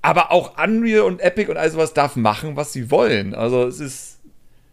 Aber 0.00 0.32
auch 0.32 0.58
Unreal 0.60 1.02
und 1.02 1.20
Epic 1.20 1.48
und 1.48 1.56
all 1.56 1.70
sowas 1.70 1.94
darf 1.94 2.16
machen, 2.16 2.56
was 2.56 2.72
sie 2.72 2.90
wollen. 2.90 3.32
Also 3.32 3.64
es 3.64 3.78
ist 3.78 4.11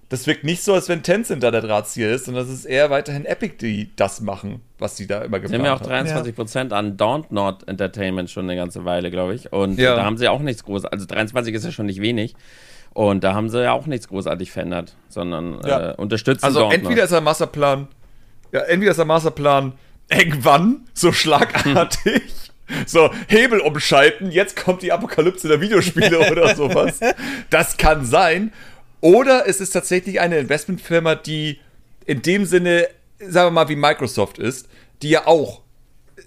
das 0.10 0.26
wirkt 0.26 0.44
nicht 0.44 0.64
so, 0.64 0.74
als 0.74 0.90
wenn 0.90 1.04
Tencent 1.04 1.44
da 1.44 1.52
der 1.52 1.62
Drahtzieher 1.62 2.12
ist, 2.12 2.26
sondern 2.26 2.44
es 2.44 2.52
ist 2.52 2.66
eher 2.66 2.90
weiterhin 2.90 3.26
Epic, 3.26 3.58
die 3.62 3.96
das 3.96 4.22
machen, 4.22 4.62
was 4.80 4.98
sie 4.98 5.06
da 5.06 5.20
immer 5.20 5.40
gemacht 5.40 5.44
haben. 5.44 5.50
Sie 5.50 5.56
haben 5.58 5.66
ja 5.66 5.74
auch 5.76 5.82
23 5.82 6.36
Prozent 6.36 6.72
ja. 6.72 6.80
an 6.80 6.98
Dauntnod 6.98 7.68
Entertainment 7.68 8.30
schon 8.32 8.46
eine 8.46 8.56
ganze 8.56 8.86
Weile, 8.86 9.12
glaube 9.12 9.36
ich. 9.36 9.54
Und 9.54 9.78
ja. 9.78 9.96
da 9.96 10.04
haben 10.04 10.18
sie 10.18 10.28
auch 10.28 10.40
nichts 10.40 10.64
groß. 10.64 10.86
Also 10.86 11.06
23 11.06 11.54
ist 11.54 11.64
ja 11.64 11.72
schon 11.72 11.86
nicht 11.86 12.02
wenig. 12.02 12.36
Und 12.94 13.24
da 13.24 13.36
haben 13.36 13.50
sie 13.50 13.62
ja 13.62 13.72
auch 13.72 13.86
nichts 13.86 14.08
großartig 14.08 14.52
verändert, 14.52 14.96
sondern 15.10 15.60
ja. 15.64 15.92
äh, 15.92 15.96
unterstützen 15.96 16.44
Also 16.44 16.62
Dauntnod. 16.62 16.82
entweder 16.82 17.04
ist 17.04 17.12
der 17.12 17.22
Masterplan, 17.22 17.88
ja, 18.52 18.62
entweder 18.62 18.92
ist 18.92 18.98
der 18.98 19.06
Masterplan 19.06 19.74
irgendwann 20.10 20.88
so 20.96 21.12
schlagartig. 21.12 22.24
so 22.86 23.12
Hebel 23.28 23.60
umschalten, 23.60 24.32
jetzt 24.32 24.56
kommt 24.56 24.82
die 24.82 24.92
Apokalypse 24.92 25.48
der 25.48 25.62
Videospiele 25.62 26.32
oder 26.32 26.56
sowas. 26.56 27.00
Das 27.50 27.78
kann 27.78 28.06
sein. 28.06 28.52
Oder 29.02 29.48
es 29.48 29.62
ist 29.62 29.72
tatsächlich 29.72 30.20
eine 30.20 30.40
Investmentfirma, 30.40 31.16
die 31.16 31.60
in 32.06 32.22
dem 32.22 32.46
Sinne, 32.46 32.88
sagen 33.20 33.48
wir 33.48 33.52
mal, 33.52 33.70
wie 33.70 33.76
Microsoft 33.76 34.40
ist, 34.40 34.68
die 35.02 35.10
ja 35.10 35.28
auch 35.28 35.62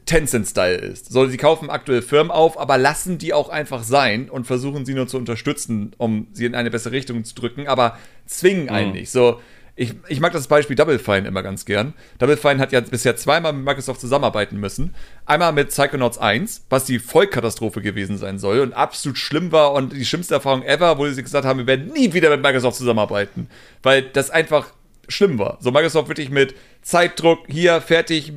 Tencent-Style 0.06 0.76
ist. 0.76 1.12
So, 1.12 1.26
sie 1.26 1.36
kaufen 1.36 1.70
aktuell 1.70 2.02
Firmen 2.02 2.30
auf, 2.30 2.58
aber 2.58 2.78
lassen 2.78 3.18
die 3.18 3.34
auch 3.34 3.48
einfach 3.48 3.82
sein 3.82 4.30
und 4.30 4.46
versuchen 4.46 4.86
sie 4.86 4.94
nur 4.94 5.06
zu 5.06 5.18
unterstützen, 5.18 5.92
um 5.98 6.28
sie 6.32 6.46
in 6.46 6.54
eine 6.54 6.70
bessere 6.70 6.92
Richtung 6.92 7.24
zu 7.24 7.34
drücken, 7.34 7.68
aber 7.68 7.98
zwingen 8.26 8.68
einen 8.68 8.88
mhm. 8.88 8.94
nicht. 8.94 9.10
So, 9.10 9.40
ich, 9.74 9.94
ich 10.08 10.20
mag 10.20 10.32
das 10.32 10.48
Beispiel 10.48 10.76
Double 10.76 10.98
Fine 10.98 11.26
immer 11.26 11.42
ganz 11.42 11.64
gern. 11.64 11.94
Double 12.18 12.36
Fine 12.36 12.58
hat 12.58 12.72
ja 12.72 12.80
bisher 12.80 13.16
zweimal 13.16 13.54
mit 13.54 13.64
Microsoft 13.64 14.00
zusammenarbeiten 14.00 14.60
müssen. 14.60 14.94
Einmal 15.24 15.52
mit 15.52 15.68
Psychonauts 15.68 16.18
1, 16.18 16.66
was 16.68 16.84
die 16.84 16.98
Vollkatastrophe 16.98 17.80
gewesen 17.80 18.18
sein 18.18 18.38
soll 18.38 18.60
und 18.60 18.74
absolut 18.74 19.16
schlimm 19.16 19.50
war 19.50 19.72
und 19.72 19.94
die 19.94 20.04
schlimmste 20.04 20.34
Erfahrung 20.34 20.62
ever, 20.62 20.98
wo 20.98 21.08
sie 21.08 21.22
gesagt 21.22 21.46
haben, 21.46 21.58
wir 21.58 21.66
werden 21.66 21.92
nie 21.92 22.12
wieder 22.12 22.28
mit 22.28 22.42
Microsoft 22.42 22.76
zusammenarbeiten. 22.76 23.48
Weil 23.82 24.02
das 24.02 24.30
einfach 24.30 24.72
schlimm 25.08 25.38
war. 25.38 25.56
So 25.60 25.70
Microsoft 25.70 26.08
wirklich 26.08 26.30
mit 26.30 26.54
Zeitdruck, 26.82 27.46
hier, 27.48 27.80
fertig, 27.80 28.34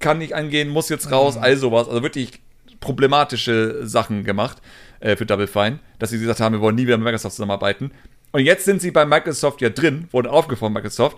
kann 0.00 0.18
nicht 0.18 0.34
angehen, 0.34 0.68
muss 0.68 0.90
jetzt 0.90 1.10
raus, 1.10 1.36
mhm. 1.36 1.42
all 1.42 1.56
sowas. 1.56 1.88
Also 1.88 2.02
wirklich 2.02 2.40
problematische 2.80 3.86
Sachen 3.86 4.24
gemacht 4.24 4.58
äh, 5.00 5.16
für 5.16 5.24
Double 5.24 5.46
Fine, 5.46 5.78
dass 5.98 6.10
sie 6.10 6.18
gesagt 6.18 6.40
haben, 6.40 6.52
wir 6.52 6.60
wollen 6.60 6.76
nie 6.76 6.86
wieder 6.86 6.98
mit 6.98 7.04
Microsoft 7.04 7.36
zusammenarbeiten. 7.36 7.90
Und 8.34 8.40
jetzt 8.40 8.64
sind 8.64 8.82
sie 8.82 8.90
bei 8.90 9.06
Microsoft 9.06 9.60
ja 9.60 9.68
drin, 9.70 10.08
wurden 10.10 10.26
aufgekauft 10.26 10.74
Microsoft, 10.74 11.16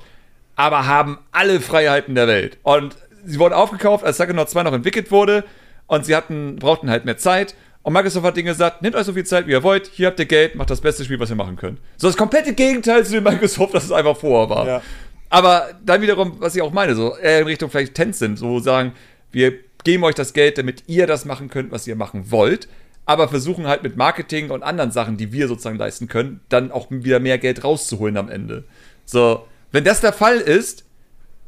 aber 0.54 0.86
haben 0.86 1.18
alle 1.32 1.62
Freiheiten 1.62 2.14
der 2.14 2.28
Welt. 2.28 2.58
Und 2.62 2.94
sie 3.24 3.38
wurden 3.38 3.54
aufgekauft, 3.54 4.04
als 4.04 4.18
Psychonaut 4.18 4.50
2 4.50 4.64
noch 4.64 4.74
entwickelt 4.74 5.10
wurde 5.10 5.42
und 5.86 6.04
sie 6.04 6.14
hatten, 6.14 6.56
brauchten 6.56 6.90
halt 6.90 7.06
mehr 7.06 7.16
Zeit. 7.16 7.54
Und 7.80 7.94
Microsoft 7.94 8.26
hat 8.26 8.36
denen 8.36 8.48
gesagt, 8.48 8.82
nehmt 8.82 8.94
euch 8.94 9.06
so 9.06 9.14
viel 9.14 9.24
Zeit, 9.24 9.46
wie 9.46 9.52
ihr 9.52 9.62
wollt, 9.62 9.86
hier 9.86 10.08
habt 10.08 10.20
ihr 10.20 10.26
Geld, 10.26 10.56
macht 10.56 10.68
das 10.68 10.82
beste 10.82 11.06
Spiel, 11.06 11.18
was 11.18 11.30
ihr 11.30 11.36
machen 11.36 11.56
könnt. 11.56 11.80
So 11.96 12.06
das 12.06 12.18
komplette 12.18 12.52
Gegenteil 12.52 13.02
zu 13.06 13.12
dem 13.12 13.24
Microsoft, 13.24 13.72
das 13.72 13.84
es 13.84 13.92
einfach 13.92 14.18
vorher 14.18 14.54
war. 14.54 14.66
Ja. 14.66 14.82
Aber 15.30 15.70
dann 15.86 16.02
wiederum, 16.02 16.36
was 16.40 16.54
ich 16.54 16.60
auch 16.60 16.70
meine, 16.70 16.94
so 16.94 17.16
eher 17.16 17.38
in 17.38 17.46
Richtung 17.46 17.70
vielleicht 17.70 17.94
Tencent, 17.94 18.38
so 18.38 18.58
sagen, 18.58 18.92
wir 19.32 19.54
geben 19.84 20.04
euch 20.04 20.16
das 20.16 20.34
Geld, 20.34 20.58
damit 20.58 20.82
ihr 20.86 21.06
das 21.06 21.24
machen 21.24 21.48
könnt, 21.48 21.72
was 21.72 21.86
ihr 21.86 21.96
machen 21.96 22.30
wollt, 22.30 22.68
aber 23.06 23.28
versuchen 23.28 23.66
halt 23.66 23.82
mit 23.82 23.96
Marketing 23.96 24.50
und 24.50 24.62
anderen 24.62 24.90
Sachen, 24.90 25.16
die 25.16 25.32
wir 25.32 25.48
sozusagen 25.48 25.78
leisten 25.78 26.08
können, 26.08 26.40
dann 26.48 26.72
auch 26.72 26.88
wieder 26.90 27.20
mehr 27.20 27.38
Geld 27.38 27.64
rauszuholen 27.64 28.16
am 28.16 28.28
Ende. 28.28 28.64
So, 29.04 29.46
wenn 29.72 29.84
das 29.84 30.00
der 30.00 30.12
Fall 30.12 30.36
ist, 30.36 30.84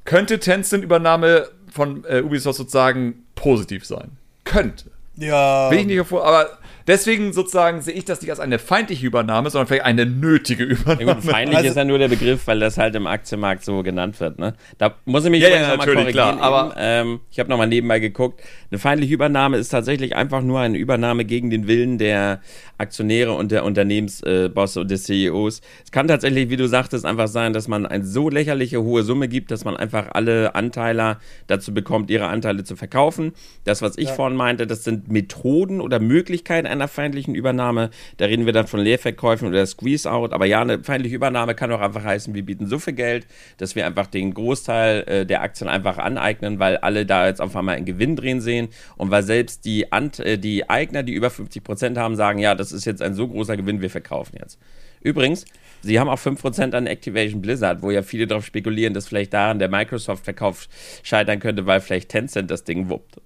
könnte 0.05 0.39
Tencent-Übernahme 0.39 1.49
von 1.71 2.05
äh, 2.05 2.23
Ubisoft 2.23 2.57
sozusagen 2.57 3.25
positiv 3.35 3.85
sein. 3.85 4.13
Könnte. 4.45 4.91
Ja. 5.17 5.71
Will 5.71 5.81
ich 5.81 5.87
nicht 5.87 5.97
hervor, 5.97 6.25
aber 6.25 6.58
deswegen 6.89 7.33
sozusagen 7.33 7.83
sehe 7.83 7.95
ich 7.95 8.05
das 8.05 8.21
nicht 8.21 8.31
als 8.31 8.41
eine 8.41 8.59
feindliche 8.59 9.07
Übernahme, 9.07 9.51
sondern 9.51 9.69
vielleicht 9.69 9.85
eine 9.85 10.07
nötige 10.07 10.65
Übernahme. 10.65 11.05
Ja 11.05 11.15
gut, 11.15 11.25
feindlich 11.25 11.59
also, 11.59 11.69
ist 11.69 11.77
ja 11.77 11.85
nur 11.85 11.99
der 11.99 12.09
Begriff, 12.09 12.47
weil 12.47 12.59
das 12.59 12.79
halt 12.79 12.95
im 12.97 13.07
Aktienmarkt 13.07 13.65
so 13.65 13.83
genannt 13.83 14.19
wird. 14.19 14.39
Ne? 14.39 14.55
Da 14.79 14.95
muss 15.05 15.25
ich 15.25 15.31
mich 15.31 15.43
ja, 15.43 15.51
ja, 15.51 15.69
nochmal 15.69 15.87
korrigieren. 15.87 16.13
Klar, 16.13 16.41
aber 16.41 16.75
ähm, 16.79 17.21
ich 17.31 17.39
habe 17.39 17.49
nochmal 17.51 17.69
nebenbei 17.69 18.01
geguckt. 18.01 18.43
Eine 18.71 18.79
feindliche 18.79 19.15
Übernahme 19.15 19.59
ist 19.59 19.69
tatsächlich 19.69 20.17
einfach 20.17 20.43
nur 20.43 20.61
eine 20.61 20.79
Übernahme 20.79 21.25
gegen 21.25 21.51
den 21.51 21.69
Willen 21.69 21.99
der 21.99 22.41
Aktionäre 22.79 23.33
und 23.33 23.53
der 23.53 23.65
Unternehmensbosse 23.65 24.79
äh, 24.79 24.83
und 24.83 24.91
des 24.91 25.05
CEOs. 25.05 25.61
Es 25.85 25.93
kann 25.93 26.09
tatsächlich, 26.09 26.49
wie 26.49 26.57
du 26.57 26.69
sagtest, 26.69 27.05
einfach 27.05 27.29
sein, 27.29 27.53
dass 27.53 27.69
man 27.69 27.87
eine 27.87 28.05
so 28.05 28.31
lächerliche 28.31 28.83
hohe 28.83 29.03
Summe 29.03 29.29
gibt, 29.29 29.51
dass 29.51 29.65
man 29.65 29.77
einfach 29.77 30.09
alle 30.13 30.55
Anteiler 30.55 31.19
dazu 31.49 31.75
bekommt, 31.75 32.11
ihre 32.11 32.29
Anteile 32.29 32.65
zu 32.65 32.77
verkaufen. 32.77 33.33
Das, 33.65 33.83
was 33.83 33.99
ich 33.99 34.09
ja. 34.09 34.15
vorhin 34.15 34.37
meinte, 34.37 34.67
das 34.67 34.85
sind 34.85 35.11
Methoden 35.11 35.81
oder 35.81 35.99
Möglichkeiten 35.99 36.67
einer 36.81 36.89
feindlichen 36.89 37.35
Übernahme. 37.35 37.91
Da 38.17 38.27
reden 38.27 38.47
wir 38.47 38.53
dann 38.53 38.67
von 38.67 38.81
Leerverkäufen 38.81 39.49
oder 39.49 39.67
Squeeze-Out. 39.67 40.33
Aber 40.33 40.47
ja, 40.47 40.61
eine 40.61 40.83
feindliche 40.83 41.17
Übernahme 41.17 41.55
kann 41.55 41.73
auch 41.73 41.81
einfach 41.81 42.05
heißen, 42.05 42.35
wir 42.35 42.45
bieten 42.45 42.67
so 42.67 42.79
viel 42.79 42.95
Geld, 42.95 43.27
dass 43.59 43.75
wir 43.75 43.87
einfach 43.87 44.07
den 44.07 44.35
Großteil 44.35 45.05
äh, 45.07 45.27
der 45.27 45.43
Aktien 45.43 45.69
einfach 45.69 45.99
aneignen, 45.99 46.59
weil 46.59 46.77
alle 46.79 47.07
da 47.07 47.27
jetzt 47.27 47.41
auf 47.41 47.55
einmal 47.57 47.77
einen 47.77 47.87
Gewinn 47.87 48.17
drehen 48.17 48.41
sehen 48.41 48.69
und 48.97 49.11
weil 49.11 49.23
selbst 49.23 49.65
die, 49.65 49.93
Ant 49.93 50.21
äh, 50.21 50.39
die 50.39 50.69
Eigner, 50.71 51.03
die 51.03 51.13
über 51.13 51.31
50 51.31 51.63
Prozent 51.63 51.99
haben, 51.99 52.17
sagen, 52.17 52.39
ja, 52.39 52.55
das 52.55 52.73
ist 52.73 52.85
jetzt 52.85 53.03
ein 53.03 53.15
so 53.15 53.29
großer 53.29 53.57
Gewinn, 53.57 53.81
wir 53.81 53.91
verkaufen 53.91 54.37
jetzt. 54.41 54.59
Übrigens, 55.01 55.45
sie 55.83 56.01
haben 56.01 56.09
auch 56.09 56.19
5% 56.19 56.75
an 56.75 56.87
Activation 56.87 57.41
Blizzard, 57.41 57.83
wo 57.83 57.91
ja 57.91 58.03
viele 58.03 58.27
darauf 58.27 58.45
spekulieren, 58.45 58.95
dass 58.95 59.09
vielleicht 59.09 59.33
daran 59.33 59.59
der 59.59 59.69
Microsoft-Verkauf 59.69 60.69
scheitern 61.03 61.39
könnte, 61.41 61.67
weil 61.67 61.81
vielleicht 61.81 62.09
Tencent 62.09 62.51
das 62.51 62.65
Ding 62.65 62.89
wuppt. 62.89 63.21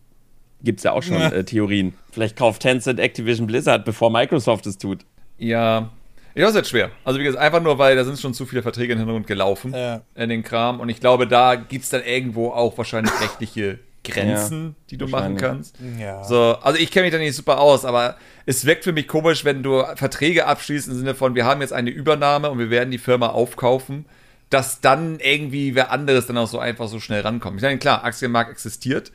Gibt 0.62 0.80
es 0.80 0.84
ja 0.84 0.92
auch 0.92 1.02
schon 1.02 1.18
ja. 1.18 1.28
Äh, 1.28 1.44
Theorien. 1.44 1.94
Vielleicht 2.10 2.36
kauft 2.36 2.62
Tencent 2.62 3.00
Activision 3.00 3.46
Blizzard, 3.46 3.84
bevor 3.84 4.10
Microsoft 4.10 4.66
es 4.66 4.78
tut. 4.78 5.04
Ja, 5.38 5.90
ja, 6.34 6.42
das 6.42 6.50
ist 6.50 6.56
jetzt 6.56 6.70
schwer. 6.70 6.90
Also 7.04 7.20
wie 7.20 7.24
gesagt, 7.24 7.42
einfach 7.42 7.62
nur, 7.62 7.78
weil 7.78 7.94
da 7.96 8.04
sind 8.04 8.18
schon 8.18 8.32
zu 8.32 8.46
viele 8.46 8.62
Verträge 8.62 8.94
im 8.94 8.98
Hintergrund 8.98 9.26
gelaufen 9.26 9.74
ja. 9.74 10.00
in 10.14 10.30
den 10.30 10.42
Kram. 10.42 10.80
Und 10.80 10.88
ich 10.88 11.00
glaube, 11.00 11.26
da 11.26 11.56
gibt 11.56 11.84
es 11.84 11.90
dann 11.90 12.02
irgendwo 12.02 12.50
auch 12.50 12.76
wahrscheinlich 12.78 13.12
rechtliche 13.20 13.78
Grenzen, 14.04 14.68
ja, 14.68 14.74
die 14.90 14.96
du 14.96 15.06
machen 15.08 15.36
kannst. 15.36 15.76
Ja. 15.98 16.24
So, 16.24 16.56
also 16.62 16.78
ich 16.78 16.90
kenne 16.90 17.04
mich 17.04 17.12
da 17.12 17.18
nicht 17.18 17.36
super 17.36 17.60
aus, 17.60 17.84
aber 17.84 18.16
es 18.46 18.64
wirkt 18.64 18.84
für 18.84 18.92
mich 18.92 19.06
komisch, 19.06 19.44
wenn 19.44 19.62
du 19.62 19.84
Verträge 19.94 20.46
abschließt 20.46 20.88
im 20.88 20.94
Sinne 20.94 21.14
von, 21.14 21.34
wir 21.34 21.44
haben 21.44 21.60
jetzt 21.60 21.72
eine 21.72 21.90
Übernahme 21.90 22.50
und 22.50 22.58
wir 22.58 22.70
werden 22.70 22.90
die 22.90 22.98
Firma 22.98 23.28
aufkaufen, 23.28 24.06
dass 24.50 24.80
dann 24.80 25.20
irgendwie 25.20 25.74
wer 25.74 25.92
anderes 25.92 26.26
dann 26.26 26.38
auch 26.38 26.48
so 26.48 26.58
einfach 26.58 26.88
so 26.88 26.98
schnell 26.98 27.20
rankommt. 27.20 27.58
Ich 27.58 27.62
meine, 27.62 27.78
klar, 27.78 28.04
Aktienmarkt 28.04 28.50
existiert, 28.50 29.12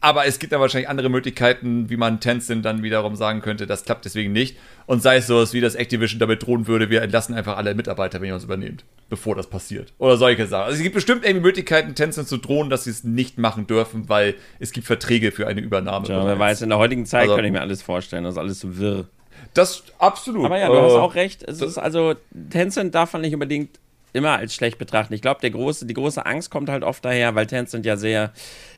aber 0.00 0.26
es 0.26 0.38
gibt 0.38 0.52
da 0.52 0.60
wahrscheinlich 0.60 0.88
andere 0.88 1.10
Möglichkeiten, 1.10 1.90
wie 1.90 1.96
man 1.96 2.20
Tencent 2.20 2.64
dann 2.64 2.82
wiederum 2.82 3.16
sagen 3.16 3.42
könnte, 3.42 3.66
das 3.66 3.84
klappt 3.84 4.06
deswegen 4.06 4.32
nicht. 4.32 4.56
Und 4.86 5.02
sei 5.02 5.16
es 5.16 5.26
sowas 5.26 5.52
wie, 5.52 5.60
dass 5.60 5.74
Activision 5.74 6.18
damit 6.18 6.44
drohen 6.44 6.66
würde, 6.66 6.88
wir 6.88 7.02
entlassen 7.02 7.34
einfach 7.34 7.58
alle 7.58 7.74
Mitarbeiter, 7.74 8.20
wenn 8.20 8.28
ihr 8.28 8.34
uns 8.34 8.44
übernehmt, 8.44 8.84
bevor 9.10 9.36
das 9.36 9.48
passiert. 9.48 9.92
Oder 9.98 10.16
solche 10.16 10.46
Sachen. 10.46 10.64
Also 10.64 10.76
es 10.78 10.82
gibt 10.82 10.94
bestimmt 10.94 11.24
irgendwie 11.24 11.42
Möglichkeiten, 11.42 11.94
Tencent 11.94 12.28
zu 12.28 12.38
drohen, 12.38 12.70
dass 12.70 12.84
sie 12.84 12.90
es 12.90 13.04
nicht 13.04 13.36
machen 13.36 13.66
dürfen, 13.66 14.08
weil 14.08 14.36
es 14.58 14.72
gibt 14.72 14.86
Verträge 14.86 15.32
für 15.32 15.46
eine 15.46 15.60
Übernahme. 15.60 16.08
Ja, 16.08 16.24
wer 16.24 16.38
weiß, 16.38 16.62
in 16.62 16.70
der 16.70 16.78
heutigen 16.78 17.04
Zeit 17.04 17.22
also, 17.22 17.36
kann 17.36 17.44
ich 17.44 17.52
mir 17.52 17.60
alles 17.60 17.82
vorstellen, 17.82 18.24
das 18.24 18.34
ist 18.34 18.38
alles 18.38 18.60
so 18.60 18.78
wirr. 18.78 19.06
Das 19.52 19.82
absolut. 19.98 20.46
Aber 20.46 20.58
ja, 20.58 20.68
du 20.68 20.74
äh, 20.74 20.82
hast 20.82 20.92
auch 20.92 21.14
recht. 21.14 21.42
Es 21.42 21.60
ist 21.60 21.76
also, 21.76 22.14
Tencent 22.50 22.94
darf 22.94 23.12
man 23.12 23.22
nicht 23.22 23.34
unbedingt 23.34 23.78
immer 24.12 24.36
als 24.36 24.54
schlecht 24.54 24.78
betrachten. 24.78 25.14
Ich 25.14 25.22
glaube, 25.22 25.48
große, 25.48 25.86
die 25.86 25.94
große 25.94 26.24
Angst 26.24 26.50
kommt 26.50 26.68
halt 26.68 26.82
oft 26.82 27.04
daher, 27.04 27.34
weil 27.34 27.46
Tencent 27.46 27.86
ja 27.86 27.96
sehr, 27.96 28.32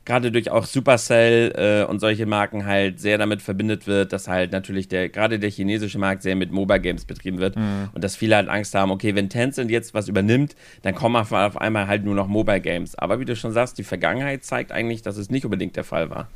gerade 0.05 0.31
durch 0.31 0.51
auch 0.51 0.65
Supercell 0.65 1.53
äh, 1.55 1.89
und 1.89 1.99
solche 1.99 2.25
Marken 2.25 2.65
halt 2.65 2.99
sehr 2.99 3.17
damit 3.17 3.41
verbindet 3.41 3.87
wird, 3.87 4.13
dass 4.13 4.27
halt 4.27 4.51
natürlich 4.51 4.87
der, 4.87 5.09
gerade 5.09 5.39
der 5.39 5.49
chinesische 5.49 5.99
Markt 5.99 6.23
sehr 6.23 6.35
mit 6.35 6.51
Mobile 6.51 6.81
Games 6.81 7.05
betrieben 7.05 7.39
wird 7.39 7.55
mhm. 7.55 7.89
und 7.93 8.03
dass 8.03 8.15
viele 8.15 8.35
halt 8.35 8.49
Angst 8.49 8.75
haben, 8.75 8.91
okay, 8.91 9.15
wenn 9.15 9.29
Tencent 9.29 9.71
jetzt 9.71 9.93
was 9.93 10.07
übernimmt, 10.07 10.55
dann 10.81 10.95
kommen 10.95 11.15
auf 11.15 11.57
einmal 11.57 11.87
halt 11.87 12.03
nur 12.03 12.15
noch 12.15 12.27
Mobile 12.27 12.61
Games. 12.61 12.95
Aber 12.95 13.19
wie 13.19 13.25
du 13.25 13.35
schon 13.35 13.53
sagst, 13.53 13.77
die 13.77 13.83
Vergangenheit 13.83 14.43
zeigt 14.43 14.71
eigentlich, 14.71 15.01
dass 15.01 15.17
es 15.17 15.29
nicht 15.29 15.45
unbedingt 15.45 15.75
der 15.75 15.83
Fall 15.83 16.09
war. 16.09 16.29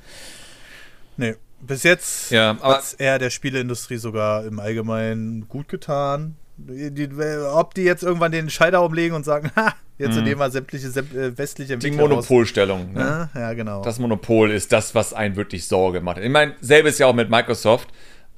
Nee, 1.18 1.36
bis 1.60 1.84
jetzt 1.84 2.32
ja, 2.32 2.58
hat 2.62 2.84
es 2.84 2.94
eher 2.94 3.20
der 3.20 3.30
Spieleindustrie 3.30 3.98
sogar 3.98 4.46
im 4.46 4.60
Allgemeinen 4.60 5.48
gut 5.48 5.68
getan. 5.68 6.36
Die, 6.60 7.10
ob 7.52 7.76
die 7.76 7.84
jetzt 7.84 8.04
irgendwann 8.04 8.32
den 8.32 8.50
Scheider 8.50 8.84
umlegen 8.84 9.16
und 9.16 9.24
sagen, 9.24 9.52
ha, 9.56 9.74
jetzt 9.98 10.16
mhm. 10.16 10.24
nehmen 10.24 10.40
wir 10.40 10.50
sämtliche 10.50 10.88
äh, 10.88 11.38
westliche 11.38 11.74
Entwickler 11.74 12.04
Die 12.04 12.10
Monopolstellung. 12.10 12.94
Ne? 12.94 13.30
Ja, 13.34 13.40
ja, 13.40 13.54
genau. 13.54 13.84
Das 13.84 14.00
Monopol 14.00 14.52
ist 14.52 14.72
das, 14.72 14.96
was 14.96 15.14
einen 15.14 15.36
wirklich 15.36 15.68
Sorge 15.68 16.02
macht. 16.02 16.18
Ich 16.18 16.30
meine, 16.30 16.56
selbes 16.62 16.98
ja 16.98 17.08
auch 17.08 17.14
mit 17.14 17.30
Microsoft, 17.30 17.90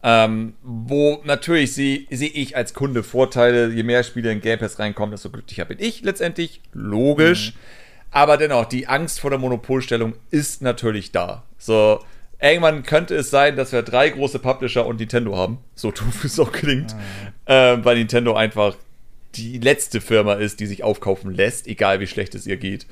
ähm, 0.03 0.53
wo 0.63 1.21
natürlich 1.23 1.73
sehe 1.73 2.05
seh 2.09 2.27
ich 2.27 2.55
als 2.55 2.73
Kunde 2.73 3.03
Vorteile, 3.03 3.69
je 3.69 3.83
mehr 3.83 4.03
Spiele 4.03 4.31
in 4.31 4.41
Game 4.41 4.59
Pass 4.59 4.79
reinkommen, 4.79 5.11
desto 5.11 5.29
glücklicher 5.29 5.65
bin 5.65 5.77
ich 5.79 6.03
letztendlich. 6.03 6.61
Logisch. 6.73 7.53
Mhm. 7.53 7.59
Aber 8.11 8.37
dennoch, 8.37 8.65
die 8.65 8.87
Angst 8.87 9.19
vor 9.19 9.29
der 9.29 9.39
Monopolstellung 9.39 10.13
ist 10.31 10.61
natürlich 10.61 11.11
da. 11.11 11.43
So, 11.57 11.99
Irgendwann 12.41 12.83
könnte 12.83 13.15
es 13.15 13.29
sein, 13.29 13.57
dass 13.57 13.71
wir 13.73 13.81
drei 13.81 14.09
große 14.09 14.39
Publisher 14.39 14.85
und 14.85 14.99
Nintendo 14.99 15.35
haben. 15.35 15.57
So 15.75 15.91
doof 15.91 16.23
es 16.23 16.39
auch 16.39 16.51
klingt. 16.51 16.95
Ah. 17.45 17.73
Äh, 17.73 17.85
weil 17.85 17.97
Nintendo 17.97 18.33
einfach 18.33 18.75
die 19.35 19.59
letzte 19.59 20.01
Firma 20.01 20.33
ist, 20.33 20.59
die 20.59 20.65
sich 20.65 20.83
aufkaufen 20.83 21.33
lässt, 21.33 21.67
egal 21.67 21.99
wie 21.99 22.07
schlecht 22.07 22.35
es 22.35 22.47
ihr 22.47 22.57
geht. 22.57 22.87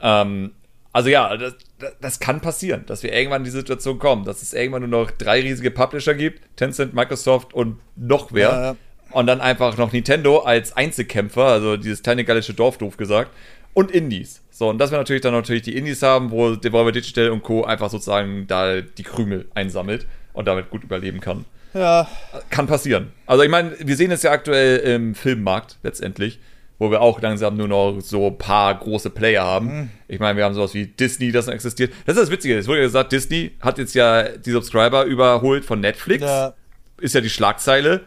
Ähm, 0.00 0.52
also 0.92 1.08
ja, 1.08 1.36
das, 1.36 1.54
das, 2.00 2.18
kann 2.18 2.40
passieren, 2.40 2.84
dass 2.86 3.02
wir 3.02 3.12
irgendwann 3.12 3.42
in 3.42 3.44
die 3.44 3.50
Situation 3.50 3.98
kommen, 3.98 4.24
dass 4.24 4.42
es 4.42 4.52
irgendwann 4.52 4.82
nur 4.82 5.04
noch 5.04 5.10
drei 5.12 5.40
riesige 5.40 5.70
Publisher 5.70 6.14
gibt, 6.14 6.40
Tencent, 6.56 6.94
Microsoft 6.94 7.54
und 7.54 7.78
noch 7.96 8.32
wer. 8.32 8.48
Ja, 8.48 8.62
ja. 8.62 8.76
Und 9.12 9.26
dann 9.26 9.40
einfach 9.40 9.76
noch 9.76 9.92
Nintendo 9.92 10.38
als 10.38 10.76
Einzelkämpfer, 10.76 11.44
also 11.44 11.76
dieses 11.76 12.02
kleine 12.02 12.24
gallische 12.24 12.54
Dorf, 12.54 12.78
doof 12.78 12.96
gesagt, 12.96 13.30
und 13.72 13.90
Indies. 13.90 14.42
So, 14.60 14.68
und 14.68 14.76
dass 14.76 14.90
wir 14.90 14.98
natürlich 14.98 15.22
dann 15.22 15.32
natürlich 15.32 15.62
die 15.62 15.74
Indies 15.74 16.02
haben, 16.02 16.30
wo 16.30 16.54
Devolver 16.54 16.92
Digital 16.92 17.30
und 17.30 17.42
Co. 17.42 17.64
einfach 17.64 17.88
sozusagen 17.88 18.46
da 18.46 18.82
die 18.82 19.02
Krümel 19.02 19.48
einsammelt 19.54 20.06
und 20.34 20.46
damit 20.46 20.68
gut 20.68 20.84
überleben 20.84 21.20
kann. 21.20 21.46
Ja. 21.72 22.06
Kann 22.50 22.66
passieren. 22.66 23.10
Also 23.24 23.42
ich 23.42 23.48
meine, 23.48 23.74
wir 23.78 23.96
sehen 23.96 24.10
es 24.10 24.22
ja 24.22 24.32
aktuell 24.32 24.80
im 24.80 25.14
Filmmarkt 25.14 25.78
letztendlich, 25.82 26.40
wo 26.78 26.90
wir 26.90 27.00
auch 27.00 27.22
langsam 27.22 27.56
nur 27.56 27.68
noch 27.68 28.00
so 28.00 28.26
ein 28.26 28.36
paar 28.36 28.78
große 28.78 29.08
Player 29.08 29.42
haben. 29.42 29.66
Mhm. 29.66 29.90
Ich 30.08 30.20
meine, 30.20 30.36
wir 30.36 30.44
haben 30.44 30.54
sowas 30.54 30.74
wie 30.74 30.88
Disney, 30.88 31.32
das 31.32 31.48
existiert. 31.48 31.94
Das 32.04 32.18
ist 32.18 32.24
das 32.24 32.30
Witzige. 32.30 32.58
Es 32.58 32.68
wurde 32.68 32.80
ja 32.80 32.84
gesagt, 32.84 33.12
Disney 33.12 33.52
hat 33.62 33.78
jetzt 33.78 33.94
ja 33.94 34.24
die 34.24 34.50
Subscriber 34.50 35.04
überholt 35.04 35.64
von 35.64 35.80
Netflix. 35.80 36.22
Ja. 36.22 36.52
Ist 36.98 37.14
ja 37.14 37.22
die 37.22 37.30
Schlagzeile. 37.30 38.02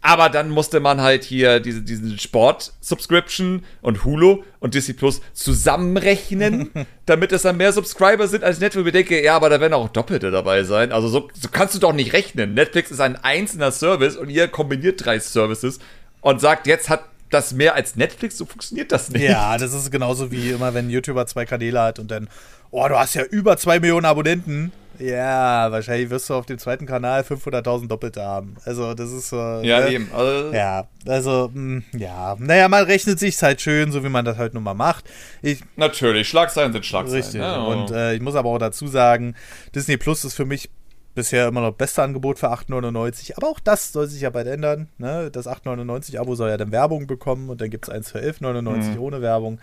Aber 0.00 0.28
dann 0.28 0.50
musste 0.50 0.78
man 0.78 1.00
halt 1.00 1.24
hier 1.24 1.58
diese, 1.58 1.82
diesen 1.82 2.18
Sport-Subscription 2.18 3.64
und 3.82 4.04
Hulu 4.04 4.44
und 4.60 4.74
Disney 4.74 4.94
Plus 4.94 5.20
zusammenrechnen, 5.32 6.70
damit 7.06 7.32
es 7.32 7.42
dann 7.42 7.56
mehr 7.56 7.72
Subscriber 7.72 8.28
sind 8.28 8.44
als 8.44 8.60
Netflix. 8.60 8.86
Ich 8.86 8.92
denke, 8.92 9.22
ja, 9.22 9.34
aber 9.34 9.50
da 9.50 9.60
werden 9.60 9.74
auch 9.74 9.88
Doppelte 9.88 10.30
dabei 10.30 10.62
sein. 10.62 10.92
Also 10.92 11.08
so, 11.08 11.28
so 11.34 11.48
kannst 11.50 11.74
du 11.74 11.78
doch 11.80 11.92
nicht 11.92 12.12
rechnen. 12.12 12.54
Netflix 12.54 12.90
ist 12.90 13.00
ein 13.00 13.16
einzelner 13.16 13.72
Service 13.72 14.16
und 14.16 14.30
ihr 14.30 14.46
kombiniert 14.46 15.04
drei 15.04 15.18
Services 15.18 15.80
und 16.20 16.40
sagt, 16.40 16.66
jetzt 16.66 16.88
hat 16.88 17.04
das 17.30 17.52
mehr 17.52 17.74
als 17.74 17.96
Netflix, 17.96 18.38
so 18.38 18.46
funktioniert 18.46 18.92
das 18.92 19.10
nicht. 19.10 19.22
Ja, 19.22 19.58
das 19.58 19.74
ist 19.74 19.90
genauso 19.90 20.30
wie 20.30 20.50
immer, 20.50 20.74
wenn 20.74 20.86
ein 20.86 20.90
YouTuber 20.90 21.26
zwei 21.26 21.44
Kanäle 21.44 21.80
hat 21.80 21.98
und 21.98 22.10
dann, 22.10 22.28
oh, 22.70 22.86
du 22.88 22.98
hast 22.98 23.14
ja 23.14 23.24
über 23.24 23.56
zwei 23.56 23.80
Millionen 23.80 24.06
Abonnenten 24.06 24.72
Ja, 24.98 25.70
wahrscheinlich 25.70 26.10
wirst 26.10 26.28
du 26.30 26.34
auf 26.34 26.46
dem 26.46 26.58
zweiten 26.58 26.86
Kanal 26.86 27.22
500.000 27.22 27.88
Doppelte 27.88 28.22
haben. 28.22 28.56
Also, 28.64 28.94
das 28.94 29.12
ist 29.12 29.28
so. 29.28 29.36
Ja, 29.36 29.80
ne? 29.80 29.90
eben. 29.90 30.10
Also, 30.12 30.52
ja, 30.54 30.88
also, 31.06 31.50
mh, 31.52 31.82
hm, 31.92 32.00
ja. 32.00 32.36
Naja, 32.38 32.68
man 32.68 32.84
rechnet 32.84 33.18
sich 33.18 33.40
halt 33.42 33.60
schön, 33.60 33.92
so 33.92 34.04
wie 34.04 34.08
man 34.08 34.24
das 34.24 34.36
halt 34.36 34.54
nun 34.54 34.62
mal 34.62 34.74
macht. 34.74 35.04
Ich, 35.42 35.60
Natürlich, 35.76 36.28
Schlagzeilen 36.28 36.72
sind 36.72 36.84
Schlagzeilen. 36.84 37.22
Richtig. 37.22 37.40
Ja. 37.40 37.58
Und 37.62 37.90
äh, 37.90 38.14
ich 38.14 38.20
muss 38.20 38.34
aber 38.34 38.50
auch 38.50 38.58
dazu 38.58 38.86
sagen, 38.86 39.34
Disney 39.74 39.96
Plus 39.96 40.24
ist 40.24 40.34
für 40.34 40.44
mich 40.44 40.70
bisher 41.18 41.48
immer 41.48 41.60
noch 41.60 41.70
das 41.70 41.78
beste 41.78 42.02
Angebot 42.04 42.38
für 42.38 42.52
8,99. 42.52 43.36
Aber 43.36 43.48
auch 43.48 43.58
das 43.58 43.92
soll 43.92 44.06
sich 44.06 44.20
ja 44.20 44.30
bald 44.30 44.46
ändern. 44.46 44.88
Ne? 44.98 45.30
Das 45.32 45.48
8,99-Abo 45.48 46.36
soll 46.36 46.50
ja 46.50 46.56
dann 46.56 46.70
Werbung 46.70 47.08
bekommen 47.08 47.50
und 47.50 47.60
dann 47.60 47.70
gibt 47.70 47.88
es 47.88 47.90
eins 47.94 48.12
für 48.12 48.20
11,99 48.20 48.94
mhm. 48.94 49.00
ohne 49.00 49.20
Werbung. 49.20 49.60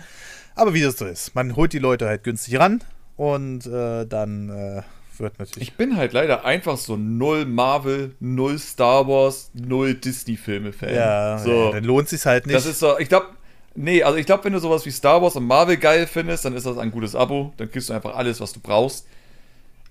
Aber 0.56 0.74
wie 0.74 0.82
das 0.82 0.98
so 0.98 1.06
ist, 1.06 1.34
man 1.34 1.56
holt 1.56 1.72
die 1.72 1.80
Leute 1.80 2.08
halt 2.08 2.24
günstig 2.24 2.60
ran 2.60 2.82
und 3.16 3.66
äh, 3.68 4.06
dann 4.06 4.50
äh, 4.50 4.82
wird 5.20 5.40
natürlich. 5.40 5.70
Ich 5.70 5.76
bin 5.76 5.98
halt 5.98 6.14
leider 6.14 6.46
einfach 6.46 6.78
so 6.78 6.96
null 6.96 7.46
Marvel, 7.46 8.16
null 8.20 8.58
Star 8.60 9.08
Wars, 9.08 9.52
null 9.54 9.94
Disney-Filme-Fan. 9.94 10.94
Ja, 10.94 11.38
so. 11.38 11.66
Ja, 11.66 11.72
dann 11.72 11.84
lohnt 11.84 12.10
sich 12.10 12.26
halt 12.26 12.46
nicht. 12.46 12.56
Das 12.56 12.66
ist 12.66 12.80
so, 12.80 12.98
ich 13.00 13.10
glaube, 13.10 13.28
nee, 13.76 14.04
also 14.04 14.18
ich 14.18 14.26
glaube, 14.26 14.44
wenn 14.46 14.54
du 14.54 14.60
sowas 14.60 14.86
wie 14.86 14.92
Star 14.92 15.22
Wars 15.22 15.36
und 15.36 15.46
Marvel 15.46 15.78
geil 15.78 16.08
findest, 16.08 16.46
dann 16.46 16.56
ist 16.56 16.66
das 16.66 16.78
ein 16.78 16.92
gutes 16.92 17.16
Abo. 17.16 17.54
Dann 17.58 17.72
kriegst 17.72 17.90
du 17.90 17.94
einfach 17.94 18.16
alles, 18.16 18.40
was 18.40 18.54
du 18.54 18.60
brauchst. 18.60 19.08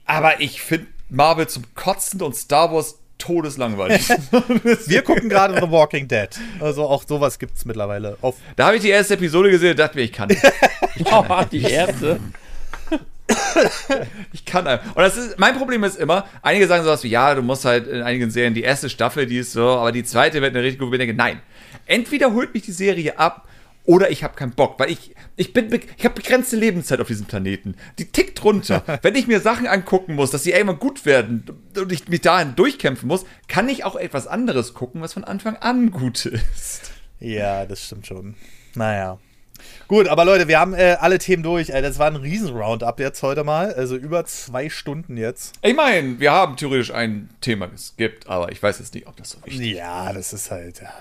Aber 0.07 0.41
ich 0.41 0.61
finde 0.61 0.87
Marvel 1.09 1.47
zum 1.47 1.65
Kotzen 1.75 2.21
und 2.23 2.35
Star 2.37 2.73
Wars 2.73 2.99
todeslangweilig. 3.19 4.09
Wir 4.87 5.03
gucken 5.03 5.29
gerade 5.29 5.55
The 5.61 5.71
Walking 5.71 6.09
Dead. 6.09 6.29
Also 6.61 6.85
auch 6.85 7.05
sowas 7.07 7.39
gibt 7.39 7.57
es 7.57 7.65
mittlerweile. 7.65 8.17
Auf 8.21 8.37
da 8.57 8.67
habe 8.67 8.77
ich 8.77 8.83
die 8.83 8.91
erste 8.91 9.15
Episode 9.15 9.51
gesehen 9.51 9.71
und 9.71 9.79
dachte 9.79 9.97
mir, 9.97 10.05
ich 10.05 10.13
kann. 10.13 10.29
Ich 10.97 11.05
kann 11.05 11.27
oh, 11.29 11.43
die 11.51 11.63
erste 11.63 12.21
ich 14.33 14.45
kann 14.45 14.67
einfach. 14.67 14.95
Und 14.95 15.03
das 15.03 15.17
ist, 15.17 15.39
mein 15.39 15.57
Problem 15.57 15.85
ist 15.85 15.97
immer, 15.97 16.27
einige 16.43 16.67
sagen 16.67 16.85
sowas 16.85 17.05
wie, 17.05 17.09
ja, 17.09 17.35
du 17.35 17.43
musst 17.43 17.65
halt 17.65 17.87
in 17.87 18.03
einigen 18.03 18.31
Serien 18.31 18.55
die 18.55 18.63
erste 18.63 18.91
Staffel, 18.91 19.27
die 19.27 19.39
ist 19.39 19.53
so, 19.53 19.69
aber 19.69 19.93
die 19.93 20.05
zweite 20.05 20.43
wird 20.43 20.55
eine 20.55 20.65
richtig 20.65 20.81
gute. 20.81 20.99
Denke, 20.99 21.15
nein. 21.15 21.41
Entweder 21.87 22.33
holt 22.33 22.55
mich 22.55 22.65
die 22.65 22.73
Serie 22.73 23.19
ab 23.19 23.47
oder 23.85 24.11
ich 24.11 24.25
habe 24.25 24.35
keinen 24.35 24.53
Bock, 24.53 24.79
weil 24.79 24.91
ich 24.91 25.15
ich 25.37 25.53
bin 25.53 25.69
ich 25.73 26.05
habe 26.05 26.15
begrenzte 26.15 26.57
Lebenszeit 26.57 27.01
auf 27.01 27.09
diesem 27.09 27.27
Planeten. 27.27 27.77
Die 27.99 28.07
tickt 28.07 28.43
runter. 28.43 28.83
Wenn 29.03 29.15
ich 29.15 29.27
mir 29.27 29.41
Sachen 29.41 29.67
angucken 29.67 30.15
muss, 30.15 30.31
dass 30.31 30.43
sie 30.43 30.53
irgendwann 30.53 30.79
gut 30.79 31.05
werden 31.05 31.45
und 31.77 31.93
ich 31.93 32.09
mich 32.09 32.23
dahin 32.23 32.57
durchkämpfen 32.57 33.09
muss, 33.09 33.27
kann 33.49 33.69
ich 33.69 33.85
auch 33.85 33.97
etwas 33.97 34.27
anderes 34.27 34.75
gucken, 34.75 35.03
was 35.03 35.13
von 35.13 35.25
Anfang 35.25 35.57
an 35.57 35.91
gut 35.91 36.25
ist. 36.27 36.93
Ja, 37.21 37.67
das 37.67 37.85
stimmt 37.85 38.07
schon. 38.07 38.35
Naja. 38.75 39.19
Gut, 39.87 40.09
aber 40.09 40.25
Leute, 40.25 40.49
wir 40.49 40.59
haben 40.59 40.75
äh, 40.75 40.97
alle 41.01 41.19
Themen 41.19 41.43
durch. 41.43 41.71
Ey, 41.71 41.83
das 41.83 41.99
war 41.99 42.07
ein 42.07 42.17
Riesen-Roundup 42.17 42.99
jetzt 43.01 43.23
heute 43.23 43.45
mal. 43.45 43.75
Also 43.75 43.97
über 43.97 44.25
zwei 44.25 44.71
Stunden 44.71 45.17
jetzt. 45.17 45.55
Ich 45.63 45.75
meine, 45.75 46.19
wir 46.19 46.33
haben 46.33 46.57
theoretisch 46.57 46.93
ein 46.93 47.29
Thema 47.41 47.67
geskippt, 47.67 48.29
aber 48.29 48.51
ich 48.51 48.63
weiß 48.63 48.79
jetzt 48.79 48.95
nicht, 48.95 49.07
ob 49.07 49.17
das 49.17 49.31
so 49.31 49.39
wichtig 49.45 49.73
ist. 49.73 49.79
Ja, 49.79 50.13
das 50.13 50.33
ist 50.33 50.51
halt. 50.51 50.81
Ja, 50.81 50.93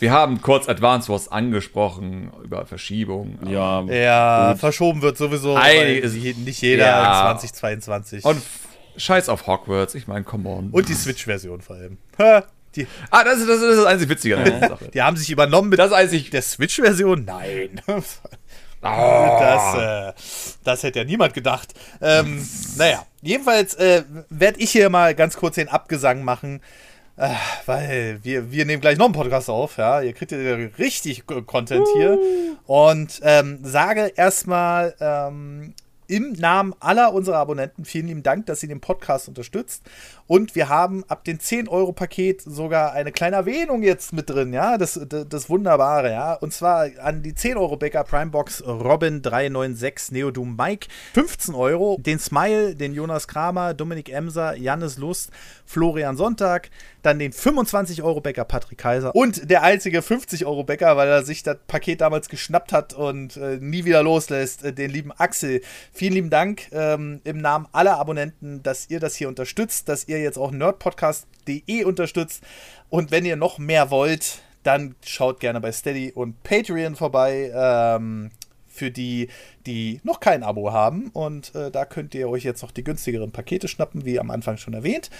wir 0.00 0.12
haben 0.12 0.42
kurz 0.42 0.68
Advance 0.68 1.08
Wars 1.08 1.28
angesprochen 1.28 2.32
über 2.42 2.66
Verschiebung. 2.66 3.38
Ja, 3.46 3.82
ja 3.84 4.50
gut. 4.50 4.60
verschoben 4.60 5.02
wird 5.02 5.16
sowieso. 5.16 5.54
Einiges. 5.54 6.14
Nicht 6.14 6.60
jeder 6.60 6.86
ja. 6.86 7.36
2022. 7.38 8.24
Und 8.24 8.42
Scheiß 8.96 9.28
auf 9.28 9.46
Hogwarts, 9.46 9.94
ich 9.94 10.06
meine, 10.06 10.24
come 10.24 10.48
on. 10.48 10.70
Und 10.70 10.88
die 10.88 10.94
Switch-Version 10.94 11.60
vor 11.60 11.76
allem. 11.76 11.98
Die, 12.76 12.86
ah, 13.10 13.24
das 13.24 13.38
ist, 13.38 13.48
das 13.48 13.60
ist 13.60 13.78
das 13.78 13.86
einzig 13.86 14.08
Witzige. 14.08 14.36
Ja. 14.36 14.78
Die 14.92 15.02
haben 15.02 15.16
sich 15.16 15.30
übernommen 15.30 15.68
mit 15.68 15.78
das 15.78 15.92
einzig 15.92 16.30
der 16.30 16.42
Switch-Version? 16.42 17.24
Nein. 17.24 17.80
Oh. 17.86 18.00
Das, 18.84 19.74
äh, 19.76 20.12
das 20.62 20.82
hätte 20.82 20.98
ja 20.98 21.04
niemand 21.06 21.32
gedacht. 21.32 21.72
Ähm, 22.02 22.46
naja, 22.76 23.06
jedenfalls 23.22 23.74
äh, 23.76 24.02
werde 24.28 24.60
ich 24.60 24.72
hier 24.72 24.90
mal 24.90 25.14
ganz 25.14 25.38
kurz 25.38 25.54
den 25.54 25.68
Abgesang 25.68 26.22
machen. 26.22 26.60
Äh, 27.16 27.30
weil 27.64 28.18
wir, 28.22 28.50
wir 28.50 28.66
nehmen 28.66 28.80
gleich 28.80 28.98
noch 28.98 29.06
einen 29.06 29.14
Podcast 29.14 29.48
auf, 29.48 29.78
ja. 29.78 30.02
Ihr 30.02 30.12
kriegt 30.12 30.32
ja 30.32 30.38
richtig 30.78 31.24
Content 31.26 31.86
hier. 31.94 32.18
Und 32.66 33.20
ähm, 33.22 33.60
sage 33.62 34.12
erstmal 34.16 34.94
ähm, 35.00 35.74
im 36.06 36.32
Namen 36.32 36.74
aller 36.80 37.14
unserer 37.14 37.38
Abonnenten 37.38 37.84
vielen 37.84 38.08
lieben 38.08 38.22
Dank, 38.22 38.46
dass 38.46 38.62
ihr 38.62 38.68
den 38.68 38.80
Podcast 38.80 39.28
unterstützt. 39.28 39.82
Und 40.26 40.54
wir 40.54 40.68
haben 40.68 41.04
ab 41.08 41.24
dem 41.24 41.38
10-Euro-Paket 41.38 42.40
sogar 42.42 42.92
eine 42.92 43.12
kleine 43.12 43.36
Erwähnung 43.36 43.82
jetzt 43.82 44.12
mit 44.12 44.30
drin, 44.30 44.52
ja. 44.52 44.78
Das, 44.78 44.98
das, 45.08 45.28
das 45.28 45.50
Wunderbare, 45.50 46.10
ja. 46.10 46.34
Und 46.34 46.52
zwar 46.52 46.88
an 47.00 47.22
die 47.22 47.32
10-Euro-Bäcker 47.32 48.04
Primebox 48.04 48.64
Robin396 48.64 50.12
Neodum 50.14 50.56
Mike 50.56 50.88
15 51.12 51.54
Euro. 51.54 51.98
Den 52.00 52.18
Smile, 52.18 52.74
den 52.74 52.94
Jonas 52.94 53.28
Kramer, 53.28 53.74
Dominik 53.74 54.10
Emser, 54.10 54.56
Jannis 54.56 54.96
Lust, 54.96 55.30
Florian 55.66 56.16
Sonntag, 56.16 56.70
dann 57.02 57.18
den 57.18 57.32
25-Euro-Bäcker 57.32 58.44
Patrick 58.44 58.78
Kaiser 58.78 59.14
und 59.14 59.50
der 59.50 59.62
einzige 59.62 60.00
50-Euro-Bäcker, 60.00 60.96
weil 60.96 61.08
er 61.08 61.24
sich 61.24 61.42
das 61.42 61.58
Paket 61.66 62.00
damals 62.00 62.28
geschnappt 62.28 62.72
hat 62.72 62.94
und 62.94 63.36
äh, 63.36 63.58
nie 63.60 63.84
wieder 63.84 64.02
loslässt, 64.02 64.64
äh, 64.64 64.72
den 64.72 64.90
lieben 64.90 65.12
Axel. 65.12 65.60
Vielen 65.92 66.14
lieben 66.14 66.30
Dank 66.30 66.72
ähm, 66.72 67.20
im 67.24 67.38
Namen 67.38 67.66
aller 67.72 67.98
Abonnenten, 67.98 68.62
dass 68.62 68.88
ihr 68.88 69.00
das 69.00 69.14
hier 69.14 69.28
unterstützt, 69.28 69.88
dass 69.88 70.08
ihr 70.08 70.13
jetzt 70.18 70.38
auch 70.38 70.50
nerdpodcast.de 70.50 71.84
unterstützt. 71.84 72.42
Und 72.90 73.10
wenn 73.10 73.24
ihr 73.24 73.36
noch 73.36 73.58
mehr 73.58 73.90
wollt, 73.90 74.40
dann 74.62 74.94
schaut 75.04 75.40
gerne 75.40 75.60
bei 75.60 75.72
Steady 75.72 76.12
und 76.12 76.42
Patreon 76.42 76.96
vorbei. 76.96 77.52
Ähm, 77.54 78.30
für 78.74 78.90
die, 78.90 79.28
die 79.66 80.00
noch 80.02 80.20
kein 80.20 80.42
Abo 80.42 80.72
haben. 80.72 81.10
Und 81.12 81.54
äh, 81.54 81.70
da 81.70 81.84
könnt 81.84 82.14
ihr 82.14 82.28
euch 82.28 82.42
jetzt 82.42 82.62
noch 82.62 82.72
die 82.72 82.82
günstigeren 82.82 83.30
Pakete 83.30 83.68
schnappen, 83.68 84.04
wie 84.04 84.18
am 84.18 84.30
Anfang 84.30 84.56
schon 84.56 84.74
erwähnt. 84.74 85.10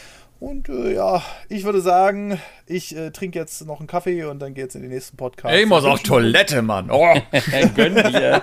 Und 0.41 0.69
äh, 0.69 0.95
ja, 0.95 1.23
ich 1.49 1.65
würde 1.65 1.81
sagen, 1.81 2.41
ich 2.67 2.97
äh, 2.97 3.11
trinke 3.13 3.39
jetzt 3.39 3.65
noch 3.65 3.79
einen 3.79 3.87
Kaffee 3.87 4.25
und 4.25 4.41
dann 4.41 4.55
geht's 4.55 4.75
in 4.75 4.83
den 4.83 4.91
nächsten 4.91 5.17
Podcast. 5.17 5.55
Ey, 5.55 5.63
ich 5.63 5.69
muss 5.69 5.85
auch 5.85 6.01
Toilette, 6.01 6.63
Mann. 6.63 6.91
Oh. 6.91 7.15
Gönn 7.77 7.95
dir. 7.95 8.43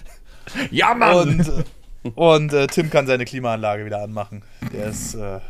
ja, 0.70 0.94
Mann. 0.94 1.16
Und, 1.16 1.48
äh, 1.48 1.64
und 2.14 2.52
äh, 2.52 2.66
Tim 2.66 2.90
kann 2.90 3.06
seine 3.06 3.24
Klimaanlage 3.24 3.84
wieder 3.84 4.02
anmachen. 4.02 4.42
Der 4.72 4.86
ist 4.86 5.14
äh, 5.14 5.40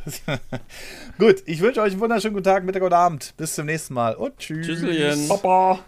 gut. 1.19 1.43
Ich 1.47 1.61
wünsche 1.61 1.81
euch 1.81 1.93
einen 1.93 2.01
wunderschönen 2.01 2.35
guten 2.35 2.45
Tag, 2.45 2.65
Mittag 2.65 2.83
oder 2.83 2.99
Abend. 2.99 3.35
Bis 3.37 3.55
zum 3.55 3.67
nächsten 3.67 3.95
Mal 3.95 4.15
und 4.15 4.39
tschüss. 4.39 4.67
Tschüsschen. 4.67 5.29
Papa. 5.29 5.81